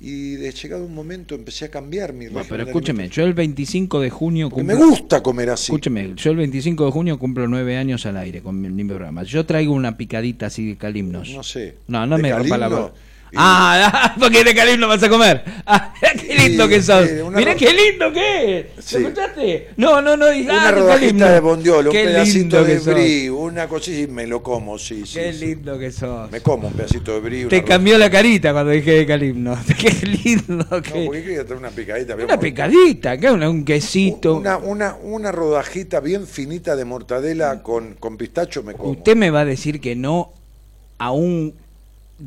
Y 0.00 0.34
de 0.34 0.52
llegado 0.52 0.84
un 0.84 0.94
momento 0.94 1.34
empecé 1.34 1.64
a 1.64 1.70
cambiar 1.70 2.12
mi 2.12 2.26
No, 2.26 2.42
pero 2.46 2.64
escúcheme, 2.64 3.08
yo 3.08 3.24
el 3.24 3.32
25 3.32 4.00
de 4.00 4.10
junio 4.10 4.50
cumplo... 4.50 4.76
me 4.76 4.84
gusta 4.84 5.22
comer 5.22 5.48
así. 5.48 5.72
Escúcheme, 5.72 6.12
yo 6.14 6.30
el 6.30 6.36
25 6.36 6.84
de 6.84 6.90
junio 6.92 7.18
cumplo 7.18 7.48
nueve 7.48 7.78
años 7.78 8.04
al 8.04 8.18
aire 8.18 8.42
con 8.42 8.60
mi, 8.60 8.68
mi 8.68 8.84
programa. 8.84 9.22
Yo 9.22 9.46
traigo 9.46 9.72
una 9.72 9.96
picadita 9.96 10.46
así 10.46 10.66
de 10.66 10.76
calimnos. 10.76 11.30
No 11.30 11.42
sé. 11.42 11.76
No, 11.88 12.06
no 12.06 12.16
¿De 12.16 12.22
me 12.22 12.32
rompa 12.32 12.58
la 12.58 12.68
calimno? 12.68 12.88
bola. 12.88 12.94
Ah, 13.46 14.14
porque 14.18 14.44
de 14.44 14.54
calimno 14.54 14.88
vas 14.88 15.02
a 15.02 15.08
comer. 15.08 15.44
Ah, 15.66 15.94
qué 16.20 16.34
lindo 16.34 16.68
que 16.68 16.82
sos. 16.82 17.08
una 17.24 17.38
Mirá 17.38 17.54
qué 17.54 17.72
lindo 17.72 18.12
que 18.12 18.58
es. 18.58 18.66
Sí. 18.84 18.98
¿Lo 18.98 19.08
escuchaste? 19.08 19.70
No, 19.78 20.02
no, 20.02 20.14
no. 20.14 20.30
y- 20.30 20.42
Una 20.42 20.68
ah, 20.68 20.72
rodajita 20.72 21.32
de 21.32 21.40
bondiolo, 21.40 21.90
un 21.90 21.96
pedacito 21.96 22.62
de 22.62 22.78
brie, 22.80 23.30
una 23.30 23.66
cosita 23.66 23.98
y 24.02 24.06
me 24.08 24.26
lo 24.26 24.42
como, 24.42 24.78
sí, 24.78 25.04
sí. 25.06 25.14
Qué 25.18 25.32
sí. 25.32 25.46
lindo 25.46 25.78
que 25.78 25.90
sos. 25.90 26.30
Me 26.30 26.42
como 26.42 26.68
un 26.68 26.74
pedacito 26.74 27.14
de 27.14 27.20
brie. 27.20 27.46
Te 27.46 27.64
cambió 27.64 27.96
la 27.96 28.10
carita 28.10 28.52
cuando 28.52 28.72
dije 28.72 28.90
de 28.92 29.06
calimno. 29.06 29.58
Qué 29.78 29.90
lindo 30.06 30.82
que. 30.82 30.90
No, 31.00 31.06
porque 31.06 31.22
quería 31.22 31.44
traer 31.46 31.60
una 31.60 31.70
picadita. 31.70 32.14
una 32.14 32.38
picadita, 32.38 33.16
que 33.16 33.30
una- 33.30 33.48
un 33.48 33.64
quesito. 33.64 34.34
Una, 34.36 34.58
una, 34.58 34.96
una 35.02 35.32
rodajita 35.32 36.00
bien 36.00 36.26
finita 36.26 36.76
de 36.76 36.84
mortadela 36.84 37.62
con, 37.62 37.94
con 37.94 38.18
pistacho 38.18 38.62
me 38.62 38.74
como. 38.74 38.90
Usted 38.90 39.16
me 39.16 39.30
va 39.30 39.40
a 39.40 39.44
decir 39.46 39.80
que 39.80 39.96
no 39.96 40.30
a 40.98 41.10
un 41.10 41.54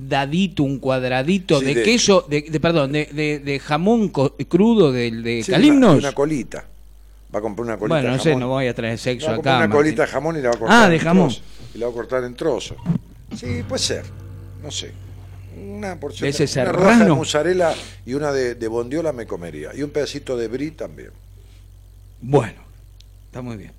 dadito, 0.07 0.63
un 0.63 0.79
cuadradito 0.79 1.59
Sí, 1.59 1.65
de, 1.65 1.75
de- 1.75 1.83
queso, 1.83 2.25
de, 2.29 2.41
de- 2.41 2.59
perdón, 2.59 2.91
de, 2.91 3.05
de- 3.43 3.59
jamón 3.59 4.09
crudo 4.09 4.91
del 4.91 5.23
de 5.23 5.43
Sí, 5.43 5.51
calimnos. 5.51 5.91
Una, 5.97 5.99
una 6.09 6.11
colita. 6.13 6.65
Va 7.33 7.39
a 7.39 7.41
comprar 7.41 7.65
una 7.65 7.77
colita 7.77 7.95
bueno, 7.95 8.07
no 8.09 8.13
de 8.17 8.19
sé, 8.23 8.29
jamón. 8.29 8.39
no 8.41 8.47
voy 8.49 8.67
a 8.67 8.73
traer 8.73 8.97
sexo 8.97 9.27
Va 9.27 9.31
a 9.33 9.35
comprar 9.35 9.55
acá. 9.55 9.65
una 9.65 9.75
colita 9.75 10.01
de 10.03 10.07
jamón 10.07 10.37
y 10.37 10.41
la 10.41 10.49
va 10.49 10.55
a 10.55 10.59
cortar 10.59 10.83
Ah, 10.85 10.89
de 10.89 10.95
en 10.95 11.01
jamón. 11.01 11.27
trozos. 11.29 11.43
Y 11.73 11.77
la 11.77 11.85
va 11.87 11.91
a 11.91 11.95
cortar 11.95 12.23
en 12.23 12.35
trozos. 12.35 12.77
Sí, 13.35 13.63
puede 13.67 13.83
ser. 13.83 14.05
No 14.63 14.71
sé. 14.71 14.91
Una 15.59 15.99
porción 15.99 16.31
¿De 16.31 16.43
ese 16.43 16.61
una 16.61 16.71
rodaja 16.71 17.03
de 17.05 17.11
mozzarella 17.11 17.73
y 18.05 18.13
una 18.13 18.31
de, 18.31 18.55
de 18.55 18.67
bondiola 18.67 19.11
me 19.11 19.25
comería. 19.25 19.71
Y 19.75 19.81
un 19.83 19.89
pedacito 19.89 20.37
de 20.37 20.47
brie 20.47 20.71
también. 20.71 21.09
Bueno, 22.21 22.61
está 23.25 23.41
muy 23.41 23.57
bien. 23.57 23.71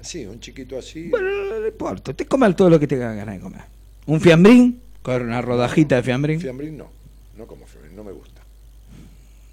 Sí, 0.00 0.24
un 0.26 0.40
chiquito 0.40 0.78
así. 0.78 1.08
Bueno, 1.08 1.28
no, 1.60 1.66
importa, 1.66 2.10
usted 2.12 2.26
coma 2.26 2.54
todo 2.56 2.70
lo 2.70 2.80
que 2.80 2.86
tenga 2.86 3.12
ganas 3.14 3.34
de 3.36 3.40
comer. 3.40 3.60
Un 4.06 4.20
fiambrín, 4.20 4.80
con 5.02 5.22
una 5.22 5.40
rodajita 5.42 5.96
de 5.96 6.02
fiambrín. 6.02 6.40
Fiambrín 6.40 6.76
no. 6.78 6.90
No 7.36 7.46
como 7.46 7.66
fiambrín, 7.66 7.96
no 7.96 8.04
me 8.04 8.12
gusta. 8.12 8.40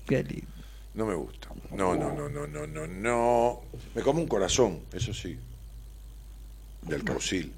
Qué 0.07 0.23
lindo. 0.23 0.47
No 0.93 1.05
me 1.05 1.15
gusta. 1.15 1.49
No, 1.75 1.95
no, 1.95 2.13
no, 2.13 2.27
no, 2.29 2.47
no, 2.47 2.65
no, 2.67 2.87
no. 2.87 3.61
Me 3.93 4.01
como 4.01 4.19
un 4.21 4.27
corazón, 4.27 4.79
eso 4.93 5.13
sí. 5.13 5.37
Del 6.83 7.03
caucil. 7.03 7.51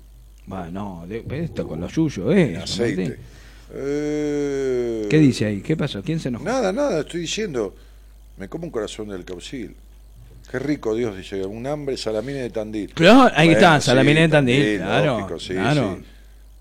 Bueno, 0.45 0.71
no, 0.71 1.07
de- 1.07 1.23
esto 1.43 1.67
con 1.67 1.79
los 1.79 1.93
yuyos, 1.93 2.35
¿eh? 2.35 2.57
Aceite. 2.57 3.19
Eh, 3.71 5.07
¿Qué 5.09 5.17
dice 5.19 5.45
ahí? 5.45 5.61
¿Qué 5.61 5.77
pasó? 5.77 6.01
¿Quién 6.01 6.19
se 6.19 6.29
enojó? 6.29 6.43
Nada, 6.43 6.73
nada, 6.73 7.01
estoy 7.01 7.21
diciendo. 7.21 7.75
Me 8.37 8.47
como 8.49 8.65
un 8.65 8.71
corazón 8.71 9.09
del 9.09 9.23
caucil. 9.25 9.75
Qué 10.49 10.57
rico, 10.57 10.95
Dios, 10.95 11.15
dice. 11.15 11.45
Un 11.45 11.67
hambre, 11.67 11.95
salamine 11.97 12.39
de 12.39 12.49
Tandil. 12.49 12.93
Claro, 12.93 13.31
ahí 13.35 13.49
está, 13.49 13.79
sí, 13.79 13.85
salamine 13.87 14.21
de 14.21 14.29
Tandil, 14.29 14.77
claro, 14.77 15.19
lógico, 15.19 15.39
sí, 15.39 15.53
claro. 15.53 15.97
sí. 15.99 16.05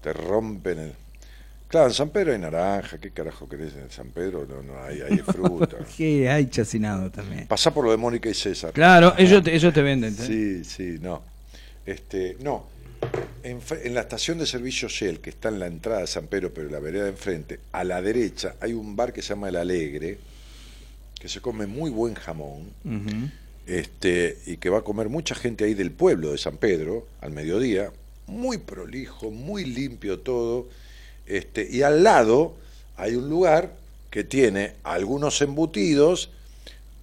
Te 0.03 0.13
rompen 0.13 0.79
el. 0.79 0.93
Claro, 1.69 1.89
en 1.89 1.95
San 1.95 2.09
Pedro 2.09 2.33
hay 2.33 2.39
naranja, 2.39 2.99
¿qué 2.99 3.11
carajo 3.11 3.47
querés 3.47 3.75
en 3.75 3.91
San 3.91 4.09
Pedro? 4.09 4.47
No, 4.47 4.63
no, 4.63 4.83
hay, 4.83 5.03
hay 5.03 5.19
fruta. 5.19 5.77
Que 5.97 6.29
hay 6.29 6.49
chacinado 6.49 7.11
también. 7.11 7.47
Pasá 7.47 7.73
por 7.73 7.85
lo 7.85 7.91
de 7.91 7.99
Mónica 7.99 8.29
y 8.31 8.35
César. 8.35 8.73
Claro, 8.73 9.15
ellos 9.19 9.43
te, 9.45 9.55
ellos 9.55 9.75
te 9.75 9.83
venden. 9.83 10.15
¿eh? 10.15 10.17
Sí, 10.17 10.65
sí, 10.65 10.99
no. 11.01 11.23
Este, 11.85 12.39
no. 12.41 12.67
En, 13.43 13.61
la 13.95 14.01
estación 14.01 14.39
de 14.39 14.47
servicio 14.47 14.89
Shell, 14.89 15.21
que 15.21 15.31
está 15.31 15.51
en 15.51 15.59
la 15.59 15.67
entrada 15.67 16.01
de 16.01 16.07
San 16.07 16.27
Pedro, 16.27 16.53
pero 16.53 16.69
en 16.69 16.73
la 16.73 16.81
vereda 16.81 17.05
de 17.05 17.11
enfrente, 17.11 17.61
a 17.73 17.85
la 17.85 18.01
derecha 18.01 18.57
hay 18.61 18.73
un 18.73 18.97
bar 18.97 19.13
que 19.13 19.21
se 19.21 19.31
llama 19.31 19.51
El 19.51 19.57
Alegre, 19.57 20.19
que 21.21 21.29
se 21.29 21.41
come 21.41 21.67
muy 21.67 21.91
buen 21.91 22.15
jamón, 22.15 22.73
este, 23.67 24.39
y 24.47 24.57
que 24.57 24.71
va 24.71 24.79
a 24.79 24.83
comer 24.83 25.09
mucha 25.09 25.35
gente 25.35 25.65
ahí 25.65 25.75
del 25.75 25.91
pueblo 25.91 26.33
de 26.33 26.39
San 26.39 26.57
Pedro 26.57 27.07
al 27.21 27.33
mediodía, 27.33 27.93
muy 28.27 28.59
prolijo, 28.59 29.31
muy 29.31 29.65
limpio 29.65 30.21
todo, 30.21 30.69
este, 31.29 31.69
y 31.71 31.83
al 31.83 32.03
lado 32.03 32.55
hay 32.97 33.15
un 33.15 33.29
lugar 33.29 33.73
que 34.11 34.25
tiene 34.25 34.75
algunos 34.85 35.41
embutidos, 35.43 36.31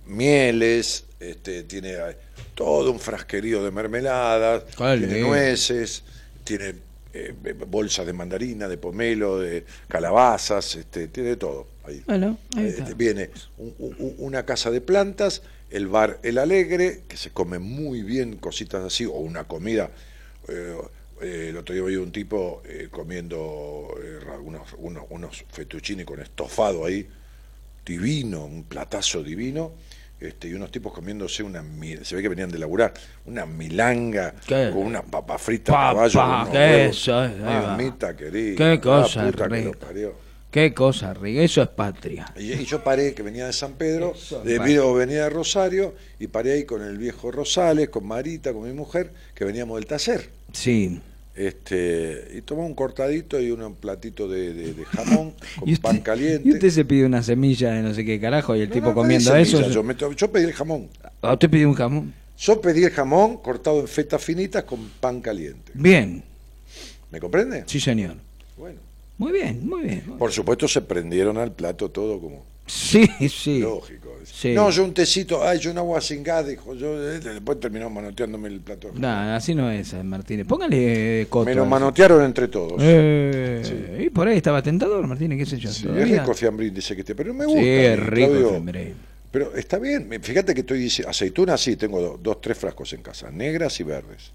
mieles, 0.06 1.06
este, 1.20 1.64
tiene 1.64 1.94
eh, 1.94 2.18
todo 2.54 2.92
un 2.92 3.00
frasquerío 3.00 3.64
de 3.64 3.72
mermeladas, 3.72 4.64
tiene 4.76 5.14
lindo. 5.14 5.28
nueces, 5.28 6.04
tiene 6.44 6.76
eh, 7.14 7.34
bolsas 7.68 8.06
de 8.06 8.14
mandarina, 8.14 8.68
de 8.68 8.78
pomelo, 8.78 9.40
de 9.40 9.66
calabazas, 9.88 10.76
este, 10.76 11.08
tiene 11.08 11.38
todo 11.38 11.68
ahí. 11.86 12.04
Bueno, 12.06 12.38
ahí 12.58 12.66
Eh, 12.78 12.94
viene 12.96 13.30
un- 13.58 13.74
un- 13.80 14.16
una 14.20 14.46
casa 14.46 14.70
de 14.72 14.82
plantas, 14.82 15.42
el 15.70 15.88
bar 15.88 16.20
El 16.24 16.38
Alegre, 16.38 17.04
que 17.08 17.18
se 17.18 17.30
come 17.32 17.60
muy 17.60 18.04
bien 18.04 18.38
cositas 18.38 18.84
así, 18.84 19.06
o 19.06 19.12
una 19.14 19.46
comida. 19.46 19.90
eh, 20.48 20.76
eh, 21.22 21.48
el 21.50 21.58
otro 21.58 21.74
día 21.74 21.84
vi 21.84 21.96
un 21.96 22.12
tipo 22.12 22.62
eh, 22.66 22.90
comiendo 22.92 23.96
eh, 24.02 24.20
unos, 24.44 24.74
unos, 24.78 25.06
unos 25.10 25.46
fettuccini 25.50 26.04
con 26.04 26.22
estofado 26.22 26.86
ahí, 26.86 27.08
divino, 27.86 28.46
un 28.46 28.64
platazo 28.64 29.24
divino. 29.24 29.74
Este, 30.18 30.48
y 30.48 30.54
unos 30.54 30.72
tipos 30.72 30.94
comiéndose 30.94 31.44
una, 31.44 31.64
se 32.04 32.16
ve 32.16 32.22
que 32.22 32.30
venían 32.30 32.50
de 32.50 32.58
laburar, 32.58 32.94
una 33.26 33.46
milanga 33.46 34.34
¿Qué? 34.48 34.70
con 34.72 34.84
una 34.84 35.02
papa 35.02 35.38
frita 35.38 35.74
Papa, 35.74 36.10
caballo. 36.10 36.24
unos 36.24 36.50
qué 36.50 36.86
eso. 36.86 37.30
Mamita 37.42 38.16
querida. 38.16 38.56
Qué 38.56 38.80
cosa 38.80 39.26
puta 39.26 39.50
que 39.50 39.72
parió. 39.72 40.26
Qué 40.50 40.74
cosa 40.74 41.14
rica, 41.14 41.42
eso 41.42 41.62
es 41.62 41.68
patria. 41.68 42.34
Y, 42.38 42.54
y 42.54 42.64
yo 42.64 42.82
paré, 42.82 43.14
que 43.14 43.24
venía 43.24 43.46
de 43.46 43.52
San 43.52 43.74
Pedro, 43.74 44.14
de. 44.46 44.58
Vigo 44.60 44.94
venía 44.94 45.24
de 45.24 45.30
Rosario, 45.30 45.94
y 46.18 46.28
paré 46.28 46.54
ahí 46.54 46.64
con 46.64 46.82
el 46.82 46.98
viejo 46.98 47.30
Rosales, 47.30 47.90
con 47.90 48.08
Marita, 48.08 48.54
con 48.54 48.64
mi 48.64 48.72
mujer, 48.72 49.12
que 49.34 49.44
veníamos 49.44 49.76
del 49.76 49.86
taller. 49.86 50.30
Sí. 50.56 51.00
Este, 51.36 52.32
y 52.38 52.42
tomó 52.42 52.66
un 52.66 52.74
cortadito 52.74 53.40
y 53.42 53.52
un 53.52 53.76
platito 53.76 54.28
de, 54.30 54.54
de- 54.54 54.74
de 54.74 54.86
jamón 54.86 55.34
con 55.60 55.68
Y 55.70 55.74
usted, 55.74 55.84
pan 55.84 56.00
caliente. 56.00 56.48
y 56.48 56.54
usted 56.54 56.70
se 56.70 56.86
pide 56.86 57.06
una 57.06 57.22
semilla 57.22 57.72
de 57.74 57.82
no 57.82 57.94
sé 57.94 58.06
qué 58.06 58.20
carajo 58.22 58.56
y 58.56 58.62
el 58.62 58.70
No, 58.70 58.74
tipo 58.74 58.86
no, 58.88 58.92
no 58.92 58.96
comiendo 59.02 59.36
eso. 59.36 59.70
Yo, 59.70 59.84
me 59.84 59.96
yo 60.16 60.32
pedí 60.32 60.46
el 60.46 60.54
jamón. 60.54 60.88
Ah, 61.22 61.34
usted 61.34 61.50
pidió 61.50 61.68
un 61.68 61.76
jamón. 61.76 62.14
Yo 62.38 62.62
pedí 62.62 62.84
el 62.86 62.92
jamón 62.92 63.38
cortado 63.38 63.82
en 63.82 63.88
fetas 63.88 64.24
finitas 64.24 64.64
con 64.64 64.80
pan 65.02 65.20
caliente. 65.22 65.72
Bien. 65.74 66.24
¿Me 67.12 67.20
comprende? 67.20 67.64
Sí, 67.68 67.80
señor. 67.82 68.16
Bueno. 68.58 68.80
Muy 69.18 69.32
bien, 69.34 69.68
muy 69.68 69.82
bien. 69.84 70.04
Por 70.18 70.32
supuesto 70.32 70.68
se 70.68 70.82
prendieron 70.82 71.38
al 71.38 71.52
plato 71.54 71.90
todo 71.90 72.20
como 72.20 72.44
Sí, 72.66 73.08
sí. 73.30 73.60
lógico. 73.60 74.05
Sí. 74.26 74.54
No, 74.54 74.70
yo 74.70 74.84
un 74.84 74.94
tecito, 74.94 75.44
ay, 75.48 75.60
yo 75.60 75.72
un 75.72 75.78
agua 75.78 76.02
sin 76.02 76.24
gas, 76.24 76.48
dijo 76.48 76.74
yo, 76.76 76.94
eh, 77.12 77.20
después 77.20 77.60
terminó 77.60 77.90
manoteándome 77.90 78.48
el 78.50 78.60
plato. 78.62 78.92
No, 78.94 79.08
así 79.36 79.54
no 79.56 79.70
es, 79.72 79.94
eh, 79.94 80.04
Martínez. 80.04 80.46
Póngale 80.48 81.22
eh, 81.22 81.28
coto. 81.28 81.46
Me 81.46 81.56
lo 81.56 81.66
manotearon 81.66 82.24
entre 82.24 82.48
todos. 82.48 82.82
Eh, 82.82 84.06
Y 84.06 84.10
por 84.10 84.28
ahí 84.28 84.38
estaba 84.38 84.62
tentador, 84.62 85.06
Martínez, 85.08 85.38
qué 85.40 85.46
sé 85.46 85.58
yo. 85.58 85.70
Sí, 85.72 85.88
es 85.88 86.10
rico 86.10 86.34
fiambrín, 86.34 86.74
dice 86.74 86.96
que 86.96 87.04
te, 87.04 87.16
pero 87.16 87.34
me 87.34 87.46
Sí, 87.46 87.52
gusta. 87.52 87.62
es 87.64 87.98
a 87.98 88.02
mí, 88.02 88.08
rico 88.08 88.26
el 88.26 88.32
Claudio. 88.32 88.50
fiambrín. 88.50 88.94
Pero 89.32 89.56
está 89.56 89.80
bien, 89.80 90.10
fíjate 90.22 90.54
que 90.54 90.62
estoy 90.62 90.80
diciendo, 90.80 91.10
aceitunas 91.10 91.60
sí, 91.60 91.76
tengo 91.76 92.00
do- 92.02 92.20
dos, 92.22 92.40
tres 92.40 92.58
frascos 92.58 92.94
en 92.94 93.02
casa, 93.02 93.30
negras 93.32 93.78
y 93.80 93.84
verdes. 93.84 94.32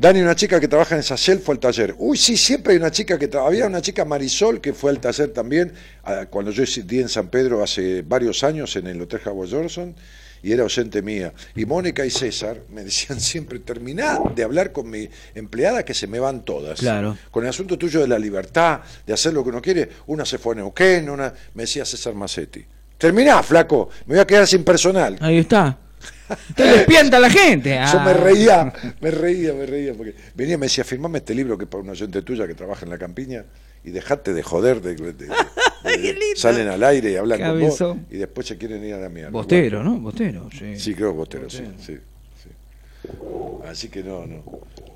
Dani, 0.00 0.20
una 0.20 0.36
chica 0.36 0.60
que 0.60 0.68
trabaja 0.68 0.94
en 0.94 1.02
Sacel, 1.02 1.40
fue 1.40 1.56
al 1.56 1.58
taller. 1.58 1.96
Uy, 1.98 2.16
sí, 2.16 2.36
siempre 2.36 2.72
hay 2.72 2.78
una 2.78 2.92
chica 2.92 3.18
que 3.18 3.28
había 3.36 3.66
una 3.66 3.82
chica 3.82 4.04
Marisol 4.04 4.60
que 4.60 4.72
fue 4.72 4.92
al 4.92 5.00
taller 5.00 5.30
también, 5.30 5.72
cuando 6.30 6.52
yo 6.52 6.62
di 6.84 7.00
en 7.00 7.08
San 7.08 7.26
Pedro 7.30 7.64
hace 7.64 8.02
varios 8.02 8.44
años 8.44 8.76
en 8.76 8.86
el 8.86 9.02
Hotel 9.02 9.20
Howard 9.26 9.50
Johnson, 9.50 9.96
y 10.40 10.52
era 10.52 10.62
oyente 10.62 11.02
mía. 11.02 11.32
Y 11.56 11.64
Mónica 11.64 12.06
y 12.06 12.10
César 12.10 12.60
me 12.68 12.84
decían 12.84 13.18
siempre, 13.20 13.58
terminá 13.58 14.20
de 14.36 14.44
hablar 14.44 14.70
con 14.70 14.88
mi 14.88 15.08
empleada 15.34 15.84
que 15.84 15.94
se 15.94 16.06
me 16.06 16.20
van 16.20 16.44
todas. 16.44 16.78
Claro. 16.78 17.18
Con 17.32 17.42
el 17.42 17.50
asunto 17.50 17.76
tuyo 17.76 17.98
de 17.98 18.06
la 18.06 18.20
libertad, 18.20 18.82
de 19.04 19.12
hacer 19.12 19.32
lo 19.32 19.42
que 19.42 19.50
uno 19.50 19.60
quiere, 19.60 19.88
una 20.06 20.24
se 20.24 20.38
fue 20.38 20.54
a 20.54 20.58
Neuquén, 20.58 21.10
una, 21.10 21.34
me 21.54 21.64
decía 21.64 21.84
César 21.84 22.14
Macetti. 22.14 22.64
Terminá, 22.96 23.42
flaco, 23.42 23.88
me 24.06 24.14
voy 24.14 24.22
a 24.22 24.26
quedar 24.28 24.46
sin 24.46 24.62
personal. 24.62 25.16
Ahí 25.20 25.38
está. 25.38 25.76
Usted 26.50 26.74
despierta 26.76 27.18
la 27.18 27.30
gente. 27.30 27.70
Yo 27.70 27.76
Ah. 27.98 28.02
me 28.04 28.12
reía, 28.14 28.72
me 29.00 29.10
reía, 29.10 29.52
me 29.54 29.66
reía, 29.66 29.94
porque 29.94 30.14
venía 30.34 30.54
y 30.54 30.58
me 30.58 30.66
decía, 30.66 30.84
firmame 30.84 31.18
este 31.18 31.34
libro 31.34 31.56
que 31.56 31.64
es 31.64 31.70
para 31.70 31.82
una 31.82 31.92
oyente 31.92 32.22
tuya 32.22 32.46
que 32.46 32.54
trabaja 32.54 32.84
en 32.84 32.90
la 32.90 32.98
campiña 32.98 33.44
y 33.84 33.90
dejate 33.90 34.32
de 34.34 34.42
joder, 34.42 34.80
de, 34.82 34.94
de- 34.96 35.28
salen 36.36 36.68
al 36.68 36.82
aire 36.84 37.12
y 37.12 37.16
hablan 37.16 37.40
con 37.40 37.60
vos 37.60 37.82
y 38.10 38.16
después 38.18 38.46
se 38.46 38.58
quieren 38.58 38.84
ir 38.84 38.94
a 38.94 38.98
la 38.98 39.08
mierda. 39.08 39.30
Bostero, 39.30 39.82
¿no? 39.82 39.98
Bostero, 39.98 40.48
sí. 40.56 40.78
Sí, 40.78 40.94
creo 40.94 41.12
que 41.12 41.16
Bostero, 41.18 41.48
sí, 41.50 41.64
sí, 41.78 41.96
sí. 42.42 42.48
Así 43.66 43.88
que 43.88 44.02
no, 44.02 44.26
no. 44.26 44.42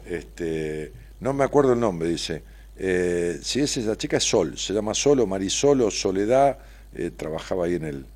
Este, 0.07 0.93
no 1.21 1.33
me 1.33 1.45
acuerdo 1.45 1.73
el 1.73 1.81
nombre, 1.81 2.09
dice. 2.09 2.43
Eh, 2.77 3.39
si 3.43 3.61
es 3.61 3.77
esa 3.77 3.97
chica 3.97 4.17
es 4.17 4.25
Sol, 4.25 4.59
se 4.59 4.73
llama 4.73 4.95
Sol 4.95 5.21
o 5.21 5.27
Marisol 5.27 5.83
o 5.83 5.91
Soledad, 5.91 6.59
eh, 6.95 7.11
trabajaba 7.17 7.67
ahí 7.67 7.75
en 7.75 7.85
el, 7.85 8.07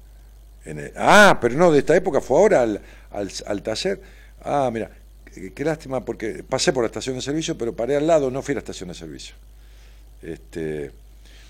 en 0.67 0.79
el- 0.81 0.93
Ah, 0.97 1.39
pero 1.41 1.55
no, 1.57 1.71
de 1.73 1.79
esta 1.79 1.97
época 1.97 2.21
fue 2.21 2.39
ahora 2.39 2.63
al, 2.63 2.81
al, 3.11 3.31
al 3.47 3.63
taller. 3.63 4.01
Ah, 4.43 4.69
mira, 4.73 4.91
qué, 5.33 5.53
qué 5.53 5.65
lástima 5.65 6.05
porque 6.05 6.45
pasé 6.49 6.73
por 6.73 6.83
la 6.83 6.87
estación 6.87 7.17
de 7.17 7.23
servicio, 7.23 7.57
pero 7.57 7.75
paré 7.75 7.97
al 7.97 8.07
lado, 8.07 8.31
no 8.31 8.43
fui 8.43 8.53
a 8.53 8.57
la 8.57 8.61
estación 8.61 8.89
de 8.89 8.95
servicio. 8.95 9.35
Este, 10.23 10.91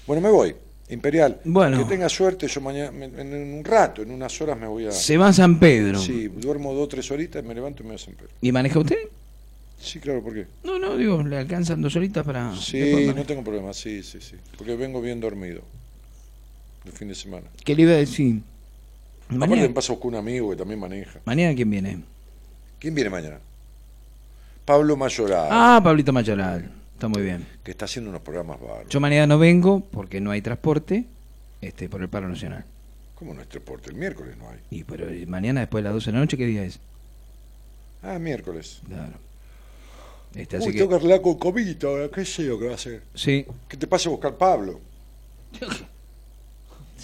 bueno, 0.07 0.21
me 0.23 0.31
voy. 0.31 0.55
Imperial. 0.89 1.41
Bueno. 1.45 1.79
Que 1.79 1.85
tenga 1.85 2.09
suerte, 2.09 2.47
yo 2.47 2.61
mañana, 2.61 2.93
en, 3.05 3.35
un 3.55 3.65
rato, 3.65 4.03
en 4.03 4.11
unas 4.13 4.41
horas 4.41 4.57
me 4.57 4.69
voy 4.69 4.87
a... 4.87 4.93
Se 4.93 5.17
va 5.17 5.29
a 5.29 5.33
San 5.33 5.59
Pedro. 5.59 5.99
Sí, 5.99 6.29
duermo 6.29 6.73
dos 6.75 6.85
o 6.85 6.89
tres 6.89 7.11
horitas, 7.11 7.43
me 7.43 7.55
levanto 7.55 7.83
y 7.83 7.87
me 7.87 7.93
voy 7.95 8.01
a 8.01 8.05
San 8.05 8.15
Pedro. 8.15 8.31
¿Y 8.41 8.53
maneja 8.53 8.79
usted? 8.79 8.99
Sí, 9.81 9.99
claro, 9.99 10.23
¿por 10.23 10.33
qué? 10.35 10.47
No, 10.63 10.79
no, 10.79 10.97
digo, 10.97 11.23
le 11.25 11.39
alcanzan 11.39 11.83
dos 11.83 11.95
horitas 11.97 12.25
para. 12.25 12.55
Sí, 12.57 13.13
no 13.15 13.25
tengo 13.25 13.43
problema, 13.43 13.75
sí, 13.75 14.03
sí, 14.05 14.21
sí. 14.21 14.37
Porque 14.57 14.77
vengo 14.77 15.01
bien 15.01 15.21
dormido. 15.21 15.61
El 16.85 16.93
fin 16.93 17.09
de 17.09 17.15
semana. 17.17 17.47
¿Qué 17.65 17.75
le 17.75 17.83
iba 17.83 17.93
a 17.93 17.97
decir? 17.97 18.41
Aparte 19.29 19.39
Mañana, 19.39 19.63
me 19.69 19.75
pasa 19.75 19.95
con 19.97 20.09
un 20.09 20.15
amigo 20.17 20.51
que 20.51 20.57
también 20.57 20.79
maneja. 20.79 21.21
mañana 21.25 21.55
quién 21.55 21.69
viene? 21.71 22.03
¿Quién 22.79 22.95
viene 22.95 23.11
mañana? 23.11 23.39
Pablo 24.65 24.97
Mayoral, 24.97 25.49
Ah, 25.51 25.81
Pablito 25.83 26.13
Mayoral. 26.13 26.71
Está 26.95 27.09
muy 27.09 27.23
bien. 27.23 27.47
que 27.63 27.73
está 27.73 27.85
haciendo 27.85 28.11
unos 28.11 28.23
programas 28.23 28.61
bárbaros. 28.61 28.89
Yo 28.89 29.01
mañana 29.01 29.27
no 29.27 29.39
vengo 29.39 29.81
porque 29.81 30.21
no 30.21 30.31
hay 30.31 30.41
transporte 30.43 31.05
este, 31.61 31.89
por 31.89 32.01
el 32.03 32.09
paro 32.09 32.29
nacional. 32.29 32.65
¿Cómo 33.17 33.35
no 33.35 33.43
es 33.43 33.49
transporte? 33.49 33.91
El 33.91 33.97
miércoles 33.97 34.37
no 34.37 34.49
hay. 34.49 34.59
Y 34.71 34.85
pero 34.85 35.09
eh, 35.09 35.27
mañana 35.27 35.61
después 35.61 35.83
de 35.83 35.89
las 35.89 35.95
12 35.95 36.07
de 36.07 36.13
la 36.13 36.19
noche, 36.21 36.37
¿qué 36.37 36.47
día 36.47 36.65
es? 36.65 36.79
Ah, 38.03 38.19
miércoles. 38.19 38.81
Claro. 38.87 39.13
Este, 40.35 40.57
así 40.59 40.67
Uy, 40.67 40.73
que, 40.73 40.79
tengo 40.79 40.91
que 40.91 40.97
arreglar 40.97 41.21
con 41.23 41.35
comita, 41.39 41.89
¿qué 42.15 42.25
sé 42.25 42.45
yo 42.45 42.59
que 42.59 42.67
va 42.67 42.73
a 42.73 42.75
hacer? 42.75 43.03
sí, 43.15 43.47
Que 43.69 43.77
te 43.77 43.87
pase 43.87 44.09
a 44.09 44.13
buscar 44.13 44.37
Pablo. 44.37 44.81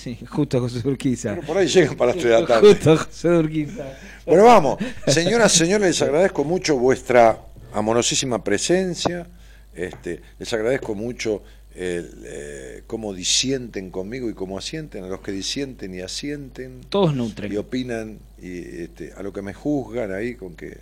sí, 0.02 0.18
justo 0.28 0.60
José 0.60 0.86
Urquiza. 0.86 1.34
Pero 1.34 1.47
por 1.47 1.58
ahí 1.58 1.68
llegan 1.68 1.97
para 1.97 2.12
las 2.12 2.20
3 2.20 2.34
de 2.34 2.40
la 2.40 2.47
tarde. 2.47 2.68
Justo 2.68 2.97
José 2.97 3.28
Urquiza. 3.28 3.84
Bueno, 4.26 4.44
vamos. 4.44 4.78
Señoras, 5.06 5.52
señores, 5.52 5.89
les 5.89 6.02
agradezco 6.02 6.44
mucho 6.44 6.76
vuestra 6.76 7.39
amorosísima 7.72 8.42
presencia. 8.42 9.26
Este, 9.74 10.20
les 10.39 10.52
agradezco 10.52 10.94
mucho 10.94 11.42
el, 11.74 12.22
eh, 12.24 12.82
cómo 12.86 13.14
disienten 13.14 13.90
conmigo 13.90 14.28
y 14.28 14.34
cómo 14.34 14.58
asienten, 14.58 15.05
a 15.05 15.06
los 15.06 15.20
que 15.20 15.32
disienten 15.32 15.94
y 15.94 16.00
asienten 16.00 16.82
Todos 16.89 17.14
y 17.14 17.16
nutren. 17.16 17.56
opinan 17.56 18.18
y 18.40 18.82
este, 18.82 19.12
a 19.16 19.22
lo 19.22 19.32
que 19.32 19.40
me 19.40 19.55
juzgan 19.55 20.12
ahí 20.12 20.34
con 20.34 20.55
que 20.55 20.76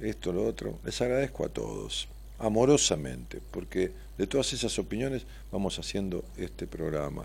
esto, 0.00 0.32
lo 0.32 0.44
otro. 0.44 0.78
Les 0.84 1.00
agradezco 1.00 1.44
a 1.44 1.48
todos, 1.48 2.08
amorosamente, 2.38 3.40
porque 3.50 3.90
de 4.18 4.26
todas 4.26 4.52
esas 4.52 4.78
opiniones 4.78 5.22
vamos 5.50 5.78
haciendo 5.78 6.24
este 6.36 6.66
programa. 6.66 7.24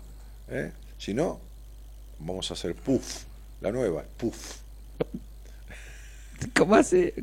¿Eh? 0.50 0.72
Si 0.98 1.14
no, 1.14 1.40
vamos 2.18 2.50
a 2.50 2.54
hacer 2.54 2.74
puff, 2.74 3.24
la 3.60 3.70
nueva, 3.72 4.04
puff, 4.16 4.56
¿Cómo 6.54 6.76
hace? 6.76 7.14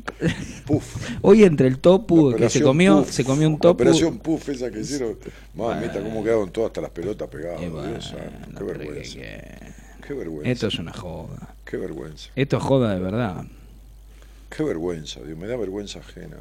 puff. 0.66 1.08
Hoy 1.22 1.44
entre 1.44 1.68
el 1.68 1.78
topu 1.78 2.34
que 2.36 2.50
se 2.50 2.60
comió, 2.60 2.98
Puff. 2.98 3.10
se 3.12 3.24
comió 3.24 3.48
un 3.48 3.54
La 3.54 3.60
topu. 3.60 3.82
Operación 3.82 4.18
puff 4.18 4.48
esa 4.50 4.70
que 4.70 4.80
hicieron. 4.80 5.16
Mamita, 5.54 6.02
cómo 6.02 6.22
quedaron 6.22 6.50
todas 6.50 6.68
hasta 6.68 6.82
las 6.82 6.90
pelotas 6.90 7.28
pegadas. 7.28 7.62
Eh, 7.62 7.68
bueno, 7.70 7.88
Dios 7.88 8.14
qué 8.56 8.64
vergüenza. 8.64 9.14
que- 9.18 9.76
Qué 10.06 10.14
vergüenza. 10.14 10.50
Esto 10.52 10.66
es 10.68 10.78
una 10.78 10.92
joda. 10.92 11.54
Qué 11.64 11.76
vergüenza. 11.78 12.30
Esto 12.36 12.58
es 12.58 12.62
joda 12.62 12.94
de 12.94 13.00
verdad. 13.00 13.44
Qué 14.54 14.62
vergüenza, 14.62 15.20
Dios, 15.20 15.36
me 15.38 15.46
da 15.46 15.56
vergüenza 15.56 15.98
ajena. 16.00 16.36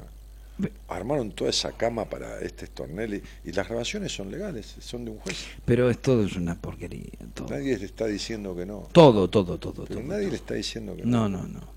Armaron 0.87 1.31
toda 1.31 1.49
esa 1.49 1.73
cama 1.73 2.05
para 2.05 2.39
este 2.39 2.65
Stornelli 2.67 3.21
y 3.43 3.51
las 3.51 3.67
grabaciones 3.67 4.11
son 4.13 4.31
legales, 4.31 4.75
son 4.79 5.03
de 5.03 5.11
un 5.11 5.17
juez. 5.19 5.35
Pero 5.65 5.89
es 5.89 6.01
todo 6.01 6.23
es 6.25 6.35
una 6.37 6.55
porquería. 6.55 7.03
Todo, 7.33 7.49
Nadie 7.49 7.77
le 7.77 7.85
está 7.85 8.05
diciendo 8.07 8.55
que 8.55 8.65
no. 8.65 8.87
todo, 8.93 9.29
todo, 9.29 9.57
todo. 9.57 9.83
Pero 9.85 9.99
todo, 9.99 10.07
nadie 10.07 10.21
todo. 10.23 10.29
le 10.31 10.35
está 10.37 10.53
diciendo 10.53 10.95
que 10.95 11.03
No, 11.03 11.27
no. 11.27 11.41
no, 11.43 11.47
no. 11.59 11.75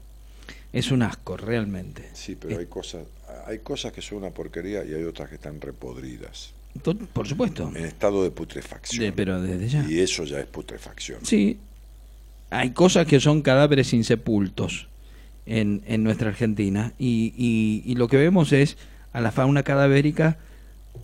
Es 0.72 0.90
un 0.92 1.02
asco, 1.02 1.36
realmente. 1.36 2.08
Sí, 2.12 2.36
pero 2.36 2.58
hay 2.58 2.66
cosas, 2.66 3.02
hay 3.46 3.58
cosas 3.60 3.90
que 3.92 4.02
son 4.02 4.18
una 4.18 4.30
porquería 4.30 4.84
y 4.84 4.94
hay 4.94 5.02
otras 5.04 5.28
que 5.28 5.36
están 5.36 5.60
repodridas, 5.60 6.52
Por 7.12 7.26
supuesto. 7.26 7.72
en 7.74 7.84
estado 7.84 8.22
de 8.22 8.30
putrefacción. 8.30 9.02
De- 9.02 9.12
pero 9.12 9.40
desde 9.42 9.68
ya. 9.68 9.86
Y 9.88 9.98
eso 9.98 10.24
ya 10.24 10.38
es 10.38 10.46
putrefacción. 10.46 11.24
Sí. 11.24 11.58
Hay 12.50 12.70
cosas 12.70 13.06
que 13.06 13.18
son 13.18 13.42
cadáveres 13.42 13.92
insepultos 13.92 14.86
en, 15.48 15.82
en 15.86 16.04
nuestra 16.04 16.28
Argentina 16.28 16.92
y, 16.98 17.32
y- 17.84 17.94
lo 17.94 18.06
que 18.08 18.16
vemos 18.16 18.52
es 18.52 18.76
a 19.12 19.20
la 19.20 19.32
fauna 19.32 19.62
cadavérica 19.62 20.36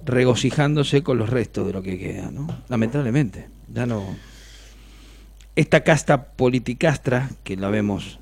regocijándose 0.04 1.02
con 1.02 1.18
los 1.18 1.30
restos 1.30 1.66
de 1.66 1.72
lo 1.72 1.82
que 1.82 1.98
queda, 1.98 2.30
¿no? 2.30 2.46
Lamentablemente. 2.68 3.48
Ya 3.72 3.86
no. 3.86 4.04
Esta 5.56 5.82
casta 5.82 6.24
politicastra, 6.24 7.30
que 7.44 7.56
la 7.56 7.68
vemos 7.70 8.18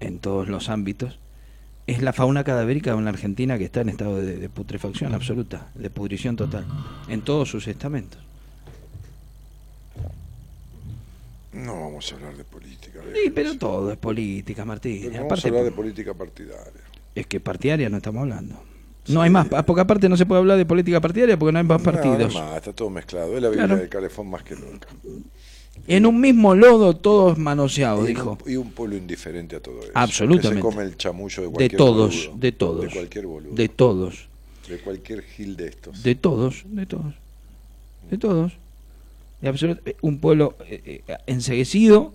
en 0.00 0.18
todos 0.18 0.48
los 0.48 0.68
ámbitos, 0.68 1.18
es 1.86 2.02
la 2.02 2.12
fauna 2.12 2.44
cadavérica 2.44 2.90
de 2.90 2.96
una 2.96 3.10
Argentina 3.10 3.58
que 3.58 3.64
está 3.64 3.80
en 3.80 3.88
estado 3.90 4.20
de, 4.20 4.36
de 4.36 4.48
putrefacción 4.48 5.14
absoluta, 5.14 5.68
de 5.74 5.90
pudrición 5.90 6.36
total, 6.36 6.64
en 7.08 7.20
todos 7.22 7.50
sus 7.50 7.66
estamentos. 7.68 8.20
No 11.54 11.80
vamos 11.80 12.10
a 12.12 12.16
hablar 12.16 12.36
de 12.36 12.44
política. 12.44 13.00
Sí, 13.14 13.30
pero 13.30 13.56
todo 13.56 13.92
es 13.92 13.96
política, 13.98 14.64
Martín. 14.64 15.00
Pero 15.02 15.12
vamos 15.14 15.26
Aparte, 15.26 15.46
a 15.46 15.50
hablar 15.50 15.64
de 15.64 15.70
política 15.72 16.14
partidaria. 16.14 16.82
es 17.14 17.26
que 17.26 17.40
partidaria 17.40 17.88
no 17.88 17.96
estamos 17.98 18.22
hablando. 18.22 18.60
No 19.06 19.20
hay 19.22 19.28
más, 19.30 19.46
porque 19.66 19.82
aparte 19.82 20.08
no 20.08 20.16
se 20.16 20.24
puede 20.26 20.40
hablar 20.40 20.56
de 20.56 20.64
política 20.66 21.00
partidaria 21.00 21.38
porque 21.38 21.52
no 21.52 21.58
hay 21.58 21.64
más 21.64 21.82
partidos. 21.82 22.32
Nada 22.34 22.46
más, 22.48 22.56
está 22.56 22.72
todo 22.72 22.88
mezclado. 22.90 23.36
Es 23.36 23.42
la 23.42 23.48
Biblia 23.50 23.66
Claro. 23.66 23.80
del 23.80 23.88
calefón 23.90 24.28
más 24.30 24.42
que 24.42 24.56
nunca. 24.56 24.88
En 25.86 26.06
un 26.06 26.20
mismo 26.20 26.54
lodo 26.54 26.96
todos 26.96 27.36
manoseados, 27.36 28.06
dijo. 28.06 28.38
un, 28.44 28.50
y 28.52 28.56
un 28.56 28.70
pueblo 28.70 28.96
indiferente 28.96 29.56
a 29.56 29.60
todo 29.60 29.80
eso. 29.82 29.90
Absolutamente. 29.94 30.48
Que 30.48 30.54
se 30.56 30.60
come 30.60 30.84
el 30.84 30.96
chamullo 30.96 31.42
de 31.42 31.48
De 31.48 31.52
cualquier 31.52 31.76
todos, 31.78 32.16
boludo. 32.26 32.38
de 32.40 32.52
todos. 32.52 32.80
De 32.84 32.90
cualquier 32.90 33.26
boludo. 33.26 33.54
De 33.54 33.68
todos. 33.68 34.28
De 34.68 34.78
cualquier 34.78 35.22
gil 35.22 35.56
de 35.56 35.66
estos. 35.68 36.02
De 36.02 36.14
todos, 36.14 36.62
de 36.66 36.86
todos. 36.86 37.14
De 38.10 38.16
todos. 38.18 38.52
Eh, 39.42 39.96
un 40.00 40.20
pueblo 40.20 40.56
eh, 40.68 41.02
eh, 41.06 41.16
enseguecido, 41.26 42.14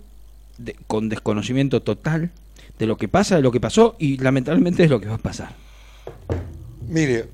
de- 0.58 0.74
con 0.86 1.08
desconocimiento 1.08 1.82
total 1.82 2.30
de 2.78 2.86
lo 2.86 2.96
que 2.96 3.08
pasa, 3.08 3.36
de 3.36 3.42
lo 3.42 3.52
que 3.52 3.60
pasó 3.60 3.96
y 3.98 4.16
lamentablemente 4.18 4.82
es 4.84 4.90
lo 4.90 5.00
que 5.00 5.06
va 5.08 5.14
a 5.14 5.18
pasar. 5.18 5.54
Mire, 6.88 7.26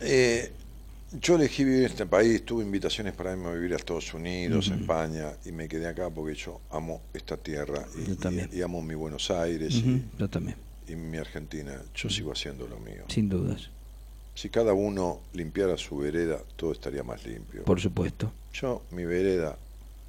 eh, 0.00 0.50
yo 1.20 1.36
elegí 1.36 1.64
vivir 1.64 1.80
en 1.80 1.86
este 1.86 2.06
país, 2.06 2.44
tuve 2.44 2.64
invitaciones 2.64 3.14
para 3.14 3.32
irme 3.32 3.46
a 3.48 3.52
vivir 3.52 3.72
a 3.72 3.76
Estados 3.76 4.12
Unidos, 4.12 4.68
a 4.68 4.72
Ujú. 4.72 4.80
España, 4.80 5.32
y 5.44 5.52
me 5.52 5.68
quedé 5.68 5.86
acá 5.86 6.10
porque 6.10 6.34
yo 6.34 6.60
amo 6.70 7.00
esta 7.14 7.36
tierra 7.36 7.84
y, 7.96 8.08
Yo 8.08 8.16
también. 8.16 8.50
y- 8.52 8.58
y 8.58 8.62
amo 8.62 8.82
mi 8.82 8.94
Buenos 8.94 9.30
Aires 9.30 9.82
Yo 10.18 10.28
también, 10.28 10.56
y, 10.88 10.92
y 10.92 10.96
mi 10.96 11.16
Argentina. 11.18 11.80
Yo 11.94 12.10
sigo 12.10 12.32
haciendo 12.32 12.66
lo 12.66 12.78
mío. 12.80 13.04
sin 13.08 13.28
dudas. 13.28 13.70
Si 14.36 14.50
cada 14.50 14.72
uno 14.74 15.22
limpiara 15.32 15.76
su 15.76 15.96
vereda, 15.98 16.38
todo 16.56 16.70
estaría 16.72 17.02
más 17.02 17.24
limpio. 17.26 17.64
Por 17.64 17.80
supuesto. 17.80 18.30
Yo, 18.52 18.82
mi 18.92 19.04
vereda, 19.04 19.56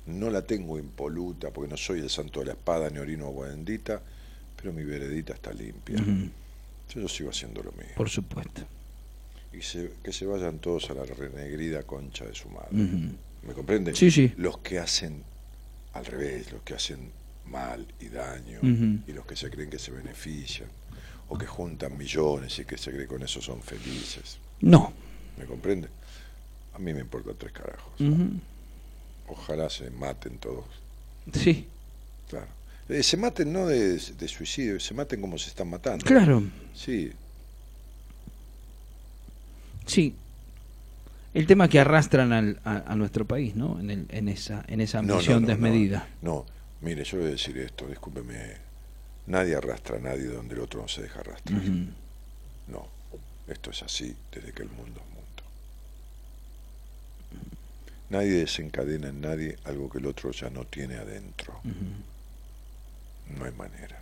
no 0.06 0.30
la 0.30 0.42
tengo 0.44 0.78
impoluta 0.78 1.50
porque 1.52 1.70
no 1.72 1.78
soy 1.78 2.02
el 2.02 2.10
santo 2.10 2.42
de 2.42 2.48
la 2.48 2.52
espada 2.54 2.90
ni 2.90 3.00
orino 3.00 3.26
agua 3.28 3.48
bendita, 3.48 4.02
pero 4.56 4.72
mi 4.74 4.84
veredita 4.84 5.34
está 5.34 5.52
limpia. 5.54 5.98
Yo, 6.94 7.02
yo 7.02 7.08
sigo 7.08 7.30
haciendo 7.30 7.64
lo 7.64 7.72
mío. 7.72 7.88
Por 7.96 8.10
supuesto. 8.10 8.62
Y 9.54 9.62
se- 9.62 9.94
que 10.04 10.12
se 10.14 10.26
vayan 10.26 10.60
todos 10.60 10.90
a 10.90 10.94
la 10.94 11.04
renegrida 11.06 11.84
concha 11.84 12.26
de 12.26 12.36
su 12.36 12.50
madre. 12.50 12.70
¿Me 13.48 13.54
comprende? 13.54 13.96
Sí, 13.96 14.12
sí. 14.12 14.34
Los 14.38 14.58
que 14.60 14.78
hacen 14.80 15.24
al 15.94 16.06
revés, 16.06 16.52
los 16.52 16.62
que 16.64 16.74
hacen 16.74 17.00
mal 17.46 17.88
y 18.02 18.10
daño, 18.10 18.60
y 19.08 19.14
los 19.14 19.26
que 19.26 19.38
se 19.38 19.50
creen 19.50 19.70
que 19.70 19.80
se 19.80 19.92
benefician, 19.92 20.68
o 21.30 21.38
que 21.38 21.46
juntan 21.46 21.98
millones 21.98 22.58
y 22.60 22.66
que 22.66 22.78
se 22.78 22.92
creen 22.92 23.04
que 23.06 23.14
con 23.14 23.24
eso 23.24 23.42
son 23.42 23.62
felices. 23.62 24.38
No. 24.62 24.94
¿Me 25.38 25.46
comprende? 25.46 25.88
A 26.74 26.80
mí 26.80 26.94
me 26.94 27.02
importa 27.02 27.32
tres 27.38 27.52
carajos. 27.52 27.94
Ojalá 29.28 29.70
se 29.70 29.90
maten 29.92 30.38
todos. 30.38 30.66
Sí, 31.34 31.68
Claro. 32.30 32.48
Eh, 32.90 33.04
se 33.04 33.18
maten 33.18 33.52
no 33.52 33.66
de, 33.68 33.98
de 33.98 34.28
suicidio, 34.30 34.80
se 34.80 34.94
maten 34.94 35.20
como 35.20 35.38
se 35.38 35.50
están 35.50 35.70
matando. 35.70 36.06
Claro. 36.06 36.42
Sí, 36.74 37.12
sí. 39.86 40.16
El 41.34 41.46
tema 41.46 41.68
que 41.68 41.80
arrastran 41.80 42.32
al- 42.34 42.60
a, 42.64 42.92
a 42.92 42.96
nuestro 42.96 43.26
país, 43.26 43.56
¿no? 43.56 43.80
En, 43.80 43.90
el- 43.92 44.06
en 44.10 44.30
esa, 44.30 44.64
en 44.68 44.80
esa 44.82 45.02
No, 45.02 45.14
ambición 45.16 45.42
no, 45.42 45.42
no, 45.42 45.48
desmedida. 45.48 46.08
No, 46.22 46.46
mire, 46.82 47.04
yo 47.04 47.18
voy 47.18 47.28
a 47.28 47.32
decir 47.32 47.58
esto, 47.58 47.88
discúlpeme. 47.88 48.67
Nadie 49.28 49.56
arrastra 49.56 49.98
a 49.98 50.00
nadie 50.00 50.28
donde 50.28 50.56
el 50.56 50.62
otro 50.62 50.82
no 50.82 50.88
se 50.88 51.04
deja 51.04 51.20
arrastrar. 51.20 51.62
No, 52.68 52.88
esto 53.48 53.72
es 53.72 53.84
así 53.84 54.16
desde 54.32 54.54
que 54.54 54.64
el 54.64 54.70
mundo 54.70 55.02
es 55.02 55.14
mundo. 55.14 55.44
Nadie 58.10 58.32
desencadena 58.32 59.10
en 59.10 59.20
nadie 59.22 59.58
algo 59.66 59.90
que 59.90 59.98
el 59.98 60.06
otro 60.06 60.32
ya 60.32 60.50
no 60.50 60.66
tiene 60.66 60.96
adentro. 60.96 61.60
No 63.38 63.46
hay 63.46 63.52
manera. 63.52 64.00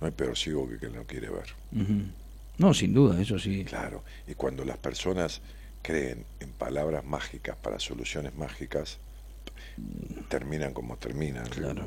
No 0.00 0.06
hay 0.06 0.12
peor 0.12 0.36
ciego 0.36 0.68
que 0.68 0.78
quien 0.78 0.94
no 0.94 1.04
quiere 1.04 1.28
ver. 1.30 1.52
No, 2.58 2.72
sin 2.74 2.94
duda, 2.94 3.20
eso 3.20 3.38
sí. 3.38 3.64
Claro, 3.64 4.04
y 4.28 4.34
cuando 4.34 4.64
las 4.64 4.78
personas 4.78 5.40
creen 5.82 6.24
en 6.38 6.52
palabras 6.52 7.04
mágicas 7.04 7.56
para 7.56 7.80
soluciones 7.80 8.34
mágicas, 8.36 8.98
terminan 10.28 10.72
como 10.72 10.96
terminan, 10.96 11.44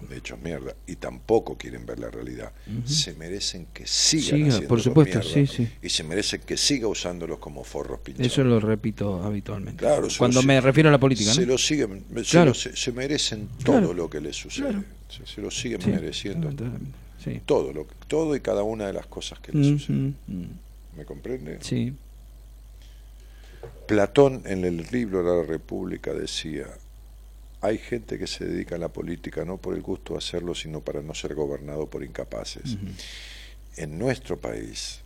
de 0.10 0.18
hecho 0.18 0.38
mierda, 0.38 0.74
y 0.88 0.96
tampoco 0.98 1.58
quieren 1.58 1.86
ver 1.86 2.00
la 2.00 2.10
realidad. 2.12 2.52
Ujú. 2.68 2.88
Se 2.88 3.14
merecen 3.14 3.68
que 3.74 3.88
sigan 3.88 4.52
Siga, 4.52 4.68
por 4.68 4.82
supuesto, 4.82 5.20
mierda, 5.20 5.34
sí, 5.34 5.48
sí. 5.48 5.68
y 5.82 5.90
se 5.90 6.04
merecen 6.04 6.42
que 6.42 6.58
siga 6.58 6.88
usándolos 6.88 7.40
como 7.40 7.64
forros 7.64 8.00
pinchados. 8.02 8.32
Eso 8.32 8.44
lo 8.44 8.60
repito 8.60 9.24
habitualmente. 9.24 9.80
Claro, 9.80 10.10
se 10.10 10.18
Cuando 10.20 10.42
lo- 10.42 10.48
me 10.48 10.60
refiero 10.62 10.90
a 10.90 10.92
la 10.92 11.00
política, 11.00 11.34
se 11.34 11.42
¿no? 11.42 11.48
lo 11.54 11.58
siguen, 11.58 12.04
se, 12.18 12.24
Claro. 12.24 12.46
lo- 12.50 12.54
se- 12.54 12.76
se 12.76 12.92
merecen 12.92 13.48
todo 13.64 13.78
Claro. 13.80 13.94
lo 13.94 14.10
que 14.10 14.22
les 14.22 14.36
sucede, 14.36 14.70
Claro. 14.70 14.84
se, 15.10 15.26
se 15.26 15.42
lo 15.42 15.50
siguen 15.52 15.82
Sí, 15.82 15.90
mereciendo. 15.90 16.50
Todo, 17.48 17.74
lo, 17.74 17.88
todo 18.08 18.36
y 18.36 18.40
cada 18.42 18.62
una 18.62 18.86
de 18.86 18.94
las 18.94 19.08
cosas 19.08 19.40
que 19.40 19.52
les 19.52 19.66
suceden. 19.82 20.16
¿Me 20.96 21.06
comprende? 21.06 21.58
Sí. 21.62 21.94
Platón 23.88 24.42
en 24.46 24.64
el 24.66 24.86
libro 24.92 25.24
de 25.24 25.42
la 25.42 25.48
República 25.48 26.14
decía, 26.14 26.66
hay 27.62 27.78
gente 27.78 28.20
que 28.20 28.28
se 28.28 28.46
dedica 28.46 28.76
a 28.76 28.78
la 28.78 28.90
política 28.90 29.44
no 29.46 29.58
por 29.58 29.74
el 29.76 29.82
gusto 29.82 30.14
de 30.14 30.20
hacerlo, 30.20 30.54
sino 30.56 30.82
para 30.82 31.02
no 31.02 31.14
ser 31.14 31.34
gobernado 31.36 31.88
por 31.88 32.04
incapaces. 32.04 32.78
En 33.78 33.98
nuestro 33.98 34.38
país 34.38 35.02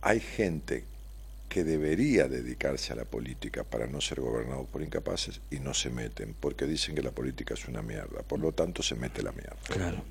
hay 0.00 0.20
gente 0.20 0.84
que 1.48 1.64
debería 1.64 2.28
dedicarse 2.28 2.92
a 2.94 2.96
la 2.96 3.04
política 3.04 3.62
para 3.62 3.86
no 3.86 4.00
ser 4.00 4.20
gobernado 4.20 4.64
por 4.64 4.82
incapaces 4.82 5.40
y 5.50 5.60
no 5.60 5.74
se 5.74 5.90
meten 5.90 6.34
porque 6.40 6.66
dicen 6.66 6.94
que 6.94 7.02
la 7.02 7.10
política 7.10 7.54
es 7.54 7.68
una 7.68 7.82
mierda, 7.82 8.22
por 8.22 8.40
lo 8.40 8.52
tanto 8.52 8.82
se 8.82 8.94
mete 8.94 9.22
la 9.22 9.32
mierda. 9.32 9.56
Claro. 9.68 10.02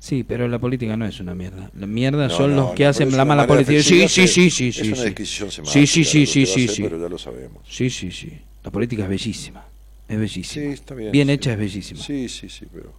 Sí, 0.00 0.24
pero 0.24 0.48
la 0.48 0.58
política 0.58 0.96
no 0.96 1.06
es 1.06 1.20
una 1.20 1.34
mierda. 1.34 1.70
La 1.74 1.86
mierda 1.86 2.26
No, 2.26 2.34
son 2.34 2.56
no, 2.56 2.62
los 2.62 2.74
que 2.74 2.86
hacen 2.86 3.14
la 3.14 3.24
mala 3.24 3.46
política. 3.46 3.82
Sí, 3.82 4.08
sí, 4.08 4.22
que 4.22 4.28
sí, 4.28 4.50
sí, 4.50 4.68
es 4.70 4.74
sí. 4.76 4.88
una 4.88 4.96
sí. 4.96 5.26
semántica, 5.26 5.70
Sí, 5.70 5.86
sí, 5.86 6.04
sí, 6.04 6.26
sí, 6.26 6.46
sí, 6.46 6.68
sí. 6.68 6.82
pero 6.82 6.98
ya 7.00 7.08
lo 7.08 7.18
sabemos. 7.18 7.62
Sí, 7.68 7.90
sí, 7.90 8.10
sí. 8.10 8.32
La 8.64 8.70
política 8.70 9.04
es 9.04 9.08
bellísima. 9.10 9.69
Es 10.10 10.18
bellísima. 10.18 10.66
Sí, 10.66 10.72
está 10.72 10.94
bien. 10.94 11.12
Bien 11.12 11.28
sí. 11.28 11.32
hecha 11.34 11.52
es 11.52 11.58
bellísima. 11.58 12.00
Sí, 12.02 12.28
sí, 12.28 12.48
sí, 12.48 12.66
pero 12.72 12.92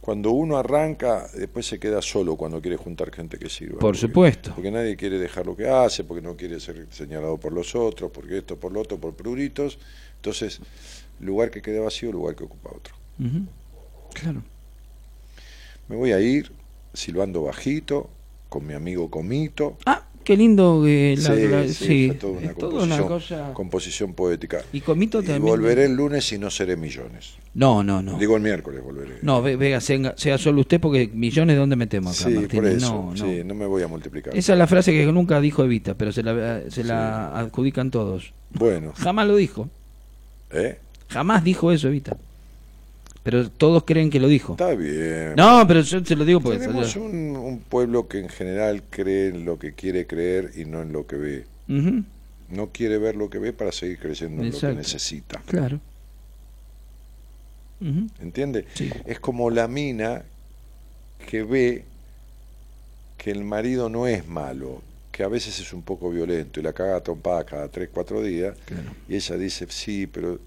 cuando 0.00 0.30
uno 0.30 0.56
arranca, 0.56 1.26
después 1.34 1.66
se 1.66 1.80
queda 1.80 2.00
solo 2.02 2.36
cuando 2.36 2.60
quiere 2.60 2.76
juntar 2.76 3.10
gente 3.12 3.38
que 3.38 3.48
sirva. 3.48 3.72
Por 3.74 3.80
Porque- 3.80 3.98
supuesto. 4.00 4.52
Porque 4.54 4.70
nadie 4.70 4.96
quiere 4.96 5.18
dejar 5.18 5.46
lo 5.46 5.56
que 5.56 5.68
hace, 5.68 6.04
porque 6.04 6.22
no 6.22 6.36
quiere 6.36 6.60
ser 6.60 6.86
señalado 6.90 7.38
por 7.38 7.52
los 7.52 7.74
otros, 7.74 8.10
porque 8.12 8.38
esto, 8.38 8.56
por 8.56 8.70
lo 8.72 8.80
otro, 8.82 8.98
por 8.98 9.14
pruritos. 9.14 9.78
Entonces, 10.16 10.60
lugar 11.20 11.50
que 11.50 11.62
queda 11.62 11.80
vacío, 11.80 12.12
lugar 12.12 12.36
que 12.36 12.44
ocupa 12.44 12.70
otro. 12.76 12.94
Claro. 14.14 14.42
Me 15.88 15.96
voy 15.96 16.12
a 16.12 16.20
ir 16.20 16.52
silbando 16.92 17.42
bajito, 17.42 18.10
con 18.48 18.66
mi 18.66 18.74
amigo 18.74 19.10
Comito. 19.10 19.76
Ah, 19.86 20.04
qué 20.26 20.36
lindo 20.36 20.82
que 20.84 21.14
la, 21.16 21.34
Sí, 21.36 21.48
la- 21.48 21.62
sí, 21.68 21.72
sí, 21.74 22.06
fue 22.08 22.16
toda 22.16 22.32
una, 22.38 22.46
es 22.50 22.56
toda 22.58 22.82
una 22.84 22.98
cosa. 23.02 23.52
composición 23.54 24.12
poética. 24.12 24.58
Y 24.72 24.80
Comito 24.80 25.18
también. 25.22 25.40
volveré 25.42 25.84
el 25.84 25.94
lunes 25.94 26.30
y 26.32 26.38
no 26.38 26.50
seré 26.50 26.76
millones. 26.76 27.34
No, 27.54 27.82
no, 27.84 28.02
no. 28.02 28.18
Digo 28.18 28.36
el 28.36 28.42
miércoles 28.42 28.82
volveré. 28.82 29.18
No, 29.22 29.40
ve- 29.40 29.56
vega, 29.56 29.80
sea, 29.80 30.14
sea 30.18 30.36
solo 30.36 30.60
usted 30.60 30.80
porque 30.80 31.08
millones 31.14 31.54
de 31.54 31.60
dónde 31.60 31.76
metemos 31.76 32.20
acá, 32.20 32.28
sí, 32.30 32.36
Martín. 32.36 32.60
por 32.60 32.68
eso. 32.68 32.92
No, 32.92 33.10
no. 33.12 33.16
Sí, 33.16 33.42
no 33.44 33.54
me 33.54 33.64
voy 33.66 33.82
a 33.84 33.88
multiplicar. 33.88 34.36
Esa 34.36 34.52
es 34.52 34.58
la 34.58 34.66
frase 34.66 34.92
que 34.92 35.06
nunca 35.12 35.40
dijo 35.40 35.62
Evita, 35.64 35.94
pero 35.94 36.10
se 36.12 36.22
la, 36.22 36.60
se 36.68 36.82
la 36.84 37.28
adjudican 37.38 37.90
todos. 37.92 38.32
Bueno, 38.50 38.92
Jamás 38.96 39.26
lo 39.28 39.36
dijo. 39.36 39.70
¿eh? 40.50 40.78
Jamás 41.08 41.44
dijo 41.44 41.70
eso 41.72 41.88
Evita. 41.88 42.16
Pero 43.26 43.50
todos 43.50 43.82
creen 43.84 44.08
que 44.08 44.20
lo 44.20 44.28
dijo. 44.28 44.52
Está 44.52 44.74
bien. 44.76 45.34
No, 45.36 45.66
pero 45.66 45.80
yo 45.80 46.00
te 46.02 46.14
lo 46.14 46.24
digo 46.24 46.40
porque 46.40 46.60
Tenemos 46.60 46.88
salió- 46.92 47.06
un, 47.08 47.36
un 47.36 47.58
pueblo 47.58 48.06
que 48.06 48.20
en 48.20 48.28
general 48.28 48.84
cree 48.88 49.28
en 49.30 49.44
lo 49.44 49.58
que 49.58 49.72
quiere 49.74 50.06
creer 50.06 50.52
y 50.56 50.64
no 50.64 50.80
en 50.82 50.92
lo 50.92 51.06
que 51.08 51.16
ve. 51.16 51.44
Ujú, 51.68 52.04
No 52.50 52.68
quiere 52.72 52.98
ver 52.98 53.16
lo 53.16 53.28
que 53.28 53.38
ve 53.40 53.52
para 53.52 53.72
seguir 53.72 53.98
creyendo 53.98 54.42
en 54.44 54.52
lo 54.52 54.58
que 54.60 54.72
necesita. 54.74 55.42
Claro. 55.46 55.80
Ujú. 57.80 58.06
¿Entiende? 58.22 58.64
Es 59.04 59.20
como 59.20 59.50
la 59.50 59.68
mina 59.68 60.22
que 61.28 61.42
ve 61.42 61.84
que 63.18 63.30
el 63.32 63.44
marido 63.44 63.88
no 63.88 64.06
es 64.06 64.26
malo, 64.28 64.82
que 65.10 65.24
a 65.24 65.28
veces 65.28 65.58
es 65.58 65.72
un 65.72 65.82
poco 65.82 66.10
violento 66.10 66.60
y 66.60 66.62
la 66.62 66.72
caga 66.72 67.00
trompada 67.00 67.44
cada 67.44 67.68
3, 67.68 67.88
4 67.92 68.22
días. 68.22 68.56
Y 69.08 69.16
ella 69.16 69.36
dice, 69.36 69.66
sí, 69.68 70.06
pero 70.06 70.38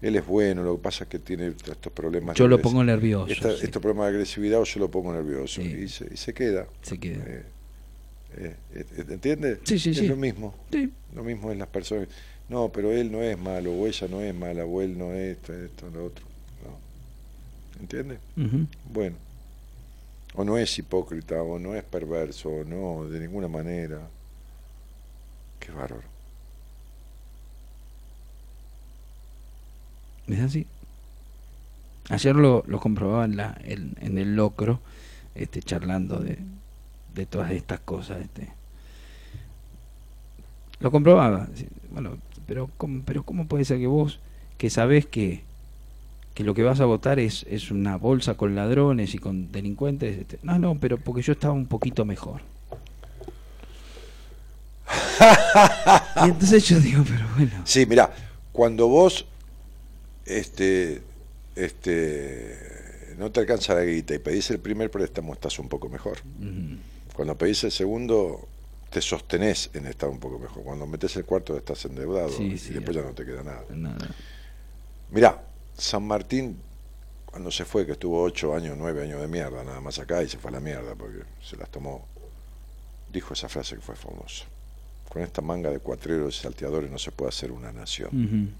él 0.00 0.16
es 0.16 0.26
bueno, 0.26 0.62
lo 0.62 0.76
que 0.76 0.82
pasa 0.82 1.04
es 1.04 1.10
que 1.10 1.18
tiene 1.18 1.48
estos 1.48 1.92
problemas. 1.92 2.36
Yo 2.36 2.46
lo 2.48 2.60
pongo 2.60 2.82
nervioso, 2.84 3.32
esta- 3.32 3.56
sí. 3.56 3.64
Estos 3.64 3.82
problemas 3.82 4.06
de 4.06 4.10
agresividad 4.16 4.60
o 4.60 4.64
yo 4.64 4.80
lo 4.80 4.90
pongo 4.90 5.12
nervioso. 5.12 5.60
Sí. 5.60 5.68
Y, 5.84 5.88
se, 5.88 6.06
y 6.12 6.16
se 6.16 6.32
queda. 6.34 6.66
Se 6.82 6.98
queda. 6.98 7.24
Eh, 7.26 7.42
eh, 8.36 8.54
eh, 8.74 9.04
¿Entiendes? 9.08 9.58
Sí, 9.64 9.78
sí, 9.78 9.90
es 9.90 9.98
sí. 9.98 10.06
lo 10.08 10.16
mismo. 10.16 10.54
Lo 11.14 11.24
mismo 11.24 11.50
en 11.50 11.58
las 11.58 11.68
personas. 11.68 12.08
No, 12.48 12.70
pero 12.70 12.92
él 12.92 13.10
no 13.12 13.22
es 13.22 13.36
malo, 13.38 13.72
o 13.72 13.86
ella 13.86 14.06
no 14.08 14.20
es 14.20 14.34
mala, 14.34 14.64
o 14.64 14.80
él 14.80 14.96
no 14.96 15.12
es 15.12 15.36
esto, 15.36 15.52
esto, 15.52 15.90
lo 15.90 16.06
otro. 16.06 16.24
No. 16.64 17.80
¿Entiendes? 17.80 18.18
Bueno. 18.92 19.16
O 20.34 20.44
no 20.44 20.56
es 20.56 20.78
hipócrita, 20.78 21.42
o 21.42 21.58
no 21.58 21.74
es 21.74 21.82
perverso, 21.84 22.48
o 22.50 22.64
no, 22.64 23.08
de 23.08 23.18
ninguna 23.20 23.48
manera. 23.48 24.00
Qué 25.58 25.72
bárbaro. 25.72 26.06
Es 30.28 30.40
así. 30.40 30.66
Ayer 32.10 32.36
lo, 32.36 32.64
lo 32.66 32.80
comprobaba 32.80 33.24
en, 33.24 33.36
la, 33.36 33.58
en, 33.64 33.94
en 34.00 34.18
el 34.18 34.34
locro, 34.34 34.80
este, 35.34 35.62
charlando 35.62 36.18
de, 36.18 36.38
de 37.14 37.26
todas 37.26 37.50
estas 37.50 37.80
cosas. 37.80 38.20
Este. 38.20 38.48
Lo 40.80 40.90
comprobaba. 40.90 41.48
Bueno, 41.90 42.18
pero 42.46 42.70
¿cómo, 42.76 43.02
pero 43.04 43.22
¿cómo 43.24 43.46
puede 43.46 43.64
ser 43.64 43.78
que 43.78 43.86
vos, 43.86 44.20
que 44.56 44.70
sabés 44.70 45.06
que, 45.06 45.42
que 46.34 46.44
lo 46.44 46.54
que 46.54 46.62
vas 46.62 46.80
a 46.80 46.86
votar 46.86 47.18
es, 47.18 47.44
es 47.48 47.70
una 47.70 47.96
bolsa 47.96 48.34
con 48.34 48.54
ladrones 48.54 49.14
y 49.14 49.18
con 49.18 49.52
delincuentes? 49.52 50.18
Este, 50.18 50.38
no, 50.42 50.58
no, 50.58 50.76
pero 50.76 50.96
porque 50.98 51.22
yo 51.22 51.32
estaba 51.32 51.52
un 51.52 51.66
poquito 51.66 52.04
mejor. 52.04 52.40
y 56.24 56.28
entonces 56.28 56.66
yo 56.66 56.80
digo, 56.80 57.04
pero 57.06 57.26
bueno. 57.36 57.62
Sí, 57.64 57.84
mira, 57.86 58.10
cuando 58.52 58.88
vos 58.88 59.26
este, 60.28 61.02
este, 61.56 63.14
no 63.18 63.32
te 63.32 63.40
alcanza 63.40 63.74
la 63.74 63.84
guita 63.84 64.14
y 64.14 64.18
pedís 64.18 64.50
el 64.50 64.60
primer 64.60 64.90
préstamo, 64.90 65.32
estás 65.32 65.58
un 65.58 65.68
poco 65.68 65.88
mejor. 65.88 66.18
Cuando 67.14 67.36
pedís 67.36 67.64
el 67.64 67.72
segundo, 67.72 68.46
te 68.90 69.00
sostenés 69.00 69.70
en 69.72 69.86
estar 69.86 70.08
un 70.08 70.20
poco 70.20 70.38
mejor. 70.38 70.62
Cuando 70.62 70.86
metes 70.86 71.16
el 71.16 71.24
cuarto, 71.24 71.56
estás 71.56 71.84
endeudado 71.86 72.30
Sí, 72.30 72.44
y 72.44 72.58
sí, 72.58 72.74
después 72.74 72.96
ya 72.96 73.02
no 73.02 73.12
te 73.12 73.24
queda 73.24 73.42
nada. 73.42 73.64
Nada. 73.70 74.14
Mirá, 75.10 75.42
San 75.76 76.06
Martín, 76.06 76.58
cuando 77.24 77.50
se 77.50 77.64
fue, 77.64 77.86
que 77.86 77.92
estuvo 77.92 78.22
ocho 78.22 78.54
años, 78.54 78.76
nueve 78.78 79.02
años 79.02 79.20
de 79.20 79.28
mierda, 79.28 79.64
nada 79.64 79.80
más 79.80 79.98
acá, 79.98 80.22
y 80.22 80.28
se 80.28 80.38
fue 80.38 80.50
a 80.50 80.54
la 80.54 80.60
mierda 80.60 80.94
porque 80.94 81.24
se 81.42 81.56
las 81.56 81.70
tomó, 81.70 82.06
dijo 83.10 83.32
esa 83.32 83.48
frase 83.48 83.76
que 83.76 83.80
fue 83.80 83.96
famosa. 83.96 84.44
Con 85.08 85.22
esta 85.22 85.40
manga 85.40 85.70
de 85.70 85.78
cuatreros 85.78 86.36
y 86.36 86.42
salteadores 86.42 86.90
no 86.90 86.98
se 86.98 87.10
puede 87.12 87.30
hacer 87.30 87.50
una 87.50 87.72
nación. 87.72 88.54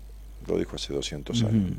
Lo 0.48 0.58
dijo 0.58 0.76
hace 0.76 0.92
200 0.92 1.40
Ujú. 1.42 1.48
años. 1.48 1.72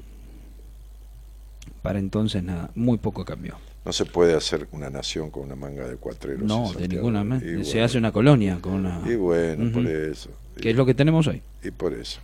Para 1.81 1.99
entonces 1.99 2.43
nada, 2.43 2.69
muy 2.75 2.97
poco 2.97 3.25
cambió. 3.25 3.55
No 3.85 3.93
se 3.93 4.05
puede 4.05 4.35
hacer 4.35 4.67
una 4.71 4.89
nación 4.89 5.31
con 5.31 5.43
una 5.43 5.55
manga 5.55 5.87
de 5.87 5.95
cuatreros. 5.95 6.43
No, 6.43 6.71
de 6.73 6.87
ninguna 6.87 7.23
manera. 7.23 7.63
Se 7.63 7.71
bueno, 7.71 7.85
hace 7.85 7.97
una 7.97 8.11
colonia 8.11 8.59
con 8.61 8.73
una. 8.73 9.01
Y 9.09 9.15
bueno, 9.15 9.71
por 9.71 9.87
eso. 9.87 10.29
Que 10.59 10.71
es 10.71 10.75
lo 10.75 10.85
que 10.85 10.93
tenemos 10.93 11.25
hoy. 11.27 11.41
Y 11.63 11.71
por 11.71 11.93
eso. 11.93 12.19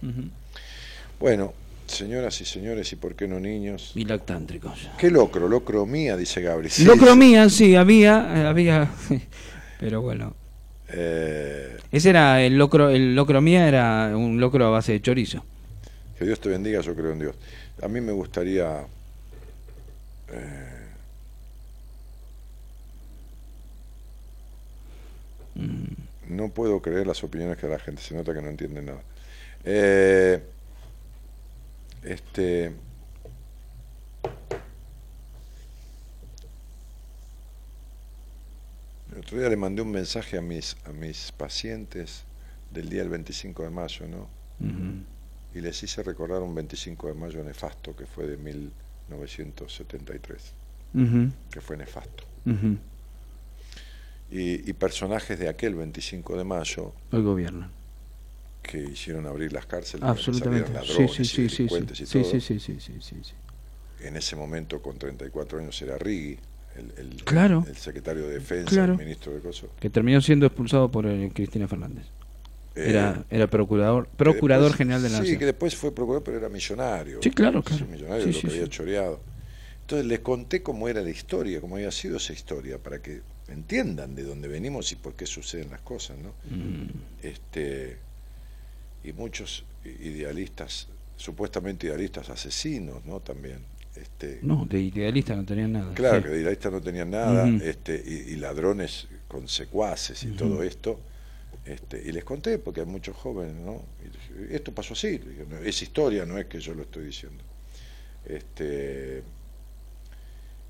Bueno, 1.19 1.53
señoras 1.87 2.39
y 2.41 2.45
señores, 2.45 2.91
y 2.91 2.97
por 2.97 3.15
qué 3.15 3.27
no 3.27 3.39
niños. 3.39 3.93
Y 3.95 4.03
lactántricos. 4.03 4.89
¿Qué 4.97 5.09
locro? 5.09 5.47
Locromía, 5.47 6.17
dice 6.17 6.41
Gabri. 6.41 6.69
Sí, 6.69 6.83
Locromía, 6.83 7.49
sí, 7.49 7.75
había, 7.75 8.33
eh, 8.35 8.45
había. 8.47 8.91
Pero 9.79 10.01
bueno. 10.01 10.33
Eh, 10.89 11.77
Ese 11.91 12.09
era 12.09 12.41
el 12.43 12.57
locro, 12.57 12.89
el 12.89 13.15
locromía 13.15 13.67
era 13.67 14.11
un 14.15 14.39
locro 14.39 14.65
a 14.65 14.69
base 14.69 14.91
de 14.91 15.01
chorizo. 15.01 15.43
Que 16.17 16.25
Dios 16.25 16.39
te 16.39 16.49
bendiga, 16.49 16.81
yo 16.81 16.95
creo 16.95 17.11
en 17.11 17.19
Dios. 17.19 17.35
A 17.81 17.87
mí 17.87 18.01
me 18.01 18.11
gustaría. 18.11 18.85
eh. 20.29 20.81
No 26.27 26.49
puedo 26.49 26.81
creer 26.81 27.07
las 27.07 27.23
opiniones 27.23 27.57
que 27.57 27.67
da 27.67 27.73
la 27.73 27.79
gente, 27.79 28.01
se 28.01 28.15
nota 28.15 28.33
que 28.33 28.41
no 28.41 28.49
entiende 28.49 28.81
nada. 28.81 29.01
Eh, 29.63 30.41
este. 32.03 32.73
El 39.11 39.19
otro 39.19 39.37
día 39.39 39.49
le 39.49 39.55
mandé 39.55 39.81
un 39.81 39.91
mensaje 39.91 40.37
a 40.37 40.41
mis, 40.41 40.75
a 40.85 40.91
mis 40.91 41.31
pacientes 41.31 42.23
del 42.71 42.89
día 42.89 42.99
del 43.01 43.09
25 43.09 43.63
de 43.63 43.69
mayo, 43.69 44.07
¿no? 44.07 44.27
Y 45.55 45.61
les 45.61 45.81
hice 45.81 46.03
recordar 46.03 46.41
un 46.41 46.53
25 46.53 47.07
de 47.07 47.13
mayo 47.13 47.41
nefasto 47.43 47.95
que 47.95 48.05
fue 48.05 48.27
de 48.27 48.37
1973, 48.37 50.53
Ujú. 50.93 51.29
que 51.49 51.61
fue 51.61 51.77
nefasto. 51.77 52.25
Y, 54.31 54.69
y 54.69 54.73
personajes 54.73 55.39
de 55.39 55.47
aquel 55.49 55.75
25 55.75 56.37
de 56.37 56.43
mayo 56.43 56.93
El 57.11 57.23
gobierno. 57.23 57.69
que 58.61 58.81
hicieron 58.83 59.25
abrir 59.27 59.53
las 59.53 59.65
cárceles, 59.65 60.03
Absolutamente. 60.03 60.73
salieron 60.73 61.07
Sí, 61.09 61.15
sí, 61.15 61.21
y 61.21 61.25
sí, 61.25 61.25
sí, 61.25 61.49
sí. 61.49 61.55
delincuentes 61.57 61.99
y 62.01 62.05
Sí, 62.05 62.21
todo. 62.21 62.31
En 64.07 64.17
ese 64.17 64.35
momento, 64.35 64.81
con 64.81 64.97
34 64.97 65.59
años, 65.59 65.81
era 65.81 65.97
Rigui, 65.97 66.37
el, 66.75 66.93
el- 66.97 67.23
Claro. 67.23 67.63
el 67.67 67.77
secretario 67.77 68.27
de 68.27 68.33
Defensa, 68.35 68.69
Claro. 68.71 68.93
el 68.93 68.99
ministro 68.99 69.31
de. 69.33 69.41
Que 69.79 69.89
terminó 69.89 70.19
siendo 70.21 70.45
expulsado 70.47 70.91
por 70.91 71.05
eh, 71.07 71.31
Cristina 71.33 71.67
Fernández. 71.67 72.05
Eh, 72.75 72.89
Era, 72.89 73.23
era 73.29 73.47
procurador, 73.47 74.07
procurador 74.17 74.65
después- 74.65 74.77
general 74.77 75.01
de 75.01 75.09
la 75.09 75.15
Sí, 75.17 75.21
Nación. 75.21 75.39
que 75.39 75.45
después 75.45 75.75
fue 75.75 75.93
procurador, 75.95 76.23
pero 76.23 76.37
era 76.37 76.49
millonario. 76.49 77.19
Sí, 77.23 77.29
claro, 77.31 77.63
claro. 77.63 77.85
millonario 77.87 78.25
Sí, 78.25 78.33
lo 78.33 78.33
sí, 78.33 78.41
que 78.41 78.47
había 78.53 78.63
sí. 78.65 78.69
choreado. 78.69 79.19
Entonces 79.81 80.05
les 80.07 80.19
conté 80.19 80.61
cómo 80.61 80.89
era 80.89 81.01
la 81.01 81.09
historia, 81.09 81.61
cómo 81.61 81.75
había 81.77 81.91
sido 81.91 82.17
esa 82.17 82.33
historia, 82.33 82.77
para 82.79 83.01
que 83.01 83.21
entiendan 83.47 84.15
de 84.15 84.23
dónde 84.23 84.47
venimos 84.49 84.91
y 84.91 84.95
por 84.95 85.13
qué 85.13 85.25
suceden 85.25 85.69
las 85.69 85.81
cosas, 85.81 86.17
¿no? 86.17 86.29
Mm. 86.53 86.89
Este, 87.23 87.97
y 89.03 89.13
muchos 89.13 89.63
idealistas, 89.85 90.87
supuestamente 91.15 91.87
idealistas 91.87 92.29
asesinos, 92.29 93.05
¿no? 93.05 93.19
También. 93.21 93.59
Este, 93.95 94.39
No, 94.41 94.65
de 94.69 94.81
idealista 94.81 95.33
no 95.35 95.45
tenía 95.45 95.67
nada. 95.69 95.93
Claro, 95.93 96.17
Sí. 96.17 96.23
que 96.23 96.29
de 96.29 96.41
idealistas 96.41 96.71
no 96.73 96.81
tenían 96.81 97.11
nada, 97.11 97.45
Ujú. 97.45 97.63
este, 97.63 98.03
y, 98.05 98.33
y 98.33 98.35
ladrones 98.35 99.07
con 99.29 99.47
secuaces 99.47 100.21
y 100.23 100.29
Ujú. 100.29 100.35
todo 100.37 100.63
esto. 100.63 100.99
Este, 101.65 102.01
y 102.05 102.11
les 102.11 102.23
conté, 102.23 102.59
porque 102.59 102.81
hay 102.81 102.85
muchos 102.85 103.15
jóvenes, 103.15 103.55
¿no? 103.55 103.81
Y 104.03 104.09
dije, 104.09 104.55
esto 104.55 104.71
pasó 104.71 104.93
así, 104.93 105.17
le 105.17 105.29
dije, 105.31 105.45
no, 105.49 105.57
es 105.57 105.81
historia, 105.81 106.25
no 106.25 106.37
es 106.37 106.45
que 106.45 106.59
yo 106.59 106.75
lo 106.75 106.83
estoy 106.83 107.05
diciendo. 107.05 107.43
Este, 108.25 109.23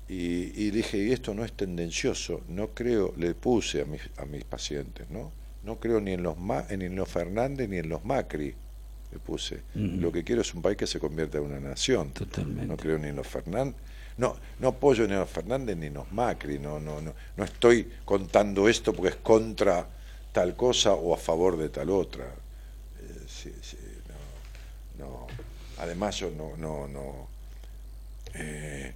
y, 0.08 0.64
y 0.66 0.70
dije, 0.70 0.98
y 0.98 1.12
esto 1.12 1.34
no 1.34 1.44
es 1.44 1.52
tendencioso, 1.52 2.42
no 2.48 2.68
creo, 2.68 3.12
le 3.16 3.34
puse 3.34 3.82
a 3.82 3.84
mis, 3.84 4.02
a 4.16 4.24
mis 4.24 4.44
pacientes, 4.44 5.10
¿no? 5.10 5.32
No 5.64 5.80
creo 5.80 6.00
ni 6.00 6.12
en 6.12 6.22
los 6.22 6.38
Ma- 6.38 6.66
ni 6.76 6.84
en 6.84 6.94
los 6.94 7.08
Fernández 7.08 7.68
ni 7.68 7.78
en 7.78 7.88
los 7.88 8.04
Macri, 8.04 8.54
le 9.12 9.18
puse. 9.18 9.56
Ujú. 9.74 10.00
Lo 10.00 10.12
que 10.12 10.22
quiero 10.22 10.42
es 10.42 10.54
un 10.54 10.62
país 10.62 10.76
que 10.76 10.86
se 10.86 11.00
convierta 11.00 11.38
en 11.38 11.44
una 11.44 11.58
nación. 11.60 12.10
Totalmente. 12.12 12.66
No 12.66 12.76
creo 12.76 12.98
ni 12.98 13.08
en 13.08 13.16
los 13.16 13.26
Fernández. 13.26 13.74
No, 14.16 14.36
no 14.60 14.68
apoyo 14.68 15.06
ni 15.08 15.14
a 15.14 15.18
los 15.18 15.30
Fernández 15.30 15.76
ni 15.76 15.88
a 15.88 15.90
los 15.90 16.12
Macri, 16.12 16.58
no, 16.58 16.78
no, 16.78 17.00
no, 17.02 17.12
no 17.36 17.44
estoy 17.44 17.86
contando 18.04 18.68
esto 18.68 18.92
porque 18.94 19.10
es 19.10 19.16
contra 19.16 19.88
tal 20.36 20.54
cosa 20.54 20.92
o 20.92 21.14
a 21.14 21.16
favor 21.16 21.56
de 21.56 21.70
tal 21.70 21.88
otra. 21.88 22.26
Eh, 22.26 23.24
sí, 23.26 23.50
sí, 23.62 23.78
no. 24.98 25.26
Además 25.78 26.16
yo 26.18 26.30
no, 26.30 26.54
no, 26.58 26.86
no. 26.86 27.26
eh, 28.34 28.92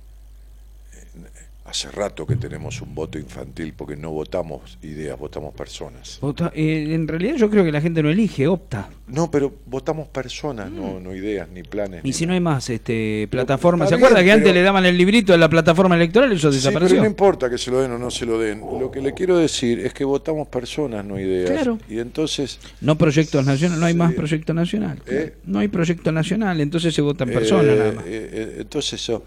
eh, 0.93 1.50
hace 1.67 1.89
rato 1.91 2.27
que 2.27 2.35
tenemos 2.35 2.81
un 2.83 2.95
voto 2.97 3.17
infantil 3.19 3.75
porque 3.77 3.95
no 3.95 4.11
votamos 4.11 4.77
ideas, 4.83 5.17
votamos 5.17 5.55
personas. 5.55 6.19
Vota- 6.21 6.51
eh, 6.55 6.89
en 6.95 7.07
realidad 7.07 7.37
yo 7.37 7.49
creo 7.49 7.63
que 7.65 7.71
la 7.71 7.81
gente 7.81 8.03
no 8.03 8.11
elige, 8.11 8.49
opta. 8.49 8.89
No, 9.07 9.31
pero 9.31 9.53
votamos 9.67 10.09
personas, 10.09 10.69
no, 10.71 10.99
no 10.99 11.15
ideas 11.15 11.49
ni 11.49 11.63
planes. 11.63 12.01
Y 12.03 12.09
ni 12.09 12.13
si 12.13 12.27
no 12.27 12.33
hay 12.33 12.41
más 12.41 12.69
este 12.71 13.29
plataforma, 13.31 13.85
está 13.85 13.97
¿se 13.97 14.03
acuerda 14.03 14.17
bien, 14.21 14.27
que 14.27 14.33
antes 14.41 14.55
le 14.55 14.63
daban 14.63 14.85
el 14.85 14.97
librito 14.97 15.31
de 15.33 15.39
la 15.39 15.49
plataforma 15.49 15.95
electoral 15.95 16.33
y 16.33 16.37
eso 16.37 16.51
Sí, 16.51 16.57
desapareció? 16.57 16.89
pero 16.97 17.03
no 17.03 17.09
importa 17.09 17.49
que 17.49 17.59
se 17.59 17.71
lo 17.71 17.81
den 17.81 17.93
o 17.93 17.99
no 17.99 18.11
se 18.11 18.27
lo 18.27 18.39
den. 18.39 18.61
Lo 18.61 18.91
que 18.91 19.01
le 19.01 19.15
quiero 19.15 19.37
decir 19.39 19.79
es 19.81 19.95
que 19.95 20.05
votamos 20.05 20.49
personas, 20.49 21.05
no 21.05 21.21
ideas. 21.21 21.51
Claro. 21.51 21.79
Y 21.89 21.99
entonces. 22.01 22.59
No 22.81 22.97
proyectos 22.99 23.45
nacionales, 23.47 23.79
no 23.81 23.87
hay 23.87 23.95
más 23.95 24.13
proyecto 24.15 24.55
nacional. 24.55 25.01
¿Eh? 25.07 25.35
No 25.45 25.61
hay 25.61 25.69
proyecto 25.69 26.11
nacional, 26.11 26.61
entonces 26.61 26.93
se 26.93 27.03
votan 27.03 27.29
personas 27.29 27.67
eh, 27.67 27.79
nada 27.79 27.93
más. 27.93 28.05
entonces 28.07 28.95
eso. 28.95 29.23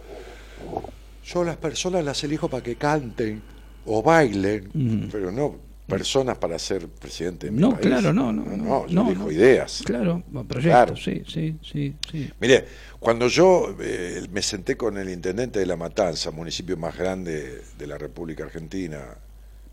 Yo 1.26 1.44
las 1.44 1.58
personas 1.58 2.04
las 2.04 2.24
elijo 2.24 2.50
para 2.50 2.64
que 2.64 2.76
canten 2.76 3.42
o 3.86 4.02
bailen, 4.02 4.68
Ujú. 4.74 5.10
pero 5.12 5.32
no 5.32 5.56
personas 5.88 6.38
para 6.38 6.58
ser 6.58 6.88
presidente 6.88 7.48
de 7.48 7.52
mi 7.52 7.60
No, 7.60 7.72
país. 7.72 7.82
claro, 7.82 8.14
no, 8.14 8.32
no. 8.32 8.44
No, 8.46 8.88
yo 8.88 8.94
no, 8.94 9.08
elijo 9.10 9.26
no. 9.26 9.32
ideas. 9.32 9.84
Claro, 9.86 10.24
proyectos, 10.48 10.64
Claro. 10.64 10.96
sí, 10.98 11.24
sí, 11.28 11.58
sí, 11.62 11.96
sí. 12.10 12.32
Mire, 12.40 12.66
cuando 13.00 13.28
yo 13.28 13.76
eh, 13.80 14.26
me 14.32 14.42
senté 14.42 14.76
con 14.78 14.98
el 14.98 15.10
intendente 15.10 15.60
de 15.60 15.66
La 15.66 15.76
Matanza, 15.76 16.32
municipio 16.32 16.78
más 16.78 16.98
grande 16.98 17.62
de 17.78 17.88
la 17.88 17.98
República 17.98 18.44
Argentina, 18.46 19.16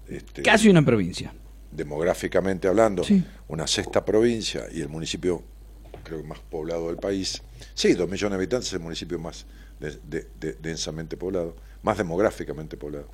este, 0.09 0.43
Casi 0.43 0.69
una 0.69 0.85
provincia. 0.85 1.33
demográficamente 1.71 2.67
hablando, 2.69 3.05
Sí. 3.05 3.23
una 3.49 3.67
sexta 3.69 4.05
provincia 4.05 4.67
y 4.73 4.81
el 4.81 4.89
municipio 4.89 5.43
creo 6.03 6.21
que 6.23 6.27
más 6.29 6.41
poblado 6.41 6.89
del 6.89 6.97
país. 6.97 7.41
Sí, 7.75 7.95
dos 7.95 8.11
millones 8.11 8.33
de 8.33 8.37
habitantes 8.37 8.69
es 8.69 8.75
el 8.75 8.81
municipio 8.81 9.19
más 9.21 9.47
de- 9.81 9.99
de- 10.05 10.29
de- 10.39 10.53
densamente 10.61 11.17
poblado, 11.17 11.57
más 11.83 11.97
demográficamente 11.99 12.77
poblado. 12.77 13.09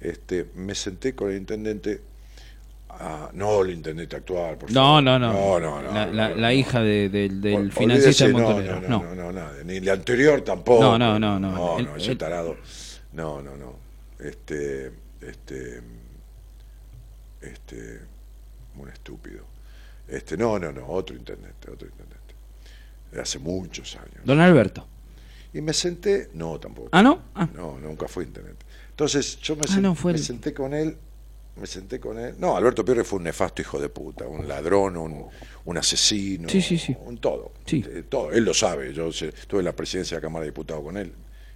Este, 0.00 0.46
me 0.54 0.74
senté 0.74 1.14
con 1.14 1.30
el 1.30 1.36
intendente, 1.36 2.00
ah, 2.88 3.30
no 3.34 3.62
el 3.62 3.70
intendente 3.70 4.16
actual, 4.16 4.56
por 4.56 4.70
No, 4.72 4.80
favor. 4.80 5.02
no, 5.02 5.18
no. 5.18 5.32
no, 5.32 5.60
no, 5.60 5.82
no, 5.82 5.92
la, 5.92 6.06
no, 6.06 6.12
la- 6.12 6.28
no, 6.30 6.34
la 6.36 6.48
no. 6.48 6.52
hija 6.52 6.80
de- 6.80 7.08
del, 7.10 7.40
del 7.42 7.70
financista 7.70 8.26
de 8.26 8.32
Montonero. 8.32 8.80
No, 8.80 8.88
No, 8.88 9.04
no, 9.04 9.14
no, 9.14 9.32
nada. 9.32 9.62
Ni 9.64 9.76
el 9.76 9.88
anterior 9.90 10.40
tampoco. 10.40 10.82
No, 10.82 10.98
no, 10.98 11.18
no, 11.18 11.38
no. 11.38 11.52
No, 11.52 11.78
El- 11.78 11.84
no, 11.84 11.96
ese 11.96 12.12
el- 12.12 12.18
tarado. 12.18 12.56
No, 13.12 13.42
no, 13.42 13.56
no. 13.56 13.74
Este, 14.18 14.90
este, 15.20 15.82
este, 17.42 18.00
un 18.76 18.88
estúpido. 18.88 19.44
Este, 20.08 20.36
no, 20.36 20.58
no, 20.58 20.72
no, 20.72 20.86
otro 20.88 21.14
intendente, 21.16 21.70
otro 21.70 21.86
intendente. 21.88 22.34
De 23.12 23.20
hace 23.20 23.38
muchos 23.38 23.96
años. 23.96 24.20
Don 24.24 24.40
Alberto. 24.40 24.86
Y 25.52 25.60
me 25.60 25.72
senté, 25.72 26.30
no, 26.34 26.58
tampoco. 26.60 26.88
¿Ah, 26.92 27.02
no? 27.02 27.22
Ah. 27.34 27.48
No, 27.54 27.78
nunca 27.80 28.06
fue 28.08 28.24
intendente. 28.24 28.64
Entonces 28.90 29.38
yo 29.40 29.56
me, 29.56 29.62
Ah, 29.62 29.72
sen- 29.72 29.80
no, 29.80 29.94
fue 29.94 30.12
me 30.12 30.18
el- 30.18 30.24
senté 30.24 30.54
con 30.54 30.72
él, 30.74 30.96
me 31.56 31.66
senté 31.66 31.98
con 31.98 32.18
él. 32.18 32.34
No, 32.38 32.56
Alberto 32.56 32.84
Pierre 32.84 33.02
fue 33.04 33.18
un 33.18 33.24
nefasto 33.24 33.60
hijo 33.60 33.80
de 33.80 33.88
puta, 33.88 34.26
un 34.26 34.46
ladrón, 34.46 34.96
un, 34.96 35.26
un 35.64 35.76
asesino, 35.78 36.48
Sí, 36.48 36.62
sí, 36.62 36.78
sí. 36.78 36.96
un 37.04 37.18
todo. 37.18 37.52
Sí. 37.66 37.84
Todo. 38.08 38.30
Él 38.32 38.44
lo 38.44 38.54
sabe. 38.54 38.92
Yo 38.92 39.08
estuve 39.08 39.58
en 39.60 39.64
la 39.64 39.74
presidencia 39.74 40.16
de 40.16 40.20
la 40.20 40.26
Cámara 40.26 40.44
de 40.44 40.50
Diputados 40.50 40.84
con 40.84 40.96
él 40.96 41.12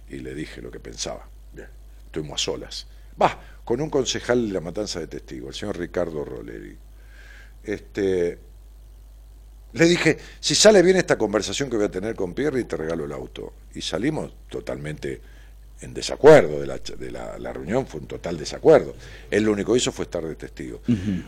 y 0.09 0.17
le 0.17 0.33
dije 0.35 0.61
lo 0.61 0.69
que 0.71 0.79
pensaba. 0.79 1.27
Bien, 1.53 1.69
estuvimos 2.05 2.41
a 2.41 2.43
solas. 2.43 2.87
Va, 3.21 3.39
con 3.63 3.79
un 3.79 3.89
concejal 3.89 4.47
de 4.47 4.53
la 4.53 4.59
matanza 4.61 4.99
de 4.99 5.07
testigos, 5.07 5.55
el 5.55 5.59
señor 5.59 5.77
Ricardo 5.79 6.25
Roleri. 6.25 6.77
Este, 7.63 8.37
le 9.75 9.85
dije, 9.85 10.17
si 10.39 10.55
sale 10.55 10.81
bien 10.81 10.95
esta 10.97 11.17
conversación 11.17 11.69
que 11.69 11.75
voy 11.75 11.85
a 11.85 11.91
tener 11.91 12.15
con 12.15 12.33
Pierre, 12.33 12.63
te 12.63 12.77
regalo 12.77 13.05
el 13.05 13.11
auto. 13.11 13.53
Y 13.73 13.81
salimos 13.81 14.33
totalmente 14.49 15.19
en 15.81 15.93
desacuerdo 15.93 16.61
de 16.61 16.67
la, 16.67 16.77
de 16.77 17.11
la, 17.11 17.37
la 17.37 17.51
reunión, 17.51 17.85
fue 17.85 17.99
un 17.99 18.07
total 18.07 18.37
desacuerdo. 18.37 18.95
Él 19.29 19.43
lo 19.43 19.51
único 19.51 19.73
que 19.73 19.79
hizo 19.79 19.91
fue 19.91 20.05
estar 20.05 20.25
de 20.25 20.35
testigo. 20.35 20.81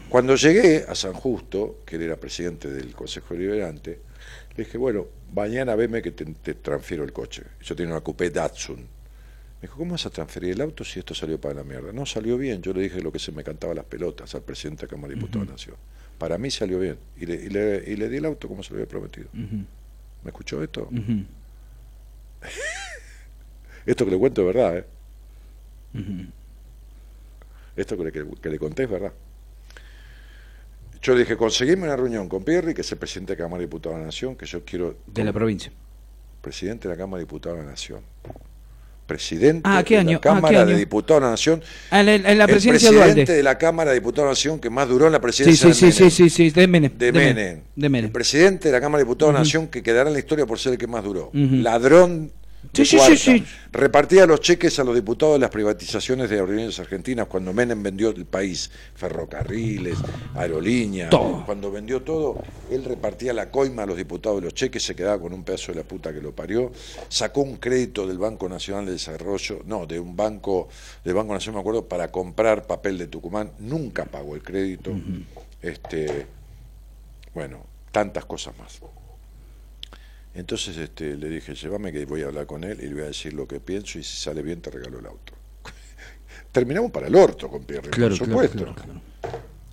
Cuando 0.08 0.35
llegué 0.35 0.85
a 0.88 0.95
San 0.95 1.14
Justo, 1.14 1.82
que 1.85 1.98
él 1.98 2.03
era 2.03 2.16
presidente 2.16 2.69
del 2.69 2.93
Consejo 2.93 3.34
Deliberante, 3.34 4.00
le 4.56 4.64
dije, 4.64 4.77
bueno, 4.77 5.08
mañana 5.34 5.76
veme 5.76 6.01
que 6.01 6.11
te, 6.11 6.26
te 6.26 6.53
transfiero 6.56 7.03
el 7.03 7.11
coche. 7.11 7.43
Yo 7.61 7.76
tenía 7.76 7.92
una 7.92 8.01
coupé 8.01 8.30
Datsun. 8.30 8.77
Me 8.77 9.61
dijo, 9.61 9.77
¿cómo 9.77 9.92
vas 9.92 10.06
a 10.06 10.09
transferir 10.09 10.51
el 10.51 10.61
auto 10.61 10.84
si 10.84 11.00
esto 11.00 11.14
salió 11.14 11.40
para 11.40 11.56
la 11.56 11.64
mierda? 11.64 11.92
No, 11.92 12.06
salió 12.06 12.38
bien. 12.38 12.61
Yo 12.61 12.74
le 12.74 12.82
dije 12.82 13.01
lo 13.01 13.11
que 13.11 13.19
se 13.19 13.32
me 13.32 13.43
cantaba 13.43 13.74
las 13.74 13.85
pelotas 13.85 14.34
al 14.34 14.43
presidente 14.43 14.82
de 14.82 14.88
la 14.88 14.92
Cámara 14.92 15.09
de 15.09 15.16
Diputados 15.16 15.48
de 15.48 15.51
Nación. 15.51 15.76
Para 16.17 16.37
mí 16.37 16.49
salió 16.51 16.79
bien. 16.79 16.97
Y 17.17 17.25
le, 17.25 17.35
y 17.35 17.49
le- 17.49 17.83
y 17.87 17.95
le 17.95 18.09
di 18.09 18.17
el 18.17 18.25
auto 18.25 18.47
como 18.47 18.63
se 18.63 18.71
lo 18.71 18.77
había 18.77 18.87
prometido. 18.87 19.27
¿Me 19.33 20.29
escuchó 20.31 20.63
esto? 20.63 20.89
Esto 23.85 24.05
que 24.05 24.11
le 24.11 24.17
cuento 24.17 24.41
es 24.41 24.47
verdad, 24.55 24.77
¿eh? 24.77 24.85
Esto 27.75 27.97
que 27.97 28.03
le, 28.05 28.11
que 28.11 28.49
le 28.49 28.59
conté 28.59 28.83
es 28.83 28.89
verdad. 28.89 29.13
Yo 31.01 31.13
le 31.13 31.21
dije, 31.21 31.37
conseguime 31.37 31.83
una 31.83 31.95
reunión 31.95 32.27
con 32.27 32.43
Pierri, 32.43 32.73
que 32.73 32.81
es 32.81 32.91
el 32.91 32.97
presidente 32.97 33.33
de 33.33 33.37
la 33.39 33.45
Cámara 33.45 33.59
de 33.59 33.65
Diputados 33.67 33.95
de 33.97 34.01
la 34.01 34.05
Nación, 34.07 34.35
que 34.35 34.45
yo 34.45 34.65
quiero... 34.65 34.97
De 35.05 35.23
la 35.23 35.31
provincia. 35.31 35.71
Presidente 36.41 36.87
de 36.87 36.95
la 36.95 36.97
Cámara 36.97 37.19
de 37.19 37.25
Diputados 37.25 37.57
de 37.59 37.63
la 37.63 37.69
Nación. 37.69 38.01
Presidente 39.08 39.61
Ah, 39.64 39.84
¿qué 39.84 39.98
de 39.98 40.03
la 40.03 40.11
Ah, 40.18 40.22
Cámara 40.22 40.50
¿qué 40.50 40.58
año? 40.58 40.72
de 40.74 40.77
Diputados 40.77 41.22
de 41.22 41.26
la 41.26 41.32
Nación. 41.32 41.64
Ah, 41.90 42.02
en, 42.02 42.10
en 42.10 42.38
la 42.38 42.44
el 42.44 42.50
presidencia 42.52 42.90
presidente 42.90 43.14
Dualde. 43.16 43.34
de 43.38 43.44
la 43.44 43.58
Cámara 43.58 43.92
de 43.92 43.95
Diputados 43.95 44.24
de 44.24 44.27
la 44.27 44.32
Nación 44.32 44.60
que 44.60 44.69
más 44.69 44.88
duró 44.90 45.08
en 45.08 45.14
la 45.14 45.22
presidencia 45.22 45.74
sí, 45.74 45.86
de 45.86 45.92
sí, 45.92 46.00
Menem. 46.03 46.11
sí, 46.11 46.30
sí, 46.30 46.30
sí, 46.30 46.50
de 46.52 46.68
Menem. 46.68 46.92
de 46.98 47.11
Menem. 47.11 47.60
De 47.76 47.90
Menem. 47.90 48.06
El 48.06 48.11
presidente 48.11 48.68
de 48.68 48.74
la 48.74 48.82
Cámara 48.82 49.00
de 49.00 49.06
Diputados 49.06 49.34
de 49.34 49.34
la. 49.34 49.40
Nación 49.40 49.68
que 49.68 49.82
quedará 49.82 50.10
en 50.10 50.14
la 50.14 50.19
historia 50.19 50.45
por 50.45 50.60
ser 50.60 50.74
el 50.74 50.77
que 50.77 50.88
más 50.88 51.03
duró. 51.03 51.32
Ladrón. 51.34 52.32
Sí, 52.73 52.85
sí, 52.85 53.17
sí. 53.17 53.43
Repartía 53.71 54.25
los 54.25 54.39
cheques 54.41 54.79
a 54.79 54.83
los 54.83 54.95
diputados 54.95 55.35
de 55.35 55.39
las 55.39 55.49
privatizaciones 55.49 56.29
de 56.29 56.35
Aerolíneas 56.37 56.79
Argentinas 56.79 57.27
cuando 57.27 57.53
Menem 57.53 57.81
vendió 57.83 58.09
el 58.09 58.25
país, 58.25 58.71
ferrocarriles, 58.95 59.97
aerolíneas. 60.35 61.09
Todo. 61.09 61.45
Cuando 61.45 61.71
vendió 61.71 62.01
todo, 62.01 62.41
él 62.71 62.83
repartía 62.85 63.33
la 63.33 63.51
coima 63.51 63.83
a 63.83 63.85
los 63.85 63.97
diputados 63.97 64.39
de 64.39 64.45
los 64.45 64.53
cheques, 64.53 64.83
se 64.83 64.95
quedaba 64.95 65.19
con 65.19 65.33
un 65.33 65.43
pedazo 65.43 65.71
de 65.71 65.79
la 65.79 65.83
puta 65.83 66.13
que 66.13 66.21
lo 66.21 66.33
parió. 66.33 66.71
Sacó 67.09 67.41
un 67.41 67.57
crédito 67.57 68.07
del 68.07 68.17
Banco 68.17 68.47
Nacional 68.49 68.85
de 68.85 68.93
Desarrollo, 68.93 69.61
no, 69.65 69.85
de 69.85 69.99
un 69.99 70.15
banco, 70.15 70.69
del 71.03 71.13
Banco 71.13 71.33
Nacional, 71.33 71.55
me 71.57 71.61
acuerdo, 71.61 71.87
para 71.87 72.11
comprar 72.11 72.65
papel 72.65 72.97
de 72.97 73.07
Tucumán. 73.07 73.51
Nunca 73.59 74.05
pagó 74.05 74.35
el 74.35 74.43
crédito. 74.43 74.91
Este, 75.61 76.25
bueno, 77.33 77.63
tantas 77.91 78.25
cosas 78.25 78.57
más. 78.57 78.79
Entonces 80.38 80.77
este, 80.77 81.16
le 81.16 81.30
dije, 81.30 81.56
llévame 81.56 81.91
que 81.91 82.06
voy 82.06 82.22
a 82.22 82.27
hablar 82.27 82.45
con 82.45 82.64
él 82.64 82.77
y 82.80 82.85
le 82.85 82.93
voy 82.93 83.03
a 83.03 83.07
decir 83.07 83.33
lo 83.33 83.48
que 83.48 83.59
pienso 83.59 83.98
y 83.98 84.03
si 84.03 84.17
sale 84.17 84.43
bien 84.43 84.61
te 84.61 84.69
regalo 84.69 84.99
el 84.99 85.07
auto. 85.07 85.33
Terminamos 86.51 86.91
para 86.91 87.07
el 87.07 87.16
orto 87.16 87.49
con 87.49 87.64
Pierre, 87.64 87.90
Claro, 87.90 88.16
por 88.16 88.27
supuesto. 88.27 88.57
claro, 88.59 88.75
claro. 88.75 89.01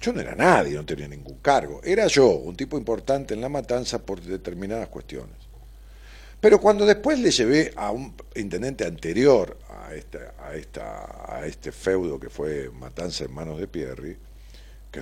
Yo 0.01 0.13
no 0.15 0.23
era 0.23 0.35
nadie, 0.35 0.75
no 0.75 0.87
tenía 0.87 1.07
ningún 1.07 1.37
cargo. 1.41 1.83
Era 1.85 2.07
yo, 2.07 2.29
un 2.29 2.57
tipo 2.57 2.79
importante 2.79 3.35
en 3.35 3.43
la 3.43 3.51
matanza 3.51 3.99
por 3.99 4.23
determinadas 4.23 4.89
cuestiones. 4.89 5.37
Pero 6.41 6.59
cuando 6.59 6.87
después 6.87 7.19
le 7.19 7.31
llevé 7.31 7.73
a 7.77 7.91
un 7.91 8.15
intendente 8.35 8.87
anterior 8.87 9.59
a, 9.69 9.95
esta, 9.95 10.35
a, 10.39 10.55
esta, 10.55 11.37
a 11.37 11.47
este 11.47 11.73
feudo 11.73 12.19
que 12.19 12.31
fue 12.31 12.71
Matanza 12.71 13.25
en 13.25 13.35
manos 13.35 13.59
de 13.59 13.67
Pierri, 13.67 14.17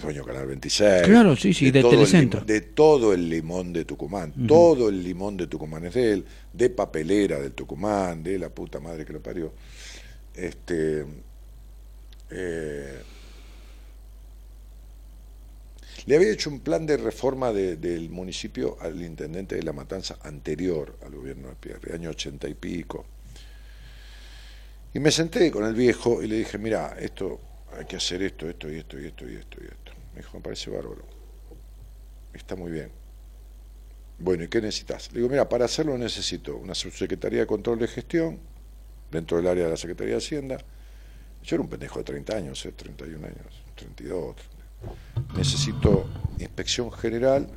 que 0.01 0.07
de 0.13 0.23
Canal 0.25 0.47
26. 0.47 1.03
Claro, 1.03 1.37
sí, 1.37 1.53
sí, 1.53 1.71
de 1.71 1.81
todo 1.83 1.93
el 1.93 1.97
Telecentro. 1.99 2.41
lim- 2.41 2.47
de 2.47 2.61
todo 2.63 3.13
el 3.13 3.29
limón 3.29 3.73
de 3.73 3.85
Tucumán. 3.85 4.33
Todo 4.47 4.89
el 4.89 5.03
limón 5.03 5.37
de 5.37 5.47
Tucumán 5.47 5.85
es 5.87 5.95
de 5.95 6.13
él, 6.13 6.25
de 6.53 6.71
papelera 6.71 7.39
del 7.41 7.53
Tucumán, 7.53 8.23
de 8.23 8.39
la 8.39 8.49
puta 8.49 8.81
madre 8.81 9.05
que 9.05 9.13
lo 9.13 9.21
parió. 9.23 9.53
Este. 10.35 11.05
eh, 12.31 13.03
le 16.07 16.17
había 16.17 16.33
hecho 16.33 16.51
un 16.51 16.61
plan 16.61 16.85
de 16.87 16.97
reforma 16.97 17.53
de- 17.53 17.77
del 17.77 18.09
municipio 18.11 18.77
al 18.81 19.01
intendente 19.03 19.55
de 19.57 19.63
La 19.63 19.73
Matanza 19.73 20.17
anterior 20.23 20.97
al 21.05 21.13
gobierno 21.15 21.49
de 21.49 21.55
Pierre, 21.57 21.95
año 21.95 22.11
ochenta 22.11 22.49
y 22.49 22.55
pico. 22.55 23.05
Y 24.95 24.99
me 25.01 25.11
senté 25.11 25.51
con 25.51 25.65
el 25.65 25.75
viejo 25.75 26.23
y 26.23 26.27
le 26.27 26.37
dije, 26.39 26.59
mira, 26.59 26.97
esto, 26.99 27.41
hay 27.79 27.85
que 27.87 27.97
hacer 27.97 28.23
esto, 28.23 28.49
esto 28.49 28.71
y 28.71 28.79
esto 28.79 28.99
y 29.01 29.07
esto 29.07 29.29
y 29.31 29.35
esto 29.37 29.57
y 29.61 29.65
esto. 29.65 29.82
Me 30.13 30.21
dijo, 30.21 30.37
me 30.37 30.43
parece 30.43 30.71
bárbaro. 30.71 31.05
Está 32.33 32.57
muy 32.57 32.71
bien. 32.71 32.91
Bueno, 34.19 34.45
¿y 34.45 34.49
qué 34.49 34.61
necesitas? 34.61 35.11
Le 35.13 35.19
digo, 35.19 35.29
mira, 35.29 35.49
para 35.49 35.65
hacerlo 35.65 35.97
necesito 35.99 36.57
una 36.57 36.75
subsecretaría 36.75 37.41
de 37.41 37.47
control 37.47 37.79
de 37.79 37.89
gestión 37.89 38.39
dentro 39.11 39.37
del 39.37 39.47
área 39.47 39.65
de 39.65 39.71
la 39.71 39.77
Secretaría 39.77 40.15
de 40.15 40.19
Hacienda. 40.19 40.59
Yo 41.43 41.57
era 41.57 41.63
un 41.63 41.69
pendejo 41.69 41.99
de 41.99 42.05
30 42.05 42.37
años, 42.37 42.65
eh, 42.65 42.73
31 42.73 43.27
años, 43.27 43.65
32. 43.75 44.37
Necesito 45.37 46.09
inspección 46.39 46.93
general 46.93 47.49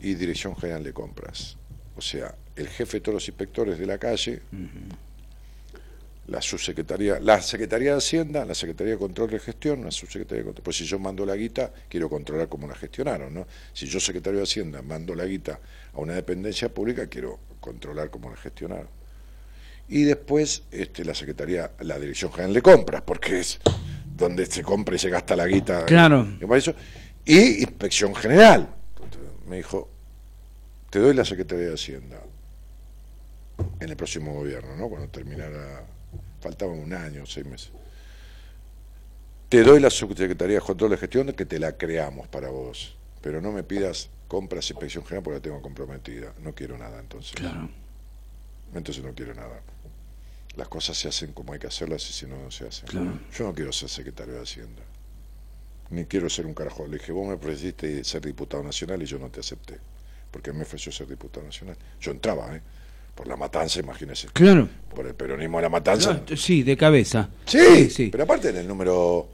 y 0.00 0.14
dirección 0.14 0.56
general 0.56 0.84
de 0.84 0.92
compras. 0.92 1.56
O 1.96 2.00
sea, 2.00 2.34
el 2.56 2.68
jefe 2.68 2.98
de 2.98 3.00
todos 3.00 3.14
los 3.14 3.28
inspectores 3.28 3.78
de 3.78 3.86
la 3.86 3.98
calle, 3.98 4.42
la 6.26 6.40
subsecretaría, 6.40 7.18
la 7.20 7.40
Secretaría 7.42 7.92
de 7.92 7.98
Hacienda, 7.98 8.44
la 8.44 8.54
Secretaría 8.54 8.92
de 8.92 8.98
Control 8.98 9.28
de 9.30 9.38
Gestión, 9.40 9.84
la 9.84 9.90
subsecretaría 9.90 10.42
de 10.42 10.44
Control. 10.44 10.62
Pues 10.64 10.76
si 10.76 10.84
yo 10.84 10.98
mando 10.98 11.26
la 11.26 11.34
guita, 11.34 11.72
quiero 11.88 12.08
controlar 12.08 12.48
cómo 12.48 12.66
la 12.68 12.74
gestionaron, 12.76 13.34
¿no? 13.34 13.46
Si 13.72 13.86
yo, 13.86 13.98
secretario 13.98 14.38
de 14.38 14.44
Hacienda, 14.44 14.82
mando 14.82 15.14
la 15.14 15.24
guita 15.24 15.58
a 15.92 15.98
una 16.00 16.14
dependencia 16.14 16.72
pública, 16.72 17.06
quiero 17.08 17.40
controlar 17.60 18.10
cómo 18.10 18.30
la 18.30 18.36
gestionaron. 18.36 18.88
Y 19.88 20.04
después 20.04 20.62
este, 20.70 21.04
la 21.04 21.14
Secretaría, 21.14 21.72
la 21.80 21.98
Dirección 21.98 22.30
General 22.32 22.54
de 22.54 22.62
Compras, 22.62 23.02
porque 23.02 23.40
es 23.40 23.58
donde 24.16 24.46
se 24.46 24.62
compra 24.62 24.94
y 24.94 24.98
se 24.98 25.10
gasta 25.10 25.34
la 25.34 25.46
guita. 25.46 25.84
Claro. 25.86 26.26
Y 26.40 26.54
eso- 26.54 26.74
Y 27.24 27.62
Inspección 27.62 28.14
General. 28.14 28.68
Me 29.48 29.56
dijo, 29.56 29.90
te 30.88 30.98
doy 31.00 31.14
la 31.14 31.24
Secretaría 31.24 31.66
de 31.66 31.74
Hacienda 31.74 32.20
en 33.80 33.88
el 33.88 33.96
próximo 33.96 34.32
gobierno, 34.34 34.76
¿no? 34.76 34.88
Cuando 34.88 35.08
terminara, 35.08 35.84
faltaba 36.42 36.72
un 36.72 36.92
año, 36.92 37.24
seis 37.24 37.46
meses. 37.46 37.70
Te 39.48 39.62
doy 39.62 39.80
la 39.80 39.90
Subsecretaría 39.90 40.56
de 40.56 40.62
Control 40.62 40.90
de 40.90 40.96
Gestión 40.96 41.32
que 41.32 41.46
te 41.46 41.58
la 41.58 41.76
creamos 41.76 42.26
para 42.28 42.48
vos, 42.48 42.96
pero 43.20 43.40
no 43.40 43.52
me 43.52 43.62
pidas 43.62 44.08
compras 44.26 44.70
inspección 44.70 45.04
general 45.04 45.22
porque 45.22 45.38
la 45.38 45.42
tengo 45.42 45.62
comprometida. 45.62 46.32
No 46.40 46.54
quiero 46.54 46.76
nada 46.78 46.98
entonces. 46.98 47.32
Claro. 47.32 47.68
Entonces 48.74 49.04
no 49.04 49.14
quiero 49.14 49.34
nada. 49.34 49.60
las 50.56 50.68
cosas 50.68 50.96
se 50.98 51.08
hacen 51.08 51.32
como 51.32 51.52
hay 51.52 51.58
que 51.58 51.66
hacerlas 51.66 52.08
y 52.10 52.12
si 52.12 52.26
no, 52.26 52.36
no 52.42 52.50
se 52.50 52.66
hacen. 52.66 52.86
Claro. 52.88 53.20
Yo 53.36 53.44
no 53.44 53.54
quiero 53.54 53.72
ser 53.72 53.88
secretario 53.88 54.34
de 54.34 54.42
Hacienda, 54.42 54.82
ni 55.90 56.04
quiero 56.06 56.28
ser 56.28 56.46
un 56.46 56.54
carajo. 56.54 56.86
Le 56.86 56.98
dije, 56.98 57.12
vos 57.12 57.26
me 57.26 57.34
ofreciste 57.34 58.04
ser 58.04 58.22
diputado 58.22 58.62
nacional 58.62 59.02
y 59.02 59.06
yo 59.06 59.18
no 59.18 59.30
te 59.30 59.40
acepté, 59.40 59.78
porque 60.30 60.52
me 60.52 60.62
ofreció 60.62 60.92
ser 60.92 61.06
diputado 61.06 61.46
nacional. 61.46 61.76
Yo 62.00 62.10
entraba, 62.10 62.56
¿eh? 62.56 62.62
Por 63.14 63.28
la 63.28 63.36
matanza, 63.36 63.80
imagínese. 63.80 64.28
Claro. 64.32 64.68
Por 64.94 65.06
el 65.06 65.14
peronismo 65.14 65.58
de 65.58 65.62
la 65.62 65.68
matanza. 65.68 66.22
Ah, 66.26 66.36
Sí, 66.36 66.62
de 66.62 66.76
cabeza. 66.76 67.28
Sí, 67.46 67.90
sí. 67.90 68.08
pero 68.10 68.24
aparte 68.24 68.48
en 68.50 68.56
el 68.56 68.66
número, 68.68 69.28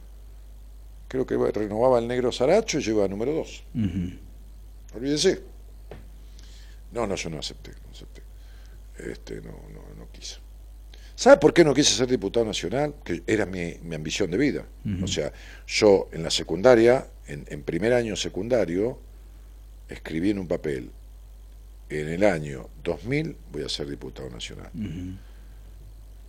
creo 1.06 1.24
que 1.24 1.36
renovaba 1.52 1.98
el 1.98 2.08
negro 2.08 2.32
Saracho 2.32 2.78
y 2.78 2.82
yo 2.82 2.92
iba 2.92 3.04
a 3.04 3.08
número 3.08 3.32
2. 3.32 3.64
Ujú. 3.74 4.96
Olvídese. 4.96 5.42
No, 6.92 7.06
no, 7.06 7.14
yo 7.14 7.30
no 7.30 7.38
acepté, 7.38 7.70
no 7.70 7.92
acepté. 7.92 8.22
Este, 8.98 9.36
no, 9.36 9.52
no, 9.72 9.82
no 9.96 10.08
quise. 10.10 10.36
¿Sabe 11.14 11.36
por 11.38 11.52
qué 11.52 11.64
no 11.64 11.74
quise 11.74 11.94
ser 11.94 12.06
diputado 12.08 12.46
nacional? 12.46 12.94
Que 13.04 13.22
era 13.26 13.44
mi, 13.44 13.74
mi 13.82 13.94
ambición 13.96 14.30
de 14.30 14.38
vida. 14.38 14.64
O 15.02 15.06
sea, 15.06 15.32
yo 15.66 16.08
en 16.12 16.22
la 16.22 16.30
secundaria, 16.30 17.06
en, 17.26 17.44
en 17.48 17.62
primer 17.62 17.92
año 17.92 18.14
secundario, 18.16 18.98
escribí 19.88 20.30
en 20.30 20.38
un 20.38 20.46
papel, 20.48 20.90
en 21.88 22.08
el 22.08 22.24
año 22.24 22.68
2000 22.84 23.36
voy 23.52 23.62
a 23.62 23.68
ser 23.68 23.88
diputado 23.88 24.28
nacional. 24.30 24.70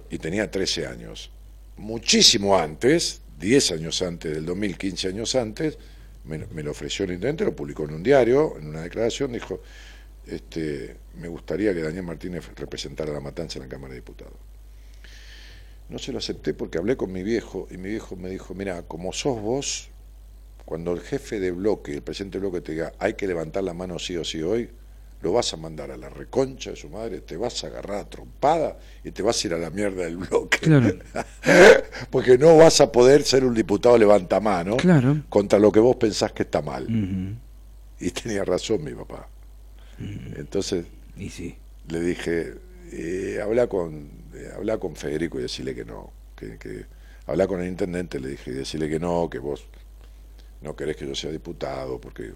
Y 0.10 0.18
tenía 0.18 0.50
13 0.50 0.88
años. 0.88 1.32
Muchísimo 1.78 2.58
antes, 2.58 3.22
10 3.40 3.72
años 3.72 4.02
antes 4.02 4.34
del 4.34 4.46
2000, 4.46 4.78
15 4.78 5.08
años 5.10 5.36
antes, 5.36 5.78
me, 6.26 6.40
me 6.48 6.64
lo 6.64 6.72
ofreció 6.72 7.06
el 7.06 7.12
intendente, 7.12 7.46
lo 7.46 7.56
publicó 7.56 7.86
en 7.86 7.94
un 7.94 8.04
diario, 8.04 8.58
en 8.58 8.68
una 8.68 8.82
declaración, 8.82 9.32
dijo, 9.32 9.62
este, 10.28 10.98
me 11.16 11.28
gustaría 11.28 11.74
que 11.74 11.82
Daniel 11.82 12.04
Martínez 12.04 12.50
representara 12.56 13.12
la 13.12 13.20
matanza 13.20 13.58
en 13.58 13.64
la 13.64 13.70
Cámara 13.70 13.94
de 13.94 14.00
Diputados. 14.00 14.34
No 15.90 15.98
se 15.98 16.12
lo 16.12 16.20
acepté 16.20 16.54
porque 16.54 16.78
hablé 16.78 16.96
con 16.98 17.12
mi 17.12 17.24
viejo 17.24 17.68
y 17.72 17.78
mi 17.78 17.90
viejo 17.90 18.16
me 18.16 18.30
dijo, 18.30 18.54
mira, 18.54 18.84
como 18.84 19.12
sos 19.12 19.42
vos, 19.42 19.90
cuando 20.66 20.94
el 20.94 21.02
jefe 21.02 21.40
de 21.40 21.52
bloque, 21.52 21.94
el 21.94 22.04
presidente 22.04 22.38
de 22.38 22.48
bloque 22.48 22.62
te 22.62 22.74
diga, 22.74 22.94
hay 23.00 23.16
que 23.16 23.26
levantar 23.26 23.64
la 23.64 23.74
mano 23.74 23.98
sí 23.98 24.16
o 24.18 24.24
sí 24.24 24.44
hoy, 24.44 24.70
lo 25.22 25.34
vas 25.34 25.54
a 25.54 25.58
mandar 25.58 25.92
a 25.92 25.98
la 25.98 26.08
reconcha 26.10 26.70
de 26.70 26.76
su 26.78 26.90
madre, 26.90 27.20
te 27.22 27.36
vas 27.36 27.64
a 27.64 27.68
agarrar 27.68 27.98
a 27.98 28.10
trompada 28.10 28.78
y 29.04 29.12
te 29.12 29.22
vas 29.22 29.44
a 29.44 29.48
ir 29.48 29.54
a 29.54 29.58
la 29.58 29.70
mierda 29.70 30.04
del 30.06 30.18
bloque. 30.18 30.60
Claro. 30.60 30.94
Porque 32.10 32.38
no 32.38 32.56
vas 32.58 32.80
a 32.82 32.92
poder 32.92 33.24
ser 33.24 33.44
un 33.44 33.54
diputado 33.54 33.98
levantamano 33.98 34.78
Claro. 34.78 35.18
contra 35.30 35.60
lo 35.60 35.72
que 35.72 35.80
vos 35.82 35.98
pensás 35.98 36.32
que 36.32 36.44
está 36.44 36.62
mal. 36.62 36.88
Y 38.00 38.12
tenía 38.12 38.46
razón 38.46 38.84
mi 38.84 38.94
papá. 38.94 39.28
Entonces 40.38 40.86
Y 41.18 41.30
sí. 41.30 41.58
le 41.90 42.00
dije, 42.00 42.54
eh, 42.94 43.40
habla 43.44 43.68
con 43.68 44.10
eh, 44.34 44.52
habla 44.56 44.78
con 44.78 44.96
Federico 44.96 45.38
y 45.40 45.42
decirle 45.42 45.76
que 45.76 45.84
no, 45.84 46.12
que, 46.38 46.58
que 46.58 46.86
habla 47.28 47.46
con 47.48 47.62
el 47.62 47.68
intendente, 47.68 48.20
le 48.20 48.30
dije, 48.30 48.52
y 48.52 48.54
decirle 48.54 48.88
que 48.90 49.00
no, 49.00 49.30
que 49.30 49.40
vos 49.40 49.66
no 50.62 50.76
querés 50.76 50.96
que 50.96 51.06
yo 51.08 51.16
sea 51.16 51.32
diputado 51.32 52.00
porque 52.00 52.32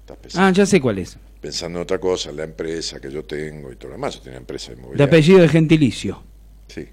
estás 0.00 0.16
pensando, 0.16 0.46
Ah, 0.48 0.50
ya 0.50 0.66
sé 0.66 0.80
cuál 0.80 0.98
es. 0.98 1.16
Pensando 1.46 1.78
en 1.78 1.84
otra 1.84 2.00
cosa, 2.00 2.32
la 2.32 2.42
empresa 2.42 2.98
que 3.00 3.08
yo 3.08 3.24
tengo 3.24 3.70
y 3.70 3.76
todo 3.76 3.90
lo 3.90 3.94
demás, 3.94 4.16
yo 4.16 4.20
tenía 4.22 4.38
empresa 4.38 4.72
De 4.72 4.78
inmobiliaria. 4.78 5.06
apellido 5.06 5.38
de 5.42 5.48
gentilicio. 5.48 6.22
Sí. 6.66 6.88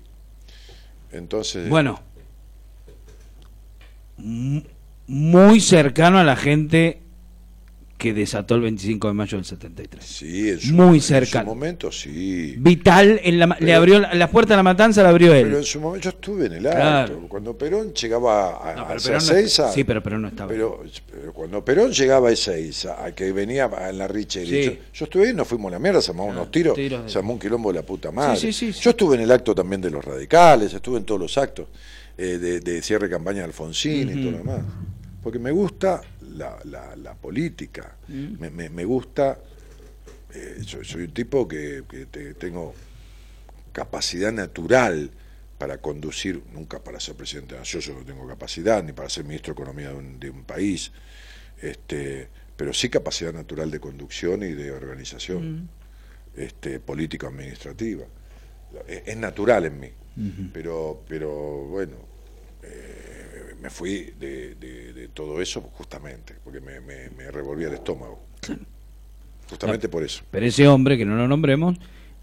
Entonces, 1.12 1.68
Bueno. 1.70 2.00
Muy 5.08 5.60
cercano 5.60 6.20
a 6.20 6.24
la 6.24 6.36
gente 6.36 7.02
que 8.04 8.14
desató 8.14 8.56
el 8.56 8.62
25 8.64 9.08
de 9.08 9.14
mayo 9.14 9.38
del 9.38 9.46
73. 9.46 10.04
sí, 10.06 10.50
en 10.50 10.60
su, 10.60 10.74
muy 10.74 10.98
en 10.98 11.26
su 11.26 11.40
momento 11.46 11.90
sí. 11.90 12.54
Vital, 12.58 13.22
en 13.24 13.40
la, 13.40 13.56
le 13.62 13.74
abrió 13.74 13.98
la, 13.98 14.14
la 14.14 14.30
puerta 14.30 14.56
a 14.56 14.58
la 14.58 14.64
matanza, 14.64 15.02
la 15.04 15.08
abrió 15.08 15.34
él. 15.34 15.46
Pero 15.46 15.58
en 15.60 15.64
su 15.64 15.80
momento 15.80 16.04
yo 16.04 16.10
estuve 16.10 16.48
en 16.48 16.54
el 16.56 16.68
acto. 16.68 16.78
Claro. 16.82 17.26
Cuando 17.30 17.58
Perón 17.58 17.94
llegaba 17.94 18.58
a, 18.72 18.76
No, 18.76 18.82
a 18.90 18.94
no- 18.96 19.72
sí, 19.72 19.84
pero 19.86 20.04
Perón 20.04 20.24
no 20.24 20.28
estaba. 20.28 20.50
Pero, 20.52 20.84
pero 21.10 21.32
cuando 21.32 21.64
Perón 21.64 21.94
llegaba 21.94 22.28
a 22.28 22.32
Ezeiza, 22.34 23.06
a 23.06 23.16
que 23.16 23.32
venía 23.32 23.72
en 23.90 23.98
la 23.98 24.10
Richeri, 24.10 24.48
Sí. 24.50 24.64
yo, 24.66 24.72
yo 24.94 25.06
estuve 25.06 25.28
ahí, 25.30 25.34
nos 25.34 25.48
fuimos 25.48 25.70
a 25.70 25.76
la 25.76 25.80
mierda, 25.80 26.02
se 26.02 26.12
armó 26.12 26.26
unos 26.26 26.52
tiros, 26.52 26.76
tiros 26.76 27.06
de- 27.06 27.10
se 27.10 27.18
armó 27.20 27.32
un 27.32 27.40
quilombo 27.40 27.72
de 27.72 27.80
la 27.80 27.86
puta 27.86 28.12
madre. 28.12 28.38
Sí, 28.38 28.52
sí. 28.52 28.74
Yo 28.74 28.90
estuve 28.90 29.16
en 29.16 29.22
el 29.22 29.32
acto 29.32 29.56
también 29.56 29.80
de 29.80 29.90
los 29.90 30.04
radicales, 30.04 30.74
estuve 30.74 30.98
en 30.98 31.06
todos 31.06 31.22
los 31.22 31.38
actos 31.38 31.68
eh, 32.18 32.38
de, 32.38 32.60
de 32.60 32.82
cierre 32.82 33.08
de 33.08 33.14
campaña 33.14 33.38
de 33.40 33.46
Alfonsín 33.46 34.10
y 34.10 34.22
todo 34.22 34.32
lo 34.32 34.38
demás. 34.40 34.60
Porque 35.24 35.40
me 35.40 35.52
gusta 35.52 36.02
la, 36.34 36.60
la- 36.66 36.96
la 36.96 37.14
política, 37.16 37.96
Mm. 38.08 38.36
me, 38.40 38.50
me- 38.50 38.70
me 38.70 38.86
gusta, 38.86 39.40
eh, 40.34 40.62
soy, 40.66 40.84
soy 40.86 41.04
un 41.04 41.14
tipo 41.14 41.48
que, 41.48 41.84
que 41.90 42.06
te- 42.08 42.34
tengo 42.34 42.74
capacidad 43.72 44.32
natural 44.32 45.12
para 45.58 45.78
conducir, 45.80 46.42
nunca 46.54 46.84
para 46.84 47.00
ser 47.00 47.16
presidente 47.16 47.50
de 47.50 47.56
la 47.56 47.62
nación, 47.62 47.82
yo 47.82 47.94
no 47.94 48.04
tengo 48.06 48.28
capacidad, 48.28 48.84
ni 48.84 48.92
para 48.92 49.10
ser 49.10 49.24
ministro 49.24 49.54
de 49.54 49.62
Economía 49.62 49.90
de 49.90 49.96
un, 49.96 50.20
de 50.20 50.30
un 50.30 50.44
país, 50.44 50.92
este, 51.62 52.28
pero 52.58 52.74
sí 52.74 52.90
capacidad 52.90 53.34
natural 53.34 53.72
de 53.72 53.80
conducción 53.80 54.44
y 54.44 54.54
de 54.54 54.72
organización 54.72 55.70
este, 56.36 56.80
político-administrativa. 56.80 58.06
Es, 58.88 59.04
es 59.06 59.18
natural 59.18 59.66
en 59.66 59.80
mí, 59.80 59.90
pero, 60.52 61.04
pero 61.08 61.30
bueno, 61.68 61.96
eh, 62.64 63.03
me 63.64 63.70
fui 63.70 64.14
de, 64.20 64.56
de- 64.56 64.92
de 64.92 65.08
todo 65.08 65.42
eso 65.42 65.62
justamente, 65.62 66.36
porque 66.44 66.60
me, 66.60 66.82
me, 66.82 67.10
me 67.12 67.32
revolvía 67.32 67.70
el 67.70 67.76
estómago. 67.76 68.20
Justamente 69.50 69.88
por 69.88 70.04
eso. 70.04 70.22
Pero 70.32 70.46
ese 70.46 70.68
hombre, 70.68 70.98
que 70.98 71.06
no 71.06 71.16
lo 71.16 71.30
nombremos, 71.30 71.78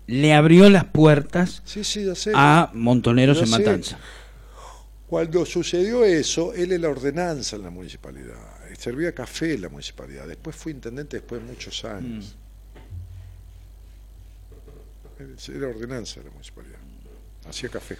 le 0.06 0.34
abrió 0.34 0.68
las 0.68 0.84
puertas 0.84 1.62
Sí, 1.64 1.82
sí, 1.82 2.04
a 2.34 2.70
montoneros 2.74 3.38
en 3.40 3.46
sé. 3.46 3.58
Matanza. 3.58 3.98
Cuando 5.06 5.46
sucedió 5.46 6.04
eso, 6.04 6.52
él 6.52 6.72
en 6.72 6.82
la 6.82 6.90
ordenanza 6.90 7.56
en 7.56 7.62
la 7.62 7.70
municipalidad, 7.70 8.36
servía 8.78 9.12
café 9.14 9.54
en 9.54 9.62
la 9.62 9.68
municipalidad, 9.70 10.28
después 10.28 10.54
fui 10.54 10.72
intendente 10.72 11.16
después 11.16 11.40
de 11.40 11.48
muchos 11.48 11.84
años. 11.86 12.36
Era 15.54 15.68
ordenanza 15.68 16.20
en 16.20 16.26
la 16.26 16.32
municipalidad, 16.32 16.78
hacía 17.48 17.68
café. 17.70 17.96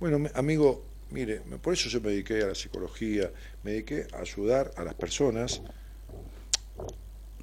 Bueno, 0.00 0.28
amigo, 0.34 0.84
mire, 1.10 1.40
por 1.62 1.72
eso 1.74 1.88
yo 1.88 2.00
me 2.00 2.10
dediqué 2.10 2.42
a 2.42 2.48
la 2.48 2.54
psicología, 2.54 3.30
me 3.62 3.72
dediqué 3.72 4.06
a 4.12 4.20
ayudar 4.20 4.72
a 4.76 4.84
las 4.84 4.94
personas, 4.94 5.62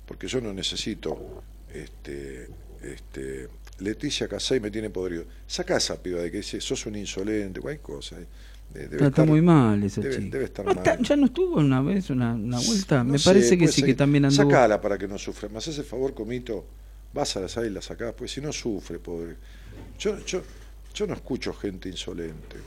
porque 0.06 0.28
yo 0.28 0.40
no 0.42 0.54
necesito, 0.54 1.44
este, 1.74 2.48
este, 2.84 3.50
Leticia 3.80 4.28
Casay 4.28 4.60
me 4.60 4.72
tiene 4.72 4.90
podrido. 4.90 5.26
Saca 5.48 5.78
esa 5.78 6.02
piba 6.02 6.22
de 6.22 6.32
que 6.32 6.38
dice, 6.38 6.62
sos 6.62 6.86
un 6.86 6.96
insolente, 6.96 7.60
cualquier 7.60 7.82
cosa. 7.82 8.20
eh. 8.20 8.26
De- 8.74 8.82
debe 8.88 8.96
Está, 8.96 9.08
estar- 9.08 9.28
muy 9.28 9.42
mal 9.42 9.82
esa 9.84 10.02
debe, 10.02 10.16
chica. 10.16 10.30
debe 10.32 10.46
estar 10.46 10.66
No, 10.66 10.74
mal. 10.74 10.84
está- 10.86 11.02
ya 11.02 11.16
no 11.16 11.26
estuvo 11.28 11.58
una 11.58 11.82
vez, 11.82 12.10
una, 12.10 12.34
una 12.34 12.60
vuelta. 12.60 13.04
No 13.04 13.14
Me 13.14 13.20
sé, 13.20 13.30
parece 13.30 13.58
que 13.58 13.68
sí, 13.68 13.84
que 13.84 13.94
también 13.94 14.26
anduvo. 14.26 14.44
Sacala 14.50 14.82
para 14.82 14.98
que 14.98 15.08
no 15.08 15.18
sufra. 15.18 15.50
Me 15.50 15.58
haces 15.60 15.78
el 15.78 15.86
favor, 15.86 16.14
Comito, 16.14 16.66
vas 17.14 17.36
a 17.38 17.42
la 17.42 17.48
sala 17.48 17.68
y 17.68 17.70
la 17.70 17.82
sacás, 17.82 18.14
pues 18.18 18.32
si 18.32 18.42
no 18.42 18.52
sufre, 18.52 19.00
pobre. 19.00 19.36
Yo, 20.00 20.20
yo, 20.26 20.42
yo 20.94 21.08
no 21.08 21.14
escucho 21.14 21.54
gente 21.54 21.90
insolente. 21.90 22.58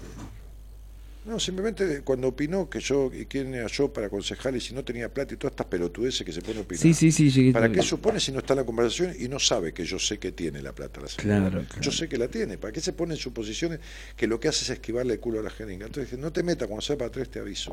No, 1.29 1.39
simplemente 1.39 2.01
cuando 2.03 2.29
opinó 2.29 2.71
que 2.71 2.81
yo, 2.81 3.11
y 3.13 3.27
quién 3.27 3.55
era 3.55 3.67
yo 3.69 3.93
para 3.93 4.07
aconsejarle 4.07 4.61
si 4.61 4.73
no 4.73 4.83
tenía 4.83 5.13
plata 5.13 5.35
y 5.35 5.37
todas 5.37 5.53
estas 5.53 5.67
pelotudeces 5.67 6.25
que 6.25 6.33
se 6.33 6.41
pone 6.41 6.59
a 6.59 6.63
opinar. 6.63 6.83
Sí, 6.83 6.95
sí, 6.95 7.13
sí, 7.13 7.31
llegué- 7.31 7.53
¿Para 7.53 7.71
qué 7.71 7.83
supone 7.83 8.19
si 8.19 8.33
no 8.33 8.39
está 8.39 8.55
en 8.55 8.61
la 8.61 8.65
conversación 8.65 9.15
y 9.19 9.29
no 9.29 9.39
sabe 9.39 9.75
que 9.75 9.85
yo 9.85 9.99
sé 9.99 10.19
que 10.19 10.33
tiene 10.33 10.63
la 10.63 10.75
plata 10.75 11.01
la 11.03 11.09
señora? 11.09 11.51
Claro, 11.51 11.65
claro. 11.67 11.83
Yo 11.83 11.91
sé 11.93 12.09
que 12.09 12.17
la 12.17 12.29
tiene. 12.29 12.57
¿Para 12.57 12.73
qué 12.73 12.81
se 12.81 12.95
pone 12.95 13.13
en 13.15 13.21
suposiciones 13.21 13.79
que 14.17 14.27
lo 14.27 14.41
que 14.41 14.49
hace 14.49 14.65
es 14.65 14.71
esquivarle 14.71 15.15
el 15.15 15.21
culo 15.21 15.41
a 15.41 15.43
la 15.43 15.51
jeringa? 15.51 15.87
Entonces, 15.87 16.11
dije, 16.11 16.21
no 16.23 16.33
te 16.33 16.43
metas, 16.43 16.67
cuando 16.67 16.81
sea 16.83 16.97
para 16.97 17.11
tres 17.11 17.31
te 17.31 17.41
aviso. 17.41 17.73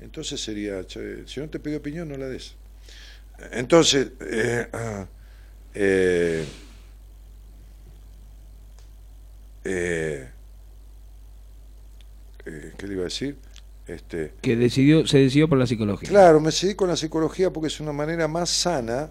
Entonces 0.00 0.40
sería, 0.40 0.84
che, 0.84 1.26
si 1.26 1.38
no 1.40 1.48
te 1.48 1.60
pide 1.60 1.76
opinión, 1.76 2.08
no 2.08 2.16
la 2.16 2.28
des. 2.28 2.56
Entonces, 3.52 4.12
eh, 4.20 4.68
ah, 4.72 5.06
eh, 5.74 6.44
eh, 9.64 10.28
eh, 12.46 12.72
¿qué 12.76 12.86
le 12.86 12.94
iba 12.94 13.02
a 13.02 13.04
decir? 13.04 13.36
Este, 13.86 14.32
Que 14.40 14.56
decidió, 14.56 15.06
se 15.06 15.18
decidió 15.18 15.48
por 15.48 15.58
la 15.58 15.66
psicología. 15.66 16.08
Claro, 16.08 16.40
me 16.40 16.52
seguí 16.52 16.74
con 16.74 16.88
la 16.88 16.96
psicología 16.96 17.50
porque 17.52 17.66
es 17.66 17.80
una 17.80 17.92
manera 17.92 18.28
más 18.28 18.50
sana, 18.50 19.10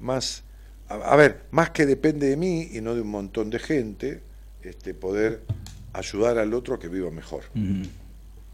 más, 0.00 0.42
a, 0.88 0.94
a 0.94 1.16
ver, 1.16 1.44
más 1.50 1.70
que 1.70 1.86
depende 1.86 2.28
de 2.28 2.36
mí 2.36 2.68
y 2.72 2.80
no 2.80 2.94
de 2.94 3.00
un 3.00 3.10
montón 3.10 3.50
de 3.50 3.58
gente, 3.58 4.20
este, 4.62 4.94
poder 4.94 5.42
ayudar 5.92 6.38
al 6.38 6.52
otro 6.52 6.74
a 6.74 6.78
que 6.78 6.88
viva 6.88 7.10
mejor. 7.10 7.44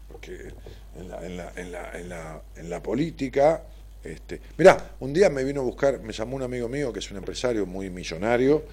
Porque 0.07 0.53
en 0.97 1.09
la, 1.09 1.25
en 1.25 1.37
la, 1.37 1.51
en 1.55 1.71
la, 1.71 1.99
en 1.99 2.09
la, 2.09 2.41
en 2.55 2.69
la 2.69 2.81
política, 2.81 3.63
este, 4.03 4.39
mirá, 4.57 4.91
un 4.99 5.13
día 5.13 5.29
me 5.29 5.43
vino 5.43 5.61
a 5.61 5.63
buscar, 5.63 5.99
me 6.01 6.13
llamó 6.13 6.35
un 6.35 6.43
amigo 6.43 6.69
mío 6.69 6.93
que 6.93 6.99
es 6.99 7.11
un 7.11 7.17
empresario 7.17 7.65
muy 7.65 7.89
millonario 7.89 8.63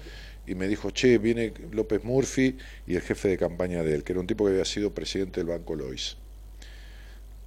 y 0.51 0.55
me 0.55 0.67
dijo, 0.67 0.91
che, 0.91 1.17
viene 1.17 1.53
López 1.71 2.03
Murphy 2.03 2.57
y 2.87 2.95
el 2.95 3.01
jefe 3.01 3.29
de 3.29 3.37
campaña 3.37 3.83
de 3.83 3.95
él, 3.95 4.03
que 4.03 4.13
era 4.13 4.19
un 4.21 4.27
tipo 4.27 4.45
que 4.45 4.51
había 4.51 4.65
sido 4.65 4.93
presidente 4.93 5.39
del 5.39 5.47
Banco 5.47 5.75
Lois 5.75 6.17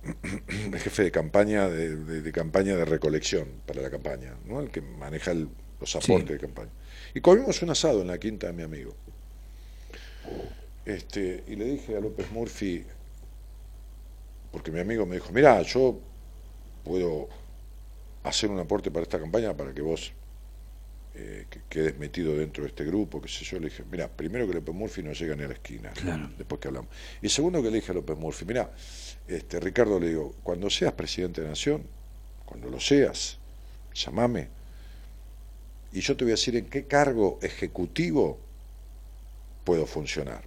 el 0.73 0.78
jefe 0.78 1.02
de 1.05 1.10
campaña 1.10 1.68
de, 1.68 1.97
de- 1.97 2.23
de 2.23 2.33
campaña 2.33 2.76
de 2.76 2.84
recolección 2.84 3.49
para 3.66 3.81
la 3.83 3.91
campaña, 3.91 4.34
¿no? 4.47 4.60
el 4.60 4.70
que 4.70 4.81
maneja 4.81 5.31
el- 5.33 5.49
los 5.81 5.97
aportes 5.97 6.28
Sí. 6.28 6.33
de 6.34 6.39
campaña. 6.39 6.70
Y 7.15 7.20
comimos 7.20 7.60
un 7.62 7.70
asado 7.70 8.00
en 8.02 8.08
la 8.08 8.18
quinta 8.18 8.47
de 8.47 8.52
mi 8.52 8.62
amigo. 8.62 8.94
Este, 10.84 11.44
y 11.47 11.57
le 11.57 11.65
dije 11.65 11.97
a 11.97 12.00
López 12.00 12.31
Murphy, 12.31 12.84
porque 14.50 14.70
mi 14.70 14.81
amigo 14.81 15.07
me 15.07 15.16
dijo, 15.16 15.33
mira, 15.33 15.60
yo 15.62 15.99
puedo 16.84 17.28
hacer 18.24 18.50
un 18.50 18.58
aporte 18.60 18.91
para 18.91 19.02
esta 19.05 19.18
campaña 19.20 19.57
para 19.57 19.74
que 19.74 19.83
vos 19.83 20.12
eh, 21.17 21.47
que 21.49 21.60
quedes 21.68 21.97
metido 21.99 22.36
dentro 22.36 22.65
de 22.65 22.70
este 22.70 22.84
grupo, 22.84 23.20
qué 23.20 23.28
sé 23.28 23.44
yo. 23.44 23.59
Le 23.59 23.68
dije, 23.68 23.84
mira, 23.91 24.09
primero 24.09 24.47
que 24.49 24.55
López 24.55 24.75
Murphy 24.75 25.02
no 25.02 25.12
llega 25.12 25.36
ni 25.36 25.44
a 25.44 25.49
la 25.49 25.55
esquina, 25.55 25.91
Claro. 25.93 26.31
después 26.36 26.60
que 26.60 26.68
hablamos. 26.68 26.91
Y 27.23 27.28
segundo 27.28 27.62
que 27.62 27.70
le 27.70 27.76
dije 27.76 27.93
a 27.93 27.94
López 27.94 28.17
Murphy, 28.18 28.44
mira, 28.44 28.73
este, 29.28 29.60
Ricardo 29.60 29.99
le 30.01 30.09
digo, 30.09 30.34
cuando 30.43 30.68
seas 30.70 30.93
presidente 30.94 31.41
de 31.41 31.49
Nación, 31.49 31.83
cuando 32.44 32.68
lo 32.68 32.81
seas, 32.81 33.39
llamame, 33.94 34.49
y 35.93 36.01
yo 36.01 36.17
te 36.17 36.25
voy 36.25 36.33
a 36.33 36.34
decir 36.34 36.57
en 36.57 36.67
qué 36.67 36.86
cargo 36.86 37.39
ejecutivo 37.43 38.41
puedo 39.62 39.86
funcionar. 39.86 40.43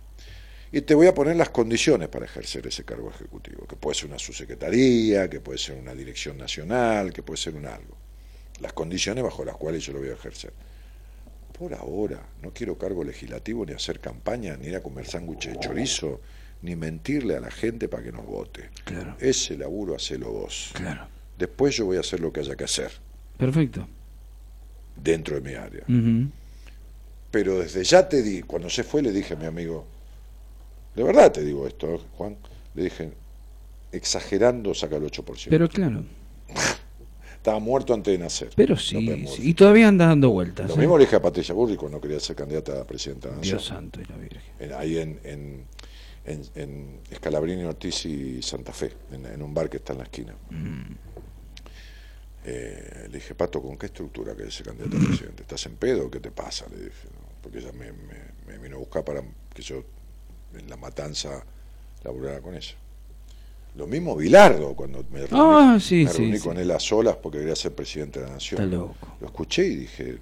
Y 0.69 0.81
te 0.81 0.93
voy 0.93 1.07
a 1.07 1.13
poner 1.13 1.37
las 1.37 1.49
condiciones 1.49 2.09
para 2.09 2.25
ejercer 2.25 2.67
ese 2.67 2.83
cargo 2.83 3.09
ejecutivo, 3.09 3.65
que 3.65 3.77
puede 3.77 3.95
ser 3.95 4.09
una 4.09 4.19
subsecretaría, 4.19 5.29
que 5.29 5.39
puede 5.39 5.57
ser 5.57 5.77
una 5.77 5.95
dirección 5.95 6.37
nacional, 6.37 7.13
que 7.13 7.23
puede 7.23 7.37
ser 7.37 7.55
un 7.55 7.65
algo. 7.65 7.95
Las 8.59 8.73
condiciones 8.73 9.23
bajo 9.23 9.45
las 9.45 9.55
cuales 9.55 9.85
yo 9.85 9.93
lo 9.93 9.99
voy 9.99 10.09
a 10.09 10.13
ejercer. 10.13 10.53
Por 11.57 11.73
ahora, 11.73 12.21
no 12.41 12.51
quiero 12.53 12.77
cargo 12.77 13.03
legislativo, 13.03 13.65
ni 13.65 13.73
hacer 13.73 13.99
campaña, 13.99 14.55
ni 14.57 14.67
ir 14.67 14.75
a 14.75 14.81
comer 14.81 15.07
sándwiches 15.07 15.53
de 15.53 15.59
chorizo, 15.59 16.21
ni 16.61 16.75
mentirle 16.75 17.35
a 17.35 17.39
la 17.39 17.51
gente 17.51 17.87
para 17.89 18.03
que 18.03 18.11
nos 18.11 18.25
vote. 18.25 18.69
Claro. 18.83 19.15
Ese 19.19 19.57
laburo 19.57 19.95
hacelo 19.95 20.31
vos. 20.31 20.71
Claro. 20.73 21.07
Después 21.37 21.75
yo 21.75 21.85
voy 21.85 21.97
a 21.97 22.01
hacer 22.01 22.19
lo 22.19 22.31
que 22.31 22.39
haya 22.39 22.55
que 22.55 22.63
hacer, 22.63 22.91
Perfecto. 23.37 23.87
dentro 24.95 25.39
de 25.39 25.41
mi 25.41 25.55
área. 25.55 25.83
Pero 27.29 27.59
desde 27.59 27.83
ya 27.83 28.07
te 28.09 28.23
di, 28.23 28.41
cuando 28.41 28.69
se 28.69 28.83
fue 28.83 29.01
le 29.01 29.11
dije 29.11 29.33
a 29.33 29.37
mi 29.37 29.45
amigo, 29.45 29.85
de 30.95 31.03
verdad 31.03 31.31
te 31.31 31.43
digo 31.43 31.67
esto, 31.67 31.93
¿eh, 31.93 31.99
Juan, 32.17 32.37
le 32.73 32.83
dije, 32.83 33.11
exagerando 33.91 34.73
saca 34.73 34.95
el 34.95 35.03
8%. 35.03 35.47
Pero 35.49 35.69
claro. 35.69 36.03
Estaba 37.47 37.59
muerto 37.61 37.93
antes 37.93 38.11
de 38.11 38.17
nacer. 38.17 38.49
Pero 38.57 38.75
sí, 38.75 39.25
Y 39.39 39.53
todavía 39.53 39.87
anda 39.87 40.07
dando 40.07 40.31
vueltas. 40.31 40.67
Lo 40.67 40.75
¿eh? 40.75 40.79
mismo 40.79 40.97
le 40.97 41.05
dije 41.05 41.15
a 41.15 41.21
Patricia 41.21 41.53
Burri 41.55 41.77
cuando 41.77 42.01
quería 42.01 42.19
ser 42.19 42.35
candidata 42.35 42.81
a 42.81 42.83
presidenta 42.83 43.29
de 43.29 43.35
la 43.35 43.37
Nación. 43.37 43.57
Dios 43.57 43.65
santo 43.65 44.01
y 44.01 44.03
la 44.03 44.17
Virgen. 44.17 44.41
En- 44.59 44.73
ahí 44.73 44.97
en, 44.97 45.17
en, 45.23 45.63
en, 46.25 46.41
en 46.55 46.99
Escalabrini, 47.09 47.63
Ortiz 47.63 48.05
y 48.05 48.41
Santa 48.41 48.73
Fe, 48.73 48.91
en, 49.13 49.25
en 49.27 49.41
un 49.41 49.53
bar 49.53 49.69
que 49.69 49.77
está 49.77 49.93
en 49.93 49.99
la 49.99 50.03
esquina. 50.03 50.35
Mm. 50.49 50.91
Eh, 52.43 53.07
le 53.09 53.17
dije, 53.17 53.33
Pato, 53.33 53.61
¿con 53.61 53.77
qué 53.77 53.85
estructura 53.85 54.35
querés 54.35 54.53
ser 54.53 54.65
candidato 54.65 54.97
a 54.97 54.99
presidente? 55.07 55.43
¿Estás 55.43 55.65
en 55.67 55.77
pedo 55.77 56.07
o 56.07 56.11
qué 56.11 56.19
te 56.19 56.31
pasa? 56.31 56.65
Le 56.69 56.75
dije, 56.75 57.07
¿no? 57.13 57.29
porque 57.41 57.59
ella 57.59 57.71
me, 57.71 57.93
me- 57.93 58.27
me 58.45 58.57
vino 58.61 58.75
a 58.75 58.79
buscar 58.79 59.05
para 59.05 59.21
que 59.53 59.61
yo 59.61 59.85
en 60.53 60.69
la 60.69 60.75
matanza 60.75 61.45
laburara 62.03 62.41
con 62.41 62.55
ella. 62.55 62.73
Lo 63.77 63.85
mismo 63.85 64.15
Bilardo, 64.15 64.73
cuando 64.75 65.05
me 65.11 65.19
reuní, 65.27 65.29
Ah, 65.39 65.77
sí, 65.79 66.03
me 66.05 66.11
reuní 66.13 66.37
sí. 66.39 66.43
con 66.43 66.57
él 66.57 66.71
a 66.71 66.79
solas 66.79 67.15
porque 67.17 67.37
quería 67.39 67.55
ser 67.55 67.73
presidente 67.75 68.19
de 68.19 68.25
la 68.25 68.33
Nación. 68.33 68.61
Está 68.63 68.75
loco. 68.75 68.95
Lo 69.21 69.27
escuché 69.27 69.67
y 69.67 69.75
dije, 69.75 70.17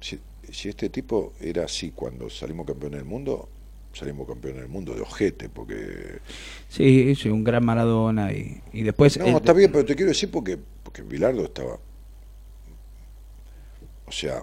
si, 0.00 0.20
si 0.52 0.68
este 0.68 0.90
tipo 0.90 1.32
era 1.40 1.64
así 1.64 1.92
cuando 1.92 2.28
salimos 2.28 2.66
campeones 2.66 3.00
del 3.00 3.08
mundo, 3.08 3.48
salimos 3.94 4.28
campeones 4.28 4.60
del 4.60 4.68
mundo 4.70 4.94
de 4.94 5.00
ojete, 5.00 5.48
porque... 5.48 6.18
Sí, 6.68 7.14
sí, 7.14 7.30
un 7.30 7.42
gran 7.42 7.64
Maradona 7.64 8.32
y, 8.32 8.60
y 8.74 8.82
después... 8.82 9.18
No, 9.18 9.24
el- 9.26 9.36
está 9.36 9.54
bien, 9.54 9.72
pero 9.72 9.84
te 9.86 9.96
quiero 9.96 10.10
decir 10.10 10.30
porque, 10.30 10.58
porque 10.82 11.00
Bilardo 11.02 11.42
estaba, 11.44 11.78
o 14.06 14.12
sea, 14.12 14.42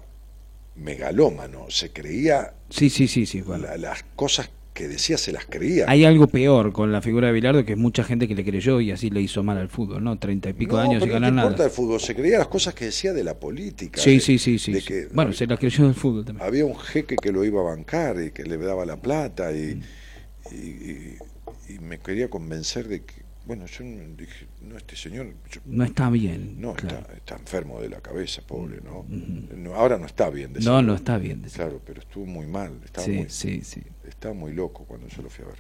megalómano, 0.76 1.68
se 1.70 1.92
creía, 1.92 2.54
Sí, 2.70 2.90
sí, 2.90 3.08
sí, 3.08 3.26
sí. 3.28 3.42
bueno. 3.42 3.68
la- 3.68 3.78
las 3.78 4.04
cosas 4.16 4.50
que 4.76 4.88
decía 4.88 5.18
se 5.18 5.32
las 5.32 5.46
creía. 5.46 5.86
Hay 5.88 6.06
algo 6.06 6.28
peor 6.28 6.72
con 6.74 6.92
la 6.92 7.02
figura 7.02 7.28
de 7.28 7.34
Bilardo, 7.34 7.66
que 7.66 7.72
es 7.72 7.78
mucha 7.80 8.04
gente 8.04 8.28
que 8.28 8.36
le 8.36 8.44
creyó 8.44 8.80
y 8.82 8.92
así 8.92 9.10
le 9.10 9.22
hizo 9.22 9.42
mal 9.42 9.58
al 9.58 9.70
fútbol, 9.70 10.04
¿no? 10.04 10.20
Treinta 10.20 10.50
y 10.50 10.54
pico 10.54 10.76
no, 10.76 10.84
de 10.84 10.88
años 10.90 11.00
pero 11.02 11.06
y 11.06 11.08
no 11.10 11.14
ganar 11.16 11.30
te 11.32 11.36
nada. 11.38 11.48
importa 11.48 11.64
el 11.64 11.72
fútbol, 11.72 12.00
se 12.00 12.14
creía 12.14 12.38
las 12.38 12.48
cosas 12.50 12.74
que 12.76 12.86
decía 12.86 13.14
de 13.14 13.24
la 13.24 13.40
política. 13.40 14.00
Sí, 14.00 14.16
de- 14.16 14.20
sí, 14.20 14.38
sí, 14.38 14.60
sí. 14.60 14.74
de 14.74 14.82
que 14.84 15.08
Bueno, 15.14 15.34
se 15.34 15.48
la 15.48 15.58
creyó 15.58 15.86
del 15.86 15.96
fútbol 15.96 16.26
también. 16.26 16.46
había 16.46 16.66
un 16.66 16.76
jeque 16.78 17.16
que 17.16 17.32
lo 17.32 17.44
iba 17.44 17.62
a 17.62 17.64
bancar 17.64 18.22
y 18.22 18.32
que 18.32 18.44
le 18.44 18.58
daba 18.58 18.86
la 18.86 18.98
plata 19.02 19.52
y, 19.54 19.76
Mm. 19.76 19.82
y, 20.52 20.56
y- 20.58 21.18
y 21.70 21.80
me 21.80 21.98
quería 22.00 22.30
convencer 22.30 22.88
de 22.88 23.02
que, 23.04 23.25
bueno, 23.46 23.66
yo 23.68 23.84
no- 23.84 24.16
dije, 24.16 24.48
no, 24.62 24.78
este 24.78 24.96
señor, 24.96 25.28
yo- 25.52 25.62
No 25.66 25.84
está 25.84 26.10
bien. 26.10 26.60
no, 26.60 26.74
claro. 26.74 26.98
está, 27.00 27.14
está 27.14 27.36
enfermo 27.36 27.80
de 27.82 27.90
la 27.90 28.02
cabeza, 28.02 28.42
pobre, 28.42 28.80
¿no? 28.84 29.06
No, 29.56 29.76
ahora 29.76 29.98
no 29.98 30.06
está 30.06 30.30
bien. 30.30 30.50
No, 30.52 30.56
decirlo. 30.56 30.82
no 30.82 30.96
está 30.96 31.18
bien. 31.18 31.42
Claro, 31.54 31.82
pero 31.86 32.02
estuvo 32.02 32.26
muy 32.26 32.48
mal, 32.48 32.80
estaba, 32.84 33.06
Sí, 33.06 33.12
muy, 33.12 33.30
sí, 33.30 33.62
sí. 33.62 33.82
estaba 34.08 34.34
muy 34.34 34.54
loco 34.54 34.84
cuando 34.86 35.08
yo 35.08 35.22
lo 35.22 35.30
fui 35.30 35.46
a 35.46 35.48
ver. 35.50 35.58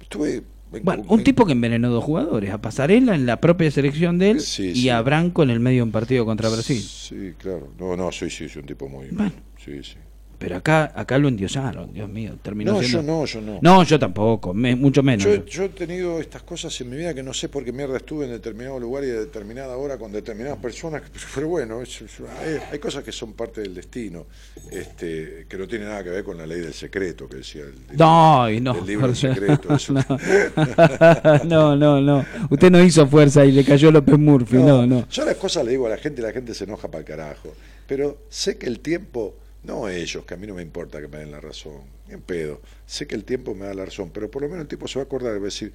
Estuve... 0.00 0.34
en- 0.72 0.82
Bueno, 0.84 1.04
un 1.08 1.22
tipo 1.22 1.44
que 1.46 1.52
envenenó 1.52 1.90
dos 1.90 2.02
jugadores, 2.04 2.50
a 2.50 2.58
Pasarela 2.60 3.14
en 3.14 3.26
la 3.26 3.40
propia 3.40 3.70
selección 3.70 4.18
de 4.18 4.30
él 4.32 4.40
y 4.74 4.88
a 4.88 5.00
Branco 5.02 5.42
en 5.42 5.50
el 5.50 5.60
medio 5.60 5.78
de 5.78 5.82
un 5.84 5.92
partido 5.92 6.24
contra 6.24 6.48
Brasil. 6.48 6.80
Sí, 6.80 7.34
claro. 7.38 7.72
No, 7.78 7.94
no, 7.96 8.10
sí, 8.12 8.30
sí, 8.30 8.48
soy 8.48 8.60
un 8.60 8.66
tipo 8.68 8.88
muy... 8.88 9.08
Bueno. 9.08 9.32
Sí, 9.62 9.82
sí. 9.82 9.96
Pero 10.42 10.56
acá 10.56 10.92
acá 10.94 11.18
lo 11.18 11.28
endiosaron, 11.28 11.92
Dios 11.92 12.08
mío. 12.08 12.36
Terminó 12.42 12.72
No, 12.72 12.80
siendo... 12.82 13.00
yo 13.00 13.06
no, 13.06 13.24
yo 13.26 13.40
no. 13.40 13.58
No, 13.62 13.82
yo 13.84 13.98
tampoco, 13.98 14.52
me- 14.52 14.74
mucho 14.74 15.02
menos. 15.02 15.24
Yo, 15.24 15.44
yo 15.46 15.62
he 15.64 15.68
tenido 15.68 16.20
estas 16.20 16.42
cosas 16.42 16.78
en 16.80 16.90
mi 16.90 16.96
vida 16.96 17.14
que 17.14 17.22
no 17.22 17.32
sé 17.32 17.48
por 17.48 17.64
qué 17.64 17.72
mierda 17.72 17.96
estuve 17.96 18.24
en 18.24 18.32
determinado 18.32 18.80
lugar 18.80 19.04
y 19.04 19.10
a 19.10 19.14
determinada 19.20 19.76
hora 19.76 19.98
con 19.98 20.10
determinadas 20.10 20.58
personas, 20.58 21.02
pero 21.34 21.48
bueno, 21.48 21.80
es- 21.80 22.02
es- 22.02 22.20
hay, 22.40 22.58
hay 22.72 22.78
cosas 22.78 23.04
que 23.04 23.12
son 23.12 23.34
parte 23.34 23.60
del 23.60 23.74
destino, 23.74 24.26
este, 24.70 25.46
que 25.48 25.56
no 25.56 25.68
tiene 25.68 25.84
nada 25.84 26.02
que 26.02 26.10
ver 26.10 26.24
con 26.24 26.36
la 26.36 26.46
ley 26.46 26.60
del 26.60 26.74
secreto 26.74 27.28
que 27.28 27.36
decía 27.36 27.62
el, 27.62 27.96
No, 27.96 28.50
y 28.50 28.60
no. 28.60 28.76
el 28.78 28.86
libro 28.86 29.06
del 29.06 29.16
secreto. 29.16 29.74
eso. 29.74 29.94
no, 31.44 31.76
no, 31.76 32.00
no. 32.00 32.24
Usted 32.50 32.70
no 32.70 32.82
hizo 32.82 33.06
fuerza 33.06 33.44
y 33.44 33.52
le 33.52 33.64
cayó 33.64 33.90
López 33.90 34.18
Murphy, 34.18 34.56
no, 34.56 34.86
no. 34.86 35.06
Yo 35.08 35.24
las 35.24 35.36
cosas 35.36 35.64
le 35.64 35.72
digo 35.72 35.86
a 35.86 35.90
la 35.90 35.96
gente, 35.98 36.22
la 36.22 36.32
gente 36.32 36.54
se 36.54 36.64
enoja 36.64 36.88
para 36.88 37.00
el 37.00 37.04
carajo, 37.06 37.54
pero 37.86 38.18
sé 38.28 38.58
que 38.58 38.66
el 38.66 38.80
tiempo, 38.80 39.34
no 39.64 39.88
ellos, 39.88 40.24
que 40.24 40.34
a 40.34 40.36
mí 40.36 40.46
no 40.46 40.54
me 40.54 40.62
importa 40.62 41.00
que 41.00 41.08
me 41.08 41.18
den 41.18 41.30
la 41.30 41.40
razón, 41.40 41.82
en 42.08 42.20
pedo, 42.20 42.60
sé 42.86 43.06
que 43.06 43.14
el 43.14 43.24
tiempo 43.24 43.54
me 43.54 43.66
da 43.66 43.74
la 43.74 43.84
razón, 43.84 44.10
pero 44.12 44.30
por 44.30 44.42
lo 44.42 44.48
menos 44.48 44.62
el 44.62 44.68
tipo 44.68 44.88
se 44.88 44.98
va 44.98 45.04
a 45.04 45.06
acordar 45.06 45.32
y 45.36 45.38
va 45.38 45.42
a 45.42 45.44
decir, 45.44 45.72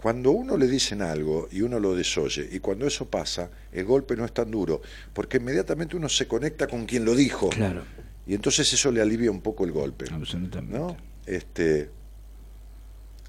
cuando 0.00 0.30
uno 0.30 0.56
le 0.56 0.66
dicen 0.66 1.02
algo 1.02 1.48
y 1.50 1.62
uno 1.62 1.78
lo 1.78 1.94
desoye, 1.94 2.48
y 2.50 2.60
cuando 2.60 2.86
eso 2.86 3.10
pasa, 3.10 3.50
el 3.72 3.84
golpe 3.84 4.16
no 4.16 4.24
es 4.24 4.32
tan 4.32 4.50
duro, 4.50 4.80
porque 5.12 5.36
inmediatamente 5.38 5.96
uno 5.96 6.08
se 6.08 6.26
conecta 6.26 6.66
con 6.68 6.86
quien 6.86 7.04
lo 7.04 7.14
dijo. 7.14 7.48
Claro, 7.50 7.84
Y 8.26 8.34
entonces 8.34 8.72
eso 8.72 8.90
le 8.92 9.00
alivia 9.02 9.30
un 9.30 9.40
poco 9.42 9.64
el 9.64 9.72
golpe. 9.72 10.06
absolutamente. 10.10 10.78
¿no? 10.78 10.96
Este, 11.26 11.90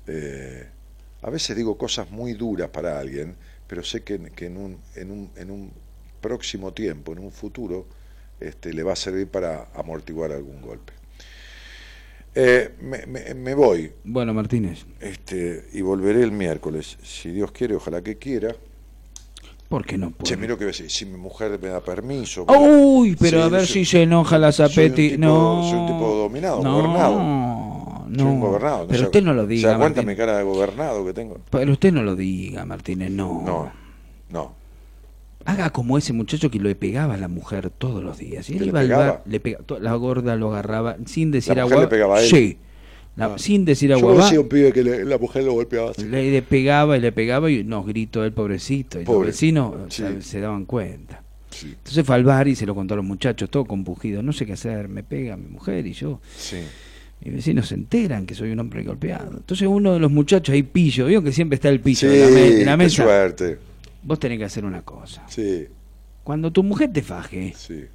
eh, 0.08 0.68
a 1.22 1.30
veces 1.30 1.56
digo 1.56 1.78
cosas 1.78 2.10
muy 2.10 2.34
duras 2.34 2.70
para 2.70 3.00
alguien, 3.00 3.36
pero 3.68 3.84
sé 3.84 4.04
que, 4.04 4.20
que 4.32 4.46
en, 4.46 4.58
un, 4.58 4.78
en, 4.96 5.12
un, 5.12 5.32
en 5.36 5.52
un 5.52 5.72
próximo 6.22 6.74
tiempo, 6.74 7.12
en 7.14 7.20
un 7.20 7.32
futuro, 7.32 7.88
este, 8.42 8.74
le 8.74 8.84
va 8.84 8.94
a 8.94 8.96
servir 8.96 9.28
para 9.28 9.68
amortiguar 9.76 10.32
algún 10.32 10.62
golpe. 10.62 10.94
Eh, 12.34 12.76
me, 12.82 13.06
me- 13.08 13.34
me 13.34 13.54
voy 13.54 13.92
Bueno, 14.06 14.34
Martínez, 14.34 14.86
este, 15.02 15.68
y 15.74 15.82
volveré 15.82 16.24
el 16.24 16.32
miércoles, 16.32 16.98
si 17.04 17.30
Dios 17.30 17.52
quiere, 17.52 17.76
ojalá 17.76 18.02
que 18.02 18.18
quiera. 18.18 18.56
¿por 19.68 19.86
qué 19.86 19.98
no? 19.98 20.12
Che, 20.24 20.36
miro 20.36 20.58
que 20.58 20.74
si, 20.74 20.90
si 20.90 21.06
mi 21.06 21.18
mujer 21.18 21.58
me 21.62 21.70
da 21.70 21.80
permiso. 21.82 22.46
Uy, 22.46 23.16
pero 23.18 23.38
Sí, 23.40 23.44
a 23.44 23.48
ver 23.50 23.66
soy- 23.66 23.74
si 23.74 23.86
se 23.86 24.04
enoja 24.04 24.38
la 24.38 24.52
Zapetti. 24.52 25.18
no. 25.18 25.64
soy 25.70 25.80
un 25.80 25.88
tipo 25.88 26.14
dominado, 26.16 26.62
no, 26.62 26.74
gobernado. 26.82 27.20
No, 28.08 28.08
Soy 28.24 28.26
un 28.34 28.40
gobernado. 28.42 28.88
Pero 28.88 29.00
se- 29.00 29.06
usted 29.06 29.24
no 29.24 29.34
lo 29.34 29.44
¿Se 29.44 29.48
diga. 29.48 29.70
da 29.72 29.78
cuenta 29.78 30.02
mi 30.02 30.16
cara 30.18 30.38
de 30.38 30.44
gobernado 30.44 31.06
que 31.06 31.14
tengo? 31.14 31.38
Pero 31.50 31.72
usted 31.72 31.94
no 31.94 32.04
lo 32.04 32.16
diga, 32.18 32.66
Martínez, 32.66 33.12
no. 33.12 33.42
No, 33.46 33.72
no. 34.30 34.56
Haga 35.46 35.70
como 35.72 35.98
ese 35.98 36.14
muchacho 36.14 36.50
que 36.52 36.60
le 36.60 36.76
pegaba 36.76 37.16
a 37.16 37.18
la 37.18 37.28
mujer 37.28 37.70
todos 37.70 38.04
los 38.04 38.18
días. 38.18 38.50
Y 38.50 38.54
él 38.54 38.60
¿Que 38.60 38.66
le 38.66 38.70
iba 38.70 38.80
al 38.82 38.88
pegaba? 38.88 39.06
bar, 39.06 39.24
le 39.26 39.40
pega- 39.42 39.60
to- 39.66 39.80
la 39.80 39.94
gorda 39.96 40.36
lo 40.36 40.52
agarraba 40.52 40.98
sin 41.06 41.32
decir 41.32 41.56
¿La 41.56 41.64
agua. 41.64 41.76
mujer 41.76 41.86
le 41.88 41.90
pegaba 41.90 42.18
a 42.18 42.22
él? 42.24 42.30
Sí. 42.30 42.58
La- 43.18 43.26
Ah. 43.26 43.38
Sin 43.38 43.66
decir 43.66 43.90
Yo 43.90 43.98
agua. 43.98 44.30
a 44.30 44.40
un 44.40 44.48
pibe 44.48 44.72
que 44.72 44.84
le- 44.84 45.04
la 45.06 45.18
mujer 45.18 45.44
lo 45.44 45.54
golpeaba 45.54 45.92
así. 45.92 46.04
Le, 46.06 46.32
le 46.32 46.42
pegaba 46.42 46.98
y 46.98 47.02
le 47.02 47.12
pegaba 47.12 47.52
y 47.52 47.64
nos 47.64 47.86
gritó 47.86 48.24
el 48.24 48.32
pobrecito. 48.32 49.02
Y 49.02 49.04
Pobre. 49.04 49.20
los 49.20 49.28
vecinos 49.36 49.74
o 49.76 49.90
Sí. 49.90 50.02
sea, 50.04 50.22
se 50.22 50.40
daban 50.40 50.66
cuenta. 50.66 51.22
Sí, 51.50 51.68
Entonces 51.78 52.06
fue 52.06 52.16
al 52.16 52.24
bar 52.24 52.48
y 52.48 52.56
se 52.56 52.66
lo 52.66 52.74
contó 52.74 52.94
a 52.94 52.98
los 52.98 53.06
muchachos, 53.06 53.50
todo 53.50 53.66
compugido. 53.66 54.24
No 54.24 54.32
sé 54.32 54.46
qué 54.46 54.54
hacer, 54.54 54.88
me 54.88 55.04
pega 55.04 55.36
mi 55.36 55.48
mujer 55.50 55.86
y 55.86 55.94
yo. 55.94 56.20
sí. 56.38 56.58
Mis 57.24 57.36
vecinos 57.36 57.68
se 57.68 57.76
enteran 57.76 58.26
que 58.26 58.34
soy 58.34 58.50
un 58.52 58.60
hombre 58.62 58.82
golpeado. 58.84 59.30
Entonces 59.38 59.68
uno 59.68 59.94
de 59.94 60.00
los 60.00 60.10
muchachos 60.10 60.54
ahí 60.54 60.64
pillo, 60.64 61.06
veo 61.06 61.22
que 61.22 61.32
siempre 61.32 61.54
está 61.56 61.70
el 61.70 61.80
pillo 61.80 62.00
Sí, 62.00 62.08
de 62.08 62.20
la, 62.20 62.26
de 62.32 62.66
la 62.66 62.72
qué 62.72 62.78
mesa. 62.78 63.04
suerte. 63.04 63.60
Vos 64.04 64.20
tenés 64.20 64.38
que 64.40 64.46
hacer 64.46 64.66
una 64.66 64.82
cosa. 64.82 65.24
Sí, 65.28 65.68
Cuando 66.24 66.52
tu 66.52 66.64
mujer 66.64 66.92
te 66.94 67.02
faje, 67.02 67.54
sí. 67.58 67.86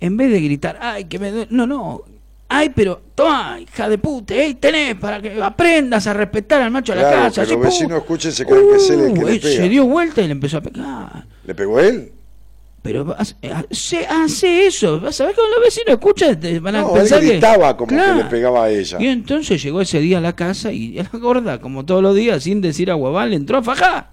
en 0.00 0.16
vez 0.16 0.30
de 0.30 0.40
gritar, 0.40 0.78
ay, 0.80 1.04
que 1.04 1.18
me 1.18 1.30
duele", 1.30 1.48
No, 1.50 1.66
no. 1.66 2.02
Ay, 2.50 2.70
pero, 2.74 3.02
toma, 3.14 3.58
hija 3.60 3.90
de 3.90 3.98
puta, 3.98 4.34
tenés 4.58 4.94
para 4.94 5.20
que 5.20 5.42
aprendas 5.42 6.06
a 6.06 6.14
respetar 6.14 6.62
al 6.62 6.70
macho 6.70 6.92
de 6.94 7.02
la 7.02 7.08
Claro, 7.10 7.22
casa. 7.24 7.44
que 7.44 7.52
los 7.52 7.60
vecinos 7.60 7.98
escuchen, 7.98 8.32
se 8.32 8.46
creen 8.46 8.64
que 8.70 8.76
él 8.94 9.00
el 9.00 9.12
que 9.12 9.20
Uh, 9.20 9.26
le 9.26 9.32
él 9.34 9.40
pega. 9.40 9.56
se 9.62 9.68
dio 9.68 9.84
vuelta 9.86 10.22
y 10.22 10.26
le 10.26 10.32
empezó 10.32 10.56
a 10.56 10.60
pegar. 10.62 11.26
¿Le 11.44 11.54
pegó 11.54 11.78
él? 11.78 12.12
Pero 12.80 13.14
hace, 13.18 13.34
hace- 13.52 14.06
hace 14.06 14.66
eso. 14.66 14.98
Ver 14.98 15.12
cuando 15.12 15.42
los 15.56 15.64
vecinos 15.64 15.88
escuchan, 15.90 16.40
te 16.40 16.58
van 16.58 16.76
a 16.76 16.80
No, 16.80 16.88
él 16.94 17.00
pensar 17.00 17.20
que- 17.20 17.26
gritaba 17.28 17.76
como 17.76 17.88
Claro. 17.88 18.16
que 18.18 18.24
le 18.24 18.30
pegaba 18.30 18.64
a 18.64 18.70
ella. 18.70 18.96
Y 18.98 19.08
entonces 19.08 19.62
llegó 19.62 19.82
ese 19.82 20.00
día 20.00 20.16
a 20.16 20.20
la 20.22 20.34
casa 20.34 20.72
y 20.72 20.92
la 20.94 21.10
gorda, 21.18 21.60
como 21.60 21.84
todos 21.84 22.02
los 22.02 22.14
días, 22.16 22.42
sin 22.44 22.62
decir 22.62 22.90
aguabal, 22.90 23.34
entró 23.34 23.58
a 23.58 23.62
fajar. 23.62 24.10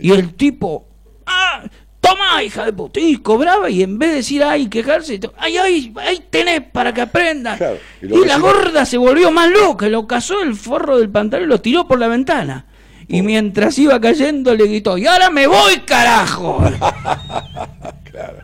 Y 0.00 0.12
el 0.12 0.34
tipo, 0.34 0.86
¡ah! 1.26 1.62
¡Toma, 2.00 2.42
hija 2.42 2.64
de 2.64 2.72
puta! 2.72 2.98
Y 2.98 3.16
cobraba 3.18 3.68
y 3.68 3.82
en 3.82 3.98
vez 3.98 4.10
de 4.10 4.16
decir 4.16 4.42
ay, 4.42 4.68
quejarse, 4.68 5.20
¡ay, 5.36 5.58
ay! 5.58 5.92
¡Ahí 5.96 6.24
tenés 6.30 6.62
para 6.62 6.94
que 6.94 7.02
aprendas! 7.02 7.60
y 8.02 8.06
la 8.26 8.38
gorda 8.38 8.86
se 8.86 8.96
volvió 8.96 9.30
más 9.30 9.50
loca, 9.50 9.88
lo 9.88 10.06
cazó 10.06 10.42
el 10.42 10.54
forro 10.54 10.98
del 10.98 11.10
pantalón 11.10 11.46
y 11.46 11.50
lo 11.50 11.60
tiró 11.60 11.86
por 11.86 11.98
la 11.98 12.08
ventana. 12.08 12.66
Y 13.06 13.22
mientras 13.22 13.76
iba 13.78 14.00
cayendo 14.00 14.54
le 14.54 14.66
gritó, 14.66 14.96
¡y 14.96 15.06
ahora 15.06 15.30
me 15.30 15.46
voy, 15.46 15.80
carajo! 15.86 16.62
claro. 18.10 18.38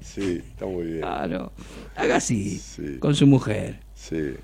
Sí, 0.00 0.42
está 0.46 0.66
muy 0.66 0.84
bien. 0.84 1.00
Claro. 1.00 1.52
Haga 1.96 2.16
así, 2.16 2.58
Sí. 2.58 2.98
con 2.98 3.14
su 3.14 3.26
mujer. 3.26 3.78
Sí. 3.94 4.34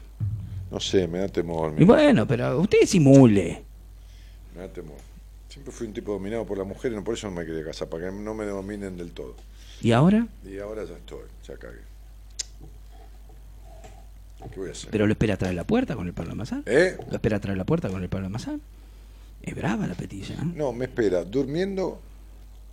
No 0.71 0.81
sé, 0.81 1.07
me 1.09 1.19
da 1.19 1.29
temor. 1.29 1.75
Y 1.79 1.85
bueno, 1.85 2.27
pero 2.27 2.59
usted 2.61 2.79
simule. 2.87 3.65
Me 4.55 4.63
da 4.63 4.69
temor. 4.69 4.97
Siempre 5.49 5.73
fui 5.73 5.87
un 5.87 5.95
tipo 5.95 6.13
dominado 6.13 6.45
por 6.47 6.59
las 6.59 6.67
mujeres, 6.67 6.97
no 6.97 7.03
por 7.05 7.15
eso 7.15 7.27
no 7.29 7.35
me 7.35 7.47
quería 7.47 7.65
casar, 7.65 7.89
para 7.89 8.11
que 8.11 8.13
no 8.17 8.35
me 8.35 8.45
dominen 8.45 8.97
del 8.97 9.13
todo. 9.13 9.35
¿Y 9.81 9.93
ahora? 9.93 10.27
Y 10.45 10.59
ahora 10.59 10.85
ya 10.85 10.95
estoy, 10.95 11.21
ya 11.47 11.57
cagué. 11.57 11.79
¿Qué 14.53 14.61
voy 14.61 14.69
a 14.69 14.73
hacer? 14.73 14.91
Pero 14.91 15.07
lo 15.07 15.13
espera 15.13 15.35
atrás 15.35 15.51
de 15.51 15.57
la 15.57 15.65
puerta 15.65 15.97
con 15.97 16.07
el 16.07 16.13
palo 16.13 16.29
de 16.29 16.33
amasar. 16.33 16.63
¿Eh? 16.67 16.97
Lo 17.09 17.15
espera 17.17 17.39
atrás 17.39 17.55
de 17.55 17.59
la 17.59 17.65
puerta 17.65 17.89
con 17.89 18.03
el 18.03 18.09
palo 18.09 18.23
de 18.23 18.27
amasar. 18.27 18.59
Es 19.43 19.55
brava 19.55 19.87
la 19.87 19.95
petilla. 19.95 20.35
¿eh? 20.35 20.39
No, 20.55 20.73
me 20.73 20.85
espera. 20.85 21.25
Durmiendo, 21.25 22.01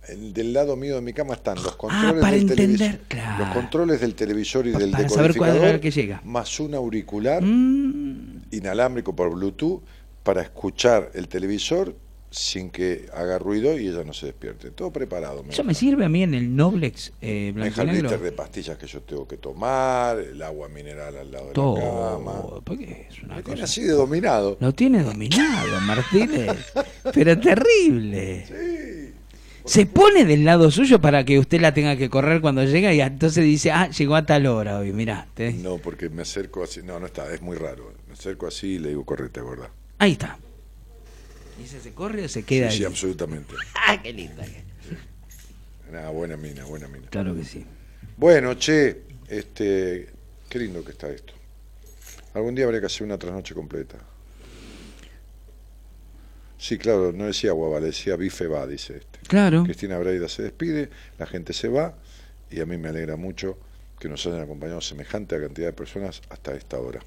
el- 0.08 0.32
del 0.32 0.52
lado 0.52 0.76
mío 0.76 0.94
de 0.96 1.00
mi 1.00 1.12
cama 1.12 1.34
están 1.34 1.56
los 1.62 1.74
controles 1.76 2.14
Ah, 2.18 2.20
para 2.20 2.32
del 2.36 2.42
entender, 2.50 2.76
televisor. 2.78 3.00
claro. 3.08 3.44
Los 3.46 3.54
controles 3.54 4.00
del 4.00 4.14
televisor 4.14 4.66
y 4.66 4.72
del 4.72 4.90
para 4.92 5.08
saber 5.08 5.36
cuál 5.36 5.52
decodificador. 5.54 5.80
que 5.80 5.90
llega. 5.90 6.20
Mm. 6.22 6.28
Más 6.28 6.60
un 6.60 6.74
auricular 6.74 7.42
inalámbrico 7.42 9.14
por 9.16 9.30
Bluetooth 9.30 9.82
para 10.22 10.42
escuchar 10.42 11.10
el 11.14 11.26
televisor 11.28 11.94
sin 12.30 12.70
que 12.70 13.06
haga 13.14 13.38
ruido 13.38 13.78
y 13.78 13.88
ella 13.88 14.04
no 14.04 14.12
se 14.12 14.26
despierte. 14.26 14.70
Todo 14.70 14.90
preparado. 14.92 15.44
Eso 15.48 15.64
me 15.64 15.74
sirve 15.74 16.04
a 16.04 16.08
mí 16.08 16.22
en 16.22 16.34
el 16.34 16.54
Noblex 16.54 17.12
eh, 17.22 17.52
blanco 17.54 17.80
el 17.82 17.88
blister 17.90 18.20
de 18.20 18.32
pastillas 18.32 18.76
que 18.76 18.86
yo 18.86 19.00
tengo 19.02 19.26
que 19.26 19.36
tomar, 19.38 20.18
el 20.18 20.42
agua 20.42 20.68
mineral 20.68 21.16
al 21.16 21.30
lado 21.32 21.46
de 21.48 21.52
Todo. 21.52 21.76
la 21.76 22.16
cama. 22.18 22.60
Porque 22.64 23.06
es 23.10 23.22
una 23.22 23.36
Me 23.36 23.42
tiene 23.42 23.60
cosa. 23.60 23.64
así 23.64 23.82
de 23.82 23.92
dominado. 23.92 24.56
Lo 24.60 24.72
tiene 24.72 25.02
dominado, 25.02 25.80
Martínez. 25.82 26.72
Pero 27.14 27.38
terrible. 27.38 29.12
Se 29.64 29.84
pone 29.84 30.24
del 30.24 30.44
lado 30.44 30.70
suyo 30.70 31.00
para 31.00 31.24
que 31.24 31.38
usted 31.40 31.60
la 31.60 31.74
tenga 31.74 31.96
que 31.96 32.08
correr 32.08 32.40
cuando 32.40 32.62
llega 32.64 32.92
y 32.94 33.00
entonces 33.00 33.44
dice, 33.44 33.72
ah, 33.72 33.90
llegó 33.90 34.14
a 34.14 34.24
tal 34.24 34.46
hora 34.46 34.78
hoy, 34.78 34.92
mirá. 34.92 35.26
te- 35.34 35.52
No, 35.54 35.78
porque 35.78 36.08
me 36.08 36.22
acerco 36.22 36.62
así. 36.62 36.82
No, 36.84 37.00
no 37.00 37.06
está, 37.06 37.32
es 37.34 37.42
muy 37.42 37.56
raro. 37.56 37.92
Me 38.06 38.12
acerco 38.14 38.46
así 38.46 38.74
y 38.74 38.78
le 38.78 38.90
digo, 38.90 39.04
correte, 39.04 39.40
gorda. 39.40 39.70
Ahí 39.98 40.12
está. 40.12 40.38
¿Y 41.58 41.64
ese 41.64 41.80
se 41.80 41.92
corre 41.92 42.24
o 42.24 42.28
se 42.28 42.42
queda 42.42 42.68
Sí, 42.70 42.74
ahí? 42.74 42.78
sí, 42.80 42.84
absolutamente. 42.84 43.54
Ah, 43.74 44.00
qué 44.02 44.12
linda. 44.12 44.44
Nada, 45.90 46.10
buena 46.10 46.36
mina, 46.36 46.64
buena 46.64 46.88
mina. 46.88 47.06
Claro 47.08 47.34
que 47.36 47.44
sí. 47.44 47.64
Bueno, 48.16 48.54
che, 48.54 49.02
este, 49.28 50.08
qué 50.48 50.58
lindo 50.58 50.84
que 50.84 50.90
está 50.92 51.08
esto. 51.08 51.32
Algún 52.34 52.54
día 52.54 52.64
habría 52.64 52.80
que 52.80 52.86
hacer 52.86 53.04
una 53.04 53.16
trasnoche 53.18 53.54
completa. 53.54 53.96
Sí, 56.58 56.78
claro, 56.78 57.12
no 57.12 57.26
decía 57.26 57.52
guava, 57.52 57.78
le 57.80 57.86
decía 57.86 58.16
bife 58.16 58.46
va, 58.46 58.66
dice 58.66 58.96
este. 58.96 59.20
Claro. 59.28 59.62
Cristina 59.64 59.98
Breida 59.98 60.28
se 60.28 60.42
despide, 60.42 60.90
la 61.18 61.26
gente 61.26 61.52
se 61.52 61.68
va 61.68 61.94
y 62.50 62.60
a 62.60 62.66
mí 62.66 62.76
me 62.78 62.88
alegra 62.88 63.16
mucho 63.16 63.58
que 64.00 64.08
nos 64.08 64.26
hayan 64.26 64.40
acompañado 64.40 64.80
semejante 64.80 65.38
cantidad 65.40 65.68
de 65.68 65.72
personas 65.72 66.22
hasta 66.30 66.54
esta 66.54 66.78
hora. 66.78 67.00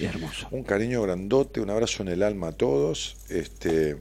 Hermoso. 0.00 0.48
Un 0.50 0.62
cariño 0.62 1.02
grandote, 1.02 1.60
un 1.60 1.70
abrazo 1.70 2.02
en 2.02 2.08
el 2.10 2.22
alma 2.22 2.48
a 2.48 2.52
todos, 2.52 3.16
este 3.28 3.96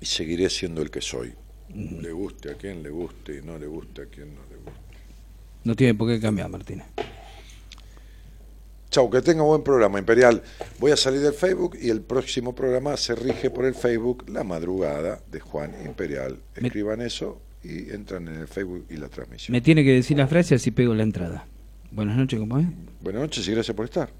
y 0.00 0.06
seguiré 0.06 0.50
siendo 0.50 0.82
el 0.82 0.90
que 0.90 1.00
soy. 1.00 1.32
Le 1.74 2.12
guste 2.12 2.50
a 2.50 2.54
quien 2.54 2.82
le 2.82 2.90
guste 2.90 3.38
y 3.38 3.42
no 3.46 3.58
le 3.58 3.66
guste 3.66 4.02
a 4.02 4.06
quien 4.06 4.34
no 4.34 4.40
le 4.50 4.56
guste. 4.56 4.80
No 5.64 5.74
tiene 5.74 5.94
por 5.94 6.08
qué 6.08 6.20
cambiar, 6.20 6.48
Martínez. 6.50 6.86
Chau, 8.90 9.10
que 9.10 9.22
tenga 9.22 9.42
buen 9.42 9.62
programa, 9.64 9.98
Imperial. 9.98 10.40
Voy 10.78 10.92
a 10.92 10.96
salir 10.96 11.20
del 11.20 11.32
Facebook 11.32 11.76
y 11.80 11.90
el 11.90 12.00
próximo 12.02 12.54
programa 12.54 12.96
se 12.96 13.14
rige 13.16 13.50
por 13.50 13.64
el 13.64 13.74
Facebook 13.74 14.24
La 14.28 14.44
Madrugada 14.44 15.20
de 15.32 15.40
Juan 15.40 15.72
Imperial. 15.84 16.38
Me- 16.60 16.68
Escriban 16.68 17.00
eso 17.00 17.40
y 17.64 17.90
entran 17.90 18.28
en 18.28 18.36
el 18.36 18.46
Facebook 18.46 18.86
y 18.90 18.96
la 18.98 19.08
transmisión. 19.08 19.52
Me 19.52 19.60
tiene 19.60 19.82
que 19.82 19.92
decir 19.94 20.16
la 20.16 20.28
frase 20.28 20.54
así 20.54 20.70
pego 20.70 20.94
la 20.94 21.02
entrada. 21.02 21.46
Buenas 21.90 22.16
noches, 22.16 22.38
¿cómo 22.38 22.58
es? 22.58 22.66
Buenas 23.00 23.22
noches 23.22 23.48
y 23.48 23.50
gracias 23.52 23.74
por 23.76 23.86
estar. 23.86 24.10